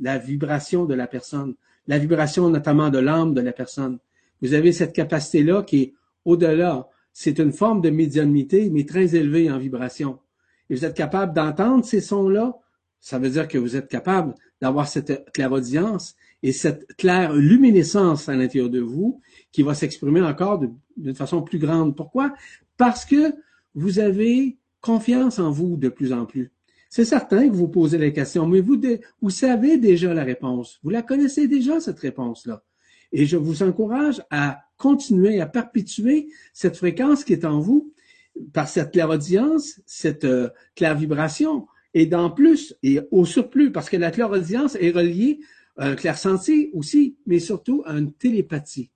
la 0.00 0.18
vibration 0.18 0.86
de 0.86 0.94
la 0.94 1.08
personne, 1.08 1.56
la 1.88 1.98
vibration 1.98 2.48
notamment 2.48 2.88
de 2.88 2.98
l'âme 2.98 3.34
de 3.34 3.40
la 3.40 3.52
personne. 3.52 3.98
Vous 4.40 4.54
avez 4.54 4.70
cette 4.70 4.94
capacité-là 4.94 5.64
qui 5.64 5.82
est 5.82 5.94
au-delà. 6.24 6.88
C'est 7.20 7.40
une 7.40 7.50
forme 7.50 7.80
de 7.80 7.90
médiumnité, 7.90 8.70
mais 8.70 8.86
très 8.86 9.16
élevée 9.16 9.50
en 9.50 9.58
vibration. 9.58 10.20
Et 10.70 10.76
vous 10.76 10.84
êtes 10.84 10.96
capable 10.96 11.34
d'entendre 11.34 11.84
ces 11.84 12.00
sons-là? 12.00 12.56
Ça 13.00 13.18
veut 13.18 13.30
dire 13.30 13.48
que 13.48 13.58
vous 13.58 13.74
êtes 13.74 13.88
capable 13.88 14.36
d'avoir 14.60 14.86
cette 14.86 15.28
clairaudience 15.32 16.14
et 16.44 16.52
cette 16.52 16.94
claire 16.96 17.34
luminescence 17.34 18.28
à 18.28 18.36
l'intérieur 18.36 18.70
de 18.70 18.78
vous 18.78 19.20
qui 19.50 19.64
va 19.64 19.74
s'exprimer 19.74 20.22
encore 20.22 20.62
d'une 20.96 21.14
façon 21.16 21.42
plus 21.42 21.58
grande. 21.58 21.96
Pourquoi? 21.96 22.34
Parce 22.76 23.04
que 23.04 23.34
vous 23.74 23.98
avez 23.98 24.56
confiance 24.80 25.40
en 25.40 25.50
vous 25.50 25.76
de 25.76 25.88
plus 25.88 26.12
en 26.12 26.24
plus. 26.24 26.52
C'est 26.88 27.04
certain 27.04 27.48
que 27.48 27.54
vous 27.56 27.66
posez 27.66 27.98
la 27.98 28.12
question, 28.12 28.46
mais 28.46 28.60
vous, 28.60 28.80
vous 29.20 29.30
savez 29.30 29.76
déjà 29.76 30.14
la 30.14 30.22
réponse. 30.22 30.78
Vous 30.84 30.90
la 30.90 31.02
connaissez 31.02 31.48
déjà, 31.48 31.80
cette 31.80 31.98
réponse-là. 31.98 32.62
Et 33.10 33.26
je 33.26 33.36
vous 33.36 33.64
encourage 33.64 34.22
à 34.30 34.67
continuer 34.78 35.40
à 35.40 35.46
perpétuer 35.46 36.28
cette 36.54 36.76
fréquence 36.76 37.24
qui 37.24 37.34
est 37.34 37.44
en 37.44 37.60
vous 37.60 37.92
par 38.52 38.68
cette 38.68 38.92
clairaudience, 38.92 39.80
cette 39.84 40.24
euh, 40.24 40.48
claire 40.74 40.96
vibration, 40.96 41.66
et 41.94 42.06
d'en 42.06 42.30
plus, 42.30 42.76
et 42.82 43.00
au 43.10 43.24
surplus, 43.24 43.72
parce 43.72 43.90
que 43.90 43.96
la 43.96 44.10
clairaudience 44.10 44.76
est 44.80 44.90
reliée 44.90 45.40
un 45.76 45.94
clair-senti 45.94 46.70
aussi, 46.74 47.16
mais 47.26 47.38
surtout 47.38 47.82
une 47.86 48.12
télépathie. 48.12 48.90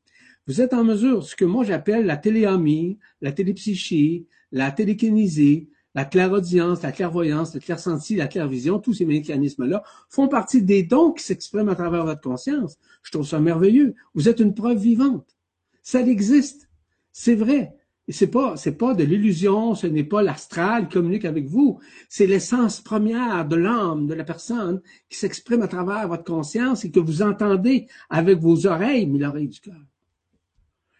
Vous 0.47 0.61
êtes 0.61 0.75
en 0.75 0.83
mesure, 0.83 1.23
ce 1.23 1.37
que 1.37 1.45
moi 1.45 1.65
j'appelle 1.65 2.05
la 2.05 2.17
téléamie, 2.17 2.99
la 3.21 3.31
télépsychie, 3.31 4.27
la 4.51 4.73
télékinésie, 4.73 5.69
la 5.95 6.05
clairaudience, 6.05 6.83
la 6.83 6.91
clairvoyance, 6.91 7.55
le 7.55 7.61
clair-senti, 7.61 8.17
la 8.17 8.27
clairvision, 8.27 8.79
tous 8.81 8.95
ces 8.95 9.05
mécanismes-là 9.05 9.85
font 10.09 10.27
partie 10.27 10.63
des 10.63 10.83
dons 10.83 11.13
qui 11.13 11.23
s'expriment 11.23 11.69
à 11.69 11.75
travers 11.75 12.05
votre 12.05 12.21
conscience. 12.21 12.77
Je 13.03 13.13
trouve 13.13 13.27
ça 13.27 13.39
merveilleux. 13.41 13.95
Vous 14.15 14.29
êtes 14.29 14.41
une 14.41 14.55
preuve 14.55 14.79
vivante. 14.79 15.37
Ça 15.83 16.01
existe. 16.01 16.69
C'est 17.13 17.35
vrai. 17.35 17.75
Et 18.09 18.13
c'est 18.13 18.29
pas, 18.29 18.57
c'est 18.57 18.77
pas 18.77 18.95
de 18.95 19.05
l'illusion, 19.05 19.75
ce 19.75 19.87
n'est 19.87 20.05
pas 20.05 20.23
l'astral 20.23 20.89
qui 20.89 20.95
communique 20.95 21.25
avec 21.25 21.47
vous. 21.47 21.79
C'est 22.09 22.27
l'essence 22.27 22.81
première 22.81 23.47
de 23.47 23.55
l'âme, 23.55 24.09
de 24.09 24.15
la 24.15 24.25
personne 24.25 24.83
qui 25.09 25.17
s'exprime 25.17 25.63
à 25.63 25.69
travers 25.69 26.09
votre 26.09 26.25
conscience 26.25 26.85
et 26.85 26.91
que 26.91 26.99
vous 26.99 27.23
entendez 27.23 27.87
avec 28.11 28.41
vos 28.41 28.67
oreilles, 28.67 29.07
mais 29.07 29.21
l'oreille 29.21 29.49
du 29.49 29.61
cœur. 29.61 29.81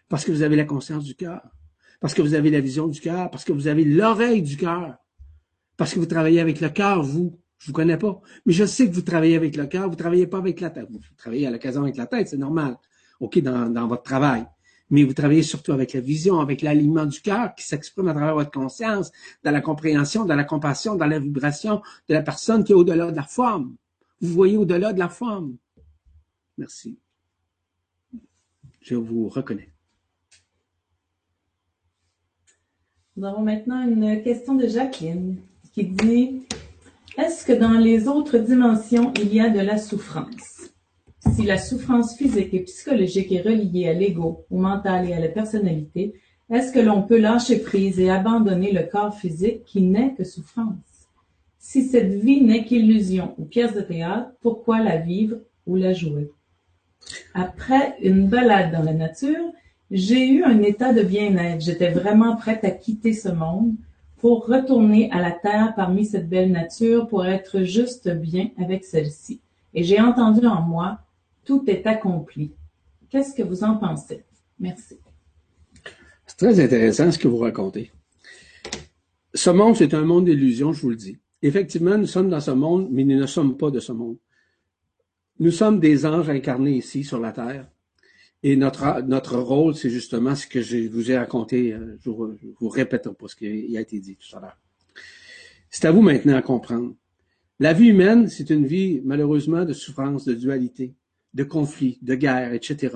Parce 0.07 0.23
que 0.23 0.31
vous 0.31 0.43
avez 0.43 0.55
la 0.55 0.63
conscience 0.63 1.03
du 1.03 1.15
cœur. 1.15 1.41
Parce 1.99 2.13
que 2.13 2.21
vous 2.21 2.35
avez 2.35 2.49
la 2.49 2.61
vision 2.61 2.87
du 2.87 3.01
cœur. 3.01 3.29
Parce 3.29 3.43
que 3.43 3.51
vous 3.51 3.67
avez 3.67 3.83
l'oreille 3.83 4.41
du 4.41 4.55
cœur. 4.55 4.95
Parce 5.75 5.93
que 5.93 5.99
vous 5.99 6.05
travaillez 6.05 6.39
avec 6.39 6.61
le 6.61 6.69
cœur, 6.69 7.03
vous. 7.03 7.39
Je 7.57 7.67
vous 7.67 7.73
connais 7.73 7.97
pas. 7.97 8.21
Mais 8.45 8.53
je 8.53 8.65
sais 8.65 8.89
que 8.89 8.93
vous 8.93 9.01
travaillez 9.01 9.35
avec 9.35 9.55
le 9.55 9.65
cœur. 9.65 9.89
Vous 9.89 9.95
travaillez 9.95 10.27
pas 10.27 10.37
avec 10.37 10.61
la 10.61 10.69
tête. 10.69 10.87
Vous 10.89 10.99
travaillez 11.17 11.47
à 11.47 11.51
l'occasion 11.51 11.83
avec 11.83 11.97
la 11.97 12.05
tête, 12.05 12.27
c'est 12.27 12.37
normal. 12.37 12.77
OK, 13.19 13.39
dans, 13.39 13.69
dans 13.69 13.87
votre 13.87 14.03
travail 14.03 14.45
mais 14.89 15.03
vous 15.03 15.13
travaillez 15.13 15.43
surtout 15.43 15.71
avec 15.71 15.93
la 15.93 16.01
vision, 16.01 16.39
avec 16.39 16.61
l'alignement 16.61 17.05
du 17.05 17.21
cœur 17.21 17.55
qui 17.55 17.65
s'exprime 17.65 18.07
à 18.07 18.13
travers 18.13 18.35
votre 18.35 18.51
conscience, 18.51 19.11
dans 19.43 19.51
la 19.51 19.61
compréhension, 19.61 20.25
dans 20.25 20.35
la 20.35 20.43
compassion, 20.43 20.95
dans 20.95 21.07
la 21.07 21.19
vibration 21.19 21.81
de 22.09 22.13
la 22.13 22.21
personne 22.21 22.63
qui 22.63 22.73
est 22.73 22.75
au-delà 22.75 23.11
de 23.11 23.15
la 23.15 23.23
forme. 23.23 23.75
Vous 24.21 24.33
voyez 24.33 24.57
au-delà 24.57 24.93
de 24.93 24.99
la 24.99 25.09
forme. 25.09 25.57
Merci. 26.57 26.99
Je 28.81 28.95
vous 28.95 29.29
reconnais. 29.29 29.69
Nous 33.15 33.25
avons 33.25 33.41
maintenant 33.41 33.81
une 33.87 34.21
question 34.23 34.55
de 34.55 34.67
Jacqueline 34.67 35.37
qui 35.71 35.85
dit 35.85 36.45
Est-ce 37.17 37.45
que 37.45 37.53
dans 37.53 37.77
les 37.77 38.07
autres 38.07 38.37
dimensions, 38.37 39.13
il 39.15 39.33
y 39.33 39.39
a 39.39 39.49
de 39.49 39.59
la 39.59 39.77
souffrance? 39.77 40.72
Si 41.31 41.43
la 41.43 41.57
souffrance 41.57 42.15
physique 42.15 42.53
et 42.53 42.61
psychologique 42.61 43.31
est 43.31 43.41
reliée 43.41 43.87
à 43.87 43.93
l'ego, 43.93 44.45
au 44.51 44.57
mental 44.57 45.09
et 45.09 45.13
à 45.13 45.19
la 45.19 45.29
personnalité, 45.29 46.13
est-ce 46.49 46.73
que 46.73 46.79
l'on 46.79 47.01
peut 47.03 47.19
lâcher 47.19 47.59
prise 47.59 47.99
et 47.99 48.09
abandonner 48.09 48.71
le 48.71 48.83
corps 48.83 49.15
physique 49.15 49.63
qui 49.65 49.81
n'est 49.81 50.13
que 50.13 50.23
souffrance? 50.23 51.07
Si 51.57 51.83
cette 51.83 52.13
vie 52.13 52.41
n'est 52.41 52.65
qu'illusion 52.65 53.33
ou 53.37 53.45
pièce 53.45 53.73
de 53.73 53.81
théâtre, 53.81 54.31
pourquoi 54.41 54.83
la 54.83 54.97
vivre 54.97 55.37
ou 55.65 55.75
la 55.75 55.93
jouer? 55.93 56.29
Après 57.33 57.95
une 58.01 58.27
balade 58.27 58.71
dans 58.71 58.83
la 58.83 58.93
nature, 58.93 59.51
j'ai 59.89 60.27
eu 60.27 60.43
un 60.43 60.61
état 60.61 60.93
de 60.93 61.01
bien-être. 61.01 61.61
J'étais 61.61 61.91
vraiment 61.91 62.35
prête 62.35 62.63
à 62.63 62.71
quitter 62.71 63.13
ce 63.13 63.29
monde 63.29 63.73
pour 64.17 64.45
retourner 64.45 65.09
à 65.11 65.21
la 65.21 65.31
terre 65.31 65.73
parmi 65.75 66.05
cette 66.05 66.29
belle 66.29 66.51
nature 66.51 67.07
pour 67.07 67.25
être 67.25 67.63
juste 67.63 68.09
bien 68.09 68.49
avec 68.59 68.83
celle-ci. 68.83 69.39
Et 69.73 69.83
j'ai 69.83 69.99
entendu 69.99 70.45
en 70.45 70.61
moi 70.61 70.99
tout 71.45 71.63
est 71.67 71.85
accompli. 71.85 72.53
Qu'est-ce 73.09 73.35
que 73.35 73.43
vous 73.43 73.63
en 73.63 73.77
pensez? 73.77 74.23
Merci. 74.59 74.97
C'est 76.25 76.37
très 76.37 76.59
intéressant 76.59 77.11
ce 77.11 77.19
que 77.19 77.27
vous 77.27 77.37
racontez. 77.37 77.91
Ce 79.33 79.49
monde, 79.49 79.75
c'est 79.75 79.93
un 79.93 80.03
monde 80.03 80.25
d'illusions, 80.25 80.73
je 80.73 80.81
vous 80.81 80.89
le 80.91 80.95
dis. 80.95 81.17
Effectivement, 81.41 81.97
nous 81.97 82.07
sommes 82.07 82.29
dans 82.29 82.39
ce 82.39 82.51
monde, 82.51 82.87
mais 82.91 83.03
nous 83.03 83.19
ne 83.19 83.25
sommes 83.25 83.57
pas 83.57 83.71
de 83.71 83.79
ce 83.79 83.91
monde. 83.91 84.17
Nous 85.39 85.51
sommes 85.51 85.79
des 85.79 86.05
anges 86.05 86.29
incarnés 86.29 86.77
ici 86.77 87.03
sur 87.03 87.19
la 87.19 87.31
terre. 87.31 87.67
Et 88.43 88.55
notre, 88.55 89.37
rôle, 89.37 89.75
c'est 89.75 89.89
justement 89.89 90.35
ce 90.35 90.47
que 90.47 90.61
je 90.61 90.87
vous 90.87 91.11
ai 91.11 91.17
raconté. 91.17 91.73
Euh, 91.73 91.97
je 92.01 92.09
vous, 92.09 92.37
vous 92.59 92.69
répète 92.69 93.09
pas 93.09 93.27
ce 93.27 93.35
qui 93.35 93.77
a 93.77 93.81
été 93.81 93.99
dit 93.99 94.17
tout 94.17 94.35
à 94.35 94.41
l'heure. 94.41 94.57
C'est 95.69 95.85
à 95.85 95.91
vous 95.91 96.01
maintenant 96.01 96.35
à 96.35 96.41
comprendre. 96.41 96.93
La 97.59 97.73
vie 97.73 97.87
humaine, 97.87 98.27
c'est 98.27 98.49
une 98.49 98.65
vie, 98.65 99.01
malheureusement, 99.03 99.65
de 99.65 99.73
souffrance, 99.73 100.25
de 100.25 100.33
dualité 100.33 100.93
de 101.33 101.43
conflits, 101.43 101.99
de 102.01 102.15
guerres, 102.15 102.53
etc. 102.53 102.95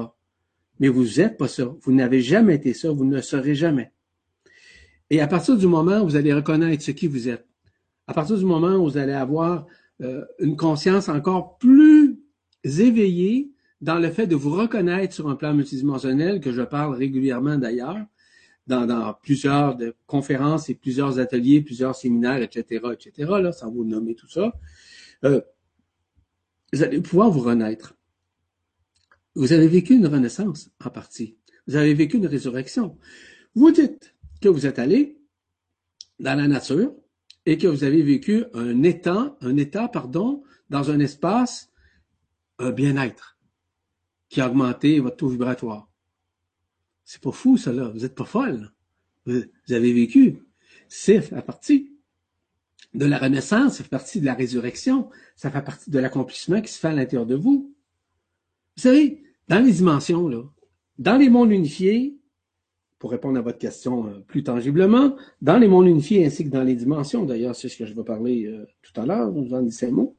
Mais 0.80 0.90
vous 0.90 1.06
n'êtes 1.18 1.38
pas 1.38 1.48
ça. 1.48 1.76
Vous 1.82 1.94
n'avez 1.94 2.22
jamais 2.22 2.56
été 2.56 2.74
ça. 2.74 2.92
Vous 2.92 3.06
ne 3.06 3.16
le 3.16 3.22
serez 3.22 3.56
jamais. 3.56 3.92
Et 5.10 5.22
à 5.22 5.28
partir 5.28 5.58
du 5.58 5.68
moment 5.68 6.00
où 6.02 6.06
vous 6.06 6.16
allez 6.16 6.34
reconnaître 6.34 6.84
ce 6.84 6.92
qui 6.92 7.08
vous 7.08 7.30
êtes, 7.30 7.48
à 8.08 8.14
partir 8.14 8.38
du 8.38 8.46
moment 8.46 8.76
où 8.76 8.90
vous 8.90 8.98
allez 8.98 9.14
avoir 9.14 9.66
euh, 10.02 10.26
une 10.40 10.56
conscience 10.56 11.10
encore 11.10 11.58
plus 11.58 12.20
éveillée 12.64 13.52
dans 13.82 14.00
le 14.00 14.10
fait 14.10 14.28
de 14.28 14.36
vous 14.36 14.52
reconnaître 14.52 15.14
sur 15.14 15.30
un 15.30 15.36
plan 15.36 15.54
multidimensionnel, 15.54 16.40
que 16.40 16.52
je 16.52 16.62
parle 16.62 16.96
régulièrement 16.96 17.58
d'ailleurs, 17.58 18.06
dans, 18.68 19.14
plusieurs 19.22 19.78
conférences 20.08 20.70
et 20.70 20.76
plusieurs 20.76 21.20
ateliers, 21.20 21.62
plusieurs 21.62 21.96
séminaires, 21.96 22.42
etc., 22.42 22.86
etc., 22.92 23.32
là, 23.42 23.52
sans 23.54 23.72
vous 23.72 23.86
nommer 23.86 24.14
tout 24.14 24.28
ça, 24.28 24.54
euh, 25.24 25.40
vous 26.74 26.84
allez 26.84 27.00
pouvoir 27.00 27.30
vous 27.32 27.40
renaître. 27.40 27.97
Vous 29.38 29.54
avez 29.54 29.68
vécu 29.68 29.94
une 29.94 30.08
renaissance 30.08 30.72
en 30.84 30.90
partie. 30.90 31.38
Vous 31.68 31.76
avez 31.76 31.94
vécu 31.94 32.18
une 32.18 32.26
résurrection. 32.26 32.98
Vous 33.54 33.70
dites 33.70 34.16
que 34.42 34.50
vous 34.50 34.66
êtes 34.66 34.80
allé 34.80 35.20
dans 36.18 36.36
la 36.36 36.48
nature 36.48 36.92
et 37.46 37.60
que 37.60 37.68
vous 37.68 37.84
avez 37.84 38.02
vécu 38.02 38.46
un 38.56 38.82
état, 38.82 39.38
un 39.42 39.56
état, 39.58 39.90
pardon, 39.90 40.44
dans 40.72 40.90
un 40.90 41.00
espace, 41.00 41.72
un 42.58 42.72
bien-être 42.72 43.38
qui 44.28 44.42
a 44.42 44.50
augmenté 44.50 45.00
votre 45.00 45.18
taux 45.18 45.30
vibratoire. 45.30 45.88
C'est 47.04 47.22
pas 47.22 47.32
fou, 47.32 47.58
ça, 47.58 47.72
là. 47.72 47.90
Vous 47.90 48.06
êtes 48.06 48.16
pas 48.16 48.26
folle. 48.26 48.74
Vous, 49.28 49.44
avez 49.70 49.94
vécu. 49.94 50.40
C'est 50.90 51.30
la 51.30 51.44
partie 51.44 51.94
de 52.96 53.06
la 53.06 53.20
renaissance, 53.20 53.78
ça 53.78 53.84
fait 53.84 53.90
partie 53.90 54.20
de 54.20 54.26
la 54.26 54.34
résurrection, 54.34 55.12
ça 55.36 55.52
fait 55.52 55.62
partie 55.62 55.92
de 55.92 56.00
l'accomplissement 56.00 56.60
qui 56.60 56.74
se 56.74 56.80
fait 56.80 56.88
à 56.88 56.94
l'intérieur 56.94 57.28
de 57.28 57.36
vous. 57.36 57.76
Vous 58.76 58.82
savez, 58.82 59.27
dans 59.48 59.64
les 59.64 59.72
dimensions, 59.72 60.28
là, 60.28 60.44
dans 60.98 61.18
les 61.18 61.30
mondes 61.30 61.52
unifiés, 61.52 62.18
pour 63.00 63.12
répondre 63.12 63.38
à 63.38 63.42
votre 63.42 63.60
question 63.60 64.08
euh, 64.08 64.20
plus 64.22 64.44
tangiblement, 64.44 65.16
dans 65.42 65.58
les 65.58 65.68
mondes 65.68 65.88
unifiés 65.88 66.26
ainsi 66.26 66.44
que 66.44 66.50
dans 66.50 66.64
les 66.64 66.76
dimensions, 66.76 67.26
d'ailleurs, 67.26 67.56
c'est 67.56 67.70
ce 67.70 67.78
que 67.78 67.86
je 67.86 67.94
vais 67.94 68.04
parler 68.04 68.46
euh, 68.48 68.66
tout 68.82 69.00
à 69.00 69.06
l'heure, 69.06 69.32
vous 69.32 69.54
en 69.54 69.70
ces 69.70 69.92
mots, 69.92 70.18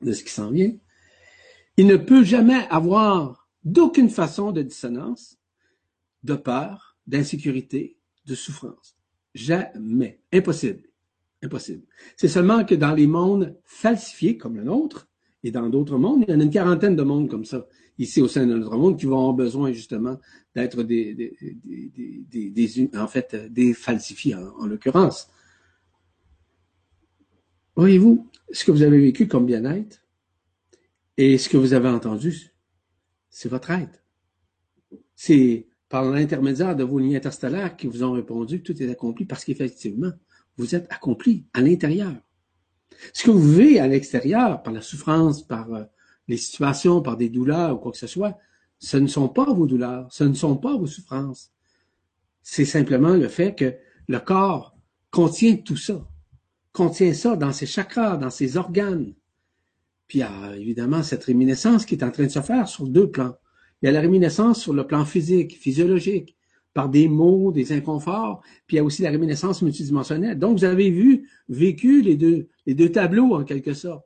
de 0.00 0.12
ce 0.12 0.22
qui 0.22 0.32
s'en 0.32 0.50
vient, 0.50 0.72
il 1.76 1.86
ne 1.86 1.96
peut 1.96 2.22
jamais 2.22 2.66
avoir 2.70 3.48
d'aucune 3.64 4.10
façon 4.10 4.52
de 4.52 4.62
dissonance, 4.62 5.38
de 6.22 6.34
peur, 6.34 6.96
d'insécurité, 7.06 7.98
de 8.26 8.34
souffrance. 8.34 8.96
Jamais. 9.34 10.20
Impossible. 10.32 10.84
Impossible. 11.42 11.82
C'est 12.16 12.28
seulement 12.28 12.64
que 12.64 12.74
dans 12.74 12.92
les 12.92 13.06
mondes 13.06 13.58
falsifiés, 13.64 14.38
comme 14.38 14.56
le 14.56 14.64
nôtre, 14.64 15.08
et 15.42 15.50
dans 15.50 15.68
d'autres 15.68 15.98
mondes, 15.98 16.24
il 16.26 16.32
y 16.32 16.36
en 16.36 16.40
a 16.40 16.44
une 16.44 16.50
quarantaine 16.50 16.96
de 16.96 17.02
mondes 17.02 17.28
comme 17.28 17.44
ça, 17.44 17.66
ici 17.98 18.20
au 18.20 18.28
sein 18.28 18.46
de 18.46 18.54
notre 18.54 18.76
monde, 18.76 18.98
qui 18.98 19.06
vont 19.06 19.18
avoir 19.18 19.34
besoin 19.34 19.72
justement 19.72 20.18
d'être 20.54 20.82
des, 20.82 21.14
des, 21.14 22.50
des, 22.50 22.90
en 22.96 23.06
fait, 23.06 23.34
des 23.52 23.74
falsifiés 23.74 24.34
en, 24.34 24.66
l'occurrence. 24.66 25.28
Voyez-vous, 27.76 28.30
ce 28.52 28.64
que 28.64 28.70
vous 28.70 28.82
avez 28.82 29.00
vécu 29.00 29.26
comme 29.26 29.46
bien-être 29.46 30.00
et 31.16 31.38
ce 31.38 31.48
que 31.48 31.56
vous 31.56 31.74
avez 31.74 31.88
entendu, 31.88 32.52
c'est 33.30 33.48
votre 33.48 33.70
être. 33.70 34.04
C'est 35.16 35.66
par 35.88 36.04
l'intermédiaire 36.04 36.76
de 36.76 36.84
vos 36.84 36.98
lignes 36.98 37.16
interstellaires 37.16 37.76
qui 37.76 37.86
vous 37.86 38.02
ont 38.02 38.12
répondu 38.12 38.62
que 38.62 38.72
tout 38.72 38.82
est 38.82 38.90
accompli 38.90 39.24
parce 39.24 39.44
qu'effectivement, 39.44 40.12
vous 40.56 40.74
êtes 40.74 40.86
accompli 40.90 41.46
à 41.52 41.60
l'intérieur. 41.60 42.14
Ce 43.12 43.24
que 43.24 43.30
vous 43.30 43.40
vivez 43.40 43.80
à 43.80 43.88
l'extérieur, 43.88 44.62
par 44.62 44.72
la 44.72 44.82
souffrance, 44.82 45.46
par 45.46 45.72
euh, 45.72 45.84
les 46.28 46.36
situations, 46.36 47.02
par 47.02 47.16
des 47.16 47.28
douleurs 47.28 47.74
ou 47.74 47.78
quoi 47.78 47.92
que 47.92 47.98
ce 47.98 48.06
soit, 48.06 48.38
ce 48.78 48.96
ne 48.96 49.06
sont 49.06 49.28
pas 49.28 49.52
vos 49.52 49.66
douleurs, 49.66 50.08
ce 50.10 50.24
ne 50.24 50.34
sont 50.34 50.56
pas 50.56 50.76
vos 50.76 50.86
souffrances. 50.86 51.52
C'est 52.42 52.64
simplement 52.64 53.14
le 53.14 53.28
fait 53.28 53.54
que 53.54 53.74
le 54.08 54.18
corps 54.18 54.76
contient 55.10 55.56
tout 55.56 55.76
ça, 55.76 56.06
contient 56.72 57.14
ça 57.14 57.36
dans 57.36 57.52
ses 57.52 57.66
chakras, 57.66 58.16
dans 58.16 58.30
ses 58.30 58.56
organes. 58.56 59.14
Puis 60.06 60.18
il 60.18 60.20
y 60.20 60.24
a 60.24 60.56
évidemment 60.56 61.02
cette 61.02 61.24
réminiscence 61.24 61.86
qui 61.86 61.94
est 61.94 62.04
en 62.04 62.10
train 62.10 62.24
de 62.24 62.30
se 62.30 62.42
faire 62.42 62.68
sur 62.68 62.86
deux 62.86 63.10
plans. 63.10 63.34
Il 63.80 63.86
y 63.86 63.88
a 63.88 63.92
la 63.92 64.00
réminiscence 64.00 64.60
sur 64.60 64.72
le 64.72 64.86
plan 64.86 65.04
physique, 65.04 65.58
physiologique, 65.58 66.36
par 66.74 66.88
des 66.88 67.08
maux, 67.08 67.52
des 67.52 67.72
inconforts, 67.72 68.42
puis 68.66 68.76
il 68.76 68.78
y 68.78 68.80
a 68.80 68.84
aussi 68.84 69.02
la 69.02 69.10
réminiscence 69.10 69.62
multidimensionnelle. 69.62 70.38
Donc, 70.38 70.58
vous 70.58 70.64
avez 70.64 70.90
vu, 70.90 71.30
vécu 71.48 72.02
les 72.02 72.16
deux, 72.16 72.48
les 72.66 72.74
deux 72.74 72.90
tableaux 72.90 73.34
en 73.34 73.44
quelque 73.44 73.74
sorte. 73.74 74.04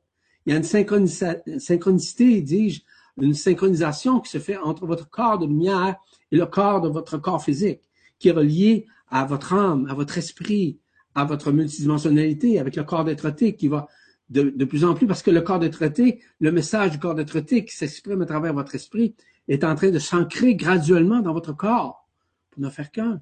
Il 0.49 0.53
y 0.53 0.55
a 0.55 0.57
une 0.57 1.61
synchronicité, 1.61 2.41
dis-je, 2.41 2.81
une 3.21 3.35
synchronisation 3.35 4.19
qui 4.21 4.31
se 4.31 4.39
fait 4.39 4.57
entre 4.57 4.87
votre 4.87 5.11
corps 5.11 5.39
de 5.39 5.45
lumière 5.45 5.97
et 6.33 6.39
le 6.39 6.47
corps 6.47 6.81
de 6.81 6.89
votre 6.89 7.19
corps 7.19 7.45
physique, 7.45 7.83
qui 8.19 8.29
est 8.29 8.33
relié 8.33 8.87
à 9.11 9.27
votre 9.27 9.53
âme, 9.53 9.87
à 9.91 9.95
votre 9.95 10.17
esprit, 10.17 10.79
à 11.15 11.27
votre 11.27 11.53
multidimensionnalité, 11.53 12.59
avec 12.59 12.77
le 12.77 12.85
corps 12.85 13.05
d'être 13.05 13.31
qui 13.31 13.69
va 13.69 13.89
de, 14.31 14.65
plus 14.65 14.87
en 14.87 14.95
plus 14.95 15.07
parce 15.07 15.23
que 15.23 15.31
le 15.31 15.43
corps 15.43 15.61
traité, 15.69 16.23
le 16.41 16.51
message 16.51 16.93
du 16.93 16.99
corps 16.99 17.23
traité 17.27 17.67
qui 17.67 17.77
s'exprime 17.77 18.23
à 18.23 18.27
travers 18.27 18.55
votre 18.55 18.75
esprit 18.75 19.15
est 19.49 19.65
en 19.65 19.75
train 19.75 19.91
de 19.91 19.99
s'ancrer 19.99 20.55
graduellement 20.55 21.21
dans 21.21 21.35
votre 21.35 21.55
corps 21.55 22.09
pour 22.53 22.63
ne 22.63 22.71
faire 22.71 22.91
qu'un 22.91 23.21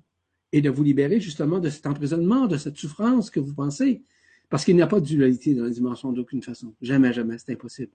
et 0.53 0.61
de 0.61 0.71
vous 0.71 0.85
libérer 0.85 1.19
justement 1.19 1.59
de 1.59 1.71
cet 1.71 1.89
emprisonnement, 1.89 2.47
de 2.47 2.57
cette 2.57 2.77
souffrance 2.77 3.31
que 3.31 3.41
vous 3.41 3.53
pensez. 3.53 4.05
Parce 4.49 4.65
qu'il 4.65 4.77
n'y 4.77 4.83
a 4.83 4.87
pas 4.87 5.01
de 5.01 5.07
dualité 5.07 5.55
dans 5.55 5.65
la 5.65 5.71
dimension 5.71 6.13
d'aucune 6.13 6.43
façon. 6.43 6.75
Jamais, 6.81 7.13
jamais. 7.13 7.37
C'est 7.39 7.53
impossible. 7.53 7.93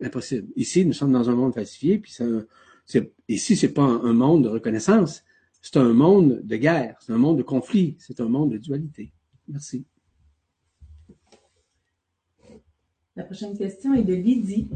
Impossible. 0.00 0.48
Ici, 0.56 0.84
nous 0.84 0.92
sommes 0.92 1.12
dans 1.12 1.30
un 1.30 1.34
monde 1.34 1.54
falsifié, 1.54 1.98
puis 1.98 2.12
c'est, 2.86 3.12
ici, 3.28 3.56
c'est 3.56 3.72
pas 3.72 3.82
un, 3.82 4.12
monde 4.12 4.44
de 4.44 4.48
reconnaissance. 4.48 5.22
C'est 5.60 5.76
un 5.76 5.92
monde 5.92 6.40
de 6.42 6.56
guerre. 6.56 6.96
C'est 7.00 7.12
un 7.12 7.18
monde 7.18 7.38
de 7.38 7.42
conflit. 7.42 7.96
C'est 7.98 8.20
un 8.20 8.28
monde 8.28 8.50
de 8.52 8.58
dualité. 8.58 9.12
Merci. 9.48 9.84
La 13.16 13.24
prochaine 13.24 13.56
question 13.56 13.94
est 13.94 14.04
de 14.04 14.14
Lydie. 14.14 14.68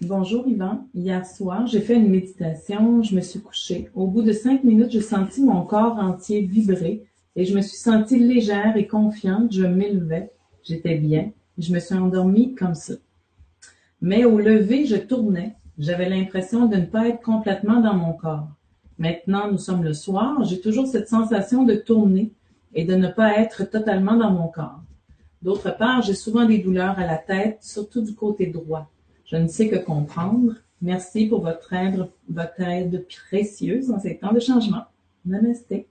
Bonjour 0.00 0.46
Yvan. 0.46 0.88
Hier 0.92 1.24
soir, 1.24 1.66
j'ai 1.66 1.80
fait 1.80 1.96
une 1.96 2.10
méditation, 2.10 3.02
je 3.02 3.14
me 3.14 3.20
suis 3.20 3.40
couchée. 3.40 3.90
Au 3.94 4.06
bout 4.06 4.22
de 4.22 4.32
cinq 4.32 4.64
minutes, 4.64 4.90
j'ai 4.90 5.00
senti 5.00 5.42
mon 5.42 5.64
corps 5.64 5.98
entier 5.98 6.42
vibrer 6.42 7.04
et 7.36 7.44
je 7.44 7.54
me 7.54 7.62
suis 7.62 7.76
sentie 7.76 8.18
légère 8.18 8.76
et 8.76 8.86
confiante. 8.86 9.52
Je 9.52 9.64
m'élevais, 9.64 10.30
j'étais 10.62 10.96
bien. 10.96 11.30
Je 11.58 11.72
me 11.72 11.80
suis 11.80 11.94
endormie 11.94 12.54
comme 12.54 12.74
ça. 12.74 12.94
Mais 14.00 14.24
au 14.24 14.38
lever, 14.38 14.86
je 14.86 14.96
tournais. 14.96 15.54
J'avais 15.78 16.08
l'impression 16.08 16.66
de 16.66 16.76
ne 16.76 16.86
pas 16.86 17.08
être 17.08 17.22
complètement 17.22 17.80
dans 17.80 17.94
mon 17.94 18.12
corps. 18.12 18.48
Maintenant, 18.98 19.50
nous 19.50 19.58
sommes 19.58 19.82
le 19.82 19.92
soir, 19.92 20.44
j'ai 20.44 20.60
toujours 20.60 20.86
cette 20.86 21.08
sensation 21.08 21.64
de 21.64 21.74
tourner 21.74 22.30
et 22.74 22.84
de 22.84 22.94
ne 22.94 23.08
pas 23.08 23.38
être 23.38 23.64
totalement 23.64 24.16
dans 24.16 24.30
mon 24.30 24.46
corps. 24.48 24.80
D'autre 25.42 25.76
part, 25.76 26.02
j'ai 26.02 26.14
souvent 26.14 26.44
des 26.44 26.58
douleurs 26.58 26.98
à 26.98 27.06
la 27.06 27.18
tête, 27.18 27.58
surtout 27.60 28.02
du 28.02 28.14
côté 28.14 28.46
droit. 28.46 28.88
Je 29.26 29.36
ne 29.36 29.48
sais 29.48 29.68
que 29.68 29.76
comprendre. 29.76 30.54
Merci 30.80 31.26
pour 31.26 31.40
votre 31.40 31.72
aide, 31.72 32.06
votre 32.28 32.60
aide 32.60 33.04
précieuse 33.28 33.88
dans 33.88 33.98
ces 33.98 34.18
temps 34.18 34.32
de 34.32 34.40
changement. 34.40 34.84
Namasté. 35.24 35.86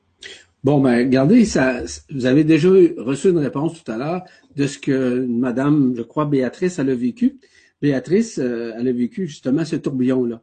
Bon, 0.64 0.80
ben, 0.80 0.98
regardez, 0.98 1.44
ça, 1.44 1.82
vous 2.10 2.26
avez 2.26 2.46
déjà 2.46 2.70
reçu 2.98 3.30
une 3.30 3.38
réponse 3.38 3.84
tout 3.84 3.92
à 3.92 3.98
l'heure 3.98 4.24
de 4.56 4.66
ce 4.66 4.80
que 4.80 5.26
Madame, 5.26 5.94
je 5.98 6.04
crois, 6.04 6.24
Béatrice, 6.24 6.80
elle 6.80 6.90
a 6.90 6.96
vécu. 6.96 7.38
Béatrice, 7.82 8.40
euh, 8.40 8.72
elle 8.78 8.88
a 8.88 8.94
vécu 8.94 9.28
justement 9.28 9.66
ce 9.66 9.76
tourbillon-là. 9.76 10.42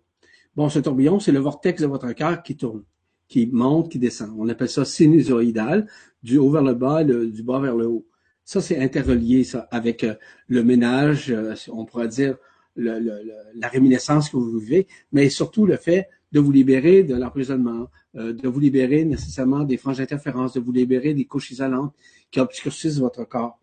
Bon, 0.56 0.68
ce 0.68 0.78
tourbillon, 0.78 1.20
c'est 1.20 1.32
le 1.32 1.38
vortex 1.38 1.80
de 1.80 1.86
votre 1.86 2.12
cœur 2.12 2.42
qui 2.42 2.54
tourne, 2.54 2.82
qui 3.28 3.46
monte, 3.46 3.90
qui 3.90 3.98
descend. 3.98 4.34
On 4.38 4.46
appelle 4.50 4.68
ça 4.68 4.84
sinusoïdal, 4.84 5.86
du 6.22 6.36
haut 6.36 6.50
vers 6.50 6.64
le 6.64 6.74
bas, 6.74 7.02
du 7.02 7.42
bas 7.42 7.58
vers 7.58 7.76
le 7.76 7.86
haut. 7.86 8.06
Ça, 8.44 8.60
c'est 8.60 8.78
interrelié, 8.78 9.42
ça, 9.44 9.68
avec 9.70 10.04
euh, 10.04 10.16
le 10.48 10.62
ménage, 10.62 11.30
euh, 11.30 11.54
on 11.68 11.86
pourrait 11.86 12.08
dire 12.08 12.36
la 12.76 13.68
réminiscence 13.68 14.28
que 14.28 14.36
vous 14.36 14.58
vivez, 14.58 14.86
mais 15.12 15.30
surtout 15.30 15.64
le 15.64 15.76
fait 15.76 16.08
de 16.32 16.40
vous 16.40 16.52
libérer 16.52 17.02
de 17.02 17.14
l'emprisonnement, 17.14 17.88
euh, 18.16 18.32
de 18.32 18.48
vous 18.48 18.60
libérer 18.60 19.04
nécessairement 19.04 19.64
des 19.64 19.76
franges 19.76 19.98
d'interférence, 19.98 20.52
de 20.54 20.60
vous 20.60 20.72
libérer 20.72 21.14
des 21.14 21.24
couches 21.24 21.50
isolantes 21.50 21.92
qui 22.30 22.40
obscurcissent 22.40 22.98
votre 22.98 23.24
corps. 23.24 23.58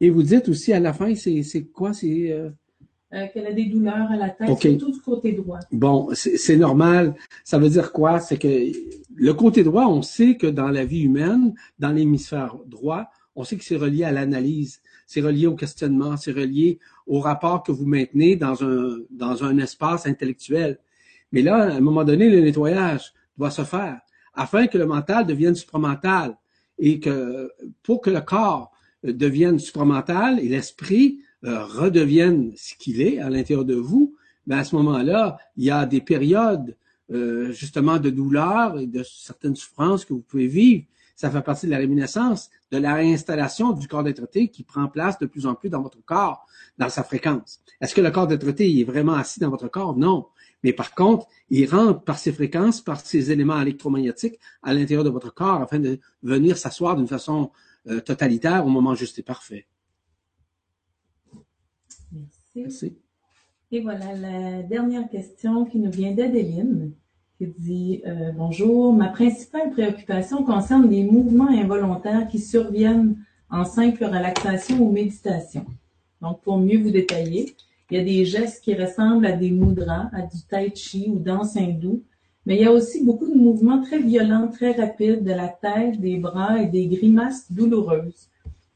Et 0.00 0.10
vous 0.10 0.22
dites 0.22 0.48
aussi 0.48 0.72
à 0.72 0.80
la 0.80 0.92
fin, 0.92 1.14
c'est 1.14 1.64
quoi? 1.72 1.92
C'est 1.92 2.30
euh... 2.30 2.50
euh, 3.14 3.26
qu'elle 3.32 3.46
a 3.46 3.52
des 3.52 3.66
douleurs 3.66 4.10
à 4.10 4.16
la 4.16 4.30
tête, 4.30 4.58
surtout 4.60 4.92
du 4.92 5.00
côté 5.00 5.32
droit. 5.32 5.58
Bon, 5.72 6.10
c'est 6.12 6.56
normal. 6.56 7.14
Ça 7.44 7.58
veut 7.58 7.70
dire 7.70 7.92
quoi? 7.92 8.20
C'est 8.20 8.38
que 8.38 8.70
le 9.14 9.34
côté 9.34 9.64
droit, 9.64 9.86
on 9.86 10.02
sait 10.02 10.36
que 10.36 10.46
dans 10.46 10.68
la 10.68 10.84
vie 10.84 11.02
humaine, 11.02 11.54
dans 11.78 11.90
l'hémisphère 11.90 12.56
droit, 12.66 13.06
on 13.34 13.44
sait 13.44 13.56
que 13.56 13.64
c'est 13.64 13.76
relié 13.76 14.04
à 14.04 14.12
l'analyse, 14.12 14.80
c'est 15.06 15.20
relié 15.20 15.46
au 15.46 15.54
questionnement, 15.54 16.16
c'est 16.16 16.32
relié 16.32 16.78
au 17.06 17.20
rapport 17.20 17.62
que 17.62 17.72
vous 17.72 17.86
maintenez 17.86 18.36
dans 18.36 18.62
un, 18.62 18.98
dans 19.10 19.44
un 19.44 19.58
espace 19.58 20.06
intellectuel. 20.06 20.78
Mais 21.32 21.42
là, 21.42 21.56
à 21.56 21.76
un 21.76 21.80
moment 21.80 22.04
donné, 22.04 22.30
le 22.30 22.40
nettoyage 22.40 23.12
doit 23.36 23.50
se 23.50 23.64
faire 23.64 24.00
afin 24.36 24.66
que 24.66 24.78
le 24.78 24.86
mental 24.86 25.26
devienne 25.26 25.54
supramental 25.54 26.36
et 26.78 27.00
que 27.00 27.50
pour 27.82 28.00
que 28.02 28.10
le 28.10 28.20
corps 28.20 28.70
devienne 29.02 29.58
supramental 29.58 30.38
et 30.40 30.48
l'esprit 30.48 31.20
euh, 31.44 31.64
redevienne 31.64 32.52
ce 32.56 32.74
qu'il 32.74 33.00
est 33.00 33.18
à 33.18 33.30
l'intérieur 33.30 33.64
de 33.64 33.74
vous, 33.74 34.14
ben 34.46 34.58
à 34.58 34.64
ce 34.64 34.76
moment-là, 34.76 35.38
il 35.56 35.64
y 35.64 35.70
a 35.70 35.86
des 35.86 36.00
périodes 36.00 36.76
euh, 37.10 37.50
justement 37.52 37.98
de 37.98 38.10
douleur 38.10 38.78
et 38.78 38.86
de 38.86 39.02
certaines 39.02 39.56
souffrances 39.56 40.04
que 40.04 40.12
vous 40.12 40.20
pouvez 40.20 40.46
vivre 40.46 40.84
ça 41.16 41.30
fait 41.30 41.40
partie 41.40 41.66
de 41.66 41.70
la 41.70 41.78
réminiscence, 41.78 42.50
de 42.70 42.76
la 42.76 42.94
réinstallation 42.94 43.72
du 43.72 43.88
corps 43.88 44.04
d'être 44.04 44.26
qui 44.30 44.62
prend 44.62 44.86
place 44.86 45.18
de 45.18 45.24
plus 45.24 45.46
en 45.46 45.54
plus 45.54 45.70
dans 45.70 45.80
votre 45.80 46.04
corps, 46.04 46.46
dans 46.76 46.90
sa 46.90 47.02
fréquence. 47.02 47.60
Est-ce 47.80 47.94
que 47.94 48.02
le 48.02 48.10
corps 48.10 48.26
d'être 48.26 48.46
est 48.46 48.84
vraiment 48.84 49.14
assis 49.14 49.40
dans 49.40 49.48
votre 49.48 49.68
corps? 49.68 49.96
Non. 49.96 50.26
Mais 50.62 50.72
par 50.72 50.94
contre, 50.94 51.26
il 51.50 51.68
rentre 51.68 52.02
par 52.02 52.18
ses 52.18 52.32
fréquences, 52.32 52.80
par 52.80 53.00
ses 53.00 53.30
éléments 53.30 53.60
électromagnétiques 53.60 54.38
à 54.62 54.72
l'intérieur 54.74 55.04
de 55.04 55.10
votre 55.10 55.32
corps 55.32 55.62
afin 55.62 55.78
de 55.78 56.00
venir 56.22 56.58
s'asseoir 56.58 56.96
d'une 56.96 57.06
façon 57.06 57.50
euh, 57.88 58.00
totalitaire 58.00 58.66
au 58.66 58.68
moment 58.68 58.94
juste 58.94 59.18
et 59.18 59.22
parfait. 59.22 59.66
Merci. 62.12 62.40
Merci. 62.56 62.98
Et 63.72 63.80
voilà 63.80 64.14
la 64.14 64.62
dernière 64.62 65.08
question 65.08 65.64
qui 65.64 65.78
nous 65.78 65.90
vient 65.90 66.12
d'Adeline 66.12 66.92
qui 67.38 67.46
dit 67.58 68.02
euh, 68.06 68.32
Bonjour, 68.32 68.92
ma 68.92 69.08
principale 69.08 69.70
préoccupation 69.70 70.44
concerne 70.44 70.88
les 70.88 71.04
mouvements 71.04 71.50
involontaires 71.50 72.28
qui 72.28 72.38
surviennent 72.38 73.18
en 73.50 73.64
simple 73.64 74.04
relaxation 74.04 74.80
ou 74.80 74.90
méditation. 74.90 75.66
Donc, 76.20 76.40
pour 76.42 76.58
mieux 76.58 76.78
vous 76.78 76.90
détailler, 76.90 77.54
il 77.90 77.98
y 77.98 78.00
a 78.00 78.04
des 78.04 78.24
gestes 78.24 78.64
qui 78.64 78.74
ressemblent 78.74 79.26
à 79.26 79.32
des 79.32 79.50
mudras, 79.50 80.10
à 80.12 80.22
du 80.22 80.42
tai 80.48 80.72
chi 80.74 81.08
ou 81.08 81.18
danse 81.18 81.56
hindoue, 81.56 82.02
mais 82.44 82.56
il 82.56 82.62
y 82.62 82.66
a 82.66 82.72
aussi 82.72 83.04
beaucoup 83.04 83.28
de 83.28 83.36
mouvements 83.36 83.82
très 83.82 83.98
violents, 83.98 84.48
très 84.48 84.72
rapides 84.72 85.24
de 85.24 85.32
la 85.32 85.48
tête, 85.48 86.00
des 86.00 86.16
bras 86.16 86.60
et 86.60 86.66
des 86.66 86.86
grimaces 86.86 87.50
douloureuses. 87.50 88.28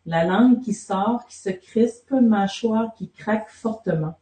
La 0.06 0.24
langue 0.24 0.60
qui 0.60 0.72
sort, 0.72 1.24
qui 1.28 1.36
se 1.36 1.50
crispe, 1.50 2.10
mâchoire 2.12 2.92
qui 2.94 3.08
craque 3.10 3.48
fortement. 3.48 4.14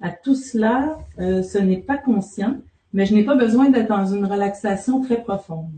À 0.00 0.10
tout 0.10 0.34
cela, 0.34 0.98
euh, 1.18 1.42
ce 1.42 1.58
n'est 1.58 1.78
pas 1.78 1.96
conscient, 1.96 2.56
mais 2.92 3.06
je 3.06 3.14
n'ai 3.14 3.24
pas 3.24 3.36
besoin 3.36 3.70
d'être 3.70 3.88
dans 3.88 4.06
une 4.06 4.26
relaxation 4.26 5.00
très 5.00 5.22
profonde. 5.22 5.70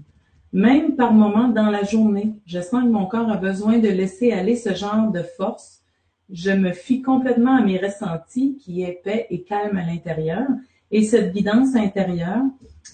Même 0.52 0.96
par 0.96 1.12
moments 1.12 1.48
dans 1.48 1.70
la 1.70 1.84
journée, 1.84 2.32
je 2.46 2.60
sens 2.60 2.84
que 2.84 2.88
mon 2.88 3.06
corps 3.06 3.30
a 3.30 3.36
besoin 3.36 3.78
de 3.78 3.88
laisser 3.88 4.32
aller 4.32 4.56
ce 4.56 4.74
genre 4.74 5.10
de 5.10 5.22
force. 5.22 5.82
Je 6.30 6.50
me 6.50 6.72
fie 6.72 7.02
complètement 7.02 7.56
à 7.56 7.62
mes 7.62 7.78
ressentis 7.78 8.56
qui 8.56 8.82
est 8.82 9.02
et 9.30 9.42
calme 9.42 9.76
à 9.76 9.86
l'intérieur 9.86 10.46
et 10.90 11.02
cette 11.02 11.32
guidance 11.32 11.74
intérieure. 11.74 12.42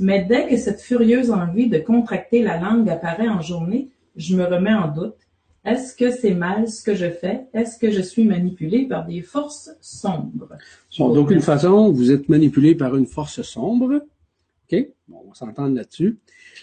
Mais 0.00 0.24
dès 0.24 0.48
que 0.48 0.56
cette 0.56 0.80
furieuse 0.80 1.30
envie 1.30 1.68
de 1.68 1.78
contracter 1.78 2.42
la 2.42 2.58
langue 2.58 2.88
apparaît 2.88 3.28
en 3.28 3.40
journée, 3.40 3.90
je 4.16 4.36
me 4.36 4.44
remets 4.44 4.74
en 4.74 4.88
doute. 4.88 5.16
Est-ce 5.64 5.94
que 5.94 6.10
c'est 6.10 6.34
mal 6.34 6.68
ce 6.68 6.82
que 6.82 6.94
je 6.94 7.10
fais? 7.10 7.46
Est-ce 7.52 7.78
que 7.78 7.90
je 7.90 8.00
suis 8.00 8.24
manipulé 8.24 8.86
par 8.86 9.06
des 9.06 9.20
forces 9.20 9.70
sombres? 9.80 10.48
Bon, 10.98 11.12
d'aucune 11.12 11.40
façon, 11.40 11.92
vous 11.92 12.10
êtes 12.10 12.28
manipulé 12.30 12.74
par 12.74 12.96
une 12.96 13.06
force 13.06 13.42
sombre. 13.42 14.02
OK? 14.72 14.88
Bon, 15.08 15.22
on 15.24 15.28
va 15.28 15.34
s'entendre 15.34 15.76
là-dessus. 15.76 16.18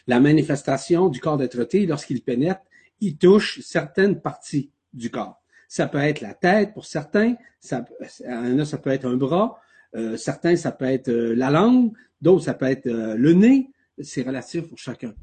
La 0.08 0.20
manifestation 0.20 1.10
du 1.10 1.20
corps 1.20 1.38
d'être 1.38 1.58
lorsqu'il 1.86 2.22
pénètre, 2.22 2.62
il 3.00 3.18
touche 3.18 3.60
certaines 3.62 4.20
parties 4.20 4.72
du 4.94 5.12
corps. 5.12 5.40
Ça 5.68 5.88
peut 5.88 5.98
être 5.98 6.22
la 6.22 6.34
tête 6.34 6.74
pour 6.74 6.86
certains, 6.86 7.36
ça, 7.60 7.86
ça 8.10 8.78
peut 8.78 8.90
être 8.90 9.06
un 9.06 9.18
bras, 9.18 9.60
euh, 9.96 10.18
certains, 10.18 10.56
ça 10.56 10.72
peut 10.72 10.86
être 10.86 11.10
euh, 11.10 11.36
la 11.36 11.50
langue, 11.50 11.92
d'autres, 12.22 12.46
ça 12.46 12.54
peut 12.54 12.66
être 12.66 12.88
euh, 12.88 13.16
le 13.16 13.34
nez. 13.34 13.70
C'est 14.00 14.22
relatif 14.22 14.68
pour 14.68 14.78
chacun. 14.78 15.14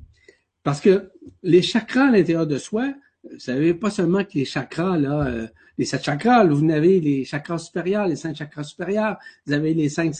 Parce 0.62 0.80
que 0.80 1.10
les 1.42 1.62
chakras 1.62 2.08
à 2.08 2.10
l'intérieur 2.10 2.46
de 2.46 2.58
soi, 2.58 2.92
vous 3.30 3.38
savez 3.38 3.74
pas 3.74 3.90
seulement 3.90 4.24
que 4.24 4.32
les 4.34 4.44
chakras, 4.44 4.98
là, 4.98 5.26
euh, 5.26 5.46
les 5.78 5.84
sept 5.84 6.04
chakras, 6.04 6.44
vous 6.44 6.70
avez 6.70 7.00
les 7.00 7.24
chakras 7.24 7.58
supérieurs, 7.58 8.06
les 8.06 8.16
cinq 8.16 8.36
chakras 8.36 8.64
supérieurs, 8.64 9.18
vous 9.46 9.52
avez 9.52 9.74
les 9.74 9.88
cinq, 9.88 10.14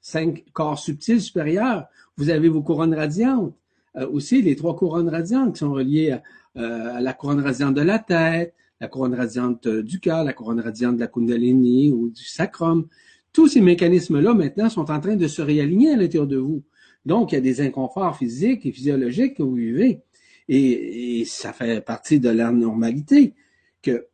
cinq 0.00 0.44
corps 0.52 0.78
subtils 0.78 1.20
supérieurs, 1.20 1.86
vous 2.16 2.30
avez 2.30 2.48
vos 2.48 2.62
couronnes 2.62 2.94
radiantes, 2.94 3.54
euh, 3.96 4.08
aussi 4.08 4.42
les 4.42 4.56
trois 4.56 4.76
couronnes 4.76 5.08
radiantes 5.08 5.54
qui 5.54 5.58
sont 5.60 5.72
reliées 5.72 6.18
euh, 6.56 6.96
à, 6.96 7.00
la 7.00 7.12
couronne 7.12 7.40
radiante 7.40 7.74
de 7.74 7.82
la 7.82 7.98
tête, 7.98 8.54
la 8.80 8.88
couronne 8.88 9.14
radiante 9.14 9.68
du 9.68 10.00
cœur, 10.00 10.24
la 10.24 10.32
couronne 10.32 10.60
radiante 10.60 10.96
de 10.96 11.00
la 11.00 11.06
kundalini 11.06 11.92
ou 11.92 12.10
du 12.10 12.24
sacrum. 12.24 12.86
Tous 13.32 13.46
ces 13.46 13.60
mécanismes-là, 13.60 14.34
maintenant, 14.34 14.70
sont 14.70 14.90
en 14.90 15.00
train 15.00 15.16
de 15.16 15.28
se 15.28 15.42
réaligner 15.42 15.92
à 15.92 15.96
l'intérieur 15.96 16.26
de 16.26 16.38
vous. 16.38 16.64
Donc, 17.04 17.32
il 17.32 17.36
y 17.36 17.38
a 17.38 17.42
des 17.42 17.60
inconforts 17.60 18.16
physiques 18.16 18.66
et 18.66 18.72
physiologiques 18.72 19.36
que 19.36 19.42
vous 19.42 19.54
vivez. 19.54 20.00
Et, 20.48 21.24
ça 21.26 21.52
fait 21.52 21.84
partie 21.84 22.18
de 22.18 22.28
la 22.28 22.50
normalité, 22.50 23.34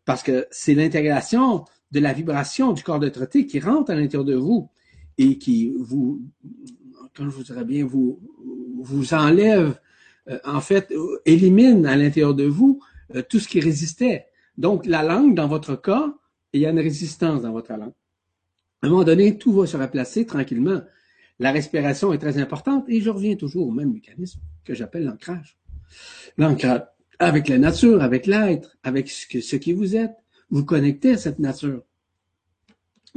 parce 0.05 0.23
que 0.23 0.47
c'est 0.51 0.75
l'intégration 0.75 1.65
de 1.93 2.01
la 2.01 2.13
vibration 2.13 2.73
du 2.73 2.83
corps 2.83 3.01
de 3.01 3.09
traité 3.09 3.47
qui 3.47 3.59
rentre 3.59 3.91
à 3.91 3.95
l'intérieur 3.95 4.25
de 4.25 4.35
vous 4.35 4.69
et 5.17 5.39
qui 5.39 5.73
vous, 5.79 6.21
comme 7.15 7.31
je 7.31 7.37
vous 7.37 7.43
dirais 7.43 7.65
bien, 7.65 7.87
vous, 7.87 8.21
vous 8.79 9.15
enlève, 9.15 9.79
euh, 10.29 10.39
en 10.45 10.61
fait, 10.61 10.93
élimine 11.25 11.87
à 11.87 11.97
l'intérieur 11.97 12.35
de 12.35 12.45
vous 12.45 12.81
euh, 13.15 13.23
tout 13.27 13.39
ce 13.39 13.49
qui 13.49 13.61
résistait. 13.61 14.27
Donc, 14.59 14.87
la 14.87 15.03
langue, 15.03 15.35
dans 15.35 15.49
votre 15.49 15.77
cas, 15.77 16.15
il 16.53 16.61
y 16.61 16.67
a 16.67 16.71
une 16.71 16.81
résistance 16.81 17.43
dans 17.43 17.53
votre 17.53 17.73
langue. 17.73 17.93
À 18.83 18.87
un 18.87 18.91
moment 18.91 19.05
donné, 19.05 19.39
tout 19.39 19.53
va 19.53 19.67
se 19.67 19.77
replacer 19.77 20.27
tranquillement. 20.27 20.81
La 21.39 21.53
respiration 21.53 22.13
est 22.13 22.19
très 22.19 22.39
importante 22.39 22.85
et 22.89 23.01
je 23.01 23.11
reviens 23.11 23.37
toujours 23.37 23.69
au 23.69 23.71
même 23.71 23.93
mécanisme 23.93 24.41
que 24.65 24.75
j'appelle 24.75 25.05
l'ancrage. 25.05 25.59
L'ancrage 26.39 26.83
avec 27.19 27.49
la 27.49 27.59
nature, 27.59 28.03
avec 28.03 28.27
l'être, 28.27 28.77
avec 28.83 29.09
ce, 29.11 29.57
qui 29.57 29.73
vous 29.73 29.97
êtes. 29.97 30.17
Vous 30.51 30.65
connectez 30.65 31.13
à 31.13 31.17
cette 31.17 31.39
nature. 31.39 31.83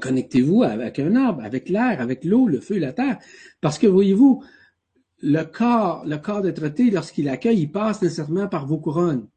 Connectez-vous 0.02 0.64
avec 0.64 1.00
un 1.00 1.16
arbre, 1.16 1.44
avec 1.44 1.70
l'air, 1.70 2.00
avec 2.02 2.24
l'eau, 2.24 2.48
le 2.48 2.62
feu, 2.62 2.80
la 2.80 2.94
terre. 2.94 3.20
Parce 3.60 3.78
que 3.78 3.88
voyez-vous, 3.88 4.44
le 5.22 5.44
corps, 5.44 6.06
le 6.06 6.18
corps 6.18 6.42
traité, 6.54 6.90
lorsqu'il 6.90 7.28
accueille, 7.28 7.62
il 7.62 7.72
passe 7.72 8.02
nécessairement 8.02 8.48
par 8.48 8.66
vos 8.66 8.78
couronnes. 8.78 9.28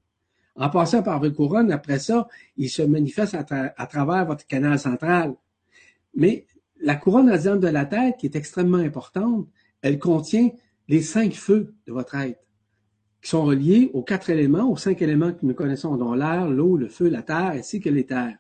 En 0.54 0.68
passant 0.68 1.02
par 1.02 1.20
vos 1.20 1.30
couronnes, 1.30 1.72
après 1.72 1.98
ça, 1.98 2.28
il 2.56 2.68
se 2.68 2.82
manifeste 2.82 3.34
à, 3.34 3.86
travers 3.86 4.26
votre 4.26 4.46
canal 4.46 4.78
central. 4.78 5.34
Mais 6.14 6.46
la 6.80 6.94
couronne 6.94 7.30
radiante 7.30 7.60
de 7.60 7.68
la 7.68 7.86
tête, 7.86 8.16
qui 8.18 8.26
est 8.26 8.36
extrêmement 8.36 8.78
importante, 8.78 9.48
elle 9.80 9.98
contient 9.98 10.50
les 10.88 11.00
cinq 11.00 11.32
feux 11.32 11.74
de 11.86 11.92
votre 11.92 12.14
être, 12.16 12.40
qui 13.22 13.30
sont 13.30 13.44
reliés 13.44 13.90
aux 13.94 14.02
quatre 14.02 14.28
éléments, 14.28 14.70
aux 14.70 14.76
cinq 14.76 15.00
éléments 15.00 15.32
que 15.32 15.46
nous 15.46 15.54
connaissons, 15.54 15.96
dont 15.96 16.12
l'air, 16.12 16.48
l'eau, 16.48 16.76
le 16.76 16.88
feu, 16.88 17.08
la 17.08 17.22
terre, 17.22 17.52
ainsi 17.54 17.80
que 17.80 17.88
les 17.88 18.04
terres. 18.04 18.36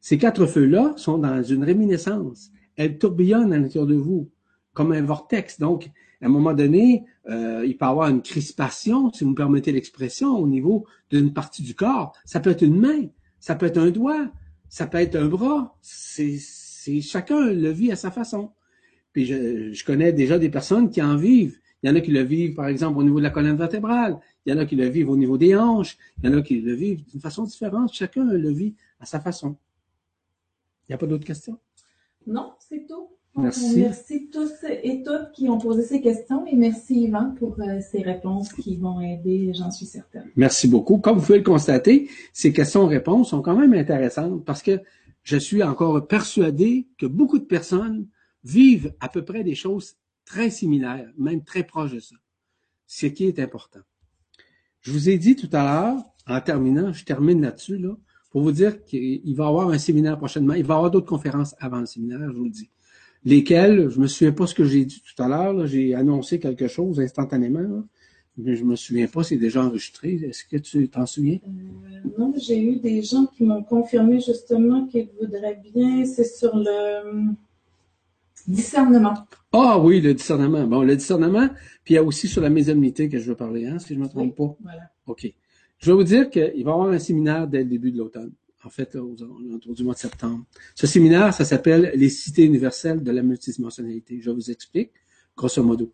Ces 0.00 0.18
quatre 0.18 0.46
feux-là 0.46 0.92
sont 0.96 1.18
dans 1.18 1.42
une 1.42 1.64
réminiscence. 1.64 2.50
Elles 2.76 2.98
tourbillonnent 2.98 3.52
à 3.52 3.58
l'intérieur 3.58 3.86
de 3.86 3.94
vous, 3.94 4.30
comme 4.72 4.92
un 4.92 5.02
vortex. 5.02 5.58
Donc, 5.58 5.90
à 6.24 6.26
un 6.26 6.30
moment 6.30 6.54
donné, 6.54 7.04
euh, 7.28 7.66
il 7.66 7.76
peut 7.76 7.84
y 7.84 7.88
avoir 7.88 8.08
une 8.08 8.22
crispation, 8.22 9.12
si 9.12 9.24
vous 9.24 9.30
me 9.30 9.34
permettez 9.34 9.72
l'expression, 9.72 10.38
au 10.38 10.46
niveau 10.46 10.86
d'une 11.10 11.34
partie 11.34 11.62
du 11.62 11.74
corps. 11.74 12.16
Ça 12.24 12.40
peut 12.40 12.48
être 12.48 12.62
une 12.62 12.80
main, 12.80 13.08
ça 13.40 13.54
peut 13.54 13.66
être 13.66 13.76
un 13.76 13.90
doigt, 13.90 14.30
ça 14.70 14.86
peut 14.86 14.98
être 14.98 15.16
un 15.16 15.26
bras. 15.26 15.76
C'est 15.82 16.38
chacun 17.02 17.52
le 17.52 17.68
vit 17.68 17.92
à 17.92 17.96
sa 17.96 18.10
façon. 18.10 18.52
Puis 19.12 19.26
je, 19.26 19.84
connais 19.84 20.14
déjà 20.14 20.38
des 20.38 20.48
personnes 20.48 20.88
qui 20.88 21.02
en 21.02 21.16
vivent. 21.16 21.58
Il 21.82 21.90
y 21.90 21.92
en 21.92 21.94
a 21.96 22.00
qui 22.00 22.10
le 22.10 22.22
vivent, 22.22 22.54
par 22.54 22.68
exemple, 22.68 22.98
au 22.98 23.02
niveau 23.02 23.18
de 23.18 23.24
la 23.24 23.30
colonne 23.30 23.56
vertébrale. 23.56 24.18
Il 24.46 24.54
y 24.54 24.56
en 24.56 24.58
a 24.58 24.64
qui 24.64 24.76
le 24.76 24.88
vivent 24.88 25.10
au 25.10 25.18
niveau 25.18 25.36
des 25.36 25.54
hanches. 25.54 25.98
Il 26.22 26.30
y 26.30 26.32
en 26.32 26.38
a 26.38 26.40
qui 26.40 26.58
le 26.62 26.72
vivent 26.72 27.04
d'une 27.04 27.20
façon 27.20 27.44
différente. 27.44 27.92
Chacun 27.92 28.24
le 28.24 28.50
vit 28.50 28.74
à 28.98 29.04
sa 29.04 29.20
façon. 29.20 29.58
Il 30.88 30.92
n'y 30.92 30.94
a 30.94 30.98
pas 30.98 31.06
d'autres 31.06 31.26
questions? 31.26 31.58
Non, 32.26 32.54
c'est 32.58 32.86
tout. 32.86 33.10
Merci. 33.36 33.80
Merci 33.80 34.28
tous 34.30 34.52
et 34.62 35.02
toutes 35.02 35.32
qui 35.32 35.48
ont 35.48 35.58
posé 35.58 35.82
ces 35.82 36.00
questions 36.00 36.46
et 36.46 36.54
merci 36.54 37.02
Yvan 37.02 37.34
pour 37.36 37.60
euh, 37.60 37.80
ces 37.80 38.00
réponses 38.00 38.52
qui 38.52 38.76
vont 38.76 39.00
aider, 39.00 39.52
j'en 39.52 39.72
suis 39.72 39.86
certaine. 39.86 40.30
Merci 40.36 40.68
beaucoup. 40.68 40.98
Comme 40.98 41.18
vous 41.18 41.26
pouvez 41.26 41.38
le 41.38 41.44
constater, 41.44 42.08
ces 42.32 42.52
questions-réponses 42.52 43.30
sont 43.30 43.42
quand 43.42 43.56
même 43.56 43.74
intéressantes 43.74 44.44
parce 44.44 44.62
que 44.62 44.80
je 45.24 45.36
suis 45.36 45.62
encore 45.64 46.06
persuadé 46.06 46.86
que 46.96 47.06
beaucoup 47.06 47.38
de 47.38 47.44
personnes 47.44 48.06
vivent 48.44 48.94
à 49.00 49.08
peu 49.08 49.24
près 49.24 49.42
des 49.42 49.56
choses 49.56 49.96
très 50.24 50.50
similaires, 50.50 51.10
même 51.18 51.42
très 51.42 51.64
proches 51.64 51.92
de 51.92 52.00
ça. 52.00 52.16
Ce 52.86 53.06
qui 53.06 53.24
est 53.24 53.38
important. 53.40 53.80
Je 54.80 54.92
vous 54.92 55.08
ai 55.08 55.18
dit 55.18 55.34
tout 55.34 55.48
à 55.52 55.64
l'heure, 55.64 56.02
en 56.26 56.40
terminant, 56.40 56.92
je 56.92 57.04
termine 57.04 57.40
là-dessus, 57.40 57.78
là, 57.78 57.96
pour 58.30 58.42
vous 58.42 58.52
dire 58.52 58.84
qu'il 58.84 59.34
va 59.34 59.44
y 59.44 59.48
avoir 59.48 59.70
un 59.70 59.78
séminaire 59.78 60.18
prochainement. 60.18 60.54
Il 60.54 60.64
va 60.64 60.74
y 60.74 60.76
avoir 60.76 60.90
d'autres 60.90 61.06
conférences 61.06 61.54
avant 61.58 61.80
le 61.80 61.86
séminaire, 61.86 62.20
je 62.30 62.36
vous 62.36 62.44
le 62.44 62.50
dis. 62.50 62.70
Lesquelles, 63.24 63.88
je 63.88 63.98
me 63.98 64.06
souviens 64.06 64.32
pas 64.32 64.46
ce 64.46 64.54
que 64.54 64.64
j'ai 64.64 64.84
dit 64.84 65.02
tout 65.02 65.22
à 65.22 65.28
l'heure, 65.28 65.66
j'ai 65.66 65.94
annoncé 65.94 66.38
quelque 66.38 66.68
chose 66.68 67.00
instantanément. 67.00 67.84
Mais 68.36 68.56
je 68.56 68.64
me 68.64 68.74
souviens 68.74 69.06
pas, 69.06 69.22
c'est 69.22 69.36
déjà 69.36 69.64
enregistré. 69.64 70.14
Est-ce 70.14 70.44
que 70.44 70.56
tu 70.56 70.88
t'en 70.88 71.06
souviens? 71.06 71.38
Euh, 71.46 72.08
non, 72.18 72.34
j'ai 72.36 72.60
eu 72.60 72.76
des 72.76 73.00
gens 73.00 73.26
qui 73.26 73.44
m'ont 73.44 73.62
confirmé 73.62 74.18
justement 74.20 74.86
qu'ils 74.86 75.08
voudraient 75.20 75.60
bien. 75.72 76.04
C'est 76.04 76.24
sur 76.24 76.56
le 76.56 77.32
discernement. 78.48 79.14
Ah 79.52 79.78
oui, 79.78 80.00
le 80.00 80.14
discernement. 80.14 80.66
Bon, 80.66 80.82
le 80.82 80.96
discernement, 80.96 81.48
puis 81.84 81.94
il 81.94 81.96
y 81.96 81.98
a 81.98 82.02
aussi 82.02 82.26
sur 82.26 82.42
la 82.42 82.50
mésommité 82.50 83.08
que 83.08 83.18
je 83.18 83.30
veux 83.30 83.36
parler, 83.36 83.66
hein, 83.66 83.78
si 83.78 83.94
je 83.94 84.00
ne 84.00 84.04
me 84.04 84.08
trompe 84.08 84.34
pas. 84.36 84.56
Voilà. 84.62 84.90
OK. 85.06 85.32
Je 85.78 85.90
vais 85.90 85.96
vous 85.96 86.04
dire 86.04 86.28
qu'il 86.28 86.42
va 86.42 86.70
y 86.70 86.74
avoir 86.74 86.88
un 86.88 86.98
séminaire 86.98 87.46
dès 87.46 87.58
le 87.58 87.66
début 87.66 87.92
de 87.92 87.98
l'automne. 87.98 88.32
En 88.64 88.70
fait, 88.70 88.96
autour 88.96 89.74
du 89.74 89.84
mois 89.84 89.94
de 89.94 89.98
septembre. 89.98 90.44
Ce 90.74 90.86
séminaire, 90.86 91.34
ça 91.34 91.44
s'appelle 91.44 91.92
Les 91.96 92.08
cités 92.08 92.44
universelles 92.44 93.02
de 93.02 93.10
la 93.10 93.22
multidimensionnalité. 93.22 94.20
Je 94.22 94.30
vous 94.30 94.50
explique, 94.50 94.90
grosso 95.36 95.62
modo. 95.62 95.92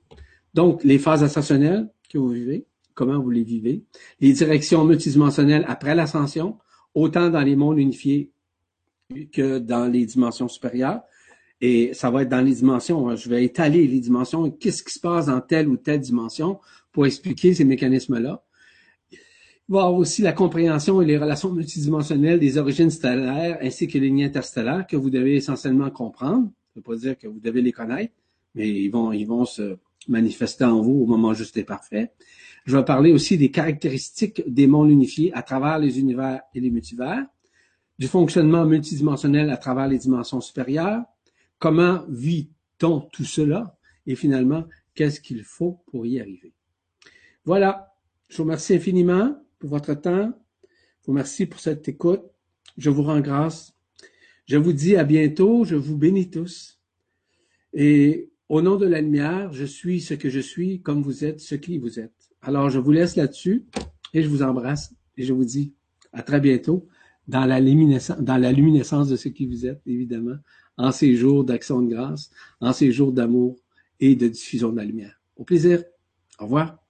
Donc, 0.55 0.85
les 0.85 0.99
phases 0.99 1.25
ascensionnelles, 1.25 1.89
que 2.09 2.19
vous 2.19 2.29
vivez, 2.29 2.67
comment 2.95 3.19
vous 3.19 3.31
les 3.31 3.43
vivez, 3.43 3.83
les 4.21 4.33
directions 4.33 4.85
multidimensionnelles 4.85 5.65
après 5.67 5.95
l'ascension, 5.95 6.59
autant 6.95 7.29
dans 7.31 7.43
les 7.43 7.57
mondes 7.57 7.79
unifiés 7.79 8.31
que 9.33 9.59
dans 9.59 9.87
les 9.87 10.07
dimensions 10.07 10.49
supérieures. 10.49 11.03
Et 11.61 11.93
ça 11.93 12.11
va 12.11 12.23
être 12.23 12.29
dans 12.29 12.41
les 12.41 12.55
dimensions, 12.55 13.15
je 13.17 13.29
vais 13.29 13.45
étaler 13.45 13.87
les 13.87 14.01
dimensions, 14.01 14.51
qu'est-ce 14.51 14.83
qui 14.83 14.95
se 14.95 15.01
passe 15.01 15.27
dans 15.27 15.41
telle 15.41 15.69
ou 15.69 15.77
telle 15.77 16.01
dimension 16.01 16.59
pour 16.93 17.07
expliquer 17.07 17.53
ces 17.53 17.65
mécanismes-là? 17.65 18.43
Avoir 19.71 19.95
aussi 19.95 20.21
la 20.23 20.33
compréhension 20.33 21.01
et 21.01 21.07
les 21.07 21.17
relations 21.17 21.53
multidimensionnelles 21.53 22.41
des 22.41 22.59
origines 22.59 22.91
stellaires 22.91 23.57
ainsi 23.63 23.87
que 23.87 23.99
les 23.99 24.09
lignes 24.09 24.25
interstellaires 24.25 24.85
que 24.85 24.97
vous 24.97 25.11
devez 25.11 25.37
essentiellement 25.37 25.91
comprendre. 25.91 26.51
Ça 26.75 26.81
ne 26.81 26.81
veut 26.81 26.83
pas 26.83 26.97
dire 26.97 27.17
que 27.17 27.29
vous 27.29 27.39
devez 27.39 27.63
les 27.63 27.71
connaître, 27.71 28.13
mais 28.57 28.69
ils 28.69 28.89
vont, 28.89 29.13
ils 29.13 29.27
vont 29.27 29.45
se, 29.45 29.79
manifestant 30.09 30.79
en 30.79 30.83
vous 30.83 31.03
au 31.03 31.07
moment 31.07 31.35
juste 31.35 31.57
et 31.57 31.65
parfait. 31.65 32.13
Je 32.67 32.77
vais 32.77 32.85
parler 32.85 33.13
aussi 33.13 33.39
des 33.39 33.51
caractéristiques 33.51 34.43
des 34.47 34.67
mondes 34.67 34.91
unifiés 34.91 35.33
à 35.35 35.43
travers 35.43 35.79
les 35.79 35.99
univers 35.99 36.41
et 36.55 36.61
les 36.61 36.71
multivers, 36.71 37.25
du 37.99 38.09
fonctionnement 38.09 38.65
multidimensionnel 38.65 39.51
à 39.51 39.57
travers 39.57 39.89
les 39.89 39.99
dimensions 39.99 40.41
supérieures, 40.41 41.03
comment 41.59 42.03
vit-on 42.09 43.01
tout 43.13 43.25
cela 43.25 43.77
et 44.07 44.15
finalement, 44.15 44.65
qu'est-ce 44.95 45.21
qu'il 45.21 45.43
faut 45.45 45.83
pour 45.87 46.07
y 46.07 46.21
arriver. 46.21 46.53
Voilà, 47.45 47.95
je 48.29 48.39
vous 48.39 48.45
remercie 48.45 48.75
infiniment 48.75 49.37
pour 49.61 49.71
votre 49.71 49.95
temps. 49.95 50.33
Je 50.65 51.07
vous 51.07 51.13
remercie 51.13 51.47
pour 51.47 51.61
cette 51.61 51.89
écoute. 51.89 52.23
Je 52.77 52.91
vous 52.91 53.05
rends 53.05 53.21
grâce. 53.21 53.73
Je 54.47 54.57
vous 54.57 54.73
dis 54.73 54.97
à 54.97 55.05
bientôt. 55.05 55.65
Je 55.65 55.77
vous 55.77 55.97
bénis 55.97 56.31
tous. 56.31 56.81
Et 57.73 58.31
au 58.49 58.63
nom 58.63 58.75
de 58.75 58.87
la 58.87 59.01
lumière, 59.01 59.53
je 59.53 59.65
suis 59.65 60.01
ce 60.01 60.15
que 60.15 60.29
je 60.29 60.41
suis, 60.41 60.83
comme 60.83 61.03
vous 61.03 61.25
êtes 61.25 61.39
ce 61.39 61.55
qui 61.55 61.79
vous 61.79 62.01
êtes. 62.01 62.33
Alors, 62.43 62.69
je 62.69 62.81
vous 62.81 62.91
laisse 62.91 63.15
là-dessus 63.15 63.67
et 64.13 64.23
je 64.23 64.29
vous 64.29 64.43
embrasse 64.43 64.93
et 65.17 65.23
je 65.23 65.33
vous 65.33 65.45
dis 65.45 65.75
à 66.13 66.23
très 66.23 66.41
bientôt 66.41 66.89
dans 67.29 67.45
la, 67.45 67.61
luminescence 67.61 69.09
de 69.09 69.17
ce 69.17 69.29
qui 69.29 69.47
vous 69.47 69.67
êtes, 69.67 69.81
évidemment, 69.87 70.37
en 70.77 70.91
ces 70.91 71.15
jours 71.15 71.45
d'action 71.45 71.81
de 71.81 71.95
grâce, 71.95 72.31
en 72.61 72.73
ces 72.73 72.91
jours 72.91 73.13
d'amour 73.13 73.57
et 74.01 74.17
de 74.17 74.27
diffusion 74.27 74.73
de 74.73 74.79
la 74.79 74.85
lumière. 74.85 75.21
Au 75.37 75.45
plaisir. 75.45 75.85
Au 76.41 76.45
revoir. 76.45 76.83